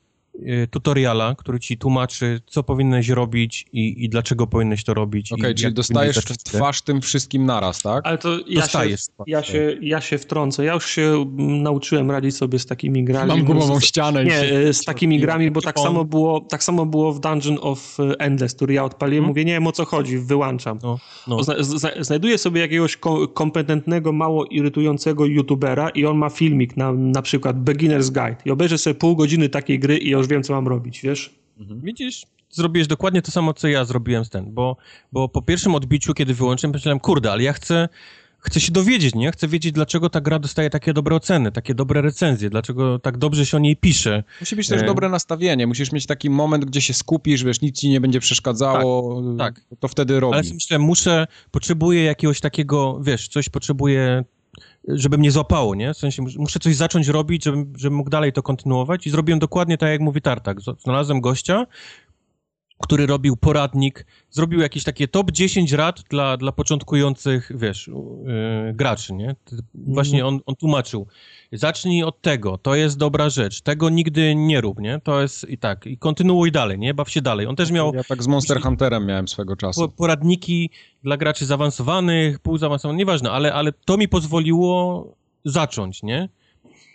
tutoriala, 0.70 1.34
który 1.34 1.60
ci 1.60 1.78
tłumaczy, 1.78 2.40
co 2.46 2.62
powinieneś 2.62 3.08
robić 3.08 3.66
i, 3.72 4.04
i 4.04 4.08
dlaczego 4.08 4.46
powinieneś 4.46 4.84
to 4.84 4.94
robić. 4.94 5.32
Okej, 5.32 5.44
okay, 5.44 5.54
czyli 5.54 5.74
dostajesz 5.74 6.16
w 6.16 6.36
twarz 6.36 6.82
tym 6.82 7.00
wszystkim 7.00 7.46
naraz, 7.46 7.82
tak? 7.82 8.06
Ale 8.06 8.18
to 8.18 8.38
ja 8.46 8.60
dostajesz. 8.60 9.00
Się, 9.00 9.06
ja, 9.26 9.42
się, 9.42 9.76
ja 9.80 10.00
się 10.00 10.18
wtrącę. 10.18 10.64
Ja 10.64 10.74
już 10.74 10.86
się 10.86 11.24
nauczyłem 11.38 12.10
radzić 12.10 12.36
sobie 12.36 12.58
z 12.58 12.66
takimi 12.66 13.04
grami. 13.04 13.28
Mam 13.28 13.44
gumową 13.44 13.80
ścianę. 13.80 14.24
Nie, 14.24 14.32
się... 14.32 14.72
z 14.72 14.84
takimi 14.84 15.20
grami, 15.20 15.50
bo 15.50 15.60
tak 15.60 15.78
samo, 15.78 16.04
było, 16.04 16.40
tak 16.40 16.64
samo 16.64 16.86
było 16.86 17.12
w 17.12 17.20
Dungeon 17.20 17.58
of 17.60 17.96
Endless, 18.18 18.54
który 18.54 18.74
ja 18.74 18.84
odpaliłem. 18.84 19.24
Hmm? 19.24 19.28
Mówię, 19.28 19.44
nie 19.44 19.52
wiem 19.52 19.66
o 19.66 19.72
co 19.72 19.84
chodzi, 19.84 20.18
wyłączam. 20.18 20.78
No, 20.82 20.98
no. 21.26 21.42
Zna, 21.42 21.90
znajduję 22.00 22.38
sobie 22.38 22.60
jakiegoś 22.60 22.98
kompetentnego, 23.34 24.12
mało 24.12 24.44
irytującego 24.44 25.26
youtubera 25.26 25.88
i 25.88 26.06
on 26.06 26.18
ma 26.18 26.30
filmik 26.30 26.76
na, 26.76 26.92
na 26.92 27.22
przykład 27.22 27.56
Beginner's 27.56 28.10
Guide 28.10 28.36
i 28.44 28.50
obejrzę 28.50 28.78
sobie 28.78 28.94
pół 28.94 29.16
godziny 29.16 29.48
takiej 29.48 29.78
gry 29.78 29.98
i 29.98 30.14
już 30.28 30.34
wiem, 30.34 30.42
co 30.42 30.52
mam 30.52 30.68
robić, 30.68 31.00
wiesz? 31.00 31.34
Mhm. 31.58 31.80
Widzisz, 31.80 32.26
zrobiłeś 32.50 32.86
dokładnie 32.86 33.22
to 33.22 33.30
samo, 33.30 33.54
co 33.54 33.68
ja 33.68 33.84
zrobiłem 33.84 34.24
z 34.24 34.30
ten, 34.30 34.52
bo, 34.54 34.76
bo 35.12 35.28
po 35.28 35.42
pierwszym 35.42 35.74
odbiciu, 35.74 36.14
kiedy 36.14 36.34
wyłączyłem, 36.34 36.72
myślałem, 36.72 37.00
kurde, 37.00 37.32
ale 37.32 37.42
ja 37.42 37.52
chcę, 37.52 37.88
chcę 38.38 38.60
się 38.60 38.72
dowiedzieć, 38.72 39.14
nie? 39.14 39.32
Chcę 39.32 39.48
wiedzieć, 39.48 39.72
dlaczego 39.72 40.10
ta 40.10 40.20
gra 40.20 40.38
dostaje 40.38 40.70
takie 40.70 40.92
dobre 40.92 41.16
oceny, 41.16 41.52
takie 41.52 41.74
dobre 41.74 42.02
recenzje, 42.02 42.50
dlaczego 42.50 42.98
tak 42.98 43.18
dobrze 43.18 43.46
się 43.46 43.56
o 43.56 43.60
niej 43.60 43.76
pisze. 43.76 44.24
Musi 44.40 44.56
być 44.56 44.68
też 44.68 44.82
e... 44.82 44.86
dobre 44.86 45.08
nastawienie, 45.08 45.66
musisz 45.66 45.92
mieć 45.92 46.06
taki 46.06 46.30
moment, 46.30 46.64
gdzie 46.64 46.80
się 46.80 46.94
skupisz, 46.94 47.44
wiesz, 47.44 47.60
nic 47.60 47.80
ci 47.80 47.88
nie 47.88 48.00
będzie 48.00 48.20
przeszkadzało, 48.20 49.22
tak, 49.38 49.54
tak. 49.54 49.80
to 49.80 49.88
wtedy 49.88 50.20
robisz. 50.20 50.38
Ale 50.38 50.54
myślę, 50.54 50.78
muszę, 50.78 51.26
potrzebuję 51.50 52.04
jakiegoś 52.04 52.40
takiego, 52.40 53.00
wiesz, 53.02 53.28
coś 53.28 53.48
potrzebuję 53.48 54.24
żeby 54.88 55.18
mnie 55.18 55.30
złapało, 55.30 55.74
nie? 55.74 55.94
W 55.94 55.96
sensie 55.96 56.22
muszę 56.38 56.58
coś 56.58 56.76
zacząć 56.76 57.08
robić, 57.08 57.44
żebym, 57.44 57.72
żebym 57.76 57.96
mógł 57.96 58.10
dalej 58.10 58.32
to 58.32 58.42
kontynuować 58.42 59.06
i 59.06 59.10
zrobiłem 59.10 59.38
dokładnie 59.38 59.78
tak, 59.78 59.90
jak 59.90 60.00
mówi 60.00 60.22
Tartak. 60.22 60.58
Znalazłem 60.78 61.20
gościa, 61.20 61.66
który 62.78 63.06
robił 63.06 63.36
poradnik, 63.36 64.06
zrobił 64.30 64.60
jakieś 64.60 64.84
takie 64.84 65.08
top 65.08 65.30
10 65.30 65.72
rad 65.72 66.02
dla, 66.10 66.36
dla 66.36 66.52
początkujących, 66.52 67.52
wiesz, 67.54 67.86
yy, 67.86 68.74
graczy, 68.74 69.14
nie? 69.14 69.36
Właśnie 69.74 70.26
on, 70.26 70.40
on 70.46 70.56
tłumaczył, 70.56 71.06
zacznij 71.52 72.02
od 72.02 72.20
tego, 72.20 72.58
to 72.58 72.74
jest 72.74 72.98
dobra 72.98 73.30
rzecz, 73.30 73.60
tego 73.60 73.90
nigdy 73.90 74.34
nie 74.34 74.60
rób, 74.60 74.80
nie? 74.80 75.00
To 75.04 75.22
jest 75.22 75.50
i 75.50 75.58
tak, 75.58 75.86
i 75.86 75.98
kontynuuj 75.98 76.52
dalej, 76.52 76.78
nie? 76.78 76.94
Baw 76.94 77.10
się 77.10 77.22
dalej. 77.22 77.46
On 77.46 77.56
też 77.56 77.70
miał... 77.70 77.94
Ja 77.94 78.04
tak 78.04 78.22
z 78.22 78.26
Monster 78.26 78.60
Hunterem 78.60 79.06
miałem 79.06 79.28
swego 79.28 79.56
czasu. 79.56 79.88
Poradniki 79.88 80.70
dla 81.02 81.16
graczy 81.16 81.46
zaawansowanych, 81.46 82.38
półzaawansowanych, 82.38 82.98
nieważne, 82.98 83.30
ale, 83.30 83.54
ale 83.54 83.72
to 83.72 83.96
mi 83.96 84.08
pozwoliło 84.08 85.06
zacząć, 85.44 86.02
nie? 86.02 86.28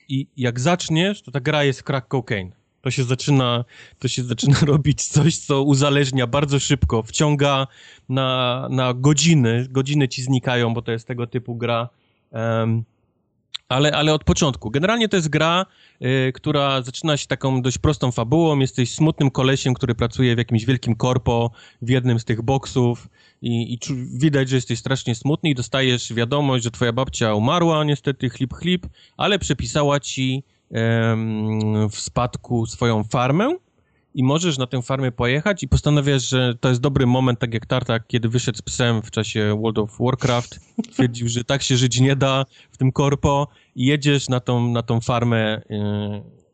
I 0.09 0.27
jak 0.37 0.59
zaczniesz, 0.59 1.21
to 1.21 1.31
ta 1.31 1.39
gra 1.39 1.63
jest 1.63 1.83
crack 1.83 2.07
cocaine. 2.07 2.51
To 2.83 2.91
się 2.91 3.03
zaczyna, 3.03 3.65
to 3.99 4.07
się 4.07 4.23
zaczyna 4.23 4.57
robić 4.73 5.03
coś, 5.03 5.37
co 5.37 5.63
uzależnia 5.63 6.27
bardzo 6.27 6.59
szybko, 6.59 7.03
wciąga 7.03 7.67
na, 8.09 8.67
na 8.71 8.93
godziny, 8.93 9.67
godziny 9.69 10.07
ci 10.07 10.23
znikają, 10.23 10.73
bo 10.73 10.81
to 10.81 10.91
jest 10.91 11.07
tego 11.07 11.27
typu 11.27 11.55
gra. 11.55 11.89
Um, 12.31 12.83
ale, 13.69 13.91
ale 13.91 14.13
od 14.13 14.23
początku. 14.23 14.71
Generalnie 14.71 15.09
to 15.09 15.15
jest 15.15 15.29
gra, 15.29 15.65
y, 16.01 16.31
która 16.35 16.81
zaczyna 16.81 17.17
się 17.17 17.27
taką 17.27 17.61
dość 17.61 17.77
prostą 17.77 18.11
fabułą. 18.11 18.59
Jesteś 18.59 18.91
smutnym 18.91 19.31
kolesiem, 19.31 19.73
który 19.73 19.95
pracuje 19.95 20.35
w 20.35 20.37
jakimś 20.37 20.65
wielkim 20.65 20.95
korpo, 20.95 21.51
w 21.81 21.89
jednym 21.89 22.19
z 22.19 22.25
tych 22.25 22.41
boksów 22.41 23.07
i, 23.41 23.73
i 23.73 23.79
widać, 24.13 24.49
że 24.49 24.55
jesteś 24.55 24.79
strasznie 24.79 25.15
smutny 25.15 25.49
i 25.49 25.55
dostajesz 25.55 26.13
wiadomość, 26.13 26.63
że 26.63 26.71
twoja 26.71 26.93
babcia 26.93 27.33
umarła, 27.33 27.83
niestety 27.83 28.29
chlip 28.29 28.53
chlip, 28.53 28.87
ale 29.17 29.39
przepisała 29.39 29.99
ci 29.99 30.43
w 31.89 31.95
spadku 31.95 32.65
swoją 32.65 33.03
farmę 33.03 33.55
i 34.15 34.23
możesz 34.23 34.57
na 34.57 34.67
tę 34.67 34.81
farmę 34.81 35.11
pojechać 35.11 35.63
i 35.63 35.67
postanawiasz, 35.67 36.29
że 36.29 36.55
to 36.59 36.69
jest 36.69 36.81
dobry 36.81 37.05
moment, 37.05 37.39
tak 37.39 37.53
jak 37.53 37.65
Tartak, 37.65 38.07
kiedy 38.07 38.29
wyszedł 38.29 38.57
z 38.57 38.61
psem 38.61 39.01
w 39.01 39.11
czasie 39.11 39.59
World 39.61 39.77
of 39.77 39.97
Warcraft, 39.99 40.59
twierdził, 40.93 41.29
że 41.29 41.43
tak 41.43 41.63
się 41.63 41.77
żyć 41.77 41.99
nie 41.99 42.15
da 42.15 42.45
w 42.71 42.77
tym 42.77 42.91
korpo 42.91 43.47
i 43.75 43.85
jedziesz 43.85 44.29
na 44.29 44.39
tą, 44.39 44.67
na 44.67 44.81
tą 44.83 45.01
farmę 45.01 45.61
yy, 45.69 45.79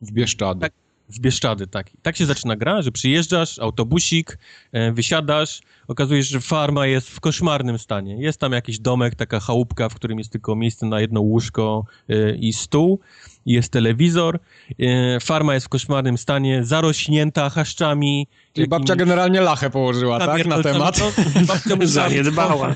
w 0.02 0.12
Bieszczady. 0.12 0.60
Tak, 0.60 0.72
w 1.10 1.20
Bieszczady, 1.20 1.66
tak. 1.66 1.90
tak 2.02 2.16
się 2.16 2.26
zaczyna 2.26 2.56
gra, 2.56 2.82
że 2.82 2.92
przyjeżdżasz, 2.92 3.58
autobusik, 3.58 4.38
yy, 4.72 4.92
wysiadasz, 4.92 5.60
okazuje 5.88 6.24
się, 6.24 6.30
że 6.30 6.40
farma 6.40 6.86
jest 6.86 7.10
w 7.10 7.20
koszmarnym 7.20 7.78
stanie. 7.78 8.22
Jest 8.22 8.40
tam 8.40 8.52
jakiś 8.52 8.78
domek, 8.78 9.14
taka 9.14 9.40
chałupka, 9.40 9.88
w 9.88 9.94
którym 9.94 10.18
jest 10.18 10.32
tylko 10.32 10.56
miejsce 10.56 10.86
na 10.86 11.00
jedno 11.00 11.20
łóżko 11.20 11.84
yy, 12.08 12.36
i 12.40 12.52
stół 12.52 13.00
jest 13.46 13.72
telewizor, 13.72 14.38
e, 14.78 15.20
farma 15.20 15.54
jest 15.54 15.66
w 15.66 15.68
koszmarnym 15.68 16.18
stanie, 16.18 16.64
zarośnięta 16.64 17.50
chaszczami. 17.50 18.26
Czyli 18.52 18.68
babcia 18.68 18.96
generalnie 18.96 19.40
lachę 19.40 19.70
położyła, 19.70 20.18
tak, 20.18 20.46
na 20.46 20.62
temat? 20.62 20.98
To, 20.98 21.12
babcia 21.46 21.76
musiała 21.80 22.08
Zaniedbała. 22.08 22.74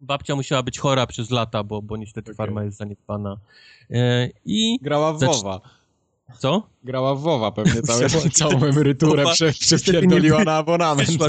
Babcia 0.00 0.36
musiała 0.36 0.62
być 0.62 0.78
chora 0.78 1.06
przez 1.06 1.30
lata, 1.30 1.64
bo, 1.64 1.82
bo 1.82 1.96
niestety 1.96 2.30
okay. 2.30 2.36
farma 2.36 2.64
jest 2.64 2.76
zaniedbana. 2.76 3.36
E, 3.90 4.28
I 4.44 4.78
Grała 4.82 5.12
w 5.12 5.20
WoWa. 5.20 5.60
Co? 6.38 6.66
Grała 6.84 7.14
w 7.14 7.20
WoWa 7.20 7.52
pewnie 7.52 7.82
całe, 7.82 8.08
całą 8.40 8.64
emeryturę 8.64 9.24
prze, 9.32 9.52
przepierdoliła 9.60 10.38
nie, 10.38 10.44
na 10.44 10.56
abonament. 10.56 11.08
Wyszła, 11.08 11.28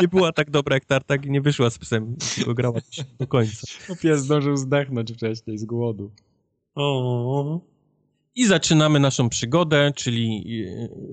nie 0.00 0.08
była 0.08 0.32
tak 0.32 0.50
dobra 0.50 0.76
jak 0.76 0.84
Tartak 0.84 1.26
i 1.26 1.30
nie 1.30 1.40
wyszła 1.40 1.70
z 1.70 1.78
psem, 1.78 2.16
tylko 2.34 2.54
grała 2.54 2.80
do 3.18 3.26
końca. 3.26 3.66
No 3.88 3.96
pies 3.96 4.20
zdążył 4.20 4.56
zdechnąć 4.56 5.12
wcześniej 5.12 5.58
z 5.58 5.64
głodu. 5.64 6.10
O. 6.74 7.60
I 8.38 8.46
zaczynamy 8.46 9.00
naszą 9.00 9.28
przygodę, 9.28 9.92
czyli 9.96 10.44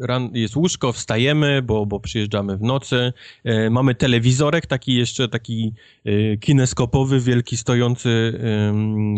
e, 0.10 0.30
jest 0.34 0.56
łóżko, 0.56 0.94
wstajemy, 0.94 1.62
bo, 1.62 1.86
bo 1.86 2.00
przyjeżdżamy 2.00 2.58
w 2.58 2.62
nocy. 2.62 3.14
E, 3.44 3.70
mamy 3.70 3.96
telewizorek, 3.96 4.66
taki 4.66 4.96
jeszcze 4.96 5.28
taki 5.28 5.74
e, 6.06 6.38
kineskopowy, 6.38 7.20
wielki, 7.20 7.58
stojący 7.58 8.40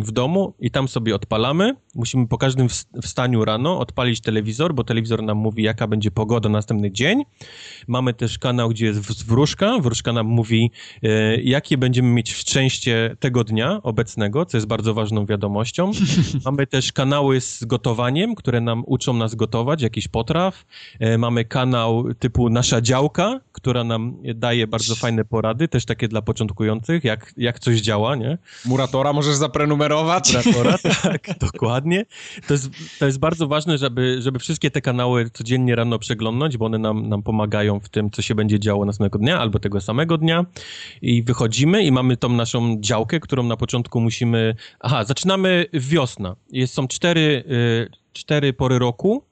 w 0.06 0.11
domu 0.11 0.53
i 0.60 0.72
tam 0.72 0.88
sobie 0.88 1.15
odpalamy. 1.15 1.76
Musimy 1.95 2.27
po 2.27 2.38
każdym 2.38 2.68
wstaniu 3.02 3.45
rano 3.45 3.80
odpalić 3.80 4.22
telewizor, 4.22 4.73
bo 4.73 4.84
telewizor 4.84 5.23
nam 5.23 5.38
mówi, 5.38 5.64
jaka 5.64 5.88
będzie 5.88 6.11
pogoda 6.11 6.50
następny 6.50 6.92
dzień. 6.92 7.24
Mamy 7.88 8.14
też 8.14 8.40
kanał, 8.40 8.69
gdzie 8.69 8.85
jest 8.85 9.25
wróżka. 9.25 9.80
Wróżka 9.80 10.14
nam 10.14 10.27
mówi, 10.27 10.72
jakie 11.43 11.77
będziemy 11.77 12.09
mieć 12.09 12.34
szczęście 12.34 13.16
tego 13.19 13.43
dnia 13.43 13.80
obecnego, 13.84 14.45
co 14.45 14.58
jest 14.58 14.67
bardzo 14.67 14.93
ważną 14.93 15.25
wiadomością. 15.25 15.92
Mamy 16.45 16.67
też 16.67 16.92
kanały 16.92 17.42
z 17.42 17.66
gotowością 17.66 17.94
gotowaniem, 17.95 18.35
które 18.35 18.61
nam 18.61 18.83
uczą 18.85 19.14
nas 19.14 19.35
gotować, 19.35 19.82
jakiś 19.82 20.07
potraw. 20.07 20.65
E, 20.99 21.17
mamy 21.17 21.45
kanał 21.45 22.14
typu 22.14 22.49
Nasza 22.49 22.82
Działka, 22.82 23.40
która 23.51 23.83
nam 23.83 24.17
daje 24.35 24.67
bardzo 24.67 24.95
fajne 24.95 25.25
porady, 25.25 25.67
też 25.67 25.85
takie 25.85 26.07
dla 26.07 26.22
początkujących, 26.22 27.03
jak, 27.03 27.33
jak 27.38 27.59
coś 27.59 27.82
działa, 27.82 28.15
nie? 28.15 28.38
Muratora 28.65 29.14
możesz 29.14 29.35
zaprenumerować. 29.35 30.33
Muratora, 30.33 30.77
tak, 31.03 31.27
dokładnie. 31.40 32.06
To 32.48 32.53
jest, 32.53 32.69
to 32.99 33.06
jest 33.06 33.19
bardzo 33.19 33.48
ważne, 33.48 33.77
żeby, 33.77 34.22
żeby 34.22 34.40
wszystkie 34.40 34.72
te 34.72 34.82
kanały 34.82 35.30
codziennie 35.30 35.75
rano 35.75 35.99
przeglądnąć, 35.99 36.57
bo 36.57 36.65
one 36.65 36.77
nam, 36.77 37.09
nam 37.09 37.24
pomagają 37.24 37.80
w 37.80 37.90
tym, 37.90 38.11
co 38.11 38.22
się 38.22 38.35
będzie 38.35 38.59
działo 38.59 38.85
następnego 38.85 39.19
dnia 39.19 39.40
albo 39.40 39.59
tego 39.59 39.82
samego 39.82 40.17
dnia. 40.17 40.45
I 41.01 41.24
wychodzimy 41.24 41.83
i 41.83 41.91
mamy 41.91 42.17
tą 42.17 42.30
naszą 42.30 42.77
działkę, 42.80 43.19
którą 43.19 43.43
na 43.43 43.57
początku 43.57 44.01
musimy... 44.01 44.56
Aha, 44.80 45.03
zaczynamy 45.03 45.65
wiosna. 45.74 46.35
Jest, 46.51 46.74
są 46.74 46.88
cztery 46.88 47.43
y, 47.48 47.84
cztery 48.16 48.53
pory 48.53 48.80
roku. 48.80 49.24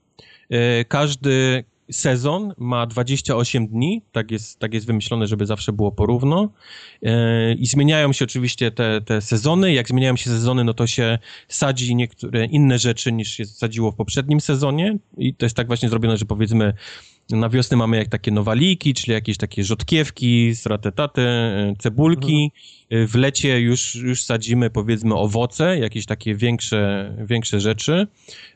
E, 0.49 0.85
każdy 0.85 1.63
sezon 1.91 2.53
ma 2.57 2.85
28 2.85 3.67
dni, 3.67 4.01
tak 4.11 4.31
jest, 4.31 4.59
tak 4.59 4.73
jest 4.73 4.85
wymyślone, 4.87 5.27
żeby 5.27 5.45
zawsze 5.45 5.73
było 5.73 5.91
porówno. 5.91 6.49
E, 7.03 7.53
I 7.53 7.65
zmieniają 7.65 8.13
się 8.13 8.25
oczywiście 8.25 8.71
te, 8.71 9.01
te 9.01 9.21
sezony. 9.21 9.73
Jak 9.73 9.87
zmieniają 9.87 10.15
się 10.15 10.29
sezony, 10.29 10.63
no 10.63 10.73
to 10.73 10.87
się 10.87 11.19
sadzi 11.47 11.95
niektóre 11.95 12.45
inne 12.45 12.79
rzeczy 12.79 13.11
niż 13.11 13.31
się 13.31 13.45
sadziło 13.45 13.91
w 13.91 13.95
poprzednim 13.95 14.41
sezonie. 14.41 14.97
I 15.17 15.35
to 15.35 15.45
jest 15.45 15.55
tak 15.55 15.67
właśnie 15.67 15.89
zrobione, 15.89 16.17
że 16.17 16.25
powiedzmy 16.25 16.73
na 17.29 17.49
wiosnę 17.49 17.77
mamy 17.77 17.97
jak 17.97 18.07
takie 18.07 18.31
nowaliki, 18.31 18.93
czyli 18.93 19.13
jakieś 19.13 19.37
takie 19.37 19.63
rzodkiewki, 19.63 20.55
stratetaty, 20.55 21.21
e, 21.21 21.73
cebulki. 21.79 22.43
Mhm. 22.43 22.82
W 22.91 23.15
lecie 23.15 23.59
już, 23.59 23.95
już 23.95 24.23
sadzimy 24.23 24.69
powiedzmy 24.69 25.15
owoce, 25.15 25.79
jakieś 25.79 26.05
takie 26.05 26.35
większe, 26.35 27.13
większe 27.25 27.59
rzeczy. 27.59 28.07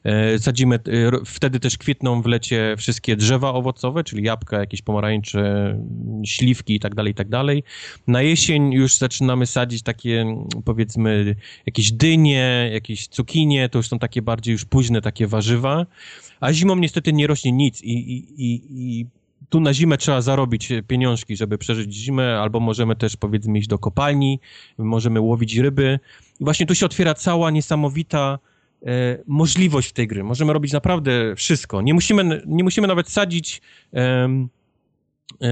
E, 0.04 0.40
sadzimy, 0.40 0.76
e, 0.76 0.80
wtedy 1.26 1.60
też 1.60 1.78
kwitną 1.78 2.22
w 2.22 2.26
lecie 2.26 2.76
wszystkie 2.78 3.16
drzewa 3.16 3.54
owocowe, 3.54 4.04
czyli 4.04 4.24
jabłka, 4.24 4.60
jakieś 4.60 4.82
pomarańcze, 4.82 5.76
śliwki 6.26 6.76
i 6.76 6.80
tak 6.80 6.96
dalej, 6.96 7.12
i 7.12 7.16
tak 7.16 7.30
dalej. 7.30 7.64
Na 8.08 8.22
jesień 8.22 8.74
już 8.74 8.98
zaczynamy 8.98 9.46
sadzić 9.46 9.84
takie 9.84 10.26
powiedzmy 10.66 11.36
jakieś 11.66 11.92
dynie, 11.92 12.70
jakieś 12.74 13.08
cukinie, 13.08 13.70
to 13.70 13.80
już 13.80 13.88
są 13.88 14.00
takie 14.00 14.22
bardziej 14.22 14.52
już 14.52 14.66
późne 14.66 15.02
takie 15.02 15.28
warzywa. 15.28 15.86
A 16.40 16.54
zimą 16.54 16.76
niestety 16.76 17.14
nie 17.14 17.28
rośnie 17.28 17.52
nic 17.52 17.82
i, 17.82 17.92
i, 17.92 18.26
i, 18.38 18.62
i 18.70 19.06
tu 19.50 19.60
na 19.60 19.74
zimę 19.74 19.98
trzeba 19.98 20.22
zarobić 20.22 20.74
pieniążki, 20.88 21.38
żeby 21.38 21.58
przeżyć 21.58 21.94
zimę, 21.94 22.40
albo 22.40 22.60
możemy 22.60 22.96
też 22.96 23.18
powiedzmy 23.18 23.60
iść 23.60 23.68
do 23.68 23.80
kopalni, 23.80 24.40
możemy 24.78 25.22
łowić 25.22 25.58
ryby. 25.58 26.00
I 26.40 26.44
właśnie 26.44 26.66
tu 26.66 26.76
się 26.76 26.86
otwiera 26.86 27.14
cała 27.14 27.52
niesamowita 27.52 28.40
e, 28.86 29.18
możliwość 29.28 29.90
w 29.90 29.94
tej 29.94 30.08
gry. 30.08 30.24
Możemy 30.24 30.54
robić 30.54 30.74
naprawdę 30.74 31.36
wszystko. 31.36 31.82
Nie 31.82 31.94
musimy, 31.94 32.42
nie 32.46 32.64
musimy 32.64 32.88
nawet 32.88 33.10
sadzić 33.10 33.62
e, 33.94 34.30
e, 35.42 35.48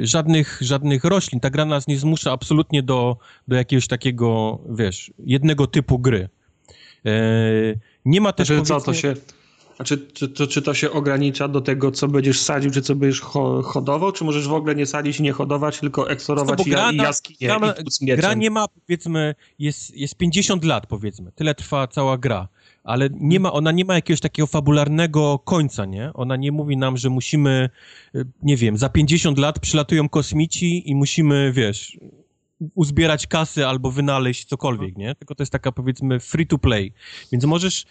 żadnych, 0.00 0.58
żadnych 0.60 1.04
roślin. 1.04 1.40
Ta 1.40 1.50
gra 1.50 1.64
nas 1.64 1.86
nie 1.86 1.98
zmusza 1.98 2.32
absolutnie 2.32 2.82
do, 2.82 3.16
do 3.48 3.56
jakiegoś 3.56 3.88
takiego, 3.88 4.58
wiesz, 4.70 5.12
jednego 5.18 5.66
typu 5.66 5.98
gry. 5.98 6.28
E, 7.06 7.10
nie 8.04 8.20
ma 8.20 8.32
też. 8.32 8.48
Znaczy, 8.48 8.64
co 8.64 8.80
to 8.80 8.94
się 8.94 9.14
a 9.78 9.84
czy, 9.84 9.98
czy, 9.98 10.28
to, 10.28 10.46
czy 10.46 10.62
to 10.62 10.74
się 10.74 10.90
ogranicza 10.90 11.48
do 11.48 11.60
tego, 11.60 11.90
co 11.90 12.08
będziesz 12.08 12.40
sadził, 12.40 12.70
czy 12.70 12.82
co 12.82 12.94
będziesz 12.94 13.20
ho, 13.20 13.62
hodował, 13.62 14.12
czy 14.12 14.24
możesz 14.24 14.48
w 14.48 14.52
ogóle 14.52 14.74
nie 14.74 14.86
sadzić 14.86 15.20
i 15.20 15.22
nie 15.22 15.32
hodować, 15.32 15.80
tylko 15.80 16.10
eksplorować 16.10 16.64
gra, 16.64 16.92
i 16.92 16.96
jaskinie 16.96 17.36
gra, 17.40 17.74
i 18.00 18.16
gra 18.16 18.34
nie 18.34 18.50
ma, 18.50 18.66
powiedzmy, 18.68 19.34
jest, 19.58 19.96
jest 19.96 20.16
50 20.16 20.64
lat, 20.64 20.86
powiedzmy. 20.86 21.32
Tyle 21.32 21.54
trwa 21.54 21.86
cała 21.86 22.18
gra. 22.18 22.48
Ale 22.84 23.08
nie 23.12 23.40
ma, 23.40 23.52
ona 23.52 23.72
nie 23.72 23.84
ma 23.84 23.94
jakiegoś 23.94 24.20
takiego 24.20 24.46
fabularnego 24.46 25.38
końca, 25.38 25.84
nie? 25.84 26.10
Ona 26.14 26.36
nie 26.36 26.52
mówi 26.52 26.76
nam, 26.76 26.96
że 26.96 27.10
musimy, 27.10 27.70
y, 28.14 28.26
nie 28.42 28.56
wiem, 28.56 28.76
za 28.76 28.88
50 28.88 29.38
lat 29.38 29.58
przylatują 29.58 30.08
kosmici 30.08 30.90
i 30.90 30.94
musimy, 30.94 31.52
wiesz, 31.52 31.98
uzbierać 32.74 33.26
kasy 33.26 33.66
albo 33.66 33.90
wynaleźć 33.90 34.44
cokolwiek, 34.44 34.96
nie? 34.96 35.14
Tylko 35.14 35.34
to 35.34 35.42
jest 35.42 35.52
taka, 35.52 35.72
powiedzmy, 35.72 36.20
free 36.20 36.46
to 36.46 36.58
play. 36.58 36.92
Więc 37.32 37.44
możesz 37.44 37.86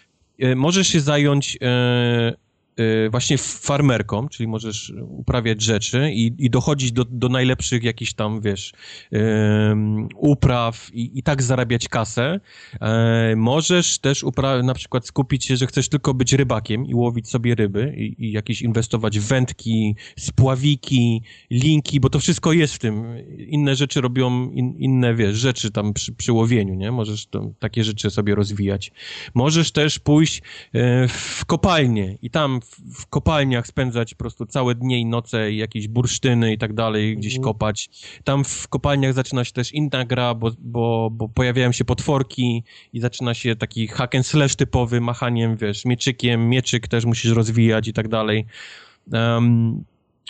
możesz 0.56 0.88
się 0.88 1.00
zająć 1.00 1.56
Y, 1.56 2.45
właśnie 3.10 3.38
farmerką, 3.38 4.28
czyli 4.28 4.48
możesz 4.48 4.92
uprawiać 5.08 5.62
rzeczy 5.62 6.10
i, 6.12 6.32
i 6.38 6.50
dochodzić 6.50 6.92
do, 6.92 7.04
do 7.04 7.28
najlepszych 7.28 7.82
jakichś 7.82 8.12
tam, 8.12 8.40
wiesz, 8.40 8.72
upraw 10.16 10.90
i, 10.94 11.18
i 11.18 11.22
tak 11.22 11.42
zarabiać 11.42 11.88
kasę. 11.88 12.40
E, 12.80 13.34
możesz 13.36 13.98
też 13.98 14.24
upra- 14.24 14.64
na 14.64 14.74
przykład 14.74 15.06
skupić 15.06 15.44
się, 15.44 15.56
że 15.56 15.66
chcesz 15.66 15.88
tylko 15.88 16.14
być 16.14 16.32
rybakiem 16.32 16.86
i 16.86 16.94
łowić 16.94 17.28
sobie 17.28 17.54
ryby 17.54 17.94
i, 17.96 18.24
i 18.24 18.32
jakieś 18.32 18.62
inwestować 18.62 19.18
w 19.18 19.26
wędki, 19.26 19.96
spławiki, 20.18 21.22
linki, 21.50 22.00
bo 22.00 22.10
to 22.10 22.18
wszystko 22.18 22.52
jest 22.52 22.74
w 22.74 22.78
tym. 22.78 23.04
Inne 23.38 23.76
rzeczy 23.76 24.00
robią 24.00 24.50
in, 24.50 24.74
inne, 24.78 25.14
wiesz, 25.14 25.36
rzeczy 25.36 25.70
tam 25.70 25.92
przy, 25.92 26.12
przy 26.12 26.32
łowieniu, 26.32 26.74
nie? 26.74 26.92
Możesz 26.92 27.26
to, 27.26 27.50
takie 27.58 27.84
rzeczy 27.84 28.10
sobie 28.10 28.34
rozwijać. 28.34 28.92
Możesz 29.34 29.72
też 29.72 29.98
pójść 29.98 30.42
e, 30.72 31.08
w 31.08 31.44
kopalnię 31.46 32.18
i 32.22 32.30
tam 32.30 32.60
w 32.94 33.06
kopalniach 33.06 33.66
spędzać 33.66 34.14
po 34.14 34.18
prostu 34.18 34.46
całe 34.46 34.74
dnie 34.74 35.00
i 35.00 35.06
noce 35.06 35.52
i 35.52 35.56
jakieś 35.56 35.88
bursztyny 35.88 36.52
i 36.52 36.58
tak 36.58 36.72
dalej, 36.72 37.16
gdzieś 37.16 37.36
mhm. 37.36 37.44
kopać. 37.44 37.90
Tam 38.24 38.44
w 38.44 38.68
kopalniach 38.68 39.12
zaczyna 39.12 39.44
się 39.44 39.52
też 39.52 39.72
inna 39.72 40.04
gra, 40.04 40.34
bo, 40.34 40.50
bo, 40.58 41.08
bo 41.12 41.28
pojawiają 41.28 41.72
się 41.72 41.84
potworki 41.84 42.64
i 42.92 43.00
zaczyna 43.00 43.34
się 43.34 43.56
taki 43.56 43.86
hack 43.86 44.14
and 44.14 44.26
slash 44.26 44.56
typowy, 44.56 45.00
machaniem, 45.00 45.56
wiesz, 45.56 45.84
mieczykiem, 45.84 46.48
mieczyk 46.48 46.88
też 46.88 47.04
musisz 47.04 47.30
rozwijać 47.30 47.88
i 47.88 47.92
tak 47.92 48.08
dalej. 48.08 48.46
Um, 49.12 49.84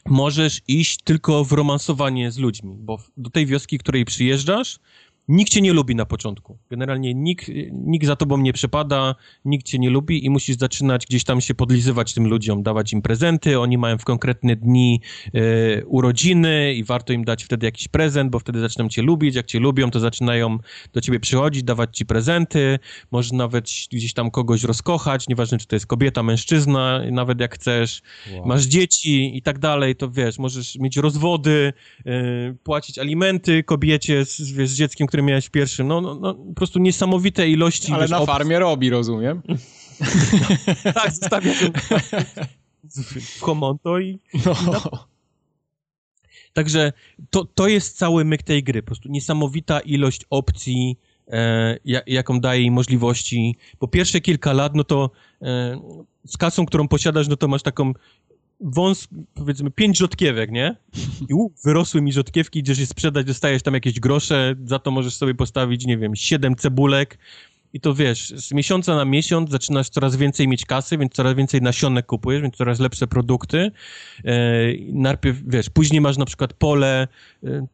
możesz 0.09 0.61
iść 0.69 1.03
tylko 1.05 1.45
w 1.45 1.53
romansowanie 1.53 2.31
z 2.31 2.39
ludźmi, 2.39 2.77
bo 2.79 2.99
do 3.17 3.31
tej 3.31 3.47
wioski, 3.47 3.79
której 3.79 4.05
przyjeżdżasz, 4.05 4.79
nikt 5.29 5.53
cię 5.53 5.61
nie 5.61 5.73
lubi 5.73 5.95
na 5.95 6.07
początku. 6.07 6.59
Generalnie 6.71 7.15
nikt, 7.15 7.51
nikt 7.73 8.07
za 8.07 8.17
tobą 8.17 8.39
nie 8.39 8.53
przepada, 8.53 9.15
nikt 9.45 9.67
cię 9.67 9.79
nie 9.79 9.91
lubi 9.91 10.25
i 10.25 10.31
musisz 10.31 10.57
zaczynać 10.57 11.07
gdzieś 11.07 11.25
tam 11.25 11.41
się 11.41 11.55
podlizywać 11.55 12.15
tym 12.15 12.27
ludziom, 12.27 12.63
dawać 12.63 12.93
im 12.93 13.03
prezenty. 13.03 13.61
Oni 13.61 13.79
mają 13.79 13.99
w 13.99 14.05
konkretne 14.05 14.57
dni 14.57 15.01
e, 15.35 15.85
urodziny 15.85 16.75
i 16.75 16.85
warto 16.85 17.13
im 17.13 17.25
dać 17.25 17.45
wtedy 17.45 17.67
jakiś 17.67 17.89
prezent, 17.89 18.31
bo 18.31 18.39
wtedy 18.39 18.61
zaczną 18.61 18.89
cię 18.89 19.03
lubić. 19.03 19.35
Jak 19.35 19.47
cię 19.47 19.61
lubią, 19.61 19.91
to 19.91 20.01
zaczynają 20.01 20.59
do 20.93 21.01
ciebie 21.01 21.21
przychodzić, 21.21 21.63
dawać 21.63 21.97
ci 21.97 22.07
prezenty. 22.07 22.79
Możesz 23.11 23.33
nawet 23.33 23.65
gdzieś 23.93 24.13
tam 24.13 24.31
kogoś 24.31 24.65
rozkochać, 24.65 25.29
nieważne 25.29 25.59
czy 25.59 25.67
to 25.67 25.77
jest 25.77 25.87
kobieta, 25.87 26.23
mężczyzna, 26.23 27.01
nawet 27.11 27.41
jak 27.41 27.55
chcesz. 27.55 28.03
Wow. 28.33 28.47
Masz 28.47 28.65
dzieci 28.65 29.37
i 29.37 29.43
tak 29.43 29.59
dalej, 29.59 29.97
to 29.97 30.11
wiesz, 30.11 30.39
możesz 30.39 30.77
mieć 30.79 30.97
rozwody, 30.97 31.73
e, 32.07 32.55
płacić 32.65 32.99
alimenty 32.99 33.63
kobiecie 33.63 34.25
z, 34.25 34.53
wiesz, 34.53 34.71
z 34.71 34.75
dzieckiem, 34.75 35.07
który 35.17 35.27
miałeś 35.27 35.49
pierwszym. 35.49 35.89
No, 35.89 36.01
no, 36.01 36.15
no 36.15 36.35
po 36.35 36.55
prostu 36.55 36.79
niesamowite 36.79 37.49
ilości. 37.49 37.93
Ale 37.93 38.03
wiesz, 38.03 38.11
na 38.11 38.27
farmie 38.27 38.59
robi, 38.59 38.91
rozumiem. 38.91 39.43
tak, 40.95 41.11
zostawia 41.11 41.53
w 43.21 43.41
Homonto 43.41 43.99
i... 43.99 44.19
No. 44.67 45.07
Także 46.53 46.93
to, 47.31 47.45
to 47.45 47.69
jest 47.69 47.99
cały 47.99 48.25
myk 48.25 48.43
tej 48.43 48.63
gry. 48.63 48.83
Po 48.83 48.87
prostu 48.87 49.09
niesamowita 49.09 49.81
ilość 49.81 50.25
opcji, 50.31 50.99
e, 51.29 51.79
jaką 52.07 52.41
daje 52.41 52.63
i 52.63 52.71
możliwości. 52.71 53.57
Po 53.79 53.89
pierwsze 53.89 54.21
kilka 54.21 54.53
lat, 54.53 54.75
no 54.75 54.85
to 54.85 55.11
e, 55.43 55.81
z 56.27 56.37
kasą, 56.37 56.67
którą 56.67 56.89
posiadasz, 56.89 57.29
no 57.29 57.37
to 57.37 57.49
masz 57.49 57.63
taką 57.63 57.93
wąs, 58.61 59.09
powiedzmy, 59.35 59.71
pięć 59.71 59.99
rzodkiewek, 59.99 60.51
nie? 60.51 60.77
I 61.29 61.35
u, 61.35 61.53
wyrosły 61.65 62.03
mi 62.03 62.13
rzodkiewki, 62.13 62.59
idziesz 62.59 62.79
je 62.79 62.87
sprzedać, 62.87 63.27
dostajesz 63.27 63.63
tam 63.63 63.75
jakieś 63.75 64.01
grosze, 64.01 64.55
za 64.65 64.79
to 64.79 64.91
możesz 64.91 65.15
sobie 65.15 65.35
postawić, 65.35 65.87
nie 65.87 65.99
wiem, 65.99 66.17
siedem 66.17 66.57
cebulek 66.57 67.19
i 67.73 67.81
to 67.81 67.95
wiesz, 67.95 68.29
z 68.29 68.53
miesiąca 68.53 68.97
na 68.97 69.05
miesiąc 69.05 69.51
zaczynasz 69.51 69.89
coraz 69.89 70.17
więcej 70.17 70.49
mieć 70.49 70.65
kasy, 70.65 70.99
więc 70.99 71.13
coraz 71.13 71.35
więcej 71.35 71.63
nasionek 71.63 72.07
kupujesz, 72.07 72.43
więc 72.43 72.57
coraz 72.57 72.81
lepsze 72.81 73.07
produkty. 73.07 73.71
E, 74.25 74.33
najpierw, 74.93 75.39
wiesz, 75.47 75.71
później 75.71 76.01
masz 76.01 76.17
na 76.17 76.25
przykład 76.25 76.53
pole, 76.53 77.09
e, 77.45 77.67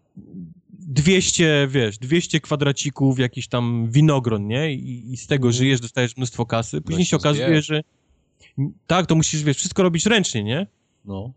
200, 0.70 1.68
wiesz, 1.70 1.98
200 1.98 2.40
kwadracików, 2.40 3.18
jakiś 3.18 3.48
tam 3.48 3.90
winogron, 3.90 4.46
nie? 4.46 4.74
I, 4.74 5.12
i 5.12 5.16
z 5.16 5.26
tego 5.26 5.48
mhm. 5.48 5.52
żyjesz, 5.52 5.80
dostajesz 5.80 6.16
mnóstwo 6.16 6.46
kasy. 6.46 6.80
Później 6.80 7.04
się 7.04 7.16
okazuje, 7.16 7.62
że 7.62 7.82
tak, 8.86 9.06
to 9.06 9.14
musisz, 9.14 9.42
wiesz, 9.42 9.56
wszystko 9.56 9.82
robić 9.82 10.06
ręcznie, 10.06 10.44
nie? 10.44 10.66
No. 11.04 11.32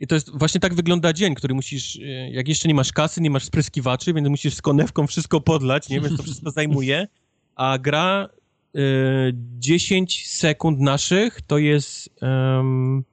I 0.00 0.06
to 0.06 0.14
jest, 0.14 0.38
właśnie 0.38 0.60
tak 0.60 0.74
wygląda 0.74 1.12
dzień, 1.12 1.34
który 1.34 1.54
musisz, 1.54 1.96
e, 1.96 2.30
jak 2.30 2.48
jeszcze 2.48 2.68
nie 2.68 2.74
masz 2.74 2.92
kasy, 2.92 3.20
nie 3.20 3.30
masz 3.30 3.44
spryskiwaczy, 3.44 4.14
więc 4.14 4.28
musisz 4.28 4.54
z 4.54 4.62
konewką 4.62 5.06
wszystko 5.06 5.40
podlać, 5.40 5.88
nie? 5.88 6.00
Więc 6.00 6.16
to 6.16 6.22
wszystko 6.22 6.50
zajmuje. 6.60 7.08
A 7.54 7.78
gra 7.78 8.28
y, 8.76 8.80
e, 8.80 9.32
10 9.58 10.28
sekund 10.28 10.80
naszych 10.80 11.42
to 11.42 11.58
jest... 11.58 12.10
Um, 12.22 13.04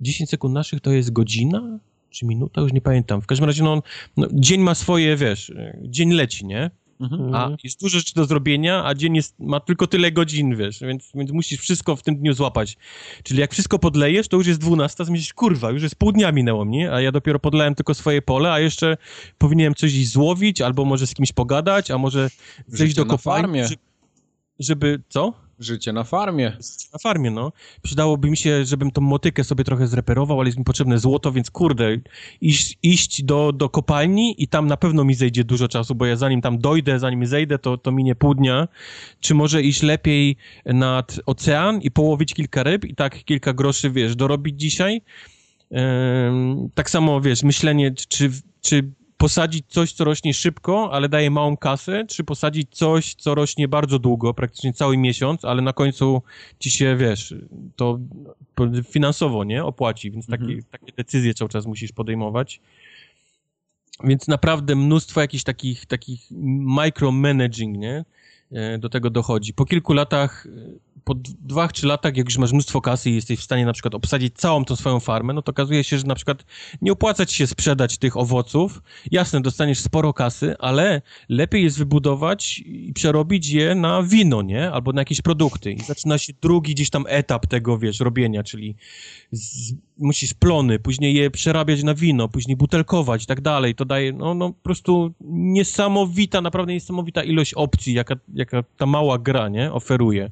10 0.00 0.30
sekund 0.30 0.54
naszych 0.54 0.80
to 0.80 0.90
jest 0.90 1.12
godzina? 1.12 1.78
Czy 2.10 2.26
minuta? 2.26 2.60
Już 2.60 2.72
nie 2.72 2.80
pamiętam. 2.80 3.22
W 3.22 3.26
każdym 3.26 3.46
razie, 3.46 3.62
no, 3.62 3.82
no 4.16 4.26
dzień 4.32 4.60
ma 4.60 4.74
swoje, 4.74 5.16
wiesz, 5.16 5.50
e, 5.50 5.78
dzień 5.82 6.12
leci, 6.12 6.46
nie? 6.46 6.70
Mhm. 7.00 7.34
A 7.34 7.56
jest 7.64 7.80
dużo 7.80 7.98
rzeczy 7.98 8.14
do 8.14 8.24
zrobienia, 8.24 8.84
a 8.84 8.94
dzień 8.94 9.16
jest, 9.16 9.34
ma 9.38 9.60
tylko 9.60 9.86
tyle 9.86 10.12
godzin, 10.12 10.56
wiesz, 10.56 10.80
więc, 10.80 11.10
więc 11.14 11.30
musisz 11.30 11.60
wszystko 11.60 11.96
w 11.96 12.02
tym 12.02 12.16
dniu 12.16 12.32
złapać. 12.32 12.76
Czyli 13.22 13.40
jak 13.40 13.52
wszystko 13.52 13.78
podlejesz, 13.78 14.28
to 14.28 14.36
już 14.36 14.46
jest 14.46 14.60
12, 14.60 15.04
to 15.04 15.12
myślisz, 15.12 15.34
kurwa, 15.34 15.70
już 15.70 15.82
jest 15.82 15.94
pół 15.94 16.12
dnia 16.12 16.32
minęło 16.32 16.64
mnie, 16.64 16.92
a 16.92 17.00
ja 17.00 17.12
dopiero 17.12 17.38
podlałem 17.38 17.74
tylko 17.74 17.94
swoje 17.94 18.22
pole, 18.22 18.52
a 18.52 18.60
jeszcze 18.60 18.96
powinienem 19.38 19.74
coś 19.74 20.08
złowić, 20.08 20.60
albo 20.60 20.84
może 20.84 21.06
z 21.06 21.14
kimś 21.14 21.32
pogadać, 21.32 21.90
a 21.90 21.98
może 21.98 22.30
zejść 22.66 22.94
do 22.94 23.06
kopalni, 23.06 23.62
żeby, 23.64 23.82
żeby, 24.58 25.02
co? 25.08 25.32
Życie 25.60 25.92
na 25.92 26.04
farmie. 26.04 26.56
Na 26.92 26.98
farmie, 26.98 27.30
no. 27.30 27.52
Przydałoby 27.82 28.30
mi 28.30 28.36
się, 28.36 28.64
żebym 28.64 28.90
tą 28.90 29.00
motykę 29.00 29.44
sobie 29.44 29.64
trochę 29.64 29.86
zreperował, 29.86 30.40
ale 30.40 30.48
jest 30.48 30.58
mi 30.58 30.64
potrzebne 30.64 30.98
złoto, 30.98 31.32
więc 31.32 31.50
kurde, 31.50 31.96
iść, 32.40 32.78
iść 32.82 33.22
do, 33.22 33.52
do 33.52 33.68
kopalni 33.68 34.42
i 34.42 34.48
tam 34.48 34.66
na 34.66 34.76
pewno 34.76 35.04
mi 35.04 35.14
zejdzie 35.14 35.44
dużo 35.44 35.68
czasu, 35.68 35.94
bo 35.94 36.06
ja 36.06 36.16
zanim 36.16 36.40
tam 36.40 36.58
dojdę, 36.58 36.98
zanim 36.98 37.26
zejdę, 37.26 37.58
to, 37.58 37.78
to 37.78 37.92
minie 37.92 38.14
pół 38.14 38.34
dnia. 38.34 38.68
Czy 39.20 39.34
może 39.34 39.62
iść 39.62 39.82
lepiej 39.82 40.36
nad 40.66 41.20
ocean 41.26 41.80
i 41.80 41.90
połowić 41.90 42.34
kilka 42.34 42.62
ryb 42.62 42.84
i 42.84 42.94
tak 42.94 43.24
kilka 43.24 43.52
groszy, 43.52 43.90
wiesz, 43.90 44.16
dorobić 44.16 44.60
dzisiaj? 44.60 45.02
tak 46.74 46.90
samo, 46.90 47.20
wiesz, 47.20 47.42
myślenie, 47.42 47.94
czy, 48.08 48.30
czy 48.60 48.90
posadzić 49.20 49.66
coś, 49.68 49.92
co 49.92 50.04
rośnie 50.04 50.34
szybko, 50.34 50.92
ale 50.92 51.08
daje 51.08 51.30
małą 51.30 51.56
kasę, 51.56 52.04
czy 52.08 52.24
posadzić 52.24 52.68
coś, 52.70 53.14
co 53.14 53.34
rośnie 53.34 53.68
bardzo 53.68 53.98
długo, 53.98 54.34
praktycznie 54.34 54.72
cały 54.72 54.96
miesiąc, 54.96 55.44
ale 55.44 55.62
na 55.62 55.72
końcu 55.72 56.22
ci 56.58 56.70
się, 56.70 56.96
wiesz, 56.96 57.34
to 57.76 57.98
finansowo, 58.90 59.44
nie, 59.44 59.64
opłaci, 59.64 60.10
więc 60.10 60.26
takie, 60.26 60.44
mhm. 60.44 60.62
takie 60.70 60.92
decyzje 60.92 61.34
cały 61.34 61.48
czas 61.48 61.66
musisz 61.66 61.92
podejmować. 61.92 62.60
Więc 64.04 64.28
naprawdę 64.28 64.76
mnóstwo 64.76 65.20
jakichś 65.20 65.44
takich, 65.44 65.86
takich 65.86 66.20
micromanaging, 66.76 67.78
nie, 67.78 68.04
e, 68.52 68.78
do 68.78 68.88
tego 68.88 69.10
dochodzi. 69.10 69.54
Po 69.54 69.64
kilku 69.64 69.92
latach 69.92 70.46
po 71.04 71.14
dwóch, 71.14 71.72
trzy 71.72 71.86
latach, 71.86 72.16
jak 72.16 72.26
już 72.26 72.38
masz 72.38 72.52
mnóstwo 72.52 72.80
kasy 72.80 73.10
i 73.10 73.14
jesteś 73.14 73.38
w 73.38 73.42
stanie 73.42 73.66
na 73.66 73.72
przykład 73.72 73.94
obsadzić 73.94 74.34
całą 74.34 74.64
tą 74.64 74.76
swoją 74.76 75.00
farmę, 75.00 75.32
no 75.32 75.42
to 75.42 75.50
okazuje 75.50 75.84
się, 75.84 75.98
że 75.98 76.06
na 76.06 76.14
przykład 76.14 76.44
nie 76.82 76.92
opłaca 76.92 77.26
ci 77.26 77.36
się 77.36 77.46
sprzedać 77.46 77.98
tych 77.98 78.16
owoców. 78.16 78.82
Jasne, 79.10 79.40
dostaniesz 79.40 79.78
sporo 79.80 80.12
kasy, 80.12 80.54
ale 80.58 81.02
lepiej 81.28 81.62
jest 81.62 81.78
wybudować 81.78 82.58
i 82.58 82.92
przerobić 82.94 83.48
je 83.48 83.74
na 83.74 84.02
wino, 84.02 84.42
nie? 84.42 84.70
Albo 84.70 84.92
na 84.92 85.00
jakieś 85.00 85.22
produkty. 85.22 85.72
I 85.72 85.80
zaczyna 85.80 86.18
się 86.18 86.32
drugi 86.42 86.74
gdzieś 86.74 86.90
tam 86.90 87.04
etap 87.08 87.46
tego, 87.46 87.78
wiesz, 87.78 88.00
robienia, 88.00 88.42
czyli 88.42 88.76
z, 89.32 89.72
musisz 89.98 90.34
plony, 90.34 90.78
później 90.78 91.14
je 91.14 91.30
przerabiać 91.30 91.82
na 91.82 91.94
wino, 91.94 92.28
później 92.28 92.56
butelkować 92.56 93.22
i 93.24 93.26
tak 93.26 93.40
dalej. 93.40 93.74
To 93.74 93.84
daje, 93.84 94.12
no, 94.12 94.34
no 94.34 94.50
po 94.52 94.62
prostu 94.62 95.14
niesamowita, 95.30 96.40
naprawdę 96.40 96.72
niesamowita 96.72 97.22
ilość 97.22 97.54
opcji, 97.54 97.94
jaka, 97.94 98.14
jaka 98.34 98.62
ta 98.76 98.86
mała 98.86 99.18
gra, 99.18 99.48
nie? 99.48 99.72
Oferuje. 99.72 100.30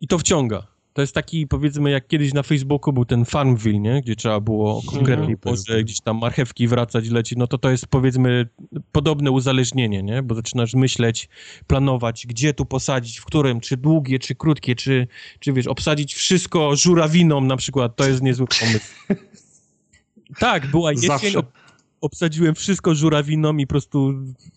I 0.00 0.06
to 0.06 0.18
wciąga. 0.18 0.66
To 0.92 1.00
jest 1.00 1.14
taki, 1.14 1.46
powiedzmy, 1.46 1.90
jak 1.90 2.06
kiedyś 2.06 2.32
na 2.32 2.42
Facebooku 2.42 2.92
był 2.92 3.04
ten 3.04 3.24
Farmville, 3.24 3.78
nie? 3.80 4.02
Gdzie 4.02 4.16
trzeba 4.16 4.40
było 4.40 4.82
konkretnie 4.86 5.24
mm, 5.24 5.38
porze, 5.38 5.84
gdzieś 5.84 6.00
tam 6.00 6.18
marchewki 6.18 6.68
wracać, 6.68 7.08
leci, 7.08 7.34
no 7.38 7.46
to 7.46 7.58
to 7.58 7.70
jest, 7.70 7.86
powiedzmy, 7.86 8.48
podobne 8.92 9.30
uzależnienie, 9.30 10.02
nie? 10.02 10.22
Bo 10.22 10.34
zaczynasz 10.34 10.74
myśleć, 10.74 11.28
planować, 11.66 12.26
gdzie 12.26 12.54
tu 12.54 12.66
posadzić, 12.66 13.18
w 13.18 13.24
którym, 13.24 13.60
czy 13.60 13.76
długie, 13.76 14.18
czy 14.18 14.34
krótkie, 14.34 14.74
czy, 14.74 15.06
czy 15.38 15.52
wiesz, 15.52 15.66
obsadzić 15.66 16.14
wszystko 16.14 16.76
żurawiną 16.76 17.40
na 17.40 17.56
przykład, 17.56 17.96
to 17.96 18.08
jest 18.08 18.22
niezły 18.22 18.46
pomysł. 18.60 18.94
tak, 20.38 20.66
była 20.66 20.92
jesień, 20.92 21.36
ob 21.36 21.46
obsadziłem 22.00 22.54
wszystko 22.54 22.94
żurawiną 22.94 23.56
i 23.56 23.66
po 23.66 23.70
prostu 23.70 24.14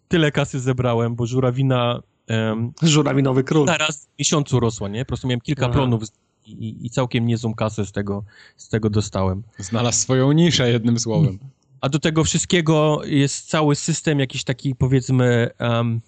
tyle 0.08 0.32
kasy 0.32 0.60
zebrałem, 0.60 1.16
bo 1.16 1.26
żurawina 1.26 2.02
Um, 2.30 2.74
Żurawinowy 2.82 3.44
król. 3.44 3.68
Teraz 3.68 4.06
w 4.06 4.20
miesiącu 4.20 4.60
rosła, 4.60 4.88
nie? 4.88 5.06
Po 5.06 5.08
prostu 5.08 5.28
miałem 5.28 5.42
kilka 5.42 5.66
Aha. 5.66 5.74
plonów 5.74 6.04
i, 6.46 6.86
i 6.86 6.90
całkiem 6.90 7.26
niezłą 7.26 7.54
kasę 7.54 7.86
z 7.86 7.92
tego, 7.92 8.24
z 8.58 8.70
tego 8.70 8.90
dostałem. 8.90 9.44
Znalazł 9.58 10.00
swoją 10.00 10.32
niszę, 10.32 10.72
jednym 10.72 11.00
słowem. 11.00 11.40
A 11.82 11.90
do 11.90 12.00
tego 12.00 12.24
wszystkiego 12.24 13.02
jest 13.06 13.50
cały 13.50 13.76
system 13.76 14.20
jakiś 14.20 14.44
taki, 14.44 14.76
powiedzmy, 14.76 15.50
um, 15.60 16.02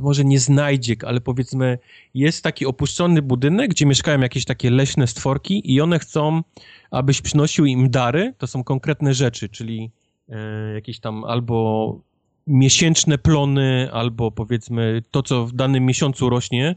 może 0.00 0.24
nie 0.24 0.40
znajdziek, 0.40 1.04
ale 1.04 1.20
powiedzmy, 1.20 1.78
jest 2.14 2.44
taki 2.44 2.66
opuszczony 2.66 3.22
budynek, 3.22 3.70
gdzie 3.70 3.86
mieszkają 3.86 4.20
jakieś 4.20 4.44
takie 4.44 4.70
leśne 4.70 5.06
stworki 5.06 5.72
i 5.74 5.80
one 5.80 5.98
chcą, 5.98 6.42
abyś 6.90 7.20
przynosił 7.20 7.64
im 7.64 7.90
dary, 7.90 8.34
to 8.38 8.46
są 8.46 8.64
konkretne 8.64 9.14
rzeczy, 9.14 9.48
czyli 9.48 9.90
e, 10.28 10.74
jakieś 10.74 11.00
tam 11.00 11.24
albo 11.24 12.00
miesięczne 12.46 13.18
plony 13.18 13.88
albo 13.92 14.30
powiedzmy 14.30 15.02
to, 15.10 15.22
co 15.22 15.46
w 15.46 15.52
danym 15.52 15.86
miesiącu 15.86 16.30
rośnie, 16.30 16.76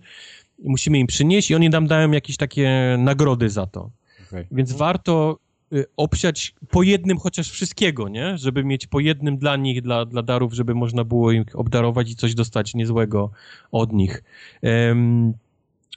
musimy 0.64 1.00
im 1.00 1.08
przynieść 1.08 1.51
i 1.51 1.56
oni 1.56 1.69
nam 1.69 1.88
dają 1.88 2.11
jakieś 2.11 2.38
takie 2.38 2.95
nagrody 3.00 3.50
za 3.50 3.67
to. 3.67 3.90
Okay. 4.27 4.48
Więc 4.51 4.72
warto 4.72 5.38
y, 5.74 5.85
obsiać 5.98 6.56
po 6.69 6.83
jednym 6.83 7.17
chociaż 7.17 7.50
wszystkiego, 7.50 8.09
nie? 8.09 8.38
Żeby 8.38 8.64
mieć 8.64 8.88
po 8.88 9.00
jednym 9.00 9.38
dla 9.38 9.56
nich, 9.56 9.82
dla, 9.82 10.06
dla 10.06 10.24
darów, 10.24 10.53
żeby 10.53 10.75
można 10.75 11.03
było 11.03 11.32
ich 11.32 11.59
obdarować 11.59 12.11
i 12.11 12.16
coś 12.16 12.35
dostać 12.35 12.74
niezłego 12.74 13.32
od 13.72 13.93
nich. 13.93 14.24
Um, 14.61 15.33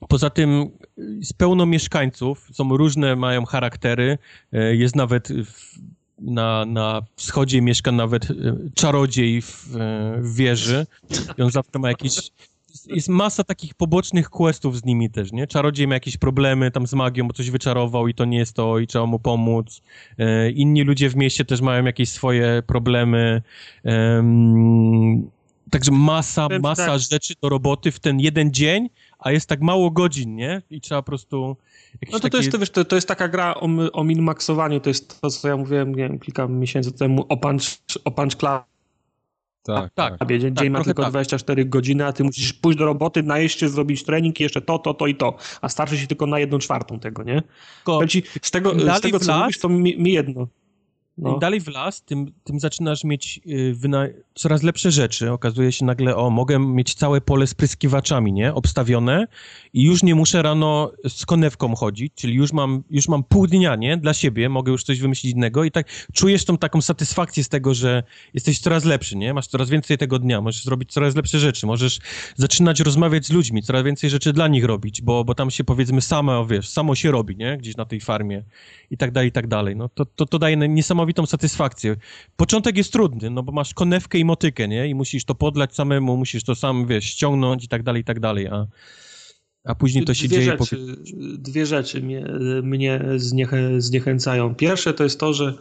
Poza 0.08 0.30
tym 0.30 0.70
jest 0.96 1.38
pełno 1.38 1.66
mieszkańców, 1.66 2.48
są 2.52 2.76
różne, 2.76 3.16
mają 3.16 3.44
charaktery. 3.44 4.18
E, 4.52 4.76
jest 4.76 4.96
nawet 4.96 5.28
na, 6.18 6.64
na 6.64 7.02
wschodzie 7.16 7.62
mieszka 7.62 7.92
nawet 7.92 8.30
e, 8.30 8.34
czarodziej 8.74 9.42
w, 9.42 9.76
e, 9.76 10.16
w 10.20 10.34
wieży 10.34 10.86
i 11.38 11.42
on 11.42 11.50
zawsze 11.50 11.78
ma 11.78 11.88
jakieś... 11.88 12.30
Jest 12.86 13.08
masa 13.08 13.44
takich 13.44 13.74
pobocznych 13.74 14.30
questów 14.30 14.78
z 14.78 14.84
nimi 14.84 15.10
też, 15.10 15.32
nie? 15.32 15.46
Czarodziej 15.46 15.88
ma 15.88 15.94
jakieś 15.94 16.16
problemy 16.16 16.70
tam 16.70 16.86
z 16.86 16.94
magią, 16.94 17.28
bo 17.28 17.34
coś 17.34 17.50
wyczarował 17.50 18.08
i 18.08 18.14
to 18.14 18.24
nie 18.24 18.38
jest 18.38 18.54
to 18.54 18.78
i 18.78 18.86
trzeba 18.86 19.06
mu 19.06 19.18
pomóc. 19.18 19.82
E, 20.18 20.50
inni 20.50 20.82
ludzie 20.82 21.10
w 21.10 21.16
mieście 21.16 21.44
też 21.44 21.60
mają 21.60 21.84
jakieś 21.84 22.08
swoje 22.08 22.62
problemy. 22.66 23.42
Także 25.70 25.92
masa, 25.92 26.48
masa 26.60 26.86
tak. 26.86 27.00
rzeczy 27.00 27.34
do 27.42 27.48
roboty 27.48 27.92
w 27.92 28.00
ten 28.00 28.20
jeden 28.20 28.52
dzień, 28.52 28.88
a 29.18 29.32
jest 29.32 29.48
tak 29.48 29.60
mało 29.60 29.90
godzin, 29.90 30.36
nie? 30.36 30.62
I 30.70 30.80
trzeba 30.80 31.02
po 31.02 31.06
prostu 31.06 31.56
no 32.12 32.12
to, 32.12 32.20
takie... 32.20 32.30
to, 32.30 32.36
jest, 32.36 32.52
to, 32.52 32.58
wiesz, 32.58 32.70
to, 32.70 32.84
to, 32.84 32.96
jest 32.96 33.08
taka 33.08 33.28
gra 33.28 33.54
o, 33.54 33.68
o 33.92 34.04
min-maksowaniu, 34.04 34.80
to 34.80 34.90
jest 34.90 35.20
to, 35.20 35.30
co 35.30 35.48
ja 35.48 35.56
mówiłem 35.56 35.94
nie 35.94 36.08
wiem, 36.08 36.18
kilka 36.18 36.48
miesięcy 36.48 36.92
temu 36.92 37.26
o 37.28 37.36
Punch, 37.36 37.62
o 38.04 38.10
punch 38.10 38.36
Club. 38.36 38.62
Tak, 39.62 39.90
tak. 39.94 40.18
tak 40.18 40.28
dzień 40.38 40.54
tak, 40.54 40.70
ma 40.70 40.84
tylko 40.84 41.02
tak. 41.02 41.10
24 41.10 41.64
godziny, 41.64 42.06
a 42.06 42.12
ty 42.12 42.24
musisz 42.24 42.52
pójść 42.52 42.78
do 42.78 42.84
roboty, 42.84 43.22
najeść 43.22 43.60
się, 43.60 43.68
zrobić 43.68 44.04
trening 44.04 44.40
i 44.40 44.42
jeszcze 44.42 44.60
to, 44.60 44.78
to, 44.78 44.94
to 44.94 45.06
i 45.06 45.14
to. 45.14 45.36
A 45.60 45.68
starczy 45.68 45.98
się 45.98 46.06
tylko 46.06 46.26
na 46.26 46.38
jedną 46.38 46.58
czwartą 46.58 46.98
tego, 46.98 47.22
nie? 47.22 47.42
Tylko 47.84 48.06
ci, 48.06 48.22
z 48.42 48.50
tego, 48.50 48.96
z 48.96 49.00
tego 49.00 49.20
co 49.20 49.38
mówisz, 49.38 49.58
to 49.58 49.68
mi, 49.68 49.98
mi 49.98 50.12
jedno. 50.12 50.46
No. 51.18 51.32
Im 51.34 51.38
dalej 51.38 51.60
w 51.60 51.68
las, 51.68 52.02
tym, 52.02 52.32
tym 52.44 52.60
zaczynasz 52.60 53.04
mieć 53.04 53.40
y, 53.46 53.74
coraz 54.34 54.62
lepsze 54.62 54.90
rzeczy. 54.90 55.32
Okazuje 55.32 55.72
się 55.72 55.84
nagle, 55.84 56.16
o, 56.16 56.30
mogę 56.30 56.58
mieć 56.58 56.94
całe 56.94 57.20
pole 57.20 57.46
z 57.46 57.54
pryskiwaczami, 57.54 58.32
nie? 58.32 58.54
Obstawione 58.54 59.26
i 59.76 59.82
już 59.82 60.02
nie 60.02 60.14
muszę 60.14 60.42
rano 60.42 60.92
z 61.08 61.26
konewką 61.26 61.74
chodzić, 61.74 62.12
czyli 62.14 62.34
już 62.34 62.52
mam, 62.52 62.82
już 62.90 63.08
mam 63.08 63.24
pół 63.24 63.46
dnia, 63.46 63.76
nie? 63.76 63.96
Dla 63.96 64.14
siebie, 64.14 64.48
mogę 64.48 64.72
już 64.72 64.84
coś 64.84 65.00
wymyślić 65.00 65.32
innego 65.32 65.64
i 65.64 65.70
tak 65.70 65.86
czujesz 66.12 66.44
tą 66.44 66.58
taką 66.58 66.82
satysfakcję 66.82 67.44
z 67.44 67.48
tego, 67.48 67.74
że 67.74 68.02
jesteś 68.34 68.58
coraz 68.58 68.84
lepszy, 68.84 69.16
nie? 69.16 69.34
Masz 69.34 69.46
coraz 69.46 69.70
więcej 69.70 69.98
tego 69.98 70.18
dnia, 70.18 70.40
możesz 70.40 70.64
zrobić 70.64 70.92
coraz 70.92 71.16
lepsze 71.16 71.38
rzeczy, 71.38 71.66
możesz 71.66 71.98
zaczynać 72.36 72.80
rozmawiać 72.80 73.26
z 73.26 73.30
ludźmi, 73.30 73.62
coraz 73.62 73.82
więcej 73.82 74.10
rzeczy 74.10 74.32
dla 74.32 74.48
nich 74.48 74.64
robić, 74.64 75.02
bo, 75.02 75.24
bo 75.24 75.34
tam 75.34 75.50
się 75.50 75.64
powiedzmy 75.64 76.00
samo, 76.00 76.46
wiesz, 76.46 76.68
samo 76.68 76.94
się 76.94 77.10
robi, 77.10 77.36
nie? 77.36 77.56
Gdzieś 77.56 77.76
na 77.76 77.84
tej 77.84 78.00
farmie 78.00 78.42
i 78.90 78.96
tak 78.96 79.10
dalej, 79.10 79.28
i 79.28 79.32
tak 79.32 79.46
dalej. 79.46 79.76
No 79.76 79.88
to, 79.88 80.04
to, 80.04 80.26
to 80.26 80.38
daje 80.38 80.56
niesamowitą 80.56 81.26
satysfakcję. 81.26 81.96
Początek 82.36 82.76
jest 82.76 82.92
trudny, 82.92 83.30
no 83.30 83.42
bo 83.42 83.52
masz 83.52 83.74
konewkę 83.74 84.18
i 84.18 84.24
motykę, 84.24 84.68
nie? 84.68 84.88
I 84.88 84.94
musisz 84.94 85.24
to 85.24 85.34
podlać 85.34 85.74
samemu, 85.74 86.16
musisz 86.16 86.44
to 86.44 86.54
sam, 86.54 86.86
wiesz, 86.86 87.04
ściągnąć 87.04 87.64
i 87.64 87.68
tak 87.68 87.82
dalej, 87.82 88.02
i 88.02 88.04
tak 88.04 88.20
dalej, 88.20 88.46
a... 88.46 88.66
A 89.66 89.74
później 89.74 90.04
to 90.04 90.14
się 90.14 90.28
dwie 90.28 90.36
dzieje. 90.38 90.56
Rzeczy, 90.58 90.76
po... 90.76 90.82
Dwie 91.38 91.66
rzeczy 91.66 92.02
mnie, 92.02 92.26
mnie 92.62 93.04
zniechę, 93.16 93.80
zniechęcają. 93.80 94.54
Pierwsze 94.54 94.94
to 94.94 95.04
jest 95.04 95.20
to, 95.20 95.32
że 95.32 95.54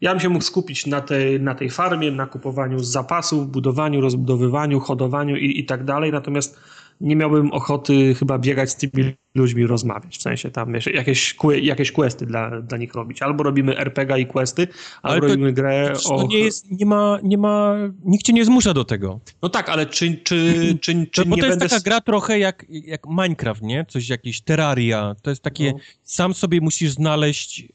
ja 0.00 0.10
bym 0.10 0.20
się 0.20 0.28
mógł 0.28 0.44
skupić 0.44 0.86
na 0.86 1.00
tej, 1.00 1.40
na 1.40 1.54
tej 1.54 1.70
farmie, 1.70 2.10
na 2.10 2.26
kupowaniu 2.26 2.78
zapasów, 2.78 3.50
budowaniu, 3.50 4.00
rozbudowywaniu, 4.00 4.80
hodowaniu 4.80 5.36
i, 5.36 5.60
i 5.60 5.64
tak 5.64 5.84
dalej. 5.84 6.12
Natomiast 6.12 6.58
nie 7.00 7.16
miałbym 7.16 7.52
ochoty 7.52 8.14
chyba 8.14 8.38
biegać 8.38 8.70
z 8.70 8.76
tymi 8.76 9.14
ludźmi 9.34 9.66
rozmawiać, 9.66 10.18
w 10.18 10.22
sensie 10.22 10.50
tam 10.50 10.74
jakieś, 10.94 11.36
jakieś 11.62 11.92
questy 11.92 12.26
dla, 12.26 12.60
dla 12.60 12.78
nich 12.78 12.94
robić. 12.94 13.22
Albo 13.22 13.42
robimy 13.42 13.78
RPG 13.78 14.18
i 14.18 14.26
questy, 14.26 14.68
albo 15.02 15.12
ale 15.12 15.20
robimy 15.20 15.52
grę 15.52 15.92
to, 16.02 16.14
o... 16.14 16.26
nie, 16.26 16.38
jest, 16.38 16.70
nie, 16.70 16.86
ma, 16.86 17.18
nie 17.22 17.38
ma, 17.38 17.76
nikt 18.04 18.24
cię 18.24 18.32
nie 18.32 18.44
zmusza 18.44 18.74
do 18.74 18.84
tego. 18.84 19.20
No 19.42 19.48
tak, 19.48 19.68
ale 19.68 19.86
czy, 19.86 20.16
czy, 20.16 20.54
czy, 20.80 21.06
czy 21.06 21.24
bo 21.24 21.36
nie 21.36 21.42
to 21.42 21.48
jest 21.48 21.60
taka 21.60 21.80
gra 21.80 22.00
trochę 22.00 22.38
jak, 22.38 22.66
jak 22.68 23.06
Minecraft, 23.06 23.62
nie? 23.62 23.84
Coś, 23.88 24.08
jakieś 24.08 24.40
Terraria. 24.40 25.14
To 25.22 25.30
jest 25.30 25.42
takie, 25.42 25.72
no. 25.72 25.78
sam 26.02 26.34
sobie 26.34 26.60
musisz 26.60 26.90
znaleźć 26.90 27.68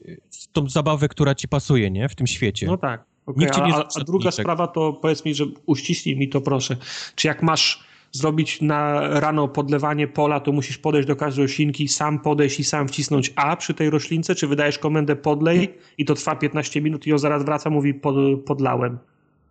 tą 0.52 0.70
zabawę, 0.70 1.08
która 1.08 1.36
ci 1.36 1.48
pasuje, 1.48 1.92
nie? 1.92 2.10
W 2.10 2.16
tym 2.16 2.28
świecie. 2.28 2.68
No 2.68 2.78
tak. 2.78 3.04
Okay, 3.26 3.50
a, 3.52 3.78
a, 3.78 3.88
a 3.96 4.04
druga 4.04 4.32
sprawa 4.32 4.68
to 4.68 4.94
powiedz 4.94 5.26
mi, 5.26 5.36
że 5.36 5.46
uściśnij 5.66 6.16
mi 6.16 6.30
to 6.30 6.42
proszę. 6.42 6.78
Czy 7.16 7.28
jak 7.28 7.44
masz 7.44 7.84
zrobić 8.16 8.62
na 8.62 9.10
rano 9.20 9.48
podlewanie 9.48 10.08
pola, 10.08 10.40
to 10.40 10.52
musisz 10.52 10.78
podejść 10.78 11.08
do 11.08 11.16
każdej 11.16 11.46
roślinki, 11.46 11.88
sam 11.88 12.20
podejść 12.20 12.60
i 12.60 12.64
sam 12.64 12.88
wcisnąć 12.88 13.34
A 13.36 13.56
przy 13.56 13.74
tej 13.74 13.90
roślince, 13.90 14.36
czy 14.36 14.48
wydajesz 14.48 14.80
komendę 14.80 15.16
podlej 15.16 15.74
i 15.98 16.06
to 16.06 16.16
trwa 16.16 16.36
15 16.36 16.82
minut 16.82 17.08
i 17.08 17.14
on 17.14 17.20
zaraz 17.20 17.46
wraca, 17.46 17.70
mówi 17.70 17.94
pod, 17.94 18.16
podlałem. 18.46 18.98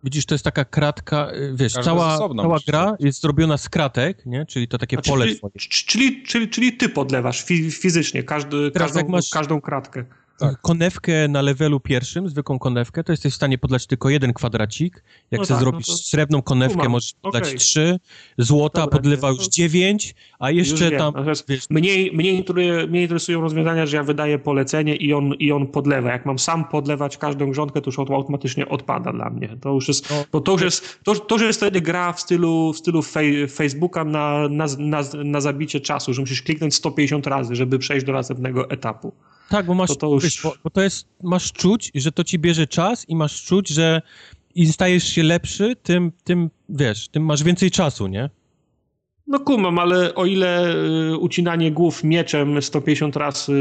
Widzisz, 0.03 0.25
to 0.25 0.35
jest 0.35 0.45
taka 0.45 0.65
kratka, 0.65 1.31
wiesz, 1.53 1.73
cała, 1.73 2.17
cała 2.17 2.57
gra 2.67 2.95
jest 2.99 3.21
zrobiona 3.21 3.57
z 3.57 3.69
kratek, 3.69 4.25
nie? 4.25 4.45
Czyli 4.45 4.67
to 4.67 4.77
takie 4.77 4.95
Znaczy, 4.95 5.09
pole 5.09 5.25
czyli, 5.25 5.39
czyli, 5.85 6.23
czyli, 6.23 6.49
czyli 6.49 6.73
ty 6.73 6.89
podlewasz 6.89 7.43
fi, 7.43 7.71
fizycznie 7.71 8.23
każdy, 8.23 8.71
Teraz 8.71 8.93
każdą, 8.93 9.09
masz- 9.09 9.29
każdą 9.29 9.61
kratkę. 9.61 10.05
Tak. 10.37 10.61
Konewkę 10.61 11.27
na 11.27 11.41
levelu 11.41 11.79
pierwszym, 11.79 12.29
zwykłą 12.29 12.59
konewkę, 12.59 13.03
to 13.03 13.13
jesteś 13.13 13.33
w 13.33 13.35
stanie 13.35 13.57
podlać 13.57 13.87
tylko 13.87 14.09
jeden 14.09 14.33
kwadracik. 14.33 15.03
Jak 15.31 15.39
No 15.39 15.45
chcesz 15.45 15.55
tak, 15.55 15.59
zrobić 15.63 15.87
no 15.87 15.93
to- 15.93 15.97
srebrną 16.01 16.41
konewkę, 16.41 16.89
możesz 16.89 17.13
podlać 17.21 17.43
Okej. 17.43 17.57
trzy, 17.57 17.99
złota 18.37 18.81
Dobra, 18.81 18.97
podlewa 18.97 19.29
już 19.29 19.47
dziewięć, 19.47 20.15
a 20.39 20.51
jeszcze 20.51 20.91
tam, 20.91 21.13
Natomiast 21.13 21.49
wiesz, 21.49 21.69
Mnie, 21.69 22.11
mnie, 22.11 22.31
interesuje, 22.31 22.87
mnie 22.87 23.01
interesują 23.01 23.41
rozwiązania, 23.41 23.85
że 23.85 23.97
ja 23.97 24.03
wydaję 24.03 24.39
polecenie 24.39 24.95
i 24.95 25.13
on, 25.13 25.33
i 25.39 25.51
on 25.51 25.67
podlewa. 25.67 26.11
Jak 26.11 26.25
mam 26.25 26.39
sam 26.39 26.65
podlewać 26.65 27.17
każdą 27.17 27.49
grządkę, 27.51 27.81
to 27.81 27.87
już 27.89 27.99
auto- 27.99 28.15
automatycznie 28.15 28.69
odpada 28.69 29.13
dla 29.13 29.29
mnie. 29.29 29.57
To 29.61 29.73
już 29.73 29.87
jest, 29.87 30.09
No. 30.09 30.23
bo 30.31 30.41
to 30.41 30.51
już 30.51 30.61
jest, 30.61 30.99
to, 31.03 31.15
to 31.15 31.35
już 31.35 31.43
jest 31.43 31.59
wtedy 31.59 31.81
gra 31.81 32.13
w 32.13 32.21
stylu, 32.21 32.73
w 32.73 32.77
stylu 32.77 33.01
fej, 33.01 33.47
Facebooka 33.47 34.03
na, 34.05 34.47
na, 34.49 34.65
na, 34.79 35.01
na 35.23 35.41
zabicie 35.41 35.79
czasu, 35.81 36.13
że 36.13 36.21
musisz 36.21 36.41
kliknąć 36.41 36.75
150 36.75 37.27
razy, 37.27 37.55
żeby 37.55 37.79
przejść 37.79 38.05
do 38.05 38.13
następnego 38.13 38.69
etapu. 38.69 39.13
Tak, 39.49 39.65
bo 39.65 39.73
masz, 39.73 39.89
to 39.89 39.95
to 39.95 40.13
już- 40.13 40.23
wiesz, 40.23 40.41
bo, 40.43 40.53
bo 40.63 40.69
to 40.69 40.81
jest, 40.81 41.07
masz 41.23 41.51
czuć, 41.51 41.91
że 41.95 42.11
to 42.11 42.23
ci 42.23 42.39
bierze 42.39 42.67
czas 42.67 43.09
i 43.09 43.15
masz 43.15 43.43
czuć, 43.43 43.67
że 43.69 44.01
im 44.55 44.73
stajesz 44.73 45.03
się 45.03 45.23
lepszy, 45.23 45.75
tym, 45.83 46.11
tym, 46.23 46.49
wiesz, 46.69 47.07
tym 47.07 47.25
masz 47.25 47.43
więcej 47.43 47.71
czasu, 47.71 48.07
nie? 48.07 48.29
No 49.27 49.39
kumam, 49.39 49.79
ale 49.79 50.15
o 50.15 50.25
ile 50.25 50.75
y, 51.13 51.17
ucinanie 51.17 51.71
głów 51.71 52.03
mieczem 52.03 52.61
150 52.61 53.15
razy 53.15 53.53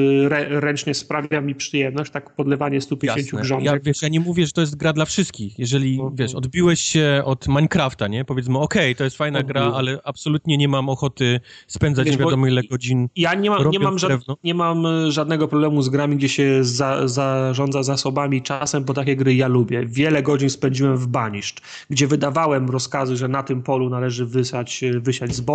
ręcznie 0.50 0.94
sprawia 0.94 1.40
mi 1.40 1.54
przyjemność, 1.54 2.10
tak 2.10 2.34
podlewanie 2.34 2.80
150 2.80 3.26
Jasne. 3.26 3.40
grządek. 3.42 3.66
Ja, 3.66 3.80
wiesz, 3.84 4.02
ja 4.02 4.08
nie 4.08 4.20
mówię, 4.20 4.46
że 4.46 4.52
to 4.52 4.60
jest 4.60 4.76
gra 4.76 4.92
dla 4.92 5.04
wszystkich. 5.04 5.58
Jeżeli, 5.58 5.94
Mhm. 5.94 6.16
wiesz, 6.16 6.34
odbiłeś 6.34 6.80
się 6.80 7.22
od 7.24 7.48
Minecrafta, 7.48 8.08
nie? 8.08 8.24
Powiedzmy, 8.24 8.58
okej, 8.58 8.96
to 8.96 9.04
jest 9.04 9.16
fajna 9.16 9.42
gra, 9.42 9.60
Odbiłem. 9.60 9.78
ale 9.78 9.98
absolutnie 10.04 10.56
nie 10.56 10.68
mam 10.68 10.88
ochoty 10.88 11.40
spędzać 11.66 12.06
Wiesz, 12.06 12.18
nie 12.18 12.24
wiadomo 12.24 12.46
ile 12.46 12.62
godzin. 12.62 13.08
Ja 13.16 13.34
nie 13.34 13.50
mam, 13.50 13.70
nie, 13.70 13.78
mam 13.78 13.96
nie 14.44 14.54
mam 14.54 14.86
y, 14.86 15.12
żadnego 15.12 15.48
problemu 15.48 15.82
z 15.82 15.88
grami, 15.88 16.16
gdzie 16.16 16.28
się 16.28 16.64
za, 16.64 17.08
zarządza 17.08 17.82
zasobami, 17.82 18.42
czasem, 18.42 18.84
bo 18.84 18.94
takie 18.94 19.16
gry 19.16 19.34
ja 19.34 19.48
lubię. 19.48 19.86
Wiele 19.86 20.22
godzin 20.22 20.50
spędziłem 20.50 20.96
w 20.96 21.06
Banished, 21.06 21.60
gdzie 21.90 22.06
wydawałem 22.06 22.70
rozkazy, 22.70 23.16
że 23.16 23.28
na 23.28 23.42
tym 23.42 23.62
polu 23.62 23.90
należy 23.90 24.26
wysać, 24.26 24.82
y, 24.82 25.00
wysiać 25.00 25.34
zboże, 25.34 25.53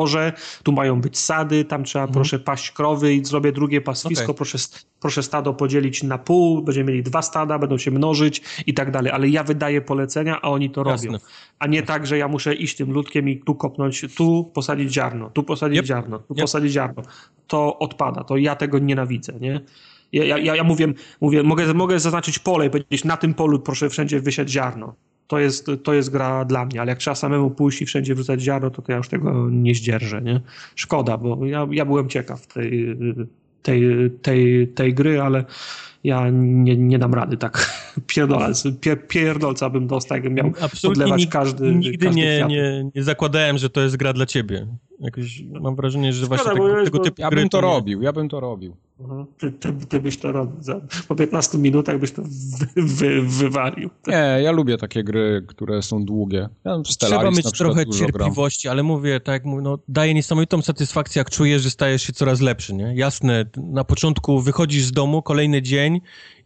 tu 0.64 0.72
mają 0.72 1.02
być 1.02 1.18
sady, 1.18 1.66
tam 1.66 1.84
trzeba 1.84 2.08
proszę 2.08 2.40
paść 2.40 2.72
krowy 2.72 3.14
i 3.14 3.26
zrobię 3.26 3.52
drugie 3.52 3.82
pastwisko, 3.82 4.24
Okej. 4.24 4.36
proszę, 4.36 4.58
proszę 5.00 5.24
stado 5.24 5.53
podzielić 5.53 6.03
na 6.03 6.18
pół, 6.18 6.61
będziemy 6.61 6.92
mieli 6.92 7.03
dwa 7.03 7.22
stada, 7.22 7.60
będą 7.60 7.78
się 7.78 7.92
mnożyć 7.92 8.42
i 8.68 8.74
tak 8.74 8.92
dalej, 8.92 9.11
ale 9.11 9.30
ja 9.30 9.44
wydaję 9.44 9.82
polecenia, 9.82 10.42
a 10.42 10.50
oni 10.50 10.69
to 10.69 10.90
Jasne. 10.90 11.08
robią. 11.08 11.19
A 11.60 11.68
nie 11.68 11.84
tak, 11.84 12.08
że 12.08 12.18
ja 12.18 12.28
muszę 12.28 12.56
iść 12.56 12.78
tym 12.78 12.92
ludkiem 12.92 13.30
i 13.30 13.38
tu 13.40 13.56
kopnąć, 13.56 14.06
tu 14.18 14.52
posadzić 14.53 14.94
ziarno, 14.94 15.30
tu 15.30 15.44
posadzić 15.44 15.78
Yep. 15.80 15.86
ziarno, 15.86 16.19
tu 16.19 16.34
Yep. 16.34 16.42
posadzić 16.42 16.72
ziarno. 16.72 17.03
To 17.48 17.80
odpada, 17.80 18.24
to 18.24 18.38
ja 18.38 18.56
tego 18.56 18.80
nienawidzę, 18.80 19.34
nie? 19.42 19.61
Ja, 20.11 20.24
ja, 20.26 20.38
ja, 20.38 20.56
ja 20.56 20.64
mówię, 20.64 20.94
mówię 21.22 21.44
mogę, 21.44 21.74
mogę 21.74 22.00
zaznaczyć 22.00 22.40
pole 22.40 22.66
i 22.66 22.69
powiedzieć, 22.69 23.03
na 23.03 23.18
tym 23.18 23.34
polu 23.34 23.60
proszę 23.60 23.90
wszędzie 23.90 24.19
wysiać 24.19 24.50
ziarno. 24.50 24.95
To 25.30 25.40
jest, 25.40 25.67
to 25.83 25.93
jest 25.93 26.09
gra 26.09 26.45
dla 26.45 26.66
mnie, 26.66 26.82
ale 26.82 26.90
jak 26.90 26.99
trzeba 26.99 27.16
samemu 27.16 27.51
pójść 27.51 27.82
i 27.82 27.85
wszędzie 27.85 28.16
wrzucać 28.16 28.41
ziarno, 28.41 28.69
to, 28.69 28.82
to 28.82 28.91
ja 28.91 28.98
już 28.98 29.09
tego 29.09 29.49
nie 29.49 29.75
zdzierżę, 29.75 30.22
nie? 30.22 30.41
Szkoda, 30.75 31.17
bo 31.17 31.45
ja, 31.45 31.67
ja 31.72 31.85
byłem 31.85 32.09
ciekaw 32.09 32.48
tej, 32.48 32.98
tej, 33.61 34.11
tej, 34.22 34.67
tej 34.67 34.93
gry, 34.93 35.22
ale 35.22 35.45
ja 36.03 36.30
nie, 36.32 36.78
nie 36.78 37.00
dam 37.00 37.14
rady 37.14 37.38
tak 37.38 37.82
pierdolec, 38.08 38.64
pier, 38.82 39.08
pierdolca 39.08 39.69
bym 39.69 39.88
dostał, 39.88 40.16
jakbym 40.16 40.34
miał 40.34 40.48
Absolutnie 40.61 40.90
podlewać 41.03 41.22
nig- 41.26 41.30
każdy 41.32 41.76
nigdy 41.76 42.06
każdy 42.06 42.22
nie, 42.22 42.45
nie, 42.50 42.90
nie 42.95 43.03
zakładałem, 43.03 43.58
że 43.58 43.69
to 43.69 43.82
jest 43.82 43.98
gra 43.98 44.14
dla 44.14 44.26
ciebie. 44.26 44.68
Jakoś 45.00 45.44
mam 45.61 45.76
wrażenie, 45.76 46.14
że 46.14 46.26
Szkoda, 46.26 46.44
właśnie 46.44 46.53
tego, 46.64 46.84
tego 46.86 47.00
typu 47.00 47.22
Ja 47.22 47.30
bym 47.30 47.50
to 47.50 47.58
nie- 47.58 47.61
robił, 47.61 48.02
ja 48.02 48.14
bym 48.14 48.30
to 48.30 48.40
robił. 48.40 48.76
Mhm. 49.00 49.26
Ty, 49.38 49.52
ty, 49.52 49.74
ty 49.90 50.00
byś 50.00 50.18
to 50.18 50.32
robił. 50.32 50.56
Za, 50.64 50.82
po 51.08 51.16
15 51.16 51.58
minutach 51.58 52.00
byś 52.00 52.11
to 52.11 52.22
wy, 52.76 52.84
wy, 52.84 53.22
wywalił. 53.22 53.90
Nie, 54.08 54.40
ja 54.44 54.52
lubię 54.52 54.78
takie 54.78 55.03
gry, 55.03 55.44
które 55.48 55.82
są 55.82 56.06
długie. 56.06 56.50
Ja 56.66 56.82
Trzeba 57.00 57.32
mieć 57.32 57.52
trochę 57.52 57.86
dużo 57.86 58.00
gram. 58.00 58.08
cierpliwości, 58.11 58.68
ale 58.69 58.84
mówię, 58.84 59.19
tak 59.19 59.34
jak 59.34 59.45
mówię, 59.45 59.61
no, 59.64 59.80
daje 59.88 60.14
niesamowitą 60.14 60.61
satysfakcję, 60.61 61.19
jak 61.19 61.30
czujesz, 61.30 61.61
że 61.61 61.69
stajesz 61.69 62.02
się 62.03 62.14
coraz 62.14 62.42
lepszy, 62.42 62.74
nie? 62.74 62.95
Jasne, 62.95 63.45
na 63.58 63.84
początku 63.84 64.40
wychodzisz 64.42 64.84
z 64.84 64.92
domu, 64.92 65.22
kolejny 65.22 65.61
dzień 65.61 65.89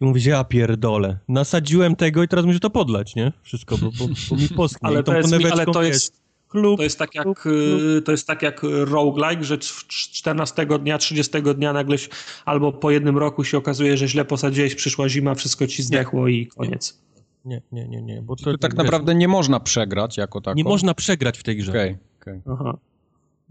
i 0.01 0.05
mówisz, 0.05 0.25
ja 0.25 0.43
pierdolę, 0.43 1.17
nasadziłem 1.27 1.95
tego 1.95 2.23
i 2.23 2.27
teraz 2.27 2.45
muszę 2.45 2.59
to 2.59 2.69
podlać, 2.69 3.15
nie? 3.15 3.31
Wszystko, 3.43 3.77
bo, 3.77 3.91
bo, 3.99 4.07
bo 4.29 4.35
mi 4.35 4.49
poschnie. 4.49 4.79
Ale 4.81 5.03
to 5.03 5.17
jest, 5.17 5.33
ale 5.51 5.65
to 5.65 5.83
jest, 5.83 6.21
klub, 6.47 6.77
to 6.77 6.83
jest 6.83 6.99
tak 6.99 7.15
jak, 7.15 7.23
klub, 7.23 7.39
klub. 7.39 7.55
y, 7.97 8.01
to 8.01 8.11
jest 8.11 8.27
tak 8.27 8.41
jak 8.41 8.61
roguelike, 8.63 9.43
że 9.43 9.57
w 9.57 9.87
14 9.87 10.65
dnia, 10.65 10.97
30 10.97 11.41
dnia 11.55 11.73
nagle 11.73 11.97
albo 12.45 12.71
po 12.71 12.91
jednym 12.91 13.17
roku 13.17 13.43
się 13.43 13.57
okazuje, 13.57 13.97
że 13.97 14.07
źle 14.07 14.25
posadziłeś, 14.25 14.75
przyszła 14.75 15.09
zima, 15.09 15.35
wszystko 15.35 15.67
ci 15.67 15.83
zdechło 15.83 16.27
i 16.27 16.47
koniec. 16.47 17.03
Nie, 17.45 17.61
nie, 17.71 17.87
nie, 17.87 18.01
nie, 18.01 18.21
bo 18.21 18.35
to, 18.35 18.43
Tu 18.43 18.57
tak 18.57 18.71
wiesz, 18.71 18.77
naprawdę 18.77 19.15
nie 19.15 19.27
można 19.27 19.59
przegrać 19.59 20.17
jako 20.17 20.41
tako. 20.41 20.57
nie 20.57 20.63
można 20.63 20.93
przegrać 20.93 21.37
w 21.39 21.43
tej 21.43 21.57
grze. 21.57 21.71
Okej, 21.71 21.97
okej. 22.21 22.41
Aha. 22.51 22.77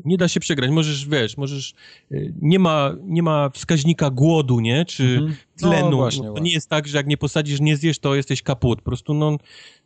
Nie 0.04 0.16
da 0.16 0.28
się 0.28 0.40
przegrać. 0.40 0.70
Możesz, 0.70 1.08
wiesz, 1.08 1.36
możesz. 1.36 1.74
y, 2.12 2.34
Nie 2.42 2.58
ma, 2.58 2.92
nie 3.04 3.22
ma 3.22 3.50
wskaźnika 3.50 4.10
głodu, 4.10 4.60
nie? 4.60 4.84
Czy 4.84 5.02
Mhm. 5.04 5.36
No, 5.62 5.68
tlenu. 5.68 5.96
właśnie, 5.96 6.18
No, 6.22 6.24
to 6.26 6.30
właśnie. 6.30 6.44
nie 6.48 6.52
jest 6.54 6.68
tak, 6.68 6.88
że 6.88 6.96
jak 6.96 7.06
nie 7.06 7.16
posadzisz, 7.16 7.60
nie 7.60 7.76
zjesz, 7.76 7.98
to 7.98 8.14
jesteś 8.14 8.42
kaput. 8.42 8.78
Po 8.78 8.84
prostu, 8.84 9.14
no. 9.14 9.36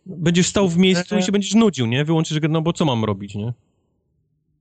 Będziesz 0.07 0.47
stał 0.47 0.68
w 0.68 0.76
miejscu 0.78 1.18
i 1.18 1.23
się 1.23 1.33
będziesz 1.33 1.55
nudził, 1.55 1.86
nie? 1.86 2.05
Wyłączysz 2.05 2.39
no 2.49 2.62
bo 2.62 2.73
co 2.73 2.85
mam 2.85 3.05
robić, 3.05 3.35
nie? 3.35 3.52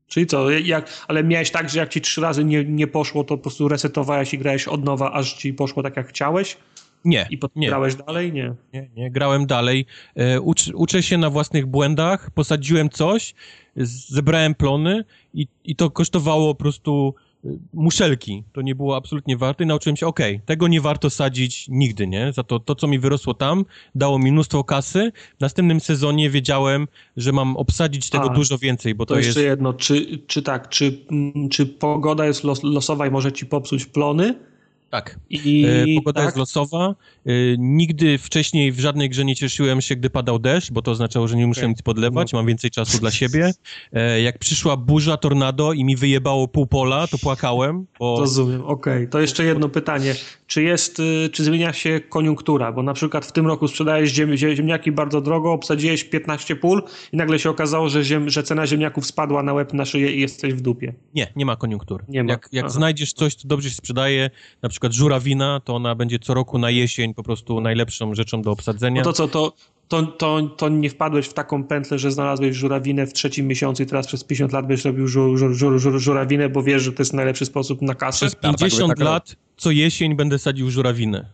Czyli 0.08 0.28
co, 0.28 0.50
jak, 0.52 1.06
ale 1.08 1.24
miałeś 1.24 1.52
tak, 1.52 1.70
że 1.70 1.80
jak 1.80 1.90
ci 1.90 2.02
trzy 2.02 2.22
razy 2.22 2.46
nie, 2.46 2.64
nie 2.64 2.88
poszło, 2.88 3.24
to 3.24 3.38
po 3.38 3.44
prostu 3.44 3.68
resetowałeś 3.68 4.34
i 4.34 4.38
grałeś 4.38 4.68
od 4.68 4.84
nowa, 4.84 5.12
aż 5.12 5.34
ci 5.34 5.54
poszło 5.54 5.84
tak 5.84 5.98
jak 5.98 6.08
chciałeś 6.08 6.58
Nie. 7.06 7.28
i 7.30 7.38
potem 7.38 7.62
nie. 7.62 7.68
grałeś 7.68 7.96
dalej? 7.96 8.34
Nie. 8.34 8.54
Nie, 8.74 8.90
nie, 8.96 9.12
grałem 9.12 9.46
dalej. 9.46 9.86
E, 10.16 10.42
ucz, 10.42 10.68
uczę 10.74 11.04
się 11.04 11.18
na 11.18 11.30
własnych 11.30 11.66
błędach, 11.66 12.32
posadziłem 12.32 12.90
coś, 12.90 13.36
zebrałem 13.76 14.56
plony 14.56 15.04
i, 15.34 15.48
i 15.64 15.76
to 15.76 15.92
kosztowało 15.92 16.56
po 16.56 16.60
prostu 16.60 17.14
e, 17.46 17.50
muszelki. 17.74 18.44
To 18.54 18.62
nie 18.62 18.76
było 18.76 18.96
absolutnie 18.96 19.38
warte 19.38 19.64
i 19.64 19.68
nauczyłem 19.68 19.98
się, 19.98 20.08
okej, 20.08 20.40
tego 20.46 20.68
nie 20.68 20.82
warto 20.82 21.10
sadzić 21.10 21.66
nigdy, 21.70 22.08
nie? 22.08 22.34
Za 22.34 22.44
to, 22.44 22.60
to, 22.60 22.76
co 22.76 22.88
mi 22.88 23.00
wyrosło 23.00 23.34
tam, 23.34 23.66
dało 23.96 24.20
mi 24.20 24.32
mnóstwo 24.32 24.64
kasy. 24.64 25.12
W 25.38 25.40
następnym 25.40 25.80
sezonie 25.80 26.30
wiedziałem, 26.30 26.88
że 27.18 27.32
mam 27.32 27.58
obsadzić 27.58 28.10
tego 28.10 28.32
A, 28.32 28.34
dużo 28.34 28.58
więcej, 28.58 28.96
bo 28.96 29.06
To, 29.06 29.14
to, 29.14 29.18
jeszcze 29.20 29.40
jest... 29.40 29.50
jedno, 29.50 29.74
czy, 29.74 30.20
czy 30.28 30.42
tak, 30.42 30.70
czy, 30.70 31.06
mm, 31.12 31.50
czy 31.50 31.66
pogoda 31.66 32.26
jest 32.26 32.44
los, 32.44 32.64
losowa 32.64 33.08
i 33.08 33.12
może 33.12 33.32
ci 33.32 33.46
popsuć 33.46 33.86
plony? 33.86 34.55
Tak. 34.90 35.20
I 35.30 35.66
E, 35.66 35.96
Pogoda 35.96 36.20
tak? 36.20 36.26
jest 36.28 36.38
losowa. 36.38 36.96
E, 37.26 37.32
Nigdy 37.58 38.18
wcześniej 38.18 38.72
w 38.72 38.80
żadnej 38.80 39.10
grze 39.10 39.26
nie 39.26 39.36
cieszyłem 39.36 39.82
się, 39.82 39.96
gdy 39.96 40.10
padał 40.10 40.40
deszcz, 40.40 40.72
bo 40.72 40.82
to 40.82 40.92
oznaczało, 40.92 41.28
że 41.28 41.36
nie 41.38 41.48
muszę 41.48 41.62
Okej. 41.62 41.70
nic 41.70 41.82
podlewać, 41.82 42.32
No. 42.34 42.40
mam 42.40 42.46
więcej 42.46 42.72
czasu 42.72 42.98
dla 43.00 43.12
siebie. 43.12 43.52
E, 43.94 44.22
Jak 44.22 44.40
przyszła 44.40 44.78
burza, 44.78 45.18
tornado 45.18 45.74
i 45.74 45.84
mi 45.84 45.96
wyjebało 45.96 46.48
pół 46.48 46.68
pola, 46.68 47.08
to 47.08 47.18
płakałem, 47.18 47.86
bo 48.00 48.20
Rozumiem, 48.20 48.62
okej. 48.66 49.08
To 49.10 49.20
jeszcze 49.20 49.44
jedno 49.46 49.70
pytanie. 49.70 50.16
Czy 50.48 50.64
jest, 50.64 51.00
y, 51.00 51.30
czy 51.32 51.44
zmienia 51.44 51.74
się 51.74 52.00
koniunktura? 52.10 52.72
Bo 52.72 52.84
na 52.84 52.94
przykład 52.94 53.26
w 53.26 53.32
tym 53.32 53.48
roku 53.48 53.68
sprzedajesz 53.68 54.12
ziem, 54.12 54.32
zie- 54.38 54.56
ziemniaki 54.56 54.92
bardzo 54.92 55.22
drogo, 55.22 55.52
obsadziłeś 55.52 56.04
15 56.04 56.56
pól 56.56 56.84
i 57.12 57.18
nagle 57.18 57.40
się 57.40 57.50
okazało, 57.50 57.90
że, 57.90 58.04
ziem, 58.04 58.30
że 58.30 58.44
cena 58.44 58.68
ziemniaków 58.68 59.06
spadła 59.06 59.44
na 59.44 59.54
łeb 59.54 59.74
na 59.74 59.86
szyję 59.86 60.12
i 60.16 60.22
jesteś 60.22 60.54
w 60.54 60.62
dupie. 60.62 60.94
nie, 61.16 61.28
nie 61.36 61.46
ma 61.46 61.56
koniunktury. 61.56 62.06
Nie 62.10 62.24
ma. 62.24 62.32
Jak, 62.32 62.50
jak 62.52 62.72
znajdziesz 62.72 63.14
coś, 63.14 63.36
co 63.36 63.48
dobrze 63.48 63.70
się 63.70 63.76
sprzedaje, 63.76 64.30
na 64.62 64.70
przykład 64.70 64.85
żurawina, 64.94 65.60
to 65.60 65.76
ona 65.76 65.96
będzie 65.96 66.20
co 66.20 66.34
roku 66.34 66.58
na 66.58 66.70
jesień 66.70 67.14
po 67.14 67.24
prostu 67.24 67.62
najlepszą 67.62 68.16
rzeczą 68.16 68.42
do 68.42 68.52
obsadzenia. 68.52 69.02
No 69.02 69.06
to 69.06 69.14
co, 69.14 69.28
to, 69.28 69.54
to, 69.88 70.04
to, 70.04 70.42
to 70.58 70.70
nie 70.70 70.90
wpadłeś 70.90 71.28
w 71.28 71.34
taką 71.34 71.64
pętlę, 71.64 72.00
że 72.00 72.12
znalazłeś 72.12 72.56
żurawinę 72.56 73.08
w 73.08 73.14
trzecim 73.14 73.48
miesiącu 73.48 73.84
i 73.84 73.86
teraz 73.86 74.08
przez 74.08 74.24
50 74.24 74.54
lat 74.54 74.68
będziesz 74.68 74.86
robił 74.86 75.08
żur, 75.08 75.38
żur, 75.38 75.54
żur, 75.54 75.80
żur, 75.80 76.00
żurawinę, 76.00 76.50
bo 76.50 76.64
wiesz, 76.64 76.84
że 76.84 76.92
to 76.92 77.02
jest 77.02 77.14
najlepszy 77.14 77.46
sposób 77.46 77.82
na 77.82 77.96
kasę? 77.96 78.18
Przez 78.18 78.34
tak, 78.34 78.42
50 78.42 78.90
tak, 78.90 78.98
tak. 78.98 79.06
lat 79.06 79.36
co 79.58 79.72
jesień 79.72 80.16
będę 80.16 80.40
sadził 80.40 80.72
żurawinę. 80.72 81.26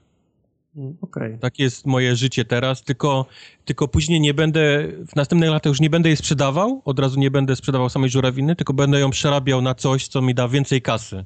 Mm, 0.75 0.97
Okej. 1.01 1.37
Tak 1.39 1.59
jest 1.59 1.85
moje 1.85 2.15
życie 2.15 2.45
teraz, 2.45 2.83
tylko, 2.83 3.25
tylko 3.65 3.87
później 3.87 4.21
nie 4.21 4.33
będę, 4.33 4.87
w 5.07 5.15
następnych 5.15 5.49
latach 5.49 5.69
już 5.69 5.79
nie 5.79 5.89
będę 5.89 6.09
jej 6.09 6.17
sprzedawał, 6.17 6.81
od 6.85 6.99
razu 6.99 7.19
nie 7.19 7.31
będę 7.31 7.55
sprzedawał 7.55 7.89
samej 7.89 8.09
żurawiny, 8.09 8.55
tylko 8.55 8.73
będę 8.73 8.99
ją 8.99 9.09
przerabiał 9.09 9.61
na 9.61 9.75
coś, 9.75 10.07
co 10.07 10.21
mi 10.21 10.35
da 10.35 10.47
więcej 10.47 10.81
kasy. 10.81 11.25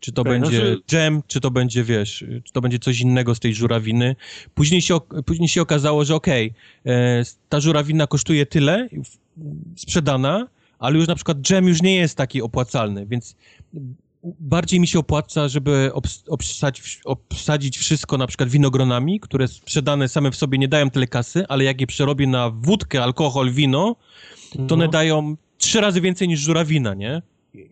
Czy 0.00 0.12
to 0.12 0.22
Okej, 0.22 0.32
będzie 0.32 0.56
znaczy- 0.56 0.82
dżem, 0.88 1.22
czy 1.26 1.40
to 1.40 1.50
będzie, 1.50 1.84
wiesz, 1.84 2.24
czy 2.44 2.52
to 2.52 2.60
będzie 2.60 2.78
coś 2.78 3.00
innego 3.00 3.34
z 3.34 3.40
tej 3.40 3.54
żurawiny. 3.54 4.16
Później 4.54 4.82
się, 4.82 5.00
później 5.26 5.48
się 5.48 5.62
okazało, 5.62 6.04
że 6.04 6.14
okej, 6.14 6.54
e, 6.86 7.22
ta 7.48 7.60
żurawina 7.60 8.06
kosztuje 8.06 8.46
tyle, 8.46 8.88
sprzedana, 9.76 10.46
ale 10.78 10.98
już 10.98 11.08
na 11.08 11.14
przykład 11.14 11.38
dżem 11.38 11.68
już 11.68 11.82
nie 11.82 11.96
jest 11.96 12.16
taki 12.16 12.42
opłacalny, 12.42 13.06
więc 13.06 13.36
bardziej 14.40 14.80
mi 14.80 14.86
się 14.86 14.98
opłaca, 14.98 15.48
żeby 15.48 15.90
obsadzić, 16.28 17.00
obsadzić 17.04 17.78
wszystko 17.78 18.18
na 18.18 18.26
przykład 18.26 18.48
winogronami, 18.48 19.20
które 19.20 19.48
sprzedane 19.48 20.08
same 20.08 20.30
w 20.30 20.36
sobie 20.36 20.58
nie 20.58 20.68
dają 20.68 20.90
tyle 20.90 21.06
kasy, 21.06 21.44
ale 21.48 21.64
jak 21.64 21.80
je 21.80 21.86
przerobię 21.86 22.26
na 22.26 22.50
wódkę, 22.50 23.02
alkohol, 23.02 23.50
wino, 23.50 23.96
to 24.52 24.58
no. 24.58 24.74
one 24.74 24.88
dają 24.88 25.36
trzy 25.58 25.80
razy 25.80 26.00
więcej 26.00 26.28
niż 26.28 26.40
żurawina, 26.40 26.94
nie? 26.94 27.22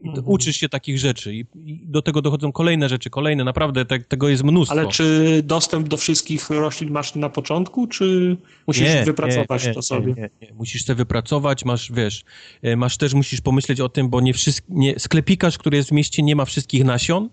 Mhm. 0.05 0.25
Uczysz 0.27 0.57
się 0.57 0.69
takich 0.69 0.99
rzeczy 0.99 1.35
i, 1.35 1.45
i, 1.65 1.81
do 1.87 2.03
tego 2.03 2.23
dochodzą 2.23 2.53
kolejne 2.53 2.89
rzeczy, 2.89 3.11
kolejne, 3.11 3.45
naprawdę 3.45 3.85
te, 3.85 3.99
tego 3.99 4.29
jest 4.29 4.45
mnóstwo. 4.45 4.79
Ale 4.79 4.89
czy 4.89 5.41
dostęp 5.45 5.89
do 5.89 5.97
wszystkich 5.97 6.51
roślin 6.51 6.91
masz 6.91 7.15
na 7.15 7.29
początku, 7.29 7.87
czy 7.87 8.37
musisz 8.67 8.95
nie, 8.95 9.05
wypracować 9.05 9.67
nie, 9.67 9.75
to 9.75 9.83
sobie? 9.83 10.15
Nie, 10.17 10.31
nie, 10.43 10.55
musisz 10.55 10.85
to 10.85 10.95
wypracować, 10.95 11.65
masz, 11.65 11.93
wiesz, 11.93 12.25
e, 12.63 12.77
masz 12.77 12.97
też, 12.97 13.15
musisz 13.15 13.41
pomyśleć 13.41 13.81
o 13.81 13.89
tym, 13.89 14.09
bo 14.09 14.21
nie 14.21 14.35
wszystkie, 14.35 14.67
nie, 14.69 14.99
sklepikarz, 14.99 15.59
który 15.59 15.77
jest 15.77 15.89
w 15.89 15.93
mieście, 15.93 16.23
nie 16.23 16.37
ma 16.37 16.45
wszystkich 16.45 16.85
nasion 16.85 17.31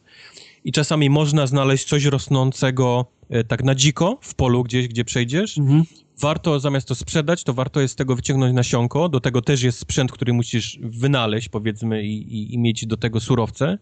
i 0.64 0.72
czasami 0.72 1.10
można 1.10 1.48
znaleźć 1.48 1.86
coś 1.86 2.06
rosnącego 2.06 3.06
e, 3.30 3.44
tak 3.44 3.64
na 3.64 3.76
dziko 3.76 4.20
w 4.22 4.36
polu 4.36 4.64
gdzieś, 4.64 4.88
gdzie 4.88 5.06
przejdziesz, 5.06 5.58
mhm 5.58 5.84
warto 6.22 6.60
zamiast 6.60 6.88
to 6.88 6.96
sprzedać, 6.96 7.44
to 7.44 7.54
warto 7.54 7.82
jest 7.82 7.94
z 7.94 7.96
tego 7.96 8.16
wyciągnąć 8.16 8.56
nasionko. 8.56 9.10
Do 9.10 9.20
tego 9.20 9.42
też 9.42 9.64
jest 9.64 9.80
sprzęt, 9.80 10.12
który 10.12 10.34
musisz 10.34 10.80
wynaleźć, 10.82 11.50
powiedzmy, 11.50 12.04
i, 12.04 12.36
i, 12.36 12.54
i 12.54 12.58
mieć 12.58 12.86
do 12.86 12.98
tego 12.98 13.20
surowce. 13.20 13.78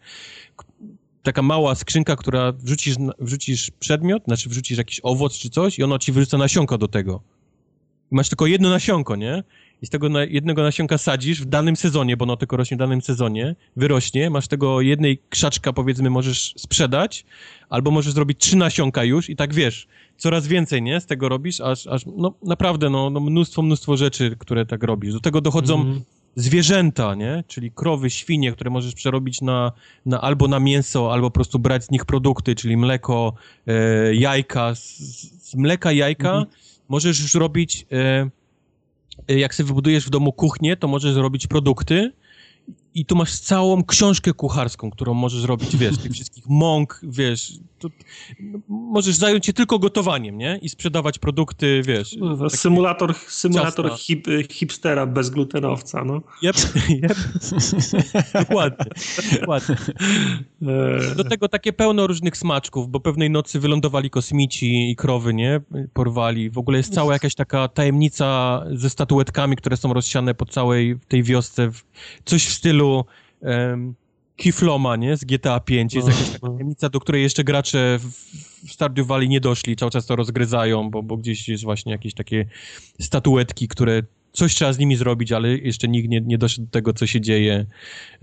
Taka 1.24 1.42
mała 1.42 1.76
skrzynka, 1.76 2.16
która 2.16 2.52
wrzucisz, 2.52 2.96
wrzucisz 3.20 3.72
przedmiot, 3.72 4.24
znaczy 4.24 4.50
wrzucisz 4.50 4.78
jakiś 4.78 5.00
owoc 5.04 5.38
czy 5.38 5.50
coś 5.50 5.80
i 5.80 5.84
ono 5.84 6.00
ci 6.00 6.12
wyrzuca 6.12 6.38
nasionko 6.38 6.78
do 6.78 6.88
tego. 6.88 7.22
Masz 8.12 8.30
tylko 8.30 8.48
jedno 8.48 8.70
nasionko, 8.70 9.16
nie? 9.16 9.44
I 9.82 9.86
z 9.86 9.90
tego 9.90 10.20
jednego 10.20 10.64
nasionka 10.64 10.98
sadzisz 10.98 11.42
w 11.42 11.46
danym 11.46 11.76
sezonie, 11.76 12.18
bo 12.18 12.24
ono 12.24 12.38
tylko 12.38 12.58
rośnie 12.58 12.78
w 12.78 12.80
danym 12.80 13.02
sezonie, 13.02 13.56
wyrośnie, 13.76 14.30
masz 14.30 14.48
tego 14.48 14.82
jednej 14.82 15.20
krzaczka 15.30 15.74
powiedzmy 15.74 16.10
możesz 16.10 16.54
sprzedać, 16.58 17.26
albo 17.70 17.92
możesz 17.92 18.14
zrobić 18.14 18.38
trzy 18.40 18.58
nasionka 18.58 19.04
już 19.04 19.30
i 19.30 19.36
tak 19.36 19.54
wiesz, 19.54 19.88
coraz 20.18 20.48
więcej, 20.48 20.82
nie, 20.82 21.02
z 21.02 21.06
tego 21.06 21.30
robisz, 21.30 21.62
aż, 21.62 21.88
aż 21.88 22.06
no 22.06 22.34
naprawdę, 22.44 22.90
no, 22.90 23.10
no 23.10 23.20
mnóstwo, 23.20 23.62
mnóstwo 23.62 23.98
rzeczy, 23.98 24.36
które 24.40 24.66
tak 24.66 24.84
robisz. 24.84 25.14
Do 25.14 25.20
tego 25.20 25.42
dochodzą 25.42 25.82
mm. 25.82 26.02
zwierzęta, 26.36 27.16
nie, 27.16 27.44
czyli 27.48 27.72
krowy, 27.72 28.10
świnie, 28.10 28.52
które 28.52 28.70
możesz 28.70 28.94
przerobić 28.94 29.42
na, 29.42 29.72
na 30.06 30.22
albo 30.22 30.48
na 30.48 30.60
mięso, 30.60 31.14
albo 31.14 31.30
po 31.30 31.34
prostu 31.34 31.60
brać 31.60 31.84
z 31.84 31.92
nich 31.92 32.06
produkty, 32.06 32.56
czyli 32.56 32.78
mleko, 32.78 33.34
e, 33.68 34.16
jajka, 34.16 34.76
z, 34.76 34.98
z 35.50 35.56
mleka 35.56 35.92
jajka 35.92 36.32
mm. 36.32 36.46
możesz 36.90 37.22
już 37.22 37.34
robić... 37.34 37.86
E, 37.92 38.30
jak 39.28 39.56
sobie 39.56 39.68
wybudujesz 39.68 40.06
w 40.06 40.10
domu 40.10 40.34
kuchnię, 40.34 40.78
to 40.78 40.88
możesz 40.88 41.14
zrobić 41.14 41.48
produkty 41.48 42.12
i 42.96 43.06
tu 43.06 43.16
masz 43.16 43.40
całą 43.40 43.84
książkę 43.84 44.34
kucharską, 44.34 44.92
którą 44.92 45.14
możesz 45.14 45.44
robić, 45.44 45.76
wiesz, 45.78 45.98
tych 45.98 46.12
wszystkich 46.20 46.44
mąk, 46.48 47.02
wiesz, 47.04 47.54
to, 47.80 47.90
no, 48.40 48.60
możesz 48.68 49.16
zająć 49.16 49.46
się 49.46 49.54
tylko 49.54 49.80
gotowaniem, 49.80 50.38
nie? 50.38 50.60
I 50.62 50.70
sprzedawać 50.70 51.20
produkty, 51.20 51.82
wiesz. 51.86 52.16
No, 52.20 52.50
symulator 52.50 53.16
symulator 53.28 53.92
hip, 53.98 54.28
hipstera 54.52 55.06
bezglutenowca, 55.06 56.06
no. 56.06 56.22
Yep, 56.44 56.56
yep. 56.90 57.18
dokładnie, 58.48 58.86
dokładnie. 59.40 59.76
E. 60.62 61.16
Do 61.16 61.24
tego 61.24 61.48
takie 61.48 61.74
pełno 61.74 62.08
różnych 62.08 62.38
smaczków, 62.38 62.90
bo 62.90 63.00
pewnej 63.00 63.30
nocy 63.30 63.60
wylądowali 63.60 64.10
kosmici 64.10 64.92
i 64.92 64.96
krowy, 64.96 65.34
nie? 65.34 65.62
Porwali. 65.94 66.50
W 66.50 66.58
ogóle 66.58 66.78
jest 66.78 66.94
cała 66.94 67.14
jakaś 67.14 67.36
taka 67.36 67.68
tajemnica 67.68 68.62
ze 68.74 68.90
statuetkami, 68.90 69.56
które 69.56 69.78
są 69.78 69.94
rozsiane 69.94 70.34
po 70.34 70.46
całej 70.46 71.00
tej 71.08 71.24
wiosce. 71.24 71.72
Coś 72.26 72.46
w 72.46 72.54
stylu... 72.54 72.79
Um, 73.42 73.96
Kifloma, 74.40 74.96
nie? 74.96 75.18
Z 75.18 75.26
GTA 75.26 75.60
5. 75.60 75.94
Jest 75.94 76.08
no, 76.08 76.14
jakaś 76.14 76.30
taka 76.30 76.48
no. 76.48 76.54
tajemnica, 76.54 76.90
do 76.90 77.00
której 77.00 77.24
jeszcze 77.24 77.44
gracze 77.44 78.00
w 78.66 78.72
Stardew 78.72 79.08
Valley 79.08 79.30
nie 79.30 79.40
doszli. 79.40 79.76
Cały 79.76 79.92
czas 79.92 80.06
to 80.06 80.16
rozgryzają, 80.16 80.90
bo, 80.90 81.04
bo 81.04 81.18
gdzieś 81.18 81.50
jest 81.50 81.64
właśnie 81.64 81.92
jakieś 81.92 82.14
takie 82.14 82.46
statuetki, 83.00 83.68
które 83.68 84.04
coś 84.32 84.56
trzeba 84.56 84.74
z 84.74 84.80
nimi 84.80 84.96
zrobić, 84.96 85.32
ale 85.32 85.58
jeszcze 85.58 85.88
nikt 85.88 86.10
nie, 86.10 86.22
nie 86.22 86.38
doszedł 86.38 86.68
do 86.68 86.72
tego, 86.72 86.94
co 86.94 87.08
się 87.08 87.22
dzieje. 87.22 87.66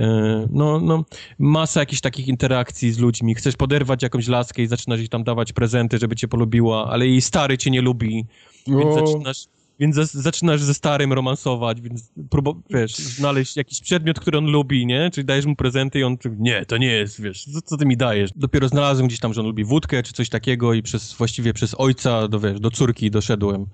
E, 0.01 0.47
no, 0.51 0.81
no, 0.81 1.05
masa 1.39 1.81
jakichś 1.81 2.01
takich 2.01 2.29
interakcji 2.29 2.93
z 2.93 2.99
ludźmi. 2.99 3.35
Chcesz 3.35 3.57
poderwać 3.57 4.03
jakąś 4.03 4.29
laskę 4.29 4.63
i 4.63 4.67
zaczynasz 4.67 5.01
ich 5.01 5.09
tam 5.09 5.25
dawać 5.25 5.53
prezenty, 5.53 5.99
żeby 5.99 6.17
cię 6.17 6.29
polubiła, 6.29 6.91
ale 6.91 7.07
jej 7.07 7.21
stary 7.21 7.59
cię 7.59 7.71
nie 7.71 7.83
lubi, 7.83 8.27
więc 8.67 8.95
zaczynasz 8.95 9.47
więc 9.79 9.97
zaczynasz 10.13 10.63
ze 10.63 10.75
starym 10.75 11.13
romansować, 11.13 11.81
więc 11.81 12.13
próbo, 12.31 12.63
wiesz, 12.71 12.95
znaleźć 12.95 13.57
jakiś 13.57 13.81
przedmiot, 13.81 14.21
który 14.21 14.39
on 14.39 14.47
lubi, 14.47 14.87
nie? 14.87 15.11
Czyli 15.11 15.25
dajesz 15.25 15.47
mu 15.47 15.57
prezenty 15.57 15.99
i 15.99 16.03
on, 16.03 16.17
nie, 16.39 16.67
to 16.67 16.77
nie 16.77 16.87
jest, 16.87 17.23
wiesz, 17.23 17.45
co, 17.45 17.63
co 17.63 17.77
ty 17.77 17.87
mi 17.87 17.97
dajesz? 17.97 18.31
Dopiero 18.37 18.69
znalazłem 18.69 19.07
gdzieś 19.09 19.21
tam, 19.21 19.35
że 19.35 19.41
on 19.41 19.47
lubi 19.47 19.65
wódkę 19.65 20.03
czy 20.03 20.13
coś 20.13 20.29
takiego 20.29 20.75
i 20.75 20.83
przez, 20.83 21.15
właściwie 21.15 21.53
przez 21.53 21.75
ojca 21.79 22.29
do, 22.29 22.41
wiesz, 22.41 22.61
do 22.61 22.71
córki 22.71 23.11
doszedłem, 23.11 23.67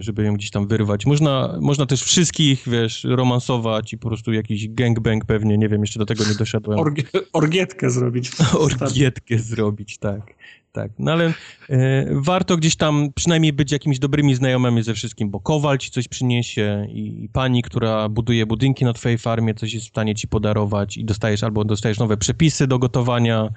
żeby 0.00 0.24
ją 0.24 0.34
gdzieś 0.34 0.50
tam 0.50 0.66
wyrwać. 0.66 1.06
Można, 1.06 1.58
można 1.60 1.86
też 1.86 2.02
wszystkich, 2.02 2.62
wiesz, 2.66 3.04
romansować 3.04 3.92
i 3.92 3.98
po 3.98 4.08
prostu 4.08 4.32
jakiś 4.32 4.68
gangbang 4.68 5.24
pewnie, 5.24 5.58
nie 5.58 5.68
wiem, 5.68 5.80
jeszcze 5.80 5.98
do 5.98 6.06
tego 6.06 6.24
nie 6.24 6.34
doszedłem. 6.34 6.78
Orgie, 6.78 7.04
orgietkę 7.32 7.90
zrobić. 7.90 8.30
orgietkę 8.80 9.38
zrobić, 9.38 9.98
tak 9.98 10.34
tak. 10.72 10.92
No 10.98 11.12
ale 11.12 11.32
e, 11.70 12.06
warto 12.10 12.56
gdzieś 12.56 12.76
tam 12.76 13.08
przynajmniej 13.14 13.52
być 13.52 13.72
jakimiś 13.72 13.98
dobrymi 13.98 14.34
znajomymi 14.34 14.82
ze 14.82 14.94
wszystkim, 14.94 15.30
bo 15.30 15.40
kowal 15.40 15.78
ci 15.78 15.90
coś 15.90 16.08
przyniesie 16.08 16.86
i, 16.88 17.24
i, 17.24 17.28
pani, 17.28 17.62
która 17.62 18.08
buduje 18.08 18.46
budynki 18.46 18.84
na 18.84 18.92
twojej 18.92 19.18
farmie, 19.18 19.54
coś 19.54 19.74
jest 19.74 19.86
w 19.86 19.88
stanie 19.88 20.14
ci 20.14 20.28
podarować 20.28 20.96
i 20.96 21.04
dostajesz 21.04 21.42
albo 21.42 21.64
dostajesz 21.64 21.98
nowe 21.98 22.16
przepisy 22.16 22.66
do 22.66 22.78
gotowania, 22.78 23.48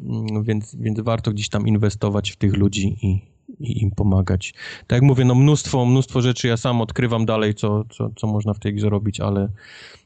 mm, 0.00 0.42
więc, 0.44 0.74
więc 0.74 1.00
warto 1.00 1.30
gdzieś 1.30 1.48
tam 1.48 1.66
inwestować 1.66 2.30
w 2.30 2.36
tych 2.36 2.56
ludzi 2.56 2.96
i, 3.02 3.35
i 3.60 3.82
im 3.82 3.90
pomagać. 3.90 4.54
Tak 4.86 4.96
jak 4.96 5.02
mówię, 5.02 5.24
no 5.24 5.34
mnóstwo, 5.34 5.86
mnóstwo 5.86 6.22
rzeczy 6.22 6.48
ja 6.48 6.56
sam 6.56 6.80
odkrywam 6.80 7.26
dalej, 7.26 7.54
co, 7.54 7.84
co, 7.90 8.10
co 8.16 8.26
można 8.26 8.54
w 8.54 8.58
tej 8.58 8.74
grze 8.74 8.90
robić, 8.90 9.20
ale 9.20 9.48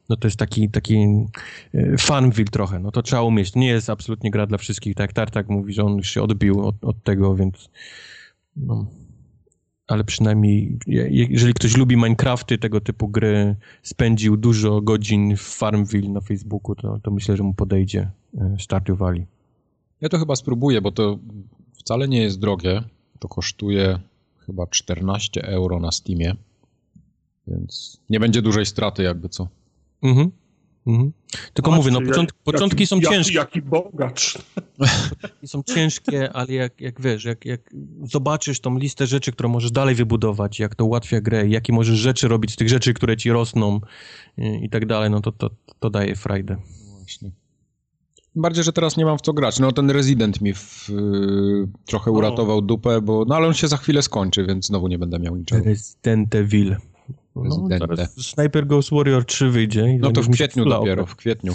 no 0.09 0.17
to 0.17 0.27
jest 0.27 0.39
taki, 0.39 0.71
taki 0.71 0.97
e, 1.75 1.99
fanville 1.99 2.51
trochę, 2.51 2.79
no 2.79 2.91
to 2.91 3.03
trzeba 3.03 3.23
umieć. 3.23 3.55
Nie 3.55 3.69
jest 3.69 3.91
absolutnie 3.91 4.31
gra 4.31 4.47
dla 4.47 4.59
wszystkich, 4.59 4.95
tak 4.95 5.05
jak 5.05 5.13
Tartak 5.13 5.49
mówi, 5.49 5.73
że 5.73 5.85
on 5.85 5.97
już 5.97 6.11
się 6.11 6.23
odbił 6.23 6.67
od, 6.67 6.85
od 6.85 7.03
tego, 7.03 7.35
więc 7.35 7.71
no. 8.57 8.87
Ale 9.87 10.05
przynajmniej, 10.05 10.79
jeżeli 10.87 11.55
ktoś 11.55 11.77
lubi 11.77 11.97
Minecrafty, 11.97 12.59
tego 12.59 12.81
typu 12.81 13.09
gry, 13.09 13.57
spędził 13.83 14.37
dużo 14.37 14.81
godzin 14.81 15.37
w 15.37 15.41
Farmville 15.41 16.09
na 16.09 16.21
Facebooku, 16.21 16.75
to, 16.75 16.99
to 17.03 17.11
myślę, 17.11 17.37
że 17.37 17.43
mu 17.43 17.55
podejdzie 17.55 18.11
e, 18.39 18.57
Stardew 18.59 18.99
Valley. 18.99 19.27
Ja 20.01 20.09
to 20.09 20.19
chyba 20.19 20.37
spróbuję, 20.37 20.81
bo 20.81 20.93
to 20.93 21.19
wcale 21.79 22.09
nie 22.09 22.23
jest 22.23 22.41
drogie. 22.41 22.83
To 23.21 23.29
kosztuje 23.29 23.99
chyba 24.47 24.67
14 24.67 25.43
euro 25.43 25.81
na 25.81 25.93
Steamie, 25.93 26.37
więc 27.47 28.01
nie 28.11 28.21
będzie 28.21 28.43
dużej 28.43 28.67
straty 28.67 29.03
jakby 29.03 29.29
co. 29.29 29.49
Mhm. 30.03 30.31
Mhm. 30.87 31.13
Tylko 31.55 31.71
mówię, 31.71 31.91
no 31.91 32.01
początki, 32.01 32.39
początki 32.45 32.87
są 32.87 32.97
jaki, 32.97 33.15
ciężkie. 33.15 33.35
Jaki 33.35 33.63
bogacz. 33.63 34.39
Początki 35.21 35.49
są 35.49 35.63
ciężkie, 35.63 36.33
ale 36.33 36.53
jak, 36.53 36.81
jak 36.81 37.01
wiesz, 37.01 37.25
jak, 37.25 37.45
jak 37.45 37.71
zobaczysz 38.03 38.61
tą 38.61 38.79
listę 38.79 39.07
rzeczy, 39.07 39.33
którą 39.33 39.49
możesz 39.49 39.71
dalej 39.71 39.95
wybudować, 39.95 40.59
jak 40.59 40.75
to 40.75 40.85
ułatwia 40.85 41.21
grę, 41.21 41.49
jakie 41.49 41.73
możesz 41.73 41.99
rzeczy 41.99 42.29
robić 42.29 42.53
z 42.53 42.57
tych 42.57 42.69
rzeczy, 42.69 42.95
które 42.95 43.17
ci 43.17 43.31
rosną 43.31 43.81
i, 44.39 44.65
i 44.65 44.71
tak 44.71 44.87
dalej, 44.87 45.11
no 45.11 45.21
to, 45.21 45.33
to, 45.33 45.51
to 45.81 45.91
daje 45.91 46.17
frajdę. 46.17 46.57
Właśnie. 46.99 47.31
Bardziej, 48.35 48.65
że 48.65 48.73
teraz 48.73 48.97
nie 48.97 49.05
mam 49.05 49.19
w 49.19 49.21
co 49.21 49.33
grać. 49.33 49.59
No 49.59 49.73
ten 49.73 49.91
Resident 49.91 50.41
mi 50.41 50.55
w, 50.55 50.91
y, 50.91 51.69
trochę 51.87 52.11
uratował 52.11 52.63
dupę, 52.63 53.01
bo 53.01 53.25
no 53.29 53.37
ale 53.37 53.47
on 53.47 53.55
się 53.55 53.69
za 53.69 53.77
chwilę 53.77 54.03
skończy, 54.03 54.47
więc 54.47 54.67
znowu 54.67 54.89
nie 54.89 54.99
będę 54.99 55.19
miał 55.19 55.37
niczego. 55.37 55.65
Resident 55.65 56.35
Evil. 56.35 56.77
No, 57.37 57.69
Sniper 58.07 58.67
Ghost 58.67 58.91
Warrior 58.91 59.25
3 59.25 59.51
wyjdzie. 59.51 59.99
no 60.01 60.13
to 60.13 60.23
w 60.23 60.31
kwietniu 60.31 60.65
dopiero, 60.65 61.07
w 61.07 61.17
kwietniu. 61.17 61.53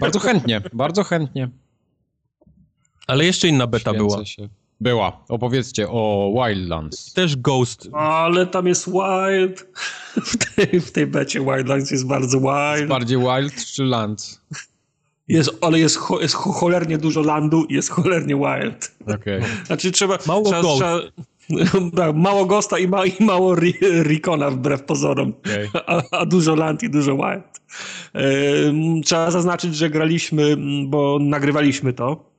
bardzo 0.00 0.18
chętnie, 0.18 0.62
bardzo 0.72 1.04
chętnie. 1.04 1.50
Ale 3.06 3.24
jeszcze 3.24 3.48
inna 3.48 3.66
beta 3.66 3.90
Święcę 3.90 3.98
była. 3.98 4.24
Się. 4.24 4.48
Była. 4.80 5.24
Opowiedzcie 5.28 5.88
o 5.88 6.32
Wildlands. 6.34 7.12
Też 7.12 7.36
Ghost. 7.36 7.88
Ale 7.92 8.46
tam 8.46 8.66
jest 8.66 8.90
Wild. 8.90 9.66
W 10.16 10.36
tej, 10.36 10.80
w 10.80 10.92
tej 10.92 11.06
becie 11.06 11.40
Wildlands 11.40 11.90
jest 11.90 12.06
bardzo 12.06 12.40
wild. 12.40 12.76
Jest 12.76 12.88
bardziej 12.88 13.18
Wild 13.18 13.66
czy 13.66 13.84
Land? 13.84 14.40
Jest, 15.28 15.50
ale 15.60 15.78
jest, 15.78 15.98
jest 16.20 16.34
cholernie 16.34 16.98
dużo 16.98 17.22
landu 17.22 17.64
i 17.64 17.74
jest 17.74 17.90
cholernie 17.90 18.36
wild. 18.36 18.94
Okej. 19.02 19.14
Okay. 19.38 19.66
Znaczy 19.66 19.90
trzeba... 19.90 20.18
Mało 20.26 20.44
trzeba, 20.44 20.62
trzeba, 20.62 21.00
tak, 21.96 22.16
mało 22.16 22.46
Ghosta 22.46 22.78
i, 22.78 22.88
ma, 22.88 23.06
i 23.06 23.24
mało 23.24 23.54
Rikona 24.02 24.50
wbrew 24.50 24.82
pozorom, 24.82 25.32
okay. 25.46 25.68
a, 25.86 26.02
a, 26.10 26.26
dużo 26.26 26.54
Land 26.54 26.82
i 26.82 26.90
dużo 26.90 27.16
Wild. 27.16 27.60
Trzeba 29.04 29.30
zaznaczyć, 29.30 29.76
że 29.76 29.90
graliśmy, 29.90 30.56
bo 30.86 31.18
nagrywaliśmy 31.20 31.92
to, 31.92 32.29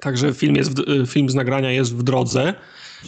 także 0.00 0.34
film, 0.34 0.56
jest 0.56 0.80
w, 0.80 1.06
film 1.06 1.30
z 1.30 1.34
nagrania 1.34 1.70
jest 1.70 1.96
w 1.96 2.02
drodze. 2.02 2.54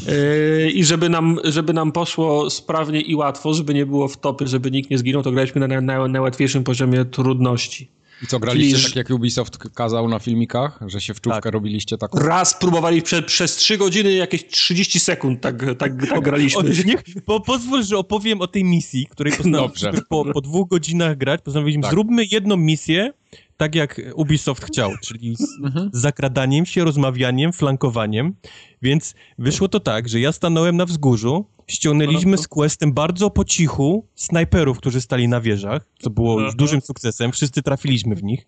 Yy, 0.07 0.71
I 0.71 0.85
żeby 0.85 1.09
nam, 1.09 1.39
żeby 1.45 1.73
nam 1.73 1.93
poszło 1.93 2.51
sprawnie 2.51 3.01
i 3.01 3.15
łatwo, 3.15 3.55
żeby 3.55 3.75
nie 3.75 3.87
było 3.87 4.09
wtopy, 4.09 4.47
żeby 4.47 4.71
nikt 4.71 4.91
nie 4.91 4.99
zginął, 4.99 5.23
to 5.23 5.33
graliśmy 5.33 5.69
na, 5.69 5.81
na 5.81 6.09
najłatwiejszym 6.09 6.65
poziomie 6.65 7.05
trudności. 7.05 7.89
I 8.23 8.27
co, 8.27 8.39
graliście 8.41 8.77
Czyli... 8.77 8.85
tak 8.85 8.97
jak 8.97 9.11
Ubisoft 9.11 9.59
kazał 9.59 10.09
na 10.09 10.19
filmikach, 10.19 10.81
że 10.87 11.01
się 11.01 11.15
wczówkę 11.15 11.41
tak. 11.41 11.53
robiliście 11.53 11.99
taką? 11.99 12.19
Raz 12.19 12.59
próbowali 12.59 13.03
prze, 13.03 13.23
przez 13.23 13.57
3 13.57 13.79
godziny 13.79 14.13
jakieś 14.13 14.47
30 14.47 15.01
sekund 15.01 15.41
tak, 15.41 15.65
tak, 15.79 16.07
tak 16.09 16.21
graliśmy. 16.21 16.61
O, 16.61 16.85
niech, 16.87 17.03
po, 17.25 17.41
pozwól, 17.41 17.83
że 17.83 17.99
opowiem 17.99 18.41
o 18.41 18.47
tej 18.47 18.65
misji, 18.65 19.07
której 19.07 19.33
postanowiliśmy 19.37 20.03
po, 20.09 20.25
po 20.25 20.41
dwóch 20.41 20.69
godzinach 20.69 21.17
grać, 21.17 21.41
postanowiliśmy, 21.43 21.83
tak. 21.83 21.91
zróbmy 21.91 22.25
jedną 22.31 22.57
misję, 22.57 23.13
tak 23.59 23.75
jak 23.75 24.01
Ubisoft 24.15 24.65
chciał, 24.65 24.91
czyli 25.03 25.37
z, 25.37 25.59
mhm. 25.65 25.91
zakradaniem 25.93 26.67
się, 26.67 26.85
rozmawianiem, 26.85 27.53
flankowaniem. 27.53 28.35
Więc 28.83 29.15
wyszło 29.39 29.69
to 29.69 29.81
tak, 29.81 30.09
że 30.09 30.21
ja 30.21 30.33
stanąłem 30.33 30.77
na 30.77 30.87
wzgórzu, 30.87 31.45
ściągnęliśmy 31.67 32.39
z 32.39 32.49
questem 32.49 32.93
bardzo 32.93 33.31
po 33.31 33.45
cichu 33.45 34.07
snajperów, 34.15 34.79
którzy 34.79 35.01
stali 35.01 35.29
na 35.29 35.41
wieżach, 35.41 35.87
co 35.99 36.11
było 36.11 36.41
już 36.41 36.55
dużym 36.55 36.81
sukcesem, 36.81 37.33
wszyscy 37.33 37.63
trafiliśmy 37.63 38.15
w 38.15 38.25
nich. 38.25 38.47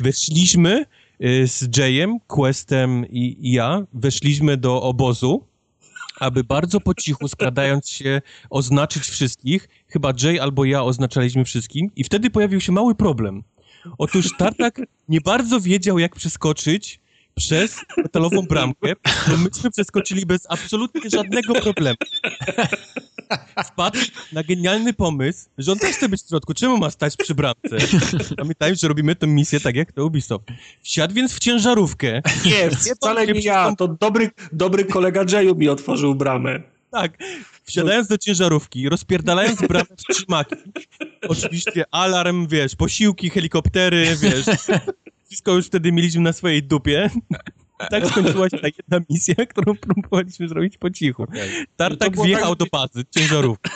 Weszliśmy 0.00 0.84
y, 1.24 1.48
z 1.48 1.76
Jayem, 1.76 2.20
questem 2.26 3.06
i, 3.06 3.36
i 3.40 3.52
ja, 3.52 3.86
weszliśmy 3.92 4.56
do 4.56 4.82
obozu, 4.82 5.44
aby 6.20 6.44
bardzo 6.44 6.80
po 6.80 6.94
cichu, 6.94 7.28
skradając 7.28 7.88
się, 7.88 8.22
oznaczyć 8.50 9.02
wszystkich. 9.02 9.68
Chyba 9.88 10.12
Jay 10.22 10.40
albo 10.40 10.64
ja 10.64 10.82
oznaczaliśmy 10.82 11.44
wszystkim 11.44 11.90
i 11.96 12.04
wtedy 12.04 12.30
pojawił 12.30 12.60
się 12.60 12.72
mały 12.72 12.94
problem. 12.94 13.42
Otóż 13.98 14.36
Tartak 14.38 14.80
nie 15.08 15.20
bardzo 15.20 15.60
wiedział, 15.60 15.98
jak 15.98 16.16
przeskoczyć 16.16 17.00
przez 17.34 17.80
metalową 17.96 18.42
bramkę, 18.42 18.92
myśmy 19.44 19.70
przeskoczyli 19.70 20.26
bez 20.26 20.46
absolutnie 20.48 21.10
żadnego 21.10 21.54
problemu. 21.54 21.96
Wpadł 23.64 23.98
na 24.32 24.42
genialny 24.42 24.92
pomysł, 24.92 25.48
że 25.58 25.72
on 25.72 25.78
też 25.78 25.96
chce 25.96 26.08
być 26.08 26.22
w 26.22 26.28
środku. 26.28 26.54
Czemu 26.54 26.78
ma 26.78 26.90
stać 26.90 27.16
przy 27.16 27.34
bramce? 27.34 27.76
Pamiętajmy, 28.36 28.76
że 28.76 28.88
robimy 28.88 29.16
tę 29.16 29.26
misję 29.26 29.60
tak 29.60 29.76
jak 29.76 29.92
to 29.92 30.06
Ubisoft. 30.06 30.44
Wsiadł 30.82 31.14
więc 31.14 31.34
w 31.34 31.38
ciężarówkę. 31.38 32.22
Nie, 32.44 32.70
wcale 32.70 33.26
nie 33.26 33.40
ja. 33.40 33.74
To 33.78 33.88
dobry, 33.88 34.30
dobry 34.52 34.84
kolega 34.84 35.24
Jayu 35.32 35.54
mi 35.54 35.68
otworzył 35.68 36.14
bramę. 36.14 36.60
Tak. 36.90 37.18
Wsiadając 37.68 38.08
do 38.08 38.18
ciężarówki, 38.18 38.88
rozpierdalając 38.88 39.60
bramę 39.60 39.86
w 39.98 40.14
trzymaki. 40.14 40.56
Oczywiście 41.28 41.84
alarm, 41.90 42.46
wiesz, 42.46 42.76
posiłki, 42.76 43.30
helikoptery, 43.30 44.16
wiesz. 44.20 44.46
Wszystko 45.26 45.54
już 45.54 45.66
wtedy 45.66 45.92
mieliśmy 45.92 46.20
na 46.20 46.32
swojej 46.32 46.62
dupie. 46.62 47.10
Tak 47.90 48.06
skończyła 48.06 48.48
się 48.48 48.58
ta 48.58 48.66
jedna 48.66 49.06
misja, 49.10 49.34
którą 49.34 49.76
próbowaliśmy 49.76 50.48
zrobić 50.48 50.78
po 50.78 50.90
cichu. 50.90 51.22
Okay. 51.22 51.66
Tartak 51.76 52.16
no 52.16 52.24
wjechał 52.24 52.56
tak... 52.56 52.58
do 52.58 52.78
bazy 52.78 53.04
ciężarówki. 53.10 53.70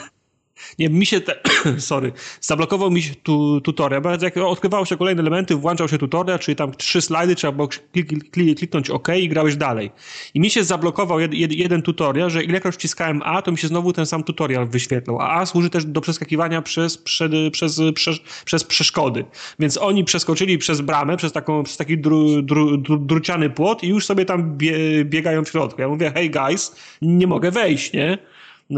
Nie, 0.79 0.89
mi 0.89 1.07
się, 1.07 1.21
te, 1.21 1.41
sorry, 1.79 2.13
zablokował 2.41 2.91
mi 2.91 3.03
się 3.03 3.15
tu, 3.15 3.61
tutorial, 3.61 4.03
bo 4.03 4.11
jak 4.11 4.37
odkrywało 4.37 4.85
się 4.85 4.97
kolejne 4.97 5.23
elementy, 5.23 5.55
włączał 5.55 5.89
się 5.89 5.99
tutorial, 5.99 6.39
czyli 6.39 6.57
tam 6.57 6.75
trzy 6.75 7.01
slajdy, 7.01 7.35
trzeba 7.35 7.53
było 7.53 7.69
klik, 7.93 8.31
klik, 8.31 8.59
kliknąć 8.59 8.91
OK 8.91 9.09
i 9.09 9.29
grałeś 9.29 9.57
dalej. 9.57 9.91
I 10.35 10.41
mi 10.41 10.51
się 10.51 10.65
zablokował 10.65 11.21
jed, 11.21 11.35
jed, 11.35 11.53
jeden 11.53 11.83
tutorial, 11.83 12.31
że 12.31 12.45
ilekroć 12.45 12.75
wciskałem 12.75 13.23
A, 13.25 13.43
to 13.43 13.53
mi 13.53 13.59
się 13.59 13.69
znowu 13.69 13.93
ten 13.93 14.07
sam 14.07 14.25
tutorial 14.25 14.67
wyświetlał. 14.67 15.21
A 15.21 15.33
A 15.33 15.47
służy 15.47 15.71
też 15.71 15.85
do 15.85 16.01
przeskakiwania 16.01 16.63
przez, 16.63 16.99
przed, 16.99 17.33
przez, 17.53 17.81
przez, 17.95 18.19
przez 18.45 18.65
przeszkody. 18.65 19.25
Więc 19.59 19.79
oni 19.79 20.05
przeskoczyli 20.05 20.59
przez 20.59 20.81
bramę, 20.81 21.17
przez, 21.17 21.33
taką, 21.33 21.63
przez 21.63 21.77
taki 21.77 21.99
dru, 21.99 22.43
dru, 22.43 22.77
dru, 22.77 22.97
druciany 22.99 23.51
płot 23.51 23.83
i 23.85 23.89
już 23.89 24.07
sobie 24.07 24.25
tam 24.25 24.57
bie, 24.57 25.05
biegają 25.05 25.45
w 25.45 25.49
środku. 25.49 25.81
Ja 25.81 25.89
mówię, 25.89 26.13
hey 26.15 26.31
guys, 26.31 26.77
nie 27.03 27.27
mogę 27.27 27.51
wejść, 27.51 27.93
nie? 27.93 28.19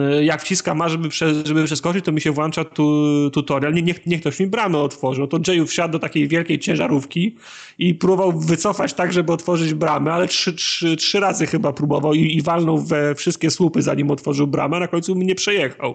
Y, 0.00 0.24
jak 0.24 0.42
wciskam 0.42 0.82
A, 0.82 0.88
żeby, 0.88 1.08
prze, 1.08 1.34
żeby 1.44 1.64
przeskoczyć, 1.64 2.04
to 2.04 2.12
mi 2.12 2.20
się 2.20 2.32
włącza 2.32 2.64
tu, 2.64 3.30
tutorial. 3.30 3.74
Nie, 3.74 3.82
niech, 3.82 4.06
niech 4.06 4.20
ktoś 4.20 4.40
mi 4.40 4.46
bramę 4.46 4.78
otworzył. 4.78 5.26
To 5.26 5.38
Jayu 5.46 5.66
wsiadł 5.66 5.92
do 5.92 5.98
takiej 5.98 6.28
wielkiej 6.28 6.58
ciężarówki 6.58 7.36
i 7.78 7.94
próbował 7.94 8.32
wycofać 8.40 8.94
tak, 8.94 9.12
żeby 9.12 9.32
otworzyć 9.32 9.74
bramę, 9.74 10.12
ale 10.12 10.28
trzy, 10.28 10.52
trzy, 10.52 10.96
trzy 10.96 11.20
razy 11.20 11.46
chyba 11.46 11.72
próbował 11.72 12.14
i, 12.14 12.36
i 12.36 12.42
walnął 12.42 12.78
we 12.78 13.14
wszystkie 13.14 13.50
słupy, 13.50 13.82
zanim 13.82 14.10
otworzył 14.10 14.46
bramę, 14.46 14.80
na 14.80 14.88
końcu 14.88 15.14
mnie 15.14 15.34
przejechał. 15.34 15.94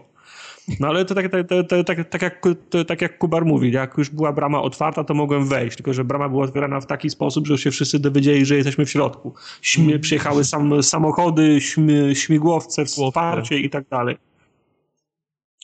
No 0.80 0.88
ale 0.88 1.06
to 1.06 1.16
tak, 1.16 1.32
tak, 1.32 1.48
tak, 1.48 1.86
tak, 1.88 2.10
tak, 2.10 2.22
jak, 2.22 2.42
tak 2.88 3.02
jak 3.02 3.18
Kubar 3.18 3.46
mówi, 3.46 3.72
jak 3.72 3.98
już 3.98 4.10
była 4.10 4.34
brama 4.34 4.62
otwarta, 4.62 5.04
to 5.04 5.14
mogłem 5.14 5.48
wejść, 5.48 5.78
tylko 5.78 5.94
że 5.94 6.04
brama 6.04 6.30
była 6.30 6.44
otwierana 6.44 6.82
w 6.82 6.86
taki 6.86 7.10
sposób, 7.10 7.48
że 7.48 7.58
się 7.58 7.72
wszyscy 7.72 8.00
dowiedzieli, 8.00 8.46
że 8.46 8.56
jesteśmy 8.56 8.86
w 8.86 8.92
środku. 8.92 9.34
Śmie, 9.62 9.86
mm. 9.86 10.00
przyjechały 10.00 10.44
sam, 10.44 10.84
samochody, 10.84 11.62
śmi, 11.62 12.16
śmigłowce, 12.16 12.86
wsparcie 12.86 13.60
i 13.60 13.70
tak 13.70 13.88
dalej. 13.90 14.18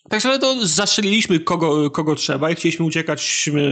Także 0.10 0.30
ale 0.30 0.40
to 0.40 0.68
zastrzeliliśmy 0.68 1.40
kogo, 1.40 1.92
kogo 1.92 2.16
trzeba 2.16 2.52
i 2.52 2.56
chcieliśmy 2.56 2.86
uciekać 2.86 3.22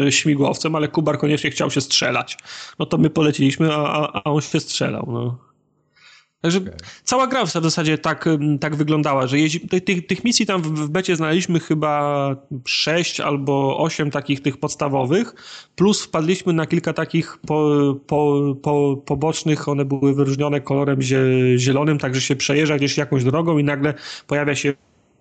śmigłowcem, 0.09 0.75
ale 0.75 0.87
Kubar 0.87 1.17
koniecznie 1.17 1.51
chciał 1.51 1.71
się 1.71 1.81
strzelać. 1.81 2.37
No 2.79 2.85
to 2.85 2.97
my 2.97 3.09
poleciliśmy, 3.09 3.73
a, 3.73 4.11
a 4.13 4.23
on 4.23 4.41
się 4.41 4.59
strzelał. 4.59 5.09
No. 5.11 5.52
Także 6.43 6.59
okay. 6.59 6.73
cała 7.03 7.27
gra 7.27 7.45
w 7.45 7.51
zasadzie 7.51 7.97
tak, 7.97 8.30
tak 8.59 8.75
wyglądała, 8.75 9.27
że 9.27 9.39
jeździ, 9.39 9.59
tych, 9.59 10.07
tych 10.07 10.23
misji 10.23 10.45
tam 10.45 10.61
w, 10.61 10.89
becie 10.89 11.15
znaleźliśmy 11.15 11.59
chyba 11.59 12.35
sześć 12.65 13.19
albo 13.19 13.77
osiem 13.77 14.11
takich 14.11 14.41
tych 14.41 14.57
podstawowych, 14.57 15.33
plus 15.75 16.01
wpadliśmy 16.01 16.53
na 16.53 16.65
kilka 16.65 16.93
takich 16.93 17.38
po, 17.47 17.72
po, 18.07 18.55
po, 18.61 18.97
pobocznych, 19.05 19.67
one 19.67 19.85
były 19.85 20.13
wyróżnione 20.15 20.61
kolorem 20.61 20.99
zielonym, 21.57 21.97
także 21.97 22.22
się 22.22 22.35
przejeżdża 22.35 22.77
gdzieś 22.77 22.97
jakąś 22.97 23.23
drogą 23.23 23.57
i 23.57 23.63
nagle 23.63 23.93
pojawia 24.27 24.55
się 24.55 24.73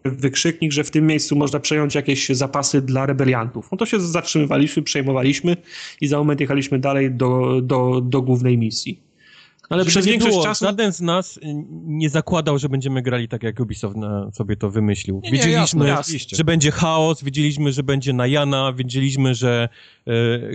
wykrzyknik, 0.04 0.72
że 0.72 0.84
w 0.84 0.90
tym 0.90 1.06
miejscu 1.06 1.36
można 1.36 1.60
przejąć 1.60 1.94
jakieś 1.94 2.28
zapasy 2.28 2.82
dla 2.82 3.06
rebeliantów. 3.06 3.68
No 3.72 3.78
to 3.78 3.86
się 3.86 4.00
zatrzymywaliśmy, 4.00 4.82
przejmowaliśmy 4.82 5.56
i 6.00 6.06
za 6.06 6.18
moment 6.18 6.40
jechaliśmy 6.40 6.78
dalej 6.78 7.10
do, 7.10 7.60
do, 7.62 8.00
do 8.00 8.22
głównej 8.22 8.58
misji. 8.58 9.11
Ale 9.72 9.84
przez 9.84 10.06
większość 10.06 10.32
było, 10.32 10.44
czasu... 10.44 10.64
Żaden 10.64 10.92
z 10.92 11.00
nas 11.00 11.40
nie 11.86 12.10
zakładał, 12.10 12.58
że 12.58 12.68
będziemy 12.68 13.02
grali 13.02 13.28
tak, 13.28 13.42
jak 13.42 13.60
Ubisoft 13.60 13.96
sobie 14.32 14.56
to 14.56 14.70
wymyślił. 14.70 15.20
Nie, 15.24 15.30
nie, 15.30 15.38
wiedzieliśmy, 15.38 15.88
jasne, 15.88 16.18
że 16.32 16.44
będzie 16.44 16.70
chaos, 16.70 17.22
wiedzieliśmy, 17.22 17.72
że 17.72 17.82
będzie 17.82 18.12
na 18.12 18.26
Jana, 18.26 18.72
wiedzieliśmy, 18.72 19.34
że 19.34 19.68
e, 20.06 20.12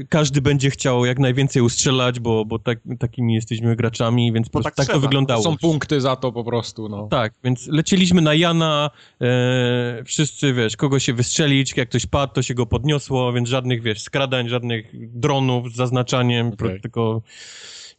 każdy 0.10 0.42
będzie 0.42 0.70
chciał 0.70 1.06
jak 1.06 1.20
najwięcej 1.20 1.62
ustrzelać, 1.62 2.20
bo, 2.20 2.46
bo 2.46 2.60
tak, 2.60 2.80
takimi 3.00 3.34
jesteśmy 3.34 3.76
graczami, 3.76 4.34
więc 4.34 4.50
po 4.50 4.62
tak, 4.62 4.76
tak 4.76 4.88
to 4.88 5.00
wyglądało. 5.00 5.44
Są 5.44 5.58
punkty 5.58 6.02
za 6.02 6.16
to 6.16 6.32
po 6.32 6.44
prostu, 6.44 6.90
no. 6.90 7.08
Tak, 7.12 7.34
więc 7.44 7.68
leciliśmy 7.68 8.22
na 8.22 8.34
Jana, 8.34 8.90
e, 9.22 10.04
wszyscy, 10.06 10.54
wiesz, 10.54 10.78
kogo 10.78 11.00
się 11.00 11.14
wystrzelić, 11.14 11.78
jak 11.78 11.90
ktoś 11.90 12.06
padł, 12.06 12.34
to 12.34 12.42
się 12.42 12.54
go 12.54 12.66
podniosło, 12.66 13.34
więc 13.34 13.50
żadnych, 13.50 13.82
wiesz, 13.82 14.02
skradań, 14.02 14.50
żadnych 14.50 15.10
dronów 15.20 15.72
z 15.74 15.76
zaznaczaniem, 15.76 16.48
okay. 16.48 16.80
tylko 16.80 17.22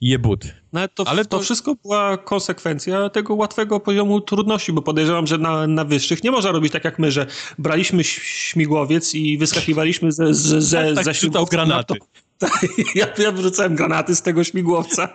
jebut. 0.01 0.45
No, 0.73 0.81
ale 0.81 0.89
to, 0.89 1.09
ale 1.09 1.25
to, 1.25 1.37
to 1.39 1.43
wszystko 1.43 1.75
była 1.75 2.17
konsekwencja 2.17 3.11
tego 3.11 3.35
łatwego 3.35 3.81
poziomu 3.81 4.21
trudności, 4.21 4.73
bo 4.73 4.83
podejrzewam, 4.83 5.27
że 5.27 5.39
na, 5.39 5.67
na 5.67 5.85
wyższych 5.85 6.25
nie 6.25 6.31
można 6.31 6.53
robić 6.53 6.73
tak 6.73 6.85
jak 6.85 6.99
my, 6.99 7.13
że 7.13 7.27
braliśmy 7.59 8.05
śmigłowiec 8.05 9.15
i 9.15 9.39
wyskakiwaliśmy 9.39 10.13
ze, 10.13 10.35
ze, 10.35 10.63
ze, 10.63 10.85
tak, 10.85 10.95
tak, 10.95 11.05
ze 11.05 11.15
śmigłowca. 11.15 11.57
granaty. 11.57 11.95
Ja, 12.95 13.07
ja 13.19 13.33
wrzucałem 13.33 13.77
granaty 13.77 14.17
z 14.17 14.23
tego 14.23 14.45
śmigłowca. 14.45 15.09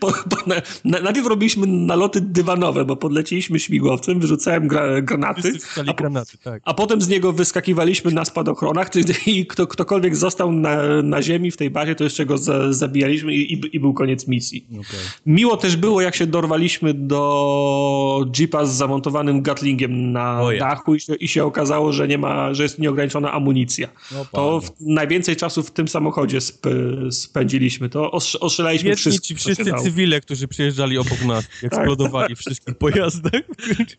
Po, 0.00 0.12
po, 0.12 0.36
na, 0.84 1.00
najpierw 1.00 1.26
robiliśmy 1.26 1.66
naloty 1.66 2.20
dywanowe, 2.20 2.84
bo 2.84 2.96
podleciliśmy 2.96 3.60
śmigłowcem, 3.60 4.20
wyrzucałem 4.20 4.68
gra, 4.68 5.02
granaty, 5.02 5.52
a, 5.86 5.92
granaty 5.92 6.38
tak. 6.38 6.62
a 6.64 6.74
potem 6.74 7.00
z 7.00 7.08
niego 7.08 7.32
wyskakiwaliśmy 7.32 8.10
na 8.10 8.24
spadochronach 8.24 8.90
i 9.26 9.46
kto, 9.46 9.66
ktokolwiek 9.66 10.16
został 10.16 10.52
na, 10.52 11.02
na 11.02 11.22
ziemi 11.22 11.50
w 11.50 11.56
tej 11.56 11.70
bazie, 11.70 11.94
to 11.94 12.04
jeszcze 12.04 12.26
go 12.26 12.38
za, 12.38 12.72
zabijaliśmy 12.72 13.34
i, 13.34 13.52
i, 13.52 13.76
i, 13.76 13.80
był 13.80 13.94
koniec 13.94 14.28
misji. 14.28 14.66
Okay. 14.72 15.00
Miło 15.26 15.56
też 15.56 15.76
było, 15.76 16.00
jak 16.00 16.16
się 16.16 16.26
dorwaliśmy 16.26 16.94
do 16.94 18.26
jeepa 18.38 18.66
z 18.66 18.74
zamontowanym 18.74 19.42
gatlingiem 19.42 20.12
na 20.12 20.40
dachu 20.58 20.94
i 20.94 21.00
się, 21.00 21.14
i 21.14 21.28
się, 21.28 21.44
okazało, 21.44 21.92
że 21.92 22.08
nie 22.08 22.18
ma, 22.18 22.54
że 22.54 22.62
jest 22.62 22.78
nieograniczona 22.78 23.32
amunicja. 23.32 23.88
No, 24.12 24.26
to 24.32 24.60
w, 24.60 24.70
najwięcej 24.80 25.36
czasu 25.36 25.62
w 25.62 25.70
tym 25.70 25.88
samochodzie 25.88 26.36
sp 26.48 26.67
spędziliśmy. 27.10 27.88
To 27.88 28.10
ostrzelaliśmy 28.10 28.96
wszystko. 28.96 29.24
ci 29.24 29.34
wszyscy 29.34 29.72
cywile, 29.82 30.20
którzy 30.20 30.48
przyjeżdżali 30.48 30.98
obok 30.98 31.24
nas, 31.24 31.44
tak. 31.48 31.64
eksplodowali 31.64 32.36
w 32.36 32.38
wszystkich 32.38 32.74
pojazdach. 32.74 33.32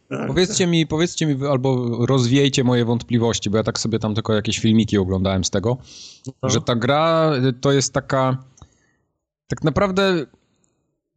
Tak, 0.09 0.27
powiedzcie 0.27 0.67
mi, 0.67 0.87
powiedzcie 0.87 1.25
mi, 1.25 1.47
albo 1.47 1.97
rozwiejcie 2.05 2.63
moje 2.63 2.85
wątpliwości, 2.85 3.49
bo 3.49 3.57
ja 3.57 3.63
tak 3.63 3.79
sobie 3.79 3.99
tam 3.99 4.15
tylko 4.15 4.33
jakieś 4.33 4.59
filmiki 4.59 4.97
oglądałem 4.97 5.43
z 5.43 5.49
tego, 5.49 5.77
no. 6.43 6.49
że 6.49 6.61
ta 6.61 6.75
gra 6.75 7.31
to 7.61 7.71
jest 7.71 7.93
taka 7.93 8.43
tak 9.47 9.63
naprawdę 9.63 10.25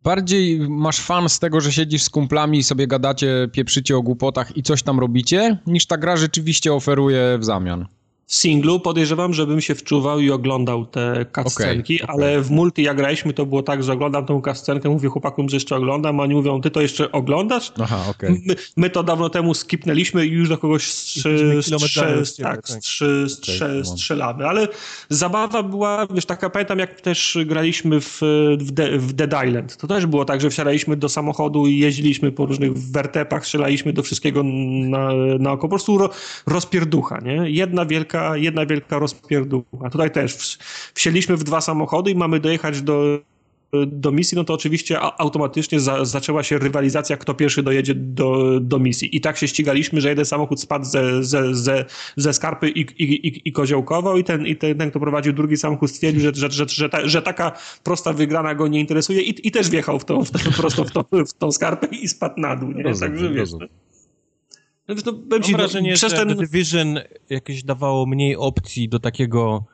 bardziej 0.02 0.60
masz 0.60 1.00
fan 1.00 1.28
z 1.28 1.38
tego, 1.38 1.60
że 1.60 1.72
siedzisz 1.72 2.02
z 2.02 2.10
kumplami 2.10 2.58
i 2.58 2.62
sobie 2.62 2.86
gadacie, 2.86 3.48
pieprzycie 3.52 3.96
o 3.96 4.02
głupotach 4.02 4.56
i 4.56 4.62
coś 4.62 4.82
tam 4.82 5.00
robicie, 5.00 5.58
niż 5.66 5.86
ta 5.86 5.96
gra 5.96 6.16
rzeczywiście 6.16 6.72
oferuje 6.72 7.38
w 7.38 7.44
zamian. 7.44 7.86
W 8.26 8.34
singlu 8.34 8.80
podejrzewam, 8.80 9.34
żebym 9.34 9.60
się 9.60 9.74
wczuwał 9.74 10.20
i 10.20 10.30
oglądał 10.30 10.86
te 10.86 11.26
cutscenki, 11.34 12.02
okay, 12.02 12.14
okay. 12.14 12.26
ale 12.26 12.40
w 12.40 12.50
multi 12.50 12.82
jak 12.82 12.96
graliśmy 12.96 13.32
to 13.32 13.46
było 13.46 13.62
tak, 13.62 13.82
że 13.82 13.92
oglądam 13.92 14.26
tą 14.26 14.42
cutscenkę, 14.42 14.88
mówię 14.88 15.08
chłopakom, 15.08 15.48
że 15.48 15.56
jeszcze 15.56 15.76
oglądam, 15.76 16.20
a 16.20 16.22
oni 16.22 16.34
mówią, 16.34 16.60
ty 16.60 16.70
to 16.70 16.80
jeszcze 16.80 17.12
oglądasz? 17.12 17.72
Aha, 17.82 18.04
okej. 18.10 18.30
Okay. 18.30 18.42
My, 18.46 18.56
my, 18.76 18.90
to 18.90 19.02
dawno 19.02 19.30
temu 19.30 19.54
skipnęliśmy 19.54 20.26
i 20.26 20.30
już 20.30 20.48
do 20.48 20.58
kogoś 20.58 20.84
strzy, 20.84 21.60
strze, 21.62 22.22
tak, 22.42 22.68
tak. 22.68 22.84
Strzy, 22.84 23.26
strze, 23.28 23.84
strzelamy, 23.84 24.48
ale 24.48 24.68
zabawa 25.08 25.62
była, 25.62 26.06
wiesz, 26.06 26.26
taka 26.26 26.50
pamiętam 26.50 26.78
jak 26.78 27.00
też 27.00 27.38
graliśmy 27.46 28.00
w, 28.00 28.18
w, 28.58 28.70
De, 28.70 28.98
w 28.98 29.12
Dead 29.12 29.46
Island, 29.46 29.76
to 29.76 29.86
też 29.86 30.06
było 30.06 30.24
tak, 30.24 30.40
że 30.40 30.50
wsiadaliśmy 30.50 30.96
do 30.96 31.08
samochodu 31.08 31.66
i 31.66 31.78
jeździliśmy 31.78 32.32
po 32.32 32.46
różnych 32.46 32.78
wertepach, 32.78 33.44
strzelaliśmy 33.44 33.92
do 33.92 34.02
wszystkiego 34.02 34.42
na, 34.42 35.12
na 35.38 35.52
oko, 35.52 35.62
po 35.62 35.68
prostu 35.68 35.98
ro, 35.98 36.10
rozpierducha, 36.46 37.20
nie? 37.20 37.50
Jedna 37.50 37.86
wielka 37.86 38.11
jedna 38.34 38.66
wielka 38.66 38.98
rozpierducha. 38.98 39.90
Tutaj 39.90 40.10
też 40.10 40.58
wsiedliśmy 40.94 41.36
w 41.36 41.44
dwa 41.44 41.60
samochody 41.60 42.10
i 42.10 42.14
mamy 42.14 42.40
dojechać 42.40 42.82
do, 42.82 43.18
do 43.86 44.12
misji, 44.12 44.36
no 44.36 44.44
to 44.44 44.54
oczywiście 44.54 45.00
automatycznie 45.00 45.80
za, 45.80 46.04
zaczęła 46.04 46.42
się 46.42 46.58
rywalizacja, 46.58 47.16
kto 47.16 47.34
pierwszy 47.34 47.62
dojedzie 47.62 47.94
do, 47.94 48.60
do 48.60 48.78
misji. 48.78 49.16
I 49.16 49.20
tak 49.20 49.38
się 49.38 49.48
ścigaliśmy, 49.48 50.00
że 50.00 50.08
jeden 50.08 50.24
samochód 50.24 50.60
spadł 50.60 50.84
ze, 50.84 51.24
ze, 51.24 51.54
ze, 51.54 51.84
ze 52.16 52.32
skarpy 52.32 52.68
i, 52.68 52.80
i, 52.80 53.26
i, 53.28 53.48
i 53.48 53.52
koziołkował 53.52 54.16
i 54.16 54.24
ten, 54.24 54.46
i 54.46 54.56
ten, 54.56 54.78
ten, 54.78 54.90
kto 54.90 55.00
prowadził 55.00 55.32
drugi 55.32 55.56
samochód 55.56 55.90
stwierdził, 55.90 56.20
że, 56.22 56.32
że, 56.34 56.50
że, 56.50 56.68
że, 56.68 56.88
ta, 56.88 57.08
że 57.08 57.22
taka 57.22 57.52
prosta 57.82 58.12
wygrana 58.12 58.54
go 58.54 58.68
nie 58.68 58.80
interesuje 58.80 59.22
i, 59.22 59.48
i 59.48 59.50
też 59.50 59.70
wjechał 59.70 59.98
w 59.98 60.04
tą, 60.04 60.24
w 60.24 60.30
tą, 60.30 60.38
prosto 60.56 60.84
w 60.84 60.90
tą, 60.90 61.04
w 61.28 61.32
tą 61.32 61.52
skarpę 61.52 61.86
i 61.86 62.08
spadł 62.08 62.40
na 62.40 62.56
dół. 62.56 62.72
Nie? 62.72 62.82
Rozumiem, 62.82 63.12
Także 63.12 63.34
wiesz, 63.34 63.52
no. 63.52 63.66
No, 64.94 65.12
no, 65.12 65.18
Mam 65.30 65.42
ci, 65.42 65.52
wrażenie, 65.52 65.96
że 65.96 66.10
ten... 66.10 66.28
The 66.28 66.34
Division 66.34 67.00
jakieś 67.30 67.62
dawało 67.62 68.06
mniej 68.06 68.36
opcji 68.36 68.88
do 68.88 68.98
takiego 68.98 69.64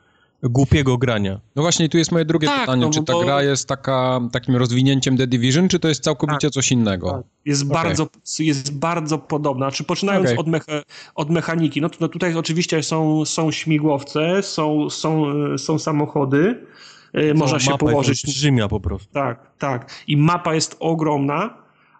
głupiego 0.43 0.97
grania. 0.97 1.39
No 1.55 1.61
właśnie, 1.61 1.89
tu 1.89 1.97
jest 1.97 2.11
moje 2.11 2.25
drugie 2.25 2.47
tak, 2.47 2.59
pytanie. 2.59 2.85
No, 2.85 2.91
czy 2.91 3.03
ta 3.03 3.13
bo... 3.13 3.23
gra 3.23 3.43
jest 3.43 3.67
taka, 3.67 4.19
takim 4.31 4.55
rozwinięciem 4.55 5.17
The 5.17 5.27
Division, 5.27 5.67
czy 5.67 5.79
to 5.79 5.87
jest 5.87 6.03
całkowicie 6.03 6.47
tak, 6.47 6.51
coś 6.51 6.71
innego? 6.71 7.11
Tak. 7.11 7.21
Jest, 7.45 7.63
okay. 7.63 7.73
bardzo, 7.73 8.07
jest 8.39 8.77
bardzo 8.77 9.17
podobna. 9.17 9.71
Czy 9.71 9.83
poczynając 9.83 10.25
okay. 10.25 10.39
od, 10.39 10.47
mecha, 10.47 10.81
od 11.15 11.29
mechaniki, 11.29 11.81
no, 11.81 11.89
to, 11.89 11.97
no 11.99 12.07
tutaj 12.07 12.35
oczywiście 12.35 12.83
są, 12.83 13.25
są 13.25 13.51
śmigłowce, 13.51 14.43
są, 14.43 14.89
są, 14.89 15.25
są 15.57 15.79
samochody, 15.79 16.65
no, 17.13 17.33
można 17.33 17.59
się 17.59 17.77
położyć. 17.77 18.21
Rzymia 18.21 18.67
po 18.67 18.79
prostu. 18.79 19.13
Tak, 19.13 19.51
tak. 19.57 19.91
I 20.07 20.17
mapa 20.17 20.55
jest 20.55 20.77
ogromna 20.79 21.58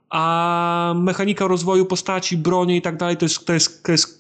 a 0.10 0.94
mechanika 0.98 1.48
rozwoju 1.48 1.86
postaci, 1.86 2.38
broni 2.38 2.78
i 2.78 2.82
tak 2.82 2.98
dalej, 2.98 3.18
to 3.18 3.26
jest, 3.26 3.46
to 3.46 3.54
jest, 3.54 3.84
to 3.84 3.92
jest 3.92 4.19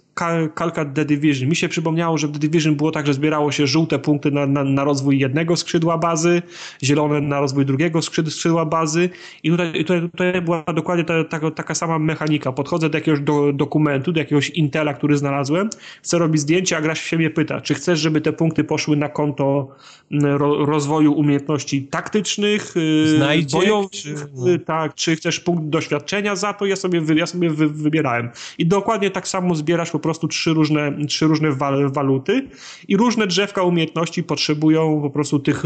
kalka 0.53 0.85
The 0.85 1.05
Division. 1.05 1.49
Mi 1.49 1.55
się 1.55 1.69
przypomniało, 1.69 2.17
że 2.17 2.27
w 2.27 2.31
The 2.31 2.39
Division 2.39 2.75
było 2.75 2.91
tak, 2.91 3.07
że 3.07 3.13
zbierało 3.13 3.51
się 3.51 3.67
żółte 3.67 3.99
punkty 3.99 4.31
na, 4.31 4.45
na, 4.45 4.63
na 4.63 4.83
rozwój 4.83 5.19
jednego 5.19 5.55
skrzydła 5.55 5.97
bazy, 5.97 6.41
zielone 6.83 7.21
na 7.21 7.39
rozwój 7.39 7.65
drugiego 7.65 8.01
skrzydła 8.01 8.65
bazy 8.65 9.09
i 9.43 9.49
tutaj, 9.49 9.73
tutaj, 9.73 10.01
tutaj 10.01 10.41
była 10.41 10.63
dokładnie 10.75 11.05
ta, 11.05 11.23
ta, 11.23 11.51
taka 11.51 11.75
sama 11.75 11.99
mechanika. 11.99 12.51
Podchodzę 12.51 12.89
do 12.89 12.97
jakiegoś 12.97 13.19
do, 13.19 13.53
dokumentu, 13.53 14.11
do 14.11 14.19
jakiegoś 14.19 14.49
Intela, 14.49 14.93
który 14.93 15.17
znalazłem, 15.17 15.69
chcę 16.03 16.17
robić 16.17 16.41
zdjęcie, 16.41 16.77
a 16.77 16.81
gra 16.81 16.95
się 16.95 17.17
mnie 17.17 17.29
pyta, 17.29 17.61
czy 17.61 17.73
chcesz, 17.73 17.99
żeby 17.99 18.21
te 18.21 18.33
punkty 18.33 18.63
poszły 18.63 18.97
na 18.97 19.09
konto 19.09 19.75
ro, 20.11 20.65
rozwoju 20.65 21.13
umiejętności 21.13 21.83
taktycznych, 21.83 22.77
y, 22.77 23.17
Znajdzie, 23.17 23.57
bojowych, 23.57 23.91
czy, 23.91 24.15
no. 24.35 24.49
Y, 24.49 24.59
tak, 24.59 24.95
czy 24.95 25.15
chcesz 25.15 25.39
punkt 25.39 25.63
doświadczenia 25.63 26.35
za 26.35 26.53
to, 26.53 26.65
ja 26.65 26.75
sobie, 26.75 27.01
ja 27.15 27.25
sobie 27.25 27.49
wy, 27.49 27.69
wybierałem. 27.69 28.29
I 28.57 28.65
dokładnie 28.65 29.11
tak 29.11 29.27
samo 29.27 29.55
zbierasz 29.55 29.91
po 29.91 29.99
prostu 29.99 30.08
prostu 30.09 30.27
trzy 30.27 30.53
różne, 30.53 31.05
trzy 31.07 31.25
różne 31.25 31.51
waluty 31.93 32.47
i 32.87 32.97
różne 32.97 33.27
drzewka 33.27 33.63
umiejętności 33.63 34.23
potrzebują 34.23 35.01
po 35.01 35.09
prostu 35.09 35.39
tych 35.39 35.63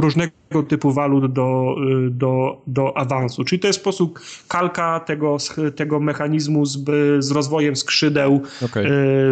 różnego 0.00 0.32
typu 0.68 0.92
walut 0.92 1.32
do, 1.32 1.76
do, 2.10 2.62
do 2.66 2.96
awansu. 2.96 3.44
Czyli 3.44 3.58
to 3.58 3.66
jest 3.66 3.78
sposób 3.80 4.20
kalka 4.48 5.00
tego, 5.00 5.36
tego 5.76 6.00
mechanizmu 6.00 6.66
z, 6.66 6.78
z 7.24 7.30
rozwojem 7.30 7.76
skrzydeł 7.76 8.42
okay. 8.64 8.84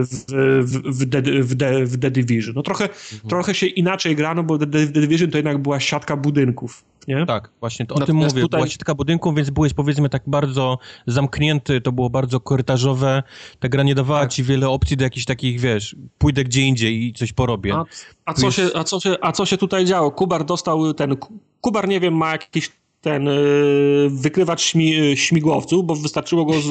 W, 0.02 0.24
w, 0.62 0.98
w, 0.98 1.10
The, 1.10 1.22
w, 1.22 1.56
The, 1.56 1.84
w 1.86 1.98
The 1.98 2.10
Division. 2.10 2.54
No 2.54 2.62
trochę, 2.62 2.84
mhm. 2.84 3.28
trochę 3.28 3.54
się 3.54 3.66
inaczej 3.66 4.16
grano, 4.16 4.42
bo 4.42 4.58
The, 4.58 4.66
The 4.66 4.86
Division 4.86 5.30
to 5.30 5.38
jednak 5.38 5.58
była 5.58 5.80
siatka 5.80 6.16
budynków. 6.16 6.84
Nie? 7.08 7.26
Tak, 7.26 7.50
właśnie 7.60 7.86
to 7.86 7.94
o 7.94 8.00
tym 8.00 8.16
mówię. 8.16 8.42
Tutaj... 8.42 8.60
Była 8.60 8.68
siatka 8.68 8.94
budynków, 8.94 9.34
więc 9.34 9.50
byłeś 9.50 9.74
powiedzmy 9.74 10.08
tak 10.08 10.22
bardzo 10.26 10.78
zamknięty, 11.06 11.80
to 11.80 11.92
było 11.92 12.10
bardzo 12.10 12.40
korytarzowe. 12.40 13.22
Ta 13.58 13.68
gra 13.68 13.82
nie 13.82 13.94
dawała 13.94 14.20
tak. 14.20 14.30
ci 14.30 14.42
wiele 14.42 14.68
opcji 14.68 14.96
do 14.96 15.04
jakichś 15.04 15.26
takich, 15.26 15.60
wiesz, 15.60 15.96
pójdę 16.18 16.44
gdzie 16.44 16.62
indziej 16.62 17.06
i 17.06 17.12
coś 17.12 17.32
porobię. 17.32 17.74
A, 17.74 17.84
a 18.24 18.34
co, 18.34 18.50
się, 18.50 18.68
a, 18.74 18.84
co, 18.84 19.00
się, 19.00 19.16
a 19.20 19.32
co 19.32 19.46
się 19.46 19.56
tutaj 19.56 19.84
działo? 19.84 20.10
Kubar 20.10 20.44
dostał 20.44 20.94
ten... 20.94 21.16
Kubar, 21.60 21.88
nie 21.88 22.00
wiem, 22.00 22.14
ma 22.14 22.32
jakiś 22.32 22.72
ten 23.06 23.28
y, 23.28 24.08
wykrywacz 24.10 24.62
śmi, 24.62 25.00
y, 25.12 25.16
śmigłowców, 25.16 25.86
bo 25.86 25.96
wystarczyło 25.96 26.44
go 26.44 26.60
z, 26.60 26.66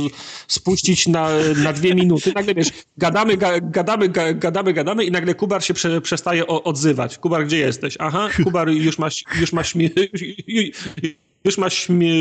spuścić 0.48 1.08
na, 1.08 1.30
na 1.64 1.74
dwie 1.74 1.96
minuty. 1.96 2.32
Nagle 2.36 2.54
wiesz, 2.54 2.68
gadamy, 2.98 3.38
ga, 3.38 3.60
gadamy, 3.60 4.10
ga, 4.10 4.34
gadamy, 4.34 4.74
gadamy 4.74 5.06
i 5.06 5.12
nagle 5.12 5.34
Kubar 5.34 5.64
się 5.64 5.74
prze, 5.74 6.02
przestaje 6.02 6.48
o, 6.48 6.64
odzywać. 6.64 7.18
Kubar, 7.18 7.46
gdzie 7.46 7.58
jesteś? 7.58 7.96
Aha, 8.00 8.30
Kubar 8.44 8.70
już 8.70 9.00
ma, 9.00 9.08
już 9.40 9.54
ma 9.54 9.64
śmi, 9.64 9.90
już 11.46 11.58
ma 11.58 11.70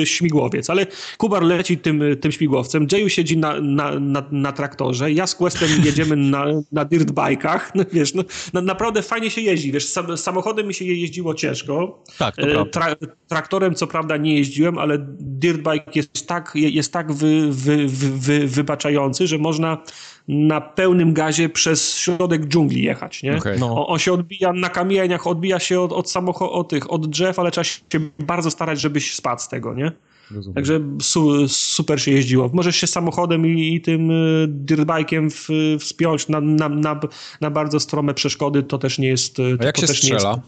śmigłowiec, 0.05 0.71
ale 0.71 0.87
Kubar 1.19 1.43
leci 1.43 1.79
tym, 1.79 2.03
tym 2.21 2.33
śmigłowcem, 2.33 2.87
Jayu 2.93 3.09
siedzi 3.09 3.39
na, 3.39 3.61
na, 3.61 4.01
na, 4.01 4.25
na, 4.31 4.53
traktorze, 4.53 5.13
ja 5.13 5.27
z 5.27 5.35
Questem 5.35 5.69
jedziemy 5.85 6.17
na, 6.17 6.45
na 6.73 6.85
dirtbike'ach, 6.85 7.61
no, 7.75 7.85
wiesz, 7.93 8.15
no, 8.15 8.23
no, 8.53 8.61
naprawdę 8.61 9.03
fajnie 9.03 9.31
się 9.31 9.41
jeździ, 9.41 9.73
wiesz, 9.73 9.87
sam, 9.87 10.17
samochodem 10.17 10.67
mi 10.67 10.75
się 10.75 10.85
jeździło 10.85 11.35
ciężko, 11.35 12.03
tak, 12.19 12.39
e, 12.39 12.67
Tra, 12.67 12.95
traktorem 13.29 13.75
co 13.75 13.87
prawda 13.87 14.17
nie 14.17 14.35
jeździłem, 14.35 14.79
ale 14.79 14.99
dirtbike 15.19 15.91
jest 15.95 16.27
tak, 16.27 16.53
jest 16.55 16.93
tak 16.93 17.13
wy, 17.13 17.49
wy, 17.51 17.87
wy, 17.89 18.47
wybaczający, 18.47 19.27
że 19.27 19.39
można 19.39 19.83
na 20.29 20.61
pełnym 20.61 21.13
gazie 21.13 21.49
przez 21.49 21.99
środek 21.99 22.47
dżungli 22.47 22.83
jechać, 22.83 23.23
nie? 23.23 23.37
Okay. 23.37 23.59
No. 23.59 23.87
On 23.87 23.99
się 23.99 24.13
odbija 24.13 24.53
na 24.53 24.69
kamieniach, 24.69 25.27
odbija 25.27 25.59
się 25.59 25.81
od, 25.81 25.93
od 25.93 26.11
samochodów, 26.11 26.69
tych, 26.69 26.93
od 26.93 27.07
drzew, 27.07 27.39
ale 27.39 27.51
trzeba 27.51 27.65
się 27.65 27.79
bardzo 28.19 28.51
starać, 28.51 28.81
żebyś 28.81 29.15
spadł 29.15 29.43
z 29.43 29.49
tego, 29.49 29.75
nie? 29.75 29.93
Rozumiem. 30.31 30.55
Także 30.55 30.81
su, 31.03 31.49
super 31.49 32.03
się 32.03 32.11
jeździło. 32.11 32.51
Możesz 32.53 32.77
się 32.77 32.87
samochodem 32.87 33.47
i, 33.47 33.75
i 33.75 33.81
tym 33.81 34.11
y, 34.11 34.49
dirtbike'iem 34.49 35.31
wspiąć 35.79 36.29
na, 36.29 36.41
na, 36.41 36.69
na, 36.69 37.01
na, 37.41 37.51
bardzo 37.51 37.81
strome 37.81 38.15
przeszkody, 38.15 38.63
to 38.63 38.79
też 38.79 38.99
nie 38.99 39.09
jest... 39.09 39.37
A 39.61 39.65
jak 39.65 39.77
się 39.79 39.87
strzela? 39.87 40.41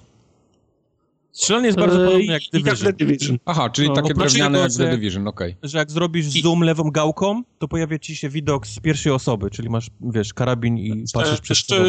Strzelanie 1.37 1.67
jest 1.67 1.79
bardzo 1.79 1.99
podobne 1.99 2.25
jak 2.25 2.43
Division. 2.53 2.87
Jak 2.87 2.97
Division. 2.97 3.39
Aha, 3.47 3.71
czyli 3.71 3.89
no, 3.89 3.95
takie 3.95 4.15
drewniane 4.15 4.59
jak 4.59 4.73
The 4.73 4.97
Division, 4.97 5.29
okej. 5.29 5.51
Okay. 5.59 5.69
Że 5.69 5.79
jak 5.79 5.91
zrobisz 5.91 6.27
zoom 6.27 6.63
lewą 6.63 6.91
gałką, 6.91 7.43
to 7.59 7.69
pojawia 7.69 7.99
ci 7.99 8.17
się 8.17 8.29
widok 8.29 8.67
z 8.67 8.81
pierwszej 8.81 9.13
osoby, 9.13 9.51
czyli 9.51 9.71
masz, 9.71 9.91
wiesz, 10.01 10.35
karabin 10.35 10.79
i 10.79 11.05
patrzysz 11.15 11.41
przez 11.41 11.59
Szczer, 11.59 11.87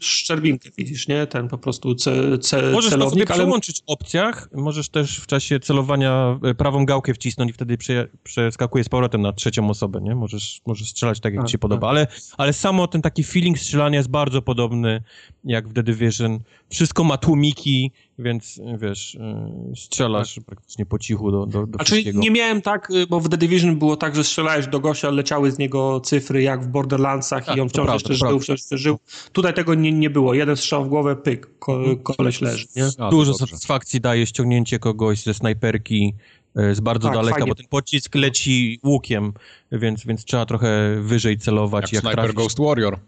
Szczerbinkę 0.00 0.70
widzisz, 0.78 1.08
nie? 1.08 1.26
Ten 1.26 1.48
po 1.48 1.58
prostu 1.58 1.94
ce, 1.94 2.38
ce, 2.38 2.72
możesz 2.72 2.90
celownik. 2.90 3.14
Możesz 3.14 3.30
ale... 3.30 3.44
przełączyć 3.44 3.80
w 3.80 3.82
opcjach, 3.86 4.48
możesz 4.54 4.88
też 4.88 5.20
w 5.20 5.26
czasie 5.26 5.60
celowania 5.60 6.38
e, 6.42 6.54
prawą 6.54 6.86
gałkę 6.86 7.14
wcisnąć 7.14 7.50
i 7.50 7.52
wtedy 7.52 7.78
prze, 7.78 8.08
przeskakuje 8.22 8.84
z 8.84 8.88
powrotem 8.88 9.22
na 9.22 9.32
trzecią 9.32 9.70
osobę, 9.70 10.00
nie? 10.02 10.14
Możesz, 10.14 10.60
możesz 10.66 10.90
strzelać 10.90 11.20
tak, 11.20 11.34
jak 11.34 11.46
ci 11.46 11.52
się 11.52 11.58
podoba, 11.58 11.88
ale, 11.88 12.06
ale 12.38 12.52
samo 12.52 12.86
ten 12.86 13.02
taki 13.02 13.24
feeling 13.24 13.58
strzelania 13.58 13.98
jest 13.98 14.10
bardzo 14.10 14.42
podobny 14.42 15.02
jak 15.44 15.68
w 15.68 15.72
The 15.72 15.82
Division. 15.82 16.40
Wszystko 16.68 17.04
ma 17.04 17.16
tłumiki, 17.16 17.92
więc 18.18 18.60
wiesz, 18.78 19.14
y, 19.14 19.76
strzelasz 19.76 20.34
tak. 20.34 20.44
praktycznie 20.44 20.86
po 20.86 20.98
cichu 20.98 21.30
do, 21.30 21.46
do, 21.46 21.66
do 21.66 21.84
wszystkiego. 21.84 22.20
nie 22.20 22.30
miałem 22.30 22.62
tak, 22.62 22.90
y, 22.90 23.06
bo 23.06 23.20
w 23.20 23.28
The 23.28 23.36
Division 23.36 23.78
było 23.78 23.96
tak, 23.96 24.16
że 24.16 24.24
strzelałeś 24.24 24.66
do 24.66 24.80
gościa, 24.80 25.10
leciały 25.10 25.50
z 25.50 25.58
niego 25.58 26.00
cyfry 26.00 26.42
jak 26.42 26.64
w 26.64 26.68
Borderlandsach 26.68 27.44
tak, 27.44 27.56
i 27.56 27.60
on 27.60 27.68
wciąż 27.68 27.86
prawda, 27.86 27.94
jeszcze 27.94 28.14
żył, 28.14 28.40
wciąż 28.40 28.58
jeszcze 28.58 28.78
żył. 28.78 28.98
Tutaj 29.32 29.54
tego 29.54 29.74
nie, 29.74 29.92
nie 29.92 30.10
było. 30.10 30.34
Jeden 30.34 30.56
strzał 30.56 30.84
w 30.84 30.88
głowę, 30.88 31.16
pyk, 31.16 31.58
ko, 31.58 31.76
mhm. 31.76 31.98
koleś 31.98 32.40
leży. 32.40 32.66
Nie? 32.76 32.88
A, 32.98 33.10
Dużo 33.10 33.34
satysfakcji 33.34 34.00
daje 34.00 34.26
ściągnięcie 34.26 34.78
kogoś 34.78 35.22
ze 35.22 35.34
snajperki 35.34 36.14
y, 36.58 36.74
z 36.74 36.80
bardzo 36.80 37.08
tak, 37.08 37.16
daleka, 37.16 37.38
fajnie. 37.38 37.50
bo 37.50 37.54
ten 37.54 37.66
pocisk 37.66 38.14
leci 38.14 38.80
łukiem, 38.84 39.32
więc, 39.72 40.06
więc 40.06 40.24
trzeba 40.24 40.46
trochę 40.46 41.00
wyżej 41.02 41.38
celować. 41.38 41.82
Jak, 41.82 41.92
jak 41.92 42.02
Sniper 42.02 42.14
trafić. 42.16 42.36
Ghost 42.36 42.58
Warrior. 42.58 42.98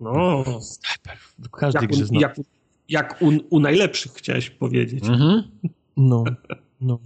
No, 0.00 0.44
Sniper. 0.60 1.18
Każdy 1.52 1.80
jak, 1.80 1.90
grze 1.90 2.06
zna. 2.06 2.20
Jak, 2.20 2.36
jak 2.88 3.22
u, 3.22 3.32
u 3.50 3.60
najlepszych 3.60 4.12
chciałeś 4.12 4.50
powiedzieć. 4.50 5.04
Mhm. 5.08 5.42
No, 5.96 6.24
no. 6.80 6.98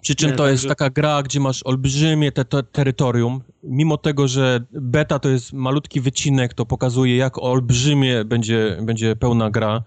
Przy 0.00 0.14
czym 0.14 0.30
nie, 0.30 0.36
to 0.36 0.48
jest 0.48 0.68
taka 0.68 0.90
gra, 0.90 1.22
gdzie 1.22 1.40
masz 1.40 1.62
olbrzymie 1.62 2.32
te, 2.32 2.44
te, 2.44 2.62
terytorium. 2.62 3.40
Mimo 3.62 3.96
tego, 3.96 4.28
że 4.28 4.60
beta 4.72 5.18
to 5.18 5.28
jest 5.28 5.52
malutki 5.52 6.00
wycinek, 6.00 6.54
to 6.54 6.66
pokazuje, 6.66 7.16
jak 7.16 7.38
olbrzymie 7.38 8.24
będzie, 8.24 8.78
będzie 8.82 9.16
pełna 9.16 9.50
gra. 9.50 9.82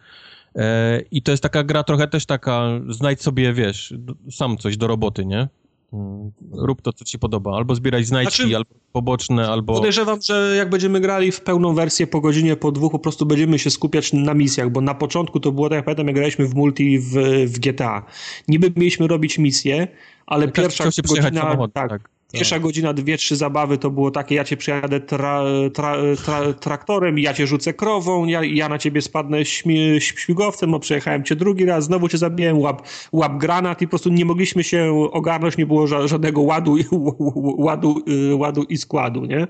E, 0.55 1.01
I 1.11 1.21
to 1.21 1.31
jest 1.31 1.43
taka 1.43 1.63
gra 1.63 1.83
trochę 1.83 2.07
też 2.07 2.25
taka, 2.25 2.69
znajdź 2.89 3.21
sobie, 3.21 3.53
wiesz, 3.53 3.93
sam 4.31 4.57
coś 4.57 4.77
do 4.77 4.87
roboty, 4.87 5.25
nie? 5.25 5.47
Mm, 5.93 6.31
Rób 6.51 6.81
to, 6.81 6.93
co 6.93 7.05
ci 7.05 7.19
podoba. 7.19 7.55
Albo 7.55 7.75
zbieraj 7.75 8.03
znajdźki, 8.03 8.35
Znaczy- 8.35 8.55
albo 8.57 8.69
poboczne, 8.91 9.47
albo... 9.47 9.73
Podejrzewam, 9.73 10.19
że 10.21 10.53
jak 10.57 10.69
będziemy 10.69 10.99
grali 10.99 11.31
w 11.31 11.41
pełną 11.41 11.73
wersję 11.75 12.07
po 12.07 12.21
godzinie, 12.21 12.55
po 12.55 12.71
dwóch, 12.71 12.91
po 12.91 12.99
prostu 12.99 13.25
będziemy 13.25 13.59
się 13.59 13.69
skupiać 13.69 14.13
na 14.13 14.33
misjach, 14.33 14.69
bo 14.71 14.81
na 14.81 14.93
początku 14.95 15.39
to 15.39 15.51
było, 15.51 15.69
tak 15.69 15.75
jak 15.75 15.85
pamiętam, 15.85 16.07
jak 16.07 16.15
graliśmy 16.15 16.47
w 16.47 16.55
multi 16.55 16.99
w, 16.99 17.13
w 17.45 17.59
GTA. 17.59 18.05
Niby 18.47 18.73
mieliśmy 18.75 19.07
robić 19.07 19.37
misję, 19.37 19.87
ale 20.25 20.47
Każdy 20.47 20.61
pierwsza 20.61 21.01
godzina... 21.07 21.41
samochodem, 21.41 21.71
tak, 21.71 21.89
tak. 21.89 22.16
Pierwsza 22.31 22.59
godzina, 22.59 22.93
dwie, 22.93 23.17
trzy 23.17 23.35
zabawy 23.35 23.77
to 23.77 23.89
było 23.91 24.11
takie, 24.11 24.35
ja 24.35 24.43
cię 24.43 24.57
przejadę 24.57 24.99
tra, 24.99 25.43
tra, 25.73 25.95
tra, 26.25 26.53
traktorem, 26.53 27.19
ja 27.19 27.33
cię 27.33 27.47
rzucę 27.47 27.73
krową, 27.73 28.25
ja, 28.25 28.43
ja 28.43 28.69
na 28.69 28.77
ciebie 28.77 29.01
spadnę 29.01 29.45
śmi, 29.45 29.77
śmigłowcem, 30.01 30.71
bo 30.71 30.79
przejechałem 30.79 31.23
cię 31.23 31.35
drugi 31.35 31.65
raz, 31.65 31.85
znowu 31.85 32.07
cię 32.09 32.17
zabiłem, 32.17 32.59
łap, 32.59 32.81
łap 33.11 33.37
granat 33.37 33.81
i 33.81 33.87
po 33.87 33.89
prostu 33.89 34.09
nie 34.09 34.25
mogliśmy 34.25 34.63
się 34.63 35.07
ogarnąć, 35.11 35.57
nie 35.57 35.65
było 35.65 35.87
ża 35.87 36.07
żadnego 36.07 36.41
ładu, 36.41 36.77
i- 36.77 36.85
ładu, 37.67 38.03
y, 38.31 38.35
ładu 38.35 38.63
i 38.63 38.77
składu, 38.77 39.25
nie? 39.25 39.47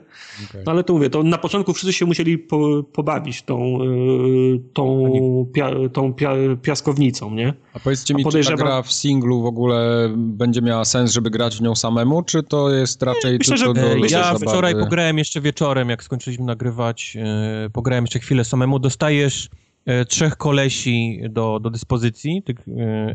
Okej. 0.49 0.61
No 0.65 0.71
ale 0.71 0.83
to 0.83 0.93
mówię, 0.93 1.09
to 1.09 1.23
na 1.23 1.37
początku 1.37 1.73
wszyscy 1.73 1.93
się 1.93 2.05
musieli 2.05 2.37
po, 2.37 2.83
pobawić 2.83 3.41
tą, 3.41 3.79
y, 3.83 4.59
tą, 4.73 5.11
pia, 5.53 5.71
tą 5.93 6.13
pia, 6.13 6.31
piaskownicą, 6.61 7.31
nie? 7.31 7.53
A 7.73 7.79
powiedzcie 7.79 8.13
mi, 8.13 8.23
A 8.27 8.31
czy 8.31 8.43
ta 8.43 8.55
gra 8.55 8.81
w 8.81 8.91
singlu 8.93 9.41
w 9.41 9.45
ogóle 9.45 10.09
będzie 10.15 10.61
miała 10.61 10.85
sens, 10.85 11.11
żeby 11.11 11.29
grać 11.29 11.57
w 11.57 11.61
nią 11.61 11.75
samemu, 11.75 12.23
czy 12.23 12.43
to 12.43 12.66
jest 12.69 13.03
raczej 13.03 13.37
myślę, 13.37 13.57
tylko 13.57 13.75
że- 13.75 13.81
do 13.81 13.95
myślę, 13.95 14.17
Ja 14.17 14.23
zabawy? 14.23 14.45
wczoraj 14.45 14.75
pograłem 14.75 15.17
jeszcze 15.17 15.41
wieczorem, 15.41 15.89
jak 15.89 16.03
skończyliśmy 16.03 16.45
nagrywać, 16.45 17.17
e, 17.65 17.69
pograłem 17.69 18.03
jeszcze 18.03 18.19
chwilę 18.19 18.45
samemu. 18.45 18.79
Dostajesz 18.79 19.49
e, 19.85 20.05
trzech 20.05 20.37
kolesi 20.37 21.21
do, 21.29 21.59
do 21.59 21.69
dyspozycji, 21.69 22.43
tych 22.43 22.57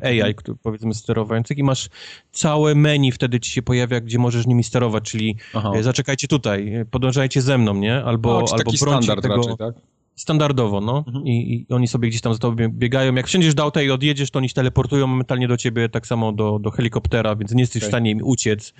e, 0.03 0.25
AI, 0.25 0.35
który, 0.35 0.59
powiedzmy 0.63 0.95
sterowania,cych 0.95 1.59
i 1.59 1.63
masz 1.63 1.89
całe 2.33 2.75
menu 2.75 3.13
wtedy 3.13 3.41
ci 3.41 3.51
się 3.51 3.63
pojawia, 3.63 4.01
gdzie 4.01 4.19
możesz 4.19 4.47
nimi 4.47 4.65
sterować, 4.65 5.05
czyli 5.05 5.37
zaczekajcie 5.81 6.29
tutaj, 6.29 6.73
podążajcie 6.91 7.43
ze 7.43 7.59
mną, 7.59 7.75
nie? 7.75 8.05
Albo, 8.05 8.43
czy 8.43 8.53
albo 8.55 8.65
taki 8.65 8.79
standard 8.79 9.23
tego... 9.23 9.37
raczej, 9.37 9.57
tak? 9.57 9.75
Standardowo, 10.23 10.81
no. 10.81 11.05
Mhm. 11.07 11.27
I, 11.27 11.67
I 11.71 11.75
oni 11.75 11.89
sobie 11.89 12.09
gdzieś 12.09 12.21
tam 12.21 12.33
za 12.33 12.39
tobą 12.39 12.69
biegają. 12.69 13.15
Jak 13.15 13.27
wsiądziesz 13.27 13.55
do 13.55 13.63
auta 13.63 13.83
i 13.83 13.91
odjedziesz, 13.91 14.31
to 14.31 14.39
oni 14.39 14.49
się 14.49 14.55
teleportują 14.55 15.07
momentalnie 15.07 15.49
do 15.49 15.57
ciebie, 15.57 15.89
tak 15.89 16.07
samo 16.07 16.33
do, 16.33 16.59
do 16.59 16.71
helikoptera, 16.71 17.37
więc 17.37 17.53
nie 17.53 17.61
jesteś 17.63 17.83
w 17.83 17.85
Okej. 17.85 17.91
stanie 17.91 18.11
im 18.11 18.21
uciec. 18.25 18.75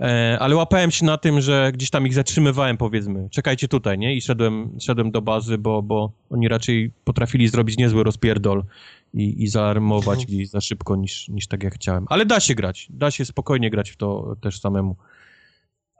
E, 0.00 0.36
ale 0.40 0.56
łapałem 0.56 0.90
się 0.90 1.04
na 1.04 1.18
tym, 1.18 1.40
że 1.40 1.70
gdzieś 1.74 1.90
tam 1.90 2.06
ich 2.06 2.14
zatrzymywałem, 2.14 2.76
powiedzmy. 2.76 3.28
Czekajcie 3.30 3.68
tutaj, 3.68 3.98
nie? 3.98 4.14
I 4.14 4.20
szedłem, 4.20 4.70
szedłem 4.80 5.10
do 5.10 5.22
bazy, 5.22 5.58
bo, 5.58 5.82
bo 5.82 6.12
oni 6.30 6.48
raczej 6.48 6.90
potrafili 7.04 7.48
zrobić 7.48 7.76
niezły 7.78 8.04
rozpierdol 8.04 8.64
i, 9.14 9.42
i 9.42 9.48
zaalarmować 9.48 10.18
Mhm. 10.20 10.26
gdzieś 10.26 10.48
za 10.48 10.60
szybko 10.60 10.96
niż, 10.96 11.28
niż 11.28 11.46
tak 11.46 11.62
jak 11.62 11.74
chciałem. 11.74 12.06
Ale 12.08 12.26
da 12.26 12.40
się 12.40 12.54
grać. 12.54 12.86
Da 12.90 13.10
się 13.10 13.24
spokojnie 13.24 13.70
grać 13.70 13.90
w 13.90 13.96
to 13.96 14.36
też 14.40 14.60
samemu. 14.60 14.96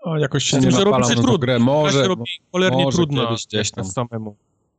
O, 0.02 0.18
jakoś 0.18 0.44
się 0.44 0.50
Z 0.50 0.64
nie 0.64 0.70
tym, 0.70 0.78
że 0.78 0.84
robi 0.84 1.04
się 1.06 1.14
trudno. 1.14 1.38
grę. 1.38 1.58
Może, 1.58 2.02
się 2.02 2.08
robi 2.08 2.24
cholernie 2.52 2.84
może 2.84 3.06
kiedyś 3.06 3.46
gdzieś 3.46 3.70
tam. 3.70 3.84
samemu. 3.84 4.36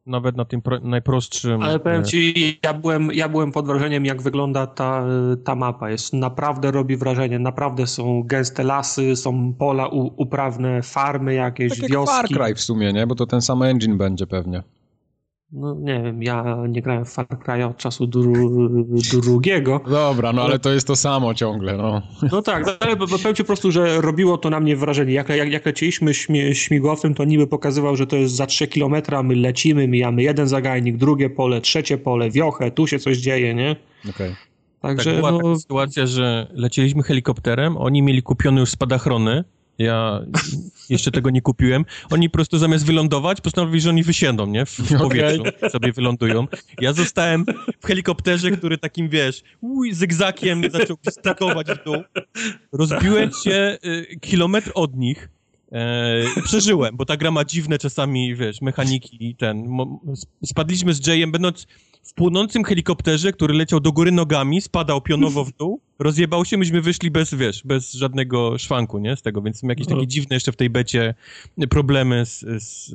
Nawet 0.07 0.37
na 0.37 0.45
tym 0.45 0.61
pro, 0.61 0.79
najprostszym... 0.79 1.61
Ale 1.61 1.79
powiem 1.79 2.01
e, 2.01 2.05
ci, 2.05 2.59
ja 2.63 2.73
byłem, 2.73 3.09
ja 3.13 3.29
byłem 3.29 3.51
pod 3.51 3.67
wrażeniem, 3.67 4.05
jak 4.05 4.21
wygląda 4.21 4.67
ta, 4.67 5.05
ta 5.43 5.55
mapa. 5.55 5.89
Jest 5.89 6.13
naprawdę 6.13 6.71
robi 6.71 6.97
wrażenie. 6.97 7.39
Naprawdę 7.39 7.87
są 7.87 8.23
gęste 8.23 8.63
lasy, 8.63 9.15
są 9.15 9.53
pola 9.53 9.87
u, 9.87 10.21
uprawne, 10.21 10.81
farmy 10.83 11.33
jakieś, 11.33 11.69
tak 11.69 11.79
jak 11.79 11.91
wioski. 11.91 12.15
Far 12.15 12.27
Cry 12.27 12.55
w 12.55 12.61
sumie, 12.61 12.93
nie? 12.93 13.07
Bo 13.07 13.15
to 13.15 13.25
ten 13.25 13.41
sam 13.41 13.63
engine 13.63 13.97
będzie 13.97 14.27
pewnie. 14.27 14.63
No 15.51 15.75
nie 15.79 16.01
wiem, 16.03 16.23
ja 16.23 16.57
nie 16.69 16.81
grałem 16.81 17.05
w 17.05 17.09
Far 17.09 17.39
Cry 17.39 17.65
od 17.65 17.77
czasu 17.77 18.07
dru, 18.07 18.69
drugiego. 19.21 19.81
Dobra, 19.89 20.33
no 20.33 20.41
ale 20.41 20.59
to 20.59 20.73
jest 20.73 20.87
to 20.87 20.95
samo 20.95 21.33
ciągle, 21.33 21.77
no. 21.77 22.01
No 22.31 22.41
tak, 22.41 22.65
no, 22.65 22.71
ale 22.79 22.97
powiem 22.97 23.35
ci 23.35 23.43
po 23.43 23.47
prostu, 23.47 23.71
że 23.71 24.01
robiło 24.01 24.37
to 24.37 24.49
na 24.49 24.59
mnie 24.59 24.75
wrażenie. 24.75 25.13
Jak, 25.13 25.29
jak, 25.29 25.51
jak 25.51 25.65
lecieliśmy 25.65 26.13
śmigłowcem, 26.53 27.13
to 27.13 27.25
niby 27.25 27.47
pokazywał, 27.47 27.95
że 27.95 28.07
to 28.07 28.15
jest 28.15 28.35
za 28.35 28.45
3 28.45 28.67
kilometra, 28.67 29.23
my 29.23 29.35
lecimy, 29.35 29.87
mijamy 29.87 30.23
jeden 30.23 30.47
zagajnik, 30.47 30.97
drugie 30.97 31.29
pole, 31.29 31.61
trzecie 31.61 31.97
pole, 31.97 32.31
wiochę, 32.31 32.71
tu 32.71 32.87
się 32.87 32.99
coś 32.99 33.17
dzieje, 33.17 33.55
nie? 33.55 33.75
Okej. 34.09 34.35
Także 34.81 35.11
tak, 35.11 35.15
była 35.19 35.31
no, 35.31 35.37
taka 35.37 35.55
sytuacja, 35.55 36.05
że 36.05 36.47
lecieliśmy 36.53 37.03
helikopterem, 37.03 37.77
oni 37.77 38.01
mieli 38.01 38.21
kupione 38.21 38.59
już 38.59 38.69
spadachrony, 38.69 39.43
ja 39.77 40.21
jeszcze 40.89 41.11
tego 41.11 41.29
nie 41.29 41.41
kupiłem. 41.41 41.85
Oni 42.11 42.29
po 42.29 42.33
prostu 42.33 42.57
zamiast 42.57 42.85
wylądować, 42.85 43.41
postanowili, 43.41 43.81
że 43.81 43.89
oni 43.89 44.03
wysiądą, 44.03 44.45
nie? 44.45 44.65
W, 44.65 44.69
w 44.69 44.97
powietrzu 44.97 45.43
sobie 45.71 45.91
wylądują. 45.91 46.47
Ja 46.81 46.93
zostałem 46.93 47.45
w 47.79 47.85
helikopterze, 47.85 48.51
który 48.51 48.77
takim, 48.77 49.09
wiesz, 49.09 49.43
uj, 49.61 49.93
zygzakiem 49.93 50.61
zaczął 50.71 50.97
skakować 51.09 51.67
w 51.67 51.83
dół. 51.83 51.95
Rozbiłem 52.71 53.31
się 53.43 53.77
y, 53.85 54.19
kilometr 54.19 54.71
od 54.75 54.95
nich. 54.95 55.29
E, 55.71 56.23
i 56.37 56.41
przeżyłem, 56.41 56.97
bo 56.97 57.05
ta 57.05 57.17
gra 57.17 57.31
ma 57.31 57.45
dziwne 57.45 57.77
czasami, 57.77 58.35
wiesz, 58.35 58.61
mechaniki 58.61 59.17
i 59.29 59.35
ten. 59.35 59.77
Spadliśmy 60.45 60.93
z 60.93 61.07
Jayem, 61.07 61.31
będąc 61.31 61.67
w 62.07 62.13
płonącym 62.13 62.63
helikopterze, 62.63 63.31
który 63.31 63.53
leciał 63.53 63.79
do 63.79 63.91
góry 63.91 64.11
nogami, 64.11 64.61
spadał 64.61 65.01
pionowo 65.01 65.45
w 65.45 65.51
dół, 65.57 65.81
rozjebał 65.99 66.45
się, 66.45 66.57
myśmy 66.57 66.81
wyszli 66.81 67.11
bez, 67.11 67.33
wiesz, 67.33 67.61
bez 67.65 67.93
żadnego 67.93 68.57
szwanku, 68.57 68.99
nie, 68.99 69.15
z 69.15 69.21
tego, 69.21 69.41
więc 69.41 69.59
są 69.59 69.67
jakieś 69.67 69.87
No. 69.87 69.95
takie 69.95 70.07
dziwne 70.07 70.35
jeszcze 70.35 70.51
w 70.51 70.55
tej 70.55 70.69
becie 70.69 71.15
problemy 71.69 72.25
z, 72.25 72.39
z, 72.39 72.89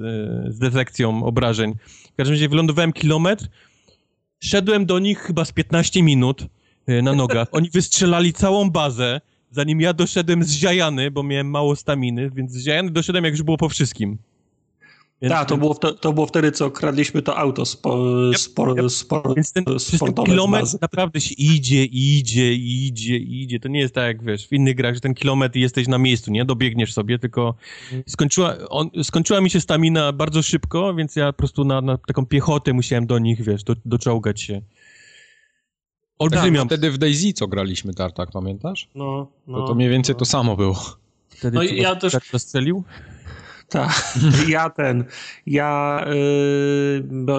z 0.55 0.59
detekcją 0.59 1.25
obrażeń. 1.25 1.75
W 2.13 2.17
każdym 2.17 2.35
razie 2.35 2.49
wylądowałem 2.49 2.93
kilometr, 2.93 3.49
szedłem 4.41 4.87
do 4.87 4.99
nich 4.99 5.19
chyba 5.19 5.45
z 5.45 5.53
15 5.53 6.03
minut 6.03 6.47
e, 6.87 7.03
na 7.03 7.13
nogach, 7.13 7.49
oni 7.53 7.71
wystrzelali 7.71 8.33
całą 8.33 8.71
bazę, 8.71 9.21
zanim 9.51 9.81
ja 9.81 9.93
doszedłem 9.93 10.45
zziajany, 10.45 11.11
bo 11.11 11.23
miałem 11.23 11.51
mało 11.51 11.77
staminy, 11.77 12.31
więc 12.31 12.53
zziajany 12.53 12.91
doszedłem 12.91 13.25
jak 13.25 13.33
już 13.33 13.43
było 13.43 13.57
po 13.57 13.69
wszystkim. 13.69 14.19
Więc- 15.23 15.35
Tak, 15.35 15.49
to 15.49 15.57
było, 15.57 15.75
wte- 15.75 15.99
to 15.99 16.13
było 16.13 16.27
wtedy, 16.27 16.53
co 16.53 16.71
kradliśmy 16.71 17.23
to 17.23 17.37
auto 17.37 17.65
spo, 17.67 17.99
Yep, 18.31 18.39
spor, 18.39 18.79
yep. 18.79 18.91
spor, 18.91 19.35
Więc 19.37 19.53
ten, 19.53 19.65
sportowe 19.79 20.27
kilometr 20.31 20.67
naprawdę 20.81 21.21
się 21.21 21.35
idzie, 21.39 21.85
idzie, 21.85 22.55
idzie, 22.55 23.17
idzie. 23.17 23.61
To 23.61 23.69
nie 23.69 23.81
jest 23.81 23.95
tak 23.95 24.05
jak 24.05 24.23
wiesz, 24.25 24.47
w 24.49 24.53
innych 24.53 24.75
grach, 24.77 24.95
że 24.95 25.01
ten 25.01 25.15
kilometr 25.15 25.57
i 25.57 25.61
jesteś 25.61 25.89
na 25.89 25.99
miejscu, 25.99 26.31
nie? 26.31 26.45
Dobiegniesz 26.45 26.93
sobie, 26.93 27.19
tylko 27.19 27.55
skończyła, 28.07 28.57
on, 28.69 28.91
skończyła 29.03 29.41
mi 29.41 29.51
się 29.51 29.61
stamina 29.61 30.13
bardzo 30.13 30.43
szybko, 30.43 30.95
więc 30.95 31.17
ja 31.17 31.27
po 31.33 31.39
prostu 31.39 31.65
na, 31.65 31.81
na 31.81 31.99
taką 31.99 32.27
piechotę 32.27 32.73
musiałem 32.73 33.07
do 33.07 33.19
nich, 33.19 33.43
wiesz, 33.43 33.65
do, 33.65 33.75
doczołgać 33.85 34.41
się. 34.41 34.63
Olbrzymią. 36.19 36.65
Wtedy 36.67 36.91
w 36.91 36.99
Daisy 36.99 37.33
co 37.33 37.47
graliśmy, 37.49 37.95
Tartak, 37.95 38.31
pamiętasz? 38.31 38.89
No, 38.95 39.27
no, 39.47 39.59
To, 39.61 39.67
to 39.67 39.75
mniej 39.75 39.89
więcej 39.91 40.15
no. 40.15 40.19
to 40.19 40.25
samo 40.25 40.57
było. 40.57 40.97
Wtedy 41.29 41.55
No 41.57 41.63
i 41.63 41.77
ja 41.77 41.97
też- 41.97 42.13
tak? 42.13 42.23
Tak, 43.73 44.19
ja 44.49 44.71
ten, 44.71 45.05
ja, 45.47 46.05
yy, 46.07 47.05
bo 47.11 47.39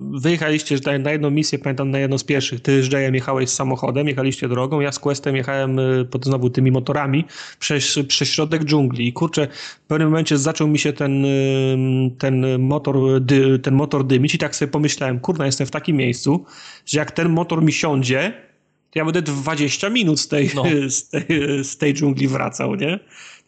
wyjechaliście 0.00 0.76
na 0.98 1.10
jedną 1.10 1.30
misję, 1.30 1.58
pamiętam 1.58 1.90
na 1.90 1.98
jedną 1.98 2.18
z 2.18 2.24
pierwszych, 2.24 2.60
ty 2.60 2.82
z 2.82 2.92
Jayem 2.92 3.14
jechałeś 3.14 3.50
samochodem, 3.50 4.08
jechaliście 4.08 4.48
drogą, 4.48 4.80
ja 4.80 4.92
z 4.92 4.98
Questem 4.98 5.36
jechałem 5.36 5.78
y, 5.78 6.04
pod 6.04 6.24
znowu 6.24 6.50
tymi 6.50 6.70
motorami 6.70 7.24
przez, 7.58 7.98
przez 8.08 8.28
środek 8.28 8.64
dżungli 8.64 9.08
i 9.08 9.12
kurczę, 9.12 9.48
w 9.84 9.86
pewnym 9.86 10.08
momencie 10.08 10.38
zaczął 10.38 10.68
mi 10.68 10.78
się 10.78 10.92
ten, 10.92 11.24
y, 11.24 12.10
ten 12.18 12.58
motor, 12.58 13.20
dy, 13.20 13.58
ten 13.58 13.74
motor 13.74 14.06
dymić 14.06 14.34
i 14.34 14.38
tak 14.38 14.56
sobie 14.56 14.72
pomyślałem, 14.72 15.20
kurna, 15.20 15.46
jestem 15.46 15.66
w 15.66 15.70
takim 15.70 15.96
miejscu, 15.96 16.44
że 16.86 16.98
jak 16.98 17.10
ten 17.10 17.28
motor 17.28 17.62
mi 17.62 17.72
siądzie, 17.72 18.32
to 18.90 18.98
ja 18.98 19.04
będę 19.04 19.22
20 19.22 19.90
minut 19.90 20.20
z 20.20 20.28
tej, 20.28 20.50
No. 20.54 20.64
z 20.88 21.08
tej, 21.08 21.24
z 21.64 21.76
tej 21.76 21.94
dżungli 21.94 22.28
wracał, 22.28 22.74
nie? 22.74 22.98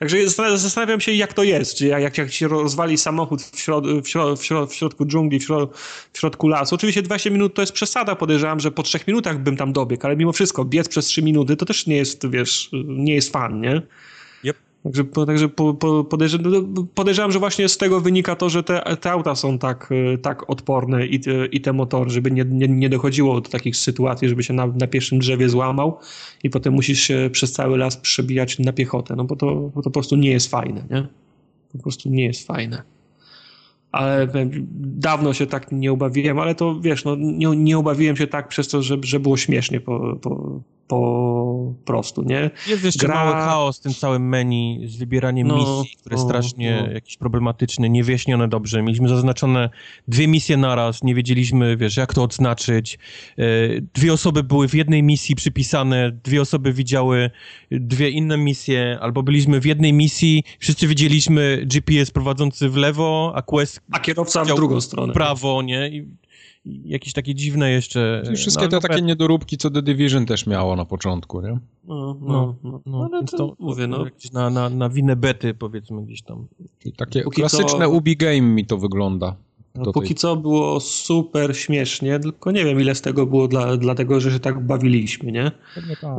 Także 0.02 0.16
zastan- 0.16 0.56
zastanawiam 0.56 1.00
się, 1.00 1.12
jak 1.12 1.32
to 1.32 1.42
jest. 1.42 1.74
Czy 1.74 1.86
jak, 1.86 2.18
jak 2.18 2.32
się 2.32 2.48
rozwali 2.48 2.98
samochód 2.98 3.42
w, 3.42 3.60
środ, 3.60 3.86
w, 3.86 4.08
środ, 4.08 4.40
w, 4.40 4.44
środ, 4.44 4.70
w 4.70 4.74
środku 4.74 5.06
dżungli, 5.06 5.39
w, 5.39 5.44
środ, 5.44 5.78
w 6.12 6.18
środku 6.18 6.48
lasu. 6.48 6.74
Oczywiście 6.74 7.02
20 7.02 7.31
minut 7.31 7.55
to 7.55 7.62
jest 7.62 7.72
przesada. 7.72 8.16
Podejrzewam, 8.16 8.60
że 8.60 8.70
po 8.70 8.82
3 8.82 8.98
minutach 9.06 9.39
bym 9.39 9.56
tam 9.56 9.72
dobiegł, 9.72 10.06
ale 10.06 10.16
mimo 10.16 10.32
wszystko 10.32 10.64
biec 10.64 10.89
przez 10.89 11.06
3 11.06 11.22
minuty 11.22 11.56
to 11.56 11.66
też 11.66 11.86
nie 11.86 11.97
jest, 11.97 12.31
wiesz, 12.31 12.70
nie 12.86 13.14
jest 13.14 13.32
fan, 13.32 13.60
nie? 13.60 13.82
Także, 14.83 15.05
także 15.05 15.49
po, 15.49 15.75
podejrzewam, 16.94 17.33
że 17.33 17.39
właśnie 17.39 17.69
z 17.69 17.78
tego 17.78 18.01
wynika 18.01 18.36
to, 18.36 18.49
że 18.49 18.62
te, 18.62 18.97
te 19.01 19.11
auta 19.11 19.35
są 19.35 19.59
tak, 19.59 19.93
y, 19.93 20.19
tak 20.19 20.51
odporne 20.51 21.07
i, 21.07 21.20
te- 21.20 21.47
i 21.47 21.61
te 21.61 21.73
motory, 21.73 22.11
żeby 22.11 22.31
nie, 22.31 22.44
nie, 22.44 22.69
nie 22.69 22.89
dochodziło 22.89 23.41
do 23.41 23.51
takich 23.51 23.77
sytuacji, 23.77 24.28
żeby 24.28 24.43
się 24.43 24.55
na, 24.55 24.67
na 24.67 24.86
pierwszym 24.86 25.19
drzewie 25.19 25.49
złamał 25.49 25.99
i 26.43 26.51
potem 26.51 26.75
musisz 26.75 27.01
się 27.01 27.31
przez 27.33 27.52
cały 27.52 27.78
las 27.78 27.97
przebijać 27.97 28.59
na 28.59 28.73
piechotę, 28.73 29.17
no 29.17 29.25
bo 29.25 29.36
to, 29.36 29.55
bo 29.55 29.83
to 29.83 29.83
po 29.83 29.91
prostu 29.91 30.17
nie 30.17 30.31
jest 30.31 30.51
fajne, 30.51 30.85
nie? 30.91 31.07
Po 31.73 31.78
prostu 31.78 32.09
nie 32.09 32.25
jest 32.25 32.47
fajne. 32.47 32.83
Ale 33.93 34.27
powiem, 34.28 34.51
dawno 34.81 35.35
się 35.35 35.47
tak 35.47 35.73
nie 35.73 35.93
ubawiłem, 35.93 36.39
ale 36.39 36.55
to 36.55 36.81
wiesz, 36.81 37.05
no, 37.05 37.17
nie, 37.17 37.57
nie 37.57 37.78
ubawiłem 37.78 38.17
się 38.17 38.27
tak 38.27 38.49
przez 38.49 38.69
to, 38.69 38.83
że, 38.83 38.97
że 39.02 39.20
było 39.20 39.36
śmiesznie 39.36 39.81
po, 39.81 40.17
po, 40.23 40.61
po 40.97 41.75
prostu, 41.85 42.23
nie? 42.23 42.51
Jest 42.69 42.85
jeszcze 42.85 43.07
Gra- 43.07 43.15
mały 43.15 43.33
chaos 43.33 43.79
w 43.79 43.83
tym 43.83 43.95
całym 43.95 44.29
menu 44.29 44.81
z 44.89 44.97
wybieraniem 44.97 45.49
No, 45.49 45.57
misji, 45.57 45.97
które 45.97 46.17
no, 46.17 46.23
strasznie 46.25 46.83
no. 46.87 46.93
jakieś 46.93 47.17
problematyczne, 47.17 47.89
niewyjaśnione 47.91 48.49
dobrze. 48.49 48.83
Mieliśmy 48.83 49.09
zaznaczone 49.09 49.71
dwie 50.09 50.29
misje 50.29 50.57
naraz, 50.57 51.03
nie 51.03 51.15
wiedzieliśmy, 51.15 51.77
wiesz, 51.77 51.97
jak 51.97 52.15
to 52.15 52.23
odznaczyć. 52.23 52.99
E, 53.39 53.43
Dwie 53.95 54.12
osoby 54.12 54.43
były 54.43 54.69
w 54.69 54.75
jednej 54.75 55.03
misji 55.03 55.35
przypisane, 55.37 56.12
dwie 56.25 56.41
osoby 56.43 56.73
widziały 56.73 57.31
dwie 57.71 58.11
inne 58.11 58.37
misje, 58.39 58.99
albo 59.01 59.23
byliśmy 59.23 59.61
w 59.61 59.65
jednej 59.67 59.93
misji, 59.93 60.45
wszyscy 60.59 60.87
widzieliśmy 60.89 61.62
GPS 61.67 62.11
prowadzący 62.11 62.69
w 62.69 62.77
lewo, 62.77 63.33
a 63.35 63.43
quest 63.43 63.81
A 63.93 64.01
kierowca 64.01 64.45
w 64.45 64.47
drugą 64.55 64.81
stronę. 64.81 65.12
w 65.12 65.15
prawo, 65.17 65.62
nie? 65.62 65.89
I 65.89 66.07
jakieś 66.65 67.12
takie 67.12 67.34
dziwne 67.34 67.70
jeszcze... 67.70 68.23
I 68.32 68.36
wszystkie 68.36 68.65
no, 68.65 68.70
te 68.70 68.76
no, 68.76 68.81
takie 68.81 69.02
niedoróbki, 69.02 69.58
co 69.58 69.70
The 69.70 69.82
Division 69.82 70.26
też 70.26 70.47
miało 70.47 70.76
na 70.76 70.84
początku, 70.84 71.41
nie? 71.41 71.58
No, 71.84 72.16
No, 72.20 72.20
no, 72.20 72.57
no. 72.62 72.81
No, 72.86 72.99
ale 72.99 73.10
więc 73.10 73.31
to, 73.31 73.36
to, 73.36 73.57
mówię, 73.58 73.86
no. 73.86 74.05
Jakieś 74.05 74.32
na, 74.32 74.50
na, 74.50 74.68
na 74.68 74.89
winę 74.89 75.16
bety, 75.16 75.55
powiedzmy, 75.55 76.02
gdzieś 76.02 76.23
tam. 76.23 76.47
Czyli 76.78 76.94
takie 76.94 77.23
Póki 77.23 77.41
klasyczne 77.41 77.84
co- 77.86 77.91
Ubi 77.91 78.16
Game 78.16 78.41
mi 78.41 78.66
to 78.66 78.78
wygląda. 78.78 79.36
No, 79.75 79.92
póki 79.92 80.09
tej- 80.09 80.17
co 80.17 80.36
było 80.36 80.81
super 80.81 81.57
śmiesznie, 81.57 82.18
tylko 82.18 82.51
nie 82.51 82.65
wiem 82.65 82.81
ile 82.81 82.94
z 82.94 83.01
tego 83.01 83.26
było 83.26 83.49
dla, 83.49 83.76
dlatego, 83.76 84.20
że 84.20 84.33
się 84.33 84.41
tak 84.41 84.67
bawiliśmy, 84.67 85.33
nie? 85.33 85.51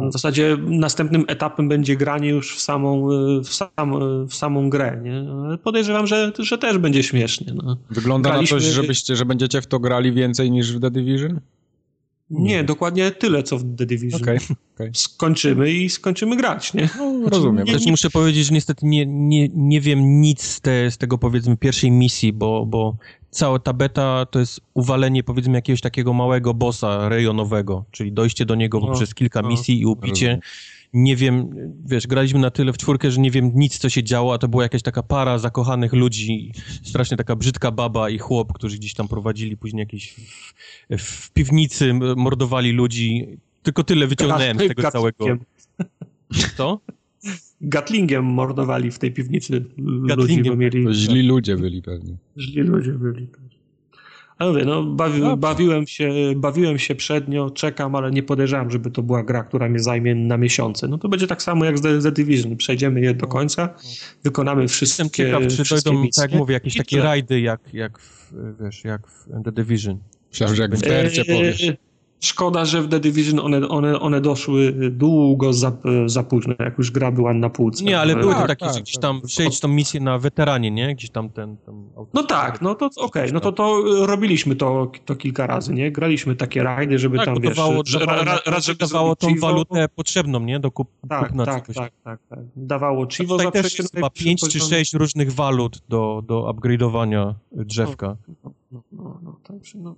W 0.10 0.12
zasadzie 0.14 0.58
następnym 0.62 1.26
etapem 1.28 1.70
będzie 1.70 1.96
granie 1.96 2.30
już 2.30 2.56
w 2.56 2.62
samą, 2.62 3.08
w 3.44 3.50
sam, 3.54 3.94
w 4.28 4.36
samą 4.36 4.70
grę, 4.70 5.02
nie? 5.04 5.26
Podejrzewam, 5.58 6.08
że, 6.08 6.32
że 6.40 6.58
też 6.58 6.78
będzie 6.78 7.04
śmiesznie, 7.04 7.54
no. 7.64 7.78
Wygląda 7.90 8.30
na 8.30 8.34
Graliśmy- 8.36 8.60
coś, 8.60 8.70
żebyście, 8.70 9.16
że 9.16 9.26
będziecie 9.26 9.62
w 9.62 9.68
to 9.68 9.80
grali 9.80 10.12
więcej 10.14 10.52
niż 10.52 10.74
w 10.74 10.80
The 10.82 10.92
Division? 10.92 11.40
Nie, 12.30 12.64
dokładnie 12.64 13.12
tyle, 13.12 13.44
co 13.44 13.58
w 13.58 13.76
The 13.76 13.86
Division. 13.86 14.22
Okej, 14.22 14.40
Skończymy 14.94 15.72
i 15.72 15.90
skończymy 15.90 16.36
grać, 16.38 16.74
nie? 16.74 16.90
no, 16.98 17.30
rozumiem. 17.30 17.66
Też 17.68 17.86
muszę 17.86 18.10
powiedzieć, 18.10 18.46
że 18.46 18.54
niestety 18.54 18.86
nie, 18.86 19.06
nie, 19.06 19.50
nie 19.56 19.82
wiem 19.82 20.22
nic 20.22 20.42
z, 20.44 20.62
te, 20.62 20.92
z 20.92 20.98
tego, 20.98 21.18
powiedzmy, 21.18 21.58
pierwszej 21.58 21.92
misji, 21.92 22.34
bo, 22.34 22.66
bo 22.66 22.96
cała 23.34 23.60
ta 23.60 23.74
beta 23.74 24.26
to 24.26 24.40
jest 24.40 24.62
uwalenie, 24.74 25.24
powiedzmy, 25.24 25.54
jakiegoś 25.54 25.82
takiego 25.82 26.14
małego 26.14 26.54
bossa 26.54 27.10
rejonowego, 27.10 27.86
czyli 27.92 28.12
dojście 28.12 28.46
do 28.46 28.56
niego 28.56 28.80
No, 28.80 28.88
poprzez 28.88 29.16
kilka 29.16 29.42
no, 29.42 29.50
misji 29.50 29.82
i 29.82 29.86
ubicie. 29.86 30.28
rozumiem. 30.28 30.40
Nie 30.94 31.16
wiem, 31.16 31.50
wiesz, 31.86 32.08
graliśmy 32.08 32.40
na 32.40 32.52
tyle 32.52 32.74
w 32.74 32.78
czwórkę, 32.78 33.12
że 33.12 33.22
nie 33.22 33.32
wiem 33.32 33.52
nic, 33.56 33.78
co 33.78 33.90
się 33.90 34.04
działo, 34.04 34.34
a 34.34 34.38
to 34.38 34.48
była 34.48 34.64
jakaś 34.64 34.82
taka 34.82 35.04
para 35.04 35.38
zakochanych 35.38 35.94
ludzi, 35.94 36.52
strasznie 36.84 37.18
taka 37.18 37.36
brzydka 37.36 37.72
baba 37.72 38.10
i 38.10 38.18
chłop, 38.18 38.54
którzy 38.54 38.78
gdzieś 38.78 38.94
tam 38.94 39.08
prowadzili 39.08 39.58
później 39.58 39.80
jakieś 39.80 40.16
w, 40.90 41.02
w 41.02 41.32
piwnicy, 41.32 41.94
mordowali 42.16 42.72
ludzi. 42.72 43.28
Tylko 43.64 43.84
tyle 43.84 44.08
wyciągnąłem 44.08 44.60
z 44.60 44.68
tego 44.68 44.92
całego. 44.92 45.26
Co? 46.58 46.80
Gatlingiem 47.62 48.26
mordowali 48.26 48.92
w 48.92 49.00
tej 49.00 49.12
piwnicy 49.12 49.66
ludzi, 49.78 50.16
Gatlingiem, 50.16 50.54
bo 50.54 50.56
mieli... 50.56 50.94
Źli 50.94 51.24
ludzie 51.24 51.58
byli 51.58 51.82
pewnie. 51.82 52.16
Źli 52.38 52.62
ludzie 52.62 52.92
byli. 52.92 53.28
Ale 54.38 54.52
mówię, 54.52 54.66
no, 54.66 54.84
bawi, 54.84 55.22
bawiłem, 55.38 55.88
się, 55.88 56.14
bawiłem 56.36 56.80
się 56.80 56.96
przednio, 56.96 57.50
czekam, 57.50 57.96
ale 57.96 58.12
nie 58.12 58.24
podejrzewam, 58.24 58.72
żeby 58.72 58.92
to 58.92 59.04
była 59.04 59.24
gra, 59.24 59.44
która 59.44 59.70
mnie 59.70 59.80
zajmie 59.80 60.16
na 60.16 60.38
miesiące. 60.38 60.88
No 60.88 60.98
to 60.98 61.10
będzie 61.10 61.28
tak 61.28 61.42
samo 61.42 61.66
jak 61.66 61.78
z 61.78 62.04
The, 62.04 62.12
Division. 62.12 62.58
Przejdziemy 62.58 63.02
je 63.02 63.14
do 63.14 63.28
końca, 63.28 63.76
wykonamy 64.24 64.62
Jestem 64.62 64.76
wszystkie, 64.88 65.26
ciekaw, 65.26 65.44
czy 65.48 65.64
wszystkie 65.64 65.90
dojdą, 65.90 66.04
misje. 66.04 66.24
tak 66.24 66.32
jak 66.32 66.40
mówię, 66.40 66.54
jakieś 66.54 66.76
i 66.76 66.78
takie 66.78 66.96
tyle. 66.96 67.04
rajdy 67.04 67.42
jak, 67.42 67.74
jak, 67.74 68.00
w, 68.00 68.34
wiesz, 68.64 68.84
jak 68.84 69.08
w 69.08 69.44
The 69.44 69.52
Division. 69.52 69.98
Myślałem, 70.32 70.56
że 70.56 70.62
jak 70.62 70.76
w 70.76 70.82
Bercie 70.82 71.26
powiesz. 71.26 71.74
Eee, 72.24 72.28
Szkoda, 72.28 72.66
że 72.66 72.82
w 72.82 72.88
The 72.90 73.00
Division 73.00 73.40
one, 73.40 73.68
one, 73.68 74.00
one 74.00 74.22
doszły 74.22 74.74
długo 74.92 75.54
za, 75.54 75.72
za 76.06 76.24
późno, 76.24 76.54
jak 76.60 76.78
już 76.78 76.92
gra 76.92 77.12
była 77.12 77.34
na 77.34 77.50
półce. 77.50 77.84
Nie, 77.84 78.00
ale 78.00 78.16
były 78.16 78.34
Tak, 78.34 78.42
to 78.42 78.48
takie, 78.48 78.66
tak, 78.66 78.76
że 78.76 78.82
gdzieś 78.82 78.96
tak. 78.96 79.02
tam 79.02 79.22
przejdź 79.22 79.60
tą 79.60 79.68
misję 79.68 80.00
na 80.00 80.20
weteranie, 80.20 80.72
nie? 80.72 80.96
Gdzieś 80.96 81.10
tam 81.10 81.30
ten... 81.30 81.58
ten 81.58 81.90
No 82.14 82.24
tak, 82.24 82.62
no 82.62 82.76
to 82.76 82.90
okej, 82.98 83.34
no 83.34 83.40
to, 83.40 83.52
to 83.52 83.82
robiliśmy 84.06 84.56
to, 84.56 84.92
to 85.06 85.16
kilka 85.16 85.48
razy, 85.48 85.74
nie? 85.74 85.92
Graliśmy 85.92 86.36
takie 86.36 86.64
rajdy, 86.64 87.00
żeby 87.00 87.18
tak, 87.18 87.26
tam, 87.26 87.40
wiesz, 87.42 87.56
dawało, 87.56 87.82
że, 87.86 88.00
dawało, 88.00 88.24
ra- 88.24 88.40
raz, 88.46 88.66
żeby 88.66 88.78
dawało 88.80 89.16
tą 89.16 89.28
chivo, 89.28 89.48
walutę 89.48 89.90
potrzebną, 89.96 90.40
nie? 90.40 90.60
Do 90.60 90.72
kup, 90.72 90.88
Tak, 91.10 91.28
kupna 91.28 91.46
tak, 91.46 91.62
czegoś. 91.62 91.76
tak, 91.76 91.94
tak, 92.04 92.20
tak. 92.30 92.40
Dawało 92.56 93.08
Chivo 93.08 93.38
Tutaj 93.38 93.46
za 93.46 93.52
też 93.52 93.76
chyba 93.76 93.88
najwyższy 94.02 94.24
5 94.26 94.42
czy. 94.52 94.60
6 94.60 94.94
różnych 94.94 95.34
walut 95.34 95.82
do, 95.90 96.24
do 96.28 96.54
upgrade'owania 96.54 97.34
drzewka. 97.52 98.16
No, 98.44 98.82
no, 98.92 99.20
no, 99.24 99.36
także 99.44 99.78
no. 99.78 99.96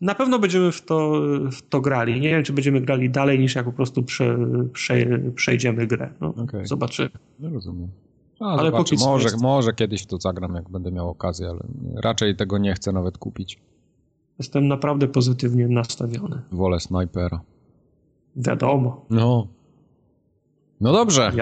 Na 0.00 0.14
pewno 0.14 0.38
będziemy 0.38 0.72
w 0.72 0.82
to, 0.84 1.12
w 1.52 1.62
to 1.68 1.80
grali. 1.80 2.20
Nie 2.20 2.28
wiem, 2.28 2.44
czy 2.44 2.52
będziemy 2.52 2.80
grali 2.80 3.10
dalej, 3.10 3.38
niż 3.38 3.54
jak 3.54 3.64
po 3.64 3.72
prostu 3.72 4.02
prze, 4.02 4.38
prze, 4.72 5.06
przejdziemy 5.34 5.86
grę. 5.86 6.10
No, 6.20 6.28
Okej. 6.28 6.66
Zobaczymy. 6.66 7.10
No, 7.38 7.50
rozumiem. 7.50 7.88
A, 8.40 8.44
Ale 8.44 8.70
co 8.84 8.96
może, 9.06 9.24
jest- 9.24 9.42
może 9.42 9.72
kiedyś 9.72 10.02
w 10.02 10.06
to 10.06 10.18
zagram, 10.20 10.54
jak 10.54 10.70
będę 10.70 10.92
miał 10.92 11.08
okazję, 11.10 11.48
ale 11.48 11.60
raczej 11.94 12.36
tego 12.36 12.58
nie 12.58 12.74
chcę 12.74 12.92
nawet 12.92 13.18
kupić. 13.18 13.58
Jestem 14.38 14.68
naprawdę 14.68 15.08
pozytywnie 15.08 15.68
nastawiony. 15.68 16.42
Wolę 16.52 16.80
snajpera. 16.80 17.40
Wiadomo. 18.36 19.04
No. 19.10 19.46
No 20.80 20.92
dobrze, 20.92 21.32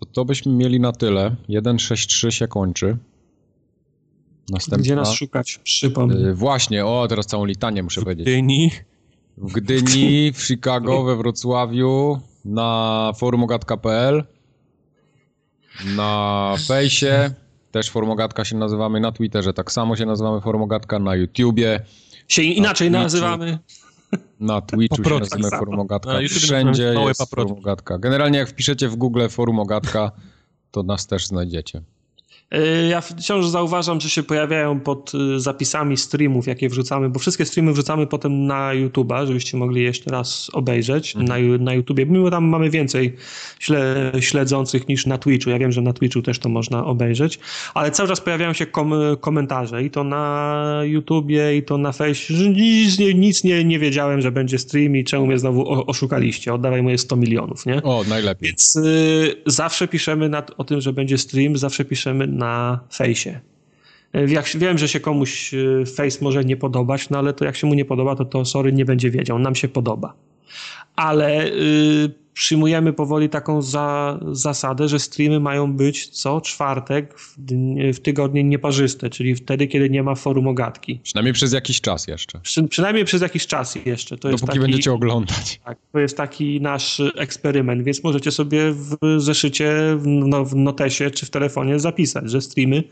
to, 0.00 0.06
to 0.12 0.24
byśmy 0.24 0.52
mieli 0.52 0.80
na 0.80 0.92
tyle. 0.92 1.36
1.6.3 1.48 2.30
się 2.30 2.48
kończy. 2.48 2.96
Następna. 4.50 4.82
Gdzie 4.82 4.96
nas 4.96 5.12
szukać? 5.12 5.58
Przypomnij. 5.64 6.24
Y, 6.26 6.34
Właśnie, 6.34 6.86
o, 6.86 7.06
teraz 7.08 7.26
całą 7.26 7.44
litanię 7.44 7.82
muszę 7.82 8.00
W 8.00 8.04
powiedzieć. 8.04 8.24
Gdyni. 8.26 8.70
W 9.36 9.52
Gdyni, 9.52 10.32
w 10.32 10.42
Chicago, 10.42 11.04
we 11.04 11.16
Wrocławiu, 11.16 12.20
na 12.44 13.12
forumogatka.pl, 13.16 14.24
na 15.96 16.54
fejsie, 16.66 17.30
też 17.70 17.90
forumogatka 17.90 18.44
się 18.44 18.56
nazywamy, 18.56 19.00
na 19.00 19.12
Twitterze 19.12 19.52
tak 19.52 19.72
samo 19.72 19.96
się 19.96 20.06
nazywamy 20.06 20.40
forumogatka, 20.40 20.98
na 20.98 21.14
YouTubie, 21.14 21.80
Się 22.28 22.42
inaczej 22.42 22.88
Twitchu. 22.88 23.02
nazywamy. 23.02 23.58
na 24.40 24.60
Twitchu 24.60 25.04
się 25.04 25.10
nazywamy 25.10 25.42
samo. 25.44 25.58
forumogatka, 25.58 26.12
Na 26.12 26.20
YouTubie 26.20 26.40
wszędzie 26.40 26.82
jest 27.06 27.18
paprotki. 27.20 27.48
forumogatka. 27.48 27.98
Generalnie 27.98 28.38
jak 28.38 28.48
wpiszecie 28.48 28.88
w 28.88 28.96
Google 28.96 29.28
forumogatka, 29.28 30.12
to 30.70 30.82
nas 30.82 31.06
też 31.06 31.26
znajdziecie. 31.26 31.82
E, 32.50 32.86
Ja 32.88 33.00
wciąż 33.00 33.46
zauważam, 33.46 34.00
że 34.00 34.10
się 34.10 34.22
pojawiają 34.22 34.80
pod 34.80 35.12
y, 35.14 35.40
zapisami 35.40 35.96
streamów, 35.96 36.46
jakie 36.46 36.68
wrzucamy, 36.68 37.08
bo 37.08 37.18
wszystkie 37.18 37.44
streamy 37.44 37.72
wrzucamy 37.72 38.06
potem 38.06 38.46
na 38.46 38.70
YouTube'a, 38.74 39.26
żebyście 39.26 39.56
mogli 39.56 39.82
jeszcze 39.82 40.10
raz 40.10 40.50
obejrzeć 40.52 41.16
Mhm. 41.16 41.50
na, 41.50 41.58
na 41.64 41.74
YouTubie. 41.74 42.06
Mimo 42.06 42.30
tam 42.30 42.44
mamy 42.44 42.70
więcej 42.70 43.16
śle, 43.58 44.12
śledzących 44.20 44.88
niż 44.88 45.06
na 45.06 45.18
Twitchu. 45.18 45.50
Ja 45.50 45.58
wiem, 45.58 45.72
że 45.72 45.82
na 45.82 45.92
Twitchu 45.92 46.22
też 46.22 46.38
to 46.38 46.48
można 46.48 46.84
obejrzeć, 46.86 47.38
ale 47.74 47.90
cały 47.90 48.08
czas 48.08 48.20
pojawiają 48.20 48.52
się 48.52 48.66
kom, 48.66 48.92
komentarze 49.20 49.82
i 49.84 49.90
to 49.90 50.04
na 50.04 50.80
YouTubie, 50.84 51.56
i 51.56 51.62
to 51.62 51.78
na 51.78 51.92
Face, 51.92 52.34
nic, 52.54 52.98
nie, 52.98 53.14
nic 53.14 53.44
nie, 53.44 53.64
nie 53.64 53.78
wiedziałem, 53.78 54.20
że 54.20 54.32
będzie 54.32 54.58
stream 54.58 54.96
i 54.96 55.04
czemu 55.04 55.26
mnie 55.26 55.38
znowu 55.38 55.90
oszukaliście. 55.90 56.54
Oddawaj 56.54 56.82
moje 56.82 56.98
100 56.98 57.16
milionów, 57.16 57.66
nie? 57.66 57.82
O, 57.82 58.04
najlepiej. 58.08 58.48
Więc 58.48 58.76
y, 58.76 59.42
zawsze 59.46 59.88
piszemy 59.88 60.28
nad, 60.28 60.50
o 60.58 60.64
tym, 60.64 60.80
że 60.80 60.92
będzie 60.92 61.18
stream, 61.18 61.56
zawsze 61.56 61.84
piszemy 61.84 62.26
na 62.34 62.80
fejsie. 62.92 63.40
Y, 64.16 64.26
Jak, 64.28 64.46
wiem, 64.54 64.78
że 64.78 64.88
się 64.88 65.00
komuś 65.00 65.54
face 65.96 66.18
może 66.20 66.44
nie 66.44 66.56
podobać, 66.56 67.10
no 67.10 67.18
ale 67.18 67.32
to 67.32 67.44
jak 67.44 67.56
się 67.56 67.66
mu 67.66 67.74
nie 67.74 67.84
podoba, 67.84 68.16
to 68.16 68.24
to 68.24 68.44
sorry, 68.44 68.72
nie 68.72 68.84
będzie 68.84 69.10
wiedział. 69.10 69.38
Nam 69.38 69.54
się 69.54 69.68
podoba. 69.68 70.14
Ale 70.96 71.46
y, 71.46 72.23
przyjmujemy 72.34 72.92
powoli 72.92 73.28
taką 73.28 73.62
za, 73.62 74.20
zasadę, 74.32 74.88
że 74.88 74.98
streamy 74.98 75.40
mają 75.40 75.72
być 75.72 76.08
co 76.08 76.40
czwartek 76.40 77.18
w, 77.18 77.36
w 77.94 78.00
tygodnie 78.00 78.44
nieparzyste, 78.44 79.10
czyli 79.10 79.34
wtedy, 79.34 79.66
kiedy 79.66 79.90
nie 79.90 80.02
ma 80.02 80.14
forum 80.14 80.48
ogatki. 80.48 81.00
Przynajmniej 81.02 81.32
przez 81.32 81.52
jakiś 81.52 81.80
czas 81.80 82.06
jeszcze. 82.06 82.40
Przy, 82.40 82.68
przynajmniej 82.68 83.04
przez 83.04 83.22
jakiś 83.22 83.46
czas 83.46 83.74
jeszcze. 83.86 84.16
To 84.16 84.28
jest 84.28 84.42
Dopóki 84.42 84.58
taki, 84.58 84.60
będziecie 84.60 84.92
oglądać. 84.92 85.60
tak, 85.64 85.78
to 85.92 85.98
jest 85.98 86.16
taki 86.16 86.60
nasz 86.60 87.02
eksperyment, 87.16 87.82
więc 87.82 88.04
możecie 88.04 88.30
sobie 88.30 88.72
w 88.72 88.96
zeszycie, 89.16 89.96
w, 89.96 90.06
no, 90.06 90.44
w 90.44 90.56
notesie 90.56 91.10
czy 91.10 91.26
w 91.26 91.30
telefonie 91.30 91.78
zapisać, 91.78 92.30
że 92.30 92.40
streamy 92.40 92.84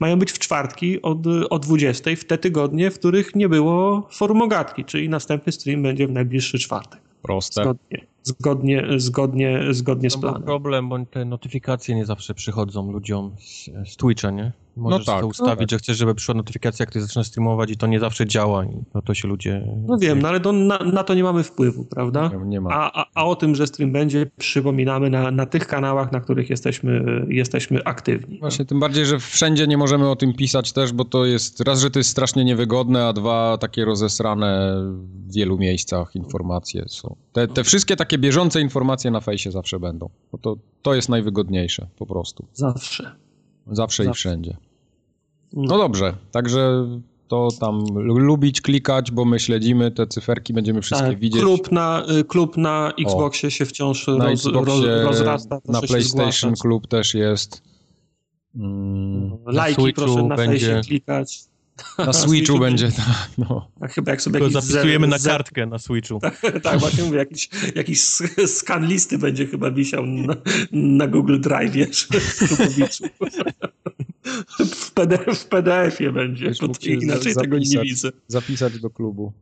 mają 0.00 0.18
być 0.18 0.32
w 0.32 0.38
czwartki 0.38 1.02
od, 1.02 1.18
o 1.50 1.58
20 1.58 2.10
w 2.16 2.24
te 2.24 2.38
tygodnie, 2.38 2.90
w 2.90 2.98
których 2.98 3.34
nie 3.34 3.48
było 3.48 4.08
forum 4.12 4.42
ogatki, 4.42 4.84
czyli 4.84 5.08
następny 5.08 5.52
stream 5.52 5.82
będzie 5.82 6.06
w 6.06 6.10
najbliższy 6.10 6.58
czwartek. 6.58 7.07
Proste. 7.22 7.62
Zgodnie, 7.62 8.06
zgodnie, 8.22 8.86
zgodnie, 8.96 9.62
zgodnie 9.70 10.10
z 10.10 10.16
planem. 10.16 10.42
problem, 10.42 10.88
bo 10.88 11.06
te 11.06 11.24
notyfikacje 11.24 11.94
nie 11.94 12.06
zawsze 12.06 12.34
przychodzą 12.34 12.92
ludziom 12.92 13.36
z, 13.38 13.70
z 13.92 13.96
Twitcha, 13.96 14.30
nie? 14.30 14.52
Możesz 14.78 15.06
tak, 15.06 15.16
to 15.16 15.22
no 15.22 15.26
ustawić, 15.26 15.60
tak. 15.60 15.70
że 15.70 15.78
chcesz, 15.78 15.96
żeby 15.96 16.14
przyszła 16.14 16.34
notyfikacja, 16.34 16.82
jak 16.82 16.90
ty 16.90 17.00
zaczynasz 17.00 17.26
streamować 17.26 17.70
i 17.70 17.76
to 17.76 17.86
nie 17.86 18.00
zawsze 18.00 18.26
działa 18.26 18.64
i 18.64 18.68
no 18.94 19.02
to 19.02 19.14
się 19.14 19.28
ludzie... 19.28 19.66
No 19.86 19.98
wiem, 19.98 20.22
no 20.22 20.28
ale 20.28 20.40
to 20.40 20.52
na, 20.52 20.78
na 20.78 21.04
to 21.04 21.14
nie 21.14 21.22
mamy 21.22 21.42
wpływu, 21.42 21.84
prawda? 21.84 22.30
Nie, 22.38 22.46
nie 22.46 22.60
ma. 22.60 22.70
A, 22.70 23.00
a, 23.00 23.06
a 23.14 23.26
o 23.26 23.36
tym, 23.36 23.54
że 23.54 23.66
stream 23.66 23.92
będzie, 23.92 24.30
przypominamy 24.36 25.10
na, 25.10 25.30
na 25.30 25.46
tych 25.46 25.66
kanałach, 25.66 26.12
na 26.12 26.20
których 26.20 26.50
jesteśmy, 26.50 27.24
jesteśmy 27.28 27.84
aktywni. 27.84 28.38
Właśnie, 28.38 28.64
tym 28.64 28.80
bardziej, 28.80 29.06
że 29.06 29.18
wszędzie 29.18 29.66
nie 29.66 29.78
możemy 29.78 30.10
o 30.10 30.16
tym 30.16 30.34
pisać 30.34 30.72
też, 30.72 30.92
bo 30.92 31.04
to 31.04 31.24
jest 31.24 31.60
raz, 31.60 31.80
że 31.80 31.90
to 31.90 31.98
jest 31.98 32.10
strasznie 32.10 32.44
niewygodne, 32.44 33.06
a 33.06 33.12
dwa, 33.12 33.58
takie 33.58 33.84
rozesrane 33.84 34.74
w 34.92 35.32
wielu 35.34 35.58
miejscach 35.58 36.16
informacje 36.16 36.84
są. 36.88 37.16
Te, 37.32 37.48
te 37.48 37.64
wszystkie 37.64 37.96
takie 37.96 38.18
bieżące 38.18 38.60
informacje 38.60 39.10
na 39.10 39.20
fejsie 39.20 39.50
zawsze 39.50 39.80
będą, 39.80 40.10
bo 40.32 40.38
to, 40.38 40.56
to 40.82 40.94
jest 40.94 41.08
najwygodniejsze 41.08 41.86
po 41.98 42.06
prostu. 42.06 42.46
Zawsze. 42.52 43.16
Zawsze, 43.72 44.02
i 44.02 44.06
Zawsze. 44.06 44.18
wszędzie. 44.18 44.56
No 45.52 45.78
dobrze, 45.78 46.14
także 46.30 46.86
to 47.28 47.48
tam 47.60 47.84
lu- 47.94 48.18
lubić, 48.18 48.60
klikać, 48.60 49.10
bo 49.10 49.24
my 49.24 49.38
śledzimy 49.38 49.90
te 49.90 50.06
cyferki, 50.06 50.52
będziemy 50.52 50.82
wszystkie 50.82 51.08
Tak, 51.08 51.18
widzieć. 51.18 51.42
klub, 51.42 51.72
na, 51.72 52.02
y, 52.20 52.24
klub 52.24 52.56
na 52.56 52.92
Xboxie 53.00 53.50
się 53.50 53.66
wciąż 53.66 54.06
na 54.06 54.12
roz, 54.28 54.44
roz, 54.44 54.56
Xboxie, 54.68 55.02
rozrasta. 55.04 55.58
na 55.68 55.80
PlayStation. 55.80 56.54
Klub 56.54 56.86
też 56.86 57.14
jest. 57.14 57.62
Mm, 58.56 59.38
Lajki 59.46 59.82
Switchu 59.82 60.02
proszę 60.04 60.22
na 60.22 60.36
będzie- 60.36 60.66
fejsie 60.66 60.88
klikać. 60.88 61.40
Na 61.98 62.12
Switchu 62.12 62.58
będzie, 62.58 62.92
tak, 62.92 63.30
no. 63.38 63.68
A 63.80 63.88
chyba 63.88 64.10
jak 64.10 64.22
sobie 64.22 64.50
zapisujemy 64.50 65.06
na 65.06 65.18
kartkę 65.18 65.66
na 65.66 65.78
Switchu. 65.78 66.20
tak, 66.62 66.78
właśnie 66.80 67.04
mówię, 67.04 67.18
jakiś, 67.18 67.48
jakiś 67.74 68.00
skan 68.46 68.86
listy 68.86 69.18
będzie 69.18 69.46
chyba 69.46 69.70
wisiał 69.70 70.06
na, 70.06 70.34
na 70.72 71.06
Google 71.06 71.40
Drive, 71.40 71.72
wiesz, 71.72 72.08
w 74.66 74.90
PDF, 74.92 75.38
w 75.38 75.46
PDF-ie 75.46 76.12
będzie, 76.12 76.50
bo 76.60 76.74
się 76.74 76.92
inaczej 76.92 77.32
za- 77.32 77.40
tego 77.40 77.58
nie 77.58 77.64
zapisać. 77.66 77.88
widzę. 77.88 78.10
zapisać 78.28 78.80
do 78.80 78.90
klubu. 78.90 79.32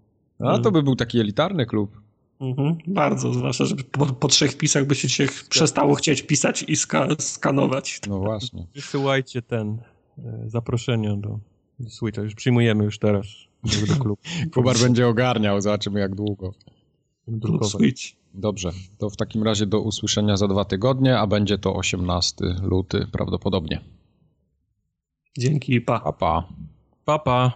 A 0.41 0.51
Mm. 0.51 0.63
to 0.63 0.71
by 0.73 0.83
był 0.83 0.97
taki 0.97 1.21
elitarny 1.21 1.67
klub. 1.67 2.01
Mhm, 2.41 2.77
bardzo, 2.87 3.35
zwłaszcza, 3.35 3.65
że 3.65 3.75
po, 3.77 4.07
po 4.07 4.29
trzech 4.29 4.53
wpisach 4.53 4.87
by 4.87 4.95
się 4.95 5.09
cię 5.09 5.29
przestało 5.49 5.95
chcieć 5.95 6.23
pisać 6.23 6.65
i 6.69 6.77
ska, 6.77 7.09
skanować. 7.19 8.01
No 8.09 8.19
właśnie. 8.19 8.67
Wysyłajcie 8.75 9.43
ten 9.43 9.79
e, 10.19 10.23
zaproszenie 10.47 11.17
do 11.17 11.39
Switcha. 11.89 12.23
Już 12.23 12.35
przyjmujemy 12.35 12.85
już 12.85 12.99
teraz 12.99 13.27
do, 13.65 13.95
do 13.95 14.01
klubu. 14.01 14.23
Kubar 14.55 14.77
będzie 14.79 15.09
ogarniał, 15.09 15.61
zobaczymy 15.61 16.01
jak 16.01 16.15
długo. 16.15 16.55
Drukować. 17.29 17.71
Switch. 17.71 18.03
Dobrze, 18.35 18.73
to 18.99 19.11
w 19.11 19.17
takim 19.17 19.43
razie 19.43 19.67
do 19.67 19.81
usłyszenia 19.81 20.37
za 20.37 20.49
dwa 20.49 20.65
tygodnie, 20.65 21.19
a 21.19 21.27
będzie 21.27 21.59
to 21.59 21.77
18 21.77 22.45
luty 22.63 23.07
prawdopodobnie. 23.13 23.81
Dzięki, 25.39 25.81
pa. 25.81 26.01
Pa, 26.01 26.13
pa. 26.13 26.49
Papa. 27.05 27.53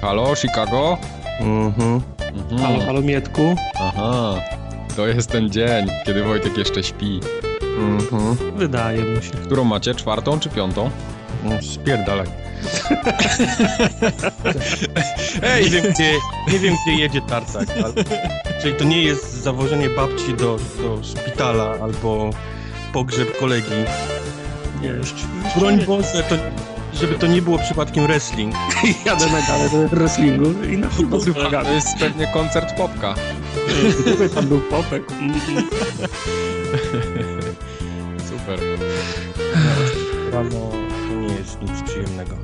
Halo, 0.00 0.34
Chicago? 0.36 0.98
Mhm. 1.40 2.00
Mhm. 2.20 2.58
Halo, 2.60 2.80
halo 2.86 3.00
Mietku. 3.02 3.54
Aha, 3.80 4.34
to 4.96 5.06
jest 5.06 5.30
ten 5.30 5.50
dzień, 5.50 5.86
kiedy 6.06 6.22
Wojtek 6.22 6.58
jeszcze 6.58 6.82
śpi. 6.82 7.20
Mhm. 7.78 8.36
Wydaje 8.56 9.04
mu 9.04 9.22
się. 9.22 9.30
Którą 9.30 9.64
macie, 9.64 9.94
czwartą 9.94 10.40
czy 10.40 10.48
piątą? 10.48 10.90
No, 11.44 11.62
spierdalaj. 11.62 12.26
Ej, 15.42 15.64
nie 15.64 15.70
wiem, 15.70 15.92
gdzie, 15.92 16.12
nie 16.52 16.58
wiem, 16.58 16.74
gdzie 16.86 16.96
jedzie 16.96 17.20
tartak. 17.20 17.68
Ale, 17.84 17.92
czyli 18.62 18.74
to 18.74 18.84
nie 18.84 19.02
jest 19.02 19.32
zawożenie 19.42 19.90
babci 19.90 20.34
do, 20.34 20.58
do 20.82 21.02
szpitala 21.02 21.76
albo 21.82 22.30
pogrzeb 22.92 23.38
kolegi. 23.38 23.72
Nie, 24.82 24.88
jeszcze 24.88 25.26
Broń 25.58 25.76
nie. 25.76 25.84
Boże, 25.84 26.22
to, 26.28 26.36
żeby 26.96 27.14
to 27.14 27.26
nie 27.26 27.42
było 27.42 27.58
przypadkiem 27.58 28.06
wrestling. 28.06 28.54
Jadę 29.06 29.26
na 29.26 29.42
galę 29.42 29.70
do 29.70 29.88
wrestlingu 29.88 30.62
i 30.62 30.78
na 30.78 30.88
futbol 30.88 31.20
To 31.50 31.72
jest 31.72 31.98
pewnie 31.98 32.26
koncert 32.26 32.76
Popka. 32.76 33.14
Gdyby 34.00 34.28
tam 34.28 34.46
był 34.46 34.60
popek. 34.60 35.02
Super. 38.28 38.60
Rano 40.32 40.70
to 41.08 41.14
nie 41.14 41.34
jest 41.34 41.62
nic 41.62 41.82
przyjemnego. 41.82 42.36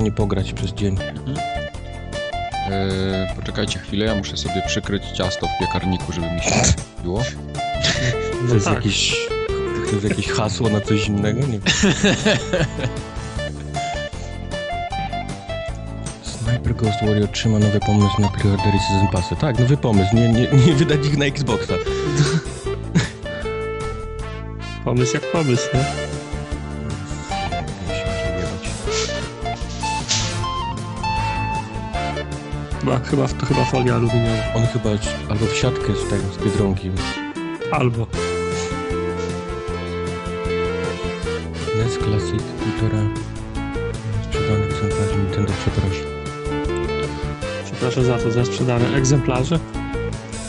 Stanie 0.00 0.12
pograć 0.12 0.52
przez 0.52 0.70
dzień. 0.72 0.96
Yy, 0.96 1.02
poczekajcie 3.36 3.78
chwilę, 3.78 4.06
ja 4.06 4.14
muszę 4.14 4.36
sobie 4.36 4.62
przykryć 4.66 5.02
ciasto 5.04 5.46
w 5.46 5.50
piekarniku, 5.60 6.12
żeby 6.12 6.30
mi 6.30 6.40
się 6.40 6.50
było. 7.02 7.22
To 8.32 8.36
No 8.48 8.54
jest 8.54 8.66
tak. 8.66 8.74
jakieś. 8.74 9.16
To 9.86 9.92
jest 9.92 10.04
jakieś 10.08 10.28
hasło 10.28 10.68
na 10.68 10.80
coś 10.80 11.08
innego? 11.08 11.40
Nie 11.40 11.46
wiem. 11.46 11.60
Sniper 16.22 16.74
Ghost 16.74 17.00
Warrior 17.06 17.28
trzyma 17.28 17.58
nowy 17.58 17.80
pomysł 17.80 18.20
na 18.20 18.28
preordery 18.28 18.78
Season 18.88 19.08
Passy. 19.08 19.36
Tak, 19.36 19.58
nowy 19.58 19.76
pomysł. 19.76 20.16
Nie, 20.16 20.28
nie, 20.28 20.48
nie 20.66 20.72
wydać 20.74 21.06
ich 21.06 21.16
na 21.18 21.24
Xboxa. 21.24 21.74
Pomysł 24.84 25.14
jak 25.14 25.32
pomysł, 25.32 25.68
nie? 25.74 25.84
Chyba, 32.80 32.98
chyba, 32.98 33.28
to 33.28 33.46
chyba 33.46 33.64
folia 33.64 33.94
aluminiowa. 33.94 34.42
On 34.56 34.66
chyba 34.66 34.90
albo 35.30 35.46
w 35.46 35.56
siatkę 35.56 35.92
z 36.06 36.10
tego, 36.10 36.22
z 36.32 36.44
Biedronki. 36.44 36.90
Albo. 37.72 38.06
NES 41.78 41.98
Classic, 41.98 42.42
półtora 42.42 43.02
sprzedanych 44.24 44.68
egzemplarzy 44.70 45.16
Nintendo 45.16 45.52
przeprosi. 45.60 46.00
Przepraszam 47.64 48.04
za 48.04 48.18
to, 48.18 48.30
za 48.30 48.44
sprzedane 48.44 48.96
egzemplarze. 48.96 49.58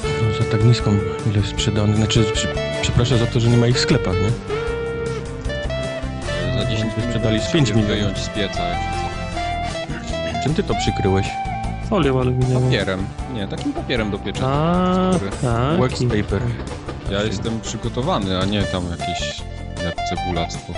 No, 0.03 0.37
za 0.45 0.51
tak 0.51 0.63
niską 0.63 0.97
ilość 1.31 1.49
sprzedanych, 1.49 1.95
znaczy 1.95 2.23
przy, 2.33 2.47
przepraszam 2.81 3.17
za 3.17 3.25
to, 3.25 3.39
że 3.39 3.49
nie 3.49 3.57
ma 3.57 3.67
ich 3.67 3.75
w 3.75 3.79
sklepach, 3.79 4.15
nie? 4.15 4.31
Za 6.59 6.69
10 6.69 6.95
By 6.95 7.01
sprzedali 7.01 7.39
z 7.39 7.51
5 7.51 7.73
milionów. 7.73 8.17
z 8.19 8.29
pieca, 8.29 8.61
Czym 10.43 10.53
ty 10.53 10.63
to 10.63 10.75
przykryłeś? 10.75 11.27
Folią 11.91 12.19
aluminiową. 12.19 12.65
Papierem. 12.65 13.05
Nie, 13.33 13.47
takim 13.47 13.73
papierem 13.73 14.11
do 14.11 14.19
pieczenia. 14.19 14.47
A, 14.47 15.11
tak. 15.41 15.79
Wax 15.79 16.03
paper. 16.03 16.41
Ja 17.11 17.23
jestem 17.23 17.61
przygotowany, 17.61 18.39
a 18.39 18.45
nie 18.45 18.63
tam 18.63 18.83
jakieś 18.91 19.41
net 19.83 19.95
cebulactwo. 20.09 20.73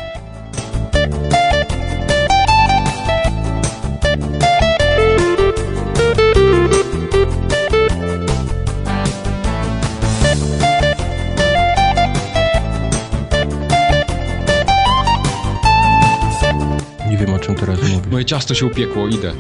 Nie 17.09 17.17
wiem 17.17 17.33
o 17.33 17.40
czym 17.40 17.56
teraz 17.56 17.80
mówię. 17.82 18.01
Moje 18.11 18.25
ciasto 18.25 18.53
się 18.53 18.66
upiekło, 18.66 19.08
idę. 19.08 19.33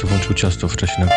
Co 0.00 0.06
włączył 0.06 0.34
ciasto 0.34 0.68
wcześniej. 0.68 1.08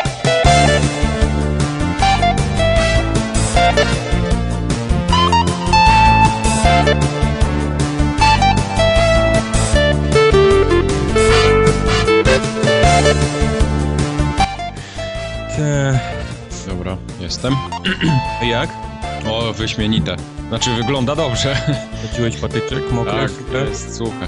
Te... 15.55 15.99
Dobra, 16.67 16.97
jestem. 17.19 17.55
A 18.41 18.45
jak? 18.45 18.69
O, 19.29 19.53
wyśmienite. 19.53 20.15
Znaczy, 20.49 20.75
wygląda 20.75 21.15
dobrze. 21.15 21.57
Zaciłeś 22.07 22.37
patyczek 22.37 22.91
mokry? 22.91 23.11
Tak, 23.11 23.67
jest, 23.69 23.95
słuchaj. 23.97 24.27